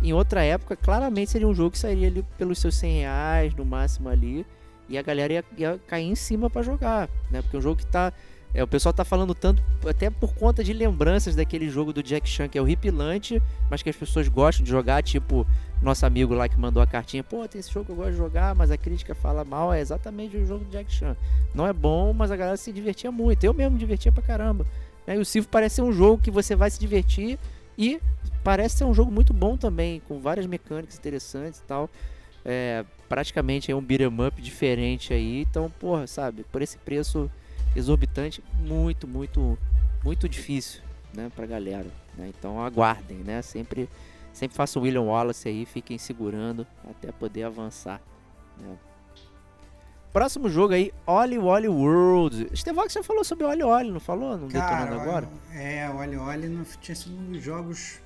em 0.00 0.12
outra 0.12 0.44
época, 0.44 0.76
claramente 0.76 1.30
seria 1.30 1.48
um 1.48 1.54
jogo 1.54 1.72
que 1.72 1.78
sairia 1.78 2.06
ali 2.06 2.24
pelos 2.36 2.60
seus 2.60 2.76
100 2.76 3.00
reais 3.00 3.54
no 3.54 3.64
máximo 3.64 4.08
ali. 4.08 4.46
E 4.88 4.96
a 4.96 5.02
galera 5.02 5.32
ia, 5.32 5.44
ia 5.56 5.80
cair 5.86 6.06
em 6.06 6.14
cima 6.14 6.48
para 6.48 6.62
jogar, 6.62 7.08
né? 7.30 7.42
Porque 7.42 7.56
é 7.56 7.58
um 7.58 7.62
jogo 7.62 7.76
que 7.76 7.86
tá. 7.86 8.12
É, 8.54 8.64
o 8.64 8.66
pessoal 8.66 8.94
tá 8.94 9.04
falando 9.04 9.34
tanto, 9.34 9.62
até 9.86 10.08
por 10.08 10.34
conta 10.34 10.64
de 10.64 10.72
lembranças 10.72 11.36
daquele 11.36 11.68
jogo 11.68 11.92
do 11.92 12.02
Jack 12.02 12.26
Chan, 12.26 12.48
que 12.48 12.56
é 12.56 12.62
horripilante, 12.62 13.42
mas 13.70 13.82
que 13.82 13.90
as 13.90 13.96
pessoas 13.96 14.26
gostam 14.26 14.64
de 14.64 14.70
jogar, 14.70 15.02
tipo 15.02 15.46
nosso 15.82 16.06
amigo 16.06 16.32
lá 16.32 16.48
que 16.48 16.58
mandou 16.58 16.82
a 16.82 16.86
cartinha, 16.86 17.22
pô, 17.22 17.46
tem 17.46 17.60
esse 17.60 17.70
jogo 17.70 17.86
que 17.86 17.92
eu 17.92 17.96
gosto 17.96 18.12
de 18.12 18.16
jogar, 18.16 18.54
mas 18.54 18.70
a 18.70 18.78
crítica 18.78 19.14
fala 19.14 19.44
mal, 19.44 19.72
é 19.72 19.80
exatamente 19.80 20.36
o 20.36 20.46
jogo 20.46 20.64
do 20.64 20.70
Jack 20.70 20.90
Chan. 20.90 21.14
Não 21.54 21.66
é 21.66 21.74
bom, 21.74 22.14
mas 22.14 22.30
a 22.30 22.36
galera 22.36 22.56
se 22.56 22.72
divertia 22.72 23.12
muito. 23.12 23.44
Eu 23.44 23.52
mesmo 23.52 23.72
me 23.72 23.78
divertia 23.78 24.10
pra 24.10 24.22
caramba. 24.22 24.66
E 25.06 25.18
o 25.18 25.24
Civ 25.24 25.46
parece 25.46 25.76
ser 25.76 25.82
um 25.82 25.92
jogo 25.92 26.22
que 26.22 26.30
você 26.30 26.56
vai 26.56 26.70
se 26.70 26.80
divertir 26.80 27.38
e 27.76 28.00
parece 28.42 28.78
ser 28.78 28.84
um 28.84 28.92
jogo 28.94 29.10
muito 29.10 29.32
bom 29.32 29.56
também, 29.56 30.00
com 30.08 30.20
várias 30.20 30.46
mecânicas 30.46 30.98
interessantes 30.98 31.60
e 31.60 31.62
tal. 31.64 31.88
É, 32.44 32.84
praticamente 33.08 33.70
é 33.70 33.76
um 33.76 33.82
beat'em 33.82 34.08
up 34.26 34.40
diferente 34.40 35.12
aí. 35.12 35.42
Então, 35.42 35.70
porra, 35.70 36.06
sabe, 36.06 36.44
por 36.44 36.62
esse 36.62 36.78
preço 36.78 37.30
exorbitante, 37.74 38.42
muito, 38.60 39.06
muito, 39.06 39.58
muito 40.04 40.28
difícil, 40.28 40.82
né, 41.14 41.30
pra 41.34 41.46
galera. 41.46 41.88
Né? 42.16 42.30
Então 42.36 42.60
aguardem, 42.60 43.18
né? 43.18 43.42
Sempre 43.42 43.88
Sempre 44.38 44.56
façam 44.56 44.82
William 44.82 45.02
Wallace 45.02 45.48
aí, 45.48 45.66
fiquem 45.66 45.98
segurando 45.98 46.64
até 46.88 47.10
poder 47.10 47.42
avançar. 47.42 48.00
Né? 48.56 48.76
Próximo 50.12 50.48
jogo 50.48 50.74
aí, 50.74 50.92
Oli 51.04 51.36
Oli 51.36 51.68
World. 51.68 52.48
Estevox 52.52 52.92
já 52.92 53.02
falou 53.02 53.24
sobre 53.24 53.44
Oli 53.44 53.64
Oli, 53.64 53.90
não 53.90 53.98
falou? 53.98 54.38
Não 54.38 54.46
Cara, 54.46 54.84
detonando 54.84 55.02
agora? 55.02 55.28
É, 55.52 55.90
Oli 55.90 56.16
Oli 56.16 56.48
não 56.48 56.62
tinha 56.80 56.94
sido 56.94 57.16
um 57.16 57.32
dos 57.32 57.42
jogos 57.42 57.98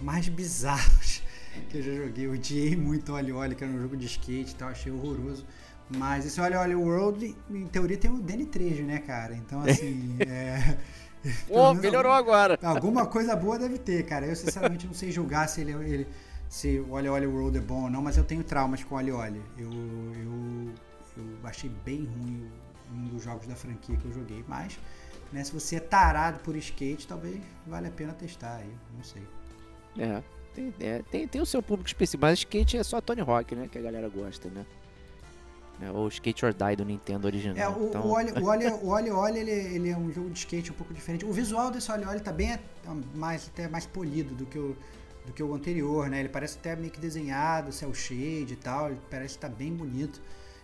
mais 0.00 0.28
bizarros 0.28 1.22
que 1.68 1.78
eu 1.78 1.82
já 1.82 1.92
joguei. 1.92 2.26
Eu 2.26 2.32
odiei 2.32 2.76
muito 2.76 3.12
Oli 3.12 3.32
Oli, 3.32 3.54
que 3.54 3.64
era 3.64 3.72
um 3.72 3.80
jogo 3.80 3.96
de 3.96 4.06
skate 4.06 4.52
e 4.52 4.54
tal, 4.54 4.68
achei 4.68 4.92
horroroso. 4.92 5.46
Mas 5.90 6.26
esse 6.26 6.40
Oli 6.40 6.54
Oli 6.54 6.74
World, 6.74 7.36
em 7.50 7.66
teoria, 7.66 7.96
tem 7.96 8.10
o 8.10 8.18
Danny 8.18 8.46
Trejo, 8.46 8.84
né, 8.84 8.98
cara? 8.98 9.34
Então, 9.34 9.60
assim, 9.62 10.16
é... 10.26 10.76
Pô, 11.46 11.74
melhorou 11.74 12.12
agora. 12.12 12.58
Alguma 12.62 13.06
coisa 13.06 13.34
boa 13.34 13.58
deve 13.58 13.78
ter, 13.78 14.04
cara. 14.04 14.26
Eu 14.26 14.36
sinceramente 14.36 14.86
não 14.86 14.94
sei 14.94 15.10
julgar 15.10 15.48
se 15.48 15.60
ele, 15.60 15.72
ele 15.72 16.06
se 16.48 16.78
o 16.80 16.92
Oli 16.92 17.08
Oli 17.08 17.26
World 17.26 17.58
é 17.58 17.60
bom 17.60 17.84
ou 17.84 17.90
não, 17.90 18.02
mas 18.02 18.16
eu 18.16 18.24
tenho 18.24 18.44
traumas 18.44 18.84
com 18.84 18.94
o 18.94 18.98
Oli 18.98 19.12
Oli. 19.12 19.42
Eu, 19.58 19.70
eu, 19.70 20.72
eu 21.16 21.24
achei 21.44 21.70
bem 21.84 22.04
ruim 22.04 22.50
um 22.92 23.08
dos 23.08 23.22
jogos 23.22 23.46
da 23.46 23.54
franquia 23.54 23.96
que 23.96 24.04
eu 24.06 24.12
joguei, 24.12 24.44
mas 24.48 24.78
né, 25.32 25.44
se 25.44 25.52
você 25.52 25.76
é 25.76 25.80
tarado 25.80 26.38
por 26.40 26.56
skate, 26.56 27.06
talvez 27.06 27.40
valha 27.66 27.88
a 27.88 27.92
pena 27.92 28.12
testar 28.12 28.56
aí, 28.56 28.72
não 28.96 29.04
sei. 29.04 29.22
É, 29.98 30.22
tem, 30.58 30.74
é, 30.80 31.02
tem, 31.10 31.28
tem 31.28 31.40
o 31.40 31.46
seu 31.46 31.62
público 31.62 31.88
específico, 31.88 32.22
mas 32.22 32.38
skate 32.40 32.76
é 32.76 32.82
só 32.82 33.00
Tony 33.00 33.20
Hawk, 33.20 33.54
né? 33.54 33.68
Que 33.70 33.78
a 33.78 33.82
galera 33.82 34.08
gosta, 34.08 34.48
né? 34.48 34.66
É, 35.80 35.90
ou 35.92 36.08
Skate 36.08 36.44
or 36.44 36.52
Die 36.52 36.76
do 36.76 36.84
Nintendo 36.84 37.28
original. 37.28 37.56
É, 37.56 37.68
o, 37.68 37.88
então... 37.88 38.02
o 38.02 38.08
o 38.08 38.88
Oli, 38.88 39.10
o 39.12 39.28
ele, 39.28 39.50
ele 39.50 39.90
é 39.90 39.96
um 39.96 40.10
jogo 40.12 40.28
de 40.30 40.38
skate 40.40 40.72
um 40.72 40.74
pouco 40.74 40.92
diferente. 40.92 41.24
O 41.24 41.32
visual 41.32 41.70
desse 41.70 41.90
Oli 41.92 42.04
Oli 42.04 42.18
tá 42.18 42.32
bem 42.32 42.52
é, 42.52 42.60
mais, 43.14 43.46
até 43.46 43.68
mais 43.68 43.86
polido 43.86 44.34
do 44.34 44.44
que 44.44 44.58
o, 44.58 44.76
do 45.24 45.32
que 45.32 45.40
o 45.40 45.54
anterior, 45.54 46.10
né? 46.10 46.18
Ele 46.18 46.28
parece 46.28 46.58
até 46.58 46.74
meio 46.74 46.90
que 46.90 46.98
desenhado, 46.98 47.70
cel 47.70 47.94
shade 47.94 48.54
e 48.54 48.56
tal, 48.56 48.90
ele 48.90 48.98
parece 49.08 49.36
estar 49.36 49.48
tá 49.48 49.54
bem 49.54 49.72
bonito. 49.72 50.20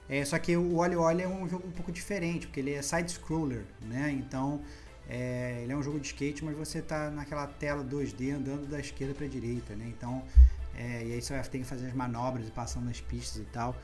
É, 0.09 0.25
só 0.25 0.37
que 0.37 0.57
o 0.57 0.79
Oli 0.79 0.97
Oli 0.97 1.23
é 1.23 1.29
um 1.29 1.49
jogo 1.49 1.69
um 1.69 1.71
pouco 1.71 1.93
diferente, 1.93 2.49
porque 2.49 2.59
ele 2.59 2.75
é 2.75 2.83
side-scroller, 2.83 3.65
né? 3.83 4.11
Então, 4.11 4.61
é, 5.09 5.60
ele 5.62 5.72
é 5.72 5.76
um 5.76 5.82
jogo 5.82 6.01
de 6.01 6.06
skate, 6.06 6.44
mas 6.44 6.56
você 6.56 6.81
tá 6.81 7.10
naquela 7.10 7.47
tela 7.47 7.85
2D 7.85 8.35
andando 8.35 8.66
da 8.68 8.81
esquerda 8.81 9.14
para 9.14 9.26
a 9.26 9.28
direita, 9.28 9.74
né? 9.74 9.86
Então, 9.89 10.22
é, 10.74 11.05
e 11.05 11.12
aí 11.12 11.22
você 11.22 11.35
vai 11.35 11.43
ter 11.43 11.59
que 11.59 11.64
fazer 11.64 11.86
as 11.86 11.93
manobras 11.93 12.48
e 12.48 12.51
passando 12.51 12.86
nas 12.86 13.01
pistas 13.01 13.43
e 13.43 13.47
tal. 13.47 13.76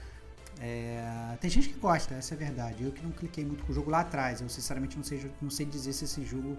É, 0.58 1.36
tem 1.40 1.48
gente 1.48 1.68
que 1.68 1.78
gosta, 1.78 2.14
essa 2.14 2.34
é 2.34 2.36
a 2.36 2.38
verdade. 2.38 2.84
Eu 2.84 2.92
que 2.92 3.02
não 3.02 3.10
cliquei 3.10 3.44
muito 3.44 3.64
com 3.64 3.72
o 3.72 3.74
jogo 3.74 3.90
lá 3.90 4.00
atrás. 4.00 4.40
Eu 4.40 4.48
sinceramente 4.48 4.96
não 4.96 5.04
sei, 5.04 5.30
não 5.40 5.50
sei 5.50 5.66
dizer 5.66 5.92
se 5.92 6.04
esse 6.04 6.24
jogo. 6.24 6.56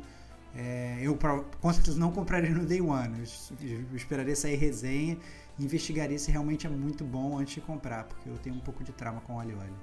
É, 0.54 1.00
eu 1.02 1.18
com 1.62 1.74
certeza 1.74 1.98
não 1.98 2.12
compraria 2.12 2.52
no 2.52 2.66
Day 2.66 2.82
One. 2.82 3.24
Eu, 3.62 3.80
eu 3.92 3.96
esperaria 3.96 4.36
sair 4.36 4.56
resenha 4.56 5.18
e 5.58 5.64
investigaria 5.64 6.20
se 6.20 6.32
realmente 6.32 6.68
é 6.68 6.70
muito 6.70 7.04
bom 7.04 7.38
antes 7.38 7.56
de 7.56 7.62
comprar, 7.62 8.04
porque 8.04 8.30
eu 8.30 8.38
tenho 8.38 8.56
um 8.56 8.60
pouco 8.60 8.84
de 8.84 8.92
trauma 8.92 9.22
com 9.22 9.36
Oli 9.38 9.54
Oli. 9.54 9.74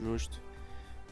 Justo. 0.00 0.40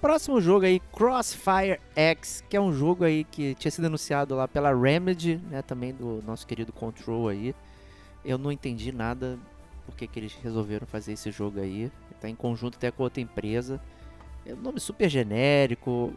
Próximo 0.01 0.41
jogo 0.41 0.65
aí, 0.65 0.81
Crossfire 0.93 1.79
X, 1.95 2.43
que 2.49 2.57
é 2.57 2.61
um 2.61 2.73
jogo 2.73 3.05
aí 3.05 3.25
que 3.25 3.55
tinha 3.57 3.71
sido 3.71 3.85
anunciado 3.85 4.35
lá 4.35 4.49
pela 4.49 4.75
Remedy, 4.75 5.37
né, 5.51 5.61
também 5.61 5.93
do 5.93 6.23
nosso 6.27 6.47
querido 6.47 6.73
Control 6.73 7.29
aí. 7.29 7.55
Eu 8.25 8.39
não 8.39 8.51
entendi 8.51 8.93
nada 8.93 9.39
porque 9.85 10.07
que 10.07 10.19
eles 10.19 10.35
resolveram 10.43 10.87
fazer 10.87 11.13
esse 11.13 11.31
jogo 11.31 11.61
aí. 11.61 11.93
Tá 12.21 12.29
em 12.29 12.35
conjunto 12.35 12.77
até 12.77 12.91
com 12.91 13.03
outra 13.03 13.21
empresa. 13.21 13.81
É 14.45 14.55
um 14.55 14.61
nome 14.61 14.81
super 14.81 15.09
genérico. 15.09 16.13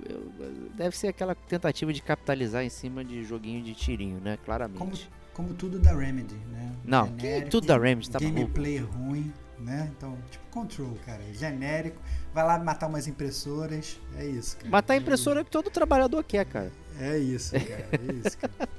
Deve 0.76 0.96
ser 0.96 1.10
aquela 1.10 1.36
tentativa 1.36 1.92
de 1.92 2.02
capitalizar 2.02 2.64
em 2.64 2.70
cima 2.70 3.04
de 3.04 3.24
joguinho 3.24 3.62
de 3.64 3.74
tirinho, 3.74 4.20
né? 4.20 4.38
Claramente. 4.46 4.80
Como, 4.80 4.94
como 5.34 5.54
tudo 5.54 5.80
da 5.80 5.94
Remedy, 5.96 6.36
né? 6.52 6.72
Não, 6.84 7.08
genérico, 7.08 7.52
tudo 7.52 7.68
da 7.68 7.78
Remedy 7.78 8.10
tá 8.10 8.20
Gameplay 8.20 8.78
ruim, 8.78 9.34
né? 9.64 9.92
Então, 9.98 10.18
tipo, 10.30 10.44
Control, 10.52 10.96
cara. 11.06 11.22
Genérico. 11.34 11.98
Vai 12.34 12.44
lá 12.44 12.60
matar 12.60 12.88
umas 12.88 13.08
impressoras. 13.08 14.00
É 14.18 14.26
isso, 14.26 14.58
cara. 14.58 14.70
Matar 14.70 14.94
a 14.94 14.98
impressora 14.98 15.42
é 15.42 15.44
que 15.44 15.50
todo 15.50 15.70
trabalhador 15.72 16.24
quer, 16.24 16.46
cara. 16.46 16.72
É 17.00 17.18
isso, 17.18 17.54
cara. 17.54 17.90
É 17.92 18.14
isso, 18.14 18.38
cara. 18.38 18.70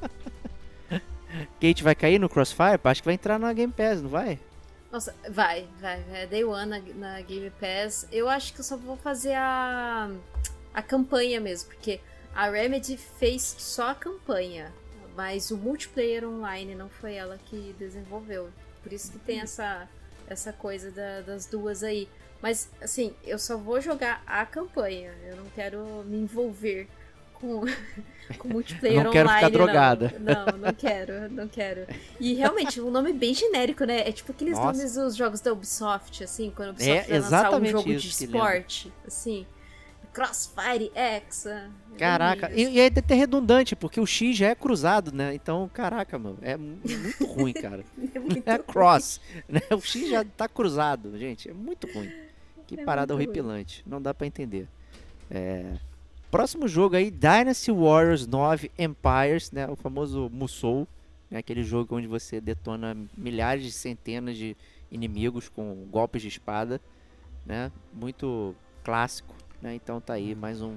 Kate 1.61 1.82
vai 1.82 1.94
cair 1.94 2.20
no 2.20 2.28
Crossfire? 2.28 2.81
Acho 2.85 3.02
que 3.02 3.06
vai 3.06 3.15
entrar 3.15 3.39
na 3.39 3.52
Game 3.52 3.73
Pass, 3.73 4.01
não 4.01 4.09
vai? 4.09 4.39
Nossa, 4.93 5.12
vai, 5.28 5.66
vai, 5.81 6.01
vai. 6.05 6.27
Day 6.28 6.44
One 6.44 6.70
na, 6.70 6.78
na, 6.78 7.20
Game 7.23 7.51
Pass. 7.51 8.06
Eu 8.12 8.28
acho 8.28 8.55
que 8.55 8.61
eu 8.61 8.65
só 8.65 8.77
vou 8.77 8.97
fazer 8.97 9.35
a, 9.35 10.09
a 10.73 10.82
campanha 10.82 11.40
mesmo, 11.40 11.70
porque 11.70 12.01
a 12.32 12.48
Remedy 12.48 12.97
fez 12.97 13.43
só 13.59 13.90
a 13.90 13.94
campanha, 13.97 14.73
mas 15.16 15.51
o 15.51 15.56
multiplayer 15.56 16.24
online 16.24 16.77
não 16.77 16.89
foi 16.89 17.15
ela 17.15 17.36
que 17.47 17.74
desenvolveu. 17.77 18.48
Por 18.85 18.93
isso 18.93 19.11
que 19.11 19.19
tem 19.19 19.40
essa, 19.40 19.89
essa 20.28 20.52
coisa 20.52 20.90
da, 20.90 21.20
das 21.20 21.46
duas 21.46 21.82
aí. 21.82 22.09
Mas, 22.42 22.68
assim, 22.82 23.14
eu 23.24 23.38
só 23.38 23.56
vou 23.56 23.80
jogar 23.80 24.22
a 24.26 24.44
campanha. 24.44 25.12
Eu 25.26 25.36
não 25.36 25.46
quero 25.55 26.05
me 26.05 26.18
envolver 26.18 26.88
com, 27.32 27.62
com 28.38 28.48
multiplayer 28.48 29.05
não 29.05 29.10
quero 29.10 29.28
online. 29.28 29.46
Ficar 29.46 29.59
drogada. 29.59 30.14
Não, 30.18 30.46
não, 30.46 30.59
não 30.59 30.72
quero, 30.72 31.30
não 31.30 31.48
quero. 31.48 31.86
E 32.20 32.34
realmente, 32.34 32.80
um 32.80 32.90
nome 32.90 33.12
bem 33.12 33.34
genérico, 33.34 33.84
né? 33.84 34.06
É 34.06 34.12
tipo 34.12 34.32
aqueles 34.32 34.59
Nossa. 34.59 34.78
nomes 34.78 34.94
dos 34.94 35.16
jogos 35.16 35.40
da 35.40 35.52
Ubisoft, 35.52 36.22
assim, 36.22 36.52
quando 36.55 36.68
a 36.68 36.72
Ubisoft 36.72 36.98
é, 36.98 37.20
vai 37.20 37.20
lançar 37.20 37.55
um 37.55 37.64
jogo 37.64 37.94
de 37.94 38.09
esporte, 38.09 38.92
assim. 39.06 39.46
Crossfire 40.14 40.90
X. 40.94 41.46
É 41.46 41.68
caraca, 41.98 42.50
e, 42.54 42.62
e 42.62 42.80
é 42.80 42.86
até 42.86 43.14
redundante, 43.14 43.76
porque 43.76 44.00
o 44.00 44.06
X 44.06 44.36
já 44.36 44.48
é 44.48 44.54
cruzado, 44.54 45.12
né? 45.12 45.34
Então, 45.34 45.68
caraca, 45.74 46.18
mano, 46.18 46.38
é 46.40 46.56
muito 46.56 47.26
ruim, 47.26 47.52
cara. 47.52 47.84
é 48.14 48.18
muito 48.18 48.48
é 48.48 48.58
cross, 48.58 49.20
né? 49.48 49.60
O 49.70 49.80
X 49.80 50.08
já 50.08 50.24
tá 50.24 50.48
cruzado, 50.48 51.18
gente, 51.18 51.50
é 51.50 51.52
muito 51.52 51.86
ruim. 51.92 52.10
Que 52.66 52.80
é 52.80 52.84
parada 52.84 53.12
horripilante, 53.12 53.82
ruim. 53.82 53.90
não 53.90 54.00
dá 54.00 54.14
para 54.14 54.26
entender. 54.26 54.66
É, 55.30 55.74
Próximo 56.34 56.66
jogo 56.66 56.96
aí, 56.96 57.12
Dynasty 57.12 57.70
Warriors 57.70 58.26
9 58.26 58.68
Empires, 58.76 59.52
né? 59.52 59.68
O 59.68 59.76
famoso 59.76 60.28
Musou, 60.32 60.88
né? 61.30 61.38
aquele 61.38 61.62
jogo 61.62 61.94
onde 61.94 62.08
você 62.08 62.40
detona 62.40 62.96
milhares 63.16 63.62
de 63.62 63.70
centenas 63.70 64.36
de 64.36 64.56
inimigos 64.90 65.48
com 65.48 65.86
golpes 65.92 66.22
de 66.22 66.26
espada, 66.26 66.80
né? 67.46 67.70
Muito 67.92 68.52
clássico, 68.82 69.34
né? 69.64 69.74
Então 69.74 70.00
tá 70.00 70.12
aí 70.12 70.34
mais 70.34 70.60
um, 70.60 70.76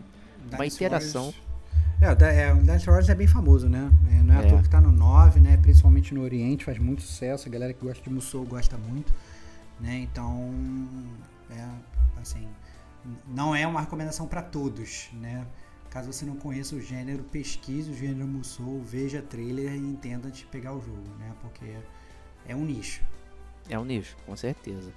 uma 0.51 0.65
interação. 0.65 1.33
É, 1.99 2.05
é, 2.05 2.53
o 2.53 2.57
Dynasty 2.57 2.85
Warriors 2.85 3.09
é 3.09 3.15
bem 3.15 3.27
famoso, 3.27 3.67
né? 3.67 3.91
É, 4.11 4.23
não 4.23 4.35
é, 4.35 4.43
é. 4.43 4.45
à 4.45 4.49
toa 4.49 4.61
que 4.63 4.69
tá 4.69 4.79
no 4.79 4.91
9, 4.91 5.39
né? 5.41 5.57
Principalmente 5.57 6.13
no 6.13 6.21
Oriente, 6.21 6.63
faz 6.63 6.79
muito 6.79 7.01
sucesso. 7.01 7.49
A 7.49 7.51
galera 7.51 7.73
que 7.73 7.83
gosta 7.83 8.01
de 8.01 8.09
Musou 8.09 8.45
gosta 8.45 8.77
muito, 8.77 9.13
né? 9.79 10.07
Então, 10.09 10.53
é, 11.49 11.67
assim, 12.21 12.47
não 13.27 13.53
é 13.53 13.67
uma 13.67 13.81
recomendação 13.81 14.25
para 14.25 14.41
todos, 14.41 15.09
né? 15.13 15.45
Caso 15.89 16.11
você 16.13 16.25
não 16.25 16.35
conheça 16.35 16.75
o 16.75 16.81
gênero, 16.81 17.23
pesquise 17.23 17.91
o 17.91 17.95
gênero 17.95 18.27
Musou, 18.27 18.81
veja 18.81 19.21
trailer 19.21 19.73
e 19.73 19.77
entenda 19.77 20.31
de 20.31 20.45
pegar 20.45 20.73
o 20.73 20.79
jogo, 20.79 21.09
né? 21.19 21.33
Porque 21.41 21.75
é 22.47 22.55
um 22.55 22.63
nicho. 22.63 23.01
É 23.69 23.77
um 23.77 23.83
nicho, 23.83 24.15
com 24.25 24.35
certeza. 24.35 24.93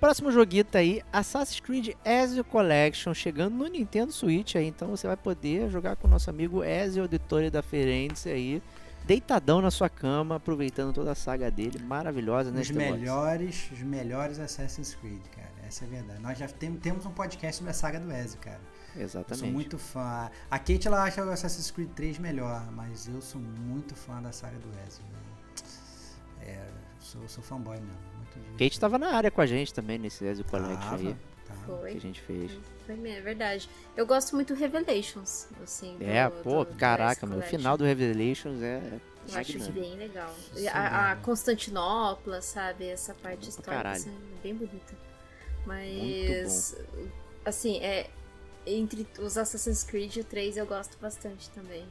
Próximo 0.00 0.32
joguito 0.32 0.78
aí, 0.78 1.02
Assassin's 1.12 1.60
Creed 1.60 1.90
Ezio 2.02 2.42
Collection, 2.42 3.12
chegando 3.12 3.54
no 3.54 3.66
Nintendo 3.66 4.10
Switch 4.10 4.56
aí, 4.56 4.66
então 4.66 4.88
você 4.88 5.06
vai 5.06 5.16
poder 5.16 5.68
jogar 5.70 5.94
com 5.94 6.08
o 6.08 6.10
nosso 6.10 6.30
amigo 6.30 6.64
Ezio 6.64 7.02
Auditore 7.02 7.50
da 7.50 7.62
Ferenc 7.62 8.26
aí, 8.26 8.62
deitadão 9.04 9.60
na 9.60 9.70
sua 9.70 9.90
cama, 9.90 10.36
aproveitando 10.36 10.94
toda 10.94 11.12
a 11.12 11.14
saga 11.14 11.50
dele, 11.50 11.78
maravilhosa, 11.78 12.50
né? 12.50 12.62
Os 12.62 12.70
melhores, 12.70 13.70
os 13.70 13.80
melhores 13.80 14.38
Assassin's 14.38 14.94
Creed, 14.94 15.20
cara. 15.36 15.50
Essa 15.68 15.84
é 15.84 15.86
a 15.86 15.90
verdade. 15.90 16.22
Nós 16.22 16.38
já 16.38 16.48
tem, 16.48 16.74
temos 16.76 17.04
um 17.04 17.10
podcast 17.10 17.58
sobre 17.58 17.70
a 17.70 17.74
saga 17.74 18.00
do 18.00 18.10
Ezio, 18.10 18.40
cara. 18.40 18.60
Exatamente. 18.96 19.30
Eu 19.32 19.36
sou 19.36 19.48
muito 19.48 19.78
fã. 19.78 20.30
A 20.50 20.58
Kate 20.58 20.86
ela 20.86 21.04
acha 21.04 21.22
o 21.22 21.30
Assassin's 21.30 21.70
Creed 21.70 21.90
3 21.90 22.18
melhor, 22.18 22.72
mas 22.72 23.06
eu 23.06 23.20
sou 23.20 23.38
muito 23.38 23.94
fã 23.94 24.22
da 24.22 24.32
saga 24.32 24.58
do 24.58 24.68
Ezio. 24.86 25.04
É, 26.40 26.66
sou, 26.98 27.28
sou 27.28 27.44
fanboy 27.44 27.76
mesmo. 27.76 28.19
Kate 28.52 28.72
estava 28.72 28.98
na 28.98 29.14
área 29.14 29.30
com 29.30 29.40
a 29.40 29.46
gente 29.46 29.72
também 29.72 29.98
nesse 29.98 30.24
Ezio 30.24 30.44
Collection 30.44 30.94
aí. 30.94 31.16
Foi. 31.66 31.92
Que 31.92 31.98
a 31.98 32.00
gente 32.00 32.20
fez. 32.20 32.52
Foi 32.86 32.96
mesmo, 32.96 33.18
é 33.18 33.20
verdade. 33.20 33.68
Eu 33.96 34.06
gosto 34.06 34.34
muito 34.34 34.54
do 34.54 34.58
Revelations, 34.58 35.48
assim. 35.62 35.96
É, 36.00 36.28
do, 36.28 36.42
pô, 36.42 36.64
do, 36.64 36.74
caraca, 36.74 37.26
meu. 37.26 37.38
O 37.38 37.42
final 37.42 37.76
do 37.76 37.84
Revelations 37.84 38.62
é. 38.62 39.00
Eu 39.28 39.38
acho 39.38 39.72
bem 39.72 39.94
legal. 39.96 40.34
A, 40.72 41.12
a, 41.12 41.16
Constantinopla, 41.16 42.40
sabe? 42.40 42.86
Essa 42.86 43.14
parte 43.14 43.48
histórica, 43.48 43.90
assim, 43.90 44.14
bem 44.42 44.54
bonita. 44.54 44.94
Mas, 45.66 46.74
assim, 47.44 47.78
é, 47.78 48.08
entre 48.66 49.06
os 49.18 49.36
Assassin's 49.36 49.84
Creed, 49.84 50.16
o 50.16 50.24
3 50.24 50.56
eu 50.56 50.66
gosto 50.66 50.96
bastante 50.98 51.50
também. 51.50 51.86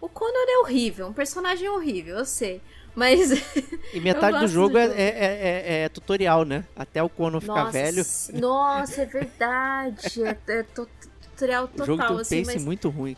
O 0.00 0.08
Connor 0.08 0.46
é 0.48 0.58
horrível, 0.60 1.06
um 1.06 1.12
personagem 1.12 1.68
horrível, 1.68 2.16
eu 2.16 2.24
sei. 2.24 2.62
Mas. 2.94 3.30
E 3.92 3.98
metade 3.98 4.38
do 4.38 4.46
jogo, 4.46 4.74
do 4.74 4.78
é, 4.78 4.86
jogo. 4.86 4.94
É, 4.96 5.02
é, 5.02 5.62
é, 5.80 5.82
é, 5.82 5.88
tutorial, 5.88 6.44
né? 6.44 6.64
Até 6.76 7.02
o 7.02 7.08
Connor 7.08 7.40
ficar 7.40 7.64
nossa, 7.64 7.72
velho. 7.72 8.04
Nossa, 8.34 9.02
é 9.02 9.04
verdade. 9.04 10.22
é, 10.22 10.38
é 10.46 10.62
tutorial 10.62 11.66
total. 11.66 11.82
O 11.82 11.86
jogo 11.86 12.02
tem 12.06 12.16
um 12.16 12.20
assim, 12.20 12.44
pace 12.44 12.54
mas... 12.54 12.64
muito 12.64 12.88
ruim. 12.88 13.16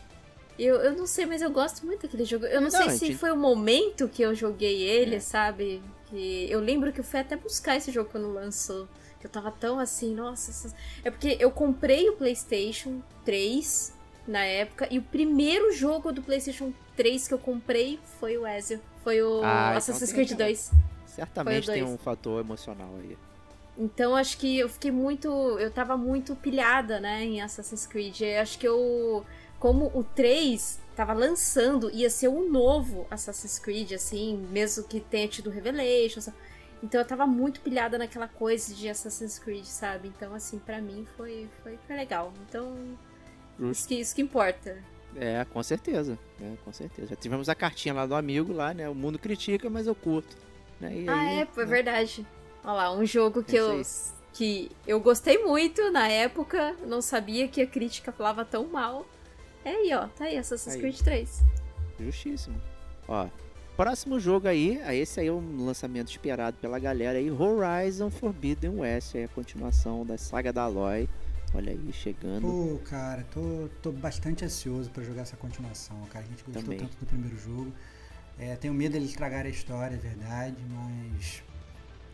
Eu, 0.58 0.76
eu 0.76 0.96
não 0.96 1.06
sei, 1.06 1.26
mas 1.26 1.42
eu 1.42 1.50
gosto 1.50 1.84
muito 1.84 2.02
daquele 2.02 2.24
jogo. 2.24 2.46
Eu 2.46 2.60
não, 2.60 2.70
não 2.70 2.70
sei 2.70 2.90
se 2.90 3.06
gente... 3.06 3.18
foi 3.18 3.30
o 3.32 3.36
momento 3.36 4.08
que 4.08 4.22
eu 4.22 4.34
joguei 4.34 4.82
ele, 4.82 5.16
é. 5.16 5.20
sabe? 5.20 5.82
Que 6.06 6.50
eu 6.50 6.60
lembro 6.60 6.92
que 6.92 7.00
eu 7.00 7.04
fui 7.04 7.20
até 7.20 7.36
buscar 7.36 7.76
esse 7.76 7.90
jogo 7.90 8.08
quando 8.10 8.32
lançou. 8.32 8.88
Que 9.20 9.26
eu 9.26 9.30
tava 9.30 9.50
tão 9.50 9.78
assim, 9.78 10.14
nossa. 10.14 10.74
É 11.04 11.10
porque 11.10 11.36
eu 11.38 11.50
comprei 11.50 12.08
o 12.08 12.14
PlayStation 12.14 13.02
3 13.24 13.92
na 14.26 14.44
época 14.44 14.86
e 14.90 14.98
o 14.98 15.02
primeiro 15.02 15.72
jogo 15.72 16.12
do 16.12 16.22
PlayStation 16.22 16.72
3 16.96 17.28
que 17.28 17.34
eu 17.34 17.38
comprei 17.38 17.98
foi 18.20 18.36
o 18.36 18.46
Ezio. 18.46 18.80
Foi 19.02 19.22
o 19.22 19.42
ah, 19.42 19.68
então 19.68 19.78
Assassin's 19.78 20.10
então 20.10 20.24
Creed 20.24 20.38
2. 20.38 20.70
Certamente 21.06 21.66
tem 21.66 21.82
um 21.82 21.98
fator 21.98 22.40
emocional 22.40 22.90
aí. 23.00 23.16
Então 23.76 24.14
acho 24.14 24.38
que 24.38 24.58
eu 24.58 24.68
fiquei 24.68 24.90
muito. 24.90 25.28
Eu 25.58 25.70
tava 25.70 25.96
muito 25.96 26.36
pilhada, 26.36 27.00
né, 27.00 27.24
em 27.24 27.40
Assassin's 27.40 27.86
Creed. 27.86 28.20
Eu 28.20 28.40
acho 28.40 28.58
que 28.58 28.66
eu. 28.66 29.24
Como 29.58 29.90
o 29.94 30.02
3 30.02 30.80
tava 30.96 31.12
lançando, 31.12 31.90
ia 31.90 32.10
ser 32.10 32.28
o 32.28 32.48
novo 32.50 33.06
Assassin's 33.10 33.58
Creed, 33.58 33.92
assim, 33.92 34.36
mesmo 34.50 34.84
que 34.84 35.00
tenha 35.00 35.28
tido 35.28 35.50
Revelations. 35.50 36.28
Então 36.82 37.00
eu 37.00 37.06
tava 37.06 37.26
muito 37.26 37.60
pilhada 37.60 37.96
naquela 37.96 38.26
coisa 38.26 38.74
de 38.74 38.88
Assassin's 38.88 39.38
Creed, 39.38 39.64
sabe? 39.64 40.08
Então, 40.08 40.34
assim, 40.34 40.58
para 40.58 40.80
mim 40.80 41.06
foi, 41.16 41.48
foi, 41.62 41.78
foi 41.86 41.96
legal. 41.96 42.32
Então, 42.48 42.74
isso 43.60 43.88
que, 43.88 43.94
isso 43.94 44.14
que 44.14 44.22
importa. 44.22 44.76
É, 45.16 45.44
com 45.44 45.62
certeza. 45.62 46.18
É, 46.40 46.52
com 46.64 46.72
certeza. 46.72 47.08
Já 47.08 47.16
tivemos 47.16 47.48
a 47.48 47.54
cartinha 47.54 47.94
lá 47.94 48.06
do 48.06 48.14
amigo 48.14 48.52
lá, 48.52 48.72
né? 48.72 48.88
O 48.88 48.94
mundo 48.94 49.18
critica, 49.18 49.68
mas 49.68 49.86
eu 49.86 49.94
curto. 49.94 50.36
Né? 50.80 51.04
ah, 51.06 51.20
aí, 51.20 51.40
é, 51.40 51.46
foi 51.46 51.64
né? 51.64 51.70
verdade. 51.70 52.26
Olha 52.64 52.72
lá, 52.72 52.92
um 52.92 53.04
jogo 53.04 53.42
que 53.42 53.56
eu, 53.56 53.82
que 54.32 54.70
eu 54.86 55.00
gostei 55.00 55.38
muito 55.38 55.90
na 55.90 56.08
época, 56.08 56.76
não 56.86 57.02
sabia 57.02 57.48
que 57.48 57.60
a 57.60 57.66
crítica 57.66 58.10
falava 58.12 58.44
tão 58.44 58.66
mal. 58.66 59.06
É 59.64 59.70
aí, 59.70 59.94
ó, 59.94 60.06
tá 60.08 60.24
aí, 60.24 60.38
Assassin's 60.38 60.74
aí. 60.74 60.80
Creed 60.80 60.98
3. 61.00 61.42
Justíssimo. 62.00 62.60
Ó, 63.06 63.28
próximo 63.76 64.18
jogo 64.18 64.48
aí, 64.48 64.80
esse 64.94 65.20
aí 65.20 65.28
é 65.28 65.32
um 65.32 65.64
lançamento 65.64 66.08
esperado 66.08 66.56
pela 66.60 66.78
galera 66.78 67.18
aí, 67.18 67.30
Horizon 67.30 68.10
Forbidden 68.10 68.80
West, 68.80 69.14
é 69.14 69.24
a 69.24 69.28
continuação 69.28 70.04
da 70.04 70.16
saga 70.16 70.52
da 70.52 70.62
Aloy. 70.62 71.08
Olha 71.54 71.72
aí, 71.72 71.92
chegando. 71.92 72.42
Pô, 72.42 72.78
cara, 72.88 73.24
tô, 73.30 73.68
tô 73.82 73.92
bastante 73.92 74.44
ansioso 74.44 74.90
para 74.90 75.02
jogar 75.02 75.22
essa 75.22 75.36
continuação, 75.36 76.00
cara. 76.10 76.24
A 76.24 76.28
gente 76.28 76.42
gostou 76.44 76.62
Também. 76.62 76.78
tanto 76.78 76.96
do 76.96 77.06
primeiro 77.06 77.36
jogo. 77.38 77.72
É, 78.38 78.56
tenho 78.56 78.72
medo 78.72 78.92
deles 78.92 79.10
estragar 79.10 79.44
a 79.44 79.48
história, 79.48 79.94
é 79.94 79.98
verdade, 79.98 80.56
mas. 80.70 81.42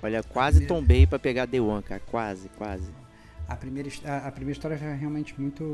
Olha, 0.02 0.22
quase 0.22 0.58
primeira... 0.58 0.74
tombei 0.74 1.06
para 1.06 1.18
pegar 1.18 1.46
The 1.46 1.60
One, 1.60 1.82
cara. 1.82 2.00
Quase, 2.00 2.48
quase. 2.50 2.90
A 3.46 3.54
primeira, 3.54 3.88
a, 4.04 4.28
a 4.28 4.32
primeira 4.32 4.56
história 4.58 4.74
é 4.74 4.94
realmente 4.94 5.40
muito, 5.40 5.64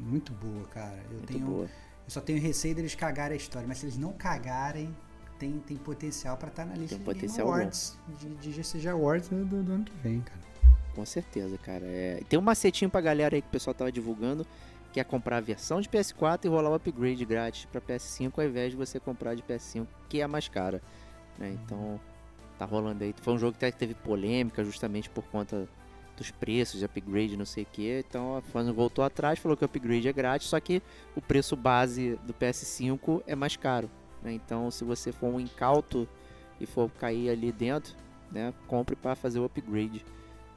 muito 0.00 0.32
boa, 0.32 0.66
cara. 0.68 0.98
Eu 1.10 1.18
muito 1.18 1.26
tenho. 1.26 1.46
Boa. 1.46 1.64
Eu 1.64 2.10
só 2.10 2.20
tenho 2.20 2.40
receio 2.40 2.74
deles 2.74 2.94
cagarem 2.94 3.34
a 3.34 3.36
história, 3.36 3.68
mas 3.68 3.78
se 3.78 3.86
eles 3.86 3.96
não 3.96 4.12
cagarem, 4.12 4.94
tem, 5.38 5.58
tem 5.58 5.76
potencial 5.76 6.36
para 6.36 6.48
estar 6.48 6.64
tá 6.64 6.70
na 6.70 6.76
lista 6.76 6.96
tem 6.96 6.98
de 6.98 7.04
potencial 7.04 7.48
Awards, 7.48 7.96
de, 8.18 8.34
de 8.34 8.52
GCG 8.52 8.88
Awards 8.88 9.28
do, 9.28 9.44
do 9.44 9.72
ano 9.72 9.84
que 9.84 9.96
vem, 10.02 10.20
cara. 10.20 10.40
Com 10.94 11.04
certeza, 11.04 11.58
cara. 11.58 11.84
É... 11.84 12.20
Tem 12.28 12.38
um 12.38 12.42
macetinho 12.42 12.90
pra 12.90 13.00
galera 13.00 13.36
aí 13.36 13.42
que 13.42 13.48
o 13.48 13.50
pessoal 13.50 13.74
tava 13.74 13.90
divulgando, 13.90 14.46
que 14.92 15.00
é 15.00 15.04
comprar 15.04 15.38
a 15.38 15.40
versão 15.40 15.80
de 15.80 15.88
PS4 15.88 16.44
e 16.44 16.48
rolar 16.48 16.70
o 16.70 16.74
upgrade 16.74 17.24
grátis 17.24 17.64
para 17.66 17.80
PS5 17.80 18.32
ao 18.36 18.44
invés 18.44 18.70
de 18.70 18.76
você 18.76 19.00
comprar 19.00 19.34
de 19.34 19.42
PS5, 19.42 19.86
que 20.08 20.20
é 20.20 20.26
mais 20.26 20.48
cara. 20.48 20.80
Né? 21.38 21.56
Então, 21.64 22.00
tá 22.58 22.64
rolando 22.64 23.02
aí. 23.02 23.14
Foi 23.20 23.34
um 23.34 23.38
jogo 23.38 23.56
que 23.58 23.72
teve 23.72 23.94
polêmica 23.94 24.64
justamente 24.64 25.10
por 25.10 25.24
conta 25.24 25.68
dos 26.16 26.30
preços 26.30 26.78
de 26.78 26.84
upgrade, 26.84 27.36
não 27.36 27.44
sei 27.44 27.64
o 27.64 27.66
que. 27.66 28.04
Então 28.08 28.36
a 28.36 28.40
Fans 28.40 28.68
voltou 28.68 29.04
atrás, 29.04 29.38
falou 29.38 29.56
que 29.56 29.64
o 29.64 29.66
upgrade 29.66 30.08
é 30.08 30.12
grátis, 30.12 30.48
só 30.48 30.60
que 30.60 30.82
o 31.16 31.20
preço 31.20 31.56
base 31.56 32.18
do 32.24 32.32
PS5 32.32 33.22
é 33.26 33.34
mais 33.34 33.56
caro. 33.56 33.90
Né? 34.22 34.32
Então, 34.32 34.70
se 34.70 34.84
você 34.84 35.12
for 35.12 35.26
um 35.26 35.40
incauto 35.40 36.08
e 36.60 36.66
for 36.66 36.90
cair 36.90 37.30
ali 37.30 37.52
dentro, 37.52 37.94
né, 38.30 38.54
compre 38.66 38.96
para 38.96 39.14
fazer 39.14 39.38
o 39.40 39.44
upgrade 39.44 40.04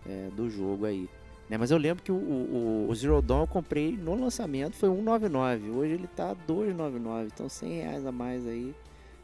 é, 0.05 0.29
do 0.35 0.49
jogo 0.49 0.85
aí. 0.85 1.09
Né? 1.49 1.57
Mas 1.57 1.71
eu 1.71 1.77
lembro 1.77 2.03
que 2.03 2.11
o, 2.11 2.15
o, 2.15 2.87
o, 2.89 2.95
Zero 2.95 3.21
Dawn 3.21 3.41
eu 3.41 3.47
comprei 3.47 3.95
no 3.95 4.15
lançamento, 4.15 4.75
foi 4.75 4.89
1,99. 4.89 5.75
Hoje 5.75 5.93
ele 5.93 6.07
tá 6.07 6.35
2,99. 6.47 7.29
Então 7.33 7.47
100 7.47 7.73
reais 7.73 8.05
a 8.05 8.11
mais 8.11 8.45
aí 8.45 8.75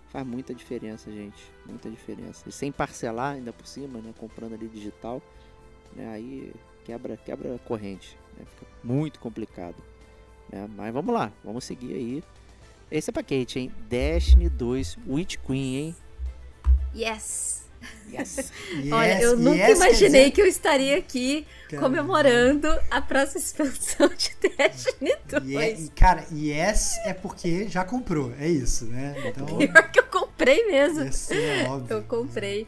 faz 0.09 0.25
muita 0.25 0.53
diferença, 0.53 1.11
gente. 1.11 1.43
Muita 1.65 1.89
diferença. 1.89 2.47
E 2.47 2.51
sem 2.51 2.71
parcelar 2.71 3.35
ainda 3.35 3.51
por 3.51 3.65
cima, 3.65 3.99
né? 3.99 4.13
Comprando 4.17 4.53
ali 4.53 4.67
digital, 4.67 5.21
né? 5.95 6.07
Aí 6.09 6.53
quebra, 6.85 7.17
quebra 7.17 7.59
corrente. 7.65 8.17
Né? 8.37 8.45
Fica 8.45 8.71
muito 8.83 9.19
complicado. 9.19 9.75
Né? 10.51 10.69
Mas 10.75 10.93
vamos 10.93 11.13
lá, 11.13 11.31
vamos 11.43 11.63
seguir 11.63 11.93
aí. 11.93 12.23
Esse 12.91 13.09
é 13.09 13.13
pra 13.13 13.23
Kate, 13.23 13.59
hein? 13.59 13.71
Destiny 13.89 14.49
2 14.49 14.99
Witch 15.07 15.37
Queen, 15.37 15.75
hein? 15.75 15.95
Yes! 16.95 17.62
Yes. 18.11 18.51
Olha, 18.91 19.22
eu 19.22 19.38
nunca 19.38 19.57
yes, 19.57 19.77
imaginei 19.77 20.22
dizer... 20.22 20.31
que 20.31 20.41
eu 20.41 20.45
estaria 20.45 20.97
aqui 20.97 21.47
Caramba. 21.69 21.88
comemorando 21.88 22.68
a 22.91 23.01
próxima 23.01 23.39
expansão 23.39 24.07
de 24.10 24.35
Destiny 24.55 25.15
2. 25.27 25.49
Yeah, 25.49 25.91
cara, 25.95 26.26
yes 26.31 26.99
é 27.05 27.14
porque 27.14 27.68
já 27.68 27.84
comprou, 27.84 28.34
é 28.39 28.47
isso, 28.47 28.85
né? 28.85 29.15
Então... 29.26 29.45
Pior 29.57 29.91
que 29.91 29.99
eu 29.99 30.05
comprei 30.05 30.68
mesmo. 30.68 31.03
Yes, 31.03 31.31
é 31.31 31.68
óbvio. 31.68 31.97
Eu 31.97 32.03
comprei. 32.03 32.68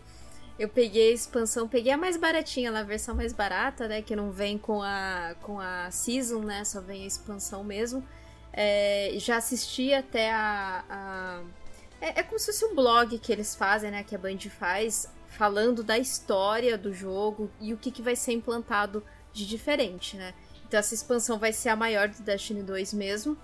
Eu 0.58 0.70
peguei 0.70 1.12
a 1.12 1.14
expansão, 1.14 1.68
peguei 1.68 1.92
a 1.92 1.98
mais 1.98 2.16
baratinha, 2.16 2.72
a 2.72 2.84
versão 2.84 3.14
mais 3.14 3.34
barata, 3.34 3.88
né? 3.90 4.02
Que 4.02 4.16
não 4.16 4.32
vem 4.32 4.58
com 4.58 4.82
a, 4.82 5.36
com 5.42 5.60
a 5.60 5.92
Season, 5.92 6.40
né? 6.40 6.64
Só 6.64 6.80
vem 6.80 7.04
a 7.04 7.08
expansão 7.08 7.64
mesmo. 7.64 8.04
É, 8.54 9.14
já 9.18 9.36
assisti 9.36 9.94
até 9.94 10.32
a, 10.32 10.86
a 10.90 11.42
é, 12.02 12.20
é 12.20 12.24
como 12.24 12.40
se 12.40 12.48
fosse 12.48 12.66
um 12.66 12.76
blog 12.76 13.18
que 13.20 13.32
eles 13.32 13.56
fazem, 13.56 13.92
né? 13.92 14.04
Que 14.04 14.16
a 14.16 14.18
Band 14.18 14.40
faz, 14.50 15.10
falando 15.28 15.84
da 15.84 15.98
história 15.98 16.78
do 16.78 16.94
jogo 16.94 17.50
e 17.60 17.74
o 17.74 17.78
que, 17.78 17.92
que 17.92 18.02
vai 18.02 18.16
ser 18.16 18.34
implantado 18.34 19.04
de 19.34 19.46
diferente, 19.46 20.16
né? 20.16 20.34
Então 20.68 20.80
essa 20.80 20.94
expansão 20.94 21.38
vai 21.38 21.54
ser 21.54 21.70
a 21.70 21.76
maior 21.76 22.10
do 22.10 22.22
Destiny 22.24 22.64
2 22.64 22.94
mesmo. 22.94 23.38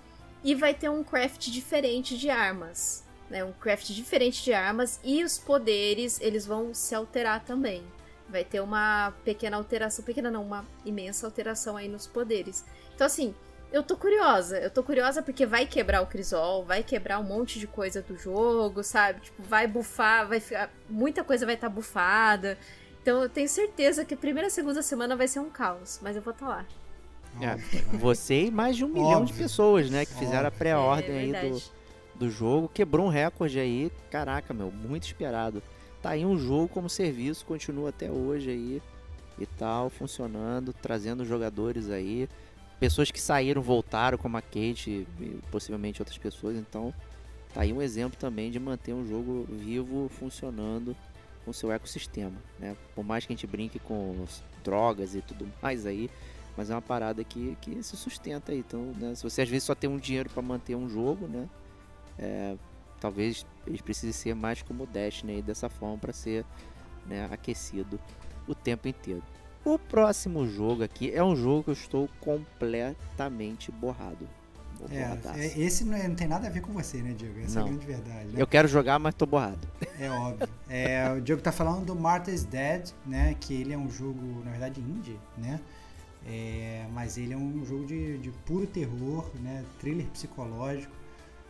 E 0.44 0.54
vai 0.54 0.74
ter 0.74 0.88
um 0.88 1.04
craft 1.04 1.48
diferente 1.50 2.18
de 2.18 2.28
armas. 2.28 3.04
Né? 3.30 3.44
Um 3.44 3.52
craft 3.52 3.90
diferente 3.90 4.42
de 4.42 4.52
armas. 4.52 4.98
E 5.04 5.22
os 5.22 5.38
poderes, 5.38 6.20
eles 6.20 6.44
vão 6.44 6.74
se 6.74 6.94
alterar 6.94 7.44
também. 7.44 7.82
Vai 8.28 8.44
ter 8.44 8.60
uma 8.60 9.12
pequena 9.24 9.56
alteração. 9.56 10.04
Pequena 10.04 10.30
não, 10.30 10.44
uma 10.44 10.66
imensa 10.84 11.26
alteração 11.26 11.76
aí 11.76 11.88
nos 11.88 12.06
poderes. 12.06 12.64
Então 12.94 13.06
assim, 13.06 13.34
eu 13.72 13.82
tô 13.82 13.96
curiosa. 13.96 14.58
Eu 14.58 14.70
tô 14.70 14.82
curiosa 14.82 15.22
porque 15.22 15.46
vai 15.46 15.66
quebrar 15.66 16.02
o 16.02 16.06
Crisol, 16.06 16.64
vai 16.64 16.82
quebrar 16.82 17.18
um 17.18 17.24
monte 17.24 17.58
de 17.58 17.66
coisa 17.66 18.02
do 18.02 18.16
jogo, 18.16 18.84
sabe? 18.84 19.20
Tipo, 19.20 19.42
vai 19.42 19.66
bufar, 19.66 20.28
vai 20.28 20.38
ficar. 20.38 20.70
Muita 20.88 21.24
coisa 21.24 21.46
vai 21.46 21.54
estar 21.54 21.68
tá 21.68 21.74
bufada. 21.74 22.58
Então 23.00 23.22
eu 23.22 23.28
tenho 23.28 23.48
certeza 23.48 24.04
que 24.04 24.14
a 24.14 24.16
primeira 24.16 24.48
e 24.48 24.50
segunda 24.50 24.82
semana 24.82 25.16
vai 25.16 25.26
ser 25.26 25.40
um 25.40 25.50
caos, 25.50 25.98
mas 26.02 26.14
eu 26.14 26.22
vou 26.22 26.32
estar 26.32 26.46
tá 26.46 26.52
lá. 26.52 26.66
É, 27.40 27.56
você 27.96 28.44
e 28.44 28.50
mais 28.50 28.76
de 28.76 28.84
um 28.84 28.88
Óbvio. 28.88 29.02
milhão 29.04 29.24
de 29.24 29.32
pessoas, 29.32 29.90
né, 29.90 30.04
que 30.04 30.14
fizeram 30.14 30.46
a 30.46 30.50
pré-ordem 30.50 31.32
é, 31.32 31.38
aí 31.38 31.50
do, 31.50 31.62
do 32.14 32.30
jogo. 32.30 32.68
Quebrou 32.68 33.06
um 33.06 33.08
recorde 33.08 33.58
aí. 33.58 33.90
Caraca, 34.10 34.52
meu, 34.52 34.70
muito 34.70 35.04
esperado. 35.04 35.62
Tá 36.02 36.10
aí 36.10 36.26
um 36.26 36.38
jogo 36.38 36.68
como 36.68 36.90
serviço, 36.90 37.46
continua 37.46 37.88
até 37.88 38.10
hoje 38.10 38.50
aí 38.50 38.82
e 39.38 39.46
tal, 39.46 39.88
funcionando, 39.88 40.74
trazendo 40.74 41.24
jogadores 41.24 41.88
aí 41.88 42.28
pessoas 42.82 43.12
que 43.12 43.20
saíram 43.20 43.62
voltaram, 43.62 44.18
como 44.18 44.36
a 44.36 44.42
Kate 44.42 45.06
e 45.20 45.38
possivelmente 45.52 46.02
outras 46.02 46.18
pessoas. 46.18 46.56
Então, 46.56 46.92
tá 47.54 47.60
aí 47.60 47.72
um 47.72 47.80
exemplo 47.80 48.18
também 48.18 48.50
de 48.50 48.58
manter 48.58 48.92
um 48.92 49.06
jogo 49.06 49.46
vivo, 49.48 50.08
funcionando 50.08 50.96
com 51.44 51.52
seu 51.52 51.70
ecossistema, 51.70 52.34
né? 52.58 52.76
Por 52.92 53.04
mais 53.04 53.24
que 53.24 53.32
a 53.32 53.36
gente 53.36 53.46
brinque 53.46 53.78
com 53.78 54.24
drogas 54.64 55.14
e 55.14 55.20
tudo 55.20 55.48
mais 55.62 55.86
aí, 55.86 56.10
mas 56.56 56.70
é 56.70 56.74
uma 56.74 56.82
parada 56.82 57.22
que, 57.22 57.56
que 57.60 57.80
se 57.84 57.96
sustenta 57.96 58.50
aí. 58.50 58.58
Então, 58.58 58.92
né, 58.98 59.14
se 59.14 59.22
você 59.22 59.42
às 59.42 59.48
vezes 59.48 59.62
só 59.62 59.76
tem 59.76 59.88
um 59.88 59.96
dinheiro 59.96 60.28
para 60.30 60.42
manter 60.42 60.74
um 60.74 60.88
jogo, 60.88 61.28
né? 61.28 61.48
É, 62.18 62.56
talvez 62.98 63.46
ele 63.64 63.80
precise 63.80 64.12
ser 64.12 64.34
mais 64.34 64.60
como 64.60 64.82
o 64.82 64.86
Destiny 64.88 65.34
aí, 65.34 65.42
dessa 65.42 65.68
forma 65.68 65.98
para 65.98 66.12
ser 66.12 66.44
né, 67.06 67.28
aquecido 67.30 68.00
o 68.48 68.56
tempo 68.56 68.88
inteiro. 68.88 69.22
O 69.64 69.78
próximo 69.78 70.46
jogo 70.46 70.82
aqui 70.82 71.12
é 71.12 71.22
um 71.22 71.36
jogo 71.36 71.64
que 71.64 71.70
eu 71.70 71.74
estou 71.74 72.08
completamente 72.20 73.70
borrado. 73.70 74.28
É, 74.90 75.38
é, 75.38 75.60
esse 75.60 75.84
não, 75.84 75.96
é, 75.96 76.08
não, 76.08 76.16
tem 76.16 76.26
nada 76.26 76.48
a 76.48 76.50
ver 76.50 76.60
com 76.60 76.72
você, 76.72 77.00
né, 77.00 77.12
Diego? 77.12 77.38
Essa 77.38 77.60
não. 77.60 77.66
é 77.66 77.68
a 77.68 77.72
grande 77.72 77.86
verdade. 77.86 78.26
Né? 78.30 78.42
Eu 78.42 78.46
quero 78.48 78.66
jogar, 78.66 78.98
mas 78.98 79.14
tô 79.14 79.24
borrado. 79.26 79.68
É 79.98 80.10
óbvio. 80.10 80.48
É, 80.68 81.12
o 81.12 81.20
Diego 81.20 81.40
tá 81.40 81.52
falando 81.52 81.84
do 81.84 81.94
Martha's 81.94 82.44
Dead, 82.44 82.90
né? 83.06 83.36
Que 83.38 83.54
ele 83.54 83.72
é 83.72 83.78
um 83.78 83.88
jogo, 83.88 84.42
na 84.44 84.50
verdade, 84.50 84.80
indie, 84.80 85.20
né? 85.38 85.60
É, 86.26 86.86
mas 86.92 87.16
ele 87.16 87.34
é 87.34 87.36
um 87.36 87.64
jogo 87.64 87.86
de, 87.86 88.18
de 88.18 88.30
puro 88.44 88.66
terror, 88.66 89.30
né? 89.40 89.64
Thriller 89.78 90.06
psicológico. 90.06 90.92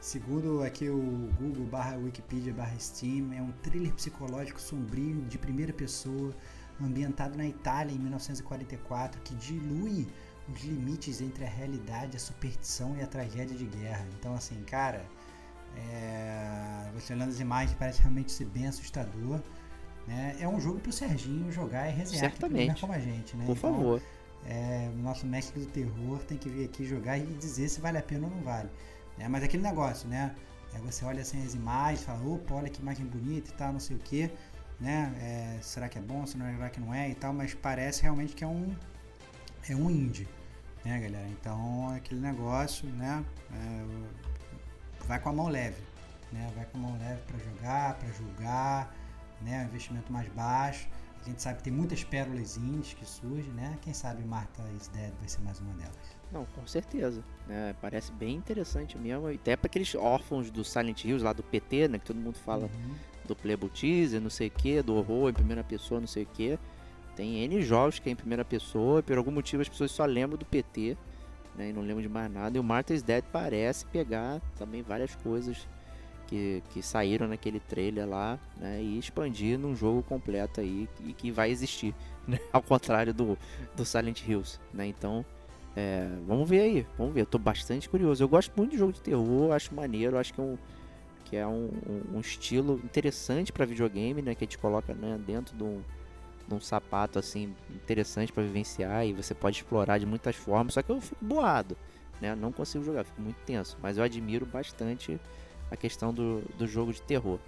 Segundo 0.00 0.62
aqui 0.62 0.88
o 0.88 1.30
Google 1.40 1.64
barra 1.66 1.96
Wikipedia 1.96 2.52
barra 2.52 2.76
Steam, 2.78 3.32
é 3.32 3.40
um 3.40 3.52
thriller 3.62 3.92
psicológico 3.92 4.60
sombrio 4.60 5.22
de 5.22 5.38
primeira 5.38 5.72
pessoa 5.72 6.34
ambientado 6.86 7.36
na 7.36 7.46
Itália 7.46 7.94
em 7.94 7.98
1944, 7.98 9.20
que 9.22 9.34
dilui 9.34 10.06
os 10.52 10.62
limites 10.62 11.20
entre 11.20 11.44
a 11.44 11.48
realidade, 11.48 12.16
a 12.16 12.20
superstição 12.20 12.96
e 12.96 13.02
a 13.02 13.06
tragédia 13.06 13.56
de 13.56 13.64
guerra. 13.64 14.06
Então, 14.18 14.34
assim, 14.34 14.60
cara, 14.64 15.04
é... 15.76 16.90
você 16.94 17.12
olhando 17.14 17.30
as 17.30 17.40
imagens 17.40 17.76
parece 17.78 18.00
realmente 18.00 18.32
ser 18.32 18.46
bem 18.46 18.66
assustador. 18.66 19.40
Né? 20.06 20.36
É 20.40 20.48
um 20.48 20.60
jogo 20.60 20.80
para 20.80 20.90
o 20.90 20.92
Serginho 20.92 21.50
jogar 21.52 21.88
e 21.88 21.92
resenhar 21.92 22.30
Certamente. 22.30 22.80
como 22.80 22.92
a 22.92 22.98
gente, 22.98 23.36
né? 23.36 23.46
Por 23.46 23.56
então, 23.56 23.74
favor. 23.74 24.02
É, 24.44 24.90
o 24.92 24.98
nosso 24.98 25.24
mestre 25.24 25.60
do 25.60 25.66
terror 25.66 26.18
tem 26.24 26.36
que 26.36 26.48
vir 26.48 26.64
aqui 26.64 26.84
jogar 26.84 27.16
e 27.16 27.24
dizer 27.34 27.68
se 27.68 27.80
vale 27.80 27.98
a 27.98 28.02
pena 28.02 28.26
ou 28.26 28.30
não 28.34 28.42
vale. 28.42 28.68
É, 29.16 29.28
mas 29.28 29.44
aquele 29.44 29.62
negócio, 29.62 30.08
né? 30.08 30.34
É, 30.74 30.78
você 30.78 31.04
olha 31.04 31.22
assim 31.22 31.44
as 31.44 31.54
imagens, 31.54 32.02
fala, 32.02 32.26
opa, 32.26 32.54
olha 32.54 32.68
que 32.68 32.80
imagem 32.80 33.06
bonita 33.06 33.50
e 33.50 33.54
tal, 33.54 33.72
não 33.72 33.78
sei 33.78 33.94
o 33.94 33.98
que 34.00 34.28
né? 34.82 35.14
É, 35.20 35.62
será 35.62 35.88
que 35.88 35.96
é 35.96 36.00
bom, 36.00 36.26
será 36.26 36.68
que 36.68 36.80
não 36.80 36.92
é 36.92 37.08
e 37.08 37.14
tal, 37.14 37.32
mas 37.32 37.54
parece 37.54 38.02
realmente 38.02 38.34
que 38.34 38.42
é 38.42 38.46
um 38.46 38.74
é 39.68 39.76
um 39.76 39.88
indie, 39.88 40.28
né, 40.84 40.98
galera? 40.98 41.28
Então 41.28 41.88
aquele 41.94 42.20
negócio, 42.20 42.88
né? 42.88 43.24
É, 43.52 45.06
vai 45.06 45.20
com 45.20 45.28
a 45.28 45.32
mão 45.32 45.48
leve, 45.48 45.80
né? 46.32 46.50
Vai 46.56 46.64
com 46.66 46.78
a 46.78 46.80
mão 46.80 46.98
leve 46.98 47.20
para 47.22 47.38
jogar, 47.38 47.94
para 47.94 48.08
julgar, 48.12 48.94
né? 49.40 49.62
Um 49.62 49.68
investimento 49.68 50.12
mais 50.12 50.28
baixo. 50.30 50.88
A 51.20 51.24
gente 51.24 51.40
sabe 51.40 51.58
que 51.58 51.62
tem 51.62 51.72
muitas 51.72 52.02
pérolas 52.02 52.56
indies 52.56 52.94
que 52.94 53.06
surgem, 53.06 53.52
né? 53.52 53.78
Quem 53.82 53.94
sabe 53.94 54.24
Martha 54.24 54.64
is 54.76 54.88
Dead 54.88 55.12
vai 55.20 55.28
ser 55.28 55.40
mais 55.42 55.60
uma 55.60 55.72
delas. 55.74 55.96
Não, 56.32 56.44
com 56.46 56.66
certeza. 56.66 57.22
É, 57.48 57.72
parece 57.80 58.10
bem 58.10 58.34
interessante 58.34 58.98
mesmo. 58.98 59.28
Até 59.28 59.54
para 59.54 59.68
aqueles 59.68 59.94
órfãos 59.94 60.50
do 60.50 60.64
Silent 60.64 61.04
Hills 61.04 61.22
lá 61.24 61.32
do 61.32 61.44
PT, 61.44 61.86
né? 61.86 61.98
Que 62.00 62.06
todo 62.06 62.16
mundo 62.16 62.36
fala 62.38 62.64
Uhum. 62.64 62.94
Do 63.26 63.36
Playable 63.36 63.70
Teaser, 63.70 64.20
não 64.20 64.30
sei 64.30 64.48
o 64.48 64.50
que, 64.50 64.82
do 64.82 64.94
horror 64.94 65.30
em 65.30 65.34
primeira 65.34 65.62
pessoa, 65.62 66.00
não 66.00 66.06
sei 66.06 66.24
o 66.24 66.26
que. 66.26 66.58
Tem 67.14 67.44
N 67.44 67.60
jogos 67.62 67.98
que 67.98 68.08
é 68.08 68.12
em 68.12 68.16
primeira 68.16 68.44
pessoa, 68.44 69.00
e 69.00 69.02
por 69.02 69.18
algum 69.18 69.30
motivo 69.30 69.62
as 69.62 69.68
pessoas 69.68 69.90
só 69.90 70.04
lembram 70.04 70.38
do 70.38 70.46
PT, 70.46 70.96
né? 71.54 71.70
E 71.70 71.72
não 71.72 71.82
lembram 71.82 72.02
de 72.02 72.08
mais 72.08 72.30
nada. 72.30 72.56
E 72.56 72.60
o 72.60 72.64
Martha's 72.64 73.02
Dead 73.02 73.24
parece 73.30 73.84
pegar 73.86 74.40
também 74.56 74.82
várias 74.82 75.14
coisas 75.16 75.68
que, 76.26 76.62
que 76.70 76.82
saíram 76.82 77.28
naquele 77.28 77.60
trailer 77.60 78.08
lá, 78.08 78.38
né? 78.56 78.82
E 78.82 78.98
expandir 78.98 79.58
num 79.58 79.76
jogo 79.76 80.02
completo 80.02 80.60
aí 80.60 80.88
e 81.04 81.12
que 81.12 81.30
vai 81.30 81.50
existir, 81.50 81.94
né? 82.26 82.38
Ao 82.52 82.62
contrário 82.62 83.12
do, 83.12 83.36
do 83.76 83.84
Silent 83.84 84.26
Hills, 84.26 84.58
né? 84.72 84.86
Então, 84.86 85.24
é, 85.76 86.08
vamos 86.26 86.48
ver 86.48 86.60
aí, 86.60 86.86
vamos 86.96 87.12
ver. 87.12 87.20
Eu 87.20 87.26
tô 87.26 87.38
bastante 87.38 87.88
curioso. 87.88 88.24
Eu 88.24 88.28
gosto 88.28 88.52
muito 88.56 88.70
de 88.70 88.78
jogo 88.78 88.92
de 88.92 89.02
terror, 89.02 89.52
acho 89.52 89.74
maneiro, 89.74 90.18
acho 90.18 90.32
que 90.32 90.40
é 90.40 90.44
um, 90.44 90.56
que 91.32 91.36
é 91.38 91.46
um, 91.46 91.70
um- 92.12 92.20
estilo 92.20 92.78
interessante 92.84 93.50
para 93.54 93.64
videogame, 93.64 94.20
né? 94.20 94.34
Que 94.34 94.44
a 94.44 94.46
gente 94.46 94.58
coloca 94.58 94.92
né, 94.92 95.18
dentro 95.26 95.56
de 95.56 95.62
um, 95.64 95.80
de 96.46 96.54
um 96.54 96.60
sapato 96.60 97.18
assim 97.18 97.54
interessante 97.70 98.30
para 98.30 98.42
vivenciar 98.42 99.06
e 99.06 99.14
você 99.14 99.34
pode 99.34 99.56
explorar 99.56 99.96
de 99.96 100.04
muitas 100.04 100.36
formas. 100.36 100.74
Só 100.74 100.82
que 100.82 100.92
eu 100.92 101.00
fico 101.00 101.24
boado, 101.24 101.74
né? 102.20 102.34
Não 102.34 102.52
consigo 102.52 102.84
jogar, 102.84 103.04
fico 103.04 103.22
muito 103.22 103.38
tenso. 103.46 103.78
Mas 103.80 103.96
eu 103.96 104.04
admiro 104.04 104.44
bastante 104.44 105.18
a 105.70 105.76
questão 105.76 106.12
do, 106.12 106.42
do 106.58 106.66
jogo 106.66 106.92
de 106.92 107.00
terror. 107.00 107.38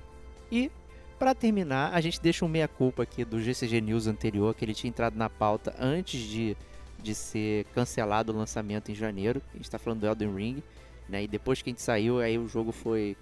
E 0.50 0.70
para 1.18 1.34
terminar, 1.34 1.92
a 1.92 2.00
gente 2.00 2.22
deixa 2.22 2.42
um 2.42 2.48
meia 2.48 2.66
culpa 2.66 3.02
aqui 3.02 3.22
do 3.22 3.38
GCG 3.38 3.82
News 3.82 4.06
anterior 4.06 4.54
que 4.54 4.64
ele 4.64 4.72
tinha 4.72 4.88
entrado 4.88 5.14
na 5.14 5.28
pauta 5.28 5.74
antes 5.78 6.20
de 6.22 6.56
de 7.02 7.14
ser 7.14 7.66
cancelado 7.74 8.32
o 8.32 8.34
lançamento 8.34 8.90
em 8.90 8.94
janeiro. 8.94 9.42
A 9.52 9.56
gente 9.58 9.66
está 9.66 9.78
falando 9.78 10.00
do 10.00 10.06
Elden 10.06 10.34
Ring, 10.34 10.62
né? 11.06 11.24
E 11.24 11.28
depois 11.28 11.60
que 11.60 11.68
a 11.68 11.70
gente 11.72 11.82
saiu, 11.82 12.18
aí 12.18 12.38
o 12.38 12.48
jogo 12.48 12.72
foi 12.72 13.14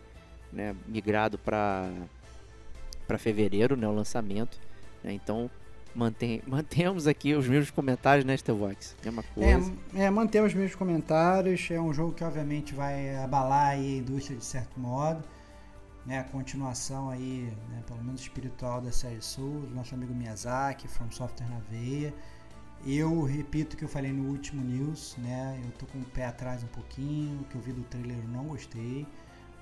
né, 0.53 0.75
migrado 0.87 1.39
para 1.39 1.91
para 3.07 3.19
fevereiro, 3.19 3.77
né, 3.77 3.87
o 3.87 3.93
lançamento. 3.93 4.59
né? 5.03 5.13
Então 5.13 5.51
mantém, 5.95 6.43
mantemos 6.47 7.07
aqui 7.07 7.35
os 7.35 7.47
mesmos 7.49 7.71
comentários, 7.71 8.25
né, 8.25 8.37
Stevox? 8.37 8.97
Mesma 9.05 9.23
coisa. 9.23 9.73
É, 9.95 10.05
é, 10.05 10.11
mantemos 10.11 10.53
os 10.53 10.59
mesmos 10.59 10.75
comentários. 10.77 11.69
É 11.71 11.81
um 11.81 11.93
jogo 11.93 12.13
que 12.13 12.25
obviamente 12.25 12.75
vai 12.75 13.17
abalar 13.17 13.71
a 13.71 13.77
indústria 13.77 14.37
de 14.37 14.45
certo 14.45 14.79
modo. 14.79 15.23
Né, 16.05 16.19
a 16.19 16.25
continuação 16.25 17.11
aí, 17.11 17.53
né, 17.71 17.81
pelo 17.87 18.03
menos 18.03 18.23
espiritual 18.23 18.81
da 18.81 18.91
série 18.91 19.23
Souls, 19.23 19.69
do 19.69 19.75
nosso 19.75 19.95
amigo 19.95 20.13
Miyazaki, 20.13 20.89
From 20.89 21.09
Software 21.13 21.49
na 21.49 21.61
veia. 21.71 22.13
Eu 22.85 23.23
repito 23.23 23.77
o 23.77 23.79
que 23.79 23.85
eu 23.85 23.89
falei 23.89 24.13
no 24.13 24.29
último 24.29 24.61
news, 24.61 25.15
né? 25.19 25.61
Eu 25.65 25.71
tô 25.79 25.87
com 25.87 25.99
o 25.99 26.05
pé 26.05 26.27
atrás 26.27 26.65
um 26.65 26.67
pouquinho, 26.67 27.43
o 27.43 27.45
que 27.45 27.55
eu 27.55 27.61
vi 27.61 27.73
do 27.73 27.85
trailer 27.85 28.17
eu 28.19 28.29
não 28.29 28.47
gostei, 28.47 29.07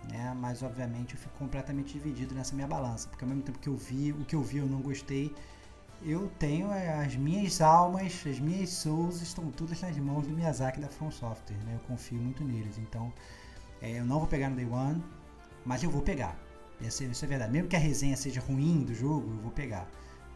né? 0.09 0.35
Mas 0.39 0.63
obviamente 0.63 1.15
eu 1.15 1.21
fico 1.21 1.37
completamente 1.39 1.93
dividido 1.93 2.35
nessa 2.35 2.55
minha 2.55 2.67
balança, 2.67 3.09
porque 3.09 3.25
ao 3.25 3.29
mesmo 3.29 3.43
tempo 3.43 3.59
que 3.59 3.69
eu 3.69 3.77
vi, 3.77 4.13
o 4.13 4.25
que 4.25 4.35
eu 4.35 4.43
vi 4.43 4.59
eu 4.59 4.67
não 4.67 4.81
gostei, 4.81 5.35
eu 6.03 6.31
tenho 6.39 6.73
é, 6.73 7.05
as 7.05 7.15
minhas 7.15 7.61
almas, 7.61 8.25
as 8.27 8.39
minhas 8.39 8.71
souls 8.71 9.21
estão 9.21 9.51
todas 9.51 9.81
nas 9.83 9.97
mãos 9.99 10.27
do 10.27 10.33
Miyazaki 10.33 10.81
da 10.81 10.89
From 10.89 11.11
Software, 11.11 11.57
né? 11.65 11.75
Eu 11.75 11.81
confio 11.81 12.19
muito 12.19 12.43
neles, 12.43 12.79
então 12.79 13.13
é, 13.83 13.99
eu 13.99 14.05
não 14.05 14.19
vou 14.19 14.29
pegar 14.29 14.49
no 14.49 14.57
Day 14.57 14.67
One, 14.67 15.03
mas 15.65 15.83
eu 15.83 15.91
vou 15.91 16.03
pegar. 16.03 16.37
Isso 16.81 17.03
é, 17.03 17.07
isso 17.07 17.25
é 17.25 17.29
verdade. 17.29 17.53
Mesmo 17.53 17.69
que 17.69 17.77
a 17.77 17.79
resenha 17.79 18.17
seja 18.17 18.41
ruim 18.41 18.83
do 18.83 18.95
jogo, 18.95 19.31
eu 19.31 19.39
vou 19.43 19.51
pegar. 19.51 19.87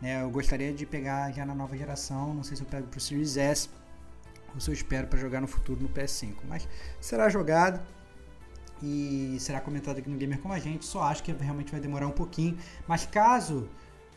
Né, 0.02 0.20
eu 0.20 0.30
gostaria 0.30 0.72
de 0.72 0.84
pegar 0.84 1.32
já 1.32 1.46
na 1.46 1.54
nova 1.54 1.76
geração, 1.76 2.34
não 2.34 2.42
sei 2.42 2.56
se 2.56 2.62
eu 2.62 2.66
pego 2.66 2.86
pro 2.88 3.00
Series 3.00 3.36
S 3.38 3.70
ou 4.52 4.60
se 4.60 4.68
eu 4.68 4.74
espero 4.74 5.06
para 5.06 5.18
jogar 5.18 5.40
no 5.40 5.46
futuro 5.46 5.80
no 5.80 5.88
PS5, 5.88 6.34
mas 6.46 6.68
será 7.00 7.28
jogado 7.28 7.80
e 8.82 9.36
será 9.38 9.60
comentado 9.60 9.98
aqui 9.98 10.08
no 10.08 10.16
Gamer 10.16 10.38
como 10.38 10.54
a 10.54 10.58
gente. 10.58 10.84
Só 10.84 11.02
acho 11.02 11.22
que 11.22 11.32
realmente 11.32 11.70
vai 11.70 11.80
demorar 11.80 12.06
um 12.06 12.12
pouquinho, 12.12 12.56
mas 12.86 13.06
caso 13.06 13.68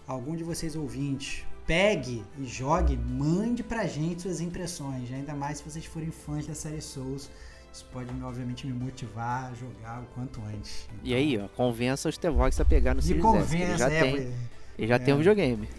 algum 0.07 0.35
de 0.35 0.43
vocês 0.43 0.75
ouvintes 0.75 1.45
pegue 1.65 2.23
e 2.39 2.45
jogue, 2.45 2.95
mande 2.95 3.61
pra 3.61 3.85
gente 3.85 4.21
suas 4.21 4.39
impressões, 4.39 5.11
ainda 5.11 5.35
mais 5.35 5.57
se 5.57 5.63
vocês 5.63 5.85
forem 5.85 6.09
fãs 6.09 6.47
da 6.47 6.55
série 6.55 6.81
Souls. 6.81 7.29
Isso 7.73 7.85
pode, 7.91 8.09
obviamente, 8.23 8.65
me 8.65 8.73
motivar 8.73 9.51
a 9.51 9.53
jogar 9.53 10.01
o 10.01 10.05
quanto 10.15 10.41
antes. 10.41 10.87
E 11.03 11.13
aí, 11.13 11.37
ó, 11.37 11.47
convença 11.49 12.07
o 12.07 12.11
Stevox 12.11 12.59
a 12.59 12.65
pegar 12.65 12.95
no 12.95 13.01
Series 13.01 13.23
S, 13.23 13.31
convença, 13.31 13.77
já 13.77 13.91
é, 13.91 14.01
tem, 14.01 14.33
ele 14.77 14.87
já 14.87 14.95
é. 14.95 14.99
tem 14.99 15.13
um 15.13 15.17
videogame. 15.17 15.69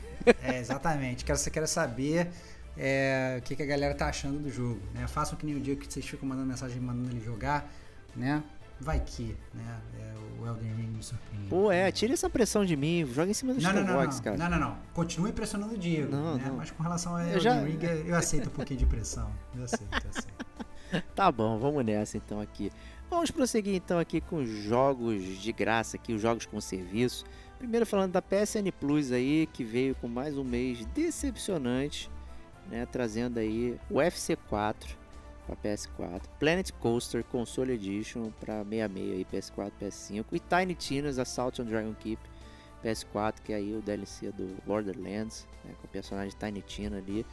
É, 0.42 0.58
exatamente. 0.58 1.24
Quero, 1.24 1.38
você 1.38 1.50
quer 1.50 1.66
saber 1.66 2.30
é, 2.76 3.36
o 3.38 3.42
que, 3.42 3.56
que 3.56 3.62
a 3.62 3.66
galera 3.66 3.94
tá 3.94 4.06
achando 4.06 4.38
do 4.38 4.50
jogo. 4.50 4.80
Né? 4.94 5.06
Façam 5.08 5.36
que 5.36 5.46
nem 5.46 5.56
o 5.56 5.60
dia 5.60 5.74
que 5.74 5.90
vocês 5.90 6.06
ficam 6.06 6.28
mandando 6.28 6.46
mensagem 6.46 6.80
mandando 6.80 7.10
ele 7.10 7.24
jogar, 7.24 7.68
né? 8.14 8.42
Vai 8.80 9.00
que, 9.00 9.36
né? 9.52 9.80
É, 9.98 10.14
o 10.40 10.46
Elden 10.46 10.72
Ring 10.74 10.86
me 10.88 11.02
surpreende. 11.02 11.48
Pô, 11.48 11.70
é, 11.72 11.90
tira 11.90 12.12
essa 12.12 12.30
pressão 12.30 12.64
de 12.64 12.76
mim, 12.76 13.04
joga 13.12 13.30
em 13.30 13.34
cima 13.34 13.52
do 13.54 13.60
Não, 13.60 13.72
não, 13.72 13.80
não, 13.80 13.86
Stevox, 13.88 14.16
não, 14.16 14.22
cara. 14.24 14.36
não, 14.36 14.48
não, 14.50 14.58
não. 14.68 14.76
Continue 14.94 15.32
pressionando 15.32 15.74
o 15.74 15.78
Diego, 15.78 16.12
Não, 16.12 16.36
né? 16.36 16.44
não. 16.46 16.56
Mas 16.56 16.70
com 16.70 16.82
relação 16.82 17.12
ao 17.12 17.20
Eu 17.20 17.26
Elden 17.26 17.40
já- 17.40 17.60
Ring, 17.62 17.78
eu 18.06 18.14
aceito 18.16 18.48
um 18.48 18.52
pouquinho 18.52 18.78
de 18.78 18.86
pressão. 18.86 19.30
Eu 19.56 19.64
aceito, 19.64 19.88
eu 19.92 20.10
aceito. 20.10 20.48
Tá 21.14 21.30
bom, 21.30 21.58
vamos 21.58 21.84
nessa 21.84 22.16
então 22.16 22.40
aqui. 22.40 22.72
Vamos 23.10 23.30
prosseguir 23.30 23.74
então 23.74 23.98
aqui 23.98 24.20
com 24.22 24.36
os 24.36 24.48
jogos 24.48 25.22
de 25.22 25.52
graça 25.52 25.96
aqui, 25.96 26.14
os 26.14 26.20
jogos 26.22 26.46
com 26.46 26.58
serviço. 26.62 27.24
Primeiro 27.58 27.84
falando 27.84 28.12
da 28.12 28.22
PSN 28.22 28.70
Plus 28.78 29.12
aí, 29.12 29.46
que 29.52 29.64
veio 29.64 29.94
com 29.96 30.08
mais 30.08 30.38
um 30.38 30.44
mês 30.44 30.86
decepcionante, 30.94 32.10
né, 32.70 32.86
trazendo 32.86 33.38
aí 33.38 33.78
o 33.90 33.96
FC4 34.00 34.74
para 35.48 35.56
PS4, 35.56 36.22
Planet 36.38 36.70
Coaster 36.72 37.24
Console 37.24 37.72
Edition 37.72 38.30
para 38.38 38.62
66 38.64 39.12
aí 39.12 39.24
PS4, 39.24 39.72
PS5 39.80 40.24
e 40.32 40.40
Tiny 40.40 40.74
Tina's 40.74 41.18
Assault 41.18 41.62
on 41.62 41.64
Dragon 41.64 41.94
Keep 41.94 42.20
PS4, 42.84 43.34
que 43.42 43.52
é 43.52 43.56
aí 43.56 43.74
o 43.74 43.80
DLC 43.80 44.30
do 44.30 44.56
Borderlands, 44.66 45.46
né, 45.64 45.72
com 45.80 45.86
o 45.86 45.90
personagem 45.90 46.36
Tiny 46.38 46.62
Tina 46.62 46.98
ali, 46.98 47.24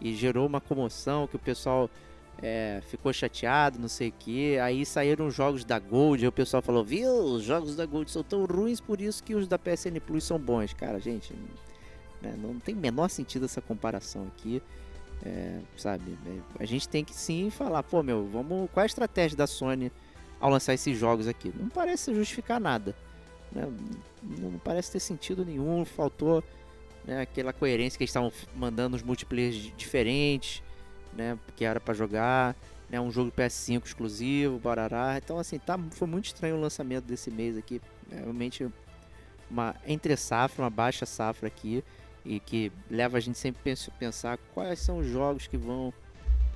e 0.00 0.14
gerou 0.14 0.46
uma 0.46 0.60
comoção 0.60 1.26
que 1.26 1.36
o 1.36 1.38
pessoal 1.38 1.90
é, 2.42 2.80
ficou 2.88 3.12
chateado, 3.12 3.78
não 3.78 3.88
sei 3.88 4.08
o 4.08 4.12
que. 4.12 4.58
Aí 4.58 4.84
saíram 4.84 5.26
os 5.26 5.34
jogos 5.34 5.64
da 5.64 5.78
Gold, 5.78 6.22
aí 6.22 6.28
o 6.28 6.32
pessoal 6.32 6.62
falou, 6.62 6.84
viu, 6.84 7.10
os 7.10 7.42
jogos 7.42 7.76
da 7.76 7.86
Gold 7.86 8.10
são 8.10 8.22
tão 8.22 8.44
ruins, 8.44 8.80
por 8.80 9.00
isso 9.00 9.22
que 9.22 9.34
os 9.34 9.46
da 9.46 9.58
PSN 9.58 9.98
Plus 10.04 10.24
são 10.24 10.38
bons. 10.38 10.72
Cara, 10.74 10.98
gente, 10.98 11.34
né, 12.20 12.34
não 12.38 12.58
tem 12.58 12.74
menor 12.74 13.08
sentido 13.08 13.44
essa 13.44 13.60
comparação 13.60 14.26
aqui. 14.26 14.62
É, 15.24 15.58
sabe, 15.76 16.18
é, 16.26 16.62
a 16.62 16.66
gente 16.66 16.86
tem 16.88 17.02
que 17.04 17.14
sim 17.14 17.48
falar, 17.48 17.82
pô, 17.82 18.02
meu, 18.02 18.26
vamos. 18.26 18.68
Qual 18.70 18.82
é 18.82 18.84
a 18.84 18.86
estratégia 18.86 19.36
da 19.36 19.46
Sony 19.46 19.90
ao 20.38 20.50
lançar 20.50 20.74
esses 20.74 20.96
jogos 20.98 21.26
aqui? 21.26 21.50
Não 21.58 21.68
parece 21.68 22.14
justificar 22.14 22.60
nada. 22.60 22.94
Né? 23.50 23.66
Não 24.22 24.58
parece 24.58 24.92
ter 24.92 25.00
sentido 25.00 25.44
nenhum, 25.44 25.84
faltou 25.84 26.44
né, 27.06 27.22
aquela 27.22 27.52
coerência 27.52 27.96
que 27.96 28.04
eles 28.04 28.10
estavam 28.10 28.30
mandando 28.54 28.96
os 28.96 29.02
multiplayers 29.02 29.54
di- 29.54 29.70
diferentes, 29.76 30.62
né, 31.14 31.38
que 31.56 31.64
era 31.64 31.78
pra 31.80 31.94
jogar, 31.94 32.54
né, 32.90 33.00
um 33.00 33.10
jogo 33.10 33.30
PS5 33.30 33.84
exclusivo, 33.86 34.58
barará. 34.58 35.16
Então 35.16 35.38
assim, 35.38 35.58
tá, 35.58 35.78
foi 35.92 36.08
muito 36.08 36.26
estranho 36.26 36.56
o 36.56 36.60
lançamento 36.60 37.04
desse 37.04 37.30
mês 37.30 37.56
aqui, 37.56 37.80
realmente 38.10 38.66
uma 39.50 39.74
entre 39.86 40.16
safra, 40.16 40.64
uma 40.64 40.70
baixa 40.70 41.06
safra 41.06 41.46
aqui 41.46 41.82
e 42.24 42.40
que 42.40 42.72
leva 42.90 43.18
a 43.18 43.20
gente 43.20 43.38
sempre 43.38 43.60
a 43.60 43.64
pens- 43.64 43.90
pensar 43.98 44.38
quais 44.54 44.78
são 44.80 44.98
os 44.98 45.06
jogos 45.06 45.46
que 45.46 45.56
vão 45.56 45.92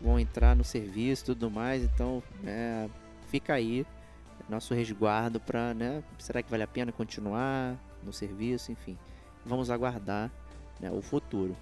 vão 0.01 0.19
entrar 0.19 0.55
no 0.55 0.63
serviço 0.63 1.25
e 1.25 1.27
tudo 1.27 1.51
mais. 1.51 1.83
Então, 1.83 2.23
é, 2.45 2.89
fica 3.29 3.55
aí 3.55 3.85
nosso 4.49 4.73
resguardo 4.75 5.39
para, 5.39 5.75
né, 5.75 6.03
será 6.19 6.43
que 6.43 6.51
vale 6.51 6.63
a 6.63 6.67
pena 6.67 6.91
continuar 6.91 7.77
no 8.03 8.13
serviço, 8.13 8.73
enfim. 8.73 8.97
Vamos 9.45 9.71
aguardar 9.71 10.31
né, 10.81 10.91
o 10.91 11.03
futuro. 11.03 11.57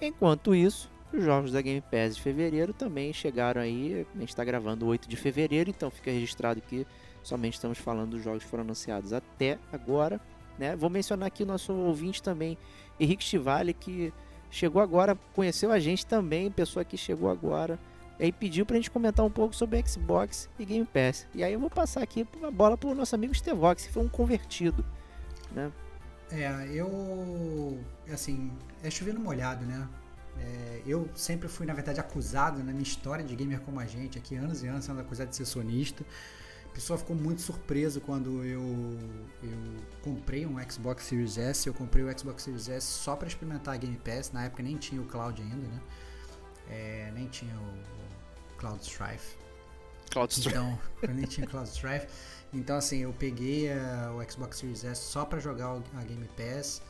Enquanto 0.00 0.54
isso, 0.54 0.90
os 1.12 1.22
jogos 1.22 1.52
da 1.52 1.60
Game 1.60 1.80
Pass 1.80 2.16
de 2.16 2.22
fevereiro 2.22 2.72
também 2.72 3.12
chegaram 3.12 3.60
aí. 3.60 4.06
A 4.14 4.18
gente 4.18 4.30
está 4.30 4.44
gravando 4.44 4.86
8 4.86 5.08
de 5.08 5.16
fevereiro, 5.16 5.70
então 5.70 5.90
fica 5.90 6.10
registrado 6.10 6.60
que 6.60 6.86
somente 7.22 7.54
estamos 7.54 7.78
falando 7.78 8.10
dos 8.12 8.24
jogos 8.24 8.42
que 8.42 8.50
foram 8.50 8.64
anunciados 8.64 9.12
até 9.12 9.58
agora. 9.72 10.20
Né? 10.58 10.74
Vou 10.74 10.90
mencionar 10.90 11.26
aqui 11.28 11.42
o 11.44 11.46
nosso 11.46 11.72
ouvinte 11.72 12.22
também, 12.22 12.58
Henrique 13.02 13.24
Stivale, 13.24 13.74
que 13.74 14.12
chegou 14.50 14.80
agora, 14.80 15.16
conheceu 15.34 15.72
a 15.72 15.78
gente 15.78 16.06
também, 16.06 16.50
pessoa 16.50 16.84
que 16.84 16.96
chegou 16.96 17.30
agora. 17.30 17.78
E 18.18 18.24
aí 18.24 18.32
pediu 18.32 18.64
pra 18.64 18.76
gente 18.76 18.90
comentar 18.90 19.24
um 19.24 19.30
pouco 19.30 19.54
sobre 19.54 19.82
Xbox 19.86 20.48
e 20.58 20.64
Game 20.64 20.86
Pass. 20.86 21.26
E 21.34 21.42
aí 21.42 21.52
eu 21.52 21.60
vou 21.60 21.70
passar 21.70 22.02
aqui 22.02 22.26
a 22.42 22.50
bola 22.50 22.76
pro 22.76 22.94
nosso 22.94 23.14
amigo 23.14 23.34
Stevox, 23.34 23.86
que 23.86 23.92
foi 23.92 24.02
um 24.02 24.08
convertido. 24.08 24.84
Né? 25.50 25.72
É, 26.30 26.68
eu. 26.72 27.78
Assim, 28.12 28.52
é 28.82 28.90
chovendo 28.90 29.20
molhado, 29.20 29.64
né? 29.64 29.88
É, 30.40 30.82
eu 30.86 31.08
sempre 31.14 31.48
fui, 31.48 31.66
na 31.66 31.74
verdade, 31.74 32.00
acusado 32.00 32.58
na 32.58 32.72
minha 32.72 32.82
história 32.82 33.24
de 33.24 33.34
gamer 33.34 33.60
como 33.60 33.80
a 33.80 33.86
gente, 33.86 34.18
aqui 34.18 34.36
anos 34.36 34.62
e 34.62 34.66
anos, 34.66 34.84
sendo 34.84 35.00
acusado 35.00 35.30
de 35.30 35.36
ser 35.36 35.44
sonista. 35.44 36.04
O 36.72 36.74
pessoal 36.74 36.98
ficou 36.98 37.14
muito 37.14 37.42
surpreso 37.42 38.00
quando 38.00 38.42
eu, 38.42 38.62
eu 39.42 39.76
comprei 40.00 40.46
um 40.46 40.56
Xbox 40.70 41.04
Series 41.04 41.36
S. 41.36 41.66
Eu 41.66 41.74
comprei 41.74 42.02
o 42.02 42.18
Xbox 42.18 42.44
Series 42.44 42.66
S 42.66 42.86
só 42.86 43.14
para 43.14 43.28
experimentar 43.28 43.74
a 43.74 43.76
Game 43.76 43.98
Pass. 43.98 44.32
Na 44.32 44.44
época 44.44 44.62
nem 44.62 44.78
tinha 44.78 45.02
o 45.02 45.04
Cloud 45.04 45.40
ainda, 45.42 45.68
né? 45.68 45.80
É, 46.70 47.12
nem 47.14 47.26
tinha 47.26 47.54
o, 47.54 48.56
Cloud 48.56 48.82
Strife. 48.82 49.36
Cloud 50.10 50.32
Strife. 50.32 50.56
Então, 50.56 50.78
eu 51.02 51.14
nem 51.14 51.26
tinha 51.26 51.46
Cloud 51.46 51.68
Strife. 51.68 52.06
Então, 52.54 52.76
assim, 52.76 53.00
eu 53.00 53.12
peguei 53.12 53.68
uh, 53.68 54.16
o 54.16 54.30
Xbox 54.30 54.56
Series 54.56 54.82
S 54.82 55.02
só 55.02 55.26
para 55.26 55.38
jogar 55.40 55.78
a 55.94 56.04
Game 56.04 56.26
Pass 56.38 56.80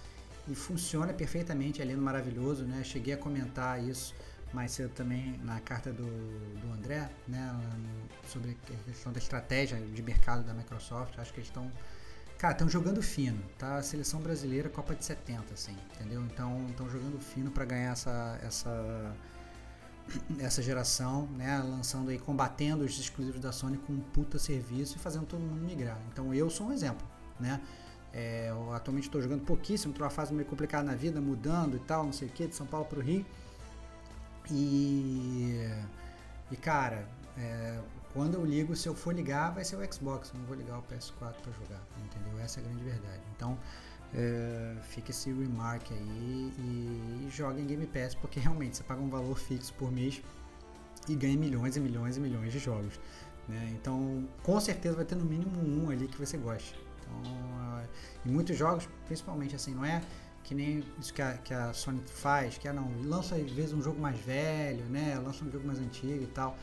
e 0.47 0.55
funciona 0.55 1.13
perfeitamente 1.13 1.83
ali 1.83 1.97
no 1.97 2.03
Maravilhoso, 2.03 2.63
né? 2.63 2.85
Cheguei 2.85 3.15
a 3.15 3.17
comentar 3.17 3.83
isso 3.83 4.15
mais 4.53 4.73
cedo 4.73 4.91
também 4.91 5.39
na 5.45 5.61
carta 5.61 5.93
do, 5.93 6.05
do 6.05 6.73
André, 6.73 7.11
né, 7.27 7.55
sobre 8.29 8.51
a 8.51 8.91
questão 8.91 9.12
da 9.12 9.19
estratégia 9.19 9.79
de 9.79 10.03
mercado 10.03 10.45
da 10.45 10.53
Microsoft. 10.53 11.19
Acho 11.19 11.33
que 11.33 11.41
eles 11.41 11.49
estão, 11.49 11.70
cara, 12.39 12.53
estão 12.53 12.69
jogando 12.69 13.03
fino, 13.03 13.43
tá? 13.59 13.77
A 13.77 13.83
seleção 13.83 14.20
brasileira 14.20 14.69
Copa 14.69 14.95
de 14.95 15.05
70, 15.05 15.55
assim, 15.55 15.77
entendeu? 15.95 16.23
Então, 16.24 16.66
estão 16.69 16.89
jogando 16.89 17.19
fino 17.20 17.51
para 17.51 17.65
ganhar 17.65 17.93
essa 17.93 18.39
essa 18.43 19.15
essa 20.41 20.61
geração, 20.61 21.27
né, 21.37 21.59
lançando 21.59 22.11
aí, 22.11 22.19
combatendo 22.19 22.85
os 22.85 22.99
exclusivos 22.99 23.41
da 23.41 23.53
Sony 23.53 23.79
com 23.79 23.93
um 23.93 24.01
puta 24.01 24.39
serviço 24.39 24.97
e 24.97 24.99
fazendo 24.99 25.27
todo 25.27 25.41
mundo 25.41 25.62
migrar. 25.65 25.99
Então, 26.12 26.35
eu 26.35 26.51
sou 26.51 26.69
um 26.69 26.73
exemplo, 26.73 27.07
né? 27.39 27.61
É, 28.12 28.51
eu 28.51 28.73
atualmente 28.74 29.05
estou 29.05 29.23
jogando 29.23 29.43
pouquíssimo, 29.43 29.93
estou 29.93 30.05
numa 30.05 30.11
fase 30.11 30.35
meio 30.35 30.47
complicada 30.47 30.85
na 30.85 30.95
vida, 30.95 31.20
mudando 31.20 31.77
e 31.77 31.81
tal, 31.81 32.05
não 32.05 32.12
sei 32.12 32.29
o 32.29 32.31
que, 32.31 32.47
de 32.47 32.55
São 32.55 32.66
Paulo 32.66 32.87
para 32.87 32.99
o 32.99 33.03
Rio. 33.03 33.24
E, 34.51 35.69
e 36.51 36.56
cara, 36.56 37.06
é, 37.39 37.78
quando 38.12 38.35
eu 38.35 38.44
ligo, 38.44 38.77
se 38.77 38.89
eu 38.89 38.94
for 38.94 39.14
ligar, 39.14 39.52
vai 39.52 39.64
ser 39.64 39.77
o 39.77 39.93
Xbox, 39.93 40.31
eu 40.32 40.40
não 40.40 40.47
vou 40.47 40.56
ligar 40.56 40.78
o 40.78 40.82
PS4 40.82 41.35
para 41.43 41.52
jogar, 41.52 41.82
entendeu? 42.05 42.39
Essa 42.40 42.60
é 42.60 42.62
a 42.62 42.66
grande 42.66 42.85
verdade. 42.85 43.23
Então, 43.35 43.59
é, 44.14 44.77
fica 44.82 45.10
esse 45.10 45.32
remark 45.32 45.90
aí 45.90 46.52
e, 46.59 47.27
e 47.27 47.31
joga 47.31 47.59
em 47.60 47.66
Game 47.66 47.86
Pass, 47.86 48.14
porque 48.14 48.39
realmente 48.39 48.77
você 48.77 48.82
paga 48.82 49.01
um 49.01 49.09
valor 49.09 49.36
fixo 49.36 49.73
por 49.74 49.90
mês 49.90 50.23
e 51.09 51.14
ganha 51.14 51.36
milhões 51.36 51.77
e 51.77 51.81
milhões 51.81 52.16
e 52.16 52.20
milhões 52.20 52.52
de 52.52 52.59
jogos. 52.59 53.01
Né? 53.48 53.70
Então, 53.73 54.28
com 54.43 54.60
certeza 54.60 54.97
vai 54.97 55.05
ter 55.05 55.14
no 55.14 55.24
mínimo 55.24 55.59
um 55.59 55.90
ali 55.90 56.06
que 56.06 56.19
você 56.19 56.36
goste. 56.36 56.78
Então, 57.01 57.82
e 58.24 58.31
muitos 58.31 58.56
jogos, 58.56 58.89
principalmente 59.06 59.56
assim, 59.56 59.74
não 59.74 59.85
é 59.85 60.02
que 60.44 60.55
nem 60.55 60.85
isso 60.98 61.12
que 61.14 61.23
a, 61.23 61.35
que 61.39 61.55
a 61.55 61.73
Sony 61.73 62.02
faz, 62.06 62.59
que 62.59 62.69
é 62.69 62.73
não, 62.73 62.90
lança 63.05 63.36
às 63.36 63.51
vezes 63.51 63.73
um 63.73 63.82
jogo 63.82 64.01
mais 64.01 64.19
velho, 64.19 64.85
né? 64.86 65.19
Lança 65.23 65.44
um 65.44 65.51
jogo 65.51 65.66
mais 65.66 65.78
antigo 65.78 66.23
e 66.23 66.27
tal. 66.27 66.56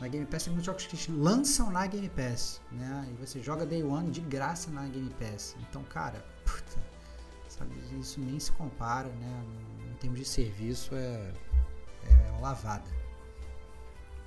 Na 0.00 0.08
Game 0.08 0.26
Pass 0.26 0.44
tem 0.44 0.52
muitos 0.52 0.66
jogos 0.66 0.86
que 0.86 1.12
lançam 1.12 1.70
na 1.70 1.86
Game 1.86 2.08
Pass, 2.10 2.60
né? 2.72 3.08
E 3.10 3.24
você 3.24 3.40
joga 3.40 3.64
Day 3.64 3.82
One 3.82 4.10
de 4.10 4.20
graça 4.20 4.70
na 4.70 4.86
Game 4.86 5.10
Pass. 5.20 5.56
Então, 5.68 5.82
cara, 5.84 6.24
puta, 6.44 6.78
sabe, 7.48 7.72
isso 8.00 8.20
nem 8.20 8.38
se 8.38 8.50
compara, 8.52 9.08
né? 9.08 9.44
Em 9.92 9.94
termos 9.96 10.18
de 10.18 10.24
serviço 10.24 10.94
é, 10.94 11.32
é 12.06 12.40
lavada. 12.40 12.90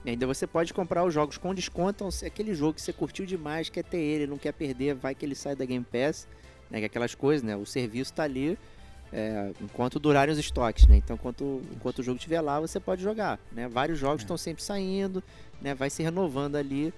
E 0.06 0.12
ainda 0.12 0.26
você 0.26 0.48
pode 0.48 0.74
comprar 0.74 1.04
os 1.04 1.14
jogos 1.14 1.38
com 1.38 1.54
desconto, 1.54 2.08
é 2.22 2.28
aquele 2.28 2.56
jogo 2.56 2.76
que 2.76 2.82
você 2.82 2.94
curtiu 2.94 3.26
demais, 3.26 3.70
quer 3.70 3.84
ter 3.84 3.98
ele, 3.98 4.26
não 4.26 4.38
quer 4.38 4.54
perder, 4.54 4.96
vai 4.96 5.14
que 5.14 5.26
ele 5.26 5.36
sai 5.36 5.56
da 5.56 5.66
Game 5.66 5.86
Pass 5.86 6.28
né? 6.70 6.82
É 6.82 6.86
aquelas 6.86 7.16
coisas, 7.16 7.44
né? 7.44 7.56
O 7.56 7.66
serviço 7.66 8.12
está 8.12 8.24
ali 8.24 8.58
é, 9.12 9.52
enquanto 9.62 10.00
durarem 10.00 10.32
os 10.32 10.40
estoques, 10.40 10.88
né? 10.88 10.98
Então, 10.98 11.16
enquanto, 11.16 11.62
enquanto 11.76 12.00
o 12.00 12.04
jogo 12.04 12.18
estiver 12.18 12.42
lá, 12.42 12.60
você 12.60 12.80
pode 12.80 13.02
jogar, 13.02 13.40
né? 13.52 13.68
Vários 13.68 13.98
jogos 13.98 14.22
estão 14.22 14.36
é. 14.36 14.38
sempre 14.38 14.64
saindo, 14.64 15.24
né? 15.62 15.74
Vai 15.74 15.90
se 15.90 16.04
renovando 16.04 16.56
ali. 16.56 16.94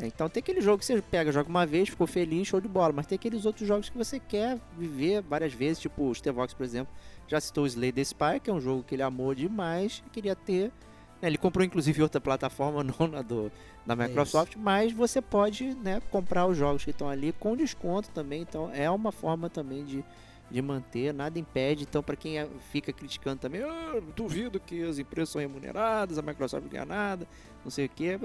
É, 0.00 0.06
então, 0.06 0.28
tem 0.28 0.40
aquele 0.40 0.60
jogo 0.60 0.78
que 0.78 0.86
você 0.86 1.02
pega, 1.02 1.32
joga 1.32 1.48
uma 1.48 1.66
vez, 1.66 1.88
ficou 1.88 2.06
feliz, 2.06 2.48
show 2.48 2.60
de 2.60 2.68
bola. 2.68 2.92
Mas 2.92 3.06
tem 3.06 3.16
aqueles 3.16 3.44
outros 3.44 3.66
jogos 3.66 3.88
que 3.88 3.98
você 3.98 4.18
quer 4.18 4.58
viver 4.78 5.22
várias 5.22 5.52
vezes, 5.52 5.80
tipo 5.80 6.04
o 6.04 6.14
Stevox, 6.14 6.54
por 6.54 6.64
exemplo, 6.64 6.92
já 7.28 7.40
citou 7.40 7.64
o 7.64 7.66
Slay 7.66 7.92
the 7.92 8.02
Spy, 8.02 8.40
que 8.42 8.50
é 8.50 8.52
um 8.52 8.60
jogo 8.60 8.82
que 8.82 8.94
ele 8.94 9.02
amou 9.02 9.34
demais 9.34 10.02
e 10.06 10.10
queria 10.10 10.34
ter. 10.34 10.72
Né? 11.20 11.28
Ele 11.28 11.38
comprou, 11.38 11.64
inclusive, 11.64 12.02
outra 12.02 12.20
plataforma, 12.20 12.82
não 12.98 13.06
na 13.06 13.22
do, 13.22 13.50
da 13.84 13.94
é 13.94 14.08
Microsoft, 14.08 14.54
é 14.54 14.58
mas 14.58 14.92
você 14.92 15.20
pode 15.20 15.74
né, 15.74 16.00
comprar 16.10 16.46
os 16.46 16.56
jogos 16.56 16.84
que 16.84 16.90
estão 16.90 17.08
ali 17.08 17.32
com 17.32 17.56
desconto 17.56 18.10
também. 18.10 18.42
Então 18.42 18.70
é 18.72 18.90
uma 18.90 19.12
forma 19.12 19.48
também 19.48 19.84
de, 19.84 20.04
de 20.50 20.62
manter, 20.62 21.12
nada 21.12 21.38
impede. 21.38 21.84
Então, 21.84 22.02
para 22.02 22.16
quem 22.16 22.38
é, 22.38 22.48
fica 22.70 22.92
criticando 22.92 23.40
também, 23.40 23.62
oh, 23.64 24.00
duvido 24.14 24.58
que 24.58 24.82
as 24.82 24.98
empresas 24.98 25.30
são 25.30 25.40
remuneradas, 25.40 26.18
a 26.18 26.22
Microsoft 26.22 26.64
não 26.64 26.70
ganha 26.70 26.86
nada, 26.86 27.26
não 27.64 27.70
sei 27.70 27.86
o 27.86 27.88
que. 27.88 28.18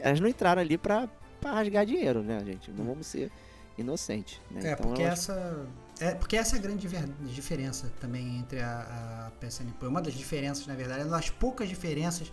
Elas 0.00 0.20
não 0.20 0.28
entraram 0.28 0.62
ali 0.62 0.78
para 0.78 1.08
rasgar 1.44 1.86
dinheiro, 1.86 2.22
né, 2.22 2.40
gente? 2.44 2.70
Não 2.70 2.84
vamos 2.84 3.06
ser 3.06 3.30
inocentes. 3.78 4.40
Né? 4.50 4.70
É, 4.70 4.72
então, 4.72 4.86
porque 4.86 5.02
essa. 5.02 5.66
É, 5.98 6.14
porque 6.14 6.36
essa 6.36 6.56
é 6.56 6.58
a 6.58 6.62
grande 6.62 6.86
diferença 7.32 7.90
também 8.00 8.38
entre 8.38 8.60
a, 8.60 9.28
a 9.28 9.30
PSN 9.40 9.70
Pro. 9.78 9.88
Uma 9.88 10.02
das 10.02 10.12
diferenças, 10.12 10.66
na 10.66 10.74
verdade, 10.74 11.00
é 11.00 11.04
uma 11.04 11.16
das 11.16 11.30
poucas 11.30 11.68
diferenças 11.68 12.30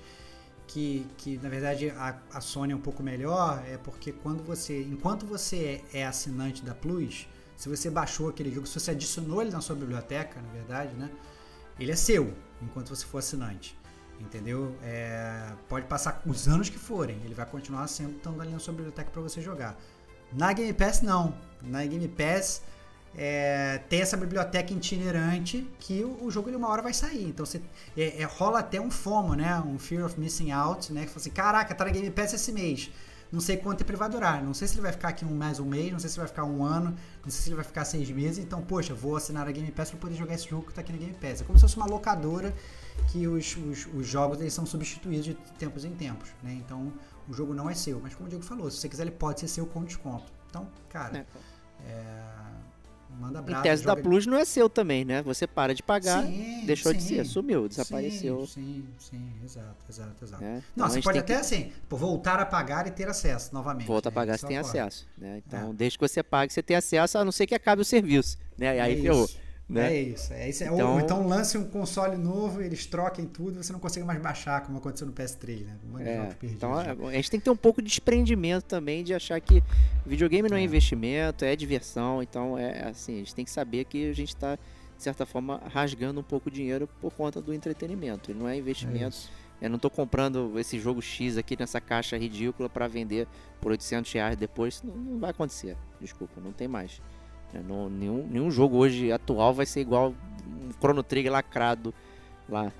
que, 0.67 1.07
que 1.17 1.37
na 1.37 1.49
verdade 1.49 1.89
a, 1.91 2.17
a 2.33 2.41
Sony 2.41 2.73
é 2.73 2.75
um 2.75 2.81
pouco 2.81 3.03
melhor 3.03 3.63
é 3.67 3.77
porque 3.77 4.11
quando 4.11 4.43
você, 4.43 4.81
enquanto 4.81 5.25
você 5.25 5.81
é, 5.93 5.99
é 5.99 6.05
assinante 6.05 6.63
da 6.63 6.73
Plus, 6.73 7.27
se 7.55 7.69
você 7.69 7.89
baixou 7.89 8.29
aquele 8.29 8.51
jogo, 8.51 8.67
se 8.67 8.79
você 8.79 8.91
adicionou 8.91 9.41
ele 9.41 9.51
na 9.51 9.61
sua 9.61 9.75
biblioteca, 9.75 10.41
na 10.41 10.49
verdade, 10.49 10.93
né, 10.95 11.09
ele 11.79 11.91
é 11.91 11.95
seu 11.95 12.33
enquanto 12.61 12.89
você 12.89 13.05
for 13.05 13.19
assinante, 13.19 13.77
entendeu? 14.19 14.75
É, 14.81 15.53
pode 15.69 15.85
passar 15.85 16.21
os 16.25 16.47
anos 16.47 16.69
que 16.69 16.77
forem, 16.77 17.17
ele 17.23 17.33
vai 17.33 17.45
continuar 17.45 17.87
sendo 17.87 18.17
estando 18.17 18.41
ali 18.41 18.51
na 18.51 18.59
sua 18.59 18.73
biblioteca 18.73 19.09
para 19.09 19.21
você 19.21 19.41
jogar. 19.41 19.77
Na 20.31 20.51
Game 20.53 20.73
Pass 20.73 21.01
não, 21.01 21.37
na 21.61 21.85
Game 21.85 22.07
Pass 22.07 22.61
é, 23.15 23.79
tem 23.89 24.01
essa 24.01 24.17
biblioteca 24.17 24.73
itinerante 24.73 25.67
que 25.79 26.03
o, 26.03 26.25
o 26.25 26.31
jogo 26.31 26.49
ele 26.49 26.57
uma 26.57 26.67
hora 26.67 26.81
vai 26.81 26.93
sair. 26.93 27.25
Então 27.25 27.45
você 27.45 27.61
é, 27.95 28.21
é, 28.21 28.23
rola 28.23 28.59
até 28.59 28.81
um 28.81 28.89
FOMO, 28.89 29.35
né? 29.35 29.59
Um 29.59 29.77
Fear 29.77 30.05
of 30.05 30.19
Missing 30.19 30.51
Out, 30.51 30.91
né? 30.91 31.01
Que 31.01 31.07
fala 31.07 31.19
assim, 31.19 31.29
caraca, 31.29 31.75
tá 31.75 31.85
na 31.85 31.91
Game 31.91 32.09
Pass 32.09 32.33
esse 32.33 32.51
mês. 32.51 32.89
Não 33.31 33.39
sei 33.39 33.57
quanto 33.57 33.79
tempo 33.79 33.91
ele 33.91 33.97
vai 33.97 34.09
durar. 34.09 34.43
Não 34.43 34.53
sei 34.53 34.67
se 34.67 34.75
ele 34.75 34.81
vai 34.81 34.91
ficar 34.91 35.09
aqui 35.09 35.25
um 35.25 35.33
mais 35.33 35.59
um 35.59 35.65
mês, 35.65 35.91
não 35.91 35.99
sei 35.99 36.09
se 36.09 36.17
vai 36.17 36.27
ficar 36.27 36.43
um 36.43 36.63
ano, 36.63 36.95
não 37.23 37.31
sei 37.31 37.41
se 37.41 37.49
ele 37.49 37.55
vai 37.55 37.65
ficar 37.65 37.83
seis 37.83 38.09
meses. 38.11 38.43
Então, 38.43 38.61
poxa, 38.61 38.93
vou 38.93 39.15
assinar 39.15 39.47
a 39.47 39.51
Game 39.51 39.71
Pass 39.71 39.89
para 39.89 39.99
poder 39.99 40.15
jogar 40.15 40.35
esse 40.35 40.47
jogo 40.47 40.67
que 40.67 40.73
tá 40.73 40.81
aqui 40.81 40.91
na 40.91 40.99
Game 40.99 41.15
Pass. 41.15 41.41
É 41.41 41.43
como 41.43 41.57
se 41.57 41.63
fosse 41.63 41.77
uma 41.77 41.87
locadora 41.87 42.53
que 43.11 43.27
os, 43.27 43.57
os, 43.57 43.87
os 43.93 44.07
jogos 44.07 44.39
eles 44.39 44.53
são 44.53 44.65
substituídos 44.67 45.25
de 45.25 45.33
tempos 45.57 45.83
em 45.83 45.91
tempos, 45.91 46.29
né? 46.43 46.53
Então, 46.53 46.93
o 47.27 47.33
jogo 47.33 47.55
não 47.55 47.67
é 47.69 47.73
seu. 47.73 47.99
Mas 47.99 48.13
como 48.13 48.27
o 48.27 48.29
Diego 48.29 48.43
falou, 48.43 48.69
se 48.69 48.77
você 48.77 48.89
quiser, 48.89 49.03
ele 49.03 49.11
pode 49.11 49.39
ser 49.39 49.47
seu 49.47 49.65
com 49.65 49.83
desconto. 49.83 50.31
Então, 50.47 50.67
cara, 50.89 51.25
é 51.85 52.42
Manda 53.23 53.39
abraço. 53.39 53.59
Em 53.61 53.63
tese 53.63 53.85
da 53.85 53.95
Plus 53.95 54.25
não 54.25 54.37
é 54.37 54.43
seu 54.43 54.69
também, 54.69 55.05
né? 55.05 55.21
Você 55.21 55.47
para 55.47 55.73
de 55.73 55.81
pagar, 55.81 56.25
sim, 56.25 56.65
deixou 56.65 56.91
sim, 56.91 56.97
de 56.97 57.03
ser, 57.03 57.25
sumiu, 57.25 57.69
desapareceu. 57.69 58.45
Sim, 58.45 58.85
sim, 58.99 59.31
exato, 59.41 59.85
exato, 59.89 60.25
exato. 60.25 60.43
É? 60.43 60.47
Não, 60.47 60.61
então, 60.75 60.89
você 60.89 61.01
pode 61.01 61.19
até 61.19 61.35
que... 61.35 61.39
assim, 61.39 61.71
voltar 61.89 62.39
a 62.41 62.45
pagar 62.45 62.85
e 62.85 62.91
ter 62.91 63.07
acesso 63.07 63.53
novamente. 63.53 63.87
Volta 63.87 64.09
né? 64.09 64.13
a 64.13 64.15
pagar, 64.15 64.37
você 64.37 64.45
tem 64.45 64.57
acesso. 64.57 65.07
Né? 65.17 65.41
Então, 65.47 65.69
é. 65.69 65.73
desde 65.73 65.97
que 65.97 66.05
você 66.05 66.21
pague, 66.21 66.51
você 66.51 66.61
tem 66.61 66.75
acesso, 66.75 67.17
a 67.17 67.23
não 67.23 67.31
ser 67.31 67.47
que 67.47 67.55
acabe 67.55 67.81
o 67.81 67.85
serviço. 67.85 68.37
Né? 68.57 68.75
E 68.75 68.79
aí 68.81 68.99
é 68.99 69.01
ferrou. 69.01 69.29
Né? 69.67 69.93
É 69.93 70.01
isso. 70.01 70.33
É 70.33 70.49
isso. 70.49 70.63
Então... 70.63 70.93
Ou 70.93 70.99
então 70.99 71.27
lance 71.27 71.57
um 71.57 71.63
console 71.63 72.17
novo, 72.17 72.61
eles 72.61 72.85
troquem 72.85 73.25
tudo 73.25 73.59
e 73.59 73.63
você 73.63 73.71
não 73.71 73.79
consegue 73.79 74.05
mais 74.05 74.21
baixar, 74.21 74.61
como 74.61 74.77
aconteceu 74.77 75.07
no 75.07 75.13
PS3, 75.13 75.65
né? 75.65 75.77
Um 75.91 75.99
é, 75.99 76.35
então 76.43 76.75
né? 76.75 76.95
a 77.09 77.13
gente 77.13 77.31
tem 77.31 77.39
que 77.39 77.45
ter 77.45 77.49
um 77.49 77.55
pouco 77.55 77.81
de 77.81 77.87
desprendimento 77.87 78.65
também 78.65 79.03
de 79.03 79.13
achar 79.13 79.39
que 79.39 79.63
videogame 80.05 80.49
não 80.49 80.57
é, 80.57 80.61
é 80.61 80.63
investimento, 80.63 81.45
é 81.45 81.55
diversão. 81.55 82.21
Então 82.21 82.57
é 82.57 82.89
assim, 82.89 83.15
a 83.15 83.17
gente 83.19 83.33
tem 83.33 83.45
que 83.45 83.51
saber 83.51 83.85
que 83.85 84.09
a 84.09 84.13
gente 84.13 84.29
está, 84.29 84.55
de 84.55 85.03
certa 85.03 85.25
forma, 85.25 85.61
rasgando 85.71 86.19
um 86.19 86.23
pouco 86.23 86.49
o 86.49 86.51
dinheiro 86.51 86.87
por 86.99 87.13
conta 87.13 87.41
do 87.41 87.53
entretenimento. 87.53 88.31
Ele 88.31 88.39
não 88.39 88.47
é 88.47 88.57
investimento. 88.57 89.15
É 89.39 89.43
eu 89.63 89.69
não 89.69 89.77
estou 89.77 89.89
comprando 89.89 90.59
esse 90.59 90.77
jogo 90.77 91.01
X 91.01 91.37
aqui 91.37 91.57
nessa 91.57 91.79
caixa 91.79 92.17
ridícula 92.17 92.67
para 92.67 92.85
vender 92.85 93.29
por 93.61 93.71
800 93.71 94.11
reais 94.11 94.35
depois. 94.35 94.83
Não, 94.83 94.93
não 94.93 95.19
vai 95.19 95.29
acontecer. 95.29 95.77
Desculpa, 96.01 96.41
não 96.41 96.51
tem 96.51 96.67
mais. 96.67 97.01
É, 97.53 97.59
não, 97.59 97.89
nenhum, 97.89 98.27
nenhum 98.27 98.51
jogo 98.51 98.77
hoje 98.77 99.11
atual 99.11 99.53
vai 99.53 99.65
ser 99.65 99.81
igual 99.81 100.13
um 100.47 100.71
Chrono 100.79 101.03
Trigger 101.03 101.31
lacrado 101.31 101.93
lá 102.49 102.71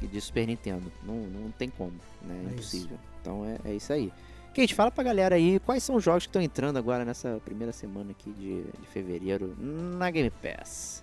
de 0.00 0.20
Super 0.20 0.46
Nintendo. 0.46 0.92
Não, 1.02 1.14
não 1.14 1.50
tem 1.50 1.68
como, 1.68 1.92
né? 2.22 2.42
É, 2.44 2.48
é 2.48 2.52
impossível. 2.52 2.96
Isso. 2.96 3.12
Então 3.20 3.44
é, 3.44 3.58
é 3.64 3.74
isso 3.74 3.92
aí. 3.92 4.12
Kate, 4.54 4.74
fala 4.74 4.90
pra 4.90 5.02
galera 5.02 5.36
aí 5.36 5.58
quais 5.60 5.82
são 5.82 5.96
os 5.96 6.04
jogos 6.04 6.24
que 6.24 6.28
estão 6.28 6.42
entrando 6.42 6.76
agora 6.76 7.04
nessa 7.04 7.40
primeira 7.44 7.72
semana 7.72 8.10
aqui 8.10 8.30
de, 8.32 8.62
de 8.64 8.86
fevereiro 8.88 9.56
na 9.58 10.10
Game 10.10 10.30
Pass. 10.30 11.02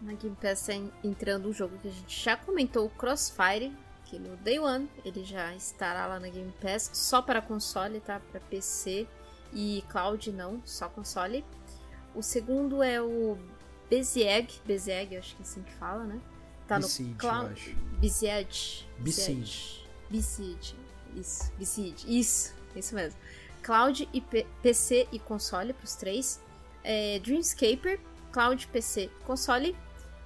Na 0.00 0.12
Game 0.14 0.36
Pass 0.40 0.66
tá 0.66 0.74
entrando 1.04 1.48
um 1.48 1.52
jogo 1.52 1.78
que 1.78 1.88
a 1.88 1.90
gente 1.90 2.24
já 2.24 2.36
comentou, 2.36 2.86
o 2.86 2.90
Crossfire, 2.90 3.72
que 4.04 4.18
no 4.18 4.36
Day 4.38 4.58
One 4.58 4.88
ele 5.04 5.24
já 5.24 5.54
estará 5.54 6.06
lá 6.06 6.18
na 6.18 6.28
Game 6.28 6.52
Pass, 6.60 6.90
só 6.92 7.22
para 7.22 7.40
console, 7.40 8.00
tá? 8.00 8.20
Para 8.32 8.40
PC 8.40 9.06
e 9.52 9.84
cloud 9.88 10.32
não, 10.32 10.60
só 10.64 10.88
console. 10.88 11.44
O 12.14 12.22
segundo 12.22 12.82
é 12.82 13.00
o 13.02 13.36
Bezieg, 13.90 14.48
Bezieg, 14.64 15.16
acho 15.16 15.34
que 15.36 15.42
é 15.42 15.44
assim 15.44 15.62
que 15.62 15.72
fala, 15.74 16.04
né? 16.04 16.20
Tá 16.66 16.76
Besiege, 16.78 17.10
no 17.10 17.16
Cloud. 17.18 17.76
Bezieg. 17.98 18.86
Besiege. 18.98 19.84
Besiege. 20.10 20.74
Isso, 21.16 21.52
Besiege. 21.58 22.18
Isso, 22.18 22.54
isso 22.74 22.94
mesmo. 22.94 23.18
cloud 23.62 24.08
e 24.12 24.20
P- 24.20 24.46
PC 24.62 25.06
e 25.12 25.18
console 25.18 25.72
para 25.72 25.84
os 25.84 25.94
três. 25.94 26.40
É, 26.82 27.18
Dreamscaper, 27.20 28.00
cloud, 28.32 28.66
PC 28.68 29.04
e 29.04 29.24
console. 29.24 29.76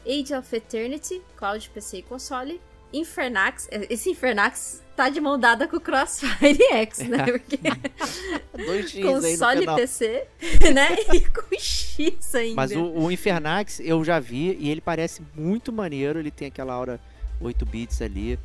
Age 0.07 0.33
of 0.35 0.55
Eternity, 0.57 1.23
cloud, 1.37 1.69
PC 1.71 1.99
e 1.99 2.03
console. 2.03 2.61
Infernax, 2.93 3.69
é, 3.71 3.87
esse 3.93 4.11
Infernax 4.11 4.83
tá 4.97 5.09
de 5.09 5.21
mão 5.21 5.39
dada 5.39 5.69
com 5.69 5.77
o 5.77 5.81
Crossfire 5.81 6.59
X, 6.73 6.99
né? 7.01 7.25
Porque 7.31 7.59
Dois 8.65 8.91
X 8.91 9.05
console. 9.05 9.67
PC, 9.67 10.27
né? 10.75 10.89
E 11.15 11.21
com 11.29 11.55
X 11.57 12.35
ainda. 12.35 12.57
Mas 12.57 12.73
o, 12.73 12.83
o 12.83 13.13
Infernax 13.13 13.81
eu 13.81 14.03
já 14.05 14.19
vi 14.19 14.57
e 14.59 14.71
ele 14.71 14.81
parece 14.81 15.23
muito 15.35 15.73
maneiro. 15.73 16.19
Ele 16.19 16.31
tem 16.31 16.49
aquela 16.49 16.73
aura 16.73 17.01
8 17.41 17.65
bits 17.67 18.03
ali. 18.03 18.39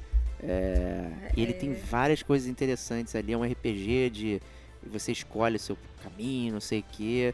é, 0.44 1.10
e 1.36 1.42
ele 1.42 1.54
tem 1.54 1.74
várias 1.74 2.22
coisas 2.22 2.48
interessantes 2.48 3.16
ali. 3.16 3.34
É 3.34 3.38
um 3.38 3.44
RPG 3.44 4.10
de 4.10 4.42
você 4.86 5.12
escolhe 5.12 5.56
o 5.56 5.60
seu 5.60 5.78
caminho, 6.04 6.54
não 6.54 6.60
sei 6.60 6.82
o 6.82 6.86
que. 6.92 7.34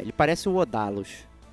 ele 0.00 0.12
parece 0.12 0.48
o 0.48 0.56
Odalos, 0.56 1.10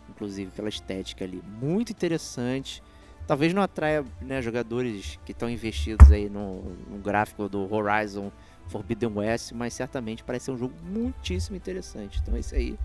inclusive, 0.10 0.50
pela 0.52 0.70
estética 0.70 1.26
ali. 1.26 1.44
Muito 1.62 1.92
interessante. 1.92 2.82
Talvez 3.28 3.54
não 3.54 3.62
atraia 3.62 4.06
né, 4.22 4.42
jogadores 4.42 5.20
que 5.26 5.32
estão 5.32 5.50
investidos 5.50 6.12
aí 6.12 6.30
no, 6.30 6.62
no 6.90 6.98
gráfico 6.98 7.48
do 7.48 7.74
Horizon 7.74 8.32
Forbidden 8.68 9.12
West, 9.16 9.52
mas 9.54 9.74
certamente 9.74 10.24
parece 10.24 10.46
ser 10.46 10.52
um 10.52 10.58
jogo 10.58 10.74
muitíssimo 10.84 11.56
interessante. 11.56 12.20
Então 12.22 12.38
esse 12.38 12.56
aí 12.56 12.80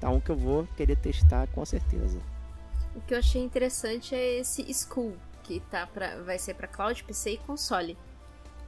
tá 0.00 0.08
um 0.10 0.20
que 0.20 0.30
eu 0.30 0.36
vou 0.36 0.66
querer 0.76 0.96
testar 0.96 1.46
com 1.48 1.64
certeza. 1.64 2.18
O 2.94 3.00
que 3.00 3.14
eu 3.14 3.18
achei 3.18 3.42
interessante 3.42 4.14
é 4.14 4.38
esse 4.38 4.62
School, 4.74 5.14
que 5.42 5.60
tá 5.60 5.86
pra, 5.86 6.20
vai 6.22 6.38
ser 6.38 6.54
para 6.54 6.66
cloud, 6.66 7.02
PC 7.04 7.32
e 7.32 7.38
console. 7.38 7.96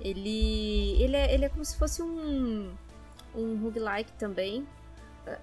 Ele, 0.01 1.01
ele, 1.03 1.17
é, 1.17 1.33
ele 1.33 1.45
é 1.45 1.49
como 1.49 1.65
se 1.65 1.77
fosse 1.77 2.03
um, 2.03 2.73
um 3.35 3.57
roguelike 3.63 4.13
também. 4.13 4.67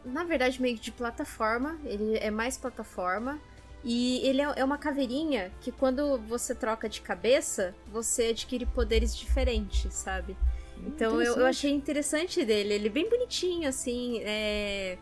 Na 0.06 0.24
verdade, 0.24 0.62
meio 0.62 0.78
de 0.78 0.92
plataforma. 0.92 1.78
Ele 1.84 2.18
é 2.18 2.30
mais 2.30 2.58
plataforma. 2.58 3.40
E 3.84 4.20
ele 4.28 4.42
é, 4.42 4.54
é 4.58 4.64
uma 4.64 4.78
caveirinha 4.78 5.52
que 5.62 5.72
quando 5.72 6.18
você 6.20 6.54
troca 6.54 6.88
de 6.88 7.02
cabeça, 7.02 7.74
você 7.92 8.26
adquire 8.28 8.66
poderes 8.66 9.16
diferentes, 9.16 9.94
sabe? 9.94 10.38
Então 10.86 11.22
eu, 11.22 11.38
eu 11.38 11.46
achei 11.46 11.72
interessante 11.72 12.44
dele. 12.46 12.74
Ele 12.74 12.88
é 12.88 12.92
bem 12.92 13.10
bonitinho, 13.10 13.68
assim. 13.68 14.22
É... 14.24 14.98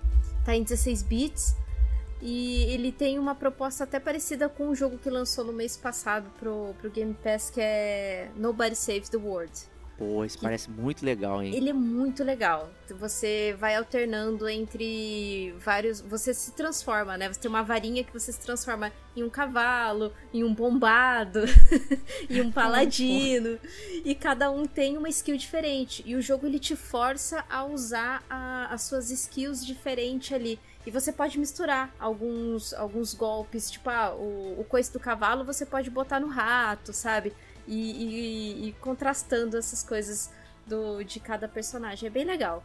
Tá 0.46 0.56
em 0.56 0.64
16 0.64 1.04
bits. 1.04 1.56
E 2.22 2.64
ele 2.74 2.92
tem 2.92 3.18
uma 3.18 3.34
proposta 3.34 3.86
até 3.86 4.00
parecida 4.00 4.50
com 4.50 4.68
um 4.68 4.76
jogo 4.76 4.98
que 4.98 5.10
lançou 5.10 5.46
no 5.46 5.54
mês 5.54 5.78
passado 5.78 6.30
pro, 6.38 6.76
pro 6.80 6.90
Game 6.90 7.14
Pass, 7.14 7.50
que 7.50 7.62
é 7.62 8.30
Nobody 8.36 8.76
Saves 8.76 9.08
the 9.08 9.18
World. 9.18 9.54
Pô, 10.00 10.24
isso 10.24 10.40
parece 10.40 10.70
muito 10.72 11.06
legal, 11.06 11.44
hein? 11.44 11.54
Ele 11.54 11.70
é 11.70 11.74
muito 11.74 12.24
legal. 12.24 12.70
Você 12.98 13.54
vai 13.60 13.76
alternando 13.76 14.48
entre 14.48 15.54
vários. 15.60 16.00
Você 16.00 16.34
se 16.34 16.54
transforma, 16.54 17.18
né? 17.18 17.28
Você 17.32 17.38
tem 17.38 17.50
uma 17.50 17.64
varinha 17.64 18.02
que 18.02 18.14
você 18.14 18.32
se 18.32 18.40
transforma 18.40 18.94
em 19.14 19.24
um 19.24 19.30
cavalo, 19.30 20.14
em 20.34 20.42
um 20.42 20.54
bombado, 20.54 21.42
em 22.30 22.40
um 22.40 22.50
paladino. 22.52 23.60
e 24.06 24.16
cada 24.16 24.50
um 24.50 24.66
tem 24.66 24.98
uma 24.98 25.10
skill 25.10 25.36
diferente. 25.36 26.02
E 26.06 26.16
o 26.16 26.22
jogo 26.22 26.48
ele 26.48 26.60
te 26.60 26.78
força 26.78 27.44
a 27.50 27.66
usar 27.66 28.24
a- 28.30 28.68
as 28.74 28.84
suas 28.84 29.12
skills 29.12 29.66
diferentes 29.66 30.32
ali. 30.32 30.58
E 30.86 30.92
você 30.92 31.12
pode 31.12 31.38
misturar 31.38 31.94
alguns, 32.00 32.74
alguns 32.74 33.14
golpes, 33.14 33.70
tipo, 33.70 33.90
ah, 33.90 34.16
o, 34.16 34.62
o 34.62 34.64
coice 34.64 34.92
do 34.94 35.00
cavalo 35.00 35.44
você 35.44 35.66
pode 35.66 35.90
botar 35.90 36.22
no 36.22 36.28
rato, 36.28 36.94
sabe? 36.94 37.34
E, 37.72 38.64
e- 38.64 38.68
e 38.70 38.74
contrastando 38.82 39.56
essas 39.58 39.84
coisas 39.84 40.32
do, 40.66 41.04
de 41.04 41.20
cada 41.20 41.48
personagem. 41.48 42.08
É 42.08 42.10
bem 42.10 42.26
legal. 42.26 42.64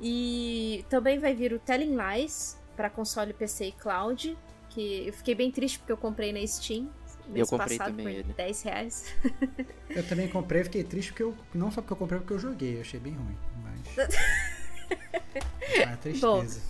E 0.00 0.84
também 0.88 1.18
vai 1.18 1.34
vir 1.34 1.52
o 1.52 1.58
Telling 1.58 1.96
Lies 1.96 2.56
para 2.76 2.88
console, 2.88 3.32
PC 3.32 3.66
e 3.66 3.72
cloud. 3.72 4.36
Que 4.70 5.06
eu 5.08 5.12
fiquei 5.12 5.34
bem 5.34 5.50
triste 5.50 5.78
porque 5.78 5.92
eu 5.92 5.96
comprei 5.96 6.32
na 6.32 6.46
Steam. 6.46 6.88
Mês 7.28 7.48
comprei 7.50 7.76
passado 7.78 7.90
também 7.90 8.06
por 8.06 8.12
ele. 8.12 8.32
10 8.32 8.62
reais. 8.62 9.14
Eu 9.90 10.06
também 10.08 10.26
comprei, 10.28 10.64
fiquei 10.64 10.82
triste 10.82 11.12
porque 11.12 11.22
eu. 11.22 11.36
Não 11.54 11.70
só 11.70 11.82
porque 11.82 11.92
eu 11.92 11.96
comprei, 11.98 12.18
porque 12.18 12.32
eu 12.32 12.38
joguei. 12.38 12.76
Eu 12.78 12.80
achei 12.80 12.98
bem 12.98 13.12
ruim. 13.12 13.36
Mas. 13.62 14.08
ah, 15.86 15.96
tristeza. 15.98 16.60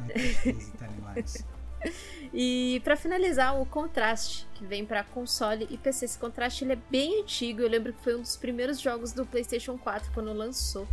Ah, 0.00 0.08
tristeza, 0.12 0.72
Telling 0.78 1.14
Lies. 1.14 1.44
E 2.34 2.80
pra 2.82 2.96
finalizar, 2.96 3.60
o 3.60 3.66
contraste, 3.66 4.46
que 4.54 4.64
vem 4.64 4.86
pra 4.86 5.04
console 5.04 5.66
e 5.70 5.76
PC. 5.76 6.06
Esse 6.06 6.18
contraste 6.18 6.64
ele 6.64 6.72
é 6.72 6.78
bem 6.90 7.20
antigo. 7.20 7.60
Eu 7.60 7.68
lembro 7.68 7.92
que 7.92 8.02
foi 8.02 8.14
um 8.16 8.22
dos 8.22 8.36
primeiros 8.36 8.80
jogos 8.80 9.12
do 9.12 9.26
PlayStation 9.26 9.76
4 9.76 10.10
quando 10.14 10.32
lançou. 10.32 10.88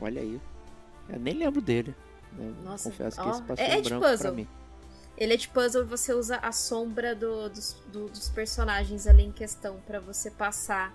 Olha 0.00 0.22
aí. 0.22 0.40
Eu 1.08 1.20
nem 1.20 1.34
lembro 1.34 1.60
dele. 1.60 1.94
né? 2.32 2.54
Nossa, 2.64 2.88
Confesso 2.90 3.20
ó, 3.20 3.24
que 3.24 3.30
esse 3.30 3.42
passou 3.42 3.64
é- 3.64 3.70
é 3.78 3.80
de 3.82 3.88
branco 3.90 4.00
pra 4.06 4.10
puzzle. 4.12 4.34
mim. 4.34 4.48
Ele 5.18 5.34
é 5.34 5.36
de 5.36 5.48
puzzle 5.48 5.82
e 5.82 5.84
você 5.86 6.14
usa 6.14 6.36
a 6.38 6.50
sombra 6.50 7.14
do- 7.14 7.48
dos, 7.50 7.76
do- 7.92 8.08
dos 8.08 8.28
personagens 8.30 9.06
ali 9.06 9.22
em 9.22 9.30
questão 9.32 9.78
pra 9.86 10.00
você 10.00 10.30
passar 10.30 10.94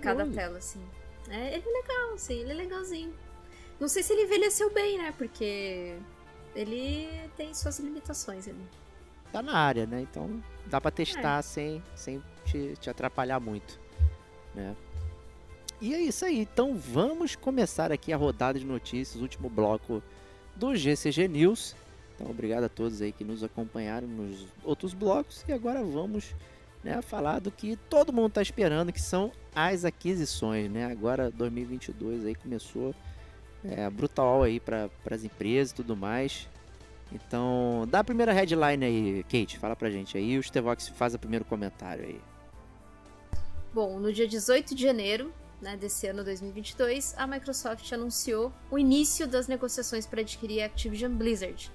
cada 0.00 0.24
Curioso. 0.24 0.32
tela, 0.38 0.58
assim. 0.58 0.80
É, 1.28 1.54
ele 1.56 1.64
é 1.68 1.82
legal, 1.82 2.14
assim, 2.14 2.34
ele 2.34 2.52
é 2.52 2.54
legalzinho. 2.54 3.12
Não 3.80 3.88
sei 3.88 4.02
se 4.04 4.12
ele 4.12 4.22
envelheceu 4.22 4.72
bem, 4.72 4.98
né? 4.98 5.12
Porque 5.18 5.96
ele 6.54 7.08
tem 7.36 7.52
suas 7.54 7.78
limitações 7.78 8.46
ali. 8.48 8.64
Tá 9.32 9.42
na 9.42 9.56
área, 9.56 9.86
né? 9.86 10.00
Então 10.02 10.42
dá 10.66 10.80
pra 10.80 10.88
É. 10.88 10.92
testar 10.92 11.42
sem, 11.42 11.82
sem 11.94 12.22
te, 12.44 12.74
te 12.80 12.88
atrapalhar 12.88 13.40
muito, 13.40 13.78
né? 14.54 14.76
E 15.80 15.92
é 15.92 16.00
isso 16.00 16.24
aí. 16.24 16.38
Então 16.40 16.76
vamos 16.76 17.34
começar 17.36 17.90
aqui 17.92 18.12
a 18.12 18.16
rodada 18.16 18.58
de 18.58 18.64
notícias, 18.64 19.20
último 19.20 19.50
bloco 19.50 20.02
do 20.54 20.74
GCG 20.76 21.26
News. 21.28 21.74
Então 22.14 22.30
obrigado 22.30 22.64
a 22.64 22.68
todos 22.68 23.02
aí 23.02 23.10
que 23.10 23.24
nos 23.24 23.42
acompanharam 23.42 24.06
nos 24.06 24.46
outros 24.62 24.94
blocos. 24.94 25.44
E 25.48 25.52
agora 25.52 25.82
vamos 25.82 26.32
né, 26.84 27.02
falar 27.02 27.40
do 27.40 27.50
que 27.50 27.76
todo 27.90 28.12
mundo 28.12 28.28
está 28.28 28.42
esperando, 28.42 28.92
que 28.92 29.02
são 29.02 29.32
as 29.52 29.84
aquisições, 29.84 30.70
né? 30.70 30.84
Agora 30.86 31.28
2022 31.32 32.24
aí 32.24 32.34
começou 32.36 32.94
é, 33.64 33.88
brutal 33.90 34.42
aí 34.42 34.60
para 34.60 34.90
as 35.10 35.24
empresas 35.24 35.72
e 35.72 35.74
tudo 35.74 35.96
mais. 35.96 36.48
Então, 37.12 37.86
dá 37.88 38.00
a 38.00 38.04
primeira 38.04 38.32
headline 38.32 38.84
aí, 38.84 39.22
Kate, 39.24 39.58
fala 39.58 39.76
pra 39.76 39.90
gente 39.90 40.16
aí, 40.16 40.38
o 40.38 40.42
Stevox 40.42 40.88
faz 40.88 41.14
o 41.14 41.18
primeiro 41.18 41.44
comentário 41.44 42.04
aí. 42.04 42.20
Bom, 43.72 43.98
no 43.98 44.12
dia 44.12 44.26
18 44.26 44.74
de 44.74 44.82
janeiro 44.82 45.32
né, 45.60 45.76
desse 45.76 46.06
ano 46.06 46.22
2022, 46.22 47.14
a 47.16 47.26
Microsoft 47.26 47.90
anunciou 47.92 48.52
o 48.70 48.78
início 48.78 49.26
das 49.26 49.48
negociações 49.48 50.06
para 50.06 50.20
adquirir 50.20 50.62
a 50.62 50.66
Activision 50.66 51.12
Blizzard. 51.12 51.72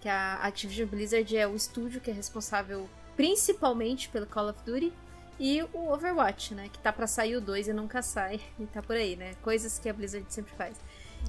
Que 0.00 0.08
a 0.08 0.34
Activision 0.42 0.88
Blizzard 0.88 1.36
é 1.36 1.46
o 1.46 1.54
estúdio 1.54 2.00
que 2.00 2.10
é 2.10 2.14
responsável 2.14 2.88
principalmente 3.16 4.08
pelo 4.08 4.26
Call 4.26 4.50
of 4.50 4.58
Duty 4.64 4.92
e 5.38 5.62
o 5.72 5.92
Overwatch, 5.92 6.54
né? 6.54 6.68
Que 6.72 6.78
tá 6.78 6.92
para 6.92 7.06
sair 7.06 7.36
o 7.36 7.40
2 7.40 7.68
e 7.68 7.72
nunca 7.72 8.02
sai. 8.02 8.40
E 8.58 8.66
tá 8.66 8.82
por 8.82 8.96
aí, 8.96 9.16
né? 9.16 9.34
Coisas 9.42 9.78
que 9.78 9.88
a 9.88 9.92
Blizzard 9.92 10.26
sempre 10.32 10.54
faz. 10.54 10.76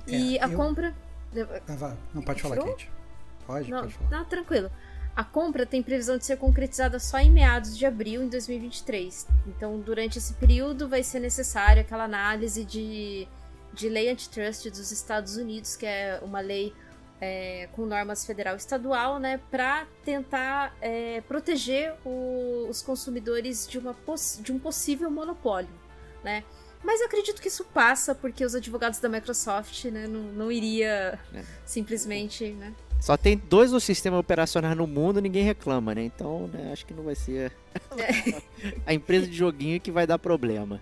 E 0.05 0.37
É, 0.37 0.43
a 0.43 0.47
eu- 0.47 0.57
compra. 0.57 0.93
Ah. 1.81 1.95
Não 2.13 2.21
pode 2.21 2.41
falar? 2.41 2.57
Kate. 2.57 2.89
Pode, 3.45 3.69
Não, 3.71 3.81
pode 3.81 3.93
falar. 3.93 4.09
não, 4.11 4.25
tranquilo. 4.25 4.71
A 5.15 5.23
compra 5.23 5.65
tem 5.65 5.81
previsão 5.81 6.17
de 6.17 6.25
ser 6.25 6.37
concretizada 6.37 6.99
só 6.99 7.17
em 7.17 7.31
meados 7.31 7.75
de 7.77 7.85
abril 7.85 8.21
em 8.21 8.27
2023. 8.27 9.25
Então, 9.47 9.79
durante 9.79 10.17
esse 10.19 10.33
período, 10.33 10.87
vai 10.87 11.01
ser 11.01 11.19
necessário 11.19 11.81
aquela 11.81 12.03
análise 12.03 12.63
de, 12.63 13.27
de 13.73 13.89
lei 13.89 14.09
antitrust 14.09 14.69
dos 14.69 14.91
Estados 14.91 15.35
Unidos, 15.37 15.75
que 15.75 15.85
é 15.85 16.19
uma 16.21 16.39
lei 16.39 16.73
é, 17.19 17.67
com 17.71 17.83
normas 17.87 18.23
federal 18.27 18.53
e 18.53 18.57
estadual, 18.57 19.17
né, 19.17 19.39
para 19.49 19.87
tentar 20.05 20.75
é, 20.79 21.19
proteger 21.21 21.95
o- 22.05 22.67
os 22.69 22.83
consumidores 22.83 23.67
de, 23.67 23.79
uma 23.79 23.95
de 24.39 24.51
um 24.51 24.59
possível 24.59 25.09
monopólio, 25.09 25.69
né? 26.23 26.43
Mas 26.83 27.01
eu 27.01 27.07
acredito 27.07 27.41
que 27.41 27.47
isso 27.47 27.63
passa 27.65 28.13
porque 28.15 28.45
os 28.45 28.55
advogados 28.55 28.99
da 28.99 29.09
Microsoft 29.09 29.85
né, 29.85 30.07
não, 30.07 30.21
não 30.21 30.51
iria 30.51 31.19
É. 31.33 31.43
simplesmente, 31.65 32.49
né? 32.51 32.73
Só 32.99 33.15
tem 33.15 33.37
dois 33.37 33.73
os 33.73 33.83
sistemas 33.83 34.19
operacionais 34.19 34.75
no 34.75 34.87
mundo, 34.87 35.21
ninguém 35.21 35.43
reclama, 35.43 35.93
né? 35.93 36.03
Então, 36.03 36.47
né, 36.47 36.71
acho 36.71 36.85
que 36.85 36.93
não 36.93 37.03
vai 37.03 37.15
ser 37.15 37.51
a 38.85 38.93
empresa 38.93 39.27
de 39.27 39.35
joguinho 39.37 39.79
que 39.79 39.91
vai 39.91 40.07
dar 40.07 40.17
problema. 40.17 40.81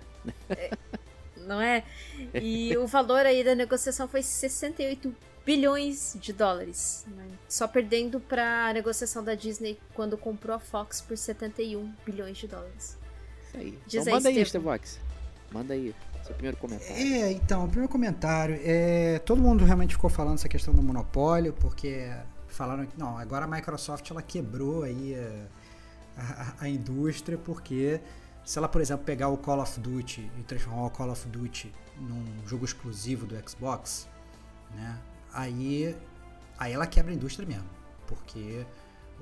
não 1.37 1.61
é? 1.61 1.83
E 2.33 2.75
o 2.77 2.87
valor 2.87 3.25
aí 3.25 3.43
da 3.43 3.53
negociação 3.53 4.07
foi 4.07 4.21
68 4.23 5.13
bilhões 5.45 6.17
de 6.19 6.33
dólares, 6.33 7.05
né? 7.07 7.27
só 7.47 7.67
perdendo 7.67 8.19
para 8.19 8.69
a 8.69 8.73
negociação 8.73 9.23
da 9.23 9.35
Disney 9.35 9.77
quando 9.93 10.17
comprou 10.17 10.55
a 10.55 10.59
Fox 10.59 11.01
por 11.01 11.15
71 11.15 11.93
bilhões 12.03 12.37
de 12.37 12.47
dólares. 12.47 12.97
Isso 13.47 13.57
aí. 13.57 13.79
Diz 13.85 14.01
então 14.01 14.07
aí, 14.07 14.23
manda 14.23 14.29
aí. 14.29 14.35
Manda 15.51 15.73
aí, 15.73 15.95
seu 16.23 16.33
primeiro 16.33 16.57
comentário. 16.57 16.95
É, 16.95 17.31
então, 17.31 17.63
o 17.65 17.67
primeiro 17.67 17.91
comentário. 17.91 18.59
É, 18.63 19.19
todo 19.19 19.41
mundo 19.41 19.63
realmente 19.63 19.93
ficou 19.93 20.09
falando 20.09 20.35
essa 20.35 20.49
questão 20.49 20.73
do 20.73 20.81
monopólio, 20.81 21.53
porque 21.53 22.11
falaram 22.47 22.85
que 22.85 22.97
não, 22.97 23.17
agora 23.17 23.45
a 23.45 23.47
Microsoft 23.47 24.09
ela 24.11 24.21
quebrou 24.21 24.83
aí 24.83 25.15
a, 26.17 26.21
a- 26.21 26.53
a 26.61 26.69
indústria, 26.69 27.37
porque 27.37 27.99
se 28.43 28.57
ela, 28.57 28.67
por 28.67 28.81
exemplo, 28.81 29.05
pegar 29.05 29.29
o 29.29 29.37
Call 29.37 29.59
of 29.61 29.79
Duty 29.79 30.29
e 30.39 30.43
transformar 30.43 30.85
o 30.85 30.89
Call 30.89 31.11
of 31.11 31.27
Duty 31.27 31.71
num 31.99 32.23
jogo 32.47 32.65
exclusivo 32.65 33.25
do 33.25 33.35
Xbox, 33.49 34.07
né? 34.75 34.97
Aí, 35.33 35.95
aí 36.57 36.73
ela 36.73 36.85
quebra 36.87 37.11
a 37.11 37.15
indústria 37.15 37.47
mesmo, 37.47 37.67
porque 38.07 38.65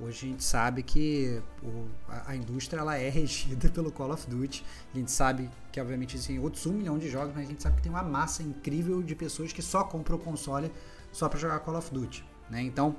hoje 0.00 0.26
a 0.26 0.30
gente 0.30 0.44
sabe 0.44 0.82
que 0.82 1.40
o, 1.62 1.86
a, 2.08 2.32
a, 2.32 2.36
indústria 2.36 2.80
ela 2.80 2.96
é 2.96 3.08
regida 3.10 3.68
pelo 3.68 3.92
Call 3.92 4.12
of 4.12 4.28
Duty. 4.28 4.64
A 4.92 4.98
gente 4.98 5.10
sabe 5.10 5.50
que 5.72 5.80
obviamente 5.80 6.16
existem 6.16 6.38
outros 6.38 6.66
um 6.66 6.72
milhão 6.72 6.98
de 6.98 7.08
jogos, 7.08 7.34
mas 7.34 7.46
a 7.46 7.50
gente 7.50 7.62
sabe 7.62 7.76
que 7.76 7.82
tem 7.82 7.92
uma 7.92 8.02
massa 8.02 8.42
incrível 8.42 9.02
de 9.02 9.14
pessoas 9.14 9.52
que 9.52 9.62
só 9.62 9.84
compram 9.84 10.16
o 10.16 10.20
console 10.20 10.72
só 11.12 11.28
para 11.28 11.38
jogar 11.38 11.60
Call 11.60 11.76
of 11.76 11.92
Duty, 11.92 12.24
né? 12.50 12.62
Então, 12.62 12.96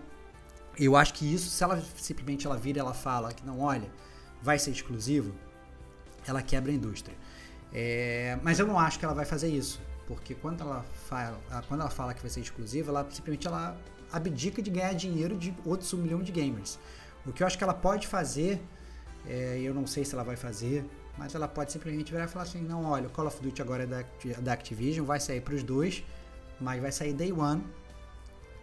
eu 0.78 0.96
acho 0.96 1.14
que 1.14 1.34
isso, 1.34 1.50
se 1.50 1.64
ela 1.64 1.82
simplesmente 1.98 2.46
ela 2.46 2.58
vira, 2.58 2.80
ela 2.80 2.94
fala 2.94 3.34
que 3.34 3.46
não, 3.46 3.62
olha, 3.62 3.90
vai 4.42 4.60
ser 4.60 4.72
exclusivo, 4.72 5.34
ela 6.28 6.42
quebra 6.42 6.72
a 6.72 6.76
indústria. 6.76 7.16
É, 7.74 8.38
mas 8.42 8.60
eu 8.60 8.68
não 8.68 8.80
acho 8.80 9.00
que 9.00 9.06
ela 9.06 9.14
vai 9.14 9.26
fazer 9.26 9.50
isso, 9.50 9.82
porque 10.08 10.34
quando 10.36 10.62
ela 10.62 10.86
fala, 11.10 11.40
quando 11.68 11.82
ela 11.82 11.90
fala 11.90 12.14
que 12.14 12.22
vai 12.22 12.30
ser 12.30 12.42
exclusiva, 12.42 12.90
ela 12.90 13.08
simplesmente 13.10 13.48
ela 13.48 13.78
abdica 14.16 14.62
de 14.62 14.70
ganhar 14.70 14.94
dinheiro 14.94 15.38
de 15.38 15.54
outros 15.66 15.94
um 15.94 15.98
milhão 15.98 16.22
de 16.22 16.32
gamers. 16.32 16.80
O 17.26 17.34
que 17.34 17.44
eu 17.44 17.48
acho 17.48 17.58
que 17.58 17.64
ela 17.64 17.74
pode 17.74 18.08
fazer, 18.08 18.62
é, 19.28 19.60
eu 19.62 19.74
não 19.74 19.86
sei 19.86 20.06
se 20.06 20.14
ela 20.14 20.24
vai 20.24 20.38
fazer, 20.38 20.86
mas 21.18 21.36
ela 21.36 21.48
pode 21.48 21.72
simplesmente 21.74 22.12
virar 22.12 22.26
e 22.26 22.28
falar 22.28 22.44
assim: 22.44 22.62
não, 22.62 22.86
olha, 22.86 23.08
o 23.08 23.10
Call 23.10 23.28
of 23.28 23.42
Duty 23.42 23.62
agora 23.62 23.84
é 23.84 23.86
da, 23.86 24.04
da 24.42 24.54
Activision, 24.54 25.06
vai 25.06 25.20
sair 25.20 25.42
para 25.42 25.54
os 25.54 25.64
dois, 25.64 26.02
mas 26.62 26.82
vai 26.82 26.92
sair 26.94 27.14
Day 27.14 27.34
One 27.34 27.62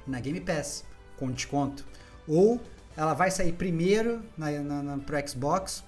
na 0.06 0.20
Game 0.20 0.40
Pass, 0.40 0.84
com 1.18 1.30
desconto. 1.30 1.84
Ou 2.26 2.58
ela 2.96 3.12
vai 3.12 3.30
sair 3.30 3.52
primeiro 3.52 4.22
na, 4.38 4.50
na, 4.50 4.82
na, 4.82 4.98
pro 4.98 5.28
Xbox 5.28 5.84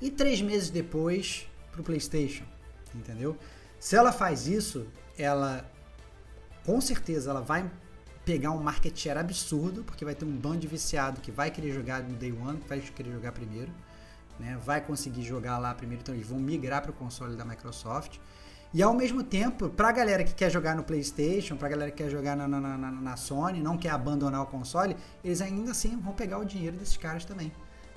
e 0.00 0.10
três 0.10 0.40
meses 0.40 0.70
depois 0.70 1.46
pro 1.72 1.82
PlayStation, 1.82 2.44
entendeu? 2.94 3.36
Se 3.78 3.96
ela 3.96 4.12
faz 4.12 4.46
isso, 4.46 4.86
ela 5.18 5.70
com 6.64 6.80
certeza 6.80 7.30
ela 7.30 7.40
vai 7.42 7.68
pegar 8.24 8.50
um 8.50 8.62
market 8.62 8.96
share 8.96 9.18
absurdo, 9.18 9.82
porque 9.82 10.04
vai 10.04 10.14
ter 10.14 10.24
um 10.24 10.36
bando 10.36 10.58
de 10.58 10.66
viciado 10.66 11.20
que 11.20 11.30
vai 11.30 11.50
querer 11.50 11.72
jogar 11.72 12.02
no 12.02 12.14
Day 12.14 12.32
One, 12.32 12.58
que 12.58 12.68
vai 12.68 12.80
querer 12.80 13.12
jogar 13.12 13.32
primeiro, 13.32 13.72
né? 14.38 14.58
vai 14.64 14.80
conseguir 14.80 15.22
jogar 15.22 15.58
lá 15.58 15.74
primeiro, 15.74 16.02
então 16.02 16.14
eles 16.14 16.26
vão 16.26 16.38
migrar 16.38 16.82
para 16.82 16.90
o 16.90 16.94
console 16.94 17.36
da 17.36 17.44
Microsoft. 17.44 18.18
E 18.74 18.82
ao 18.82 18.94
mesmo 18.94 19.22
tempo, 19.22 19.68
para 19.68 19.90
a 19.90 19.92
galera 19.92 20.24
que 20.24 20.32
quer 20.32 20.50
jogar 20.50 20.74
no 20.74 20.82
PlayStation, 20.82 21.56
para 21.56 21.68
a 21.68 21.70
galera 21.70 21.90
que 21.90 22.02
quer 22.02 22.08
jogar 22.08 22.34
na, 22.34 22.48
na, 22.48 22.60
na, 22.60 22.90
na, 22.90 23.16
Sony, 23.16 23.60
não 23.60 23.76
quer 23.76 23.90
abandonar 23.90 24.42
o 24.42 24.46
console, 24.46 24.96
eles 25.22 25.42
ainda 25.42 25.72
assim 25.72 25.98
vão 25.98 26.14
pegar 26.14 26.38
o 26.38 26.44
dinheiro 26.44 26.78
desses 26.78 26.96
caras 26.96 27.24
também. 27.24 27.52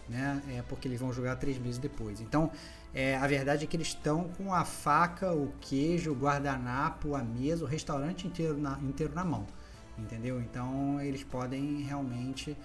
Né? 0.10 0.42
É 0.58 0.62
porque 0.64 0.88
eles 0.88 1.00
vão 1.00 1.14
jogar 1.14 1.38
três 1.38 1.58
meses 1.58 1.78
depois. 1.78 2.20
Então, 2.20 2.52
é, 2.94 3.16
a 3.16 3.26
verdade 3.26 3.64
é 3.64 3.68
que 3.68 3.78
eles 3.78 3.88
estão 3.88 4.28
com 4.38 4.54
a 4.54 4.66
faca, 4.66 5.32
o 5.34 5.54
queijo, 5.62 6.12
o 6.12 6.16
guardanapo, 6.16 7.16
a 7.16 7.24
mesa, 7.24 7.64
o 7.64 7.68
restaurante 7.68 8.28
inteiro 8.28 8.58
na, 8.58 8.78
inteiro 8.82 9.16
na 9.16 9.24
mão. 9.24 9.48
Entendeu? 9.98 10.40
Então, 10.42 11.00
eles 11.02 11.24
podem 11.24 11.82
realmente 11.82 12.58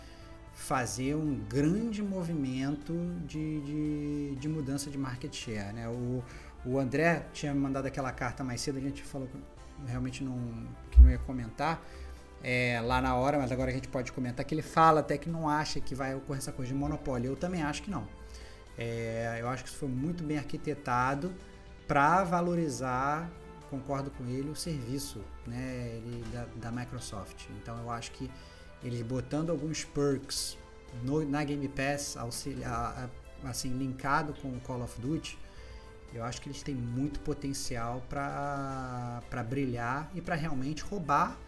fazer 0.53 1.15
um 1.15 1.39
grande 1.49 2.03
movimento 2.03 2.93
de, 3.27 3.61
de, 3.61 4.37
de 4.37 4.49
mudança 4.49 4.91
de 4.91 4.99
market 4.99 5.35
share. 5.35 5.73
Né? 5.73 5.89
O, 5.89 6.23
o 6.65 6.79
André 6.79 7.27
tinha 7.33 7.55
me 7.55 7.61
mandado 7.61 7.87
aquela 7.87 8.13
carta 8.13 8.45
mais 8.45 8.61
cedo, 8.61 8.79
a 8.79 8.81
gente 8.81 9.03
falou 9.03 9.29
que 9.29 9.39
realmente 9.87 10.23
não, 10.23 10.39
que 10.91 11.01
não 11.01 11.11
ia 11.11 11.19
comentar 11.19 11.83
é, 12.43 12.81
lá 12.83 13.01
na 13.01 13.15
hora, 13.15 13.39
mas 13.39 13.53
agora 13.53 13.71
a 13.71 13.75
gente 13.75 13.89
pode 13.89 14.13
comentar 14.13 14.45
que 14.45 14.55
ele 14.55 14.63
fala 14.63 15.01
até 15.01 15.17
que 15.17 15.29
não 15.29 15.49
acha 15.49 15.81
que 15.81 15.95
vai 15.95 16.15
ocorrer 16.15 16.39
essa 16.39 16.53
coisa 16.53 16.73
de 16.73 16.79
monopólio. 16.79 17.33
Eu 17.33 17.37
também 17.37 17.63
acho 17.63 17.83
que 17.83 17.91
não. 17.91 18.07
É, 18.77 19.39
eu 19.41 19.49
acho 19.49 19.63
que 19.63 19.69
isso 19.69 19.79
foi 19.79 19.89
muito 19.89 20.25
bem 20.25 20.39
arquitetado 20.39 21.33
para 21.87 22.23
valorizar, 22.25 23.31
concordo 23.71 24.11
com 24.11 24.27
ele, 24.27 24.51
o 24.51 24.57
serviço 24.57 25.21
né, 25.47 25.93
ele, 25.95 26.25
da, 26.33 26.47
da, 26.57 26.71
Microsoft. 26.73 27.47
Então 27.63 27.79
eu 27.79 27.91
acho 27.91 28.11
que 28.13 28.31
eles 28.83 29.03
botando 29.03 29.51
alguns 29.51 29.85
perks 29.85 30.59
no, 31.03 31.25
na 31.25 31.45
Game 31.45 31.69
Pass, 31.69 32.17
auxiliar, 32.17 33.09
assim, 33.45 33.71
linkado 33.79 34.35
com 34.35 34.49
o 34.49 34.61
Call 34.61 34.83
of 34.83 35.01
Duty, 35.01 35.39
eu 36.13 36.25
acho 36.25 36.41
que 36.41 36.49
eles 36.49 36.63
têm 36.63 36.75
muito 36.75 37.21
potencial 37.21 38.03
para 38.09 39.23
brilhar 39.49 40.11
e 40.15 40.21
para 40.21 40.35
realmente 40.35 40.83
roubar 40.83 41.39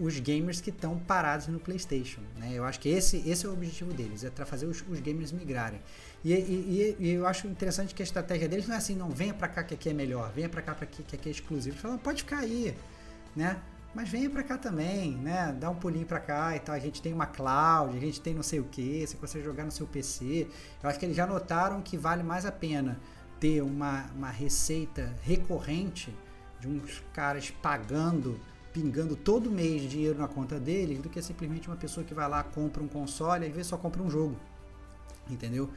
os 0.00 0.18
gamers 0.18 0.62
que 0.62 0.70
estão 0.70 0.98
parados 0.98 1.46
no 1.48 1.60
PlayStation. 1.60 2.22
Né? 2.38 2.52
Eu 2.54 2.64
acho 2.64 2.80
que 2.80 2.88
esse, 2.88 3.18
esse 3.28 3.44
é 3.44 3.48
o 3.48 3.52
objetivo 3.52 3.92
deles, 3.92 4.24
é 4.24 4.30
para 4.30 4.46
fazer 4.46 4.66
os, 4.66 4.82
os, 4.88 5.00
gamers 5.00 5.30
migrarem. 5.30 5.80
E, 6.24 6.32
e, 6.32 6.96
e, 7.00 7.10
eu 7.10 7.26
acho 7.26 7.48
interessante 7.48 7.94
que 7.94 8.02
a 8.02 8.04
estratégia 8.04 8.48
deles 8.48 8.68
não 8.68 8.74
é 8.74 8.78
assim, 8.78 8.94
não 8.94 9.10
venha 9.10 9.34
para 9.34 9.48
cá 9.48 9.64
que 9.64 9.74
aqui 9.74 9.88
é 9.88 9.92
melhor, 9.92 10.30
venha 10.32 10.48
para 10.48 10.62
cá 10.62 10.74
para 10.74 10.86
que 10.86 11.02
aqui 11.14 11.28
é 11.28 11.32
exclusivo. 11.32 11.74
Eles 11.74 11.82
falam, 11.82 11.98
pode 11.98 12.22
ficar 12.22 12.38
aí, 12.38 12.76
né? 13.34 13.60
Mas 13.94 14.08
venha 14.08 14.30
para 14.30 14.42
cá 14.42 14.56
também, 14.56 15.16
né? 15.16 15.54
Dá 15.58 15.68
um 15.68 15.74
pulinho 15.74 16.06
para 16.06 16.18
cá 16.18 16.56
e 16.56 16.60
tal. 16.60 16.74
A 16.74 16.78
gente 16.78 17.02
tem 17.02 17.12
uma 17.12 17.26
cloud, 17.26 17.96
a 17.96 18.00
gente 18.00 18.20
tem 18.20 18.32
não 18.32 18.42
sei 18.42 18.60
o 18.60 18.64
que, 18.64 19.06
você 19.06 19.16
consegue 19.16 19.44
jogar 19.44 19.64
no 19.64 19.70
seu 19.70 19.86
PC. 19.86 20.48
Eu 20.82 20.88
acho 20.88 20.98
que 20.98 21.04
eles 21.04 21.16
já 21.16 21.26
notaram 21.26 21.82
que 21.82 21.96
vale 21.96 22.22
mais 22.22 22.46
a 22.46 22.52
pena 22.52 22.98
ter 23.38 23.60
uma, 23.60 24.06
uma 24.14 24.30
receita 24.30 25.14
recorrente 25.22 26.14
de 26.58 26.68
uns 26.68 27.02
caras 27.12 27.50
pagando, 27.50 28.40
pingando 28.72 29.16
todo 29.16 29.50
mês 29.50 29.82
dinheiro 29.82 30.18
na 30.18 30.28
conta 30.28 30.58
deles, 30.58 31.00
do 31.00 31.10
que 31.10 31.20
simplesmente 31.20 31.68
uma 31.68 31.76
pessoa 31.76 32.04
que 32.06 32.14
vai 32.14 32.28
lá, 32.28 32.42
compra 32.42 32.82
um 32.82 32.88
console 32.88 33.44
e 33.44 33.50
vezes 33.50 33.66
só 33.66 33.76
compra 33.76 34.00
um 34.00 34.08
jogo. 34.08 34.36
Entendeu? 35.28 35.68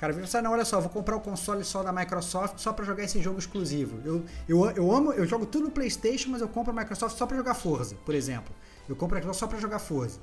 Cara 0.00 0.14
vira 0.14 0.24
assim, 0.24 0.40
não, 0.40 0.52
olha 0.52 0.64
só, 0.64 0.80
vou 0.80 0.88
comprar 0.88 1.14
o 1.14 1.20
console 1.20 1.62
só 1.62 1.82
da 1.82 1.92
Microsoft 1.92 2.56
só 2.56 2.72
para 2.72 2.86
jogar 2.86 3.04
esse 3.04 3.20
jogo 3.20 3.38
exclusivo. 3.38 4.00
Eu, 4.02 4.24
eu, 4.48 4.70
eu 4.70 4.90
amo, 4.90 5.12
eu 5.12 5.26
jogo 5.26 5.44
tudo 5.44 5.64
no 5.64 5.70
Playstation, 5.70 6.30
mas 6.30 6.40
eu 6.40 6.48
compro 6.48 6.72
a 6.72 6.74
Microsoft 6.74 7.18
só 7.18 7.26
para 7.26 7.36
jogar 7.36 7.52
Forza, 7.52 7.94
por 8.06 8.14
exemplo. 8.14 8.54
Eu 8.88 8.96
compro 8.96 9.18
a 9.18 9.20
Xbox 9.20 9.36
só 9.36 9.46
para 9.46 9.58
jogar 9.58 9.78
Forza 9.78 10.18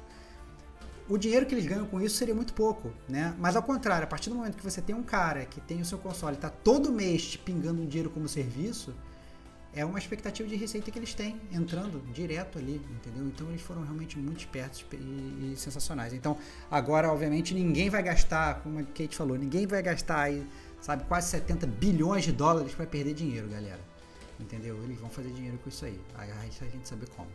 o 1.09 1.17
dinheiro 1.17 1.45
que 1.45 1.55
eles 1.55 1.65
ganham 1.65 1.85
com 1.85 2.01
isso 2.01 2.17
seria 2.17 2.35
muito 2.35 2.53
pouco, 2.53 2.91
né? 3.07 3.33
Mas 3.39 3.55
ao 3.55 3.63
contrário, 3.63 4.03
a 4.03 4.07
partir 4.07 4.29
do 4.29 4.35
momento 4.35 4.57
que 4.57 4.63
você 4.63 4.81
tem 4.81 4.93
um 4.93 5.03
cara 5.03 5.45
que 5.45 5.61
tem 5.61 5.79
o 5.79 5.85
seu 5.85 5.97
console 5.97 6.33
e 6.33 6.37
está 6.37 6.49
todo 6.49 6.91
mês 6.91 7.25
te 7.25 7.37
pingando 7.37 7.81
um 7.81 7.85
dinheiro 7.85 8.09
como 8.09 8.27
serviço, 8.27 8.93
é 9.77 9.85
uma 9.85 9.99
expectativa 9.99 10.49
de 10.49 10.55
receita 10.55 10.89
que 10.89 10.97
eles 10.97 11.13
têm 11.13 11.39
entrando 11.51 12.01
direto 12.11 12.57
ali, 12.57 12.81
entendeu? 12.89 13.27
Então 13.27 13.47
eles 13.49 13.61
foram 13.61 13.83
realmente 13.83 14.17
muito 14.17 14.39
espertos 14.39 14.83
e, 14.91 15.53
e 15.53 15.53
sensacionais. 15.55 16.13
Então 16.13 16.35
agora, 16.69 17.11
obviamente, 17.11 17.53
ninguém 17.53 17.89
vai 17.89 18.01
gastar, 18.01 18.61
como 18.61 18.79
a 18.79 18.83
Kate 18.83 19.15
falou, 19.15 19.37
ninguém 19.37 19.67
vai 19.67 19.81
gastar 19.83 20.21
aí, 20.21 20.43
sabe, 20.81 21.03
quase 21.05 21.29
70 21.29 21.67
bilhões 21.67 22.23
de 22.23 22.31
dólares 22.31 22.73
para 22.73 22.87
perder 22.87 23.13
dinheiro, 23.13 23.47
galera. 23.47 23.79
Entendeu? 24.39 24.77
Eles 24.83 24.99
vão 24.99 25.09
fazer 25.09 25.29
dinheiro 25.29 25.59
com 25.59 25.69
isso 25.69 25.85
aí. 25.85 25.99
Aí 26.15 26.31
a 26.31 26.65
gente 26.65 26.87
saber 26.87 27.07
como. 27.09 27.29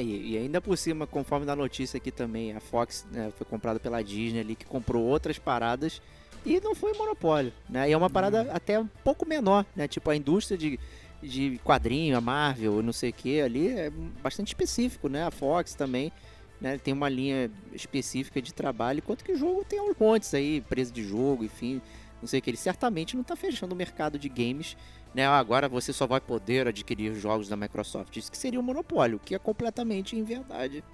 E, 0.00 0.32
e, 0.32 0.38
ainda 0.38 0.60
por 0.60 0.76
cima, 0.76 1.06
conforme 1.06 1.46
na 1.46 1.56
notícia 1.56 1.96
aqui 1.96 2.10
também, 2.10 2.54
a 2.54 2.60
Fox 2.60 3.06
né, 3.10 3.32
foi 3.36 3.46
comprada 3.46 3.80
pela 3.80 4.02
Disney 4.02 4.40
ali, 4.40 4.54
que 4.54 4.66
comprou 4.66 5.04
outras 5.04 5.38
paradas 5.38 6.02
e 6.44 6.60
não 6.60 6.74
foi 6.74 6.92
monopólio, 6.94 7.52
né? 7.68 7.88
E 7.88 7.92
é 7.92 7.96
uma 7.96 8.10
parada 8.10 8.42
uhum. 8.42 8.50
até 8.52 8.78
um 8.78 8.88
pouco 9.04 9.26
menor, 9.26 9.64
né? 9.74 9.88
Tipo, 9.88 10.10
a 10.10 10.16
indústria 10.16 10.56
de, 10.56 10.78
de 11.22 11.60
quadrinho, 11.64 12.16
a 12.16 12.20
Marvel, 12.20 12.82
não 12.82 12.92
sei 12.92 13.10
o 13.10 13.12
que 13.12 13.40
ali, 13.40 13.68
é 13.68 13.90
bastante 14.22 14.48
específico, 14.48 15.08
né? 15.08 15.24
A 15.24 15.30
Fox 15.30 15.74
também, 15.74 16.12
né? 16.60 16.78
Tem 16.78 16.94
uma 16.94 17.08
linha 17.08 17.50
específica 17.72 18.40
de 18.40 18.54
trabalho, 18.54 18.98
enquanto 18.98 19.24
que 19.24 19.32
o 19.32 19.36
jogo 19.36 19.64
tem 19.64 19.80
uns 19.80 19.96
montes 19.98 20.32
aí, 20.34 20.58
empresa 20.58 20.92
de 20.92 21.02
jogo, 21.02 21.44
enfim, 21.44 21.80
não 22.20 22.28
sei 22.28 22.40
o 22.40 22.42
que. 22.42 22.50
Ele 22.50 22.56
certamente 22.56 23.14
não 23.14 23.22
está 23.22 23.36
fechando 23.36 23.74
o 23.74 23.78
mercado 23.78 24.18
de 24.18 24.28
games 24.28 24.76
né, 25.14 25.26
agora 25.26 25.68
você 25.68 25.92
só 25.92 26.06
vai 26.06 26.20
poder 26.20 26.68
adquirir 26.68 27.14
jogos 27.14 27.48
da 27.48 27.56
Microsoft. 27.56 28.16
Isso 28.16 28.30
que 28.30 28.38
seria 28.38 28.60
um 28.60 28.62
monopólio, 28.62 29.18
que 29.18 29.34
é 29.34 29.38
completamente 29.38 30.16
em 30.16 30.22
verdade 30.22 30.84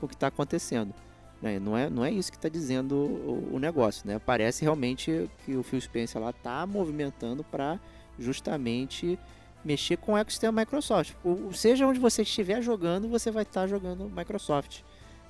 o 0.00 0.08
que 0.08 0.14
está 0.14 0.26
acontecendo. 0.26 0.92
Né? 1.40 1.58
Não, 1.58 1.76
é, 1.76 1.88
não 1.88 2.04
é 2.04 2.10
isso 2.10 2.30
que 2.30 2.36
está 2.36 2.48
dizendo 2.48 2.94
o, 2.94 3.54
o, 3.54 3.58
negócio. 3.58 4.06
Né? 4.06 4.18
Parece 4.18 4.62
realmente 4.62 5.30
que 5.44 5.56
o 5.56 5.62
Phil 5.62 5.80
Spencer 5.80 6.20
lá 6.20 6.30
está 6.30 6.66
movimentando 6.66 7.42
para 7.42 7.80
justamente 8.18 9.18
mexer 9.64 9.96
com 9.96 10.12
o 10.12 10.16
ecossistema 10.16 10.60
Microsoft. 10.60 11.14
O, 11.24 11.52
seja 11.52 11.86
onde 11.86 11.98
você 11.98 12.22
estiver 12.22 12.62
jogando, 12.62 13.08
você 13.08 13.30
vai 13.30 13.42
estar 13.42 13.66
jogando 13.66 14.08
Microsoft. 14.08 14.80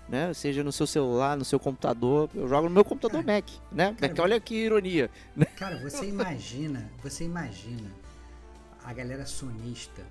Né? 0.08 0.34
Seja 0.34 0.64
no 0.64 0.72
seu 0.72 0.86
celular, 0.86 1.36
no 1.36 1.44
seu 1.44 1.58
computador. 1.58 2.28
Eu 2.34 2.48
jogo 2.48 2.68
no 2.68 2.74
meu 2.74 2.84
computador 2.84 3.24
cara, 3.24 3.36
Mac, 3.36 3.48
né? 3.70 3.96
Cara, 3.98 4.22
Olha 4.22 4.40
que 4.40 4.54
ironia. 4.54 5.10
Cara, 5.56 5.78
você 5.78 6.06
imagina, 6.06 6.90
você 7.02 7.24
imagina 7.24 7.90
a 8.84 8.92
galera 8.92 9.24
sonista 9.24 10.02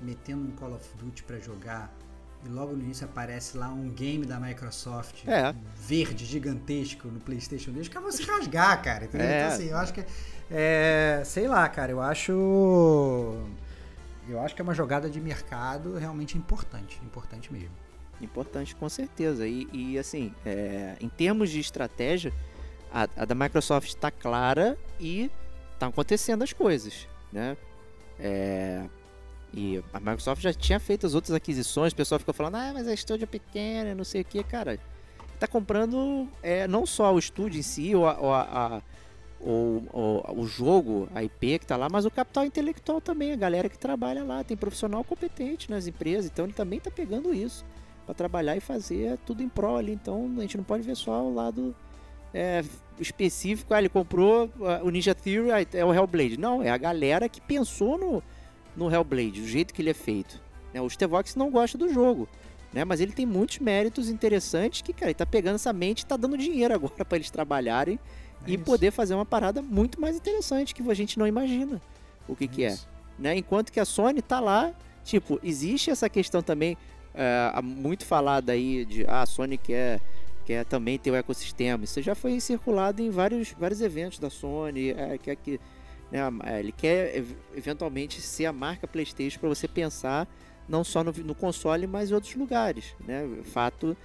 metendo 0.00 0.42
um 0.42 0.50
Call 0.52 0.74
of 0.74 0.88
Duty 0.96 1.22
para 1.22 1.38
jogar 1.38 1.92
e 2.44 2.48
logo 2.48 2.72
no 2.72 2.82
início 2.82 3.04
aparece 3.04 3.56
lá 3.56 3.68
um 3.68 3.88
game 3.90 4.26
da 4.26 4.38
Microsoft 4.40 5.26
é. 5.26 5.54
verde, 5.76 6.24
gigantesco 6.24 7.08
no 7.08 7.20
PlayStation 7.20 7.70
2, 7.70 7.88
que 7.88 7.96
é 7.96 8.00
você 8.00 8.22
rasgar, 8.24 8.82
cara. 8.82 9.04
Entendeu? 9.04 9.26
É. 9.26 9.38
Então, 9.38 9.54
assim, 9.54 9.68
eu 9.68 9.76
acho 9.76 9.94
que. 9.94 10.04
É, 10.50 11.22
sei 11.24 11.46
lá, 11.46 11.68
cara, 11.68 11.92
eu 11.92 12.00
acho. 12.00 12.32
Eu 14.28 14.40
acho 14.40 14.54
que 14.54 14.60
é 14.60 14.64
uma 14.64 14.74
jogada 14.74 15.08
de 15.08 15.20
mercado 15.20 15.96
realmente 15.96 16.36
importante. 16.36 17.00
Importante 17.04 17.52
mesmo. 17.52 17.70
Importante, 18.20 18.74
com 18.74 18.88
certeza. 18.88 19.46
E, 19.46 19.68
e 19.72 19.98
assim, 19.98 20.34
é, 20.44 20.96
em 21.00 21.08
termos 21.08 21.50
de 21.50 21.60
estratégia, 21.60 22.32
a, 22.92 23.08
a 23.16 23.24
da 23.24 23.34
Microsoft 23.34 23.88
está 23.88 24.10
clara 24.10 24.78
e 24.98 25.30
estão 25.72 25.78
tá 25.78 25.86
acontecendo 25.88 26.42
as 26.42 26.52
coisas, 26.52 27.08
né? 27.32 27.56
É, 28.18 28.84
E 29.54 29.82
a 29.92 30.00
Microsoft 30.00 30.42
já 30.42 30.52
tinha 30.52 30.80
feito 30.80 31.06
as 31.06 31.14
outras 31.14 31.34
aquisições, 31.34 31.92
o 31.92 31.96
pessoal 31.96 32.18
ficou 32.18 32.32
falando, 32.32 32.54
ah, 32.56 32.70
mas 32.72 32.88
a 32.88 32.94
estúdio 32.94 33.24
é 33.24 33.26
pequena, 33.26 33.94
não 33.94 34.04
sei 34.04 34.22
o 34.22 34.24
que, 34.24 34.42
cara. 34.42 34.78
Tá 35.38 35.46
comprando 35.46 36.28
é, 36.42 36.66
não 36.66 36.86
só 36.86 37.12
o 37.12 37.18
estúdio 37.18 37.58
em 37.58 37.62
si, 37.62 37.94
ou, 37.94 38.06
a, 38.06 38.18
ou 38.18 38.32
a, 38.32 38.42
a 38.42 38.82
o, 39.42 40.22
o, 40.40 40.46
jogo, 40.46 41.08
a 41.14 41.22
IP 41.24 41.58
que 41.58 41.66
tá 41.66 41.76
lá, 41.76 41.88
mas 41.90 42.04
o 42.04 42.10
capital 42.10 42.46
intelectual 42.46 43.00
também, 43.00 43.32
a 43.32 43.36
galera 43.36 43.68
que 43.68 43.76
trabalha 43.76 44.22
lá, 44.22 44.44
tem 44.44 44.56
profissional 44.56 45.02
competente 45.02 45.70
nas 45.70 45.86
empresas, 45.86 46.26
então 46.26 46.44
ele 46.44 46.52
também 46.52 46.78
tá 46.78 46.90
pegando 46.90 47.34
isso 47.34 47.64
para 48.06 48.14
trabalhar 48.14 48.56
e 48.56 48.60
fazer 48.60 49.18
tudo 49.26 49.42
em 49.42 49.48
prol 49.48 49.76
ali. 49.76 49.92
Então 49.92 50.32
a 50.38 50.40
gente 50.42 50.56
não 50.56 50.64
pode 50.64 50.84
ver 50.84 50.96
só 50.96 51.24
o 51.24 51.34
lado 51.34 51.74
é, 52.32 52.64
específico, 53.00 53.74
ah, 53.74 53.78
ele 53.78 53.88
comprou 53.88 54.48
ah, 54.60 54.80
o 54.82 54.90
Ninja 54.90 55.14
Theory, 55.14 55.50
ah, 55.50 55.66
é 55.76 55.84
o 55.84 55.92
Hellblade. 55.92 56.38
Não, 56.38 56.62
é 56.62 56.70
a 56.70 56.78
galera 56.78 57.28
que 57.28 57.40
pensou 57.40 57.98
no, 57.98 58.22
no 58.76 58.92
Hellblade, 58.92 59.40
do 59.40 59.46
jeito 59.46 59.72
que 59.72 59.82
ele 59.82 59.90
é 59.90 59.94
feito. 59.94 60.40
Né? 60.72 60.80
O 60.80 60.88
Stevox 60.88 61.34
não 61.34 61.50
gosta 61.50 61.76
do 61.76 61.92
jogo, 61.92 62.28
né? 62.72 62.84
mas 62.84 63.00
ele 63.00 63.12
tem 63.12 63.26
muitos 63.26 63.58
méritos 63.58 64.08
interessantes 64.08 64.82
que, 64.82 64.92
cara, 64.92 65.06
ele 65.06 65.14
tá 65.14 65.26
pegando 65.26 65.56
essa 65.56 65.72
mente 65.72 66.00
e 66.00 66.06
tá 66.06 66.16
dando 66.16 66.36
dinheiro 66.36 66.72
agora 66.74 67.04
para 67.04 67.16
eles 67.16 67.30
trabalharem 67.30 67.98
é 68.44 68.50
e 68.50 68.54
isso. 68.54 68.64
poder 68.64 68.90
fazer 68.90 69.14
uma 69.14 69.26
parada 69.26 69.62
muito 69.62 70.00
mais 70.00 70.16
interessante 70.16 70.74
que 70.74 70.82
a 70.90 70.94
gente 70.94 71.18
não 71.18 71.26
imagina 71.26 71.80
o 72.28 72.36
que, 72.36 72.44
é 72.44 72.48
que 72.48 72.64
é. 72.64 72.78
Né? 73.18 73.36
Enquanto 73.36 73.70
que 73.70 73.80
a 73.80 73.84
Sony 73.84 74.22
tá 74.22 74.40
lá, 74.40 74.72
tipo, 75.04 75.38
existe 75.42 75.90
essa 75.90 76.08
questão 76.08 76.42
também 76.42 76.76
é, 77.14 77.60
muito 77.62 78.04
falada 78.04 78.52
aí 78.52 78.84
de 78.84 79.04
ah, 79.06 79.22
a 79.22 79.26
Sony 79.26 79.58
quer, 79.58 80.00
quer 80.44 80.64
também 80.64 80.98
ter 80.98 81.10
o 81.10 81.14
ecossistema. 81.14 81.84
Isso 81.84 82.00
já 82.00 82.14
foi 82.14 82.38
circulado 82.40 83.02
em 83.02 83.10
vários, 83.10 83.52
vários 83.52 83.80
eventos 83.80 84.18
da 84.18 84.30
Sony. 84.30 84.90
É, 84.90 85.18
que, 85.18 85.60
né, 86.12 86.20
ele 86.60 86.72
quer 86.72 87.24
eventualmente 87.56 88.20
ser 88.20 88.44
a 88.44 88.52
marca 88.52 88.86
PlayStation 88.86 89.40
para 89.40 89.48
você 89.48 89.66
pensar 89.66 90.28
não 90.68 90.84
só 90.84 91.02
no, 91.02 91.10
no, 91.10 91.34
console, 91.34 91.86
mas 91.86 92.10
em 92.10 92.14
outros 92.14 92.34
lugares. 92.34 92.94
Né? 93.04 93.26
Fato, 93.44 93.96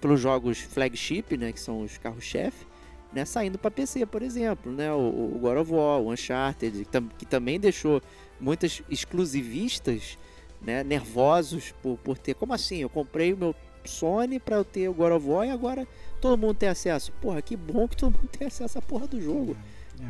pelos 0.00 0.20
jogos 0.20 0.60
flagship, 0.60 1.36
né, 1.36 1.52
que 1.52 1.60
são 1.60 1.82
os 1.82 1.98
carros-chefe, 1.98 2.64
né, 3.12 3.24
saindo 3.24 3.58
para 3.58 3.70
PC, 3.70 4.06
por 4.06 4.22
exemplo, 4.22 4.70
né, 4.70 4.92
o, 4.92 5.34
o 5.34 5.38
God 5.40 5.58
of 5.58 5.72
War, 5.72 6.00
o 6.00 6.12
Uncharted, 6.12 6.84
que, 6.84 6.90
tam, 6.90 7.08
que 7.18 7.26
também 7.26 7.58
deixou 7.58 8.00
muitas 8.40 8.82
exclusivistas 8.88 10.16
né, 10.60 10.84
nervosos 10.84 11.72
por, 11.82 11.98
por 11.98 12.18
ter. 12.18 12.34
Como 12.34 12.54
assim? 12.54 12.78
Eu 12.78 12.88
comprei 12.88 13.32
o 13.32 13.36
meu 13.36 13.54
Sony 13.84 14.38
para 14.38 14.56
eu 14.56 14.64
ter 14.64 14.88
o 14.88 14.94
God 14.94 15.12
of 15.12 15.26
War 15.26 15.46
e 15.46 15.50
agora 15.50 15.86
todo 16.20 16.38
mundo 16.38 16.54
tem 16.54 16.68
acesso. 16.68 17.12
Porra, 17.20 17.42
que 17.42 17.56
bom 17.56 17.88
que 17.88 17.96
todo 17.96 18.14
mundo 18.14 18.28
tem 18.36 18.46
acesso 18.46 18.78
à 18.78 18.82
porra 18.82 19.06
do 19.06 19.20
jogo. 19.20 19.56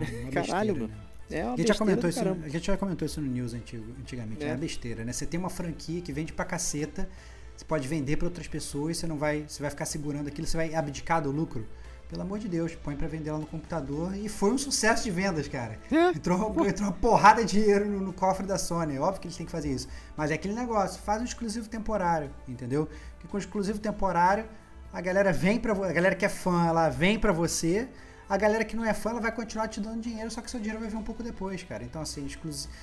É, 0.01 0.29
é 0.29 0.31
Caralho, 0.31 0.75
mano. 0.75 0.89
Né? 0.89 1.06
É 1.31 1.43
a, 1.43 1.57
gente 1.57 1.69
já 1.69 1.75
comentou 1.75 2.09
isso, 2.09 2.21
a 2.21 2.49
gente 2.49 2.67
já 2.67 2.77
comentou 2.77 3.07
isso 3.07 3.21
no 3.21 3.27
news 3.27 3.53
antigo, 3.53 3.85
antigamente. 4.01 4.45
É. 4.45 4.49
é 4.49 4.53
uma 4.53 4.59
besteira, 4.59 5.05
né? 5.05 5.13
Você 5.13 5.27
tem 5.27 5.39
uma 5.39 5.51
franquia 5.51 6.01
que 6.01 6.13
vende 6.13 6.33
pra 6.33 6.45
caceta, 6.45 7.09
você 7.57 7.65
pode 7.65 7.89
vender 7.89 8.17
para 8.17 8.27
outras 8.27 8.47
pessoas, 8.47 8.99
você 8.99 9.07
não 9.07 9.17
vai, 9.17 9.45
você 9.49 9.61
vai 9.61 9.71
ficar 9.71 9.87
segurando 9.87 10.29
aquilo, 10.29 10.47
você 10.47 10.57
vai 10.57 10.75
abdicar 10.75 11.23
do 11.23 11.31
lucro. 11.31 11.67
Pelo 12.09 12.23
amor 12.23 12.39
de 12.39 12.49
Deus, 12.49 12.73
põe 12.77 12.95
para 12.95 13.09
vender 13.09 13.33
lá 13.33 13.39
no 13.39 13.47
computador. 13.47 14.15
E 14.17 14.29
foi 14.29 14.53
um 14.53 14.59
sucesso 14.59 15.03
de 15.03 15.11
vendas, 15.11 15.49
cara. 15.49 15.77
É? 15.91 16.11
Entrou, 16.11 16.39
entrou 16.65 16.89
uma 16.89 16.93
porrada 16.93 17.45
de 17.45 17.61
dinheiro 17.61 17.85
no, 17.85 17.99
no, 18.01 18.13
cofre 18.13 18.47
da 18.47 18.57
Sony. 18.57 18.97
Óbvio 18.97 19.21
que 19.21 19.27
eles 19.27 19.37
têm 19.37 19.45
que 19.45 19.51
fazer 19.51 19.73
isso. 19.73 19.89
Mas 20.17 20.31
é 20.31 20.35
aquele 20.35 20.55
negócio, 20.55 21.03
faz 21.03 21.21
um 21.21 21.25
exclusivo 21.25 21.69
temporário, 21.69 22.31
entendeu? 22.47 22.89
Porque 23.15 23.27
com 23.27 23.37
exclusivo 23.37 23.81
temporário, 23.81 24.45
a 24.93 25.01
galera 25.01 25.33
vem 25.33 25.59
pra 25.59 25.73
A 25.73 25.93
galera 25.93 26.15
que 26.15 26.25
é 26.25 26.29
fã, 26.29 26.67
ela 26.67 26.89
vem 26.89 27.19
pra 27.19 27.33
você. 27.33 27.89
A 28.29 28.37
galera 28.37 28.65
que 28.65 28.75
não 28.75 28.85
é 28.85 28.93
fã, 28.93 29.11
ela 29.11 29.21
vai 29.21 29.33
continuar 29.33 29.69
te 29.69 29.81
dando 29.81 30.01
dinheiro, 30.01 30.31
só 30.31 30.41
que 30.41 30.51
seu 30.51 30.59
dinheiro 30.59 30.81
vai 30.81 30.89
vir 30.89 30.97
um 30.97 31.03
pouco 31.03 31.23
depois, 31.23 31.63
cara. 31.63 31.85
Então, 31.85 32.03
assim, 32.03 32.27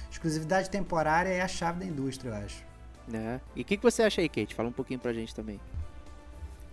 exclusividade 0.09 0.69
temporária 0.69 1.29
é 1.29 1.41
a 1.41 1.47
chave 1.47 1.79
da 1.79 1.85
indústria, 1.85 2.29
eu 2.29 2.35
acho. 2.35 2.63
É. 3.13 3.39
E 3.55 3.61
o 3.61 3.65
que, 3.65 3.75
que 3.75 3.83
você 3.83 4.03
acha 4.03 4.21
aí, 4.21 4.29
Kate? 4.29 4.55
Fala 4.55 4.69
um 4.69 4.73
pouquinho 4.73 4.99
pra 4.99 5.11
gente 5.11 5.35
também 5.35 5.59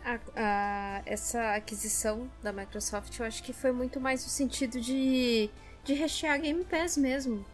a, 0.04 0.18
a, 0.36 1.02
essa 1.04 1.54
aquisição 1.54 2.30
da 2.42 2.52
Microsoft, 2.52 3.18
eu 3.18 3.26
acho 3.26 3.42
que 3.42 3.52
foi 3.52 3.72
muito 3.72 4.00
mais 4.00 4.24
no 4.24 4.30
sentido 4.30 4.80
de, 4.80 5.50
de 5.84 5.94
rechear 5.94 6.40
Game 6.40 6.64
Pass 6.64 6.96
mesmo. 6.96 7.44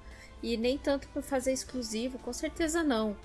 E 0.43 0.57
nem 0.57 0.79
tanto 0.79 1.09
por 1.09 1.23
fazer 1.23 1.53
exclusivo, 1.53 2.19
com 2.19 2.33
certeza 2.33 2.83
não. 2.83 3.17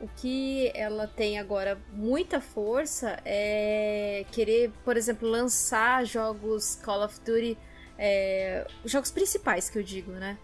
O 0.00 0.06
que 0.16 0.70
ela 0.74 1.08
tem 1.08 1.38
agora 1.38 1.76
muita 1.92 2.40
força 2.40 3.20
é 3.24 4.24
querer, 4.30 4.70
por 4.84 4.96
exemplo, 4.96 5.28
lançar 5.28 6.04
jogos 6.04 6.76
Call 6.76 7.04
of 7.04 7.18
Duty, 7.20 7.58
é, 7.98 8.64
jogos 8.84 9.10
principais 9.10 9.68
que 9.68 9.78
eu 9.78 9.82
digo, 9.82 10.12
né? 10.12 10.38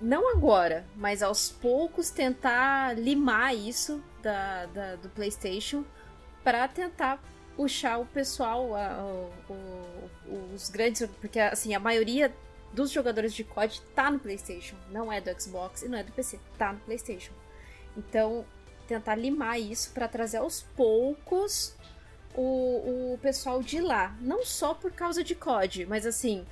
Não 0.00 0.28
agora, 0.36 0.84
mas 0.96 1.22
aos 1.22 1.50
poucos 1.50 2.10
tentar 2.10 2.98
limar 2.98 3.54
isso 3.54 4.02
da, 4.20 4.66
da 4.66 4.96
do 4.96 5.08
PlayStation 5.10 5.84
para 6.42 6.66
tentar 6.66 7.22
puxar 7.56 7.98
o 7.98 8.06
pessoal, 8.06 8.74
a, 8.74 9.28
o, 9.48 10.52
os 10.52 10.68
grandes, 10.68 11.08
porque 11.20 11.38
assim, 11.38 11.74
a 11.74 11.78
maioria 11.78 12.34
dos 12.72 12.90
jogadores 12.90 13.32
de 13.34 13.44
COD 13.44 13.80
tá 13.94 14.10
no 14.10 14.18
PlayStation, 14.18 14.76
não 14.90 15.12
é 15.12 15.20
do 15.20 15.40
Xbox 15.40 15.82
e 15.82 15.88
não 15.88 15.98
é 15.98 16.02
do 16.02 16.10
PC, 16.10 16.40
tá 16.58 16.72
no 16.72 16.80
PlayStation. 16.80 17.32
Então, 17.96 18.44
tentar 18.86 19.14
limar 19.14 19.60
isso 19.60 19.92
para 19.92 20.08
trazer 20.08 20.38
aos 20.38 20.62
poucos 20.76 21.74
o, 22.34 23.12
o 23.14 23.18
pessoal 23.20 23.62
de 23.62 23.80
lá, 23.80 24.16
não 24.20 24.44
só 24.44 24.74
por 24.74 24.92
causa 24.92 25.22
de 25.22 25.34
COD, 25.34 25.86
mas 25.86 26.06
assim, 26.06 26.46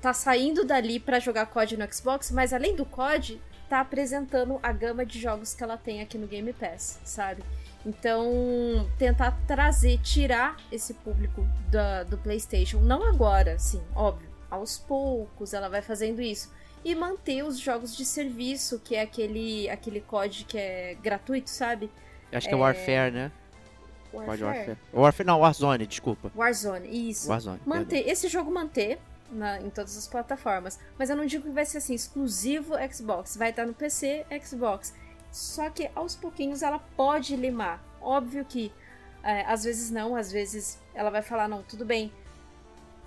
tá 0.00 0.12
saindo 0.12 0.64
dali 0.64 1.00
para 1.00 1.18
jogar 1.18 1.46
COD 1.46 1.76
no 1.76 1.92
Xbox, 1.92 2.30
mas 2.30 2.52
além 2.52 2.76
do 2.76 2.84
COD, 2.84 3.40
tá 3.68 3.80
apresentando 3.80 4.60
a 4.62 4.72
gama 4.72 5.04
de 5.04 5.20
jogos 5.20 5.54
que 5.54 5.64
ela 5.64 5.76
tem 5.76 6.00
aqui 6.00 6.18
no 6.18 6.26
Game 6.26 6.52
Pass, 6.52 7.00
sabe? 7.04 7.42
Então, 7.84 8.88
tentar 8.98 9.32
trazer, 9.46 9.98
tirar 9.98 10.56
esse 10.70 10.94
público 10.94 11.46
da, 11.70 12.02
do 12.02 12.16
PlayStation, 12.16 12.78
não 12.80 13.02
agora, 13.02 13.58
sim, 13.58 13.82
óbvio, 13.94 14.28
aos 14.50 14.78
poucos 14.78 15.52
ela 15.52 15.68
vai 15.68 15.82
fazendo 15.82 16.22
isso. 16.22 16.50
E 16.84 16.94
manter 16.94 17.42
os 17.42 17.58
jogos 17.58 17.96
de 17.96 18.04
serviço, 18.04 18.78
que 18.78 18.94
é 18.94 19.02
aquele, 19.02 19.68
aquele 19.70 20.00
código 20.00 20.48
que 20.48 20.58
é 20.58 20.96
gratuito, 21.02 21.48
sabe? 21.48 21.90
Acho 22.30 22.48
que 22.48 22.54
é, 22.54 22.58
é 22.58 22.60
Warfare, 22.60 23.10
né? 23.10 23.32
Warfare. 24.12 24.42
Warfare. 24.42 24.78
Warfare. 24.92 25.26
Não, 25.26 25.40
Warzone, 25.40 25.86
desculpa. 25.86 26.30
Warzone, 26.36 27.10
isso. 27.10 27.28
Warzone. 27.28 27.60
Manter, 27.64 28.08
esse 28.08 28.28
jogo 28.28 28.52
manter 28.52 28.98
na, 29.30 29.60
em 29.60 29.70
todas 29.70 29.96
as 29.96 30.06
plataformas. 30.06 30.78
Mas 30.98 31.10
eu 31.10 31.16
não 31.16 31.26
digo 31.26 31.44
que 31.44 31.50
vai 31.50 31.64
ser 31.64 31.78
assim, 31.78 31.94
exclusivo 31.94 32.74
Xbox. 32.92 33.36
Vai 33.36 33.50
estar 33.50 33.66
no 33.66 33.74
PC, 33.74 34.26
Xbox. 34.44 34.94
Só 35.32 35.68
que 35.70 35.90
aos 35.94 36.14
pouquinhos 36.14 36.62
ela 36.62 36.78
pode 36.96 37.34
limar. 37.34 37.82
Óbvio 38.00 38.44
que 38.44 38.72
é, 39.22 39.42
às 39.46 39.64
vezes 39.64 39.90
não, 39.90 40.14
às 40.14 40.30
vezes 40.30 40.78
ela 40.94 41.10
vai 41.10 41.22
falar: 41.22 41.48
não, 41.48 41.62
tudo 41.62 41.84
bem, 41.84 42.12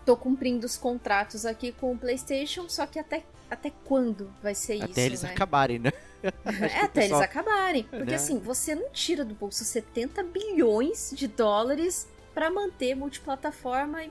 tô 0.06 0.18
cumprindo 0.18 0.66
os 0.66 0.76
contratos 0.76 1.46
aqui 1.46 1.72
com 1.72 1.94
o 1.94 1.98
PlayStation, 1.98 2.68
só 2.68 2.88
que 2.88 2.98
até, 2.98 3.24
até 3.50 3.72
quando 3.86 4.32
vai 4.42 4.54
ser 4.54 4.74
até 4.74 4.84
isso? 4.84 4.92
Até 4.92 5.06
eles 5.06 5.24
né? 5.24 5.32
acabarem, 5.32 5.80
né? 5.80 5.92
É, 6.24 6.82
até 6.82 7.02
pessoal... 7.02 7.22
eles 7.22 7.30
acabarem. 7.30 7.84
Porque 7.84 8.12
né? 8.12 8.16
assim, 8.16 8.40
você 8.40 8.76
não 8.76 8.90
tira 8.90 9.24
do 9.24 9.34
bolso 9.34 9.64
70 9.64 10.24
bilhões 10.24 11.12
de 11.16 11.28
dólares 11.28 12.08
para 12.34 12.50
manter 12.50 12.96
multiplataforma 12.96 14.04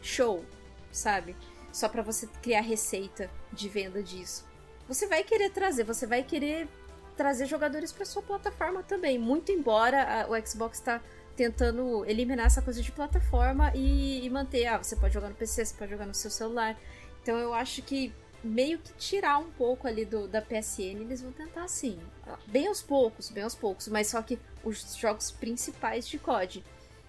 show, 0.00 0.44
sabe? 0.90 1.36
Só 1.72 1.88
para 1.88 2.02
você 2.02 2.26
criar 2.42 2.60
receita 2.60 3.30
de 3.52 3.68
venda 3.68 4.02
disso. 4.02 4.44
Você 4.88 5.06
vai 5.06 5.22
querer 5.22 5.50
trazer, 5.50 5.84
você 5.84 6.06
vai 6.06 6.22
querer 6.22 6.68
trazer 7.16 7.46
jogadores 7.46 7.92
para 7.92 8.04
sua 8.04 8.22
plataforma 8.22 8.82
também. 8.82 9.18
Muito 9.18 9.52
embora 9.52 10.22
a, 10.22 10.30
o 10.30 10.46
Xbox 10.46 10.78
está 10.78 11.00
tentando 11.36 12.04
eliminar 12.04 12.46
essa 12.46 12.60
coisa 12.60 12.82
de 12.82 12.92
plataforma 12.92 13.72
e, 13.74 14.24
e, 14.24 14.30
manter, 14.30 14.66
ah, 14.66 14.78
você 14.78 14.94
pode 14.94 15.14
jogar 15.14 15.28
no 15.28 15.34
PC, 15.34 15.64
você 15.64 15.74
pode 15.74 15.90
jogar 15.90 16.06
no 16.06 16.14
seu 16.14 16.30
celular. 16.30 16.78
Então 17.22 17.38
eu 17.38 17.54
acho 17.54 17.82
que 17.82 18.12
meio 18.42 18.78
que 18.78 18.92
tirar 18.94 19.38
um 19.38 19.50
pouco 19.50 19.86
ali 19.86 20.04
do, 20.04 20.26
da 20.26 20.42
PSN, 20.42 21.00
eles 21.00 21.22
vão 21.22 21.32
tentar 21.32 21.64
assim, 21.64 21.98
bem 22.46 22.66
aos 22.66 22.82
poucos, 22.82 23.30
bem 23.30 23.44
aos 23.44 23.54
poucos, 23.54 23.88
mas 23.88 24.08
só 24.08 24.20
que 24.22 24.38
os 24.64 24.96
jogos 24.96 25.30
principais 25.30 26.08
de 26.08 26.18
COD. 26.18 26.64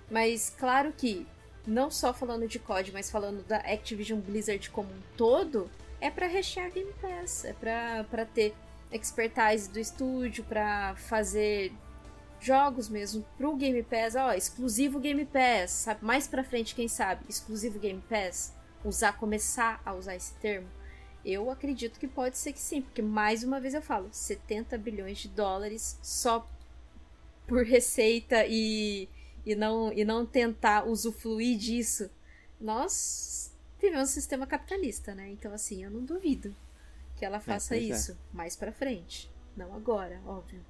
Mas 0.10 0.53
claro 0.57 0.93
que 0.95 1.26
não 1.65 1.89
só 1.89 2.14
falando 2.14 2.47
de 2.47 2.60
COD, 2.60 2.91
mas 2.91 3.10
falando 3.10 3.43
da 3.43 3.57
Activision 3.57 4.19
Blizzard 4.19 4.69
como 4.69 4.89
um 4.89 5.01
todo, 5.18 5.69
é 5.99 6.11
para 6.11 6.27
rechear 6.27 6.72
Game 6.72 6.93
Pass, 7.01 7.45
é 7.45 7.53
para 7.53 8.26
ter 8.26 8.53
expertise 8.91 9.69
do 9.69 9.80
estúdio 9.80 10.43
para 10.43 10.95
fazer 10.95 11.72
jogos 12.39 12.89
mesmo 12.89 13.26
pro 13.38 13.55
Game 13.55 13.81
Pass, 13.84 14.15
ó, 14.15 14.34
exclusivo 14.34 14.99
Game 14.99 15.26
Pass, 15.26 15.72
sabe? 15.72 16.03
Mais 16.03 16.27
pra 16.27 16.43
frente, 16.43 16.76
quem 16.76 16.88
sabe, 16.88 17.23
exclusivo 17.30 17.80
Game 17.80 18.03
Pass, 18.10 18.53
usar, 18.84 19.14
começar 19.14 19.81
a 19.85 19.93
usar 19.93 20.15
esse 20.15 20.34
termo. 20.35 20.68
Eu 21.26 21.50
acredito 21.50 22.00
que 22.00 22.08
pode 22.08 22.38
ser 22.38 22.52
que 22.52 22.60
sim, 22.60 22.82
porque 22.82 23.02
mais 23.02 23.44
uma 23.44 23.60
vez 23.60 23.74
eu 23.74 23.82
falo, 23.82 24.10
70 24.12 24.78
bilhões 24.78 25.20
de 25.20 25.30
dólares 25.30 25.98
só 26.02 26.48
por 27.48 27.66
receita 27.66 28.45
e, 28.45 29.08
e, 29.45 29.56
não, 29.56 29.91
e 29.94 30.04
não 30.04 30.26
tentar 30.26 30.86
usufruir 30.86 31.58
disso. 31.58 32.10
Nós 32.60 33.54
vivemos 33.82 34.10
um 34.10 34.12
sistema 34.12 34.45
capitalista, 34.45 35.16
né? 35.16 35.30
Então, 35.30 35.54
assim, 35.54 35.84
eu 35.84 35.90
não 35.90 36.04
duvido 36.04 36.54
que 37.16 37.26
ela 37.26 37.38
é, 37.38 37.40
faça 37.40 37.76
é, 37.76 37.80
isso 37.80 38.12
é. 38.12 38.16
mais 38.36 38.56
para 38.56 38.72
frente. 38.72 39.32
Não 39.56 39.74
agora, 39.74 40.20
óbvio. 40.26 40.62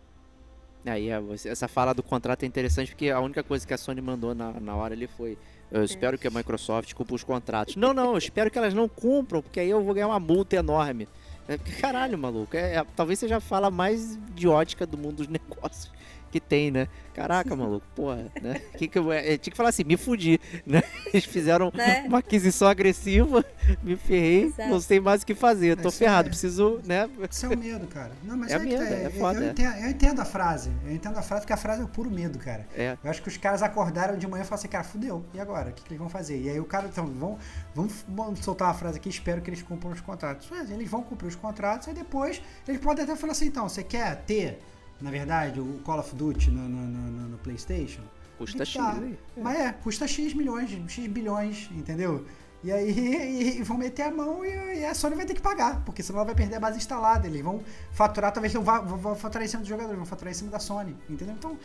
Aí 0.85 1.09
é, 1.09 1.19
essa 1.45 1.67
fala 1.67 1.93
do 1.93 2.03
contrato 2.03 2.43
é 2.43 2.45
interessante 2.45 2.91
porque 2.91 3.09
a 3.09 3.19
única 3.19 3.41
coisa 3.41 3.65
que 3.65 3.73
a 3.73 3.77
Sony 3.77 4.01
mandou 4.01 4.35
na, 4.35 4.59
na 4.59 4.75
hora 4.75 4.93
ali 4.93 5.07
foi 5.07 5.37
eu 5.73 5.83
espero 5.83 6.17
que 6.17 6.27
a 6.27 6.31
Microsoft 6.31 6.93
cumpra 6.93 7.15
os 7.15 7.23
contratos. 7.23 7.75
Não, 7.75 7.93
não, 7.93 8.11
eu 8.11 8.17
espero 8.17 8.49
que 8.51 8.57
elas 8.57 8.73
não 8.73 8.87
cumpram, 8.87 9.41
porque 9.41 9.59
aí 9.59 9.69
eu 9.69 9.83
vou 9.83 9.93
ganhar 9.93 10.07
uma 10.07 10.19
multa 10.19 10.55
enorme. 10.55 11.07
É, 11.47 11.57
caralho, 11.57 12.17
maluco, 12.17 12.55
é, 12.55 12.75
é- 12.75 12.85
talvez 12.95 13.19
seja 13.19 13.37
a 13.37 13.41
fala 13.41 13.69
mais 13.69 14.15
idiótica 14.15 14.85
do 14.85 14.97
mundo 14.97 15.17
dos 15.17 15.27
negócios 15.27 15.91
que 16.33 16.39
tem, 16.39 16.71
né? 16.71 16.87
Caraca, 17.13 17.55
maluco, 17.55 17.85
porra, 17.95 18.25
né? 18.41 18.59
Que 18.75 18.87
que 18.87 18.97
eu, 18.97 19.11
é, 19.11 19.37
tinha 19.37 19.51
que 19.51 19.55
falar 19.57 19.69
assim, 19.69 19.83
me 19.83 19.95
fudi, 19.97 20.39
né? 20.65 20.81
Eles 21.13 21.25
fizeram 21.25 21.71
Né? 21.73 22.05
uma 22.07 22.17
aquisição 22.17 22.67
agressiva, 22.67 23.45
me 23.83 23.95
ferrei, 23.95 24.45
Exato. 24.45 24.69
não 24.69 24.79
sei 24.79 24.99
mais 24.99 25.21
o 25.21 25.25
que 25.27 25.35
fazer, 25.35 25.77
tô 25.77 25.89
Isso 25.89 25.99
ferrado, 25.99 26.27
é- 26.27 26.29
preciso, 26.31 26.81
né? 26.85 27.07
Isso 27.29 27.45
é 27.45 27.49
o 27.49 27.57
medo, 27.57 27.85
cara. 27.85 28.11
Não, 28.23 28.35
mas 28.35 28.51
É 28.51 28.55
é, 28.55 28.59
medo, 28.59 28.77
tá, 28.83 28.89
é 28.89 29.05
eu- 29.05 29.11
foda, 29.11 29.39
eu, 29.39 29.47
é. 29.47 29.51
entendo, 29.51 29.75
eu 29.77 29.89
entendo 29.91 30.19
a 30.21 30.25
frase. 30.25 30.71
Eu 30.85 30.91
entendo 30.91 31.17
a 31.17 31.21
frase 31.21 31.41
porque 31.43 31.53
a 31.53 31.57
frase 31.57 31.81
é 31.81 31.85
o 31.85 31.87
puro 31.87 32.09
medo, 32.09 32.39
cara. 32.39 32.67
É, 32.75 32.97
Eu 33.03 33.09
acho 33.11 33.21
que 33.21 33.27
os 33.29 33.37
caras 33.37 33.61
acordaram 33.61 34.17
de 34.17 34.25
manhã 34.27 34.41
e 34.41 34.45
falaram 34.45 34.59
assim, 34.61 34.67
cara, 34.67 34.83
fudeu. 34.83 35.23
E 35.35 35.39
agora? 35.39 35.69
O 35.69 35.73
que, 35.73 35.83
que 35.83 35.89
eles 35.89 35.99
vão 35.99 36.09
fazer? 36.09 36.41
E 36.41 36.49
aí 36.49 36.59
o 36.59 36.65
cara, 36.65 36.87
então, 36.87 37.05
vão, 37.05 37.37
vamos, 37.75 37.93
vamos 38.07 38.39
soltar 38.39 38.69
uma 38.69 38.73
frase 38.73 38.97
aqui, 38.97 39.09
espero 39.09 39.39
que 39.39 39.49
eles 39.51 39.61
cumpram 39.61 39.91
os 39.91 40.01
contratos. 40.01 40.47
Mas 40.49 40.71
eles 40.71 40.89
vão 40.89 41.03
cumprir 41.03 41.27
os 41.27 41.35
contratos, 41.35 41.87
aí 41.87 41.93
depois 41.93 42.41
eles 42.67 42.81
podem 42.81 43.03
até 43.03 43.15
falar 43.15 43.33
assim, 43.33 43.45
então, 43.45 43.69
você 43.69 43.83
quer 43.83 44.23
ter, 44.25 44.59
na 45.01 45.11
verdade, 45.11 45.59
o 45.59 45.79
Call 45.83 45.99
of 45.99 46.15
Duty 46.15 46.49
no, 46.51 46.67
no, 46.69 46.81
no- 46.87 47.29
no- 47.29 47.37
Playstation? 47.39 48.01
custa 48.37 48.65
X 48.65 48.73
Tá. 48.75 48.93
aí. 48.93 49.17
Mas 49.37 49.59
é, 49.59 49.71
custa 49.73 50.07
X 50.07 50.33
milhões, 50.33 50.71
X 50.89 51.07
bilhões, 51.07 51.69
entendeu? 51.71 52.25
E 52.63 52.71
aí 52.71 52.89
e- 52.97 53.59
e 53.59 53.63
vão 53.63 53.77
meter 53.77 54.03
a 54.03 54.11
mão 54.11 54.43
e, 54.45 54.79
e 54.79 54.85
a 54.85 54.93
Sony 54.93 55.15
vai 55.15 55.25
ter 55.25 55.33
que 55.33 55.41
pagar, 55.41 55.83
porque 55.85 56.01
senão 56.01 56.19
ela 56.19 56.25
vai 56.27 56.35
perder 56.35 56.55
a 56.55 56.59
base 56.59 56.77
instalada. 56.77 57.27
Eles 57.27 57.41
vão 57.41 57.61
faturar, 57.91 58.31
talvez 58.31 58.53
não 58.53 58.63
vá, 58.63 58.79
vão 58.79 58.97
vão 58.97 59.15
faturar 59.15 59.43
em 59.45 59.47
cima 59.47 59.59
dos 59.61 59.69
jogadores, 59.69 59.97
vão 59.97 60.05
faturar 60.05 60.31
em 60.31 60.35
cima 60.35 60.49
da 60.49 60.59
Sony, 60.59 60.95
entendeu? 61.09 61.35
Então, 61.37 61.57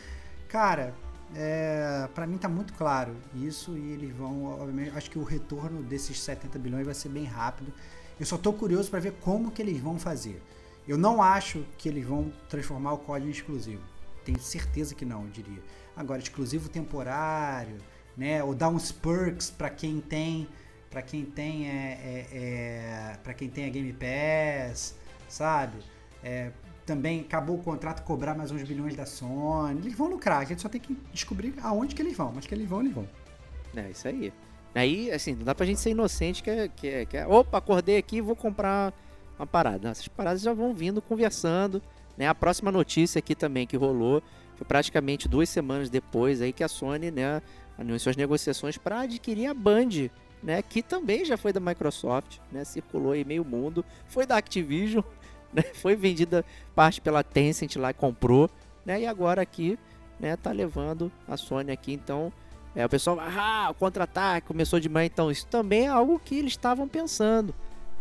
cara, 0.49 0.95
é, 1.35 2.09
para 2.15 2.27
mim 2.27 2.37
tá 2.39 2.49
muito 2.49 2.73
claro 2.75 3.15
isso 3.35 3.77
e 3.77 3.93
eles 3.93 4.15
vão, 4.17 4.45
obviamente, 4.45 4.97
acho 4.97 5.11
que 5.11 5.19
o 5.19 5.23
retorno 5.25 5.83
desses 5.83 6.21
70 6.21 6.59
bilhões 6.59 6.85
vai 6.85 6.95
ser 6.95 7.09
bem 7.11 7.25
rápido. 7.25 7.73
Eu 8.19 8.27
só 8.27 8.37
tô 8.37 8.53
curioso 8.53 8.91
para 8.91 8.99
ver 8.99 9.13
como 9.21 9.51
que 9.51 9.63
eles 9.63 9.81
vão 9.81 9.99
fazer. 9.99 10.43
Eu 10.89 10.97
não 10.97 11.23
acho 11.23 11.67
que 11.77 11.87
eles 11.87 12.05
vão 12.05 12.33
transformar 12.49 12.95
o 12.95 12.99
código 12.99 13.29
em 13.29 13.33
exclusivo. 13.33 13.83
Tenho 14.25 14.41
certeza 14.41 14.95
que 14.95 15.05
não, 15.05 15.25
eu 15.25 15.29
diria. 15.29 15.63
Agora, 15.95 16.21
exclusivo 16.21 16.71
temporário, 16.71 17.77
né? 18.17 18.43
Ou 18.43 18.55
dar 18.55 18.71
uns 18.71 18.91
perks 18.91 19.51
para 19.51 19.69
quem 19.69 20.01
tem, 20.01 20.49
para 20.89 21.03
quem 21.03 21.27
tem 21.27 21.69
é, 21.69 21.73
é, 21.73 22.27
é 22.33 23.19
para 23.23 23.35
quem 23.35 23.51
tem 23.51 23.67
a 23.67 23.69
Game 23.69 23.93
Pass, 23.93 24.97
sabe? 25.29 25.79
É, 26.25 26.51
também 26.87 27.21
acabou 27.21 27.57
o 27.57 27.63
contrato 27.63 28.03
cobrar 28.03 28.35
mais 28.35 28.51
uns 28.51 28.63
bilhões 28.63 28.97
da 28.97 29.05
Sony. 29.05 29.81
Eles 29.81 29.95
vão 29.95 30.09
lucrar, 30.09 30.41
a 30.41 30.45
gente 30.45 30.63
só 30.63 30.71
tem 30.71 30.81
que 30.81 30.97
descobrir 31.13 31.55
aonde 31.63 31.95
que 31.95 32.01
eles 32.01 32.17
vão, 32.17 32.33
mas 32.35 32.47
que 32.47 32.55
eles 32.55 32.67
vão, 32.67 32.81
eles 32.81 32.95
vão. 32.95 33.07
É, 33.77 33.91
isso 33.91 34.09
aí. 34.09 34.33
Aí, 34.75 35.11
assim, 35.11 35.35
não 35.35 35.45
dá 35.45 35.55
pra 35.55 35.67
gente 35.67 35.81
ser 35.81 35.91
inocente 35.91 36.43
que 36.43 36.51
é, 36.51 36.69
que 36.69 36.89
é, 36.89 37.05
que 37.05 37.17
é 37.17 37.27
opa, 37.27 37.59
acordei 37.59 37.99
aqui 37.99 38.21
vou 38.21 38.35
comprar 38.35 38.95
uma 39.39 39.47
parada. 39.47 39.89
Essas 39.89 40.09
paradas 40.09 40.43
já 40.43 40.53
vão 40.53 40.75
vindo, 40.75 41.01
conversando, 41.01 41.83
né? 42.17 42.27
A 42.27 42.35
próxima 42.35 42.73
notícia 42.73 43.19
aqui 43.19 43.35
também 43.35 43.67
que 43.67 43.77
rolou 43.77 44.23
foi 44.57 44.67
praticamente 44.67 45.29
duas 45.29 45.49
semanas 45.49 45.89
depois 45.89 46.43
aí 46.43 46.53
que 46.53 46.65
a 46.65 46.69
Sony, 46.69 47.13
né, 47.13 47.41
anunciou 47.79 48.11
as 48.11 48.17
negociações 48.17 48.77
para 48.77 49.03
adquirir 49.03 49.47
a 49.47 49.55
Band, 49.55 50.11
né, 50.43 50.61
que 50.63 50.83
também 50.83 51.25
já 51.25 51.37
foi 51.37 51.53
da 51.53 51.61
Microsoft, 51.61 52.39
né, 52.51 52.65
circulou 52.65 53.13
aí 53.13 53.25
meio 53.25 53.45
mundo, 53.45 53.85
foi 54.09 54.27
da 54.27 54.37
Activision, 54.37 55.05
né, 55.55 55.63
foi 55.63 55.95
vendida 55.95 56.45
parte 56.75 57.01
pela 57.01 57.23
Tencent 57.23 57.77
lá 57.77 57.91
e 57.91 57.95
comprou, 57.95 58.51
né, 58.85 59.03
e 59.03 59.07
agora 59.07 59.41
aqui, 59.41 59.79
né, 60.19 60.37
tá 60.37 60.51
levando 60.51 61.13
a 61.29 61.37
Sony 61.37 61.71
aqui, 61.71 61.93
então 61.93 62.33
é, 62.75 62.85
o 62.85 62.89
pessoal, 62.89 63.19
ah, 63.21 63.69
o 63.71 63.75
contra-ataque 63.75 64.47
começou 64.47 64.79
de 64.79 64.89
então. 65.03 65.31
Isso 65.31 65.47
também 65.47 65.87
é 65.87 65.89
algo 65.89 66.19
que 66.19 66.37
eles 66.37 66.53
estavam 66.53 66.87
pensando, 66.87 67.55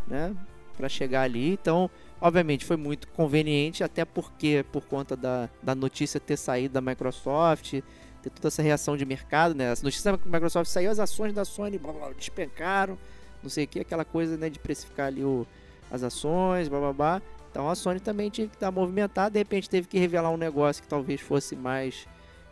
né, 0.08 0.36
para 0.78 0.88
chegar 0.88 1.24
ali. 1.24 1.52
Então, 1.52 1.90
obviamente, 2.22 2.64
foi 2.64 2.78
muito 2.78 3.08
conveniente, 3.10 3.84
até 3.84 4.06
porque 4.06 4.64
por 4.72 4.86
conta 4.86 5.18
da, 5.18 5.50
da 5.62 5.76
notícia 5.76 6.20
ter 6.20 6.38
saído 6.38 6.76
da 6.76 6.82
Microsoft, 6.82 7.82
ter 8.22 8.30
toda 8.30 8.48
essa 8.48 8.62
reação 8.62 8.96
de 8.96 9.06
mercado, 9.06 9.56
né? 9.56 9.72
As 9.72 9.82
notícias 9.82 10.04
da 10.04 10.18
Microsoft 10.26 10.70
saiu, 10.70 10.92
as 10.92 11.00
ações 11.00 11.34
da 11.34 11.44
Sony 11.44 11.78
blá, 11.78 11.92
blá, 11.92 12.12
despencaram, 12.12 12.98
não 13.42 13.50
sei 13.50 13.66
o 13.66 13.68
que, 13.68 13.80
aquela 13.80 14.06
coisa, 14.06 14.38
né, 14.38 14.50
de 14.50 14.60
precificar 14.60 15.08
ali 15.08 15.24
o, 15.24 15.46
as 15.92 16.04
ações, 16.04 16.68
blá 16.68 16.80
blá 16.80 16.94
blá. 16.94 17.22
Então 17.52 17.70
a 17.70 17.76
Sony 17.76 18.00
também 18.00 18.30
tinha 18.30 18.48
que 18.48 18.60
dar 18.60 18.72
movimentada, 18.72 19.32
de 19.32 19.40
repente 19.40 19.70
teve 19.70 19.88
que 19.88 19.98
revelar 19.98 20.30
um 20.30 20.38
negócio 20.38 20.82
que 20.82 20.88
talvez 20.88 21.20
fosse 21.22 21.56
mais 21.56 22.08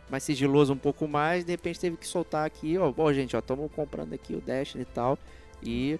mais 0.08 0.22
sigiloso 0.22 0.72
um 0.72 0.76
pouco 0.76 1.08
mais, 1.08 1.44
de 1.44 1.50
repente 1.50 1.80
teve 1.80 1.96
que 1.96 2.06
soltar 2.06 2.46
aqui, 2.46 2.78
ó, 2.78 2.90
bom, 2.92 3.12
gente, 3.12 3.34
ó, 3.34 3.40
estamos 3.40 3.70
comprando 3.72 4.12
aqui 4.12 4.34
o 4.34 4.40
Destiny 4.40 4.82
e 4.82 4.86
tal, 4.86 5.18
e 5.60 5.98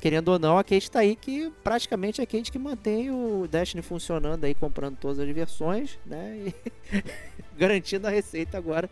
querendo 0.00 0.28
ou 0.28 0.38
não, 0.38 0.58
a 0.58 0.64
Kate 0.64 0.90
tá 0.90 1.00
aí 1.00 1.14
que 1.14 1.52
praticamente 1.62 2.20
é 2.20 2.24
a 2.24 2.26
Kate 2.26 2.50
que 2.50 2.58
mantém 2.58 3.10
o 3.10 3.46
Destiny 3.50 3.82
funcionando 3.82 4.44
aí, 4.44 4.54
comprando 4.54 4.96
todas 4.96 5.18
as 5.18 5.28
versões, 5.28 5.98
né, 6.04 6.36
e 6.46 7.02
garantindo 7.58 8.06
a 8.06 8.10
receita 8.10 8.56
agora 8.56 8.88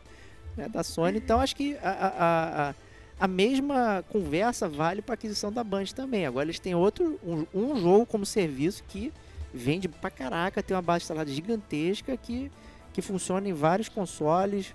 né, 0.57 0.69
da 0.69 0.83
Sony, 0.83 1.19
então 1.19 1.41
acho 1.41 1.57
que 1.57 1.77
a, 1.83 1.91
a, 1.91 2.69
a, 2.71 2.75
a 3.21 3.29
mesma 3.29 4.05
conversa 4.11 4.69
vale 4.69 5.01
para 5.01 5.15
aquisição 5.15 5.51
da 5.51 5.65
Band 5.65 5.87
também, 5.95 6.27
agora 6.27 6.45
eles 6.47 6.59
têm 6.59 6.75
outro, 6.75 7.19
um, 7.25 7.47
um 7.55 7.81
jogo 7.81 8.07
como 8.07 8.27
serviço 8.27 8.85
que 8.87 9.13
vende 9.53 9.89
pra 9.89 10.11
caraca, 10.11 10.63
tem 10.63 10.77
uma 10.77 10.83
base 10.83 11.05
instalada 11.05 11.31
gigantesca 11.31 12.17
que 12.17 12.51
que 12.95 13.03
funciona 13.03 13.49
em 13.49 13.53
vários 13.53 13.89
consoles, 13.89 14.73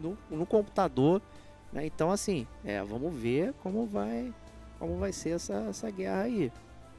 no, 0.00 0.16
no 0.30 0.46
computador, 0.46 1.20
né? 1.70 1.84
Então 1.84 2.10
assim, 2.10 2.46
é, 2.64 2.82
vamos 2.82 3.14
ver 3.14 3.52
como 3.62 3.84
vai, 3.84 4.32
como 4.80 4.96
vai 4.96 5.12
ser 5.12 5.30
essa, 5.30 5.54
essa 5.68 5.90
guerra 5.90 6.22
aí. 6.22 6.50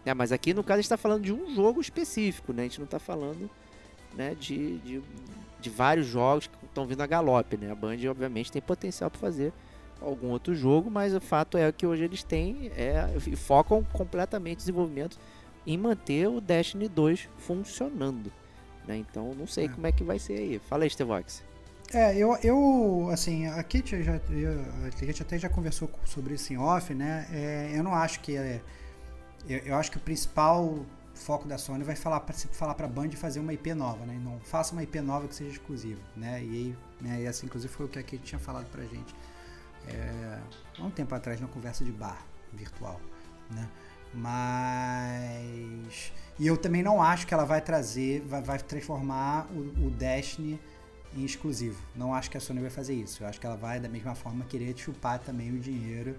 É, 0.06 0.14
mas 0.14 0.32
aqui 0.32 0.54
no 0.54 0.64
caso 0.64 0.76
a 0.76 0.82
gente 0.82 0.86
está 0.86 0.98
falando 0.98 1.24
de 1.24 1.34
um 1.34 1.54
jogo 1.54 1.82
específico, 1.82 2.54
né? 2.54 2.62
A 2.62 2.66
gente 2.66 2.80
não 2.80 2.86
está 2.86 3.00
falando, 3.00 3.50
né, 4.16 4.36
de, 4.40 4.78
de, 4.80 5.02
de, 5.60 5.70
vários 5.70 6.08
jogos 6.08 6.48
que 6.48 6.66
estão 6.66 6.86
vindo 6.86 7.02
a 7.02 7.08
galope, 7.08 7.58
né? 7.58 7.72
A 7.72 7.76
Band 7.76 7.98
obviamente 8.10 8.52
tem 8.52 8.62
potencial 8.62 9.10
para 9.10 9.20
fazer 9.20 9.52
algum 10.00 10.30
outro 10.30 10.56
jogo, 10.56 10.90
mas 10.90 11.14
o 11.14 11.20
fato 11.20 11.58
é 11.58 11.72
que 11.72 11.86
hoje 11.86 12.04
eles 12.04 12.24
têm 12.24 12.72
é, 12.76 13.08
focam 13.36 13.84
completamente 13.84 14.58
o 14.58 14.60
desenvolvimento 14.60 15.18
em 15.66 15.78
manter 15.78 16.28
o 16.28 16.40
Destiny 16.40 16.88
2 16.88 17.30
funcionando. 17.38 18.32
Né? 18.88 18.98
Então 18.98 19.36
não 19.36 19.46
sei 19.46 19.66
é. 19.66 19.68
como 19.70 19.86
é 19.86 19.92
que 19.92 20.04
vai 20.04 20.18
ser 20.20 20.34
aí. 20.34 20.60
Fala 20.60 20.84
aí, 20.84 20.90
Stevox. 20.90 21.44
É, 21.94 22.16
eu, 22.16 22.38
eu 22.42 23.10
assim, 23.12 23.48
a 23.48 23.62
Kate, 23.64 24.02
já, 24.02 24.14
eu, 24.30 24.62
a 24.88 25.06
Kate 25.06 25.22
até 25.22 25.38
já 25.38 25.50
conversou 25.50 25.90
sobre 26.06 26.36
isso 26.36 26.54
em 26.54 26.58
off, 26.58 26.94
né? 26.94 27.28
É, 27.32 27.72
eu 27.76 27.84
não 27.84 27.94
acho 27.94 28.22
que 28.22 28.38
é, 28.38 28.62
eu, 29.48 29.58
eu, 29.60 29.76
acho 29.76 29.92
que 29.92 29.98
o 29.98 30.00
principal 30.00 30.86
foco 31.14 31.48
da 31.48 31.58
Sony 31.58 31.84
vai 31.84 31.96
falar 31.96 32.22
para 32.22 32.34
falar 32.34 32.76
para 32.76 32.88
Band 32.88 33.12
fazer 33.12 33.42
uma 33.42 33.54
IP 33.54 33.74
nova, 33.74 34.06
né? 34.06 34.20
Não 34.24 34.40
faça 34.40 34.72
uma 34.72 34.84
IP 34.84 35.02
nova 35.02 35.28
que 35.28 35.36
seja 35.36 35.52
exclusiva, 35.52 36.02
né? 36.16 36.42
E 36.42 36.50
aí, 36.50 36.78
né, 37.02 37.22
e 37.24 37.28
assim, 37.28 37.46
inclusive 37.46 37.72
foi 37.74 37.86
o 37.86 37.90
que 37.90 38.00
a 38.00 38.04
Kate 38.04 38.20
tinha 38.20 38.40
falado 38.40 38.70
pra 38.72 38.84
gente 38.84 39.14
é, 39.88 40.40
há 40.80 40.84
um 40.84 40.92
tempo 40.92 41.14
atrás 41.14 41.40
na 41.42 41.48
conversa 41.48 41.84
de 41.84 41.92
bar 41.92 42.26
virtual, 42.54 43.00
né? 43.50 43.68
Mas 44.14 46.12
e 46.38 46.48
eu 46.48 46.58
também 46.58 46.84
não 46.84 47.02
acho 47.02 47.26
que 47.26 47.34
ela 47.34 47.46
vai 47.46 47.62
trazer, 47.62 48.22
vai, 48.22 48.42
vai 48.42 48.60
transformar 48.60 49.48
o, 49.52 49.88
o, 49.88 49.92
Destiny 49.92 50.60
em 51.16 51.24
exclusivo. 51.24 51.82
Não 51.96 52.14
acho 52.14 52.30
que 52.30 52.38
a 52.38 52.40
Sony 52.40 52.62
vai 52.62 52.70
fazer 52.70 52.94
isso. 52.94 53.24
Eu 53.24 53.28
acho 53.28 53.40
que 53.40 53.46
ela 53.46 53.56
vai, 53.56 53.80
da 53.80 53.90
mesma 53.90 54.16
forma, 54.16 54.46
querer 54.46 54.76
chupar 54.78 55.20
também 55.20 55.52
o 55.52 55.60
dinheiro 55.60 56.18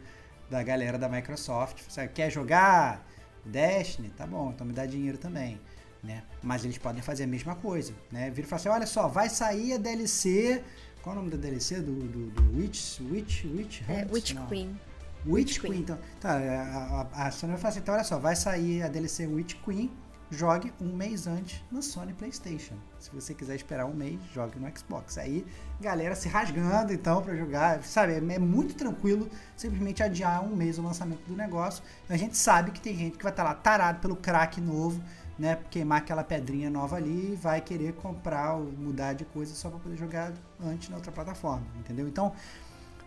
da 0.51 0.63
galera 0.63 0.99
da 0.99 1.09
Microsoft. 1.09 1.83
Sabe, 1.89 2.09
quer 2.09 2.31
jogar 2.31 3.07
Destiny? 3.45 4.11
Tá 4.11 4.27
bom, 4.27 4.51
então 4.55 4.67
me 4.67 4.73
dá 4.73 4.87
dinheiro 4.87 5.19
também. 5.19 5.61
Né? 6.03 6.23
Mas 6.43 6.65
eles 6.65 6.79
podem 6.79 7.01
fazer 7.01 7.25
a 7.25 7.27
mesma 7.27 7.55
coisa. 7.55 7.95
Né? 8.11 8.29
Vira 8.31 8.47
e 8.47 8.51
fala 8.51 8.61
assim: 8.61 8.69
olha 8.69 8.87
só, 8.87 9.09
vai 9.09 9.29
sair 9.29 9.75
a 9.75 9.79
DLC. 9.79 10.63
Qual 11.01 11.15
é 11.15 11.19
o 11.19 11.23
nome 11.23 11.31
da 11.31 11.37
DLC? 11.37 11.81
Do, 11.81 11.95
do, 11.95 12.31
do 12.31 12.59
Witch, 12.59 13.01
Witch, 13.01 13.45
Witch? 13.45 13.83
É, 13.89 14.07
Witch 14.11 14.33
não. 14.35 14.47
Queen. 14.47 14.79
Witch, 15.25 15.59
Witch 15.59 15.61
Queen. 15.61 15.81
Então, 15.81 15.99
tá, 16.21 16.33
a, 16.33 17.09
a, 17.13 17.27
a 17.27 17.31
Sony 17.31 17.53
vai 17.53 17.61
falar 17.61 17.71
assim: 17.71 17.81
então, 17.81 17.95
olha 17.95 18.05
só, 18.05 18.19
vai 18.19 18.35
sair 18.35 18.83
a 18.83 18.89
DLC 18.89 19.27
Witch 19.27 19.55
Queen 19.65 19.91
jogue 20.33 20.73
um 20.81 20.97
mês 20.97 21.27
antes 21.27 21.63
no 21.71 21.83
Sony 21.83 22.15
PlayStation. 22.15 22.75
Se 22.99 23.11
você 23.11 23.35
quiser 23.35 23.55
esperar 23.55 23.85
um 23.85 23.93
mês, 23.93 24.19
jogue 24.35 24.59
no 24.59 24.67
Xbox. 24.77 25.19
Aí, 25.19 25.47
galera 25.79 26.15
se 26.15 26.27
rasgando 26.27 26.93
então 26.93 27.21
para 27.21 27.37
jogar, 27.37 27.83
sabe? 27.83 28.15
É 28.15 28.39
muito 28.39 28.75
tranquilo 28.75 29.29
simplesmente 29.55 30.03
adiar 30.03 30.43
um 30.43 30.57
mês 30.57 30.79
o 30.79 30.83
lançamento 30.83 31.23
do 31.27 31.37
negócio. 31.37 31.85
A 32.09 32.17
gente 32.17 32.37
sabe 32.37 32.71
que 32.71 32.81
tem 32.81 32.97
gente 32.97 33.19
que 33.19 33.23
vai 33.23 33.33
estar 33.33 33.45
tá 33.45 33.49
lá 33.51 33.55
tarado 33.55 34.01
pelo 34.01 34.17
crack 34.17 34.59
novo, 34.59 35.03
né? 35.39 35.59
Queimar 35.71 35.99
aquela 35.99 36.25
pedrinha 36.25 36.71
nova 36.71 36.97
ali 36.97 37.33
e 37.33 37.37
vai 37.37 37.61
querer 37.61 37.93
comprar 37.95 38.55
ou 38.55 38.73
mudar 38.73 39.13
de 39.13 39.27
coisa 39.27 39.55
só 39.55 39.69
para 39.69 39.81
poder 39.81 39.99
jogar 39.99 40.33
antes 40.65 40.89
na 40.89 40.97
outra 40.97 41.13
plataforma, 41.13 41.67
entendeu? 41.79 42.09
Então, 42.09 42.33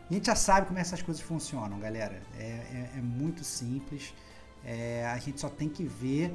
a 0.07 0.14
gente 0.14 0.27
já 0.27 0.35
sabe 0.35 0.68
como 0.68 0.77
essas 0.77 1.02
coisas 1.02 1.23
funcionam, 1.23 1.80
galera. 1.80 2.22
É, 2.38 2.43
é, 2.43 2.89
é 2.97 3.02
muito 3.02 3.43
simples. 3.43 4.14
É, 4.64 5.07
a 5.07 5.18
gente 5.18 5.39
só 5.39 5.49
tem 5.49 5.68
que 5.68 5.84
ver 5.84 6.34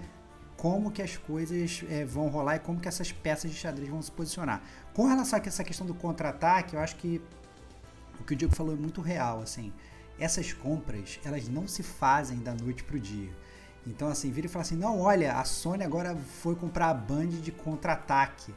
como 0.61 0.91
que 0.91 1.01
as 1.01 1.17
coisas 1.17 1.83
é, 1.89 2.05
vão 2.05 2.29
rolar 2.29 2.57
e 2.57 2.59
como 2.59 2.79
que 2.79 2.87
essas 2.87 3.11
peças 3.11 3.51
de 3.51 3.57
xadrez 3.57 3.89
vão 3.89 4.03
se 4.03 4.13
posicionar. 4.13 4.63
Com 4.93 5.07
relação 5.07 5.39
a 5.39 5.43
essa 5.43 5.65
questão 5.65 5.87
do 5.87 5.95
contra-ataque, 5.95 6.75
eu 6.75 6.81
acho 6.81 6.97
que 6.97 7.19
o 8.21 8.25
que 8.25 8.35
o 8.35 8.37
Diego 8.37 8.55
falou 8.55 8.75
é 8.75 8.77
muito 8.77 9.01
real, 9.01 9.41
assim. 9.41 9.73
Essas 10.19 10.53
compras, 10.53 11.19
elas 11.25 11.49
não 11.49 11.67
se 11.67 11.83
fazem 11.83 12.41
da 12.41 12.53
noite 12.53 12.85
pro 12.85 13.01
dia. 13.01 13.31
Então, 13.87 14.09
assim, 14.09 14.31
vira 14.31 14.49
e 14.49 14.51
fala 14.51 14.63
assim, 14.63 14.77
não, 14.77 15.01
olha, 15.01 15.33
a 15.33 15.45
Sony 15.45 15.83
agora 15.83 16.15
foi 16.43 16.55
comprar 16.55 16.91
a 16.91 16.95
Band 16.95 17.29
de 17.29 17.51
contra-ataque. 17.51 18.55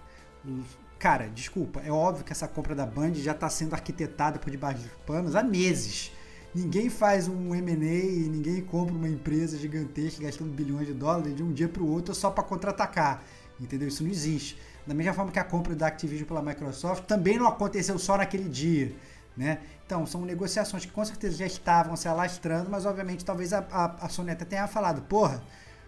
Cara, 1.00 1.30
desculpa, 1.30 1.80
é 1.80 1.92
óbvio 1.92 2.26
que 2.26 2.34
essa 2.34 2.50
compra 2.50 2.76
da 2.76 2.86
Band 2.86 3.14
já 3.14 3.32
está 3.32 3.50
sendo 3.50 3.76
arquitetada 3.76 4.40
por 4.40 4.52
debaixo 4.52 4.82
dos 4.82 4.92
panos 5.06 5.36
há 5.38 5.42
meses. 5.42 6.12
Ninguém 6.54 6.88
faz 6.88 7.28
um 7.28 7.56
M&A 7.56 8.30
ninguém 8.30 8.62
compra 8.62 8.94
uma 8.94 9.10
empresa 9.10 9.58
gigantesca 9.58 10.22
gastando 10.22 10.52
bilhões 10.52 10.86
de 10.86 10.94
dólares 10.94 11.36
de 11.36 11.42
um 11.42 11.52
dia 11.52 11.68
para 11.68 11.82
o 11.82 11.90
outro 11.90 12.14
só 12.14 12.30
para 12.30 12.44
contra-atacar. 12.44 13.24
Entendeu? 13.60 13.88
Isso 13.88 14.04
não 14.04 14.12
existe. 14.12 14.58
Da 14.86 14.94
mesma 14.94 15.14
forma 15.14 15.32
que 15.32 15.40
a 15.40 15.44
compra 15.44 15.76
da 15.76 15.88
Activision 15.88 16.28
pela 16.28 16.42
Microsoft 16.42 17.06
também 17.06 17.38
não 17.38 17.48
aconteceu 17.48 17.98
só 17.98 18.18
naquele 18.18 18.48
dia. 18.48 18.94
Né? 19.36 19.60
Então, 19.84 20.06
são 20.06 20.22
negociações 20.22 20.86
que 20.86 20.92
com 20.92 21.04
certeza 21.04 21.38
já 21.38 21.46
estavam 21.46 21.96
se 21.96 22.08
alastrando, 22.08 22.70
mas 22.70 22.86
obviamente 22.86 23.26
talvez 23.26 23.52
a, 23.52 23.66
a, 23.72 24.06
a 24.06 24.10
Sony 24.10 24.30
até 24.30 24.46
tenha 24.46 24.68
falado, 24.68 25.02
porra, 25.04 25.42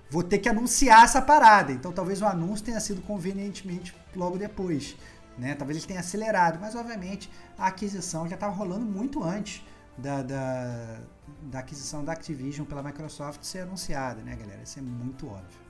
vou 0.09 0.23
ter 0.23 0.39
que 0.39 0.49
anunciar 0.49 1.03
essa 1.03 1.21
parada. 1.21 1.71
Então 1.71 1.91
talvez 1.91 2.21
o 2.21 2.25
anúncio 2.25 2.65
tenha 2.65 2.79
sido 2.79 3.01
convenientemente 3.01 3.95
logo 4.15 4.37
depois. 4.37 4.95
Né? 5.37 5.53
Talvez 5.53 5.77
eles 5.77 5.85
tenham 5.85 5.99
acelerado, 5.99 6.57
mas 6.59 6.75
obviamente 6.75 7.29
a 7.57 7.67
aquisição 7.67 8.27
já 8.27 8.33
estava 8.35 8.53
rolando 8.53 8.85
muito 8.85 9.23
antes 9.23 9.63
da, 9.97 10.22
da, 10.22 10.99
da, 11.43 11.59
aquisição 11.59 12.03
da 12.03 12.11
Activision 12.11 12.65
pela 12.65 12.84
Microsoft 12.84 13.43
ser 13.43 13.59
anunciada, 13.59 14.22
né, 14.22 14.35
galera? 14.35 14.61
Isso 14.63 14.80
é 14.80 14.81
muito 14.81 15.27
óbvio. 15.27 15.65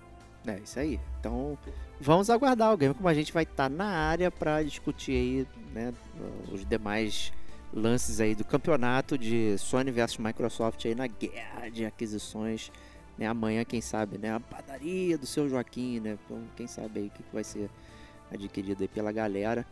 É, 0.48 0.60
isso 0.60 0.80
aí. 0.80 1.00
Então, 1.20 1.58
vamos 2.00 2.30
aguardar 2.30 2.74
o 2.74 2.78
game, 2.78 2.94
como 2.94 3.08
a 3.08 3.14
gente 3.14 3.34
vai 3.34 3.44
estar 3.44 3.70
tá 3.70 3.70
na 3.70 3.88
área 3.88 4.30
para 4.30 4.62
discutir 4.64 5.12
aí, 5.12 5.48
né, 5.74 5.94
os 6.52 6.66
demais 6.66 7.32
lances 7.74 8.22
aí 8.22 8.36
do 8.36 8.46
campeonato 8.46 9.18
de 9.18 9.58
Sony 9.58 9.92
versus 9.92 10.18
Microsoft 10.18 10.86
aí 10.86 10.96
na 10.96 11.08
guerra 11.08 11.70
de 11.70 11.86
aquisições, 11.86 12.72
né, 13.18 13.28
amanhã, 13.28 13.66
quem 13.66 13.82
sabe, 13.82 14.18
né, 14.18 14.34
a 14.34 14.40
padaria 14.40 15.18
do 15.18 15.26
seu 15.26 15.50
Joaquim, 15.50 16.00
né, 16.00 16.18
então, 16.26 16.42
quem 16.56 16.68
sabe 16.68 17.00
aí 17.00 17.08
o 17.08 17.10
que 17.10 17.24
vai 17.34 17.44
ser 17.44 17.70
adquirido 18.32 18.82
aí 18.82 18.88
pela 18.88 19.12
galera, 19.12 19.66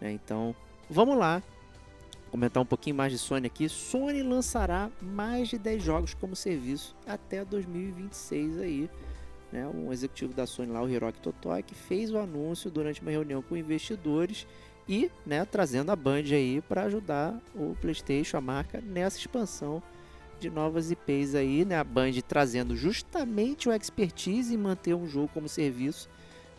né, 0.00 0.12
então, 0.12 0.54
vamos 0.90 1.16
lá, 1.16 1.42
comentar 2.28 2.62
um 2.62 2.66
pouquinho 2.66 2.96
mais 2.96 3.12
de 3.12 3.18
Sony 3.18 3.46
aqui. 3.46 3.68
Sony 3.68 4.22
lançará 4.22 4.90
mais 5.00 5.48
de 5.48 5.58
10 5.58 5.82
jogos 5.82 6.14
como 6.14 6.36
serviço 6.36 6.94
até 7.06 7.44
2026 7.44 8.58
aí. 8.58 8.90
Né? 9.50 9.66
Um 9.66 9.92
executivo 9.92 10.34
da 10.34 10.46
Sony 10.46 10.70
lá, 10.70 10.82
o 10.82 10.88
Hiroki 10.88 11.20
Totoki, 11.20 11.74
fez 11.74 12.12
o 12.12 12.18
anúncio 12.18 12.70
durante 12.70 13.00
uma 13.00 13.10
reunião 13.10 13.42
com 13.42 13.56
investidores 13.56 14.46
e 14.88 15.10
né, 15.26 15.44
trazendo 15.44 15.90
a 15.90 15.96
Band 15.96 16.24
aí 16.32 16.62
para 16.66 16.84
ajudar 16.84 17.38
o 17.54 17.76
PlayStation, 17.80 18.38
a 18.38 18.40
marca, 18.40 18.80
nessa 18.80 19.18
expansão 19.18 19.82
de 20.40 20.48
novas 20.48 20.90
IPs 20.90 21.34
aí, 21.34 21.64
né? 21.64 21.76
A 21.76 21.84
Band 21.84 22.12
trazendo 22.26 22.76
justamente 22.76 23.68
o 23.68 23.72
expertise 23.72 24.54
em 24.54 24.56
manter 24.56 24.94
um 24.94 25.06
jogo 25.06 25.28
como 25.34 25.48
serviço, 25.48 26.08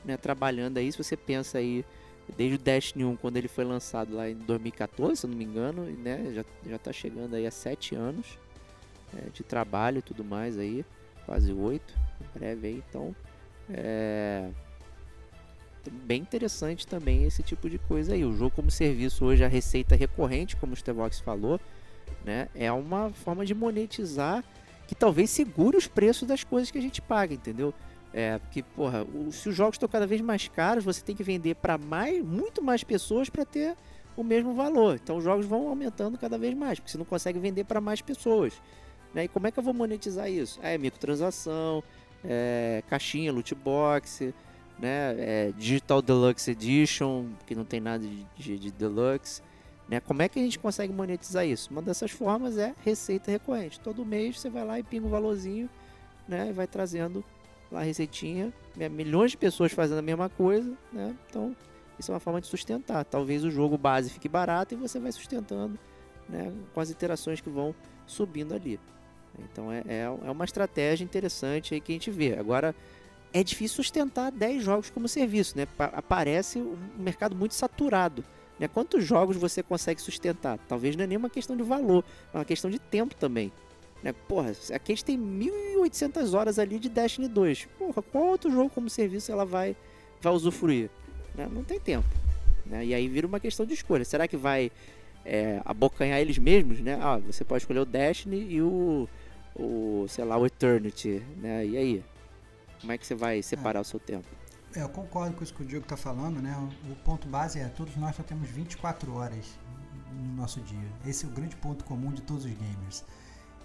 né? 0.04 0.18
Trabalhando 0.18 0.78
aí, 0.78 0.92
se 0.92 0.98
você 0.98 1.16
pensa 1.16 1.58
aí 1.58 1.86
desde 2.38 2.56
o 2.56 2.60
Destiny 2.60 3.06
1, 3.06 3.16
quando 3.18 3.38
ele 3.38 3.48
foi 3.48 3.64
lançado 3.64 4.16
lá 4.16 4.30
em 4.30 4.36
2014, 4.36 5.18
se 5.18 5.26
eu 5.26 5.30
não 5.30 5.38
me 5.38 5.44
engano, 5.44 5.84
né? 5.84 6.32
Já, 6.34 6.46
já 6.70 6.78
tá 6.78 6.94
chegando 6.94 7.36
aí 7.36 7.46
a 7.46 7.52
7 7.52 7.96
anos 7.96 8.38
é, 9.18 9.30
de 9.30 9.44
trabalho 9.44 10.00
e 10.00 10.02
tudo 10.02 10.24
mais 10.24 10.58
aí, 10.58 10.86
quase 11.26 11.52
8, 11.52 11.94
em 12.22 12.40
breve 12.40 12.68
aí, 12.68 12.84
então 12.90 13.16
é 13.72 14.50
bem 15.90 16.22
interessante 16.22 16.86
também 16.86 17.24
esse 17.24 17.42
tipo 17.42 17.70
de 17.70 17.78
coisa 17.78 18.14
aí. 18.14 18.26
O 18.26 18.34
jogo 18.34 18.56
como 18.56 18.70
serviço 18.70 19.26
hoje, 19.26 19.44
a 19.44 19.48
receita 19.48 19.96
recorrente, 19.96 20.56
como 20.56 20.74
o 20.74 20.76
Stevox 20.76 21.20
falou, 21.20 21.60
né? 22.24 22.50
É 22.54 22.72
uma 22.72 23.12
forma 23.12 23.46
de 23.46 23.54
monetizar 23.54 24.44
que 24.88 24.96
talvez 24.96 25.30
segure 25.30 25.78
os 25.78 25.88
preços 25.88 26.28
das 26.28 26.44
coisas 26.44 26.72
que 26.72 26.78
a 26.78 26.82
gente 26.82 27.02
paga, 27.02 27.34
entendeu? 27.34 27.74
É, 28.14 28.40
porque, 28.40 28.64
porra, 28.64 29.04
o, 29.04 29.32
se 29.32 29.50
os 29.50 29.56
jogos 29.56 29.76
estão 29.76 29.88
cada 29.88 30.08
vez 30.08 30.20
mais 30.22 30.48
caros, 30.48 30.84
você 30.84 31.02
tem 31.04 31.16
que 31.16 31.24
vender 31.24 31.56
para 31.56 31.78
mais, 31.78 32.24
muito 32.24 32.62
mais 32.62 32.84
pessoas 32.84 33.30
para 33.30 33.46
ter 33.46 33.76
o 34.18 34.24
mesmo 34.24 34.54
valor. 34.54 35.00
Então 35.02 35.18
os 35.18 35.24
jogos 35.24 35.46
vão 35.46 35.68
aumentando 35.68 36.18
cada 36.18 36.38
vez 36.38 36.54
mais, 36.56 36.80
porque 36.80 36.92
você 36.92 36.98
não 36.98 37.06
consegue 37.06 37.40
vender 37.40 37.64
para 37.66 37.80
mais 37.80 38.02
pessoas. 38.02 38.54
Né? 39.14 39.26
E 39.26 39.28
como 39.28 39.48
é 39.48 39.52
que 39.52 39.60
eu 39.60 39.64
vou 39.64 39.74
monetizar 39.74 40.30
isso? 40.30 40.60
É 40.62 40.78
microtransação, 40.78 41.84
é, 42.24 42.84
caixinha, 42.88 43.32
loot 43.32 43.54
box, 43.56 44.34
né? 44.80 45.16
É, 45.18 45.54
Digital 45.58 46.02
Deluxe 46.02 46.52
Edition, 46.52 47.28
que 47.46 47.54
não 47.54 47.66
tem 47.66 47.80
nada 47.80 48.04
de, 48.04 48.26
de, 48.36 48.60
de 48.60 48.72
Deluxe. 48.72 49.42
Né? 49.88 50.00
Como 50.00 50.22
é 50.22 50.30
que 50.30 50.40
a 50.40 50.42
gente 50.42 50.60
consegue 50.60 50.94
monetizar 50.94 51.46
isso? 51.46 51.72
Uma 51.72 51.82
dessas 51.82 52.12
formas 52.12 52.58
é 52.58 52.76
receita 52.84 53.32
recorrente. 53.32 53.80
Todo 53.80 54.06
mês 54.06 54.40
você 54.40 54.50
vai 54.50 54.64
lá 54.64 54.80
e 54.80 54.84
pinga 54.84 55.08
um 55.08 55.10
valorzinho 55.10 55.70
né? 56.28 56.50
e 56.50 56.54
vai 56.54 56.68
trazendo 56.68 57.24
lá 57.72 57.82
a 57.82 57.84
receitinha, 57.84 58.54
né, 58.76 58.90
milhões 58.90 59.32
de 59.32 59.38
pessoas 59.38 59.72
fazendo 59.72 60.00
a 60.00 60.02
mesma 60.02 60.30
coisa, 60.30 60.72
né? 60.92 61.16
Então, 61.30 61.56
isso 61.98 62.12
é 62.12 62.14
uma 62.14 62.20
forma 62.20 62.40
de 62.42 62.48
sustentar. 62.48 63.04
Talvez 63.06 63.44
o 63.44 63.52
jogo 63.52 63.78
base 63.78 64.10
fique 64.10 64.30
barato 64.30 64.74
e 64.74 64.78
você 64.78 65.00
vai 65.00 65.12
sustentando, 65.12 65.78
né, 66.28 66.52
com 66.74 66.80
as 66.80 66.90
interações 66.90 67.42
que 67.42 67.50
vão 67.50 67.76
subindo 68.06 68.54
ali. 68.54 68.80
Então, 69.38 69.72
é, 69.72 69.84
é, 69.88 70.02
é 70.02 70.32
uma 70.32 70.46
estratégia 70.46 71.04
interessante 71.04 71.74
aí 71.74 71.82
que 71.82 71.92
a 71.92 71.96
gente 71.96 72.12
vê. 72.12 72.38
Agora, 72.38 72.76
é 73.32 73.44
difícil 73.44 73.76
sustentar 73.78 74.32
10 74.32 74.64
jogos 74.64 74.90
como 74.90 75.08
serviço, 75.08 75.58
né? 75.58 75.68
Aparece 75.78 76.60
um 76.60 76.78
mercado 76.98 77.36
muito 77.36 77.54
saturado. 77.54 78.24
Né? 78.60 78.68
Quantos 78.68 79.04
jogos 79.06 79.38
você 79.38 79.64
consegue 79.64 80.02
sustentar? 80.02 80.58
Talvez 80.68 80.96
não 80.96 81.04
é 81.04 81.08
nem 81.08 81.18
uma 81.18 81.30
questão 81.30 81.56
de 81.56 81.64
valor, 81.64 82.04
é 82.34 82.38
uma 82.38 82.46
questão 82.46 82.70
de 82.70 82.80
tempo 82.80 83.16
também. 83.16 83.52
Né? 84.02 84.14
Porra, 84.28 84.52
aqui 84.74 84.92
a 84.92 84.96
gente 84.96 85.06
tem 85.06 85.18
1.800 85.18 86.34
horas 86.34 86.58
ali 86.58 86.80
de 86.80 86.90
Destiny 86.90 87.28
2. 87.28 87.68
Porra, 87.78 88.02
qual 88.02 88.26
outro 88.26 88.52
jogo 88.52 88.70
como 88.70 88.90
serviço 88.90 89.32
ela 89.32 89.46
vai, 89.46 89.76
vai 90.22 90.34
usufruir? 90.34 90.90
Né? 91.36 91.48
Não 91.52 91.64
tem 91.64 91.80
tempo. 91.80 92.08
Né? 92.66 92.86
E 92.86 92.94
aí 92.94 93.08
vira 93.08 93.28
uma 93.28 93.40
questão 93.40 93.66
de 93.66 93.74
escolha. 93.74 94.06
Será 94.06 94.28
que 94.28 94.38
vai 94.38 94.72
é, 95.26 95.62
abocanhar 95.66 96.20
eles 96.20 96.38
mesmos? 96.38 96.80
Né? 96.80 96.98
Ah, 97.02 97.18
você 97.18 97.44
pode 97.44 97.64
escolher 97.64 97.80
o 97.80 97.86
Destiny 97.86 98.54
e 98.54 98.62
o, 98.62 99.08
o 99.56 100.06
sei 100.08 100.24
lá, 100.24 100.38
o 100.38 100.46
Eternity. 100.46 101.22
Né? 101.38 101.66
E 101.66 101.78
aí? 101.78 102.04
Como 102.80 102.94
é 102.94 102.98
que 102.98 103.06
você 103.06 103.16
vai 103.16 103.42
separar 103.42 103.80
é. 103.80 103.82
o 103.82 103.86
seu 103.86 104.00
tempo? 104.00 104.28
É, 104.74 104.82
eu 104.84 104.90
concordo 104.90 105.36
com 105.36 105.44
isso 105.44 105.54
que 105.54 105.64
o 105.64 105.66
Diego 105.66 105.84
está 105.84 105.98
falando, 105.98 106.42
né? 106.42 106.56
O 106.90 106.96
ponto 106.98 107.28
base 107.28 107.60
é 107.60 107.68
todos 107.68 107.96
nós 107.98 108.16
só 108.16 108.24
temos 108.24 108.50
24 108.50 109.14
horas 109.16 109.46
no 110.14 110.36
nosso 110.36 110.62
dia. 110.62 110.88
Esse 111.06 111.26
é 111.26 111.28
o 111.28 111.32
grande 111.32 111.56
ponto 111.56 111.84
comum 111.84 112.12
de 112.12 112.22
todos 112.22 112.46
os 112.46 112.52
gamers 112.52 113.04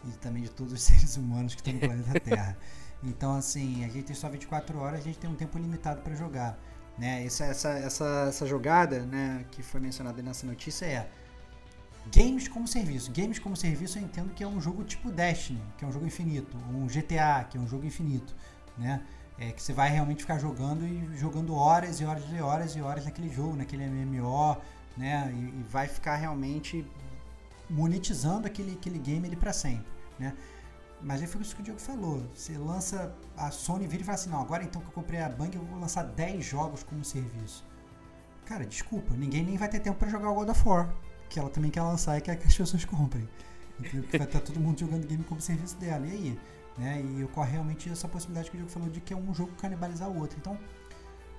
e 0.09 0.13
também 0.19 0.43
de 0.43 0.51
todos 0.51 0.73
os 0.73 0.81
seres 0.83 1.17
humanos 1.17 1.55
que 1.55 1.61
estão 1.61 1.75
no 1.75 1.81
planeta 1.81 2.21
Terra. 2.21 2.57
Então, 3.03 3.37
assim, 3.37 3.85
a 3.85 3.89
gente 3.89 4.05
tem 4.05 4.17
só 4.17 4.29
24 4.29 4.79
horas, 4.79 5.01
a 5.01 5.03
gente 5.03 5.19
tem 5.19 5.29
um 5.29 5.35
tempo 5.35 5.59
limitado 5.59 6.01
para 6.01 6.15
jogar. 6.15 6.59
Né? 6.97 7.25
Essa, 7.25 7.45
essa, 7.45 7.71
essa, 7.71 8.27
essa 8.29 8.47
jogada 8.47 9.01
né, 9.01 9.45
que 9.51 9.63
foi 9.63 9.81
mencionada 9.81 10.23
nessa 10.23 10.47
notícia 10.47 10.87
é 10.87 11.09
games 12.15 12.49
como 12.49 12.67
serviço. 12.67 13.13
Games 13.13 13.39
como 13.39 13.57
serviço 13.57 13.99
eu 13.99 14.03
entendo 14.03 14.33
que 14.33 14.43
é 14.43 14.49
um 14.49 14.61
jogo 14.61 14.85
tipo 14.85 15.11
Destiny, 15.11 15.61
que 15.77 15.85
é 15.85 15.89
um 15.89 15.93
jogo 15.93 16.07
infinito, 16.07 16.57
um 16.73 16.87
GTA, 16.87 17.45
que 17.49 17.59
é 17.59 17.61
um 17.61 17.67
jogo 17.67 17.85
infinito, 17.85 18.35
né? 18.79 19.03
É 19.37 19.51
que 19.51 19.61
você 19.61 19.73
vai 19.73 19.91
realmente 19.91 20.21
ficar 20.21 20.39
jogando 20.39 20.87
e 20.87 21.17
jogando 21.17 21.55
horas 21.57 22.01
e 22.01 22.05
horas 22.05 22.23
e 22.31 22.41
horas 22.41 22.77
e 22.77 22.81
horas 22.81 23.05
naquele 23.05 23.29
jogo, 23.29 23.57
naquele 23.57 23.85
MMO, 23.85 24.57
né? 24.97 25.29
E, 25.35 25.61
e 25.61 25.67
vai 25.69 25.89
ficar 25.89 26.15
realmente 26.15 26.87
monetizando 27.69 28.47
aquele, 28.47 28.75
aquele 28.75 28.99
game 28.99 29.27
ele 29.27 29.35
para 29.35 29.53
sempre 29.53 29.94
né? 30.25 30.37
Mas 31.01 31.21
aí 31.21 31.27
foi 31.27 31.43
isso 31.43 31.55
que 31.55 31.61
o 31.61 31.65
Diego 31.65 31.79
falou. 31.79 32.27
Você 32.35 32.57
lança, 32.57 33.15
a 33.37 33.51
Sony 33.51 33.87
vira 33.87 34.03
e 34.03 34.07
fala 34.07 34.15
assim, 34.15 34.31
não, 34.31 34.41
agora 34.41 34.65
então 34.65 34.81
que 34.81 34.89
eu 34.89 34.93
comprei 34.93 35.21
a 35.21 35.29
Bang, 35.29 35.55
eu 35.55 35.63
vou 35.63 35.79
lançar 35.79 36.03
10 36.03 36.45
jogos 36.45 36.83
como 36.83 37.05
serviço. 37.05 37.65
Cara, 38.47 38.65
desculpa, 38.65 39.15
ninguém 39.15 39.45
nem 39.45 39.57
vai 39.57 39.69
ter 39.69 39.81
tempo 39.81 39.99
para 39.99 40.09
jogar 40.09 40.31
o 40.31 40.35
God 40.35 40.49
of 40.49 40.69
War, 40.69 40.95
que 41.29 41.39
ela 41.39 41.51
também 41.51 41.71
quer 41.71 41.83
lançar 41.83 42.17
e 42.17 42.21
quer 42.21 42.37
que 42.37 42.47
as 42.47 42.57
pessoas 42.57 42.85
comprem. 42.85 43.29
Entendeu? 43.79 44.03
Porque 44.03 44.19
vai 44.19 44.27
estar 44.27 44.41
todo 44.41 44.61
mundo 44.61 44.81
jogando 44.81 45.07
game 45.07 45.25
como 45.25 45.41
serviço 45.41 45.77
dela. 45.77 46.07
E 46.07 46.11
aí? 46.11 46.41
Né? 46.79 47.03
E 47.03 47.25
ocorre 47.25 47.53
realmente 47.53 47.91
essa 47.91 48.09
possibilidade 48.09 48.51
que 48.51 48.57
o 48.57 48.59
Diego 48.59 48.73
falou 48.73 48.89
de 48.89 49.01
que 49.01 49.13
é 49.13 49.17
um 49.17 49.35
jogo 49.35 49.53
canibalizar 49.57 50.09
o 50.09 50.19
outro. 50.19 50.39
Então, 50.39 50.59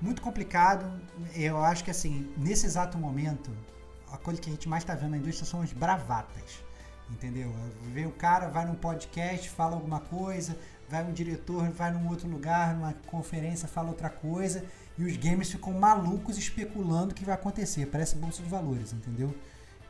muito 0.02 0.22
complicado. 0.22 0.86
Eu 1.34 1.64
acho 1.64 1.84
que 1.84 1.92
assim, 1.92 2.32
nesse 2.38 2.66
exato 2.66 2.98
momento, 2.98 3.52
a 4.12 4.18
coisa 4.18 4.40
que 4.40 4.50
a 4.50 4.54
gente 4.54 4.68
mais 4.68 4.84
está 4.84 4.94
vendo 4.96 5.12
na 5.12 5.18
indústria 5.18 5.46
são 5.46 5.62
as 5.62 5.74
bravatas. 5.74 6.64
Entendeu? 7.10 7.54
Vem 7.94 8.08
o 8.08 8.12
cara, 8.12 8.48
vai 8.50 8.66
num 8.66 8.76
podcast, 8.76 9.50
fala 9.50 9.76
alguma 9.76 10.00
coisa, 10.00 10.58
vai 10.90 11.04
um 11.04 11.14
diretor, 11.14 11.70
vai 11.70 11.92
num 11.92 12.10
outro 12.10 12.28
lugar, 12.28 12.74
numa 12.74 12.94
conferência, 13.06 13.68
fala 13.68 13.90
outra 13.90 14.10
coisa, 14.10 14.66
e 14.98 15.04
os 15.04 15.16
gamers 15.18 15.52
ficam 15.52 15.74
malucos 15.74 16.38
especulando 16.38 17.12
o 17.12 17.16
que 17.16 17.24
vai 17.24 17.36
acontecer. 17.36 17.86
Parece 17.88 18.16
bolsa 18.16 18.42
de 18.42 18.50
valores, 18.50 18.92
entendeu? 18.92 19.36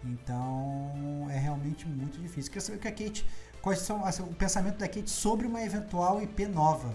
Então 0.03 1.27
é 1.29 1.37
realmente 1.37 1.87
muito 1.87 2.19
difícil. 2.19 2.51
Quero 2.51 2.63
saber 2.63 2.77
o 2.77 2.81
que 2.81 2.87
a 2.87 2.91
Kate, 2.91 3.25
quais 3.61 3.79
são 3.79 4.05
assim, 4.05 4.23
o 4.23 4.33
pensamento 4.33 4.77
da 4.77 4.87
Kate 4.87 5.09
sobre 5.09 5.47
uma 5.47 5.61
eventual 5.63 6.21
IP 6.21 6.45
nova. 6.47 6.93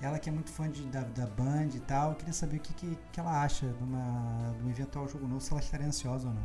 Ela 0.00 0.18
que 0.18 0.28
é 0.28 0.32
muito 0.32 0.50
fã 0.50 0.70
de, 0.70 0.82
da, 0.86 1.00
da 1.00 1.26
Band 1.26 1.70
e 1.74 1.80
tal, 1.80 2.10
eu 2.10 2.16
queria 2.16 2.32
saber 2.32 2.58
o 2.58 2.60
que, 2.60 2.72
que, 2.72 2.98
que 3.12 3.20
ela 3.20 3.42
acha 3.42 3.66
de, 3.66 3.82
uma, 3.82 4.54
de 4.56 4.64
um 4.64 4.70
eventual 4.70 5.08
jogo 5.08 5.26
novo, 5.26 5.40
se 5.40 5.50
ela 5.52 5.60
estaria 5.60 5.86
ansiosa 5.86 6.28
ou 6.28 6.34
não. 6.34 6.42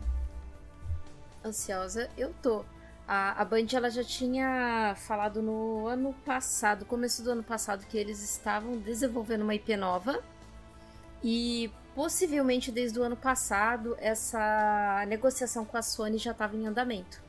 Ansiosa, 1.45 2.09
eu 2.17 2.33
tô. 2.41 2.65
A, 3.07 3.41
a 3.41 3.45
Band 3.45 3.67
ela 3.73 3.89
já 3.89 4.03
tinha 4.03 4.95
falado 4.95 5.41
no 5.41 5.87
ano 5.87 6.13
passado, 6.25 6.85
começo 6.85 7.21
do 7.21 7.31
ano 7.31 7.43
passado, 7.43 7.85
que 7.85 7.97
eles 7.97 8.23
estavam 8.23 8.77
desenvolvendo 8.77 9.41
uma 9.41 9.55
IP 9.55 9.75
nova. 9.75 10.23
E 11.23 11.71
possivelmente 11.95 12.71
desde 12.71 12.99
o 12.99 13.03
ano 13.03 13.15
passado 13.15 13.95
essa 13.99 15.05
negociação 15.07 15.63
com 15.63 15.77
a 15.77 15.81
Sony 15.81 16.17
já 16.17 16.31
estava 16.31 16.55
em 16.55 16.65
andamento. 16.65 17.21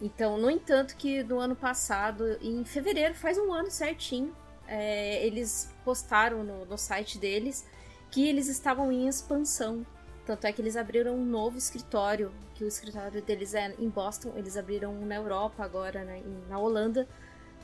Então, 0.00 0.36
no 0.36 0.50
entanto, 0.50 0.94
que 0.96 1.22
no 1.22 1.38
ano 1.38 1.56
passado, 1.56 2.36
em 2.42 2.64
fevereiro, 2.64 3.14
faz 3.14 3.38
um 3.38 3.52
ano 3.52 3.70
certinho, 3.70 4.34
é, 4.68 5.24
eles 5.26 5.72
postaram 5.84 6.44
no, 6.44 6.66
no 6.66 6.76
site 6.76 7.18
deles 7.18 7.64
que 8.10 8.28
eles 8.28 8.48
estavam 8.48 8.92
em 8.92 9.08
expansão. 9.08 9.86
Tanto 10.26 10.46
é 10.46 10.52
que 10.52 10.60
eles 10.60 10.76
abriram 10.76 11.14
um 11.14 11.24
novo 11.24 11.56
escritório, 11.56 12.32
que 12.56 12.64
o 12.64 12.68
escritório 12.68 13.20
deles 13.22 13.54
é 13.54 13.74
em 13.78 13.88
Boston, 13.88 14.32
eles 14.34 14.56
abriram 14.56 14.92
um 14.92 15.04
na 15.04 15.16
Europa 15.16 15.62
agora, 15.62 16.02
né, 16.04 16.22
na 16.48 16.58
Holanda. 16.58 17.06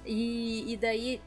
E, 0.05 0.71
e 0.71 0.77
daí, 0.77 1.21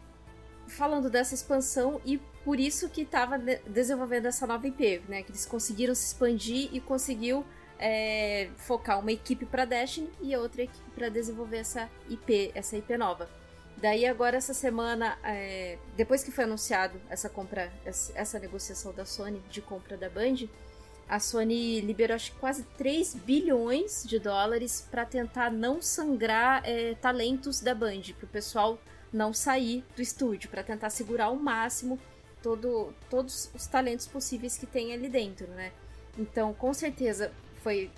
falando 0.67 1.09
dessa 1.09 1.33
expansão, 1.33 1.99
e 2.05 2.19
por 2.43 2.59
isso 2.59 2.89
que 2.89 3.01
estava 3.01 3.39
de 3.39 3.57
desenvolvendo 3.67 4.27
essa 4.27 4.45
nova 4.45 4.67
IP, 4.67 5.01
né, 5.07 5.23
que 5.23 5.31
eles 5.31 5.45
conseguiram 5.45 5.95
se 5.95 6.05
expandir 6.05 6.69
e 6.71 6.79
conseguiu 6.79 7.43
é, 7.79 8.49
focar 8.57 8.99
uma 8.99 9.11
equipe 9.11 9.45
para 9.45 9.65
Destiny 9.65 10.09
e 10.21 10.35
outra 10.37 10.61
equipe 10.61 10.91
para 10.91 11.09
desenvolver 11.09 11.57
essa 11.57 11.89
IP, 12.07 12.51
essa 12.53 12.77
IP 12.77 12.95
nova. 12.97 13.27
Daí 13.77 14.05
agora 14.05 14.37
essa 14.37 14.53
semana, 14.53 15.17
é, 15.23 15.77
depois 15.97 16.23
que 16.23 16.31
foi 16.31 16.43
anunciado 16.43 17.01
essa 17.09 17.27
compra, 17.27 17.71
essa 17.83 18.39
negociação 18.39 18.93
da 18.93 19.05
Sony 19.05 19.41
de 19.49 19.61
compra 19.61 19.97
da 19.97 20.09
Band, 20.09 20.47
a 21.07 21.19
Sony 21.19 21.81
liberou 21.81 22.15
acho 22.15 22.31
quase 22.33 22.63
3 22.77 23.13
bilhões 23.15 24.03
de 24.05 24.17
dólares 24.17 24.87
para 24.89 25.05
tentar 25.05 25.51
não 25.51 25.81
sangrar 25.81 26.61
é, 26.65 26.95
talentos 26.95 27.61
da 27.61 27.75
Band, 27.75 28.01
para 28.17 28.25
o 28.25 28.29
pessoal 28.29 28.79
não 29.13 29.33
sair 29.33 29.83
do 29.95 30.01
estúdio, 30.01 30.49
para 30.49 30.63
tentar 30.63 30.89
segurar 30.89 31.25
ao 31.25 31.35
máximo 31.35 31.99
todo, 32.41 32.93
todos 33.09 33.49
os 33.53 33.67
talentos 33.67 34.07
possíveis 34.07 34.57
que 34.57 34.65
tem 34.65 34.93
ali 34.93 35.07
dentro, 35.07 35.47
né? 35.47 35.71
Então, 36.17 36.53
com 36.53 36.73
certeza, 36.73 37.31
foi 37.61 37.91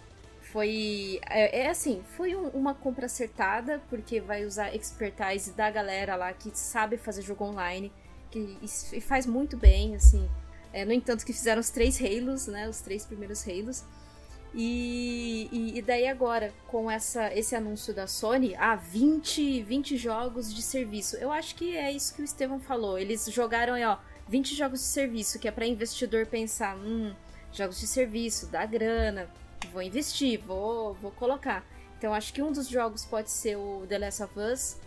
foi 0.52 1.20
é, 1.30 1.64
é 1.64 1.70
assim 1.70 2.02
foi 2.16 2.34
um, 2.34 2.48
uma 2.50 2.74
compra 2.74 3.08
acertada 3.08 3.82
porque 3.90 4.22
vai 4.22 4.46
usar 4.46 4.74
expertise 4.74 5.52
da 5.52 5.70
galera 5.70 6.16
lá 6.16 6.32
que 6.32 6.58
sabe 6.58 6.98
fazer 6.98 7.22
jogo 7.22 7.44
online 7.44 7.92
que 8.32 8.58
e 8.94 9.02
faz 9.02 9.26
muito 9.26 9.58
bem 9.58 9.94
assim 9.94 10.30
é, 10.78 10.86
no 10.86 10.94
entanto 10.94 11.26
que 11.26 11.34
fizeram 11.34 11.60
os 11.60 11.70
três 11.70 12.00
Halos 12.00 12.48
né? 12.48 12.70
Os 12.70 12.82
três 12.82 13.06
primeiros 13.06 13.48
Halos 13.48 13.84
e, 14.54 15.50
e, 15.52 15.78
e, 15.78 15.82
daí 15.82 16.08
agora 16.08 16.54
com 16.68 16.90
essa 16.90 17.34
esse 17.34 17.56
anúncio 17.56 17.94
da 17.94 18.08
Sony 18.08 18.56
ah 18.56 18.76
20 18.76 19.64
20 19.64 19.98
jogos 19.98 20.54
de 20.54 20.62
serviço. 20.62 21.18
Eu 21.18 21.32
acho 21.32 21.56
que 21.56 21.76
é 21.76 21.92
isso 21.92 22.14
que 22.16 22.22
o 22.22 22.26
Estevão 22.26 22.60
falou. 22.60 22.98
Eles 22.98 23.26
jogaram 23.26 23.74
aí 23.74 23.84
ó 23.84 23.98
20 24.28 24.56
jogos 24.56 24.80
de 24.80 24.86
serviço 24.86 25.40
que 25.40 25.48
é 25.48 25.52
para 25.52 25.66
investidor 25.66 26.26
pensar 26.26 26.78
hum 26.78 27.14
jogos 27.52 27.80
de 27.80 27.88
serviço 27.88 28.48
dá 28.48 28.66
grana 28.66 29.30
vou 29.72 29.82
investir, 29.82 30.40
vou, 30.40 30.94
vou 30.96 31.12
colocar. 31.12 31.64
Então 31.98 32.14
acho 32.14 32.32
que 32.34 32.42
um 32.42 32.52
dos 32.52 32.68
jogos 32.68 33.06
pode 33.06 33.32
ser 33.32 33.56
o 33.56 33.86
The 33.88 33.98
Last 33.98 34.24
of 34.24 34.40
Us 34.40 34.78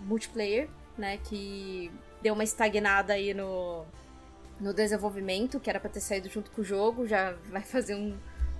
multiplayer, 0.00 0.68
né, 0.98 1.18
que 1.18 1.90
deu 2.20 2.34
uma 2.34 2.44
estagnada 2.44 3.14
aí 3.14 3.32
no, 3.32 3.84
no 4.60 4.72
desenvolvimento, 4.72 5.60
que 5.60 5.68
era 5.68 5.78
para 5.78 5.90
ter 5.90 6.00
saído 6.00 6.28
junto 6.28 6.50
com 6.50 6.62
o 6.62 6.64
jogo, 6.64 7.06
já 7.06 7.34
vai 7.50 7.62
fazer 7.62 7.94
um, 7.94 8.16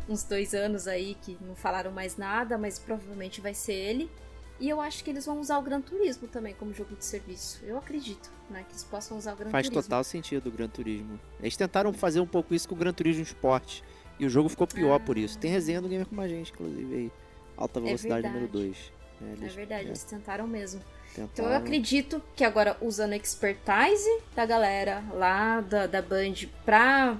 uns 0.09 0.25
dois 0.25 0.55
anos 0.55 0.87
aí 0.87 1.17
que 1.23 1.37
não 1.41 1.55
falaram 1.55 1.91
mais 1.91 2.17
nada, 2.17 2.59
mas 2.59 2.79
provavelmente 2.79 3.41
vai 3.41 3.55
ser 3.55 3.75
ele. 3.75 4.11
E 4.59 4.69
eu 4.69 4.81
acho 4.81 5.05
que 5.05 5.11
eles 5.11 5.27
vão 5.27 5.39
usar 5.39 5.59
o 5.59 5.63
Gran 5.63 5.83
Turismo 5.83 6.27
também 6.29 6.55
como 6.55 6.73
jogo 6.73 6.97
de 6.97 7.05
serviço. 7.05 7.63
Eu 7.65 7.77
acredito, 7.77 8.31
né? 8.49 8.63
Que 8.63 8.73
eles 8.73 8.85
possam 8.85 9.19
usar 9.19 9.35
o 9.35 9.37
Gran 9.37 9.51
Faz 9.51 9.67
Turismo. 9.67 9.75
Faz 9.75 9.87
total 9.87 10.05
sentido 10.05 10.47
o 10.47 10.51
Gran 10.51 10.69
Turismo. 10.69 11.21
Eles 11.41 11.57
tentaram 11.57 11.93
fazer 11.93 12.21
um 12.21 12.27
pouco 12.27 12.55
isso 12.55 12.67
com 12.67 12.75
o 12.75 12.79
Gran 12.79 12.93
Turismo 12.93 13.23
Sport. 13.23 13.83
E 14.19 14.25
o 14.25 14.31
jogo 14.31 14.49
ficou 14.49 14.67
pior 14.67 14.95
ah. 14.95 15.01
por 15.01 15.19
isso. 15.19 15.39
Tem 15.39 15.51
resenha 15.51 15.81
do 15.83 15.89
Gamer 15.89 16.07
com 16.07 16.19
a 16.19 16.27
gente, 16.29 16.53
inclusive, 16.53 16.95
aí. 16.95 17.13
Alta 17.55 17.81
é 17.81 17.83
velocidade 17.83 18.27
é 18.27 18.31
número 18.31 18.49
2. 18.49 18.93
É, 19.21 19.33
eles, 19.33 19.53
é 19.53 19.57
verdade, 19.57 19.85
é. 19.85 19.89
eles 19.89 20.05
tentaram 20.05 20.47
mesmo. 20.47 20.81
Tentaram. 21.17 21.31
Então 21.33 21.47
eu 21.47 21.57
acredito 21.57 22.23
que 22.37 22.45
agora, 22.45 22.77
usando 22.83 23.15
a 23.15 23.17
expertise 23.17 24.21
da 24.35 24.45
galera 24.45 25.03
lá 25.15 25.63
da, 25.63 25.87
da 25.87 26.03
Band 26.03 26.35
pra, 26.65 27.17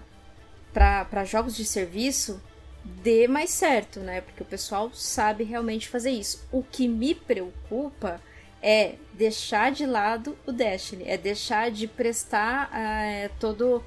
pra, 0.73 1.07
pra 1.07 1.25
jogos 1.25 1.57
de 1.57 1.65
serviço, 1.65 2.41
dê 2.85 3.27
mais 3.27 3.51
certo, 3.51 4.01
né? 4.01 4.21
Porque 4.21 4.43
o 4.43 4.47
pessoal 4.47 4.93
sabe 4.93 5.45
realmente 5.45 5.89
fazer 5.89 6.11
isso. 6.11 6.47
O 6.53 6.63
que 6.63 6.87
me 6.87 7.15
preocupa 7.15 8.21
é 8.63 8.97
deixar 9.15 9.73
de 9.73 9.87
lado 9.87 10.37
o 10.47 10.53
Destiny, 10.53 11.05
é 11.07 11.17
deixar 11.17 11.71
de 11.71 11.89
prestar 11.89 12.71
é, 12.75 13.31
todo, 13.41 13.83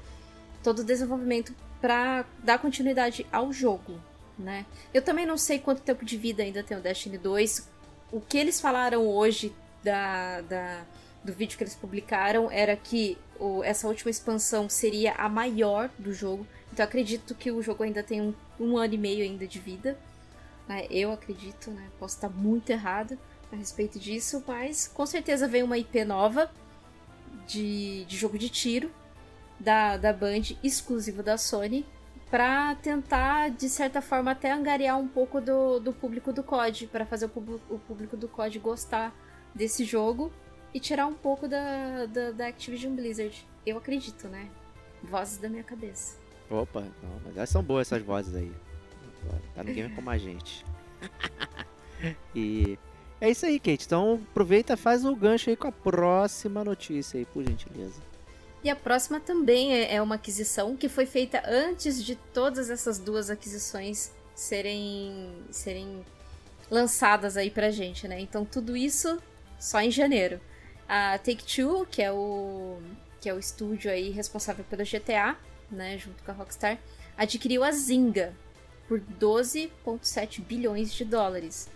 todo 0.62 0.80
o 0.80 0.84
desenvolvimento 0.84 1.54
para 1.80 2.24
dar 2.42 2.58
continuidade 2.58 3.24
ao 3.30 3.52
jogo, 3.52 4.00
né? 4.36 4.66
Eu 4.92 5.02
também 5.02 5.24
não 5.24 5.38
sei 5.38 5.60
quanto 5.60 5.82
tempo 5.82 6.04
de 6.04 6.16
vida 6.16 6.42
ainda 6.42 6.64
tem 6.64 6.76
o 6.76 6.80
Destiny 6.80 7.16
2. 7.16 7.68
O 8.10 8.20
que 8.20 8.36
eles 8.36 8.60
falaram 8.60 9.06
hoje 9.06 9.54
da, 9.82 10.40
da 10.42 10.84
do 11.22 11.32
vídeo 11.32 11.58
que 11.58 11.64
eles 11.64 11.74
publicaram 11.74 12.50
era 12.50 12.74
que 12.74 13.18
o, 13.38 13.62
essa 13.62 13.86
última 13.86 14.10
expansão 14.10 14.68
seria 14.68 15.12
a 15.14 15.28
maior 15.28 15.90
do 15.98 16.12
jogo. 16.12 16.46
Então 16.72 16.84
acredito 16.84 17.34
que 17.34 17.50
o 17.50 17.62
jogo 17.62 17.82
ainda 17.82 18.02
tem 18.02 18.20
um, 18.20 18.34
um 18.58 18.78
ano 18.78 18.94
e 18.94 18.98
meio 18.98 19.22
ainda 19.22 19.46
de 19.46 19.58
vida. 19.58 19.98
Né? 20.66 20.86
Eu 20.90 21.12
acredito, 21.12 21.70
né? 21.70 21.88
Posso 21.98 22.14
estar 22.14 22.30
muito 22.30 22.70
errado 22.70 23.18
a 23.52 23.56
respeito 23.56 23.98
disso, 23.98 24.42
mas 24.46 24.88
com 24.88 25.04
certeza 25.04 25.46
vem 25.46 25.62
uma 25.62 25.76
IP 25.76 26.04
nova 26.04 26.50
de, 27.46 28.04
de 28.04 28.16
jogo 28.16 28.38
de 28.38 28.48
tiro 28.48 28.90
da, 29.58 29.96
da 29.96 30.12
Band, 30.12 30.54
exclusivo 30.62 31.22
da 31.22 31.36
Sony, 31.36 31.84
para 32.30 32.76
tentar, 32.76 33.50
de 33.50 33.68
certa 33.68 34.00
forma, 34.00 34.30
até 34.30 34.52
angariar 34.52 34.98
um 34.98 35.08
pouco 35.08 35.40
do, 35.40 35.80
do 35.80 35.92
público 35.92 36.32
do 36.32 36.42
COD, 36.42 36.86
para 36.86 37.04
fazer 37.04 37.26
o, 37.26 37.60
o, 37.68 37.78
público 37.78 38.16
do 38.16 38.28
COD 38.28 38.58
gostar 38.60 39.12
desse 39.54 39.84
jogo 39.84 40.32
e 40.72 40.80
tirar 40.80 41.06
um 41.06 41.14
pouco 41.14 41.48
da, 41.48 42.06
da, 42.06 42.30
da, 42.30 42.46
Activision 42.46 42.94
Blizzard. 42.94 43.46
Eu 43.66 43.78
acredito, 43.78 44.28
né? 44.28 44.48
Vozes 45.02 45.38
da 45.38 45.48
minha 45.48 45.64
cabeça. 45.64 46.16
Opa, 46.48 46.80
não, 46.80 47.20
mas 47.24 47.36
elas 47.36 47.50
são 47.50 47.62
boas 47.62 47.86
essas 47.86 48.02
vozes 48.02 48.34
aí. 48.34 48.52
Tá 49.54 49.62
no 49.62 49.72
game 49.72 49.94
como 49.94 50.10
a 50.10 50.18
gente. 50.18 50.64
e 52.34 52.78
é 53.20 53.30
isso 53.30 53.44
aí, 53.44 53.58
Kate. 53.58 53.84
Então 53.84 54.20
aproveita 54.30 54.76
faz 54.76 55.04
o 55.04 55.14
gancho 55.14 55.50
aí 55.50 55.56
com 55.56 55.68
a 55.68 55.72
próxima 55.72 56.64
notícia 56.64 57.18
aí, 57.18 57.24
por 57.24 57.46
gentileza. 57.46 58.00
E 58.62 58.68
a 58.68 58.76
próxima 58.76 59.20
também 59.20 59.72
é, 59.72 59.94
é 59.94 60.02
uma 60.02 60.16
aquisição 60.16 60.76
que 60.76 60.88
foi 60.88 61.06
feita 61.06 61.42
antes 61.46 62.02
de 62.02 62.14
todas 62.14 62.68
essas 62.68 62.98
duas 62.98 63.30
aquisições 63.30 64.12
serem, 64.34 65.32
serem 65.50 66.04
lançadas 66.70 67.36
aí 67.36 67.50
pra 67.50 67.70
gente, 67.70 68.06
né? 68.06 68.20
Então 68.20 68.44
tudo 68.44 68.76
isso 68.76 69.18
só 69.60 69.80
em 69.80 69.90
janeiro. 69.90 70.40
A 70.88 71.18
Take-Two, 71.18 71.86
que 71.86 72.02
é 72.02 72.10
o 72.10 72.78
que 73.20 73.28
é 73.28 73.34
o 73.34 73.38
estúdio 73.38 73.90
aí 73.90 74.10
responsável 74.10 74.64
pelo 74.64 74.82
GTA, 74.82 75.36
né, 75.70 75.98
junto 75.98 76.22
com 76.24 76.30
a 76.30 76.34
Rockstar, 76.34 76.78
adquiriu 77.16 77.62
a 77.62 77.70
Zynga 77.70 78.32
por 78.88 78.98
12.7 78.98 80.40
bilhões 80.40 80.92
de 80.92 81.04
dólares. 81.04 81.68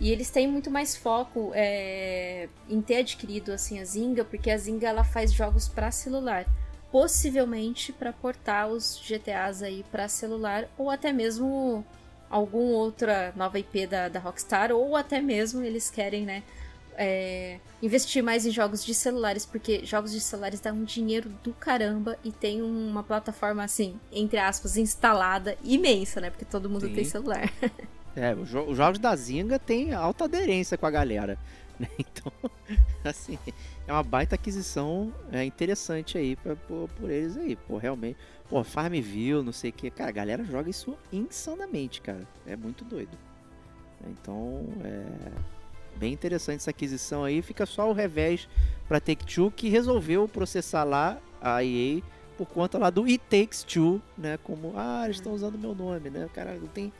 E 0.00 0.10
eles 0.10 0.28
têm 0.30 0.46
muito 0.46 0.70
mais 0.70 0.96
foco 0.96 1.52
é, 1.54 2.48
em 2.68 2.82
ter 2.82 2.96
adquirido 2.96 3.52
assim 3.52 3.80
a 3.80 3.84
Zynga, 3.84 4.24
porque 4.24 4.50
a 4.50 4.58
Zynga 4.58 4.88
ela 4.88 5.04
faz 5.04 5.32
jogos 5.32 5.68
para 5.68 5.90
celular, 5.90 6.46
possivelmente 6.90 7.92
para 7.92 8.12
portar 8.12 8.68
os 8.68 9.00
GTAs 9.00 9.62
aí 9.62 9.84
para 9.90 10.08
celular 10.08 10.68
ou 10.76 10.90
até 10.90 11.12
mesmo 11.12 11.84
algum 12.28 12.72
outra 12.72 13.32
nova 13.34 13.58
IP 13.58 13.86
da, 13.86 14.08
da 14.08 14.20
Rockstar 14.20 14.70
ou 14.72 14.94
até 14.96 15.20
mesmo 15.20 15.62
eles 15.62 15.90
querem, 15.90 16.24
né, 16.24 16.42
é, 16.98 17.60
investir 17.80 18.22
mais 18.22 18.44
em 18.44 18.50
jogos 18.50 18.84
de 18.84 18.92
celulares, 18.92 19.46
porque 19.46 19.84
jogos 19.86 20.10
de 20.10 20.20
celulares 20.20 20.60
dão 20.60 20.74
um 20.74 20.84
dinheiro 20.84 21.30
do 21.44 21.52
caramba 21.52 22.18
e 22.24 22.32
tem 22.32 22.60
uma 22.60 23.04
plataforma 23.04 23.62
assim, 23.62 23.98
entre 24.10 24.38
aspas, 24.38 24.76
instalada 24.76 25.56
imensa, 25.62 26.20
né? 26.20 26.28
Porque 26.28 26.44
todo 26.44 26.68
mundo 26.68 26.88
Sim. 26.88 26.94
tem 26.94 27.04
celular. 27.04 27.50
É, 28.16 28.34
os, 28.34 28.48
jo 28.48 28.62
os 28.62 28.76
jogos 28.76 28.98
da 28.98 29.14
Zinga 29.14 29.60
tem 29.60 29.94
alta 29.94 30.24
aderência 30.24 30.76
com 30.76 30.86
a 30.86 30.90
galera. 30.90 31.38
Né? 31.78 31.86
Então, 31.96 32.32
assim, 33.04 33.38
é 33.86 33.92
uma 33.92 34.02
baita 34.02 34.34
aquisição 34.34 35.14
é, 35.30 35.44
interessante 35.44 36.18
aí 36.18 36.34
pra, 36.34 36.56
por, 36.56 36.88
por, 36.98 37.08
eles 37.10 37.36
aí. 37.36 37.54
Pô, 37.54 37.76
realmente. 37.76 38.18
Pô, 38.48 38.64
Farmville, 38.64 39.44
não 39.44 39.52
sei 39.52 39.70
o 39.70 39.72
que. 39.72 39.88
Cara, 39.88 40.08
a 40.08 40.12
galera 40.12 40.42
joga 40.42 40.68
isso 40.68 40.98
insanamente, 41.12 42.00
cara. 42.00 42.26
É 42.44 42.56
muito 42.56 42.84
doido. 42.84 43.16
Então, 44.04 44.66
é 44.82 45.57
bem 45.98 46.12
interessante 46.12 46.60
essa 46.60 46.70
aquisição 46.70 47.24
aí. 47.24 47.42
Fica 47.42 47.66
só 47.66 47.90
o 47.90 47.92
revés 47.92 48.48
para 48.86 49.00
Take-Two 49.00 49.50
que 49.50 49.68
resolveu 49.68 50.28
processar 50.28 50.84
lá 50.84 51.18
a 51.40 51.62
EA 51.62 52.00
por 52.36 52.46
conta 52.46 52.78
lá 52.78 52.88
do 52.88 53.04
It 53.04 53.18
Takes 53.28 53.64
Two, 53.64 54.00
né? 54.16 54.38
Como, 54.44 54.72
ah, 54.76 55.02
eles 55.04 55.16
estão 55.16 55.32
usando 55.32 55.58
meu 55.58 55.74
nome, 55.74 56.08
né? 56.08 56.30
Cara, 56.32 56.54
não 56.54 56.68
tem, 56.68 56.92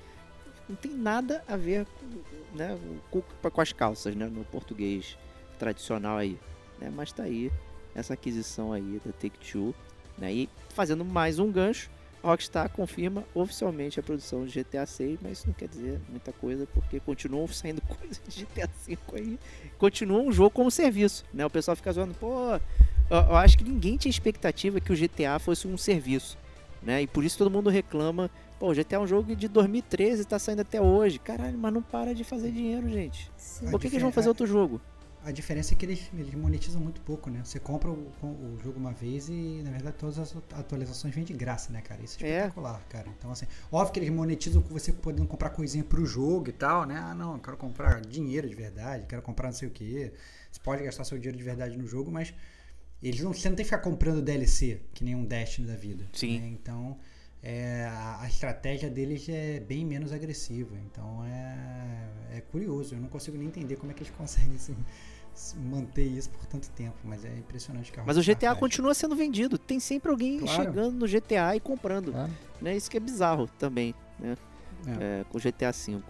não 0.68 0.74
tem 0.74 0.92
nada 0.92 1.44
a 1.46 1.56
ver 1.56 1.86
com, 1.86 2.56
né, 2.56 2.76
com, 3.10 3.22
com 3.22 3.60
as 3.60 3.72
calças, 3.72 4.16
né? 4.16 4.26
No 4.26 4.44
português 4.44 5.16
tradicional 5.58 6.18
aí, 6.18 6.38
né? 6.80 6.92
Mas 6.94 7.12
tá 7.12 7.22
aí 7.22 7.52
essa 7.94 8.14
aquisição 8.14 8.72
aí 8.72 9.00
da 9.04 9.12
Take 9.12 9.38
Two, 9.38 9.72
né? 10.18 10.32
E 10.32 10.48
fazendo 10.70 11.04
mais 11.04 11.38
um 11.38 11.50
gancho, 11.50 11.88
Rockstar 12.22 12.68
confirma 12.70 13.24
oficialmente 13.34 14.00
a 14.00 14.02
produção 14.02 14.44
de 14.44 14.62
GTA 14.62 14.84
6, 14.84 15.18
mas 15.22 15.38
isso 15.38 15.46
não 15.46 15.54
quer 15.54 15.68
dizer 15.68 16.00
muita 16.08 16.32
coisa, 16.32 16.66
porque 16.74 17.00
continuam 17.00 17.46
saindo 17.48 17.80
coisas 17.82 18.20
de 18.26 18.44
GTA 18.44 18.68
5 18.82 19.16
aí. 19.16 19.38
Continua 19.78 20.20
um 20.20 20.32
jogo 20.32 20.50
como 20.50 20.70
serviço, 20.70 21.24
né? 21.32 21.46
O 21.46 21.50
pessoal 21.50 21.76
fica 21.76 21.92
zoando, 21.92 22.14
pô, 22.14 22.58
eu, 23.10 23.36
acho 23.36 23.56
que 23.56 23.64
ninguém 23.64 23.96
tinha 23.96 24.10
expectativa 24.10 24.80
que 24.80 24.92
o 24.92 24.96
GTA 24.96 25.38
fosse 25.38 25.66
um 25.66 25.78
serviço, 25.78 26.36
né? 26.82 27.02
E 27.02 27.06
por 27.06 27.24
isso 27.24 27.38
todo 27.38 27.50
mundo 27.50 27.70
reclama, 27.70 28.30
pô, 28.58 28.70
o 28.70 28.74
GTA 28.74 28.96
é 28.96 28.98
um 28.98 29.06
jogo 29.06 29.34
de 29.34 29.48
2013 29.48 30.22
e 30.22 30.24
tá 30.24 30.38
saindo 30.38 30.60
até 30.60 30.80
hoje. 30.80 31.18
Caralho, 31.18 31.56
mas 31.56 31.72
não 31.72 31.82
para 31.82 32.14
de 32.14 32.24
fazer 32.24 32.50
dinheiro, 32.50 32.88
gente. 32.88 33.30
Sim. 33.36 33.70
Por 33.70 33.80
que, 33.80 33.88
que 33.88 33.94
eles 33.94 34.02
vão 34.02 34.12
fazer 34.12 34.28
outro 34.28 34.46
jogo? 34.46 34.80
A 35.24 35.32
diferença 35.32 35.74
é 35.74 35.76
que 35.76 35.84
eles, 35.84 36.08
eles 36.14 36.34
monetizam 36.34 36.80
muito 36.80 37.00
pouco, 37.02 37.28
né? 37.28 37.40
Você 37.44 37.58
compra 37.58 37.90
o, 37.90 37.94
o 38.22 38.58
jogo 38.62 38.78
uma 38.78 38.92
vez 38.92 39.28
e, 39.28 39.60
na 39.64 39.70
verdade, 39.70 39.96
todas 39.98 40.18
as 40.18 40.34
atualizações 40.52 41.14
vêm 41.14 41.24
de 41.24 41.32
graça, 41.32 41.72
né, 41.72 41.80
cara? 41.82 42.02
Isso 42.02 42.16
é 42.24 42.28
É. 42.28 42.36
espetacular, 42.38 42.80
cara. 42.88 43.08
Então, 43.18 43.30
assim, 43.30 43.46
óbvio 43.70 43.92
que 43.92 44.00
eles 44.00 44.10
monetizam 44.10 44.62
com 44.62 44.68
você 44.72 44.92
podendo 44.92 45.26
comprar 45.26 45.50
coisinha 45.50 45.82
pro 45.84 46.06
jogo 46.06 46.48
e 46.48 46.52
tal, 46.52 46.86
né? 46.86 46.96
Ah, 46.96 47.14
não, 47.14 47.34
eu 47.34 47.40
quero 47.40 47.56
comprar 47.56 48.00
dinheiro 48.00 48.48
de 48.48 48.54
verdade, 48.54 49.06
quero 49.06 49.20
comprar 49.22 49.48
não 49.48 49.54
sei 49.54 49.68
o 49.68 49.70
quê. 49.70 50.12
Você 50.50 50.60
pode 50.60 50.82
gastar 50.84 51.04
seu 51.04 51.18
dinheiro 51.18 51.36
de 51.36 51.44
verdade 51.44 51.76
no 51.76 51.86
jogo, 51.86 52.10
mas 52.10 52.32
eles 53.02 53.20
não, 53.20 53.32
você 53.34 53.48
não 53.48 53.56
tem 53.56 53.64
que 53.64 53.70
ficar 53.70 53.82
comprando 53.82 54.22
DLC, 54.22 54.80
que 54.94 55.04
nem 55.04 55.14
um 55.14 55.24
Destiny 55.24 55.66
da 55.66 55.76
vida. 55.76 56.06
Sim. 56.12 56.40
né? 56.40 56.48
Então, 56.48 56.96
é, 57.42 57.84
a, 57.90 58.22
a 58.22 58.28
estratégia 58.28 58.88
deles 58.90 59.28
é 59.28 59.60
bem 59.60 59.84
menos 59.84 60.12
agressiva. 60.12 60.76
Então, 60.86 61.24
é, 61.24 62.36
é 62.37 62.37
curioso. 62.50 62.94
Eu 62.94 63.00
não 63.00 63.08
consigo 63.08 63.36
nem 63.36 63.46
entender 63.48 63.76
como 63.76 63.90
é 63.92 63.94
que 63.94 64.02
eles 64.02 64.12
conseguem 64.16 64.58
se- 64.58 64.74
se 65.34 65.56
manter 65.56 66.02
isso 66.04 66.30
por 66.30 66.44
tanto 66.46 66.68
tempo, 66.70 66.96
mas 67.04 67.24
é 67.24 67.32
impressionante 67.36 67.92
que 67.92 68.00
a 68.00 68.04
Mas 68.04 68.16
o 68.16 68.22
GTA 68.22 68.48
faz. 68.48 68.58
continua 68.58 68.92
sendo 68.94 69.14
vendido. 69.14 69.56
Tem 69.56 69.78
sempre 69.78 70.10
alguém 70.10 70.40
Claro. 70.40 70.62
chegando 70.64 70.92
no 70.96 71.06
GTA 71.06 71.54
e 71.54 71.60
comprando. 71.60 72.10
Claro. 72.12 72.32
Né? 72.60 72.76
Isso 72.76 72.90
que 72.90 72.96
é 72.96 73.00
bizarro 73.00 73.46
também, 73.58 73.94
né? 74.18 74.36
É. 74.86 75.20
É, 75.20 75.24
com 75.24 75.38
o 75.38 75.40
GTA 75.40 75.70
V. 75.72 76.00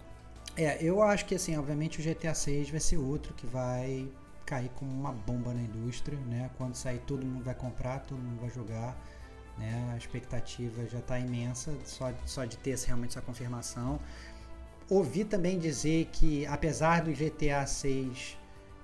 É, 0.57 0.83
eu 0.83 1.01
acho 1.01 1.25
que 1.25 1.35
assim, 1.35 1.55
obviamente 1.57 1.99
o 1.99 2.03
GTA 2.03 2.33
6 2.33 2.69
vai 2.69 2.79
ser 2.79 2.97
outro 2.97 3.33
que 3.33 3.45
vai 3.45 4.07
cair 4.45 4.69
como 4.75 4.91
uma 4.91 5.11
bomba 5.11 5.53
na 5.53 5.61
indústria, 5.61 6.17
né? 6.27 6.49
Quando 6.57 6.73
sair 6.75 6.99
todo 7.05 7.23
mundo 7.25 7.43
vai 7.45 7.53
comprar, 7.53 7.99
todo 7.99 8.17
mundo 8.17 8.41
vai 8.41 8.49
jogar, 8.49 8.97
né? 9.59 9.91
A 9.93 9.97
expectativa 9.97 10.85
já 10.87 10.97
está 10.99 11.19
imensa 11.19 11.71
só, 11.85 12.11
só 12.25 12.45
de 12.45 12.57
ter 12.57 12.75
realmente 12.79 13.11
essa 13.11 13.21
confirmação. 13.21 13.99
Ouvi 14.89 15.23
também 15.23 15.59
dizer 15.59 16.05
que 16.11 16.45
apesar 16.47 17.03
do 17.03 17.11
GTA 17.11 17.65
6 17.65 18.37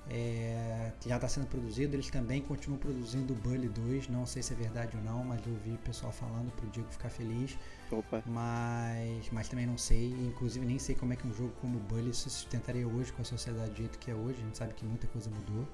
é, 0.08 0.92
que 1.00 1.10
já 1.10 1.16
está 1.16 1.28
sendo 1.28 1.48
produzido, 1.48 1.96
eles 1.96 2.10
também 2.12 2.42
continuam 2.42 2.78
produzindo 2.78 3.34
o 3.34 3.36
Bully 3.36 3.68
2, 3.68 4.08
não 4.10 4.26
sei 4.26 4.44
se 4.44 4.54
é 4.54 4.56
verdade 4.56 4.96
ou 4.96 5.04
não, 5.04 5.24
mas 5.24 5.42
eu 5.46 5.54
ouvi 5.54 5.72
o 5.72 5.78
pessoal 5.80 6.12
falando 6.12 6.52
para 6.52 6.66
o 6.66 6.70
Diego 6.70 6.88
ficar 6.92 7.10
feliz. 7.10 7.58
Opa. 7.92 8.22
Mas, 8.26 9.30
mas 9.32 9.50
também 9.50 9.66
não 9.66 9.78
sei, 9.78 10.12
inclusive 10.12 10.64
nem 10.64 10.78
sei 10.78 10.94
como 10.94 11.14
é 11.14 11.16
que 11.16 11.28
um 11.28 11.34
jogo 11.34 11.54
como 11.60 11.78
o 11.78 11.82
Bully 11.82 12.14
se 12.14 12.30
sustentaria 12.30 12.88
hoje 12.88 13.12
com 13.14 13.24
a 13.24 13.26
sociedade 13.26 13.72
do 13.72 13.78
jeito 13.78 13.98
que 13.98 14.12
é 14.12 14.14
hoje. 14.14 14.40
A 14.42 14.46
gente 14.46 14.58
sabe 14.58 14.74
que 14.76 14.86
muita 14.86 15.08
coisa 15.08 15.30
mudou, 15.30 15.68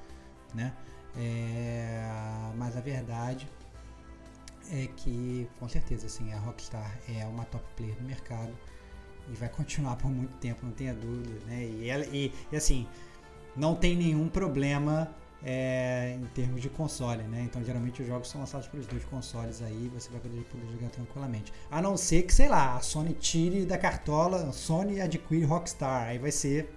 né? 0.53 0.73
É, 1.17 2.01
mas 2.55 2.77
a 2.77 2.81
verdade 2.81 3.49
é 4.71 4.87
que, 4.87 5.49
com 5.59 5.67
certeza, 5.67 6.05
assim, 6.07 6.31
a 6.31 6.39
Rockstar 6.39 6.97
é 7.09 7.25
uma 7.25 7.43
top 7.45 7.65
player 7.75 7.95
do 7.97 8.03
mercado 8.03 8.53
e 9.30 9.35
vai 9.35 9.49
continuar 9.49 9.95
por 9.95 10.10
muito 10.10 10.34
tempo, 10.38 10.65
não 10.65 10.72
tenha 10.72 10.93
dúvida, 10.93 11.34
né? 11.45 11.64
E, 11.64 11.89
ela, 11.89 12.06
e, 12.06 12.31
e, 12.52 12.56
assim, 12.56 12.88
não 13.56 13.76
tem 13.76 13.95
nenhum 13.95 14.27
problema 14.27 15.14
é, 15.43 16.18
em 16.19 16.26
termos 16.27 16.61
de 16.61 16.69
console, 16.69 17.23
né? 17.23 17.41
Então 17.43 17.64
geralmente 17.64 18.02
os 18.02 18.07
jogos 18.07 18.30
são 18.30 18.41
lançados 18.41 18.68
para 18.68 18.80
os 18.80 18.88
dois 18.88 19.03
consoles 19.06 19.61
aí, 19.61 19.89
você 19.93 20.10
vai 20.10 20.19
poder, 20.19 20.41
poder 20.43 20.68
jogar 20.72 20.89
tranquilamente. 20.89 21.52
A 21.69 21.81
não 21.81 21.98
ser 21.98 22.23
que, 22.23 22.34
sei 22.34 22.48
lá, 22.48 22.76
a 22.77 22.81
Sony 22.81 23.14
tire 23.14 23.65
da 23.65 23.77
cartola, 23.77 24.49
a 24.49 24.52
Sony 24.52 25.02
adquire 25.02 25.43
Rockstar, 25.43 26.07
aí 26.07 26.18
vai 26.18 26.31
ser, 26.31 26.73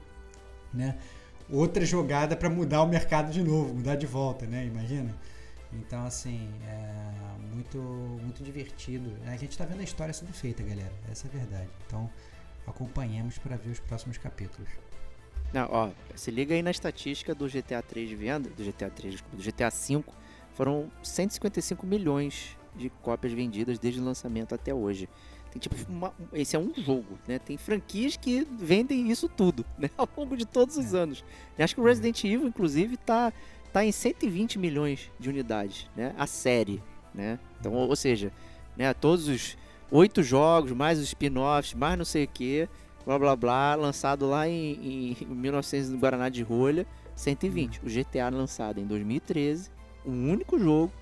né? 0.73 0.99
Outra 1.51 1.85
jogada 1.85 2.35
para 2.35 2.49
mudar 2.49 2.83
o 2.83 2.89
mercado 2.89 3.31
de 3.31 3.43
novo, 3.43 3.75
mudar 3.75 3.97
de 3.97 4.07
volta, 4.07 4.47
né? 4.47 4.65
Imagina. 4.65 5.15
Então, 5.73 6.07
assim, 6.07 6.49
é 6.67 7.55
muito, 7.55 7.79
muito 7.79 8.43
divertido. 8.43 9.13
A 9.27 9.37
gente 9.37 9.57
tá 9.59 9.65
vendo 9.65 9.81
a 9.81 9.85
história 9.85 10.15
sendo 10.15 10.33
feita, 10.33 10.63
galera. 10.63 10.93
Essa 11.11 11.27
é 11.27 11.31
a 11.31 11.39
verdade. 11.39 11.69
Então, 11.87 12.09
acompanhemos 12.67 13.39
para 13.39 13.57
ver 13.57 13.71
os 13.71 13.81
próximos 13.81 14.19
capítulos. 14.19 14.69
Não, 15.53 15.69
ó, 15.71 15.91
se 16.17 16.31
liga 16.31 16.55
aí 16.55 16.63
na 16.63 16.71
estatística 16.71 17.35
do 17.35 17.47
GTA 17.47 17.81
3 17.81 18.09
de 18.09 18.17
venda, 18.17 18.51
do 18.51 18.65
GTA 18.65 18.91
3, 18.91 19.15
desculpa, 19.15 19.37
do 19.37 19.43
GTA 19.43 19.71
5, 19.71 20.15
foram 20.55 20.91
155 21.03 21.87
milhões 21.87 22.57
de 22.75 22.91
cópias 23.03 23.33
vendidas 23.33 23.79
desde 23.79 24.01
o 24.01 24.05
lançamento 24.05 24.55
até 24.55 24.75
hoje. 24.75 25.09
Tem 25.53 25.61
tipo 25.61 25.77
uma, 25.89 26.13
esse 26.33 26.57
é 26.57 26.59
um 26.59 26.73
jogo, 26.77 27.17
né? 27.29 27.39
Tem 27.39 27.57
franquias 27.57 28.17
que 28.17 28.45
vendem 28.51 29.11
isso 29.11 29.29
tudo, 29.29 29.65
né? 29.79 29.89
Ao 29.97 30.09
longo 30.17 30.37
de 30.37 30.45
todos 30.45 30.77
os 30.77 30.93
anos. 30.93 31.25
E 31.57 31.63
acho 31.63 31.77
que 31.77 31.81
o 31.81 31.85
Resident 31.85 32.25
Evil, 32.25 32.49
inclusive, 32.49 32.97
tá, 32.97 33.33
tá 33.73 33.85
em 33.85 33.93
120 33.93 34.59
milhões 34.59 35.13
de 35.21 35.29
unidades, 35.29 35.89
né? 35.95 36.13
A 36.19 36.27
série, 36.27 36.83
né? 37.15 37.39
Então, 37.61 37.73
ou, 37.73 37.89
ou 37.89 37.97
seja, 37.97 38.33
né? 38.77 38.93
Todos 38.93 39.29
os 39.29 39.57
oito 39.91 40.23
jogos, 40.23 40.73
mais 40.73 40.99
os 40.99 41.07
spin-offs, 41.07 41.75
mais 41.75 41.97
não 41.99 42.05
sei 42.05 42.25
o 42.25 42.29
que, 42.29 42.69
blá 43.05 43.19
blá 43.19 43.37
blá, 43.37 43.75
lançado 43.75 44.27
lá 44.27 44.49
em, 44.49 45.17
em 45.21 45.27
1900 45.27 45.91
no 45.91 45.99
Guaraná 45.99 46.29
de 46.29 46.43
Rolha, 46.43 46.87
120. 47.15 47.81
O 47.81 47.87
GTA 47.87 48.29
lançado 48.31 48.81
em 48.81 48.87
2013, 48.87 49.71
um 50.05 50.31
único 50.31 50.59
jogo, 50.59 50.93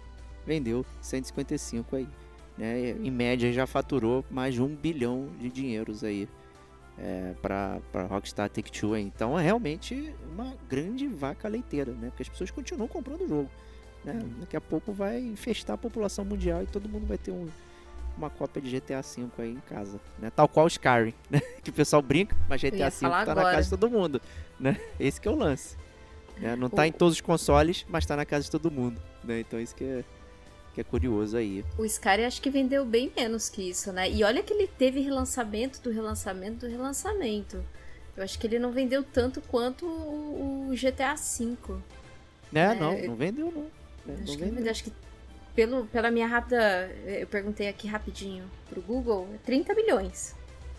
vendeu 0.47 0.85
155 1.01 1.97
aí. 1.97 2.09
Né? 2.57 2.91
Em 2.91 3.11
média 3.11 3.53
já 3.53 3.67
faturou 3.67 4.25
mais 4.31 4.55
de 4.55 4.63
um 4.63 4.75
bilhão 4.75 5.29
de 5.39 5.49
dinheiros 5.49 6.05
aí 6.05 6.29
é, 6.99 7.35
para 7.41 8.07
Rockstar 8.09 8.51
Take-Two. 8.51 8.97
Então 8.97 9.39
é 9.39 9.43
realmente 9.43 10.15
uma 10.33 10.55
grande 10.69 11.07
vaca 11.07 11.49
leiteira, 11.49 11.93
né? 11.93 12.09
Porque 12.09 12.23
as 12.23 12.29
pessoas 12.29 12.51
continuam 12.51 12.89
comprando 12.89 13.23
o 13.23 13.29
jogo. 13.29 13.51
Né? 14.05 14.21
Daqui 14.41 14.57
a 14.57 14.61
pouco 14.61 14.93
vai 14.93 15.21
infestar 15.21 15.75
a 15.75 15.79
população 15.79 16.25
mundial 16.25 16.63
e 16.63 16.67
todo 16.67 16.89
mundo 16.89 17.07
vai 17.07 17.19
ter 17.19 17.31
um, 17.31 17.49
uma 18.17 18.31
cópia 18.31 18.61
de 18.63 18.71
GTA 18.71 19.01
V 19.03 19.27
aí 19.39 19.51
em 19.53 19.61
casa, 19.69 19.99
né? 20.19 20.31
Tal 20.35 20.49
qual 20.49 20.65
o 20.65 20.69
Skyrim, 20.69 21.15
né? 21.31 21.41
Que 21.63 21.71
o 21.71 21.73
pessoal 21.73 22.03
brinca, 22.03 22.37
mas 22.49 22.61
GTA 22.61 22.91
V 22.91 23.01
tá 23.01 23.09
na 23.09 23.17
agora. 23.33 23.51
casa 23.57 23.63
de 23.65 23.71
todo 23.71 23.91
mundo, 23.91 24.21
né? 24.61 24.81
Esse 25.01 25.21
que 25.21 25.29
é 25.29 25.31
o 25.31 25.37
lance. 25.37 25.77
né? 26.39 26.55
Não 26.57 26.69
tá 26.69 26.83
O- 26.83 26.85
em 26.85 26.93
todos 26.93 27.15
os 27.15 27.21
consoles, 27.21 27.85
mas 27.89 28.05
tá 28.07 28.17
na 28.17 28.25
casa 28.25 28.45
de 28.45 28.51
todo 28.51 28.71
mundo, 28.71 29.01
né? 29.25 29.41
Então 29.41 29.59
isso 29.61 29.75
que 29.75 29.85
é, 29.85 30.05
que 30.75 30.81
é 30.81 30.85
curioso 30.85 31.37
aí. 31.37 31.65
O 31.79 31.85
Skyrim 31.85 32.25
acho 32.25 32.41
que 32.41 32.51
vendeu 32.51 32.85
bem 32.85 33.13
menos 33.17 33.49
que 33.49 33.63
isso, 33.69 33.93
né? 33.93 34.11
E 34.11 34.23
olha 34.25 34.43
que 34.43 34.53
ele 34.53 34.67
teve 34.67 35.01
relançamento 35.01 35.81
do 35.83 35.91
relançamento 35.91 36.67
do 36.67 36.69
relançamento. 36.71 37.63
Eu 38.17 38.23
acho 38.25 38.39
que 38.39 38.47
ele 38.47 38.59
não 38.59 38.73
vendeu 38.73 39.03
tanto 39.03 39.41
quanto 39.41 39.87
o 39.87 40.71
GTA 40.75 41.15
V. 41.15 41.57
Né? 42.53 42.73
É, 42.73 42.75
não, 42.75 42.93
eu- 42.95 43.07
não 43.09 43.17
vendeu 43.17 43.47
não. 43.51 43.63
né? 44.05 44.19
Acho 44.23 44.33
Não 44.33 44.37
que, 44.37 44.45
vendeu, 44.45 44.71
acho 44.71 44.85
que 44.85 44.93
pelo, 45.55 45.87
pela 45.87 46.11
minha 46.11 46.27
rápida. 46.27 46.91
Eu 47.07 47.27
perguntei 47.27 47.69
aqui 47.69 47.87
rapidinho 47.89 48.45
pro 48.69 48.81
Google, 48.83 49.29
é 49.35 49.39
30 49.39 49.75
milhões. 49.75 50.35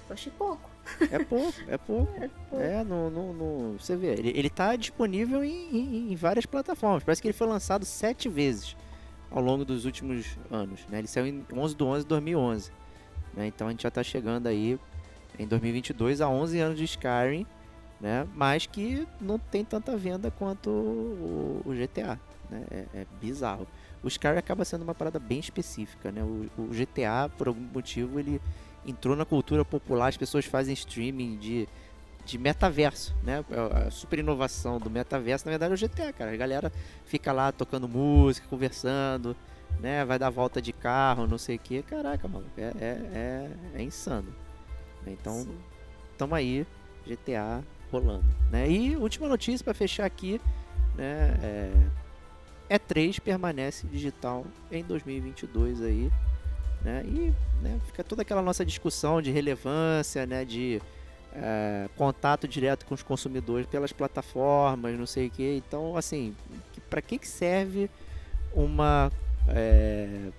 Eu 0.10 0.14
achei 0.14 0.32
pouco. 0.38 0.70
É 1.12 1.20
pouco, 1.24 1.54
é 1.68 1.78
pouco. 1.78 2.12
pouco. 2.50 2.64
É, 2.64 2.84
no, 2.84 3.10
no, 3.10 3.34
no- 3.34 3.80
você 3.80 3.96
vê, 3.96 4.08
ele, 4.14 4.34
ele 4.36 4.50
tá 4.50 4.76
disponível 4.76 5.44
em, 5.44 5.70
em- 5.78 6.12
em 6.12 6.16
várias 6.16 6.46
plataformas. 6.46 7.04
Parece 7.04 7.22
que 7.22 7.28
ele 7.28 7.34
foi 7.38 7.48
lançado 7.48 7.86
sete 7.86 8.28
vezes 8.28 8.76
ao 9.32 9.42
longo 9.42 9.64
dos 9.64 9.86
últimos 9.86 10.38
anos. 10.52 10.82
Né? 10.90 11.00
Ele 11.00 11.08
saiu 11.08 11.26
em 11.26 11.46
11 11.54 11.76
de 11.76 11.84
11 11.84 12.04
de 12.04 12.10
2011. 12.10 12.72
Né? 13.34 13.48
Então 13.48 13.68
a 13.68 13.72
gente 13.72 13.84
já 13.84 13.90
tá 13.92 14.04
chegando 14.04 14.48
aí 14.48 14.78
em 15.40 15.48
2022 15.48 16.20
a 16.22 16.28
11 16.30 16.60
anos 16.60 16.78
de 16.78 16.84
Skyrim, 16.84 17.48
né? 18.02 18.28
mas 18.36 18.66
que 18.68 19.08
não 19.22 19.40
tem 19.40 19.64
tanta 19.64 19.96
venda 19.96 20.30
quanto 20.30 20.70
o, 20.70 21.62
o 21.66 21.74
GTA. 21.74 22.20
Né? 22.50 22.64
É, 22.70 22.86
é 22.94 23.06
bizarro. 23.22 23.66
O 24.04 24.08
Skyrim 24.08 24.38
acaba 24.38 24.66
sendo 24.66 24.84
uma 24.84 24.94
parada 24.94 25.18
bem 25.18 25.40
específica. 25.40 26.12
Né? 26.12 26.22
O, 26.22 26.50
o 26.58 26.68
GTA, 26.68 27.30
por 27.38 27.48
algum 27.48 27.62
motivo, 27.62 28.20
ele 28.20 28.42
entrou 28.86 29.16
na 29.16 29.26
cultura 29.26 29.64
popular, 29.64 30.08
as 30.08 30.18
pessoas 30.18 30.46
fazem 30.46 30.74
streaming 30.74 31.38
de, 31.38 31.68
de 32.26 32.38
metaverso, 32.38 33.16
né? 33.24 33.44
A 33.86 33.90
super 33.90 34.20
inovação 34.20 34.78
do 34.78 34.90
metaverso, 34.90 35.46
na 35.46 35.52
verdade, 35.52 35.72
é 35.72 35.76
o 35.76 35.90
GTA, 35.90 36.12
cara. 36.12 36.34
A 36.34 36.36
galera 36.36 36.72
fica 37.06 37.32
lá 37.32 37.52
tocando 37.52 37.88
música, 37.88 38.46
conversando, 38.50 39.36
né? 39.80 40.04
Vai 40.04 40.20
dar 40.20 40.30
volta 40.30 40.62
de 40.62 40.74
carro, 40.74 41.26
não 41.28 41.38
sei 41.38 41.56
o 41.56 41.60
que. 41.60 41.82
Caraca, 41.84 42.28
mano, 42.28 42.46
é, 42.58 42.62
é, 42.62 43.02
é, 43.14 43.52
é 43.76 43.84
insano. 43.84 44.34
Então, 45.08 45.44
Sim. 45.44 45.58
tamo 46.18 46.36
aí, 46.36 46.66
GTA 47.06 47.64
rolando, 47.92 48.26
né? 48.52 48.70
E 48.70 48.96
última 48.96 49.28
notícia 49.28 49.64
para 49.64 49.74
fechar 49.74 50.06
aqui, 50.06 50.42
né? 50.96 51.38
é, 51.42 51.74
E3 52.70 53.20
permanece 53.20 53.86
digital 53.88 54.46
em 54.72 54.84
2022 54.84 55.82
aí, 55.82 56.12
né? 56.82 57.04
E 57.06 57.34
né, 57.62 57.80
fica 57.86 58.04
toda 58.04 58.22
aquela 58.22 58.42
nossa 58.42 58.66
discussão 58.66 59.22
de 59.22 59.32
relevância, 59.32 60.26
né? 60.26 60.46
De 60.46 60.82
é, 61.34 61.90
contato 61.96 62.48
direto 62.48 62.86
com 62.86 62.94
os 62.94 63.04
consumidores 63.04 63.66
pelas 63.68 63.92
plataformas, 63.92 64.98
não 64.98 65.06
sei 65.06 65.28
o 65.28 65.32
que. 65.32 65.56
Então, 65.66 65.98
assim, 65.98 66.36
para 66.90 67.02
que, 67.02 67.18
que 67.18 67.28
serve 67.28 67.90
uma 68.54 69.12
é, 69.48 70.30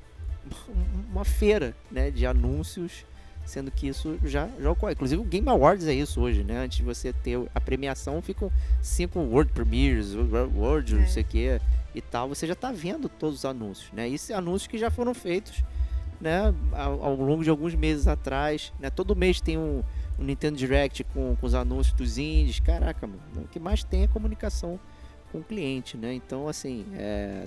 uma 1.11 1.25
feira, 1.25 1.75
né? 1.91 2.11
De 2.11 2.27
anúncios 2.27 3.05
sendo 3.45 3.71
que 3.71 3.87
isso 3.87 4.19
já, 4.25 4.49
já 4.61 4.71
ocorre. 4.71 4.95
Inclusive 4.95 5.21
o 5.21 5.25
Game 5.25 5.49
Awards 5.49 5.87
é 5.87 5.95
isso 5.95 6.21
hoje, 6.21 6.43
né? 6.43 6.59
Antes 6.59 6.79
de 6.79 6.83
você 6.83 7.13
ter 7.13 7.39
a 7.55 7.61
premiação, 7.61 8.21
ficam 8.23 8.51
cinco 8.81 9.19
World 9.21 9.53
Premieres, 9.53 10.15
World, 10.15 10.95
é. 10.95 10.99
não 10.99 11.07
sei 11.07 11.23
o 11.23 11.27
que 11.27 11.61
e 11.95 12.01
tal. 12.01 12.29
Você 12.29 12.47
já 12.47 12.55
está 12.55 12.73
vendo 12.73 13.09
todos 13.09 13.39
os 13.39 13.45
anúncios, 13.45 13.93
né? 13.93 14.09
Isso 14.09 14.33
é 14.33 14.35
anúncios 14.35 14.67
que 14.67 14.79
já 14.79 14.91
foram 14.91 15.15
feitos, 15.15 15.63
né? 16.21 16.55
Ao, 16.73 17.03
ao 17.05 17.17
longo 17.17 17.45
de 17.45 17.51
alguns 17.51 17.75
meses 17.75 18.07
atrás, 18.07 18.73
né? 18.81 18.91
Todo 18.91 19.15
mês 19.15 19.41
tem 19.41 19.59
um, 19.59 19.83
um 20.19 20.25
Nintendo 20.25 20.57
Direct 20.57 21.05
com, 21.05 21.37
com 21.37 21.47
os 21.47 21.55
anúncios 21.55 21.95
dos 21.95 22.19
indies. 22.19 22.61
Caraca, 22.61 23.07
mano, 23.07 23.21
o 23.37 23.49
que 23.49 23.61
mais 23.61 23.85
tem 23.85 24.05
é 24.05 24.09
comunicação 24.09 24.81
com 25.31 25.39
o 25.39 25.45
cliente, 25.45 25.97
né? 25.97 26.15
Então, 26.15 26.49
assim, 26.49 26.87
é, 26.95 27.47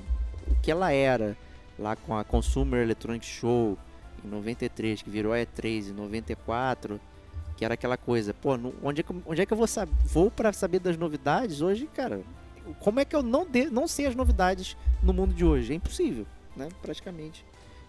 o 0.50 0.56
que 0.56 0.70
ela 0.70 0.92
era 0.92 1.36
lá 1.80 1.96
com 1.96 2.16
a 2.16 2.24
Consumer 2.24 2.82
Electronic 2.82 3.26
Show, 3.26 3.78
em 4.24 4.28
93, 4.28 5.02
que 5.02 5.10
virou 5.10 5.34
E3 5.34 5.90
em 5.90 5.94
94, 5.94 7.00
que 7.56 7.66
era 7.66 7.74
aquela 7.74 7.98
coisa, 7.98 8.34
pô, 8.34 8.58
onde 8.84 9.02
é 9.02 9.04
que, 9.04 9.16
onde 9.26 9.42
é 9.42 9.46
que 9.46 9.54
eu 9.54 9.58
vou, 9.58 9.68
vou 10.06 10.32
para 10.32 10.54
saber 10.54 10.80
das 10.80 10.98
novidades? 10.98 11.62
Hoje, 11.62 11.88
cara, 11.94 12.22
como 12.80 13.00
é 13.00 13.06
que 13.06 13.16
eu 13.16 13.24
não, 13.24 13.46
de, 13.46 13.70
não 13.70 13.88
sei 13.88 14.06
as 14.06 14.16
novidades 14.16 14.78
no 15.02 15.14
mundo 15.14 15.34
de 15.34 15.44
hoje? 15.44 15.74
É 15.74 15.76
impossível, 15.76 16.26
né? 16.56 16.70
Praticamente 16.82 17.46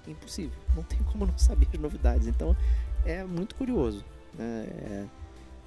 impossível. 0.06 0.58
Não 0.74 0.82
tem 0.82 0.98
como 1.12 1.26
não 1.26 1.36
saber 1.36 1.68
as 1.72 1.78
novidades. 1.78 2.26
Então, 2.26 2.56
é 3.04 3.24
muito 3.24 3.54
curioso. 3.54 4.04
Né? 4.34 4.66
É, 4.68 5.04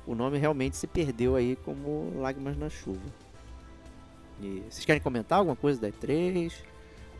o 0.05 0.15
nome 0.15 0.38
realmente 0.38 0.77
se 0.77 0.88
perdeu 0.88 1.35
aí 1.35 1.55
como 1.57 2.11
Lágrimas 2.19 2.57
na 2.57 2.69
Chuva. 2.69 3.01
E 4.41 4.63
vocês 4.69 4.85
querem 4.85 5.01
comentar 5.01 5.38
alguma 5.38 5.55
coisa 5.55 5.79
da 5.79 5.89
E3? 5.89 6.51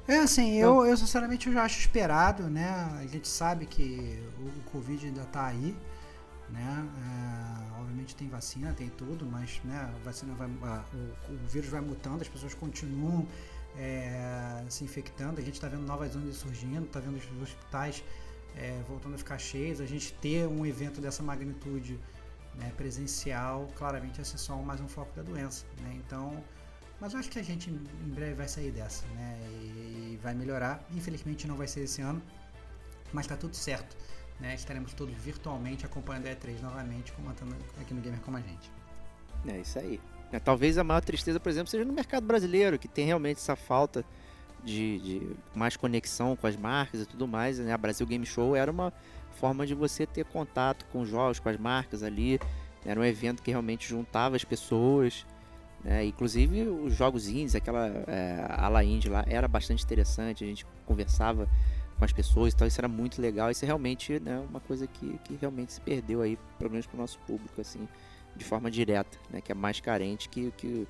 É 0.08 0.18
assim, 0.18 0.56
eu, 0.56 0.86
eu 0.86 0.98
sinceramente 0.98 1.48
eu 1.48 1.54
já 1.54 1.64
acho 1.64 1.80
esperado, 1.80 2.44
né? 2.44 2.70
A 3.00 3.06
gente 3.06 3.28
sabe 3.28 3.66
que 3.66 4.20
o, 4.40 4.48
o 4.48 4.64
Covid 4.72 5.06
ainda 5.06 5.22
está 5.22 5.46
aí, 5.46 5.76
né? 6.50 6.90
É, 6.98 7.80
obviamente 7.80 8.16
tem 8.16 8.28
vacina, 8.28 8.74
tem 8.74 8.90
tudo, 8.90 9.26
mas 9.26 9.62
né, 9.64 9.78
a 9.78 10.04
vacina 10.04 10.34
vai, 10.34 10.50
a, 10.64 10.84
o, 10.94 11.34
o, 11.34 11.48
vírus 11.48 11.70
vai 11.70 11.82
mutando, 11.82 12.22
as 12.22 12.28
pessoas 12.28 12.54
continuam 12.54 13.28
é, 13.78 14.64
se 14.70 14.84
infectando, 14.84 15.40
a 15.40 15.44
gente 15.44 15.54
está 15.56 15.68
vendo 15.68 15.84
novas 15.84 16.16
ondas 16.16 16.36
surgindo, 16.36 16.86
está 16.86 17.00
vendo 17.00 17.18
os 17.18 17.42
hospitais 17.42 18.04
é, 18.56 18.82
voltando 18.88 19.16
a 19.16 19.18
ficar 19.18 19.38
cheios, 19.38 19.80
a 19.80 19.86
gente 19.86 20.14
ter 20.14 20.48
um 20.48 20.66
evento 20.66 21.00
dessa 21.00 21.22
magnitude 21.24 22.00
né, 22.56 22.72
presencial, 22.76 23.68
claramente 23.76 24.20
é 24.20 24.24
só 24.24 24.56
mais 24.58 24.82
um 24.82 24.88
foco 24.88 25.16
da 25.16 25.22
doença, 25.22 25.66
né? 25.82 25.96
Então 26.06 26.44
mas 27.02 27.14
eu 27.14 27.20
acho 27.20 27.30
que 27.30 27.40
a 27.40 27.44
gente 27.44 27.72
em 27.72 28.10
breve 28.10 28.36
vai 28.36 28.48
sair 28.48 28.72
dessa, 28.72 29.06
né? 29.08 29.40
E 29.52 30.20
vai 30.22 30.36
melhorar. 30.36 30.86
Infelizmente 30.92 31.48
não 31.48 31.56
vai 31.56 31.68
ser 31.68 31.82
esse 31.82 32.00
ano, 32.00 32.22
mas 33.12 33.26
tá 33.26 33.36
tudo 33.36 33.56
certo. 33.56 33.98
Né? 34.40 34.54
Estaremos 34.54 34.94
todos 34.94 35.14
virtualmente 35.16 35.84
acompanhando 35.84 36.28
a 36.28 36.30
E3 36.30 36.62
novamente, 36.62 37.12
comentando 37.14 37.56
aqui 37.80 37.94
no 37.94 38.02
Gamer 38.02 38.20
como 38.22 38.38
a 38.38 38.42
gente. 38.42 38.72
É 39.48 39.60
isso 39.60 39.80
aí. 39.80 40.00
É, 40.32 40.40
talvez 40.40 40.78
a 40.78 40.84
maior 40.84 41.02
tristeza, 41.02 41.40
por 41.40 41.50
exemplo, 41.50 41.70
seja 41.70 41.84
no 41.84 41.92
mercado 41.92 42.26
brasileiro, 42.26 42.78
que 42.78 42.88
tem 42.88 43.06
realmente 43.06 43.38
essa 43.38 43.56
falta 43.56 44.06
de, 44.64 45.00
de 45.00 45.36
mais 45.56 45.76
conexão 45.76 46.36
com 46.36 46.46
as 46.46 46.56
marcas 46.56 47.02
e 47.02 47.06
tudo 47.08 47.28
mais. 47.28 47.58
Né? 47.58 47.74
A 47.74 47.78
Brasil 47.78 48.06
Game 48.06 48.26
Show 48.26 48.56
era 48.56 48.72
uma 48.72 48.94
forma 49.40 49.66
de 49.66 49.74
você 49.74 50.06
ter 50.06 50.26
contato 50.26 50.86
com 50.92 51.02
os 51.02 51.10
jogos, 51.10 51.40
com 51.40 51.50
as 51.50 51.58
marcas 51.58 52.04
ali. 52.04 52.40
Era 52.86 53.00
um 53.00 53.04
evento 53.04 53.42
que 53.42 53.50
realmente 53.50 53.90
juntava 53.90 54.36
as 54.36 54.44
pessoas. 54.44 55.26
É, 55.84 56.06
inclusive 56.06 56.68
os 56.68 56.94
jogos 56.94 57.28
indies, 57.28 57.56
aquela 57.56 57.88
é, 58.08 58.46
ala 58.50 58.84
indie 58.84 59.10
lá, 59.10 59.24
era 59.28 59.48
bastante 59.48 59.84
interessante, 59.84 60.44
a 60.44 60.48
gente 60.48 60.66
conversava 60.86 61.48
com 61.98 62.06
as 62.06 62.14
pessoas, 62.14 62.54
então 62.54 62.68
isso 62.68 62.80
era 62.80 62.88
muito 62.88 63.22
legal, 63.22 63.50
isso 63.50 63.66
é 63.66 63.68
realmente 63.68 64.20
né, 64.20 64.44
uma 64.50 64.60
coisa 64.60 64.88
que, 64.88 65.20
que 65.24 65.36
realmente 65.36 65.74
se 65.74 65.82
perdeu 65.82 66.22
aí, 66.22 66.38
pelo 66.58 66.72
menos 66.72 66.86
para 66.86 66.96
o 66.96 67.00
nosso 67.00 67.20
público, 67.20 67.60
assim, 67.62 67.88
de 68.36 68.46
forma 68.46 68.70
direta, 68.70 69.18
né, 69.30 69.42
que 69.42 69.52
é 69.52 69.56
mais 69.56 69.80
carente 69.80 70.30
que, 70.30 70.52
que, 70.58 70.88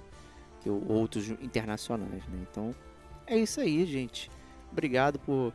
que 0.62 0.70
outros 0.70 1.30
internacionais, 1.30 2.26
né? 2.28 2.46
Então 2.50 2.76
é 3.26 3.38
isso 3.38 3.60
aí, 3.60 3.86
gente. 3.86 4.30
Obrigado 4.72 5.20
por 5.20 5.54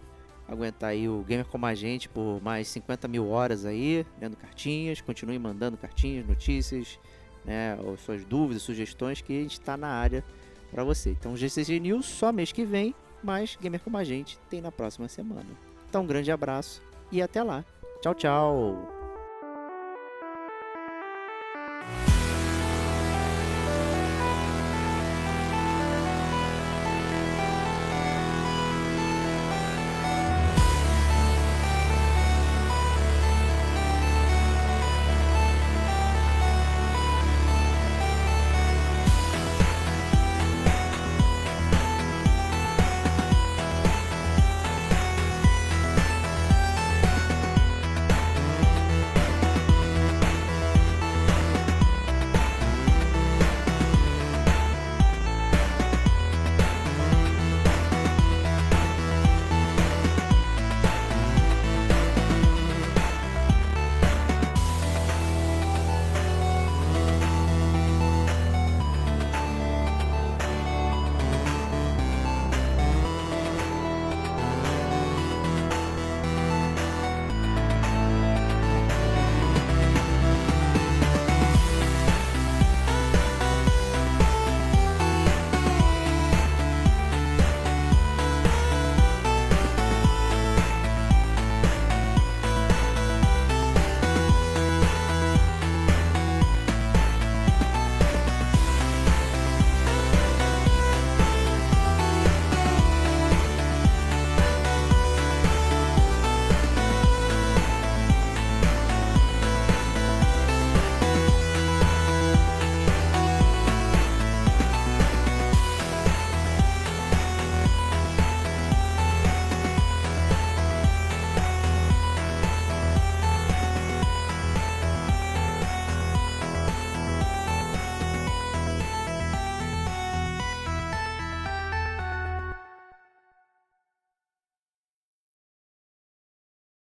aguentar 0.48 0.90
aí 0.90 1.08
o 1.08 1.22
Gamer 1.22 1.46
como 1.46 1.66
a 1.66 1.74
gente 1.74 2.08
por 2.08 2.40
mais 2.42 2.68
50 2.68 3.08
mil 3.08 3.28
horas 3.28 3.64
aí, 3.64 4.06
lendo 4.20 4.36
cartinhas, 4.36 5.00
continue 5.00 5.38
mandando 5.38 5.76
cartinhas, 5.76 6.26
notícias, 6.26 6.98
né, 7.46 7.78
ou 7.82 7.96
suas 7.96 8.24
dúvidas, 8.24 8.62
sugestões, 8.62 9.20
que 9.20 9.38
a 9.38 9.42
gente 9.42 9.52
está 9.52 9.76
na 9.76 9.88
área 9.88 10.24
para 10.70 10.82
você. 10.82 11.10
Então, 11.10 11.36
GCG 11.36 11.80
News 11.80 12.06
só 12.06 12.32
mês 12.32 12.52
que 12.52 12.64
vem, 12.64 12.94
mas 13.22 13.56
Gamer 13.60 13.80
Como 13.80 13.96
a 13.96 14.04
Gente 14.04 14.38
tem 14.50 14.60
na 14.60 14.72
próxima 14.72 15.08
semana. 15.08 15.46
Então, 15.88 16.02
um 16.02 16.06
grande 16.06 16.30
abraço 16.32 16.82
e 17.10 17.22
até 17.22 17.42
lá. 17.42 17.64
Tchau, 18.02 18.14
tchau! 18.14 18.95